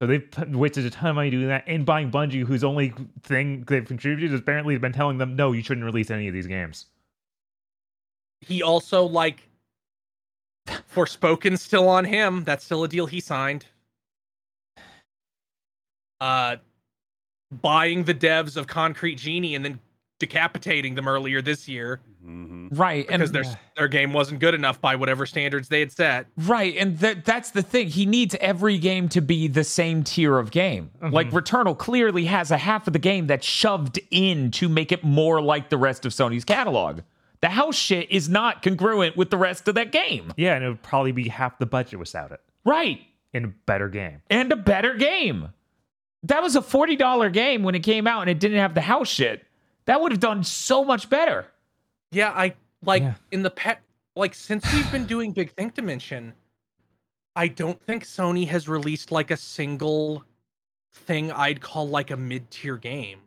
So 0.00 0.06
they've 0.08 0.28
p- 0.30 0.44
wasted 0.46 0.86
a 0.86 0.90
ton 0.90 1.10
of 1.10 1.16
money 1.16 1.28
doing 1.30 1.46
that 1.48 1.64
and 1.66 1.84
buying 1.84 2.10
Bungie, 2.10 2.42
whose 2.44 2.64
only 2.64 2.94
thing 3.22 3.64
they've 3.68 3.84
contributed 3.86 4.32
is 4.32 4.40
apparently 4.40 4.76
been 4.78 4.92
telling 4.92 5.18
them, 5.18 5.36
no, 5.36 5.52
you 5.52 5.62
shouldn't 5.62 5.84
release 5.84 6.10
any 6.10 6.26
of 6.26 6.32
these 6.34 6.46
games. 6.46 6.86
he 8.40 8.62
also 8.62 9.04
like 9.04 9.48
Forspoken 10.66 11.58
still 11.58 11.86
on 11.88 12.06
him. 12.06 12.44
That's 12.44 12.64
still 12.64 12.82
a 12.82 12.88
deal 12.88 13.04
he 13.06 13.20
signed. 13.20 13.66
Uh 16.20 16.56
buying 17.62 18.04
the 18.04 18.14
devs 18.14 18.56
of 18.56 18.66
Concrete 18.66 19.16
Genie 19.16 19.54
and 19.54 19.64
then 19.64 19.80
decapitating 20.18 20.94
them 20.94 21.08
earlier 21.08 21.42
this 21.42 21.68
year 21.68 22.00
Mhm. 22.24 22.68
Right. 22.72 23.04
And 23.10 23.18
because 23.20 23.32
their 23.32 23.44
their 23.76 23.88
game 23.88 24.14
wasn't 24.14 24.40
good 24.40 24.54
enough 24.54 24.80
by 24.80 24.96
whatever 24.96 25.26
standards 25.26 25.68
they 25.68 25.80
had 25.80 25.92
set. 25.92 26.26
Right, 26.38 26.74
and 26.78 26.98
that 27.00 27.26
that's 27.26 27.50
the 27.50 27.60
thing. 27.60 27.88
He 27.88 28.06
needs 28.06 28.34
every 28.40 28.78
game 28.78 29.10
to 29.10 29.20
be 29.20 29.46
the 29.46 29.62
same 29.64 30.02
tier 30.04 30.38
of 30.38 30.50
game. 30.50 30.90
Like 31.02 31.28
Returnal 31.32 31.76
clearly 31.76 32.24
has 32.24 32.50
a 32.50 32.56
half 32.56 32.86
of 32.86 32.94
the 32.94 32.98
game 32.98 33.26
that's 33.26 33.46
shoved 33.46 34.00
in 34.10 34.50
to 34.52 34.70
make 34.70 34.90
it 34.90 35.04
more 35.04 35.42
like 35.42 35.68
the 35.68 35.76
rest 35.76 36.06
of 36.06 36.12
Sony's 36.12 36.46
catalog. 36.46 37.00
The 37.42 37.50
house 37.50 37.76
shit 37.76 38.10
is 38.10 38.26
not 38.26 38.62
congruent 38.62 39.18
with 39.18 39.28
the 39.28 39.36
rest 39.36 39.68
of 39.68 39.74
that 39.74 39.92
game. 39.92 40.32
Yeah, 40.38 40.54
and 40.54 40.64
it 40.64 40.68
would 40.68 40.82
probably 40.82 41.12
be 41.12 41.28
half 41.28 41.58
the 41.58 41.66
budget 41.66 41.98
without 41.98 42.32
it 42.32 42.40
Right. 42.64 43.02
in 43.34 43.44
a 43.44 43.48
better 43.48 43.90
game. 43.90 44.22
And 44.30 44.50
a 44.50 44.56
better 44.56 44.94
game. 44.94 45.48
That 46.24 46.42
was 46.42 46.56
a 46.56 46.60
$40 46.60 47.32
game 47.32 47.62
when 47.62 47.74
it 47.74 47.80
came 47.82 48.06
out 48.06 48.22
and 48.22 48.30
it 48.30 48.40
didn't 48.40 48.58
have 48.58 48.74
the 48.74 48.80
house 48.80 49.08
shit. 49.08 49.44
That 49.86 50.00
would 50.00 50.10
have 50.12 50.20
done 50.20 50.42
so 50.42 50.84
much 50.84 51.08
better. 51.10 51.46
Yeah, 52.10 52.30
I 52.30 52.54
like 52.82 53.02
Yeah. 53.02 53.14
in 53.30 53.42
the 53.42 53.50
pet 53.50 53.80
like 54.16 54.34
since 54.34 54.64
we've 54.72 54.90
been 54.92 55.06
doing 55.06 55.32
Big 55.32 55.50
Think 55.52 55.74
Dimension, 55.74 56.34
I 57.36 57.48
don't 57.48 57.80
think 57.82 58.04
Sony 58.04 58.46
has 58.46 58.68
released 58.68 59.10
like 59.10 59.30
a 59.32 59.36
single 59.36 60.24
thing 60.92 61.32
I'd 61.32 61.60
call 61.60 61.88
like 61.88 62.10
a 62.12 62.16
mid-tier 62.16 62.76
game. 62.76 63.20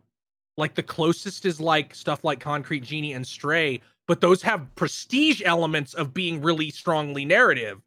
Like 0.56 0.74
the 0.74 0.82
closest 0.82 1.44
is 1.44 1.60
like 1.60 1.94
stuff 1.94 2.24
like 2.24 2.40
Concrete 2.40 2.82
Genie 2.82 3.12
and 3.12 3.26
Stray, 3.26 3.82
but 4.06 4.20
those 4.22 4.40
have 4.42 4.74
prestige 4.76 5.42
elements 5.44 5.92
of 5.94 6.14
being 6.14 6.40
really 6.40 6.70
strongly 6.70 7.24
narrative. 7.26 7.80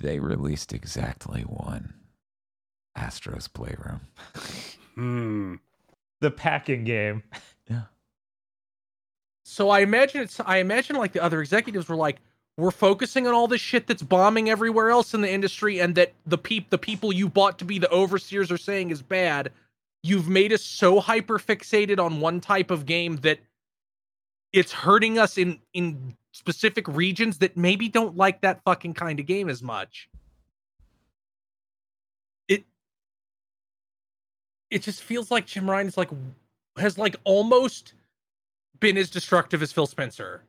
They 0.00 0.20
released 0.20 0.72
exactly 0.72 1.42
one 1.42 1.94
Astro's 2.96 3.48
Playroom. 3.48 4.00
Hmm. 4.94 5.54
The 6.20 6.30
packing 6.30 6.84
game. 6.84 7.22
Yeah. 7.68 7.82
So 9.44 9.70
I 9.70 9.80
imagine 9.80 10.22
it's 10.22 10.40
I 10.40 10.58
imagine 10.58 10.96
like 10.96 11.12
the 11.12 11.22
other 11.22 11.40
executives 11.40 11.88
were 11.88 11.96
like, 11.96 12.18
we're 12.56 12.70
focusing 12.70 13.26
on 13.26 13.34
all 13.34 13.46
this 13.46 13.60
shit 13.60 13.86
that's 13.86 14.02
bombing 14.02 14.48
everywhere 14.48 14.90
else 14.90 15.12
in 15.12 15.20
the 15.20 15.30
industry, 15.30 15.78
and 15.78 15.94
that 15.96 16.14
the 16.26 16.38
peop 16.38 16.70
the 16.70 16.78
people 16.78 17.12
you 17.12 17.28
bought 17.28 17.58
to 17.58 17.64
be 17.64 17.78
the 17.78 17.90
overseers 17.90 18.50
are 18.50 18.58
saying 18.58 18.90
is 18.90 19.02
bad. 19.02 19.52
You've 20.02 20.28
made 20.28 20.52
us 20.52 20.62
so 20.62 21.00
hyper 21.00 21.38
fixated 21.38 21.98
on 21.98 22.20
one 22.20 22.40
type 22.40 22.70
of 22.70 22.86
game 22.86 23.16
that 23.18 23.40
it's 24.52 24.72
hurting 24.72 25.18
us 25.18 25.36
in 25.36 25.58
in 25.74 26.16
specific 26.32 26.88
regions 26.88 27.38
that 27.38 27.56
maybe 27.56 27.88
don't 27.88 28.16
like 28.16 28.40
that 28.40 28.62
fucking 28.64 28.94
kind 28.94 29.20
of 29.20 29.26
game 29.26 29.48
as 29.48 29.62
much. 29.62 30.08
It 34.70 34.82
just 34.82 35.02
feels 35.02 35.30
like 35.30 35.46
Jim 35.46 35.68
Ryan 35.70 35.86
is 35.88 35.96
like 35.96 36.10
has 36.78 36.98
like 36.98 37.16
almost 37.24 37.94
been 38.80 38.96
as 38.98 39.08
destructive 39.10 39.62
as 39.62 39.72
Phil 39.72 39.86
Spencer. 39.86 40.42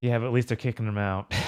Yeah, 0.00 0.18
but 0.18 0.26
at 0.26 0.32
least 0.32 0.48
they're 0.48 0.56
kicking 0.56 0.86
him 0.86 0.98
out. 0.98 1.32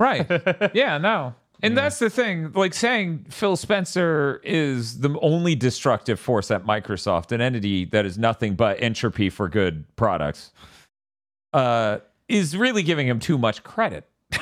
Right. 0.00 0.28
yeah, 0.74 0.96
no. 0.98 1.34
And 1.60 1.74
Yeah. 1.74 1.82
that's 1.82 1.98
the 1.98 2.08
thing. 2.08 2.52
Like 2.52 2.72
saying 2.72 3.26
Phil 3.30 3.56
Spencer 3.56 4.40
is 4.44 5.00
the 5.00 5.18
only 5.20 5.56
destructive 5.56 6.20
force 6.20 6.52
at 6.52 6.64
Microsoft, 6.64 7.32
an 7.32 7.40
entity 7.40 7.84
that 7.86 8.06
is 8.06 8.16
nothing 8.16 8.54
but 8.54 8.80
entropy 8.80 9.28
for 9.28 9.48
good 9.48 9.84
products, 9.96 10.52
uh, 11.52 11.98
is 12.28 12.56
really 12.56 12.84
giving 12.84 13.08
him 13.08 13.18
too 13.18 13.36
much 13.38 13.64
credit. 13.64 14.08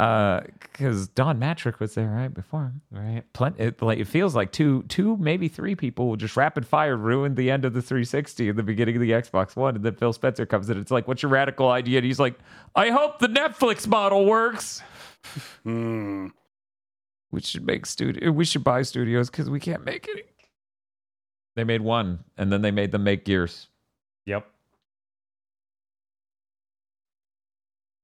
Because 0.00 1.08
Don 1.08 1.38
Mattrick 1.38 1.78
was 1.78 1.94
there 1.94 2.08
right 2.08 2.32
before 2.32 2.62
him. 2.62 2.80
right. 2.90 3.22
Plenty, 3.34 3.62
it, 3.64 3.82
like, 3.82 3.98
it 3.98 4.06
feels 4.06 4.34
like 4.34 4.50
two, 4.50 4.82
two, 4.84 5.18
maybe 5.18 5.46
three 5.46 5.74
people 5.74 6.16
just 6.16 6.36
rapid 6.38 6.66
fire 6.66 6.96
ruined 6.96 7.36
the 7.36 7.50
end 7.50 7.66
of 7.66 7.74
the 7.74 7.82
360 7.82 8.48
and 8.48 8.58
the 8.58 8.62
beginning 8.62 8.96
of 8.96 9.02
the 9.02 9.10
Xbox 9.10 9.56
One, 9.56 9.76
and 9.76 9.84
then 9.84 9.94
Phil 9.94 10.14
Spencer 10.14 10.46
comes 10.46 10.70
in. 10.70 10.78
It's 10.78 10.90
like, 10.90 11.06
"What's 11.06 11.22
your 11.22 11.30
radical 11.30 11.68
idea?" 11.68 11.98
And 11.98 12.06
he's 12.06 12.18
like, 12.18 12.38
"I 12.74 12.88
hope 12.88 13.18
the 13.18 13.26
Netflix 13.28 13.86
model 13.86 14.24
works." 14.24 14.82
Hmm. 15.64 16.28
we 17.30 17.42
should 17.42 17.66
make 17.66 17.84
studio 17.84 18.32
we 18.32 18.46
should 18.46 18.64
buy 18.64 18.80
studios 18.80 19.28
because 19.28 19.50
we 19.50 19.60
can't 19.60 19.84
make 19.84 20.08
any 20.08 20.22
they 21.56 21.62
made 21.62 21.82
one 21.82 22.20
and 22.38 22.50
then 22.50 22.62
they 22.62 22.70
made 22.70 22.90
them 22.90 23.04
make 23.04 23.26
gears 23.26 23.68
Yep. 24.24 24.46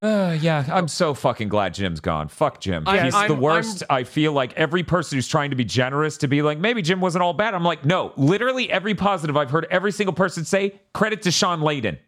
Uh, 0.07 0.33
yeah 0.41 0.65
i'm 0.73 0.87
so 0.89 1.15
fucking 1.15 1.49
glad 1.49 1.75
jim's 1.75 2.01
gone. 2.01 2.29
Fuck 2.29 2.61
jim. 2.61 2.85
I- 2.87 3.01
he's 3.05 3.15
I'm- 3.15 3.29
the 3.29 3.35
worst. 3.35 3.83
I 3.91 4.05
feel 4.05 4.33
like 4.33 4.53
every 4.55 4.83
person 4.83 5.17
who's 5.17 5.27
trying 5.29 5.51
to 5.51 5.57
be 5.57 5.65
generous 5.65 6.17
to 6.19 6.29
be 6.29 6.43
like 6.43 6.59
maybe 6.59 6.83
jim 6.83 7.01
wasn't 7.01 7.23
all 7.23 7.33
bad. 7.33 7.55
I'm 7.55 7.65
like 7.65 7.85
no 7.85 8.13
literally 8.17 8.71
every 8.71 8.95
positive 8.95 9.37
i've 9.37 9.51
heard 9.51 9.67
every 9.71 9.93
single 9.93 10.13
person 10.15 10.45
say 10.45 10.81
credit 10.93 11.23
to 11.23 11.31
shawn 11.31 11.61
layden. 11.61 11.99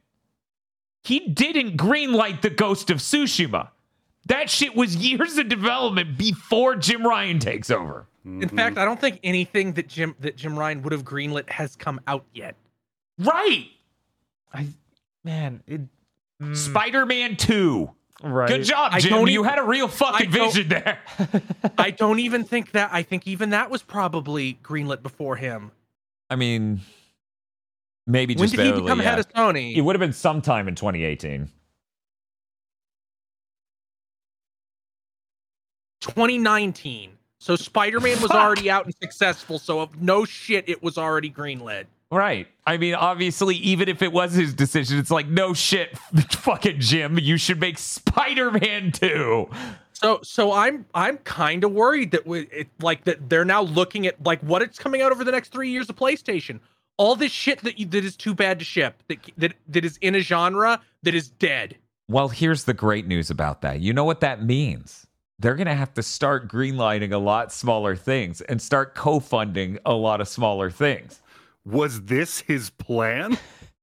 He 1.03 1.21
didn't 1.29 1.77
greenlight 1.77 2.43
the 2.43 2.51
ghost 2.51 2.91
of 2.91 2.99
tsushima. 2.99 3.69
That 4.27 4.51
shit 4.51 4.77
was 4.77 4.95
years 4.97 5.39
of 5.39 5.49
development 5.49 6.19
before 6.19 6.77
jim 6.77 7.07
ryan 7.07 7.39
takes 7.39 7.71
over. 7.71 8.07
In 8.25 8.49
fact, 8.49 8.77
I 8.77 8.85
don't 8.85 9.01
think 9.01 9.21
anything 9.25 9.73
that 9.73 9.89
Jim 9.89 10.15
that 10.21 10.37
Jim 10.37 10.59
Ryan 10.59 10.83
would 10.83 10.93
have 10.93 11.03
greenlit 11.03 11.49
has 11.49 11.75
come 11.77 11.99
out 12.07 12.27
yet. 12.35 12.57
right. 13.19 13.69
I 14.53 14.67
man, 15.25 15.63
it 15.67 15.81
mm, 16.43 16.57
Spider-Man 16.57 17.37
2. 17.37 17.91
right. 18.23 18.49
Good 18.49 18.65
job, 18.65 18.93
I 18.93 19.01
Jim. 19.01 19.13
don't 19.13 19.31
You 19.31 19.43
had 19.43 19.59
a 19.59 19.65
real 19.65 19.89
fucking 19.89 20.31
vision 20.31 20.69
there. 20.69 20.99
I 21.79 21.91
don't 21.91 22.21
even 22.21 22.45
think 22.45 22.73
that. 22.73 22.91
I 22.93 23.03
think 23.03 23.27
even 23.27 23.51
that 23.51 23.71
was 23.71 23.83
probably 23.83 24.59
greenlit 24.63 25.03
before 25.03 25.37
him. 25.37 25.71
I 26.31 26.37
mean, 26.37 26.81
maybe 28.07 28.35
when 28.35 28.49
just 28.49 28.57
did 28.57 28.67
he 28.67 28.81
become 28.81 29.01
yeah. 29.01 29.11
head 29.11 29.19
of 29.19 29.29
Sony? 29.33 29.77
It 29.77 29.81
would 29.81 29.95
have 29.95 30.01
been 30.01 30.13
sometime 30.13 30.69
in 30.69 30.75
2018. 30.75 31.51
2019. 36.01 37.13
So 37.39 37.57
Spider-Man 37.57 38.21
was 38.21 38.31
already 38.31 38.71
out 38.71 38.85
and 38.85 38.95
successful. 39.01 39.59
So 39.59 39.81
of 39.81 40.01
no 40.01 40.25
shit, 40.25 40.69
it 40.69 40.83
was 40.83 40.99
already 40.99 41.31
greenlit. 41.31 41.87
Right. 42.11 42.49
I 42.67 42.79
mean, 42.79 42.95
obviously, 42.95 43.57
even 43.57 43.89
if 43.89 44.01
it 44.01 44.13
was 44.13 44.33
his 44.33 44.55
decision, 44.55 44.99
it's 44.99 45.11
like, 45.11 45.29
no 45.29 45.53
shit, 45.53 45.97
fucking 46.33 46.81
Jim, 46.81 47.19
you 47.19 47.37
should 47.37 47.61
make 47.61 47.79
Spider-Man 47.79 48.93
2. 48.93 49.49
So 49.93 50.21
so 50.23 50.53
I'm 50.53 50.87
I'm 50.95 51.19
kind 51.19 51.65
of 51.65 51.73
worried 51.73 52.13
that 52.13 52.25
we, 52.25 52.43
it 52.53 52.69
like 52.81 53.03
that 53.05 53.29
they're 53.29 53.45
now 53.45 53.63
looking 53.63 54.07
at 54.07 54.23
like 54.25 54.41
what 54.43 54.63
it's 54.63 54.79
coming 54.79 55.03
out 55.03 55.11
over 55.11 55.25
the 55.25 55.33
next 55.33 55.51
three 55.51 55.71
years 55.71 55.89
of 55.89 55.97
PlayStation. 55.97 56.61
All 56.99 57.17
this 57.17 57.33
shit 57.33 57.63
that 57.63 57.81
you, 57.81 57.87
that 57.87 58.05
is 58.05 58.17
too 58.17 58.33
bad 58.33 58.61
to 58.61 58.65
ship 58.65 59.03
that 59.09 59.19
that 59.39 59.55
that 59.67 59.85
is 59.85 59.97
in 60.01 60.15
a 60.15 60.21
genre 60.21 60.81
that 61.03 61.17
is 61.17 61.29
dead. 61.29 61.79
Well, 62.09 62.29
here's 62.29 62.63
the 62.63 62.75
great 62.75 63.09
news 63.09 63.29
about 63.29 63.61
that. 63.63 63.81
You 63.81 63.93
know 63.93 64.05
what 64.05 64.21
that 64.21 64.45
means? 64.45 65.05
They're 65.41 65.57
going 65.57 65.67
to 65.67 65.75
have 65.75 65.95
to 65.95 66.03
start 66.03 66.49
greenlighting 66.49 67.13
a 67.13 67.19
lot 67.19 67.53
smaller 67.53 67.95
things 67.95 68.41
and 68.41 68.63
start 68.63 68.95
co-funding 68.95 69.79
a 69.85 69.95
lot 69.95 70.21
of 70.21 70.27
smaller 70.29 70.71
things. 70.71 71.21
Was 71.69 72.03
this 72.03 72.41
his 72.41 72.71
plan? 72.71 73.37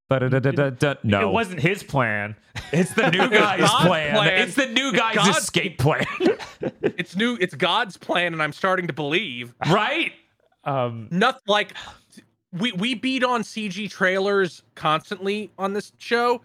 Ba-da-da-da-da-da. 0.10 0.96
No, 1.04 1.30
It 1.30 1.34
wasn't 1.34 1.60
his 1.62 1.82
plan. 1.84 2.36
It's 2.72 2.94
the 2.94 3.10
new 3.10 3.30
guy's 3.30 3.70
plan. 3.70 4.16
plan. 4.16 4.42
It's 4.42 4.56
the 4.56 4.68
new 4.68 4.92
guy's 4.92 5.16
God's- 5.16 5.38
escape 5.38 5.78
plan. 5.80 6.06
It's 6.82 7.16
new. 7.16 7.38
It's 7.42 7.54
God's 7.54 7.98
plan, 7.98 8.34
and 8.34 8.42
I'm 8.42 8.54
starting 8.54 8.88
to 8.88 8.94
believe. 8.94 9.54
right? 9.70 10.14
Um, 10.64 11.08
Nothing 11.12 11.42
like 11.48 11.74
we 12.54 12.72
we 12.72 12.94
beat 12.96 13.24
on 13.24 13.42
CG 13.44 13.90
trailers 13.90 14.64
constantly 14.76 15.52
on 15.58 15.74
this 15.74 15.92
show. 15.98 16.42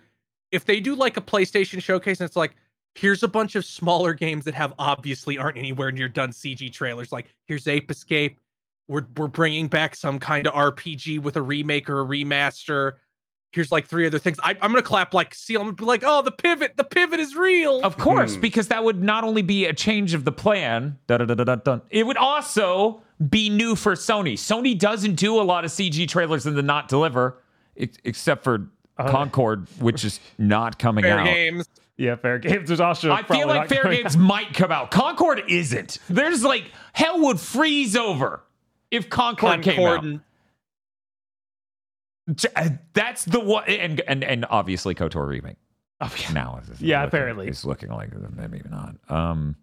If 0.51 0.65
they 0.65 0.81
do 0.81 0.94
like 0.94 1.17
a 1.17 1.20
PlayStation 1.20 1.81
showcase 1.83 2.20
and 2.20 2.27
it's 2.27 2.36
like, 2.36 2.57
here's 2.97 3.23
a 3.23 3.28
bunch 3.28 3.55
of 3.55 3.65
smaller 3.65 4.12
games 4.12 4.44
that 4.47 4.55
have 4.55 4.75
obviously 4.78 5.39
aren't 5.39 5.57
anywhere 5.57 5.93
near 5.93 6.09
done 6.09 6.31
CG 6.33 6.70
trailers. 6.73 7.12
Like 7.12 7.33
here's 7.47 7.67
Ape 7.69 7.91
Escape. 7.91 8.39
We're 8.91 9.07
we're 9.17 9.28
bringing 9.28 9.69
back 9.69 9.94
some 9.94 10.19
kind 10.19 10.49
of 10.49 10.52
RPG 10.55 11.20
with 11.20 11.36
a 11.36 11.43
remake 11.43 11.89
or 11.89 12.01
a 12.01 12.05
remaster. 12.05 12.94
Here's 13.52 13.70
like 13.70 13.86
three 13.86 14.05
other 14.07 14.19
things. 14.19 14.39
I, 14.43 14.51
I'm 14.60 14.73
gonna 14.73 14.83
clap 14.83 15.15
like 15.15 15.33
seal. 15.33 15.60
I'm 15.60 15.69
gonna 15.69 15.77
be 15.77 15.85
like, 15.85 16.02
oh, 16.05 16.23
the 16.23 16.33
pivot, 16.33 16.77
the 16.77 16.83
pivot 16.85 17.20
is 17.20 17.36
real. 17.36 17.81
Of 17.83 17.97
course, 17.99 18.35
Hmm. 18.35 18.41
because 18.41 18.67
that 18.69 18.83
would 18.83 19.01
not 19.01 19.23
only 19.23 19.43
be 19.43 19.65
a 19.67 19.73
change 19.73 20.12
of 20.12 20.25
the 20.25 20.33
plan, 20.33 20.99
it 21.09 22.07
would 22.07 22.17
also 22.17 23.02
be 23.28 23.49
new 23.49 23.77
for 23.77 23.93
Sony. 23.94 24.33
Sony 24.35 24.77
doesn't 24.77 25.15
do 25.15 25.41
a 25.41 25.43
lot 25.43 25.65
of 25.65 25.70
CG 25.70 26.09
trailers 26.09 26.44
and 26.47 26.57
then 26.57 26.67
not 26.67 26.89
deliver, 26.89 27.39
except 27.77 28.43
for 28.44 28.69
Concord, 28.99 29.69
which 29.78 30.05
is 30.05 30.19
not 30.36 30.78
coming 30.81 31.05
Fair 31.05 31.19
out. 31.20 31.25
games. 31.27 31.69
yeah, 31.97 32.17
fair 32.17 32.39
games. 32.39 32.67
There's 32.69 32.81
also. 32.81 33.10
I 33.12 33.23
feel 33.23 33.47
like 33.47 33.69
Fair 33.69 33.85
going 33.85 33.97
Games 33.99 34.17
might 34.17 34.52
come 34.52 34.70
out. 34.73 34.91
Concord 34.91 35.43
isn't. 35.49 35.99
There's 36.09 36.43
like 36.44 36.65
hell 36.93 37.20
would 37.20 37.41
freeze 37.41 37.97
over 37.97 38.43
if 38.91 39.09
Concord, 39.10 39.62
came 39.62 39.81
out. 39.86 40.05
Uh, 42.57 42.69
That's 42.93 43.25
the 43.25 43.41
one, 43.41 43.65
and 43.69 44.01
and 44.02 44.23
and 44.23 44.47
obviously 44.51 44.94
Kotor 44.94 45.27
remake. 45.27 45.57
Oh, 46.01 46.12
yeah. 46.19 46.33
now 46.33 46.60
Yeah, 46.78 46.99
looking- 47.02 47.09
apparently. 47.09 47.49
it's 47.49 47.65
looking 47.65 47.91
like 47.91 48.10
maybe 48.35 48.62
not 48.70 48.94
um 49.10 49.55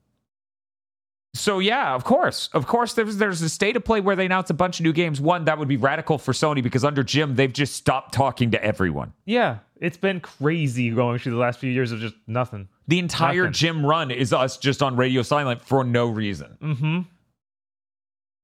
so 1.34 1.58
yeah 1.58 1.96
of 1.96 2.04
course 2.04 2.50
of 2.54 2.68
course 2.68 2.94
there's 2.94 3.18
there's 3.18 3.42
a 3.42 3.50
state 3.50 3.76
of 3.76 3.84
play 3.84 4.02
where 4.02 4.16
they 4.16 4.26
announce 4.28 4.52
a 4.52 4.54
bunch 4.54 4.80
of 4.80 4.84
new 4.84 4.94
games 4.94 5.20
one 5.20 5.46
that 5.46 5.58
would 5.58 5.68
be 5.68 5.78
radical 5.78 6.20
for 6.20 6.34
sony 6.34 6.62
because 6.62 6.86
under 6.86 7.02
jim 7.04 7.36
they've 7.36 7.54
just 7.54 7.74
stopped 7.76 8.14
talking 8.14 8.52
to 8.52 8.64
everyone 8.64 9.14
Yeah, 9.26 9.58
it's 9.82 9.98
been 9.98 10.20
crazy 10.20 10.92
going 10.92 11.18
through 11.18 11.32
the 11.34 11.38
last 11.40 11.58
few 11.60 11.72
years 11.72 11.92
of 11.92 12.00
just 12.00 12.14
nothing. 12.28 12.68
the 12.88 13.00
entire 13.00 13.46
Nothing. 13.46 13.54
jim 13.54 13.84
run 13.86 14.12
is 14.12 14.32
us 14.32 14.58
just 14.58 14.84
on 14.84 14.96
radio 14.96 15.24
silent 15.24 15.62
for 15.64 15.84
no 15.84 16.06
reason 16.08 16.56
Mm-hmm. 16.62 17.00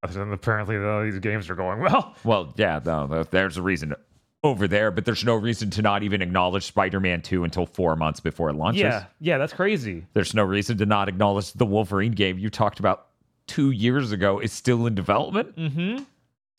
And 0.03 0.33
apparently, 0.33 0.77
though, 0.77 1.03
these 1.03 1.19
games 1.19 1.49
are 1.49 1.55
going 1.55 1.79
well. 1.79 2.15
well 2.23 2.53
yeah 2.57 2.79
no, 2.83 3.23
there's 3.31 3.57
a 3.57 3.61
reason 3.61 3.95
over 4.43 4.67
there 4.67 4.91
but 4.91 5.05
there's 5.05 5.23
no 5.23 5.35
reason 5.35 5.69
to 5.69 5.81
not 5.81 6.03
even 6.03 6.21
acknowledge 6.21 6.63
spider-man 6.63 7.21
2 7.21 7.45
until 7.45 7.65
four 7.65 7.95
months 7.95 8.19
before 8.19 8.49
it 8.49 8.55
launches 8.55 8.81
Yeah, 8.81 9.05
yeah, 9.19 9.37
that's 9.37 9.53
crazy. 9.53 10.05
There's 10.13 10.33
no 10.33 10.43
reason 10.43 10.77
to 10.79 10.85
not 10.85 11.07
acknowledge 11.07 11.53
the 11.53 11.65
Wolverine 11.65 12.11
game 12.11 12.37
you 12.37 12.49
talked 12.49 12.79
about 12.79 13.07
two 13.47 13.71
years 13.71 14.11
ago 14.11 14.39
is 14.39 14.51
still 14.51 14.85
in 14.85 14.95
development. 14.95 15.55
Mm-hmm. 15.55 16.03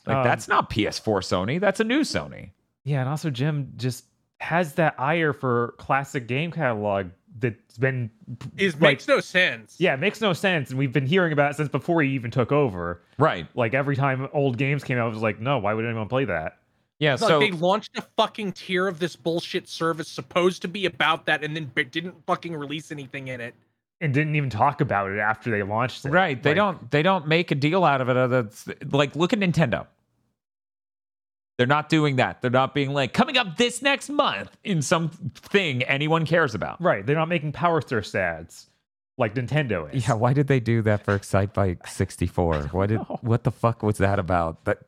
Like 0.06 0.16
Um, 0.16 0.24
that's 0.24 0.48
not 0.48 0.70
PS4 0.70 1.20
Sony. 1.20 1.60
That's 1.60 1.80
a 1.80 1.84
new 1.84 2.00
Sony. 2.00 2.50
Yeah, 2.84 3.00
and 3.00 3.08
also 3.08 3.30
Jim 3.30 3.72
just 3.76 4.04
has 4.40 4.74
that 4.74 4.94
ire 4.98 5.32
for 5.32 5.74
classic 5.78 6.26
game 6.28 6.50
catalog 6.50 7.06
that's 7.38 7.78
been 7.78 8.10
Is 8.56 8.74
like, 8.74 8.80
makes 8.80 9.08
no 9.08 9.20
sense. 9.20 9.76
yeah, 9.78 9.94
it 9.94 10.00
makes 10.00 10.20
no 10.20 10.32
sense, 10.32 10.70
and 10.70 10.78
we've 10.78 10.92
been 10.92 11.06
hearing 11.06 11.32
about 11.32 11.50
it 11.50 11.54
since 11.56 11.68
before 11.68 12.02
he 12.02 12.10
even 12.10 12.30
took 12.30 12.52
over. 12.52 13.02
Right. 13.18 13.46
Like 13.54 13.74
every 13.74 13.96
time 13.96 14.28
old 14.32 14.56
games 14.56 14.84
came 14.84 14.98
out, 14.98 15.08
it 15.08 15.14
was 15.14 15.22
like, 15.22 15.40
no, 15.40 15.58
why 15.58 15.74
would 15.74 15.84
anyone 15.84 16.08
play 16.08 16.24
that? 16.26 16.58
Yeah. 17.00 17.14
It's 17.14 17.22
So 17.26 17.38
like 17.38 17.50
they 17.50 17.56
launched 17.58 17.96
a 17.98 18.02
fucking 18.16 18.52
tier 18.52 18.86
of 18.86 18.98
this 19.00 19.16
bullshit 19.16 19.68
service 19.68 20.08
supposed 20.08 20.62
to 20.62 20.68
be 20.68 20.86
about 20.86 21.26
that, 21.26 21.42
and 21.42 21.56
then 21.56 21.70
didn't 21.90 22.24
fucking 22.26 22.56
release 22.56 22.92
anything 22.92 23.28
in 23.28 23.40
it. 23.40 23.54
And 24.00 24.12
didn't 24.12 24.34
even 24.36 24.50
talk 24.50 24.80
about 24.80 25.10
it 25.10 25.18
after 25.18 25.50
they 25.50 25.62
launched 25.62 26.04
it. 26.04 26.10
right, 26.10 26.40
they 26.42 26.50
Like, 26.50 26.56
don't 26.56 26.90
they 26.90 27.02
don't 27.02 27.26
make 27.26 27.50
a 27.50 27.54
deal 27.54 27.84
out 27.84 28.00
of 28.00 28.08
it. 28.08 28.16
Other 28.16 28.48
like 28.90 29.16
look 29.16 29.32
at 29.32 29.38
Nintendo. 29.38 29.86
They're 31.56 31.66
not 31.66 31.88
doing 31.88 32.16
that. 32.16 32.42
They're 32.42 32.50
not 32.50 32.74
being 32.74 32.92
like 32.92 33.12
coming 33.12 33.36
up 33.36 33.56
this 33.56 33.80
next 33.80 34.08
month 34.10 34.56
in 34.64 34.82
some 34.82 35.10
thing 35.34 35.82
anyone 35.84 36.26
cares 36.26 36.54
about. 36.54 36.80
Right, 36.82 37.04
they're 37.06 37.16
not 37.16 37.28
making 37.28 37.52
Power 37.52 37.80
Thirst 37.80 38.14
ads 38.14 38.68
like 39.16 39.34
Nintendo 39.34 39.92
is. 39.94 40.08
Yeah, 40.08 40.14
why 40.14 40.32
did 40.32 40.48
they 40.48 40.58
do 40.60 40.82
that 40.82 41.04
for 41.04 41.16
Excitebike 41.18 41.86
64? 41.88 42.62
What 42.72 42.88
did 42.88 42.96
know. 42.98 43.18
what 43.22 43.44
the 43.44 43.52
fuck 43.52 43.82
was 43.82 43.98
that 43.98 44.18
about? 44.18 44.64
But 44.64 44.82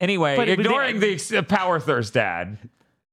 anyway, 0.00 0.36
But 0.36 0.48
ignoring 0.48 1.00
the 1.00 1.12
ex- 1.12 1.32
power 1.48 1.78
thirst 1.78 2.16
ad, 2.16 2.58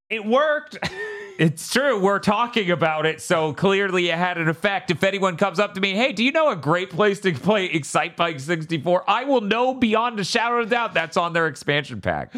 it 0.10 0.26
worked. 0.26 0.78
it's 1.38 1.72
true. 1.72 2.00
We're 2.00 2.20
talking 2.20 2.72
about 2.72 3.06
it, 3.06 3.22
so 3.22 3.54
clearly 3.54 4.10
it 4.10 4.18
had 4.18 4.38
an 4.38 4.48
effect. 4.48 4.92
If 4.92 5.04
anyone 5.04 5.38
comes 5.38 5.60
up 5.60 5.74
to 5.76 5.82
me, 5.82 5.94
hey, 5.94 6.12
do 6.12 6.24
you 6.24 6.32
know 6.32 6.50
a 6.50 6.56
great 6.56 6.90
place 6.90 7.20
to 7.22 7.34
play 7.34 7.70
Excitebike 7.70 8.40
64? 8.40 9.10
I 9.10 9.24
will 9.24 9.42
know 9.42 9.74
beyond 9.74 10.20
a 10.20 10.24
shadow 10.24 10.60
of 10.60 10.68
a 10.68 10.70
doubt 10.70 10.94
that's 10.94 11.18
on 11.18 11.34
their 11.34 11.48
expansion 11.48 12.02
pack. 12.02 12.34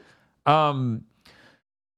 um, 0.46 1.04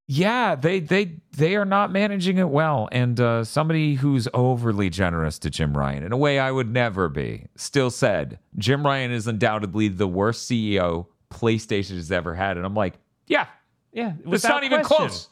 yeah, 0.06 0.54
they 0.54 0.80
they 0.80 1.16
they 1.36 1.56
are 1.56 1.64
not 1.64 1.90
managing 1.90 2.36
it 2.38 2.48
well, 2.48 2.88
and 2.92 3.18
uh, 3.18 3.44
somebody 3.44 3.94
who's 3.94 4.28
overly 4.34 4.90
generous 4.90 5.38
to 5.40 5.50
Jim 5.50 5.76
Ryan 5.76 6.02
in 6.02 6.12
a 6.12 6.16
way 6.16 6.38
I 6.38 6.50
would 6.50 6.70
never 6.70 7.08
be. 7.08 7.46
Still 7.56 7.90
said, 7.90 8.38
Jim 8.58 8.84
Ryan 8.84 9.10
is 9.10 9.26
undoubtedly 9.26 9.88
the 9.88 10.08
worst 10.08 10.50
CEO 10.50 11.06
PlayStation 11.30 11.96
has 11.96 12.12
ever 12.12 12.34
had, 12.34 12.56
and 12.58 12.66
I'm 12.66 12.74
like, 12.74 12.94
yeah, 13.26 13.46
yeah, 13.92 14.12
it's 14.26 14.44
not 14.44 14.64
even 14.64 14.84
question. 14.84 15.08
close. 15.08 15.28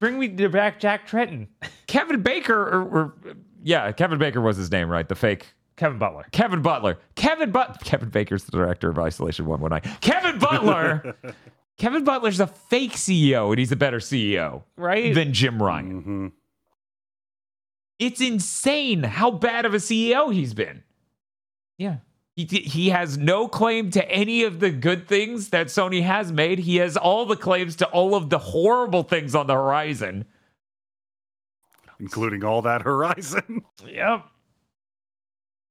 Bring 0.00 0.18
me 0.18 0.28
back 0.28 0.80
Jack 0.80 1.06
Tretton, 1.06 1.48
Kevin 1.86 2.22
Baker, 2.22 2.54
or, 2.58 2.82
or 2.82 3.14
yeah, 3.62 3.92
Kevin 3.92 4.18
Baker 4.18 4.40
was 4.40 4.56
his 4.56 4.70
name, 4.72 4.88
right? 4.88 5.06
The 5.08 5.14
fake 5.14 5.52
Kevin 5.76 5.98
Butler. 5.98 6.24
Kevin 6.32 6.62
Butler. 6.62 6.98
Kevin 7.16 7.50
But 7.50 7.82
Kevin 7.84 8.08
Baker's 8.08 8.44
the 8.44 8.52
director 8.52 8.88
of 8.88 8.98
Isolation 8.98 9.44
One 9.46 9.60
One 9.60 9.70
Nine. 9.70 9.82
Kevin 10.00 10.38
Butler. 10.38 11.14
Kevin 11.78 12.04
Butler's 12.04 12.40
a 12.40 12.46
fake 12.46 12.92
CEO, 12.92 13.48
and 13.50 13.58
he's 13.58 13.72
a 13.72 13.76
better 13.76 13.98
CEO 13.98 14.62
Right? 14.76 15.14
than 15.14 15.32
Jim 15.32 15.62
Ryan. 15.62 16.00
hmm 16.02 16.26
It's 17.98 18.20
insane 18.20 19.02
how 19.02 19.30
bad 19.30 19.64
of 19.66 19.72
a 19.74 19.78
CEO 19.78 20.32
he's 20.32 20.54
been. 20.54 20.82
yeah. 21.78 21.96
He, 22.46 22.58
he 22.60 22.88
has 22.90 23.18
no 23.18 23.48
claim 23.48 23.90
to 23.90 24.08
any 24.10 24.42
of 24.44 24.60
the 24.60 24.70
good 24.70 25.08
things 25.08 25.48
that 25.50 25.66
Sony 25.68 26.02
has 26.02 26.30
made. 26.32 26.60
He 26.60 26.76
has 26.76 26.96
all 26.96 27.26
the 27.26 27.36
claims 27.36 27.76
to 27.76 27.86
all 27.88 28.14
of 28.14 28.30
the 28.30 28.38
horrible 28.38 29.02
things 29.02 29.34
on 29.34 29.46
the 29.46 29.54
horizon. 29.54 30.24
Including 31.98 32.44
all 32.44 32.62
that 32.62 32.82
Horizon. 32.82 33.62
Yep. 33.86 34.26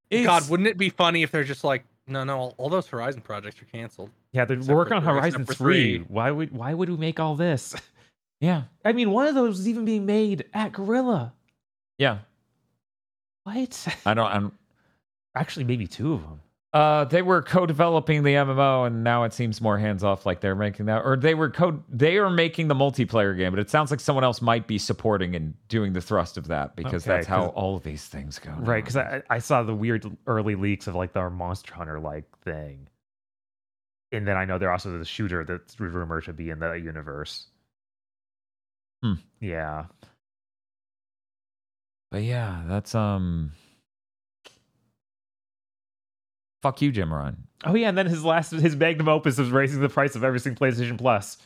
It's- 0.10 0.26
God, 0.26 0.50
wouldn't 0.50 0.68
it 0.68 0.78
be 0.78 0.90
funny 0.90 1.24
if 1.24 1.32
they're 1.32 1.44
just 1.44 1.64
like, 1.64 1.84
no, 2.08 2.24
no, 2.24 2.38
all, 2.38 2.56
all 2.58 2.70
those 2.70 2.88
Horizon 2.88 3.22
projects 3.22 3.62
are 3.62 3.66
canceled. 3.66 4.10
Yeah, 4.32 4.46
they're 4.46 4.58
Except 4.58 4.76
working 4.76 4.94
on 4.94 5.04
for- 5.04 5.14
Horizon 5.14 5.46
3. 5.46 5.56
three. 5.56 5.98
Why 6.08 6.32
would 6.32 6.52
why 6.52 6.74
would 6.74 6.90
we 6.90 6.98
make 6.98 7.20
all 7.20 7.36
this? 7.36 7.76
yeah, 8.42 8.64
I 8.84 8.92
mean, 8.94 9.12
one 9.12 9.28
of 9.28 9.36
those 9.36 9.60
is 9.60 9.68
even 9.68 9.86
being 9.86 10.06
made 10.08 10.46
at 10.54 10.72
Guerrilla. 10.72 11.34
yeah. 11.98 12.20
What? 13.44 13.88
I 14.06 14.14
don't. 14.14 14.28
I'm, 14.28 14.52
Actually, 15.36 15.66
maybe 15.66 15.88
two 15.88 16.14
of 16.14 16.22
them. 16.22 16.42
Uh, 16.72 17.04
they 17.06 17.24
were 17.24 17.42
co-developing 17.42 18.22
the 18.22 18.34
MMO, 18.36 18.86
and 18.86 19.04
now 19.04 19.24
it 19.24 19.34
seems 19.34 19.60
more 19.60 19.80
hands-off, 19.80 20.28
like 20.28 20.40
they're 20.40 20.54
making 20.54 20.86
that, 20.86 21.02
or 21.04 21.18
they 21.18 21.34
were 21.34 21.50
co. 21.50 21.84
They 21.90 22.18
are 22.18 22.30
making 22.30 22.68
the 22.68 22.76
multiplayer 22.76 23.36
game, 23.36 23.52
but 23.52 23.60
it 23.60 23.72
sounds 23.72 23.90
like 23.90 24.00
someone 24.00 24.24
else 24.24 24.40
might 24.40 24.68
be 24.68 24.78
supporting 24.78 25.36
and 25.36 25.56
doing 25.68 25.94
the 25.94 26.02
thrust 26.02 26.38
of 26.38 26.48
that 26.50 26.76
because 26.76 27.08
Okay, 27.08 27.16
that's 27.16 27.28
how 27.28 27.48
all 27.48 27.76
of 27.76 27.82
these 27.82 28.06
things 28.06 28.38
go. 28.38 28.52
Right, 28.60 28.84
because. 28.84 28.98
I, 28.98 29.24
I 29.32 29.40
saw 29.40 29.64
the 29.64 29.74
weird 29.74 30.06
early 30.28 30.54
leaks 30.54 30.86
of 30.86 30.94
like 30.94 31.16
our 31.16 31.32
Monster 31.32 31.74
Hunter 31.74 32.00
like 32.00 32.26
thing. 32.42 32.88
And 34.12 34.28
then 34.28 34.38
I 34.38 34.46
know 34.46 34.58
they're 34.58 34.72
also 34.72 34.98
the 34.98 35.06
shooter 35.06 35.44
that's 35.44 35.80
rumored 35.80 36.26
to 36.26 36.34
be 36.34 36.50
in 36.50 36.60
the 36.60 36.74
universe. 36.74 37.48
Hmm. 39.04 39.14
Yeah. 39.40 39.86
But 42.12 42.24
yeah, 42.24 42.64
that's 42.68 42.94
um. 42.96 43.54
Fuck 46.62 46.82
you, 46.82 46.92
Jim 46.92 47.14
Ryan. 47.14 47.38
Oh 47.66 47.76
yeah, 47.76 47.90
and 47.90 47.98
then 47.98 48.06
his 48.06 48.24
last 48.24 48.52
his 48.52 48.76
magnum 48.76 49.08
opus 49.08 49.38
was 49.38 49.50
raising 49.50 49.82
the 49.82 49.90
price 49.90 50.16
of 50.16 50.24
everything 50.24 50.56
PlayStation 50.56 50.98
Plus. 50.98 51.38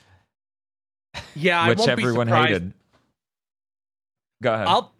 Yeah, 1.35 1.61
I 1.61 1.69
which 1.69 1.79
won't 1.79 1.91
everyone 1.91 2.27
surprised. 2.27 2.47
hated. 2.49 2.73
Go 4.41 4.53
ahead. 4.53 4.67
I'll. 4.67 4.93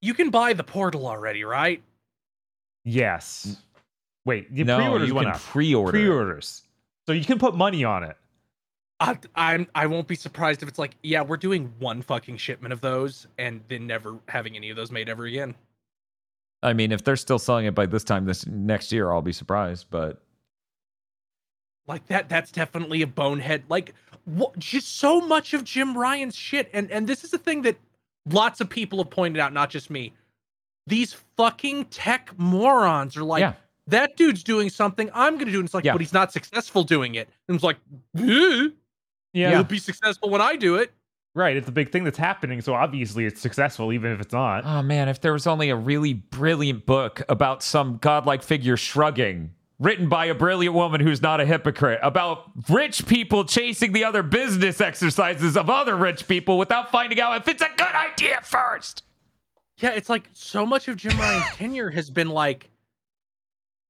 You 0.00 0.14
can 0.14 0.30
buy 0.30 0.52
the 0.52 0.64
Portal 0.64 1.06
already, 1.06 1.44
right? 1.44 1.82
Yes. 2.84 3.56
Wait, 4.24 4.52
the 4.54 4.64
no, 4.64 4.78
pre-orders 4.78 5.08
you 5.08 5.14
went 5.14 5.26
can 5.26 5.34
up. 5.34 5.40
pre-order. 5.40 5.92
Pre-orders. 5.92 6.62
So 7.06 7.12
you 7.12 7.24
can 7.24 7.38
put 7.38 7.54
money 7.54 7.84
on 7.84 8.04
it. 8.04 8.16
I, 9.00 9.18
I'm. 9.34 9.66
I 9.74 9.86
won't 9.86 10.08
be 10.08 10.14
surprised 10.14 10.62
if 10.62 10.68
it's 10.68 10.78
like, 10.78 10.96
yeah, 11.02 11.22
we're 11.22 11.36
doing 11.36 11.72
one 11.78 12.02
fucking 12.02 12.36
shipment 12.36 12.72
of 12.72 12.80
those, 12.80 13.26
and 13.38 13.60
then 13.68 13.86
never 13.86 14.18
having 14.28 14.56
any 14.56 14.70
of 14.70 14.76
those 14.76 14.90
made 14.90 15.08
ever 15.08 15.24
again. 15.26 15.54
I 16.62 16.72
mean, 16.72 16.92
if 16.92 17.02
they're 17.02 17.16
still 17.16 17.38
selling 17.38 17.66
it 17.66 17.74
by 17.74 17.86
this 17.86 18.04
time 18.04 18.24
this 18.24 18.46
next 18.46 18.92
year, 18.92 19.10
I'll 19.10 19.22
be 19.22 19.32
surprised. 19.32 19.86
But 19.90 20.22
Like 21.86 22.06
that. 22.06 22.28
That's 22.28 22.52
definitely 22.52 23.02
a 23.02 23.06
bonehead. 23.06 23.64
Like, 23.68 23.94
what? 24.24 24.56
Just 24.58 24.98
so 24.98 25.20
much 25.20 25.52
of 25.54 25.64
Jim 25.64 25.96
Ryan's 25.98 26.36
shit, 26.36 26.70
and 26.72 26.90
and 26.90 27.06
this 27.08 27.24
is 27.24 27.30
the 27.32 27.38
thing 27.38 27.62
that 27.62 27.76
lots 28.30 28.60
of 28.60 28.70
people 28.70 28.98
have 28.98 29.10
pointed 29.10 29.40
out, 29.40 29.52
not 29.52 29.68
just 29.70 29.90
me. 29.90 30.12
These 30.86 31.14
fucking 31.36 31.86
tech 31.86 32.30
morons 32.38 33.16
are 33.16 33.24
like, 33.24 33.40
yeah, 33.40 33.54
that 33.88 34.16
dude's 34.16 34.44
doing 34.44 34.70
something. 34.70 35.10
I'm 35.12 35.38
gonna 35.38 35.50
do. 35.50 35.58
And 35.58 35.66
it's 35.66 35.74
like, 35.74 35.84
Yeah. 35.84 35.92
but 35.92 36.00
he's 36.00 36.12
not 36.12 36.32
successful 36.32 36.84
doing 36.84 37.16
it. 37.16 37.28
And 37.48 37.56
it's 37.56 37.64
like, 37.64 37.78
Yeah. 38.14 38.68
he'll 39.50 39.64
be 39.64 39.78
successful 39.78 40.30
when 40.30 40.40
I 40.40 40.56
do 40.56 40.76
it. 40.76 40.92
Right. 41.34 41.56
It's 41.56 41.68
a 41.68 41.72
big 41.72 41.90
thing 41.90 42.04
that's 42.04 42.18
happening, 42.18 42.60
so 42.60 42.74
obviously 42.74 43.24
it's 43.24 43.40
successful, 43.40 43.92
even 43.92 44.12
if 44.12 44.20
it's 44.20 44.34
not. 44.34 44.64
Oh 44.66 44.82
man, 44.82 45.08
if 45.08 45.20
there 45.20 45.32
was 45.32 45.46
only 45.46 45.70
a 45.70 45.76
really 45.76 46.12
brilliant 46.12 46.84
book 46.84 47.22
about 47.28 47.62
some 47.62 47.96
godlike 47.96 48.42
figure 48.42 48.76
shrugging, 48.76 49.52
written 49.78 50.10
by 50.10 50.26
a 50.26 50.34
brilliant 50.34 50.74
woman 50.74 51.00
who's 51.00 51.22
not 51.22 51.40
a 51.40 51.46
hypocrite, 51.46 52.00
about 52.02 52.50
rich 52.68 53.06
people 53.06 53.44
chasing 53.44 53.92
the 53.92 54.04
other 54.04 54.22
business 54.22 54.78
exercises 54.80 55.56
of 55.56 55.70
other 55.70 55.96
rich 55.96 56.28
people 56.28 56.58
without 56.58 56.90
finding 56.90 57.18
out 57.18 57.40
if 57.40 57.48
it's 57.48 57.62
a 57.62 57.70
good 57.78 57.94
idea 57.94 58.38
first. 58.42 59.02
Yeah, 59.78 59.90
it's 59.90 60.10
like 60.10 60.28
so 60.34 60.66
much 60.66 60.86
of 60.88 60.96
Jim 60.96 61.18
Ryan's 61.18 61.46
tenure 61.56 61.88
has 61.90 62.10
been 62.10 62.28
like, 62.28 62.68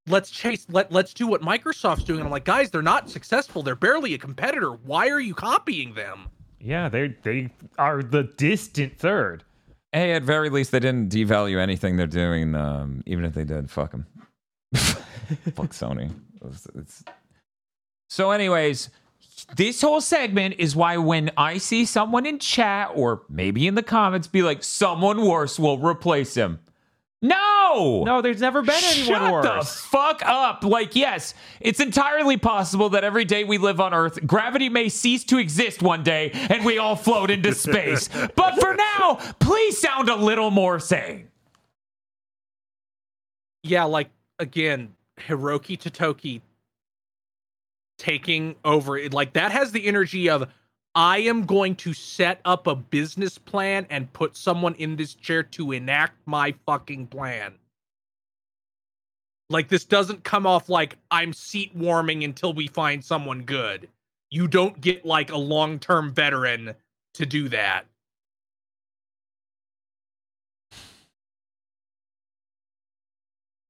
let's 0.07 0.31
chase, 0.31 0.65
let 0.71 0.93
let's 0.93 1.13
do 1.13 1.27
what 1.27 1.43
Microsoft's 1.43 2.05
doing. 2.05 2.21
And 2.21 2.27
I'm 2.29 2.33
like, 2.33 2.45
guys, 2.45 2.71
they're 2.71 2.83
not 2.83 3.11
successful. 3.11 3.65
They're 3.65 3.75
barely 3.75 4.15
a 4.15 4.19
competitor. 4.19 4.71
Why 4.71 5.09
are 5.09 5.21
you 5.21 5.35
copying 5.35 5.95
them? 5.95 6.29
Yeah, 6.63 6.89
they 6.89 7.09
they 7.23 7.51
are 7.79 8.03
the 8.03 8.23
distant 8.23 8.99
third. 8.99 9.45
Hey, 9.93 10.13
at 10.13 10.23
very 10.23 10.49
least, 10.49 10.71
they 10.71 10.81
didn't 10.81 11.11
devalue 11.11 11.59
anything 11.59 11.97
they're 11.97 12.07
doing. 12.07 12.55
Um, 12.55 13.03
even 13.05 13.25
if 13.25 13.35
they 13.35 13.45
did, 13.45 13.69
fuck 13.71 13.91
them. 13.91 14.07
fuck 14.75 15.71
Sony. 15.71 16.11
It's- 16.41 16.67
it's- 16.75 17.05
So, 18.09 18.31
anyways, 18.31 18.89
this 19.57 19.81
whole 19.83 20.01
segment 20.01 20.55
is 20.59 20.75
why 20.77 20.97
when 20.97 21.31
I 21.37 21.59
see 21.59 21.85
someone 21.85 22.25
in 22.27 22.39
chat 22.39 22.91
or 22.95 23.23
maybe 23.29 23.67
in 23.67 23.75
the 23.75 23.83
comments 23.83 24.27
be 24.29 24.43
like, 24.43 24.63
someone 24.63 25.23
worse 25.27 25.59
will 25.59 25.79
replace 25.79 26.35
him. 26.35 26.61
No! 27.23 28.03
No, 28.05 28.21
there's 28.21 28.41
never 28.41 28.63
been 28.63 28.83
anyone 28.85 29.45
Shut 29.45 29.61
the 29.61 29.65
fuck 29.65 30.23
up. 30.27 30.65
Like, 30.65 30.97
yes, 30.97 31.35
it's 31.61 31.79
entirely 31.79 32.37
possible 32.37 32.91
that 32.91 33.05
every 33.05 33.25
day 33.25 33.45
we 33.45 33.59
live 33.59 33.81
on 33.81 33.95
Earth, 33.95 34.27
gravity 34.27 34.69
may 34.69 34.89
cease 34.89 35.23
to 35.25 35.39
exist 35.39 35.83
one 35.83 36.03
day 36.03 36.33
and 36.33 36.65
we 36.65 36.79
all 36.79 36.97
float 36.97 37.31
into 37.31 37.55
space. 37.55 38.09
but 38.35 38.59
for 38.59 38.75
now, 38.75 39.15
please 39.39 39.79
sound 39.79 40.09
a 40.09 40.17
little 40.17 40.51
more 40.51 40.81
sane. 40.81 41.29
Yeah, 43.63 43.85
like 43.85 44.11
again, 44.41 44.95
Hiroki 45.21 45.79
Totoki 45.79 46.41
taking 47.99 48.57
over. 48.65 49.09
Like 49.11 49.35
that 49.35 49.53
has 49.53 49.71
the 49.71 49.87
energy 49.87 50.29
of 50.29 50.49
I 50.95 51.19
am 51.19 51.47
going 51.47 51.77
to 51.77 51.95
set 51.95 52.41
up 52.45 52.67
a 52.67 52.75
business 52.75 53.39
plan 53.39 53.87
and 53.89 54.13
put 54.13 54.37
someone 54.37 54.75
in 54.75 54.97
this 54.97 55.15
chair 55.15 55.43
to 55.45 55.73
enact 55.73 56.19
my 56.27 56.55
fucking 56.67 57.07
plan. 57.07 57.55
Like 59.49 59.69
this 59.69 59.85
doesn't 59.85 60.25
come 60.25 60.47
off 60.47 60.69
like 60.69 60.97
I'm 61.11 61.33
seat 61.33 61.75
warming 61.75 62.25
until 62.25 62.53
we 62.53 62.67
find 62.69 63.05
someone 63.05 63.43
good. 63.43 63.89
you 64.33 64.49
don't 64.49 64.81
get 64.81 65.05
like 65.05 65.31
a 65.31 65.37
long-term 65.37 66.13
veteran 66.15 66.75
to 67.15 67.27
do 67.27 67.51
that. 67.51 67.85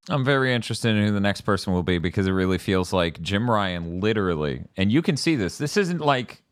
I'm 0.08 0.24
very 0.24 0.54
interested 0.54 0.94
in 0.96 1.04
who 1.06 1.12
the 1.12 1.20
next 1.20 1.42
person 1.42 1.72
will 1.72 1.82
be 1.82 1.98
because 1.98 2.26
it 2.28 2.32
really 2.32 2.58
feels 2.58 2.92
like 2.92 3.20
Jim 3.20 3.50
Ryan 3.50 4.00
literally, 4.00 4.64
and 4.76 4.90
you 4.90 5.02
can 5.02 5.16
see 5.16 5.34
this. 5.34 5.58
This 5.58 5.76
isn't 5.76 6.00
like 6.00 6.42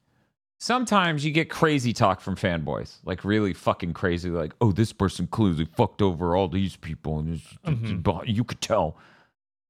sometimes 0.61 1.25
you 1.25 1.33
get 1.33 1.49
crazy 1.49 1.93
talk 1.93 2.21
from 2.21 2.37
fanboys, 2.37 2.99
like 3.05 3.25
really 3.25 3.53
fucking 3.55 3.95
crazy, 3.95 4.29
like, 4.31 4.53
oh, 4.61 4.71
this 4.71 4.93
person 4.93 5.27
clearly 5.27 5.65
fucked 5.65 6.03
over 6.03 6.37
all 6.37 6.49
these 6.49 6.77
people. 6.77 7.19
And 7.19 7.35
this, 7.35 7.59
Mhm. 7.67 8.23
you 8.27 8.45
could 8.45 8.61
tell. 8.61 8.97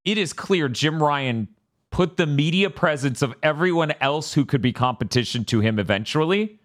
It 0.03 0.17
is 0.17 0.33
clear 0.33 0.67
Jim 0.67 1.01
Ryan 1.01 1.47
put 1.91 2.17
the 2.17 2.27
media 2.27 2.69
presence 2.69 3.21
of 3.21 3.33
everyone 3.41 3.93
else 4.01 4.33
who 4.33 4.43
could 4.45 4.61
be 4.61 4.73
competition 4.73 5.45
to 5.45 5.61
him 5.61 5.79
eventually. 5.79 6.59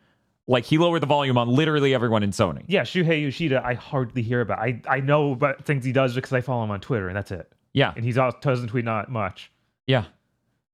Like 0.49 0.65
he 0.65 0.79
lowered 0.79 1.03
the 1.03 1.07
volume 1.07 1.39
on 1.39 1.49
literally 1.49 1.95
everyone 1.95 2.23
in 2.23 2.31
Sony. 2.31 2.65
Yeah, 2.67 2.83
Shuhei 2.83 3.23
Yoshida, 3.23 3.65
I 3.65 3.75
hardly 3.75 4.23
hear 4.23 4.41
about. 4.41 4.59
I 4.61 4.81
I 4.89 5.01
know 5.01 5.33
about 5.33 5.65
things 5.65 5.85
he 5.85 5.91
does 5.93 6.15
because 6.15 6.33
I 6.33 6.41
follow 6.41 6.63
him 6.65 6.71
on 6.71 6.81
Twitter, 6.81 7.09
and 7.09 7.17
that's 7.17 7.31
it. 7.33 7.53
Yeah. 7.73 7.93
And 7.97 8.05
he's 8.05 8.15
doesn't 8.15 8.69
tweet 8.69 8.85
not 8.85 9.11
much. 9.11 9.51
Yeah. 9.89 10.05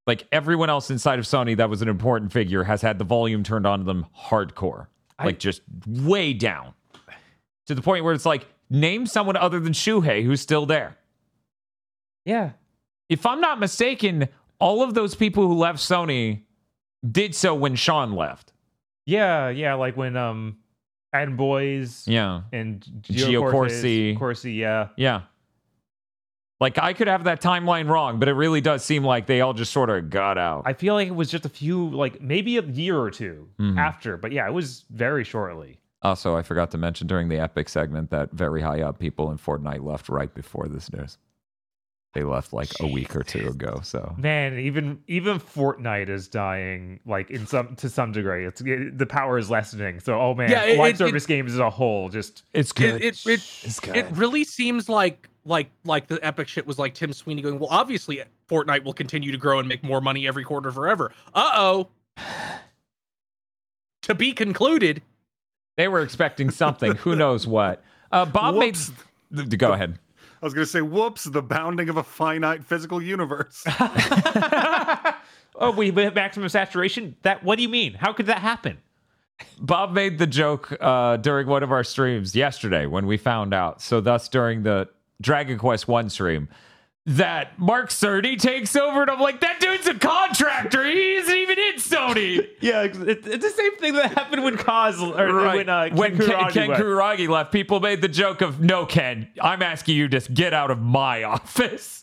Like 0.07 0.27
everyone 0.33 0.69
else 0.71 0.91
inside 0.91 1.19
of 1.19 1.25
Sony 1.25 1.57
that 1.57 1.71
was 1.71 1.81
an 1.83 1.89
important 1.89 2.33
figure 2.33 2.65
has 2.65 2.83
had 2.83 2.99
the 2.99 3.05
volume 3.05 3.43
turned 3.45 3.67
on 3.67 3.79
to 3.81 3.85
them 3.85 4.07
hardcore. 4.19 4.87
I- 5.19 5.27
Like 5.27 5.39
just 5.39 5.63
way 5.87 6.33
down. 6.33 6.75
To 7.67 7.75
the 7.77 7.83
point 7.83 8.05
where 8.05 8.13
it's 8.13 8.27
like, 8.27 8.47
name 8.71 9.07
someone 9.07 9.37
other 9.37 9.61
than 9.61 9.73
Shuhei 9.73 10.25
who's 10.25 10.41
still 10.41 10.67
there. 10.67 10.97
Yeah. 12.25 12.51
If 13.09 13.27
I'm 13.27 13.41
not 13.41 13.61
mistaken, 13.61 14.29
all 14.59 14.83
of 14.83 14.95
those 14.95 15.15
people 15.15 15.47
who 15.47 15.55
left 15.55 15.79
Sony 15.79 16.43
did 17.09 17.35
so 17.35 17.55
when 17.55 17.75
Shawn 17.77 18.13
left. 18.15 18.53
Yeah, 19.07 19.49
yeah, 19.51 19.75
like 19.75 19.97
when 19.97 20.17
um 20.17 20.57
Adam 21.13 21.37
Boyes 21.37 22.05
Yeah. 22.07 22.43
and 22.53 22.81
Gio 23.03 23.27
Gio 23.43 23.51
Corsi. 23.51 24.15
Corsi, 24.15 24.17
Corsi, 24.17 24.53
yeah. 24.55 24.89
Yeah. 24.97 25.23
Like 26.63 26.79
I 26.79 26.93
could 26.93 27.09
have 27.09 27.25
that 27.25 27.43
timeline 27.43 27.89
wrong, 27.89 28.21
but 28.21 28.29
it 28.29 28.35
really 28.35 28.61
does 28.61 28.85
seem 28.85 29.03
like 29.05 29.27
they 29.27 29.41
all 29.41 29.53
just 29.53 29.73
sort 29.73 29.91
of 29.91 30.11
got 30.11 30.39
out. 30.39 30.63
I 30.65 30.75
feel 30.75 30.95
like 30.95 31.09
it 31.09 31.15
was 31.15 31.29
just 31.29 31.45
a 31.45 31.49
few, 31.49 31.89
like 31.91 32.21
maybe 32.23 32.57
a 32.57 32.63
year 32.63 32.97
or 32.99 33.11
2 33.11 33.49
Mhm. 33.59 33.77
after, 33.79 34.17
but 34.17 34.31
yeah, 34.31 34.47
it 34.47 34.53
was 34.53 34.85
very 34.89 35.25
shortly. 35.25 35.79
Also, 36.03 36.37
I 36.37 36.43
forgot 36.43 36.71
to 36.71 36.79
mention 36.79 37.09
during 37.09 37.29
the 37.29 37.39
Epic 37.39 37.69
segment 37.69 38.11
that 38.11 38.31
very 38.33 38.61
high 38.61 38.81
up 38.81 39.01
people 39.01 39.31
in 39.33 39.39
Fortnite 39.39 39.85
left 39.85 40.09
right 40.09 40.33
before 40.33 40.69
this 40.69 40.93
news. 40.93 41.19
They 42.15 42.23
left 42.25 42.53
like 42.53 42.69
a 42.81 42.87
week 42.87 43.17
or 43.17 43.23
two 43.23 43.49
ago. 43.49 43.81
So 43.83 44.15
Man, 44.19 44.59
even 44.59 44.99
even 45.09 45.41
Fortnite 45.41 46.11
is 46.11 46.29
dying, 46.29 47.01
like 47.07 47.31
in 47.31 47.47
some 47.47 47.75
to 47.77 47.89
some 47.89 48.13
degree. 48.13 48.45
It's 48.45 48.61
it, 48.61 48.99
the 48.99 49.07
power 49.07 49.39
is 49.39 49.49
lessening. 49.51 49.99
So, 49.99 50.21
oh 50.21 50.35
man, 50.35 50.51
Yeah, 50.51 50.65
it- 50.65 50.79
live 50.79 50.95
it- 50.95 50.99
service 50.99 51.25
games 51.27 51.55
as 51.55 51.59
a 51.59 51.71
whole 51.71 52.09
just 52.11 52.43
it's 52.53 52.71
It 52.73 52.81
it, 53.03 53.03
it, 53.27 53.41
It's 53.65 53.81
good. 53.81 53.97
it 53.97 54.07
really 54.13 54.45
seems 54.45 54.89
like 54.89 55.29
like 55.45 55.71
like 55.85 56.07
the 56.07 56.19
epic 56.25 56.49
shit 56.49 56.67
was 56.67 56.79
like 56.79 56.95
Tim 56.95 57.13
Sweeney 57.13 57.43
going, 57.43 57.59
well, 57.59 57.69
obviously 57.71 58.23
Fortnite 58.49 58.85
will 58.85 58.93
continue 58.93 59.33
to 59.33 59.39
grow 59.39 59.59
and 59.59 59.69
make 59.69 59.83
more 59.83 60.01
money 60.01 60.27
every 60.27 60.45
quarter 60.45 60.71
forever. 60.73 61.13
Uh 61.35 61.51
oh. 61.55 61.89
to 64.03 64.15
be 64.15 64.33
concluded. 64.33 65.03
they 65.77 65.89
were 65.89 66.03
expecting 66.03 66.51
something. 66.51 66.95
Who 66.97 67.17
knows 67.17 67.47
what? 67.47 67.83
Uh, 68.11 68.25
Bob 68.25 68.57
made. 68.57 68.77
Whoops. 68.77 68.93
th- 69.35 69.59
Go 69.59 69.73
ahead. 69.73 69.99
I 70.43 70.45
was 70.45 70.55
going 70.55 70.67
to 70.67 70.71
say, 70.71 70.83
whoops, 70.83 71.23
the 71.23 71.41
bounding 71.41 71.89
of 71.89 71.97
a 71.97 72.03
finite 72.03 72.65
physical 72.65 73.01
universe. 73.01 73.65
Oh, 75.55 75.71
we 75.71 75.91
hit 75.91 76.15
maximum 76.15 76.49
saturation? 76.49 77.15
That 77.23 77.45
what 77.45 77.57
do 77.57 77.63
you 77.63 77.69
mean? 77.69 77.93
How 77.93 78.13
could 78.15 78.27
that 78.27 78.39
happen? 78.39 78.79
Bob 79.61 79.93
made 79.93 80.19
the 80.19 80.27
joke 80.27 80.75
uh, 80.81 81.19
during 81.19 81.47
one 81.47 81.63
of 81.63 81.71
our 81.71 81.85
streams 81.85 82.35
yesterday 82.35 82.87
when 82.87 83.07
we 83.07 83.19
found 83.19 83.53
out. 83.53 83.83
So, 83.83 84.01
thus, 84.01 84.29
during 84.29 84.63
the 84.63 84.89
Dragon 85.21 85.59
Quest 85.59 85.89
One 85.89 86.09
stream, 86.11 86.49
that 87.07 87.59
Mark 87.59 87.91
Cerny 87.91 88.39
takes 88.39 88.77
over, 88.77 89.03
and 89.03 89.11
I'm 89.11 89.19
like, 89.21 89.41
that 89.41 89.59
dude's 89.61 89.89
a 89.89 89.95
contractor. 89.95 90.85
He 90.85 91.15
isn't 91.15 91.37
even 91.37 91.59
in 91.59 91.75
Sony. 91.75 92.49
Yeah, 92.61 92.83
it's, 92.83 92.97
it's 92.97 93.45
the 93.45 93.51
same 93.51 93.77
thing 93.79 93.95
that 93.95 94.13
happened 94.13 94.45
when 94.45 94.57
Kaz 94.57 95.01
or 95.01 95.57
when 95.57 95.69
uh, 95.69 95.89
Ken 95.89 95.97
when 95.97 96.17
Ken, 96.17 96.29
Kutaragi 96.29 96.53
Ken 96.53 96.69
left. 96.69 96.81
Kutaragi 96.83 97.29
left, 97.29 97.53
people 97.53 97.81
made 97.81 98.01
the 98.01 98.09
joke 98.09 98.41
of, 98.41 98.61
"No, 98.61 98.87
Ken, 98.87 99.29
I'm 99.41 99.63
asking 99.63 99.97
you 99.97 100.09
to 100.11 100.21
get 100.33 100.55
out 100.55 100.71
of 100.71 100.81
my 100.81 101.23
office." 101.25 102.02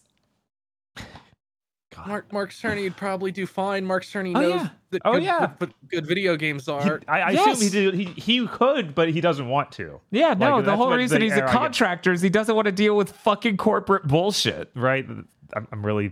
Mark 2.07 2.31
Mark 2.33 2.51
Cerny 2.51 2.83
would 2.83 2.97
probably 2.97 3.31
do 3.31 3.45
fine. 3.45 3.85
Mark 3.85 4.03
Cerny 4.03 4.35
Oh, 4.35 4.41
knows 4.41 4.53
yeah. 4.61 4.69
that 4.91 5.01
Oh, 5.05 5.13
good, 5.13 5.23
yeah. 5.23 5.39
what, 5.39 5.59
what 5.59 5.69
good 5.89 6.07
video 6.07 6.35
games 6.35 6.67
are. 6.67 6.99
I, 7.07 7.21
I 7.21 7.29
Yes. 7.31 7.61
assume 7.61 7.63
he, 7.63 7.69
did, 7.69 7.93
he 8.15 8.21
he 8.39 8.47
could, 8.47 8.93
but 8.95 9.09
he 9.09 9.21
doesn't 9.21 9.47
want 9.47 9.71
to. 9.73 9.99
Yeah, 10.11 10.33
no. 10.33 10.61
The 10.61 10.75
whole 10.75 10.91
reason 10.95 11.19
the 11.19 11.25
he's 11.25 11.33
a 11.33 11.37
era 11.37 11.49
I 11.49 11.51
get- 11.53 11.59
contractor 11.59 12.11
is 12.13 12.21
he 12.21 12.29
doesn't 12.29 12.55
want 12.55 12.65
to 12.65 12.71
deal 12.71 12.95
with 12.95 13.11
fucking 13.11 13.57
corporate 13.57 14.07
bullshit. 14.07 14.71
Right? 14.75 15.05
I'm, 15.53 15.67
I'm 15.71 15.85
really 15.85 16.11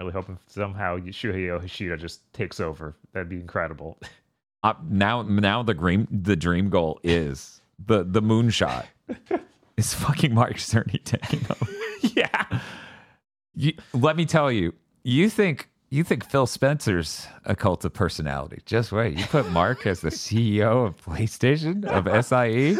really 0.00 0.12
hoping 0.12 0.38
somehow 0.46 0.96
Shuhei 0.98 1.46
Yoshida 1.46 1.96
just 1.96 2.32
takes 2.32 2.60
over. 2.60 2.96
That'd 3.12 3.28
be 3.28 3.36
incredible. 3.36 3.98
Uh, 4.64 4.74
now, 4.90 5.22
now 5.22 5.62
the 5.62 5.72
dream, 5.72 6.08
the 6.10 6.34
dream 6.34 6.68
goal 6.68 6.98
is 7.04 7.60
the 7.86 8.02
the 8.02 8.20
moonshot 8.20 8.86
is 9.76 9.94
fucking 9.94 10.34
Mark 10.34 10.54
Cerny 10.54 11.02
taking 11.04 11.46
over. 11.48 11.70
yeah. 12.16 12.44
You, 13.54 13.74
let 13.92 14.16
me 14.16 14.26
tell 14.26 14.50
you, 14.50 14.74
you 15.08 15.30
think 15.30 15.68
you 15.90 16.04
think 16.04 16.22
Phil 16.28 16.46
Spencer's 16.46 17.26
a 17.46 17.56
cult 17.56 17.82
of 17.84 17.94
personality. 17.94 18.60
Just 18.66 18.92
wait. 18.92 19.16
You 19.16 19.24
put 19.24 19.50
Mark 19.50 19.86
as 19.86 20.02
the 20.02 20.10
CEO 20.10 20.86
of 20.86 21.02
PlayStation 21.02 21.86
of 21.86 22.24
SIE. 22.26 22.76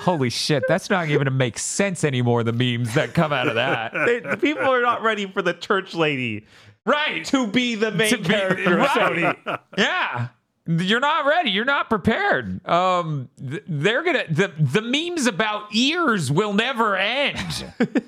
Holy 0.00 0.30
shit, 0.30 0.64
that's 0.66 0.88
not 0.88 1.08
even 1.10 1.26
to 1.26 1.30
make 1.30 1.58
sense 1.58 2.04
anymore. 2.04 2.42
The 2.42 2.54
memes 2.54 2.94
that 2.94 3.12
come 3.12 3.34
out 3.34 3.48
of 3.48 3.56
that. 3.56 3.92
They, 4.06 4.20
the 4.20 4.38
people 4.38 4.64
are 4.64 4.80
not 4.80 5.02
ready 5.02 5.26
for 5.30 5.42
the 5.42 5.52
church 5.52 5.94
lady 5.94 6.46
right. 6.86 7.22
to 7.26 7.46
be 7.46 7.74
the 7.74 7.90
main 7.92 8.10
To 8.10 8.18
character 8.18 8.78
of 8.78 8.86
right. 8.86 9.36
Sony. 9.44 9.58
Yeah. 9.76 10.28
You're 10.66 11.00
not 11.00 11.26
ready. 11.26 11.50
You're 11.50 11.66
not 11.66 11.90
prepared. 11.90 12.66
Um, 12.66 13.28
th- 13.38 13.64
they're 13.66 14.02
gonna 14.02 14.24
the 14.30 14.52
the 14.58 14.82
memes 14.82 15.26
about 15.26 15.74
ears 15.74 16.30
will 16.30 16.52
never 16.54 16.96
end. 16.96 17.72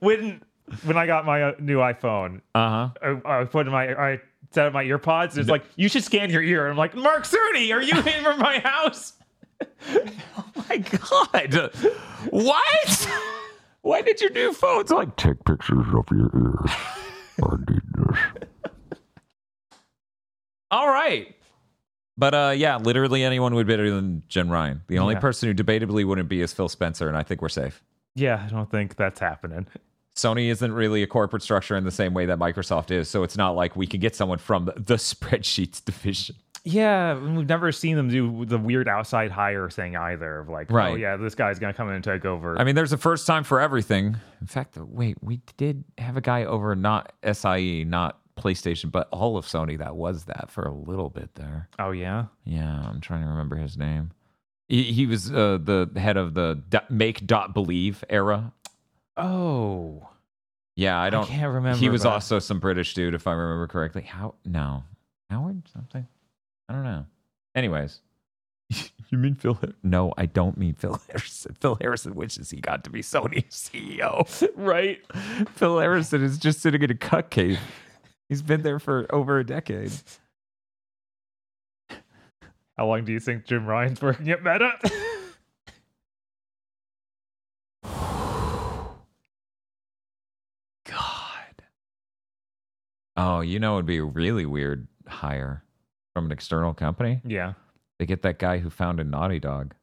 When 0.00 0.42
when 0.84 0.96
I 0.96 1.06
got 1.06 1.24
my 1.26 1.42
uh, 1.42 1.52
new 1.58 1.78
iPhone, 1.78 2.40
Uh 2.54 2.88
huh. 3.02 3.18
I, 3.24 3.40
I 3.40 3.44
put 3.44 3.66
in 3.66 3.72
my 3.72 3.94
I 3.94 4.20
set 4.52 4.66
up 4.66 4.72
my 4.72 4.84
earpods. 4.84 5.36
It's 5.36 5.48
like 5.48 5.64
you 5.76 5.88
should 5.88 6.04
scan 6.04 6.30
your 6.30 6.42
ear. 6.42 6.68
I'm 6.68 6.76
like 6.76 6.94
Mark 6.94 7.24
Cerny, 7.24 7.72
are 7.74 7.82
you 7.82 7.96
in 7.98 8.22
from 8.24 8.38
my 8.38 8.58
house? 8.60 9.12
Oh 9.90 10.64
my 10.68 10.76
God, 10.78 11.70
what? 12.30 13.08
Why 13.82 14.02
did 14.02 14.20
your 14.20 14.30
new 14.30 14.52
phones 14.52 14.90
like 14.90 15.16
Take 15.16 15.44
pictures 15.44 15.86
of 15.96 16.04
your 16.10 16.30
ears. 16.34 16.70
I 17.42 17.56
need 17.68 17.80
this. 17.94 18.18
All 20.70 20.88
right. 20.88 21.34
But 22.16 22.34
uh, 22.34 22.52
yeah, 22.56 22.76
literally 22.76 23.22
anyone 23.22 23.54
would 23.54 23.66
be 23.66 23.72
better 23.72 23.90
than 23.90 24.22
Jim 24.28 24.50
Ryan. 24.50 24.82
The 24.88 24.98
only 24.98 25.14
Yeah. 25.14 25.20
person 25.20 25.48
who 25.48 25.54
debatably 25.54 26.04
wouldn't 26.04 26.28
be 26.28 26.40
is 26.40 26.52
Phil 26.52 26.68
Spencer, 26.68 27.08
and 27.08 27.16
I 27.16 27.22
think 27.22 27.40
we're 27.40 27.48
safe. 27.48 27.82
Yeah, 28.14 28.42
I 28.44 28.48
don't 28.50 28.70
think 28.70 28.96
that's 28.96 29.20
happening. 29.20 29.66
Sony 30.18 30.50
isn't 30.50 30.72
really 30.72 31.04
a 31.04 31.06
corporate 31.06 31.44
structure 31.44 31.76
in 31.76 31.84
the 31.84 31.92
same 31.92 32.12
way 32.12 32.26
that 32.26 32.38
Microsoft 32.38 32.90
is, 32.90 33.08
so 33.08 33.22
it's 33.22 33.36
not 33.36 33.50
like 33.50 33.76
we 33.76 33.86
can 33.86 34.00
get 34.00 34.16
someone 34.16 34.38
from 34.38 34.64
the, 34.64 34.72
spreadsheets 34.98 35.84
division. 35.84 36.34
Yeah, 36.64 37.16
we've 37.16 37.48
never 37.48 37.70
seen 37.70 37.96
them 37.96 38.08
do 38.08 38.44
the 38.44 38.58
weird 38.58 38.88
outside 38.88 39.30
hire 39.30 39.70
thing 39.70 39.96
either. 39.96 40.40
Of 40.40 40.48
like, 40.48 40.72
oh 40.72 40.96
yeah, 40.96 41.16
this 41.16 41.36
guy's 41.36 41.60
gonna 41.60 41.72
come 41.72 41.88
in 41.88 41.94
and 41.94 42.04
take 42.04 42.24
over. 42.24 42.58
I 42.58 42.64
mean, 42.64 42.74
there's 42.74 42.92
a 42.92 42.98
first 42.98 43.26
time 43.26 43.44
for 43.44 43.60
everything. 43.60 44.16
In 44.40 44.46
fact, 44.48 44.76
wait, 44.76 45.16
we 45.22 45.40
did 45.56 45.84
have 45.98 46.16
a 46.16 46.20
guy 46.20 46.44
over 46.44 46.74
not 46.74 47.12
SIE, 47.32 47.84
not 47.84 48.18
PlayStation, 48.36 48.90
but 48.90 49.08
all 49.12 49.36
of 49.36 49.46
Sony 49.46 49.78
that 49.78 49.94
was 49.94 50.24
that 50.24 50.50
for 50.50 50.64
a 50.64 50.72
little 50.72 51.10
bit 51.10 51.36
there. 51.36 51.68
oh 51.78 51.92
yeah, 51.92 52.26
Yeah, 52.44 52.88
I'm 52.88 53.00
trying 53.00 53.22
to 53.22 53.28
remember 53.28 53.56
his 53.56 53.78
name. 53.78 54.10
He, 54.68 54.82
he 54.82 55.06
was 55.06 55.32
uh, 55.32 55.58
the 55.62 55.88
head 55.96 56.18
of 56.18 56.34
the 56.34 56.60
make 56.90 57.26
dot 57.26 57.54
believe 57.54 58.04
era. 58.10 58.52
Oh, 59.18 60.08
Yeah, 60.76 60.98
I 61.00 61.10
don't. 61.10 61.24
I 61.24 61.26
can't 61.26 61.52
remember. 61.54 61.78
he 61.78 61.88
was 61.88 62.02
but- 62.04 62.12
also 62.12 62.38
some 62.38 62.60
British 62.60 62.94
dude, 62.94 63.14
if 63.14 63.26
I 63.26 63.32
remember 63.32 63.66
correctly. 63.66 64.02
How? 64.02 64.34
No, 64.44 64.84
Howard 65.30 65.62
something. 65.72 66.06
I 66.68 66.72
don't 66.74 66.84
know. 66.84 67.06
Anyways, 67.54 68.00
you 68.70 69.18
mean 69.18 69.34
Phil? 69.34 69.58
No, 69.82 70.12
I 70.18 70.26
don't 70.26 70.56
mean 70.58 70.74
Phil 70.74 71.00
Harrison. 71.08 71.56
Phil 71.60 71.76
Harrison 71.80 72.14
wishes 72.14 72.50
he 72.50 72.60
got 72.60 72.84
to 72.84 72.90
be 72.90 73.00
Sony 73.02 73.46
CEO. 73.48 74.50
right. 74.56 75.00
Phil 75.54 75.78
Harrison 75.78 76.22
is 76.22 76.38
just 76.38 76.60
sitting 76.60 76.82
in 76.82 76.90
a 76.90 76.94
cut 76.94 77.30
cave. 77.30 77.58
He's 78.28 78.42
been 78.42 78.62
there 78.62 78.78
for 78.78 79.06
over 79.10 79.38
a 79.38 79.44
decade. 79.46 79.92
How 82.76 82.86
long 82.86 83.04
do 83.04 83.12
you 83.12 83.18
think 83.20 83.44
Jim 83.46 83.66
Ryan's 83.66 84.00
working 84.00 84.30
at 84.30 84.44
Meta? 84.44 84.72
Oh, 93.18 93.40
you 93.40 93.58
know, 93.58 93.74
it'd 93.74 93.86
be 93.86 93.98
a 93.98 94.04
really 94.04 94.46
weird. 94.46 94.86
hire 95.06 95.62
from 96.14 96.26
an 96.26 96.32
external 96.32 96.72
company. 96.72 97.20
Yeah. 97.24 97.52
They 97.98 98.06
get 98.06 98.22
that 98.22 98.38
guy 98.38 98.58
who 98.58 98.70
founded 98.70 99.10
Naughty 99.10 99.38
Dog, 99.40 99.74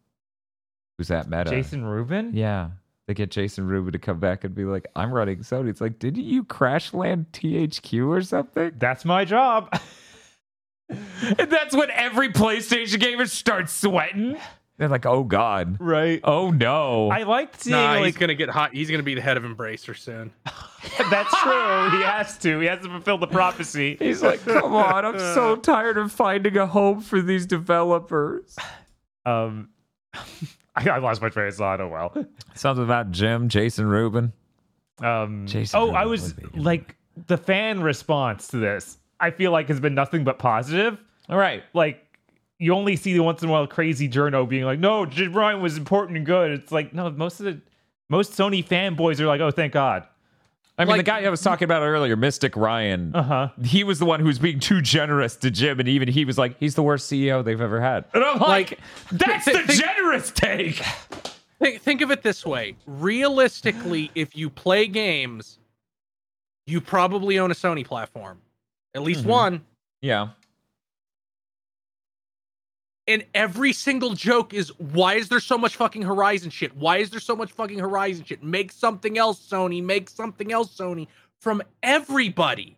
who's 0.97 1.11
at 1.11 1.29
Meta. 1.29 1.49
Jason 1.49 1.85
Rubin? 1.85 2.31
Yeah. 2.33 2.69
They 3.07 3.13
get 3.13 3.29
Jason 3.31 3.67
Rubin 3.67 3.91
to 3.91 3.99
come 3.99 4.19
back 4.19 4.43
and 4.43 4.55
be 4.55 4.63
like, 4.65 4.87
I'm 4.95 5.11
running 5.11 5.39
Sony. 5.39 5.69
It's 5.69 5.81
like, 5.81 5.99
didn't 5.99 6.23
you 6.23 6.43
crash 6.43 6.93
land 6.93 7.27
THQ 7.33 8.07
or 8.07 8.21
something? 8.23 8.71
That's 8.77 9.05
my 9.05 9.25
job. 9.25 9.69
And 10.87 11.49
that's 11.51 11.75
when 11.75 11.89
every 11.89 12.29
PlayStation 12.29 12.99
gamer 12.99 13.25
starts 13.25 13.73
sweating. 13.73 14.37
They're 14.77 14.89
like, 14.89 15.05
oh 15.05 15.23
God. 15.23 15.77
right. 15.79 16.19
Oh 16.23 16.51
no. 16.51 17.09
I 17.09 17.23
liked 17.23 17.61
seeing 17.61 17.75
Nah, 17.75 17.93
like 17.93 18.05
he's 18.05 18.17
gonna 18.17 18.35
get 18.35 18.49
hot. 18.49 18.73
He's 18.73 18.91
gonna 18.91 19.03
be 19.03 19.15
the 19.15 19.21
head 19.21 19.37
of 19.37 19.43
Embracer 19.43 19.97
soon. 19.97 20.33
that's 21.09 21.33
true. 21.41 21.89
He 21.97 22.03
has 22.03 22.37
to. 22.39 22.59
He 22.59 22.67
has 22.67 22.81
to 22.81 22.89
fulfill 22.89 23.17
the 23.17 23.27
prophecy. 23.27 23.95
He's 23.99 24.21
like, 24.21 24.43
come 24.43 24.73
on, 24.73 25.05
I'm 25.05 25.17
so 25.17 25.55
tired 25.61 25.97
of 25.97 26.11
finding 26.11 26.57
a 26.57 26.67
home 26.67 26.99
for 26.99 27.21
these 27.21 27.45
developers. 27.45 28.55
Um 29.25 29.69
I, 30.75 30.89
I 30.89 30.97
lost 30.97 31.21
my 31.21 31.29
train 31.29 31.47
of 31.47 31.55
thought. 31.55 31.79
Oh 31.79 31.87
well. 31.87 32.25
Something 32.53 32.83
about 32.83 33.11
Jim, 33.11 33.47
Jason 33.47 33.87
Rubin. 33.87 34.33
Um, 35.01 35.45
Jason 35.47 35.79
oh, 35.79 35.85
Rubin 35.85 35.95
I 35.95 36.05
was 36.05 36.35
would 36.35 36.53
be 36.53 36.59
like 36.59 36.95
the 37.27 37.37
fan 37.37 37.81
response 37.81 38.49
to 38.49 38.57
this. 38.57 38.97
I 39.19 39.31
feel 39.31 39.51
like 39.51 39.69
has 39.69 39.79
been 39.79 39.95
nothing 39.95 40.25
but 40.25 40.37
positive. 40.37 40.97
All 41.29 41.37
right. 41.37 41.63
Like 41.73 42.04
you 42.59 42.73
only 42.73 42.95
see 42.95 43.13
the 43.13 43.19
once 43.23 43.41
in 43.43 43.49
a 43.49 43.51
while 43.51 43.67
crazy 43.67 44.07
journo 44.09 44.47
being 44.47 44.63
like, 44.65 44.79
"No, 44.79 45.05
Jim 45.05 45.33
Ryan 45.33 45.61
was 45.61 45.77
important 45.77 46.17
and 46.17 46.25
good." 46.25 46.51
It's 46.51 46.71
like 46.71 46.93
no, 46.93 47.09
most 47.09 47.39
of 47.39 47.45
the 47.45 47.59
most 48.09 48.33
Sony 48.33 48.65
fanboys 48.65 49.19
are 49.19 49.27
like, 49.27 49.41
"Oh, 49.41 49.51
thank 49.51 49.73
God." 49.73 50.03
I 50.77 50.83
mean, 50.83 50.97
the 50.97 51.03
guy 51.03 51.23
I 51.23 51.29
was 51.29 51.41
talking 51.41 51.63
about 51.63 51.83
earlier, 51.83 52.17
Mystic 52.17 52.57
Ryan, 52.57 53.15
Uh 53.15 53.23
huh. 53.23 53.49
he 53.63 53.85
was 53.85 53.97
the 53.97 54.05
one 54.05 54.19
who 54.19 54.25
was 54.25 54.39
being 54.39 54.59
too 54.59 54.81
generous 54.81 55.37
to 55.37 55.49
Jim, 55.49 55.79
and 55.79 55.87
even 55.87 56.09
he 56.09 56.25
was 56.25 56.37
like, 56.37 56.57
he's 56.59 56.75
the 56.75 56.83
worst 56.83 57.09
CEO 57.09 57.45
they've 57.45 57.61
ever 57.61 57.79
had. 57.79 58.03
And 58.13 58.21
I'm 58.25 58.39
like, 58.39 58.71
Like, 58.71 58.79
that's 59.13 59.45
th- 59.45 59.55
the 59.55 59.63
think- 59.67 59.79
generous 59.81 60.31
take. 60.31 60.75
Think, 61.59 61.81
think 61.81 62.01
of 62.01 62.11
it 62.11 62.21
this 62.23 62.45
way: 62.45 62.75
realistically, 62.85 64.11
if 64.15 64.35
you 64.35 64.49
play 64.49 64.87
games, 64.87 65.59
you 66.67 66.81
probably 66.81 67.39
own 67.39 67.51
a 67.51 67.55
Sony 67.55 67.85
platform, 67.85 68.41
at 68.93 69.01
least 69.01 69.23
Mhm. 69.23 69.27
one. 69.27 69.61
Yeah. 70.01 70.29
And 73.07 73.23
every 73.35 73.71
single 73.71 74.13
joke 74.13 74.53
is, 74.53 74.69
why 74.79 75.15
is 75.15 75.29
there 75.29 75.39
so 75.39 75.57
much 75.57 75.75
fucking 75.75 76.01
Horizon 76.01 76.49
shit? 76.49 76.75
Why 76.75 76.97
is 76.97 77.11
there 77.11 77.19
so 77.19 77.35
much 77.35 77.51
fucking 77.51 77.77
Horizon 77.77 78.25
shit? 78.25 78.43
Make 78.43 78.71
something 78.71 79.17
else, 79.17 79.39
Sony. 79.47 79.83
Make 79.83 80.09
something 80.09 80.51
else, 80.51 80.75
Sony. 80.75 81.07
From 81.39 81.61
everybody. 81.83 82.77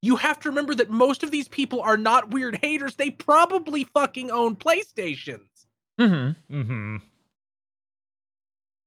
You 0.00 0.16
have 0.16 0.38
to 0.40 0.50
remember 0.50 0.74
that 0.76 0.90
most 0.90 1.22
of 1.22 1.30
these 1.30 1.48
people 1.48 1.80
are 1.80 1.96
not 1.96 2.30
weird 2.30 2.58
haters. 2.62 2.94
They 2.94 3.10
probably 3.10 3.84
fucking 3.84 4.30
own 4.30 4.54
PlayStations. 4.54 5.66
Mm-hmm. 5.98 6.54
Mm-hmm. 6.54 6.96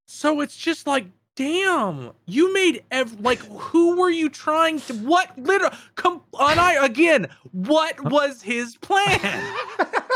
So 0.05 0.39
it's 0.41 0.55
just 0.55 0.87
like, 0.87 1.07
damn, 1.35 2.11
you 2.25 2.53
made 2.53 2.83
ev- 2.91 3.19
like, 3.19 3.39
who 3.39 3.97
were 3.97 4.09
you 4.09 4.29
trying 4.29 4.79
to? 4.81 4.93
What 4.93 5.37
literally? 5.37 5.75
Come 5.95 6.21
on, 6.33 6.59
I 6.59 6.73
again. 6.85 7.27
What 7.51 7.99
was 8.09 8.41
his 8.41 8.77
plan? 8.77 9.19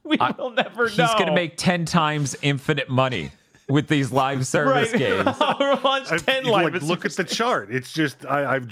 We 0.04 0.18
I- 0.18 0.30
will 0.32 0.50
never 0.50 0.88
He's 0.88 0.98
know. 0.98 1.14
gonna 1.18 1.34
make 1.34 1.56
ten 1.56 1.84
times 1.84 2.36
infinite 2.42 2.88
money 2.88 3.30
with 3.68 3.86
these 3.88 4.10
live 4.10 4.46
service 4.46 4.90
right. 4.92 4.98
games. 4.98 5.26
I'll 5.40 5.80
launch 5.84 6.08
ten 6.24 6.44
you, 6.46 6.50
live. 6.52 6.72
like, 6.74 6.82
look 6.82 7.04
at 7.04 7.12
the 7.12 7.24
chart. 7.24 7.72
It's 7.72 7.92
just 7.92 8.24
I, 8.26 8.56
I've 8.56 8.68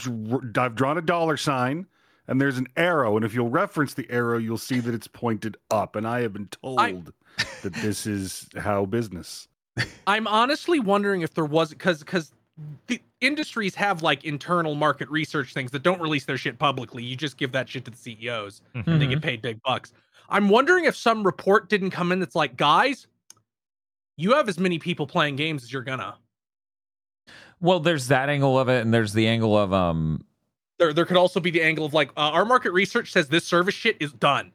I've 0.56 0.74
drawn 0.74 0.98
a 0.98 1.02
dollar 1.02 1.36
sign, 1.36 1.86
and 2.26 2.40
there's 2.40 2.58
an 2.58 2.66
arrow, 2.76 3.16
and 3.16 3.24
if 3.24 3.34
you'll 3.34 3.50
reference 3.50 3.94
the 3.94 4.06
arrow, 4.10 4.38
you'll 4.38 4.58
see 4.58 4.80
that 4.80 4.94
it's 4.94 5.06
pointed 5.06 5.56
up. 5.70 5.94
And 5.96 6.06
I 6.08 6.20
have 6.22 6.32
been 6.32 6.48
told 6.48 6.80
I- 6.80 7.02
that 7.62 7.74
this 7.74 8.06
is 8.06 8.48
how 8.56 8.84
business. 8.86 9.46
I'm 10.08 10.26
honestly 10.26 10.80
wondering 10.80 11.20
if 11.22 11.34
there 11.34 11.44
was 11.44 11.68
because 11.70 12.00
because 12.00 12.32
the 12.88 13.00
industries 13.20 13.76
have 13.76 14.02
like 14.02 14.24
internal 14.24 14.74
market 14.74 15.08
research 15.10 15.52
things 15.54 15.70
that 15.70 15.84
don't 15.84 16.00
release 16.00 16.24
their 16.24 16.36
shit 16.38 16.58
publicly. 16.58 17.04
You 17.04 17.14
just 17.14 17.36
give 17.36 17.52
that 17.52 17.68
shit 17.68 17.84
to 17.84 17.92
the 17.92 17.96
CEOs 17.96 18.60
and 18.74 18.84
they 18.84 18.90
Mm-hmm. 18.92 19.10
get 19.10 19.22
paid 19.22 19.42
big 19.42 19.62
bucks. 19.62 19.92
I'm 20.28 20.48
wondering 20.48 20.84
if 20.84 20.96
some 20.96 21.24
report 21.24 21.68
didn't 21.68 21.90
come 21.90 22.12
in 22.12 22.20
that's 22.20 22.34
like, 22.34 22.56
guys, 22.56 23.06
you 24.16 24.34
have 24.34 24.48
as 24.48 24.58
many 24.58 24.78
people 24.78 25.06
playing 25.06 25.36
games 25.36 25.62
as 25.62 25.72
you're 25.72 25.82
gonna. 25.82 26.16
Well, 27.60 27.80
there's 27.80 28.08
that 28.08 28.28
angle 28.28 28.58
of 28.58 28.68
it, 28.68 28.82
and 28.82 28.92
there's 28.92 29.12
the 29.12 29.26
angle 29.26 29.56
of 29.56 29.72
um 29.72 30.24
There, 30.78 30.92
there 30.92 31.04
could 31.04 31.16
also 31.16 31.40
be 31.40 31.50
the 31.50 31.62
angle 31.62 31.84
of 31.84 31.94
like, 31.94 32.10
uh, 32.10 32.30
our 32.30 32.44
market 32.44 32.72
research 32.72 33.12
says 33.12 33.28
this 33.28 33.44
service 33.44 33.74
shit 33.74 33.96
is 34.00 34.12
done. 34.12 34.52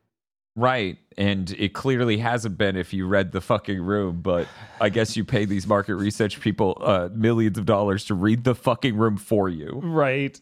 right, 0.56 0.98
and 1.18 1.52
it 1.58 1.74
clearly 1.74 2.18
hasn't 2.18 2.58
been 2.58 2.76
if 2.76 2.94
you 2.94 3.08
read 3.08 3.32
the 3.32 3.42
fucking 3.42 3.82
room, 3.82 4.22
but 4.22 4.48
I 4.80 4.90
guess 4.90 5.18
you 5.18 5.26
pay 5.26 5.46
these 5.46 5.66
market 5.68 5.96
research 5.96 6.40
people 6.40 6.78
uh 6.82 7.10
millions 7.14 7.58
of 7.58 7.66
dollars 7.66 8.06
to 8.06 8.14
read 8.14 8.44
the 8.44 8.56
fucking 8.56 8.96
room 8.96 9.18
for 9.18 9.50
you. 9.50 9.80
right. 9.84 10.40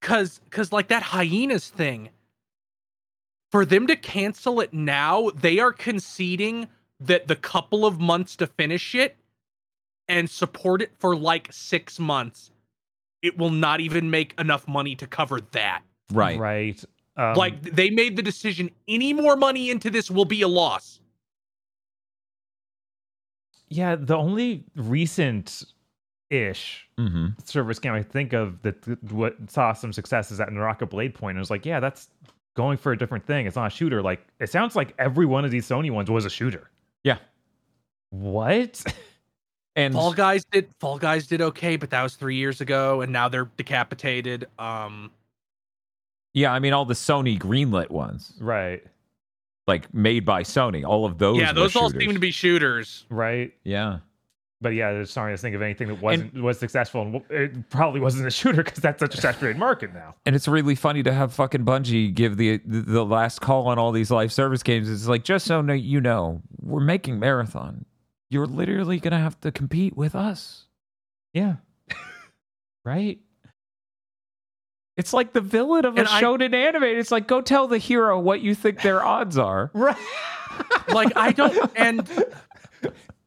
Cause, 0.00 0.40
cause 0.50 0.72
like 0.72 0.88
that 0.88 1.02
hyenas 1.04 1.68
thing, 1.68 2.10
for 3.52 3.64
them 3.64 3.86
to 3.86 3.94
cancel 3.96 4.60
it 4.60 4.72
now, 4.72 5.30
they 5.30 5.58
are 5.60 5.72
conceding 5.72 6.66
that 6.98 7.28
the 7.28 7.36
couple 7.36 7.84
of 7.86 8.00
months 8.00 8.34
to 8.36 8.46
finish 8.46 8.94
it 8.94 9.16
and 10.08 10.28
support 10.28 10.82
it 10.82 10.90
for 10.98 11.14
like 11.14 11.48
six 11.52 11.98
months, 12.00 12.50
it 13.22 13.36
will 13.38 13.50
not 13.50 13.80
even 13.80 14.10
make 14.10 14.34
enough 14.38 14.66
money 14.66 14.96
to 14.96 15.06
cover 15.06 15.40
that. 15.52 15.82
Right. 16.12 16.38
Right. 16.38 16.84
Um, 17.16 17.34
like 17.34 17.60
they 17.62 17.90
made 17.90 18.16
the 18.16 18.22
decision 18.22 18.70
any 18.88 19.12
more 19.12 19.36
money 19.36 19.70
into 19.70 19.90
this 19.90 20.10
will 20.10 20.24
be 20.24 20.40
a 20.42 20.48
loss. 20.48 20.98
yeah, 23.68 23.96
the 23.96 24.16
only 24.16 24.64
recent 24.76 25.64
ish 26.30 26.88
Mm-hmm. 26.98 27.26
service 27.44 27.78
game 27.78 27.92
I 27.94 28.02
think 28.02 28.32
of 28.32 28.62
that 28.62 28.82
th- 28.82 28.98
what 29.10 29.34
saw 29.50 29.72
some 29.72 29.92
success 29.92 30.30
is 30.30 30.40
at 30.40 30.52
Naraka 30.52 30.86
Blade 30.86 31.14
Point. 31.14 31.36
I 31.36 31.40
was 31.40 31.50
like, 31.50 31.66
yeah, 31.66 31.80
that's 31.80 32.08
going 32.54 32.76
for 32.76 32.92
a 32.92 32.98
different 32.98 33.26
thing. 33.26 33.46
It's 33.46 33.56
not 33.56 33.66
a 33.66 33.74
shooter. 33.74 34.02
Like 34.02 34.26
it 34.40 34.50
sounds 34.50 34.76
like 34.76 34.94
every 34.98 35.26
one 35.26 35.44
of 35.44 35.50
these 35.50 35.66
Sony 35.66 35.90
ones 35.90 36.10
was 36.10 36.24
a 36.24 36.30
shooter. 36.30 36.70
Yeah. 37.04 37.18
What? 38.10 38.82
And 39.74 39.94
Fall 39.94 40.12
Guys 40.12 40.44
did 40.44 40.68
Fall 40.80 40.98
Guys 40.98 41.26
did 41.26 41.40
okay, 41.40 41.76
but 41.76 41.90
that 41.90 42.02
was 42.02 42.14
three 42.14 42.36
years 42.36 42.60
ago, 42.60 43.00
and 43.00 43.10
now 43.10 43.28
they're 43.28 43.48
decapitated. 43.56 44.46
Um, 44.58 45.10
yeah, 46.34 46.52
I 46.52 46.58
mean 46.58 46.72
all 46.72 46.84
the 46.84 46.94
Sony 46.94 47.38
greenlit 47.38 47.90
ones, 47.90 48.34
right. 48.38 48.84
like 49.66 49.92
made 49.94 50.26
by 50.26 50.42
Sony, 50.42 50.84
all 50.86 51.06
of 51.06 51.18
those. 51.18 51.38
yeah, 51.38 51.52
were 51.52 51.60
those 51.60 51.76
all 51.76 51.88
seem 51.88 52.12
to 52.12 52.18
be 52.18 52.30
shooters. 52.30 53.06
Right. 53.08 53.54
Yeah. 53.64 54.00
But 54.62 54.70
yeah, 54.70 54.92
there's 54.92 55.10
sorry 55.10 55.34
to 55.34 55.36
think 55.36 55.54
of 55.56 55.60
anything 55.62 55.88
that 55.88 56.00
wasn't 56.00 56.34
was 56.40 56.58
successful 56.58 57.02
and 57.02 57.22
it 57.30 57.68
probably 57.68 58.00
wasn't 58.00 58.26
a 58.26 58.30
shooter 58.30 58.62
because 58.62 58.78
that's 58.80 59.00
such 59.00 59.14
a 59.14 59.20
saturated 59.20 59.58
market 59.58 59.92
now. 59.92 60.14
And 60.24 60.36
it's 60.36 60.46
really 60.46 60.74
funny 60.76 61.02
to 61.02 61.12
have 61.12 61.34
fucking 61.34 61.64
Bungie 61.64 62.14
give 62.14 62.36
the 62.36 62.60
the 62.64 63.04
last 63.04 63.40
call 63.40 63.66
on 63.66 63.78
all 63.78 63.92
these 63.92 64.10
live 64.10 64.32
service 64.32 64.62
games. 64.62 64.88
It's 64.88 65.08
like 65.08 65.24
just 65.24 65.46
so 65.46 65.60
you 65.72 66.00
know, 66.00 66.40
we're 66.60 66.80
making 66.80 67.18
Marathon. 67.18 67.84
You're 68.30 68.46
literally 68.46 69.00
gonna 69.00 69.18
have 69.18 69.38
to 69.40 69.50
compete 69.52 69.96
with 69.96 70.14
us. 70.14 70.66
Yeah. 71.34 71.56
right. 72.84 73.18
It's 74.96 75.12
like 75.12 75.32
the 75.32 75.40
villain 75.40 75.84
of 75.84 75.96
a 75.96 76.00
And 76.00 76.08
I- 76.08 76.22
shonen 76.22 76.54
anime. 76.54 76.84
It's 76.84 77.10
like 77.10 77.26
go 77.26 77.40
tell 77.40 77.66
the 77.66 77.78
hero 77.78 78.18
what 78.20 78.40
you 78.40 78.54
think 78.54 78.82
their 78.82 79.04
odds 79.04 79.36
are. 79.38 79.70
Right. 79.82 79.96
Like 80.88 81.16
I 81.16 81.32
don't, 81.32 81.70
and 81.76 82.06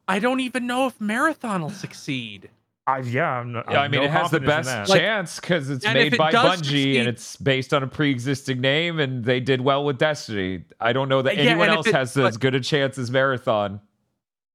I 0.08 0.19
don't 0.19 0.40
even 0.40 0.67
know 0.67 0.88
if 0.88 1.00
Marathon 1.01 1.61
will 1.61 1.69
succeed. 1.69 2.50
I, 2.88 3.00
yeah, 3.00 3.40
I'm 3.40 3.51
not, 3.51 3.66
Yeah, 3.72 3.80
I 3.82 3.88
mean, 3.88 4.01
no 4.01 4.06
it 4.06 4.11
has 4.11 4.30
the 4.30 4.40
best 4.40 4.92
chance 4.93 5.40
because 5.40 5.72
it's 5.72 5.84
And 5.84 5.95
made 5.95 6.14
it 6.14 6.17
by 6.19 6.32
Bungie 6.32 6.58
succeed- 6.58 6.98
and 7.00 7.08
it's 7.09 7.35
based 7.38 7.74
on 7.74 7.82
a 7.82 7.88
pre-existing 7.88 8.61
name, 8.61 9.00
and 9.00 9.25
they 9.25 9.40
did 9.40 9.61
well 9.61 9.84
with 9.84 9.98
Destiny. 9.98 10.66
I 10.80 10.93
don't 10.93 11.09
know 11.09 11.24
that 11.24 11.35
Yeah, 11.35 11.43
anyone 11.51 11.69
else 11.69 11.88
it- 11.88 11.95
has 11.95 12.16
as 12.16 12.38
good 12.38 12.53
a 12.53 12.59
chance 12.59 13.00
as 13.00 13.09
Marathon. 13.09 13.82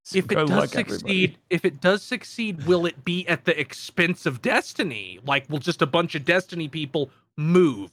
So 0.05 0.19
If 0.19 0.31
it 0.31 0.35
does 0.37 0.51
luck, 0.51 0.69
succeed, 0.71 0.95
everybody. 0.95 1.37
if 1.51 1.65
it 1.65 1.81
does 1.81 2.03
succeed, 2.03 2.67
will 2.67 2.87
it 2.87 3.05
be 3.05 3.27
at 3.29 3.45
the 3.45 3.59
expense 3.59 4.25
of 4.27 4.41
Destiny? 4.41 5.19
Like, 5.27 5.51
will 5.51 5.59
just 5.59 5.83
a 5.83 5.87
bunch 5.87 6.15
of 6.15 6.25
Destiny 6.25 6.69
people 6.69 7.11
move? 7.37 7.91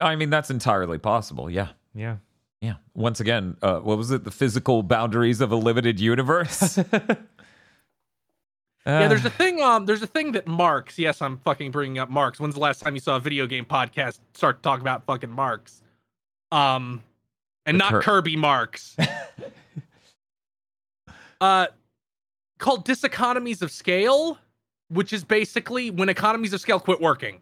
I 0.00 0.16
mean, 0.16 0.30
that's 0.30 0.50
entirely 0.50 0.96
possible. 0.98 1.50
Yeah. 1.50 1.68
yeah. 1.94 2.16
Yeah. 2.60 2.74
Once 2.94 3.20
again, 3.20 3.56
uh, 3.62 3.78
what 3.80 3.96
was 3.96 4.10
it? 4.10 4.24
The 4.24 4.30
physical 4.30 4.82
boundaries 4.82 5.40
of 5.40 5.50
a 5.50 5.56
limited 5.56 5.98
universe. 5.98 6.76
yeah, 6.92 7.16
there's 9.08 9.24
a 9.24 9.30
thing. 9.30 9.62
Um, 9.62 9.86
there's 9.86 10.02
a 10.02 10.06
thing 10.06 10.32
that 10.32 10.46
Marx. 10.46 10.98
Yes, 10.98 11.22
I'm 11.22 11.38
fucking 11.38 11.70
bringing 11.70 11.98
up 11.98 12.10
Marx. 12.10 12.38
When's 12.38 12.54
the 12.54 12.60
last 12.60 12.80
time 12.80 12.94
you 12.94 13.00
saw 13.00 13.16
a 13.16 13.20
video 13.20 13.46
game 13.46 13.64
podcast 13.64 14.18
start 14.34 14.58
to 14.58 14.62
talk 14.62 14.80
about 14.80 15.04
fucking 15.06 15.30
Marx? 15.30 15.80
Um, 16.52 17.02
and 17.64 17.76
The 17.76 17.78
not 17.78 17.90
Kir- 17.92 18.02
Kirby 18.02 18.36
Marks. 18.36 18.94
uh, 21.40 21.68
called 22.58 22.86
diseconomies 22.86 23.62
of 23.62 23.70
scale, 23.70 24.38
which 24.88 25.14
is 25.14 25.24
basically 25.24 25.90
when 25.90 26.10
economies 26.10 26.52
of 26.52 26.60
scale 26.60 26.80
quit 26.80 27.00
working. 27.00 27.40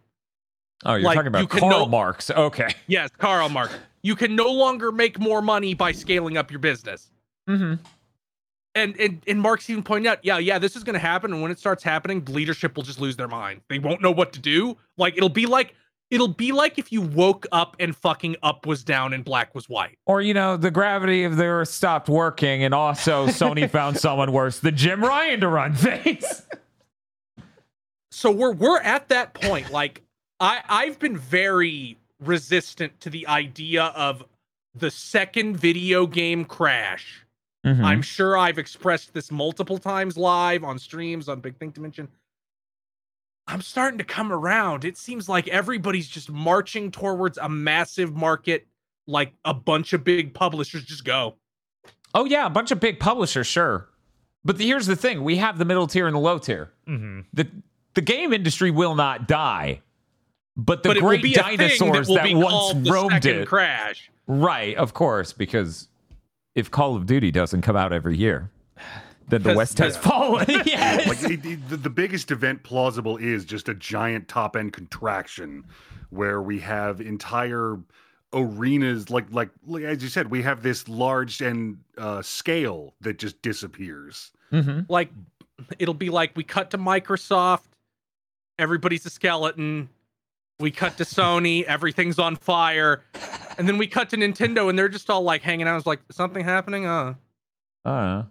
Oh, 0.85 0.93
you're 0.93 1.03
Like, 1.03 1.15
talking 1.15 1.27
about 1.27 1.41
you 1.41 1.47
Karl 1.47 1.69
no- 1.69 1.85
Marx. 1.87 2.29
Okay. 2.29 2.69
Yes, 2.87 3.09
Karl 3.17 3.49
Marx. 3.49 3.73
You 4.01 4.15
can 4.15 4.35
no 4.35 4.51
longer 4.51 4.91
make 4.91 5.19
more 5.19 5.41
money 5.41 5.73
by 5.73 5.91
scaling 5.91 6.37
up 6.37 6.51
your 6.51 6.59
business. 6.59 7.11
Mm-hmm. 7.49 7.75
And 8.75 8.99
and, 8.99 9.21
and 9.27 9.41
Marx 9.41 9.69
even 9.69 9.83
pointed 9.83 10.09
out, 10.09 10.19
yeah, 10.23 10.37
yeah, 10.37 10.59
this 10.59 10.75
is 10.75 10.83
gonna 10.83 10.99
happen. 10.99 11.33
And 11.33 11.41
when 11.41 11.51
it 11.51 11.59
starts 11.59 11.83
happening, 11.83 12.23
leadership 12.25 12.75
will 12.75 12.83
just 12.83 12.99
lose 12.99 13.17
their 13.17 13.27
mind. 13.27 13.61
They 13.69 13.79
won't 13.79 14.01
know 14.01 14.11
what 14.11 14.31
to 14.33 14.39
do. 14.39 14.77
Like 14.97 15.17
it'll 15.17 15.29
be 15.29 15.45
like 15.45 15.73
it'll 16.09 16.27
be 16.27 16.51
like 16.51 16.79
if 16.79 16.91
you 16.91 17.01
woke 17.01 17.45
up 17.51 17.75
and 17.79 17.95
fucking 17.95 18.35
up 18.41 18.65
was 18.65 18.83
down 18.83 19.13
and 19.13 19.23
black 19.23 19.53
was 19.53 19.69
white. 19.69 19.97
Or, 20.05 20.21
you 20.21 20.33
know, 20.33 20.57
the 20.57 20.71
gravity 20.71 21.23
of 21.23 21.37
the 21.37 21.45
earth 21.45 21.69
stopped 21.69 22.09
working, 22.09 22.63
and 22.63 22.73
also 22.73 23.27
Sony 23.27 23.69
found 23.71 23.97
someone 23.97 24.31
worse 24.31 24.59
than 24.59 24.75
Jim 24.75 25.03
Ryan 25.03 25.41
to 25.41 25.47
run 25.47 25.73
things. 25.75 26.47
so 28.11 28.31
we're 28.31 28.51
we're 28.51 28.81
at 28.81 29.07
that 29.09 29.33
point 29.35 29.71
like 29.71 30.01
i 30.39 30.61
i've 30.67 30.97
been 30.99 31.15
very 31.15 31.95
resistant 32.19 32.99
to 33.01 33.09
the 33.09 33.27
idea 33.27 33.85
of 33.95 34.23
the 34.75 34.91
second 34.91 35.57
video 35.57 36.05
game 36.05 36.45
crash 36.45 37.25
Mhm. 37.65 37.83
i'm 37.83 38.01
sure 38.01 38.37
i've 38.37 38.57
expressed 38.57 39.13
this 39.13 39.31
multiple 39.31 39.77
times 39.77 40.15
live 40.17 40.63
on 40.63 40.77
streams 40.79 41.27
on 41.27 41.39
big 41.41 41.57
think 41.57 41.73
dimension 41.73 42.07
i'm 43.47 43.61
starting 43.61 43.97
to 43.97 44.03
come 44.03 44.31
around 44.31 44.85
it 44.85 44.97
seems 44.97 45.27
like 45.27 45.47
everybody's 45.47 46.07
just 46.07 46.29
marching 46.29 46.91
towards 46.91 47.37
a 47.37 47.49
massive 47.49 48.15
market 48.15 48.67
like 49.07 49.33
a 49.45 49.53
bunch 49.53 49.91
of 49.93 50.03
big 50.03 50.33
publishers 50.33 50.83
just 50.83 51.03
go 51.05 51.35
Oh, 52.15 52.25
yeah, 52.25 52.47
a 52.47 52.49
bunch 52.49 52.71
of 52.71 52.79
big 52.79 52.99
publishers, 52.99 53.45
sure. 53.45 53.87
But 54.43 54.57
the, 54.57 54.65
here's 54.65 54.87
the 54.87 54.95
thing 54.95 55.23
we 55.23 55.35
have 55.37 55.59
the 55.59 55.63
middle 55.65 55.85
tier 55.85 56.07
and 56.07 56.15
the 56.15 56.19
low 56.19 56.39
tier. 56.39 56.73
hmm 56.87 57.19
The, 57.33 57.47
the 57.93 58.01
game 58.01 58.33
industry 58.33 58.71
will 58.71 58.95
not 58.95 59.27
die. 59.27 59.81
But 60.57 60.83
the 60.83 60.89
but 60.89 60.97
great 60.99 61.23
be 61.23 61.33
a 61.33 61.37
that 61.37 61.57
dinosaurs 61.57 62.07
that, 62.07 62.27
once 62.33 62.51
called 62.51 62.87
roamed 62.89 63.25
it. 63.25 63.47
crash 63.47 64.09
Right, 64.27 64.75
of 64.75 64.93
course, 64.93 65.31
because 65.33 65.87
if 66.55 66.69
Call 66.69 66.95
of 66.95 67.05
Duty 67.05 67.31
doesn't 67.31 67.61
come 67.61 67.75
out 67.75 67.93
every 67.93 68.17
year, 68.17 68.51
then 69.29 69.41
the 69.43 69.49
'Cause- 69.49 69.57
West 69.57 69.77
has 69.79 69.95
'cause- 69.95 70.03
fallen. 70.11 70.45
yes. 70.65 71.07
Like 71.07 71.31
it, 71.31 71.45
it- 71.45 71.69
the, 71.69 71.77
the 71.77 71.89
biggest 71.89 72.29
event 72.31 72.61
plausible 72.63 73.17
is 73.17 73.45
just 73.45 73.69
a 73.69 73.73
giant 73.75 74.27
top 74.27 74.55
end 74.55 74.73
contraction 74.73 75.63
where 76.09 76.41
we 76.41 76.59
have 76.59 76.99
entire 77.01 77.77
arenas 78.33 79.09
like 79.09 79.25
like 79.31 79.49
like 79.65 79.81
as 79.83 80.03
you 80.03 80.09
said 80.09 80.29
we 80.29 80.39
have 80.43 80.61
this 80.61 80.87
large 80.87 81.41
and 81.41 81.79
uh 81.97 82.21
scale 82.21 82.93
that 83.01 83.17
just 83.17 83.41
disappears 83.41 84.29
Mhm. 84.51 84.85
like 84.87 85.09
it'll 85.79 85.95
be 85.95 86.11
like 86.11 86.31
we 86.35 86.43
cut 86.43 86.69
to 86.71 86.77
Microsoft, 86.77 87.63
everybody's 88.59 89.05
a 89.05 89.09
skeleton. 89.09 89.89
We 90.59 90.71
cut 90.71 90.97
to 90.97 91.05
Sony, 91.05 91.63
everything's 91.63 92.19
on 92.19 92.35
fire. 92.35 93.03
And 93.57 93.67
then 93.67 93.77
we 93.77 93.87
cut 93.87 94.09
to 94.09 94.17
Nintendo 94.17 94.69
and 94.69 94.77
they're 94.77 94.89
just 94.89 95.09
all 95.09 95.21
like 95.21 95.41
hanging 95.41 95.67
out. 95.67 95.77
It's 95.77 95.85
like 95.85 96.01
something 96.11 96.43
happening. 96.43 96.85
Uh 96.85 97.13
Uh, 97.85 98.23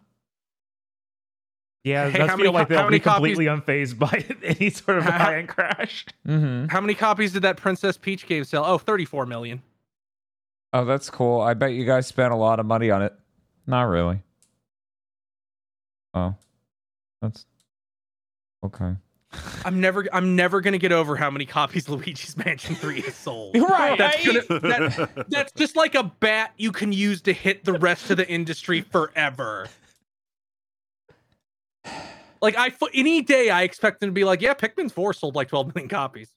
Yeah, 1.84 2.06
it 2.08 2.12
Hey, 2.12 2.18
does 2.18 2.28
how 2.30 2.36
feel 2.36 2.44
many 2.46 2.54
like 2.54 2.68
co- 2.68 2.74
they'll 2.74 2.82
how 2.82 2.88
be 2.88 2.90
many 2.92 3.00
copies- 3.00 3.36
completely 3.36 3.46
unfazed 3.46 3.98
by 3.98 4.24
any 4.58 4.68
sort 4.70 4.98
of 4.98 5.04
How- 5.04 5.18
high-end 5.24 5.48
crash. 5.48 6.04
hmm 6.26 6.66
how 6.66 6.80
many 6.82 6.94
copies 6.94 7.32
did 7.32 7.42
that 7.42 7.56
Princess 7.56 7.96
Peach 7.96 8.26
game 8.26 8.44
sell? 8.44 8.64
Oh, 8.64 8.76
34 8.78 9.24
million. 9.24 9.62
Oh, 10.74 10.84
that's 10.84 11.08
cool. 11.08 11.40
I 11.40 11.54
bet 11.54 11.72
you 11.72 11.86
guys 11.86 12.06
spent 12.06 12.30
a 12.32 12.36
lot 12.36 12.60
of 12.60 12.66
money 12.66 12.90
on 12.90 13.00
it. 13.00 13.14
Not 13.66 13.84
really. 13.84 14.20
Oh, 16.12 16.34
that's 17.22 17.46
okay. 18.62 18.96
I'm 19.64 19.80
never 19.80 20.06
I'm 20.12 20.36
never 20.36 20.60
gonna 20.60 20.78
get 20.78 20.92
over 20.92 21.16
how 21.16 21.30
many 21.30 21.44
copies 21.44 21.88
Luigi's 21.88 22.36
Mansion 22.36 22.74
3 22.74 23.00
has 23.02 23.14
sold. 23.14 23.56
Right, 23.68 23.98
That's 23.98 24.26
gonna 24.26 24.60
that, 24.60 25.24
that's 25.28 25.52
just 25.52 25.76
like 25.76 25.94
a 25.94 26.04
bat 26.04 26.52
you 26.56 26.72
can 26.72 26.92
use 26.92 27.20
to 27.22 27.32
hit 27.32 27.64
the 27.64 27.74
rest 27.74 28.10
of 28.10 28.16
the 28.16 28.28
industry 28.28 28.80
forever. 28.80 29.68
Like 32.40 32.56
I 32.56 32.70
fo- 32.70 32.88
any 32.94 33.20
day 33.20 33.50
I 33.50 33.62
expect 33.62 34.00
them 34.00 34.08
to 34.08 34.14
be 34.14 34.24
like, 34.24 34.40
yeah, 34.40 34.54
Pikmin 34.54 34.90
4 34.90 35.12
sold 35.12 35.34
like 35.34 35.48
12 35.48 35.74
million 35.74 35.88
copies. 35.88 36.30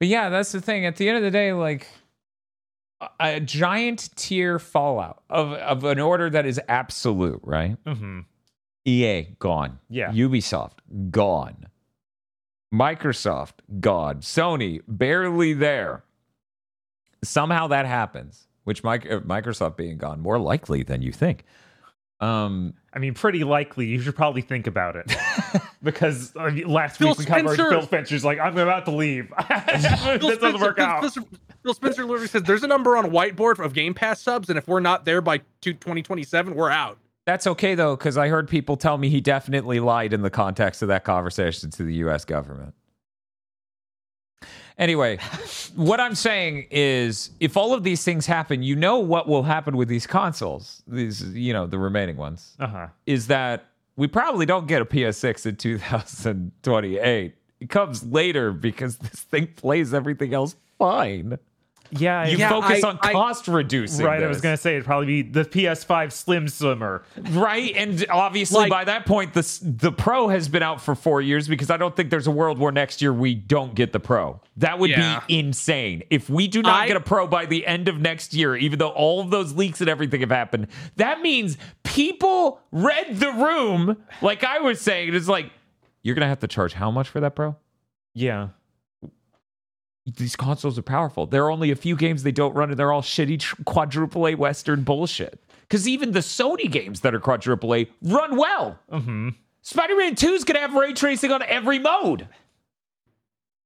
But 0.00 0.08
yeah, 0.08 0.28
that's 0.28 0.52
the 0.52 0.60
thing. 0.60 0.86
At 0.86 0.96
the 0.96 1.08
end 1.08 1.18
of 1.18 1.22
the 1.22 1.30
day, 1.30 1.52
like 1.52 1.86
a, 3.00 3.08
a 3.20 3.40
giant 3.40 4.10
tier 4.16 4.58
fallout 4.58 5.22
of 5.30 5.52
of 5.52 5.84
an 5.84 6.00
order 6.00 6.28
that 6.30 6.46
is 6.46 6.60
absolute, 6.66 7.40
right? 7.44 7.76
hmm 7.86 8.20
EA 8.86 9.22
gone. 9.38 9.78
Yeah. 9.88 10.10
Ubisoft 10.12 10.78
gone. 11.10 11.66
Microsoft 12.72 13.54
gone. 13.80 14.20
Sony 14.20 14.80
barely 14.88 15.52
there. 15.52 16.04
Somehow 17.22 17.68
that 17.68 17.86
happens, 17.86 18.46
which 18.64 18.84
uh, 18.84 18.98
Microsoft 18.98 19.76
being 19.76 19.96
gone 19.96 20.20
more 20.20 20.38
likely 20.38 20.82
than 20.82 21.00
you 21.00 21.12
think. 21.12 21.44
Um, 22.20 22.74
I 22.92 22.98
mean, 22.98 23.14
pretty 23.14 23.44
likely. 23.44 23.86
You 23.86 24.00
should 24.00 24.14
probably 24.16 24.42
think 24.42 24.66
about 24.66 24.96
it 24.96 25.14
because 25.82 26.32
I 26.36 26.50
mean, 26.50 26.68
last 26.68 26.98
Phil 26.98 27.08
week 27.08 27.18
we 27.18 27.24
covered 27.24 27.54
Spencer- 27.54 27.70
Phil 27.70 27.82
Spencer's 27.82 28.24
like, 28.24 28.38
I'm 28.38 28.56
about 28.58 28.84
to 28.86 28.90
leave. 28.92 29.28
Phil 29.36 29.36
that 29.48 30.20
doesn't 30.20 30.38
Spencer- 30.38 30.58
work 30.58 30.76
Phil 30.76 30.84
out. 30.84 30.98
Spencer, 31.10 31.28
Phil 31.62 31.74
Spencer 31.74 32.04
literally 32.04 32.28
says 32.28 32.42
there's 32.42 32.62
a 32.62 32.66
number 32.68 32.96
on 32.96 33.06
a 33.06 33.08
whiteboard 33.08 33.58
of 33.64 33.72
Game 33.72 33.94
Pass 33.94 34.20
subs, 34.20 34.48
and 34.48 34.58
if 34.58 34.68
we're 34.68 34.80
not 34.80 35.04
there 35.04 35.20
by 35.20 35.38
two- 35.60 35.72
2027, 35.74 36.54
we're 36.54 36.70
out. 36.70 36.98
That's 37.26 37.46
okay 37.46 37.74
though, 37.74 37.96
because 37.96 38.16
I 38.16 38.28
heard 38.28 38.48
people 38.48 38.76
tell 38.76 38.98
me 38.98 39.08
he 39.08 39.20
definitely 39.20 39.80
lied 39.80 40.12
in 40.12 40.22
the 40.22 40.30
context 40.30 40.82
of 40.82 40.88
that 40.88 41.04
conversation 41.04 41.70
to 41.70 41.82
the 41.82 41.94
U.S. 41.96 42.24
government. 42.24 42.74
Anyway, 44.76 45.18
what 45.76 46.00
I'm 46.00 46.14
saying 46.14 46.66
is, 46.70 47.30
if 47.40 47.56
all 47.56 47.72
of 47.72 47.84
these 47.84 48.04
things 48.04 48.26
happen, 48.26 48.62
you 48.62 48.76
know 48.76 48.98
what 48.98 49.28
will 49.28 49.44
happen 49.44 49.76
with 49.76 49.88
these 49.88 50.06
consoles. 50.06 50.82
These, 50.86 51.22
you 51.34 51.52
know, 51.52 51.66
the 51.66 51.78
remaining 51.78 52.16
ones. 52.16 52.56
Uh 52.58 52.66
huh. 52.66 52.86
is 53.06 53.28
that 53.28 53.66
we 53.96 54.08
probably 54.08 54.46
don't 54.46 54.66
get 54.66 54.82
a 54.82 54.84
PS6 54.84 55.46
in 55.46 55.56
2028. 55.56 57.34
It 57.60 57.70
comes 57.70 58.04
later 58.04 58.52
because 58.52 58.96
this 58.98 59.22
thing 59.22 59.46
plays 59.46 59.94
everything 59.94 60.34
else 60.34 60.56
fine. 60.78 61.38
Yeah. 61.96 62.26
You 62.26 62.36
Yeah, 62.38 62.48
focus 62.48 62.82
I- 62.84 62.88
on 62.88 62.98
I- 63.02 63.12
cost 63.12 63.48
reducing. 63.48 64.04
right. 64.04 64.22
I 64.22 64.26
was 64.26 64.40
gonna 64.40 64.56
say 64.56 64.72
it'd 64.74 64.84
probably 64.84 65.06
be 65.06 65.22
the 65.22 65.44
PS5 65.44 66.12
Slim 66.12 66.48
Slimmer. 66.48 67.04
right, 67.30 67.72
and 67.76 68.04
obviously 68.10 68.60
Like- 68.60 68.70
by 68.70 68.84
that 68.84 69.06
point, 69.06 69.32
the 69.34 69.58
the 69.62 69.92
Pro 69.92 70.28
has 70.28 70.48
been 70.48 70.62
out 70.62 70.80
for 70.80 70.94
four 70.94 71.20
years 71.20 71.48
because 71.48 71.70
I 71.70 71.76
don't 71.76 71.94
think 71.96 72.10
there's 72.10 72.26
a 72.26 72.30
world 72.32 72.58
where 72.58 72.72
next 72.72 73.00
year 73.02 73.12
we 73.12 73.34
don't 73.34 73.74
get 73.74 73.92
the 73.92 74.00
Pro. 74.00 74.40
That 74.56 74.78
would 74.78 74.90
Yeah. 74.90 75.20
be 75.28 75.38
insane 75.38 76.02
if 76.10 76.28
we 76.30 76.48
do 76.48 76.62
not 76.62 76.82
I- 76.82 76.86
get 76.86 76.96
a 76.96 77.00
Pro 77.00 77.26
by 77.26 77.46
the 77.46 77.66
end 77.66 77.88
of 77.88 78.00
next 78.00 78.34
year. 78.34 78.56
Even 78.56 78.78
though 78.78 78.90
all 78.90 79.20
of 79.20 79.30
those 79.30 79.52
leaks 79.54 79.80
and 79.80 79.90
everything 79.90 80.20
have 80.20 80.30
happened, 80.30 80.68
that 80.96 81.20
means 81.22 81.56
people 81.82 82.60
read 82.72 83.18
the 83.20 83.30
room. 83.32 83.96
Like 84.22 84.44
I 84.44 84.58
was 84.60 84.80
saying, 84.80 85.14
it's 85.14 85.28
like 85.28 85.50
you're 86.02 86.14
gonna 86.14 86.28
have 86.28 86.40
to 86.40 86.48
charge 86.48 86.74
how 86.74 86.90
much 86.90 87.08
for 87.08 87.20
that 87.20 87.34
Pro? 87.34 87.56
Yeah. 88.14 88.48
These 90.06 90.36
consoles 90.36 90.78
are 90.78 90.82
powerful. 90.82 91.26
There 91.26 91.44
are 91.44 91.50
only 91.50 91.70
a 91.70 91.76
few 91.76 91.96
games 91.96 92.22
they 92.22 92.32
don't 92.32 92.54
run, 92.54 92.70
and 92.70 92.78
they're 92.78 92.92
all 92.92 93.02
shitty 93.02 93.64
quadruple 93.64 94.26
A 94.28 94.34
Western 94.34 94.82
bullshit. 94.82 95.40
Because 95.62 95.88
even 95.88 96.12
the 96.12 96.20
Sony 96.20 96.70
games 96.70 97.00
that 97.00 97.14
are 97.14 97.20
quadruple 97.20 97.74
A 97.74 97.88
run 98.02 98.36
well. 98.36 98.78
hmm 98.90 99.30
Spider 99.62 99.96
Man 99.96 100.14
2 100.14 100.28
is 100.34 100.44
going 100.44 100.56
to 100.56 100.60
have 100.60 100.74
ray 100.74 100.92
tracing 100.92 101.32
on 101.32 101.40
every 101.42 101.78
mode. 101.78 102.28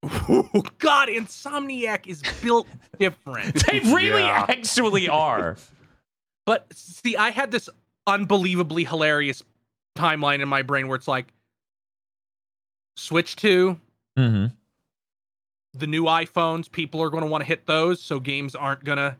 Oh 0.01 0.63
God, 0.79 1.09
Insomniac 1.09 2.07
is 2.07 2.21
built 2.41 2.67
different. 2.97 3.61
They 3.67 3.79
really 3.79 4.21
Yeah. 4.21 4.45
actually 4.47 5.09
are. 5.09 5.57
But 6.45 6.65
see, 6.73 7.15
I 7.15 7.29
had 7.29 7.51
this 7.51 7.69
unbelievably 8.07 8.85
hilarious 8.85 9.43
timeline 9.95 10.39
in 10.41 10.47
my 10.47 10.63
brain 10.63 10.87
where 10.87 10.95
it's 10.95 11.07
like 11.07 11.31
Switch 12.95 13.35
2, 13.35 13.79
mm-hmm. 14.17 14.45
The 15.79 15.87
new 15.87 16.03
iPhones, 16.03 16.71
people 16.71 17.01
are 17.01 17.09
going 17.09 17.23
to 17.23 17.29
want 17.29 17.41
to 17.41 17.47
hit 17.47 17.65
those, 17.65 18.01
so 18.01 18.19
games 18.19 18.55
aren't 18.55 18.83
going 18.83 18.97
to 18.97 19.15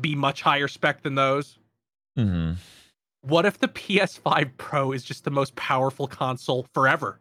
be 0.00 0.14
much 0.14 0.42
higher 0.42 0.68
spec 0.68 1.02
than 1.02 1.14
those. 1.14 1.58
Mm-hmm. 2.18 2.54
What 3.22 3.46
if 3.46 3.58
the 3.58 3.68
PS5 3.68 4.50
Pro 4.56 4.92
is 4.92 5.04
just 5.04 5.24
the 5.24 5.30
most 5.30 5.54
powerful 5.54 6.06
console 6.06 6.66
forever? 6.74 7.20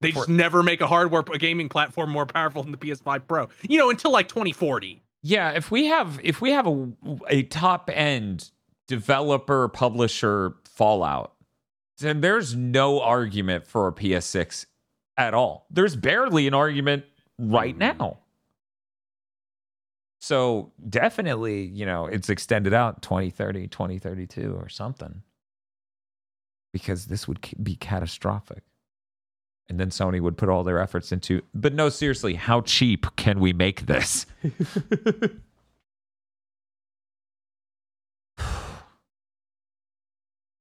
They 0.00 0.12
just 0.12 0.28
never 0.28 0.62
make 0.62 0.80
a 0.80 0.86
hardware 0.86 1.24
a 1.32 1.38
gaming 1.38 1.68
platform 1.68 2.10
more 2.10 2.26
powerful 2.26 2.62
than 2.62 2.72
the 2.72 2.78
PS5 2.78 3.26
Pro. 3.26 3.48
You 3.62 3.78
know, 3.78 3.90
until 3.90 4.12
like 4.12 4.28
2040. 4.28 5.02
Yeah, 5.22 5.50
if 5.50 5.70
we 5.70 5.86
have 5.86 6.20
if 6.22 6.40
we 6.40 6.52
have 6.52 6.66
a 6.66 6.92
a 7.28 7.42
top 7.44 7.90
end 7.92 8.50
developer 8.86 9.68
publisher 9.68 10.54
Fallout, 10.64 11.34
then 11.98 12.20
there's 12.20 12.54
no 12.54 13.00
argument 13.00 13.66
for 13.66 13.88
a 13.88 13.92
PS6 13.92 14.66
at 15.18 15.34
all. 15.34 15.66
There's 15.70 15.96
barely 15.96 16.46
an 16.46 16.54
argument 16.54 17.04
right 17.38 17.74
hmm. 17.74 17.80
now. 17.80 18.18
So 20.20 20.72
definitely, 20.88 21.66
you 21.66 21.84
know, 21.84 22.06
it's 22.06 22.30
extended 22.30 22.72
out 22.72 23.02
2030, 23.02 23.66
2032 23.68 24.54
or 24.54 24.68
something. 24.68 25.22
Because 26.72 27.06
this 27.06 27.26
would 27.28 27.46
be 27.62 27.76
catastrophic. 27.76 28.62
And 29.68 29.78
then 29.78 29.90
Sony 29.90 30.20
would 30.20 30.38
put 30.38 30.48
all 30.48 30.64
their 30.64 30.80
efforts 30.80 31.12
into, 31.12 31.42
but 31.54 31.74
no, 31.74 31.90
seriously, 31.90 32.34
how 32.34 32.62
cheap 32.62 33.06
can 33.16 33.38
we 33.38 33.52
make 33.52 33.86
this? 33.86 34.24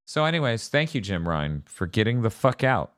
so, 0.05 0.25
anyways, 0.25 0.67
thank 0.67 0.93
you, 0.93 0.99
Jim 0.99 1.27
Ryan, 1.27 1.63
for 1.65 1.87
getting 1.87 2.21
the 2.21 2.29
fuck 2.29 2.65
out. 2.65 2.96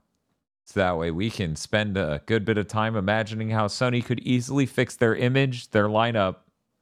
So 0.72 0.82
that 0.82 1.00
way 1.00 1.10
we 1.10 1.32
can 1.32 1.56
spend 1.56 1.98
a 1.98 2.22
good 2.28 2.46
bit 2.46 2.60
of 2.60 2.68
time 2.68 2.96
imagining 2.96 3.50
how 3.50 3.66
Sony 3.66 4.06
could 4.06 4.20
easily 4.20 4.68
fix 4.68 4.96
their 4.96 5.16
image, 5.16 5.72
their 5.72 5.88
lineup, 5.88 6.36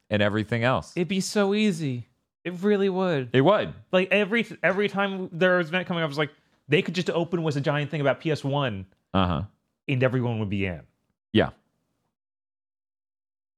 and 0.10 0.22
everything 0.22 0.66
else. 0.66 0.92
It'd 0.98 1.08
be 1.08 1.22
so 1.22 1.54
easy. 1.54 2.10
It 2.44 2.54
really 2.62 2.90
would. 2.90 3.30
It 3.32 3.40
would. 3.40 3.74
Like 3.94 4.10
every 4.12 4.46
every 4.62 4.90
time 4.90 5.30
there 5.32 5.58
was 5.58 5.70
an 5.70 5.76
event 5.76 5.88
coming 5.88 6.04
up, 6.04 6.08
I 6.08 6.10
was 6.10 6.18
like, 6.18 6.32
they 6.68 6.82
could 6.82 6.96
just 6.96 7.10
open 7.10 7.44
with 7.44 7.56
a 7.56 7.62
giant 7.62 7.90
thing 7.90 8.02
about 8.02 8.20
PS 8.20 8.44
One, 8.44 8.88
Uh 9.14 9.26
huh. 9.28 9.42
and 9.88 10.04
everyone 10.04 10.40
would 10.40 10.50
be 10.50 10.66
in. 10.66 10.82
Yeah. 11.32 11.52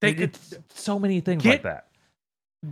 They 0.02 0.10
It- 0.12 0.14
could 0.16 0.30
it's 0.30 0.58
so 0.76 1.00
many 1.00 1.22
things 1.22 1.42
get- 1.42 1.50
like 1.50 1.64
that. 1.64 1.88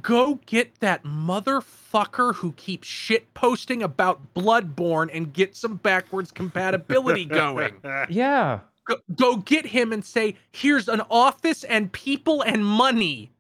Go 0.02 0.36
get 0.46 0.80
that 0.80 1.04
motherfucker 1.04 2.36
who 2.36 2.52
keeps 2.54 2.88
shit 2.88 3.34
posting 3.34 3.84
about 3.84 4.34
Bloodborne 4.34 5.10
and 5.14 5.34
get 5.34 5.56
some 5.56 5.78
backwards 5.78 6.32
compatibility 6.32 7.26
going. 7.26 7.76
Yeah. 8.10 8.60
Go, 8.86 8.96
go 9.16 9.36
get 9.38 9.66
him 9.66 9.92
and 9.92 10.04
say, 10.04 10.36
"Here's 10.52 10.88
an 10.88 11.02
office 11.10 11.64
and 11.66 11.92
people 11.92 12.42
and 12.42 12.66
money." 12.66 13.32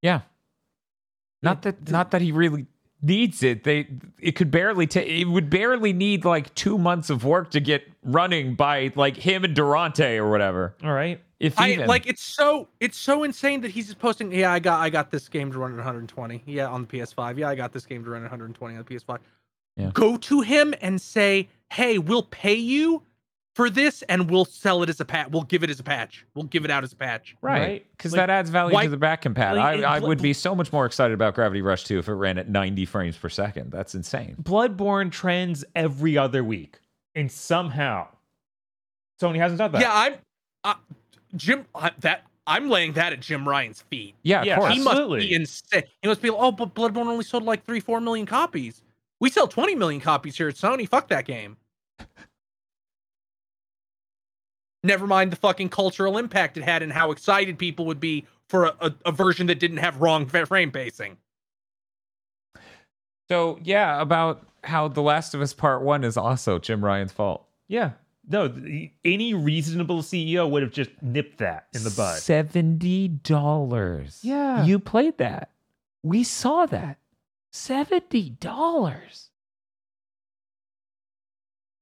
Yeah. 0.00 0.22
Not 1.42 1.62
that 1.62 1.90
not 1.90 2.10
that 2.12 2.22
he 2.22 2.32
really 2.32 2.66
needs 3.02 3.42
it. 3.42 3.64
They 3.64 3.88
it 4.18 4.32
could 4.32 4.50
barely 4.50 4.86
take 4.86 5.08
it 5.08 5.24
would 5.24 5.50
barely 5.50 5.92
need 5.92 6.24
like 6.24 6.54
2 6.54 6.78
months 6.78 7.10
of 7.10 7.24
work 7.24 7.50
to 7.52 7.60
get 7.60 7.84
running 8.02 8.54
by 8.54 8.92
like 8.94 9.16
him 9.16 9.44
and 9.44 9.54
Durante 9.54 10.16
or 10.16 10.30
whatever. 10.30 10.74
All 10.82 10.92
right. 10.92 11.20
If 11.40 11.58
I 11.60 11.72
even. 11.72 11.86
like 11.86 12.06
it's 12.06 12.22
so 12.22 12.68
it's 12.80 12.98
so 12.98 13.22
insane 13.22 13.60
that 13.60 13.70
he's 13.70 13.86
just 13.86 14.00
posting. 14.00 14.32
Yeah, 14.32 14.52
I 14.52 14.58
got 14.58 14.80
I 14.80 14.90
got 14.90 15.10
this 15.10 15.28
game 15.28 15.52
to 15.52 15.58
run 15.58 15.70
at 15.72 15.76
120. 15.76 16.42
Yeah, 16.46 16.66
on 16.66 16.82
the 16.82 16.88
PS5. 16.88 17.38
Yeah, 17.38 17.48
I 17.48 17.54
got 17.54 17.72
this 17.72 17.86
game 17.86 18.02
to 18.04 18.10
run 18.10 18.22
at 18.22 18.30
120 18.30 18.76
on 18.76 18.84
the 18.84 18.94
PS5. 18.94 19.18
Yeah. 19.76 19.90
Go 19.94 20.16
to 20.16 20.40
him 20.40 20.74
and 20.80 21.00
say, 21.00 21.48
"Hey, 21.70 21.98
we'll 21.98 22.24
pay 22.24 22.56
you 22.56 23.04
for 23.58 23.68
this, 23.68 24.02
and 24.02 24.30
we'll 24.30 24.44
sell 24.44 24.84
it 24.84 24.88
as 24.88 25.00
a 25.00 25.04
patch. 25.04 25.30
We'll 25.32 25.42
give 25.42 25.64
it 25.64 25.68
as 25.70 25.80
a 25.80 25.82
patch. 25.82 26.24
We'll 26.36 26.44
give 26.44 26.64
it 26.64 26.70
out 26.70 26.84
as 26.84 26.92
a 26.92 26.96
patch." 26.96 27.34
Right, 27.42 27.60
Right? 27.60 27.86
because 27.96 28.12
Like, 28.12 28.20
that 28.20 28.30
adds 28.30 28.50
value 28.50 28.72
why- 28.72 28.84
to 28.84 28.88
the 28.88 28.96
back 28.96 29.22
compat. 29.22 29.56
like, 29.56 29.82
I, 29.82 29.96
I 29.96 29.98
would 29.98 30.22
be 30.22 30.32
so 30.32 30.54
much 30.54 30.72
more 30.72 30.86
excited 30.86 31.12
about 31.12 31.34
Gravity 31.34 31.60
Rush 31.60 31.82
2 31.82 31.98
if 31.98 32.06
it 32.06 32.12
ran 32.12 32.38
at 32.38 32.48
90 32.48 32.84
frames 32.84 33.16
per 33.16 33.28
second. 33.28 33.72
That's 33.72 33.96
insane. 33.96 34.36
Bloodborne 34.40 35.10
trends 35.10 35.64
every 35.74 36.16
other 36.16 36.44
week, 36.44 36.78
and 37.16 37.30
somehow 37.32 38.06
Sony 39.20 39.38
hasn't 39.38 39.58
done 39.58 39.72
that. 39.72 39.80
Yeah, 39.80 39.90
I'm 39.92 40.14
uh, 40.62 40.74
Jim. 41.34 41.66
Uh, 41.74 41.90
that 41.98 42.26
I'm 42.46 42.70
laying 42.70 42.92
that 42.92 43.12
at 43.12 43.18
Jim 43.20 43.46
Ryan's 43.48 43.82
feet. 43.82 44.14
Yeah, 44.22 44.44
Yeah, 44.44 44.54
of 44.54 44.60
course. 44.60 44.74
He 44.74 44.80
must 44.82 45.10
be 45.18 45.34
insane. 45.34 45.82
He 46.00 46.06
must 46.08 46.22
be. 46.22 46.30
like, 46.30 46.38
Oh, 46.40 46.52
but 46.52 46.74
Bloodborne 46.74 47.06
only 47.08 47.24
sold 47.24 47.42
like 47.42 47.64
three, 47.66 47.80
four 47.80 48.00
million 48.00 48.24
copies. 48.24 48.82
We 49.20 49.30
sell 49.30 49.48
20 49.48 49.74
million 49.74 50.00
copies 50.00 50.36
here 50.36 50.46
at 50.48 50.54
Sony. 50.54 50.88
Fuck 50.88 51.08
that 51.08 51.24
game. 51.26 51.56
Never 54.88 55.06
mind 55.06 55.30
the 55.30 55.36
fucking 55.36 55.68
cultural 55.68 56.16
impact 56.16 56.56
it 56.56 56.64
had 56.64 56.82
and 56.82 56.90
how 56.90 57.10
excited 57.10 57.58
people 57.58 57.84
would 57.84 58.00
be 58.00 58.26
for 58.48 58.64
a, 58.64 58.74
a, 58.80 58.94
a 59.06 59.12
version 59.12 59.46
that 59.48 59.60
didn't 59.60 59.76
have 59.76 60.00
wrong 60.00 60.26
frame 60.26 60.72
pacing. 60.72 61.18
So, 63.28 63.58
yeah, 63.62 64.00
about 64.00 64.46
how 64.64 64.88
The 64.88 65.02
Last 65.02 65.34
of 65.34 65.42
Us 65.42 65.52
Part 65.52 65.82
1 65.82 66.04
is 66.04 66.16
also 66.16 66.58
Jim 66.58 66.82
Ryan's 66.82 67.12
fault. 67.12 67.44
Yeah. 67.68 67.90
No, 68.26 68.50
any 69.04 69.34
reasonable 69.34 70.00
CEO 70.00 70.50
would 70.50 70.62
have 70.62 70.72
just 70.72 70.90
nipped 71.02 71.38
that 71.38 71.66
in 71.74 71.84
the 71.84 71.90
bud. 71.90 72.18
$70. 72.18 74.18
Yeah. 74.22 74.64
You 74.64 74.78
played 74.78 75.18
that. 75.18 75.50
We 76.02 76.24
saw 76.24 76.64
that. 76.64 76.96
$70. 77.52 79.28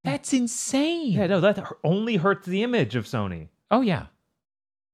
That's 0.07 0.33
insane. 0.33 1.13
Yeah, 1.13 1.27
no, 1.27 1.41
that 1.43 1.63
only 1.85 2.17
hurts 2.17 2.47
the 2.47 2.63
image 2.63 2.97
of 2.97 3.05
Sony. 3.05 3.49
Oh, 3.71 3.83
yeah. 3.83 4.07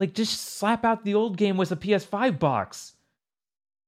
Like, 0.00 0.14
just 0.14 0.56
slap 0.56 0.84
out 0.84 1.04
the 1.04 1.14
old 1.14 1.36
game 1.36 1.56
with 1.56 1.70
a 1.70 1.76
PS5 1.76 2.40
box, 2.40 2.94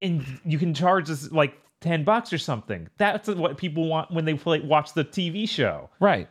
and 0.01 0.25
you 0.45 0.59
can 0.59 0.73
charge 0.73 1.11
us 1.11 1.33
like 1.33 1.61
ten 1.81 2.05
bucks 2.05 2.33
or 2.33 2.39
something. 2.39 2.89
That's 2.99 3.27
what 3.29 3.57
people 3.57 3.89
want 3.89 4.13
when 4.13 4.25
they 4.25 4.35
play 4.35 4.61
watch 4.61 4.93
the 4.95 5.05
TV 5.05 5.49
show. 5.49 5.91
Right. 5.99 6.29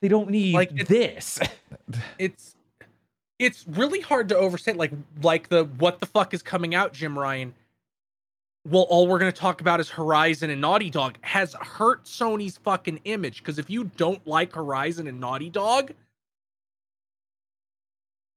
They 0.00 0.08
don't 0.08 0.30
need 0.30 0.54
Like, 0.54 0.72
it- 0.72 0.88
this. 0.88 1.38
It's 2.18 2.54
it's 3.38 3.64
really 3.66 4.00
hard 4.00 4.28
to 4.28 4.36
overstate 4.36 4.76
like 4.76 4.92
like 5.22 5.48
the 5.48 5.64
what 5.64 5.98
the 6.00 6.06
fuck 6.06 6.34
is 6.34 6.42
coming 6.42 6.74
out, 6.74 6.92
Jim 6.92 7.18
Ryan. 7.18 7.54
Well, 8.68 8.82
all 8.82 9.06
we're 9.06 9.18
gonna 9.18 9.32
talk 9.32 9.60
about 9.60 9.80
is 9.80 9.88
Horizon 9.88 10.50
and 10.50 10.60
Naughty 10.60 10.90
Dog 10.90 11.16
has 11.22 11.54
hurt 11.54 12.04
Sony's 12.04 12.58
fucking 12.58 13.00
image. 13.04 13.38
Because 13.38 13.58
if 13.58 13.70
you 13.70 13.84
don't 13.96 14.24
like 14.26 14.54
Horizon 14.54 15.06
and 15.06 15.18
Naughty 15.18 15.48
Dog, 15.48 15.92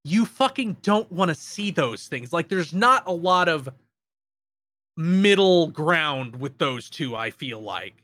you 0.05 0.25
fucking 0.25 0.77
don't 0.81 1.11
want 1.11 1.29
to 1.29 1.35
see 1.35 1.71
those 1.71 2.07
things. 2.07 2.33
Like 2.33 2.49
there's 2.49 2.73
not 2.73 3.03
a 3.05 3.11
lot 3.11 3.49
of 3.49 3.69
middle 4.97 5.67
ground 5.67 6.35
with 6.35 6.57
those 6.57 6.89
two, 6.89 7.15
I 7.15 7.31
feel 7.31 7.61
like. 7.61 8.03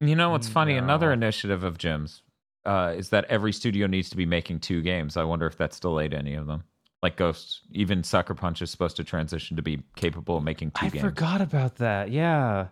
You 0.00 0.14
know 0.14 0.30
what's 0.30 0.48
funny? 0.48 0.76
Another 0.76 1.12
initiative 1.12 1.64
of 1.64 1.76
Jim's 1.76 2.22
uh, 2.64 2.94
is 2.96 3.08
that 3.10 3.24
every 3.24 3.52
studio 3.52 3.86
needs 3.86 4.08
to 4.10 4.16
be 4.16 4.26
making 4.26 4.60
two 4.60 4.80
games. 4.82 5.16
I 5.16 5.24
wonder 5.24 5.46
if 5.46 5.56
that's 5.56 5.80
delayed 5.80 6.14
any 6.14 6.34
of 6.34 6.46
them. 6.46 6.64
Like 7.02 7.16
Ghost, 7.16 7.60
even 7.72 8.02
Sucker 8.02 8.34
Punch 8.34 8.60
is 8.60 8.70
supposed 8.70 8.96
to 8.96 9.04
transition 9.04 9.56
to 9.56 9.62
be 9.62 9.82
capable 9.94 10.36
of 10.36 10.42
making 10.44 10.72
two 10.72 10.86
I 10.86 10.88
games. 10.88 11.04
forgot 11.04 11.40
about 11.40 11.76
that. 11.76 12.10
Yeah, 12.10 12.68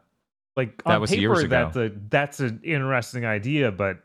like 0.57 0.83
That 0.85 0.95
on 0.97 1.01
was 1.01 1.11
paper, 1.11 1.21
years 1.21 1.39
ago. 1.41 1.49
that's 1.49 1.77
a 1.77 1.93
that's 2.11 2.41
an 2.41 2.61
interesting 2.65 3.25
idea, 3.25 3.71
but 3.71 3.99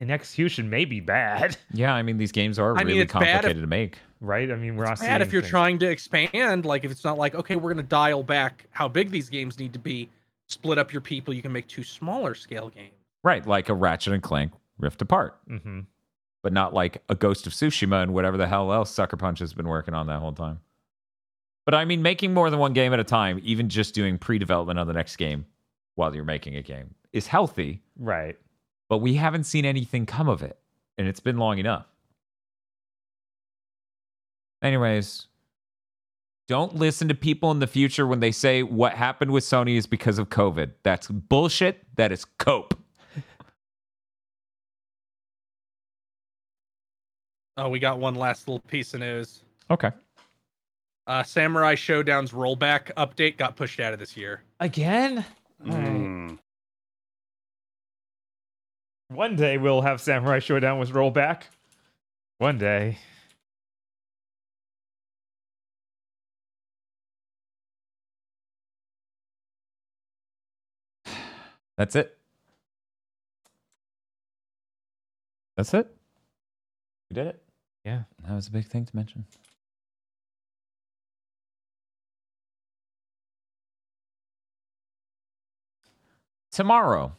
in 0.00 0.10
execution, 0.10 0.70
may 0.70 0.84
be 0.86 1.00
bad. 1.00 1.56
Yeah, 1.72 1.94
I 1.94 2.02
mean 2.02 2.16
these 2.16 2.32
games 2.32 2.58
are 2.58 2.76
I 2.76 2.82
really 2.82 3.00
it's 3.00 3.12
bad 3.12 3.22
if- 3.22 3.28
complicated 3.32 3.62
to 3.62 3.66
make. 3.66 3.98
Right? 4.22 4.50
I 4.50 4.54
mean, 4.56 4.76
we're 4.76 4.86
not 4.86 4.98
bad 4.98 5.20
if 5.20 5.30
you're 5.30 5.42
things- 5.42 5.50
trying 5.50 5.78
to 5.80 5.90
expand. 5.90 6.64
Like 6.64 6.84
if 6.86 6.90
it's 6.90 7.04
not 7.04 7.18
like 7.18 7.34
okay, 7.34 7.56
we're 7.56 7.72
gonna 7.74 7.82
dial 7.82 8.22
back 8.22 8.64
how 8.70 8.88
big 8.88 9.10
these 9.10 9.28
games 9.28 9.58
need 9.58 9.74
to 9.74 9.78
be, 9.78 10.08
split 10.46 10.78
up 10.78 10.90
your 10.90 11.02
people. 11.02 11.34
You 11.34 11.42
can 11.42 11.52
make 11.52 11.66
two 11.68 11.82
smaller 11.84 12.34
scale 12.34 12.70
games. 12.70 12.94
Right, 13.22 13.46
like 13.46 13.68
a 13.68 13.74
Ratchet 13.74 14.14
and 14.14 14.22
Clank 14.22 14.52
Rift 14.78 15.02
Apart, 15.02 15.38
Mhm. 15.50 15.84
But 16.42 16.52
not 16.52 16.72
like 16.74 17.02
a 17.08 17.14
Ghost 17.14 17.46
of 17.46 17.52
Tsushima 17.52 18.02
and 18.02 18.14
whatever 18.14 18.36
the 18.36 18.46
hell 18.46 18.72
else 18.72 18.90
Sucker 18.90 19.16
Punch 19.16 19.38
has 19.40 19.52
been 19.54 19.68
working 19.68 19.94
on 19.94 20.06
that 20.06 20.20
whole 20.20 20.32
time. 20.32 20.60
But 21.64 21.74
I 21.74 21.84
mean, 21.84 22.02
making 22.02 22.32
more 22.32 22.48
than 22.50 22.60
one 22.60 22.72
game 22.72 22.92
at 22.92 23.00
a 23.00 23.04
time, 23.04 23.40
even 23.42 23.68
just 23.68 23.94
doing 23.94 24.18
pre-development 24.18 24.78
on 24.78 24.86
the 24.86 24.92
next 24.92 25.16
game 25.16 25.46
while 25.96 26.14
you're 26.14 26.24
making 26.24 26.54
a 26.56 26.62
game, 26.62 26.94
is 27.12 27.26
healthy. 27.26 27.82
Right. 27.98 28.38
but 28.88 28.98
we 28.98 29.14
haven't 29.14 29.44
seen 29.44 29.64
anything 29.64 30.06
come 30.06 30.28
of 30.28 30.42
it 30.42 30.58
and 30.98 31.08
it's 31.08 31.20
been 31.20 31.38
long 31.38 31.58
enough 31.58 31.86
anyways 34.62 35.26
don't 36.48 36.76
listen 36.76 37.08
to 37.08 37.14
people 37.14 37.50
in 37.50 37.58
the 37.58 37.66
future 37.66 38.06
when 38.06 38.20
they 38.20 38.30
say 38.30 38.62
what 38.62 38.92
happened 38.92 39.30
with 39.30 39.44
sony 39.44 39.76
is 39.76 39.86
because 39.86 40.18
of 40.18 40.28
covid 40.28 40.70
that's 40.82 41.08
bullshit 41.08 41.84
that 41.96 42.12
is 42.12 42.24
cope 42.24 42.78
Oh, 47.56 47.68
we 47.68 47.78
got 47.78 47.98
one 47.98 48.14
last 48.14 48.48
little 48.48 48.60
piece 48.60 48.92
of 48.94 49.00
news. 49.00 49.42
okay 49.70 49.90
Uh, 51.06 51.22
Samurai 51.22 51.74
Showdown's 51.74 52.32
rollback 52.32 52.92
update 52.94 53.36
got 53.36 53.56
pushed 53.56 53.80
out 53.80 53.92
of 53.92 53.98
this 53.98 54.16
year. 54.16 54.42
Again? 54.60 55.24
Alright. 55.66 55.86
Mm. 55.86 56.38
One 59.08 59.36
day 59.36 59.56
we'll 59.56 59.82
have 59.82 60.00
Samurai 60.00 60.40
Showdown 60.40 60.78
with 60.78 60.90
rollback. 60.90 61.42
One 62.38 62.58
day. 62.58 62.98
that's 71.76 71.94
it 71.94 72.16
that's 75.56 75.74
it 75.74 75.94
we 77.10 77.14
did 77.14 77.26
it 77.26 77.45
Yeah. 77.86 78.02
that 78.26 78.34
was 78.34 78.48
a 78.48 78.50
big 78.50 78.66
thing 78.66 78.84
to 78.84 78.96
mention 78.96 79.24
tomorrow 86.50 87.12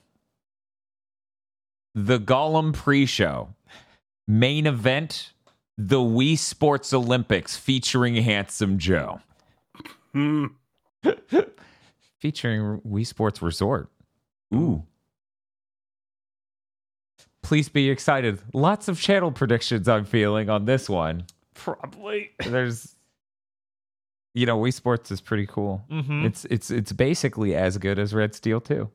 the 1.95 2.19
Gollum 2.19 2.73
pre-show 2.73 3.49
main 4.27 4.65
event 4.67 5.33
the 5.77 5.97
Wii 5.97 6.37
Sports 6.37 6.93
Olympics 6.93 7.55
featuring 7.55 8.15
Handsome 8.15 8.77
Joe 8.77 9.21
Hmm. 10.13 10.45
featuring 12.19 12.79
Wii 12.81 13.05
Sports 13.05 13.41
Resort 13.41 13.89
ooh 14.53 14.83
please 17.47 17.69
be 17.69 17.89
excited. 17.89 18.41
Lots 18.53 18.89
of 18.89 18.99
channel 18.99 19.31
predictions 19.31 19.87
I'm 19.87 20.03
feeling 20.03 20.49
on 20.49 20.65
this 20.65 20.89
one. 20.89 21.23
Probably. 21.53 22.31
There's, 22.45 22.93
you 24.33 24.45
know, 24.45 24.59
Wii 24.59 24.73
Sports 24.73 25.11
is 25.11 25.21
pretty 25.21 25.45
cool. 25.47 25.81
Mm-hmm. 25.89 26.25
It's 26.25 26.43
it's 26.45 26.69
it's 26.69 26.91
basically 26.91 27.55
as 27.55 27.77
good 27.77 27.99
as 27.99 28.13
Red 28.13 28.35
Steel 28.35 28.59
2. 28.59 28.89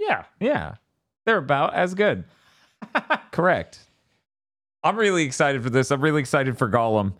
yeah. 0.00 0.24
Yeah, 0.40 0.74
they're 1.26 1.36
about 1.38 1.74
as 1.74 1.94
good. 1.94 2.24
Correct. 3.30 3.78
I'm 4.82 4.96
really 4.96 5.22
excited 5.22 5.62
for 5.62 5.70
this. 5.70 5.90
I'm 5.92 6.00
really 6.00 6.20
excited 6.20 6.58
for 6.58 6.68
Gollum. 6.68 7.12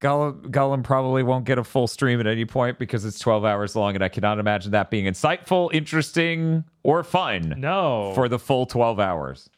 Gollum, 0.00 0.40
Gollum 0.50 0.82
probably 0.82 1.22
won't 1.22 1.44
get 1.44 1.58
a 1.58 1.64
full 1.64 1.86
stream 1.86 2.18
at 2.18 2.26
any 2.26 2.44
point 2.46 2.78
because 2.78 3.04
it's 3.04 3.18
12 3.18 3.44
hours 3.44 3.76
long, 3.76 3.94
and 3.94 4.02
I 4.02 4.08
cannot 4.08 4.38
imagine 4.38 4.70
that 4.72 4.90
being 4.90 5.04
insightful, 5.04 5.68
interesting, 5.74 6.64
or 6.82 7.04
fun 7.04 7.54
No. 7.58 8.12
for 8.14 8.28
the 8.28 8.38
full 8.38 8.64
12 8.66 8.98
hours. 8.98 9.50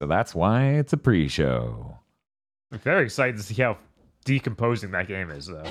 So 0.00 0.06
that's 0.06 0.34
why 0.34 0.70
it's 0.74 0.92
a 0.92 0.96
pre 0.96 1.28
show. 1.28 1.98
I'm 2.72 2.78
very 2.78 3.04
excited 3.04 3.36
to 3.36 3.42
see 3.42 3.62
how 3.62 3.78
decomposing 4.24 4.90
that 4.90 5.08
game 5.08 5.30
is, 5.30 5.46
though. 5.46 5.62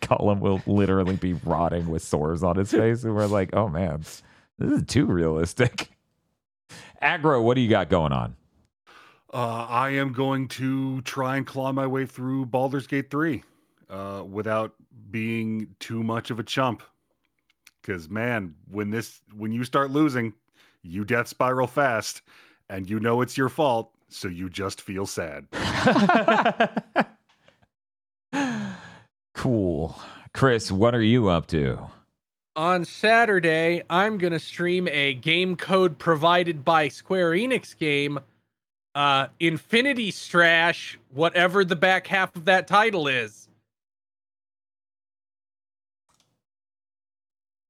Gollum 0.00 0.40
will 0.40 0.62
literally 0.66 1.16
be 1.16 1.34
rotting 1.34 1.88
with 1.88 2.02
sores 2.02 2.42
on 2.42 2.56
his 2.56 2.70
face, 2.70 3.04
and 3.04 3.14
we're 3.14 3.26
like, 3.26 3.54
oh 3.54 3.68
man, 3.68 4.00
this 4.58 4.72
is 4.72 4.82
too 4.86 5.06
realistic. 5.06 5.90
Aggro, 7.02 7.42
what 7.42 7.54
do 7.54 7.60
you 7.60 7.68
got 7.68 7.90
going 7.90 8.12
on? 8.12 8.34
Uh, 9.32 9.66
I 9.68 9.90
am 9.90 10.12
going 10.12 10.48
to 10.48 11.02
try 11.02 11.36
and 11.36 11.46
claw 11.46 11.70
my 11.72 11.86
way 11.86 12.06
through 12.06 12.46
Baldur's 12.46 12.86
Gate 12.86 13.10
3 13.10 13.42
uh, 13.90 14.24
without 14.28 14.72
being 15.10 15.74
too 15.80 16.02
much 16.02 16.30
of 16.30 16.38
a 16.38 16.42
chump. 16.42 16.82
Because 17.80 18.08
man, 18.08 18.54
when 18.70 18.90
this 18.90 19.20
when 19.36 19.52
you 19.52 19.64
start 19.64 19.90
losing, 19.90 20.32
you 20.82 21.04
death 21.04 21.28
spiral 21.28 21.66
fast, 21.66 22.22
and 22.68 22.88
you 22.88 23.00
know 23.00 23.20
it's 23.20 23.36
your 23.36 23.48
fault, 23.48 23.90
so 24.08 24.28
you 24.28 24.48
just 24.48 24.80
feel 24.80 25.06
sad. 25.06 25.46
cool. 29.34 29.98
Chris, 30.34 30.70
what 30.70 30.94
are 30.94 31.02
you 31.02 31.28
up 31.28 31.46
to? 31.48 31.78
On 32.56 32.84
Saturday, 32.84 33.82
I'm 33.88 34.18
gonna 34.18 34.40
stream 34.40 34.88
a 34.88 35.14
game 35.14 35.56
code 35.56 35.98
provided 35.98 36.64
by 36.64 36.88
Square 36.88 37.32
Enix 37.32 37.76
game, 37.76 38.18
uh, 38.94 39.28
Infinity 39.38 40.10
Strash, 40.10 40.96
whatever 41.14 41.64
the 41.64 41.76
back 41.76 42.08
half 42.08 42.34
of 42.34 42.46
that 42.46 42.66
title 42.66 43.06
is. 43.06 43.48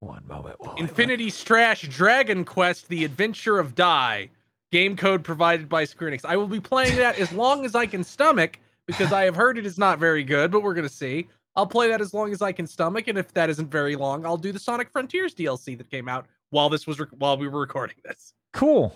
One 0.01 0.27
moment. 0.27 0.57
while 0.59 0.77
Infinity 0.77 1.31
Strash 1.31 1.89
Dragon 1.91 2.45
Quest: 2.45 2.89
The 2.89 3.05
Adventure 3.05 3.59
of 3.59 3.75
Dai. 3.75 4.31
Game 4.71 4.97
code 4.97 5.25
provided 5.25 5.69
by 5.69 5.85
Square 5.85 6.11
Enix. 6.13 6.25
I 6.25 6.37
will 6.37 6.47
be 6.47 6.61
playing 6.61 6.97
that 6.97 7.19
as 7.19 7.33
long 7.33 7.65
as 7.65 7.75
I 7.75 7.87
can 7.87 8.05
stomach 8.05 8.59
because 8.87 9.13
I 9.13 9.25
have 9.25 9.35
heard 9.37 9.57
it 9.59 9.65
is 9.67 9.79
not 9.79 9.99
very 9.99 10.23
good, 10.25 10.51
but 10.51 10.63
we're 10.63 10.75
gonna 10.75 10.89
see. 10.89 11.29
I'll 11.57 11.67
play 11.67 11.89
that 11.89 12.01
as 12.01 12.15
long 12.15 12.33
as 12.33 12.41
I 12.43 12.53
can 12.53 12.67
stomach, 12.67 13.09
and 13.09 13.19
if 13.19 13.33
that 13.35 13.51
isn't 13.51 13.71
very 13.71 13.97
long, 13.97 14.25
I'll 14.25 14.37
do 14.37 14.53
the 14.53 14.59
Sonic 14.61 14.91
Frontiers 14.91 15.35
DLC 15.35 15.77
that 15.79 15.91
came 15.91 16.09
out 16.09 16.27
while 16.51 16.69
this 16.69 16.87
was 16.87 17.01
rec- 17.01 17.09
while 17.19 17.37
we 17.37 17.49
were 17.49 17.61
recording 17.61 17.97
this. 18.05 18.33
Cool. 18.53 18.95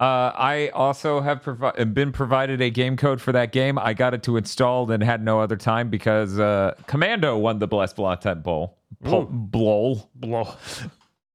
Uh, 0.00 0.30
I 0.36 0.68
also 0.74 1.20
have 1.20 1.42
provi- 1.42 1.84
been 1.86 2.12
provided 2.12 2.60
a 2.60 2.70
game 2.70 2.96
code 2.96 3.20
for 3.20 3.32
that 3.32 3.50
game. 3.50 3.78
I 3.80 3.94
got 3.94 4.14
it 4.14 4.22
to 4.22 4.36
install 4.36 4.88
and 4.92 5.02
had 5.02 5.24
no 5.24 5.40
other 5.40 5.56
time 5.56 5.90
because 5.90 6.38
uh, 6.38 6.74
Commando 6.86 7.36
won 7.36 7.58
the 7.58 7.66
Blessed 7.66 7.96
Blottet 7.96 8.42
Bowl. 8.44 8.78
Po- 9.04 9.22
Ooh. 9.22 10.02
Blow. 10.14 10.48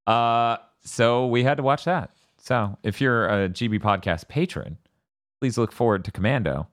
Uh, 0.06 0.58
so 0.84 1.28
we 1.28 1.44
had 1.44 1.56
to 1.56 1.64
watch 1.64 1.86
that. 1.86 2.10
So 2.44 2.78
if 2.84 3.00
you're 3.00 3.26
a 3.26 3.48
GB 3.48 3.80
Podcast 3.80 4.28
patron, 4.28 4.78
please 5.40 5.58
look 5.58 5.72
forward 5.72 6.04
to 6.04 6.12
Commando 6.12 6.68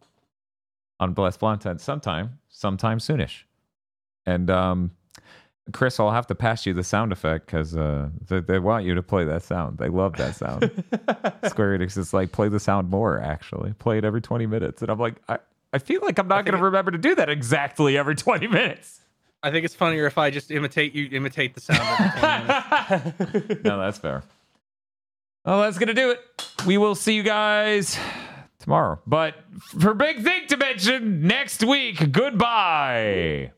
on 0.98 1.12
Blessed 1.12 1.38
Blottet 1.38 1.78
sometime, 1.78 2.40
sometime 2.48 2.98
soonish. 2.98 3.44
And 4.26 4.50
um, 4.50 4.90
Chris, 5.72 6.00
I'll 6.00 6.10
have 6.10 6.26
to 6.26 6.34
pass 6.34 6.66
you 6.66 6.74
the 6.74 6.82
sound 6.82 7.12
effect 7.12 7.46
because 7.46 7.76
uh, 7.76 8.08
they, 8.26 8.40
they 8.40 8.58
want 8.58 8.84
you 8.84 8.96
to 8.96 9.02
play 9.02 9.24
that 9.26 9.44
sound. 9.44 9.78
They 9.78 9.88
love 9.88 10.16
that 10.16 10.34
sound. 10.34 10.64
Square 11.46 11.78
Enix 11.78 11.96
is 11.96 12.12
like, 12.12 12.32
play 12.32 12.48
the 12.48 12.58
sound 12.58 12.90
more, 12.90 13.20
actually. 13.20 13.72
Play 13.74 13.98
it 13.98 14.04
every 14.04 14.20
20 14.20 14.46
minutes. 14.46 14.82
And 14.82 14.90
I'm 14.90 14.98
like, 14.98 15.22
I, 15.28 15.38
I 15.72 15.78
feel 15.78 16.00
like 16.02 16.18
I'm 16.18 16.26
not 16.26 16.46
going 16.46 16.58
to 16.58 16.64
remember 16.64 16.90
to 16.90 16.98
do 16.98 17.14
that 17.14 17.28
exactly 17.28 17.96
every 17.96 18.16
20 18.16 18.48
minutes. 18.48 19.02
I 19.44 19.52
think 19.52 19.64
it's 19.64 19.76
funnier 19.76 20.06
if 20.06 20.18
I 20.18 20.30
just 20.30 20.50
imitate 20.50 20.96
you, 20.96 21.08
imitate 21.12 21.54
the 21.54 21.60
sound. 21.60 23.60
No, 23.64 23.78
that's 23.78 23.98
fair. 23.98 24.24
Well, 25.44 25.62
that's 25.62 25.78
going 25.78 25.88
to 25.88 25.94
do 25.94 26.10
it. 26.10 26.20
We 26.66 26.76
will 26.76 26.94
see 26.94 27.14
you 27.14 27.22
guys 27.22 27.98
tomorrow. 28.58 29.00
But 29.06 29.36
for 29.78 29.94
Big 29.94 30.22
Think 30.22 30.48
Dimension 30.48 31.26
next 31.26 31.64
week, 31.64 32.12
goodbye. 32.12 33.52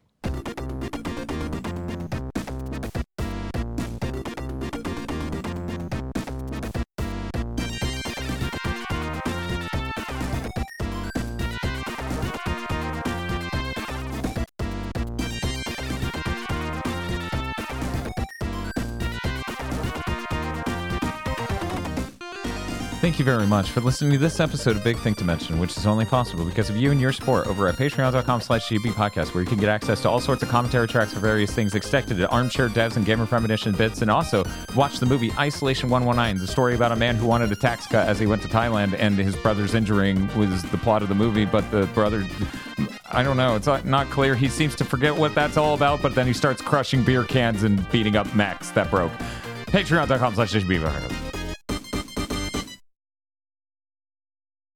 Thank 23.02 23.18
you 23.18 23.24
very 23.24 23.48
much 23.48 23.72
for 23.72 23.80
listening 23.80 24.12
to 24.12 24.18
this 24.18 24.38
episode 24.38 24.76
of 24.76 24.84
Big 24.84 24.96
Think 24.96 25.16
Dimension, 25.16 25.58
which 25.58 25.76
is 25.76 25.88
only 25.88 26.04
possible 26.04 26.44
because 26.44 26.70
of 26.70 26.76
you 26.76 26.92
and 26.92 27.00
your 27.00 27.12
support 27.12 27.48
over 27.48 27.66
at 27.66 27.74
patreon.com 27.74 28.40
slash 28.40 28.68
GB 28.68 28.92
podcast, 28.92 29.34
where 29.34 29.42
you 29.42 29.48
can 29.48 29.58
get 29.58 29.68
access 29.68 30.00
to 30.02 30.08
all 30.08 30.20
sorts 30.20 30.44
of 30.44 30.48
commentary 30.48 30.86
tracks 30.86 31.12
for 31.12 31.18
various 31.18 31.50
things 31.50 31.74
extended 31.74 32.16
to 32.18 32.28
armchair 32.28 32.68
devs 32.68 32.94
and 32.94 33.04
gamer 33.04 33.26
premonition 33.26 33.74
bits, 33.74 34.02
and 34.02 34.10
also 34.10 34.44
watch 34.76 35.00
the 35.00 35.06
movie 35.06 35.32
Isolation 35.32 35.90
119, 35.90 36.40
the 36.40 36.46
story 36.46 36.76
about 36.76 36.92
a 36.92 36.96
man 36.96 37.16
who 37.16 37.26
wanted 37.26 37.50
a 37.50 37.56
tax 37.56 37.88
cut 37.88 38.06
as 38.06 38.20
he 38.20 38.26
went 38.26 38.40
to 38.42 38.48
Thailand 38.48 38.94
and 38.96 39.18
his 39.18 39.34
brother's 39.34 39.74
injuring 39.74 40.28
was 40.38 40.62
the 40.70 40.78
plot 40.78 41.02
of 41.02 41.08
the 41.08 41.14
movie, 41.16 41.44
but 41.44 41.68
the 41.72 41.86
brother 41.94 42.24
I 43.10 43.24
don't 43.24 43.36
know. 43.36 43.56
It's 43.56 43.66
not- 43.66 44.10
clear. 44.10 44.36
He 44.36 44.48
seems 44.48 44.76
to 44.76 44.84
forget 44.84 45.16
what 45.16 45.34
that's 45.34 45.56
all 45.56 45.74
about, 45.74 46.02
but 46.02 46.14
then 46.14 46.28
he 46.28 46.32
starts 46.32 46.62
crushing 46.62 47.02
beer 47.02 47.24
cans 47.24 47.64
and 47.64 47.90
beating 47.90 48.14
up 48.14 48.32
Max 48.36 48.70
that 48.70 48.92
broke. 48.92 49.10
Patreon.com 49.66 50.36
slash 50.36 50.52
HB. 50.52 51.31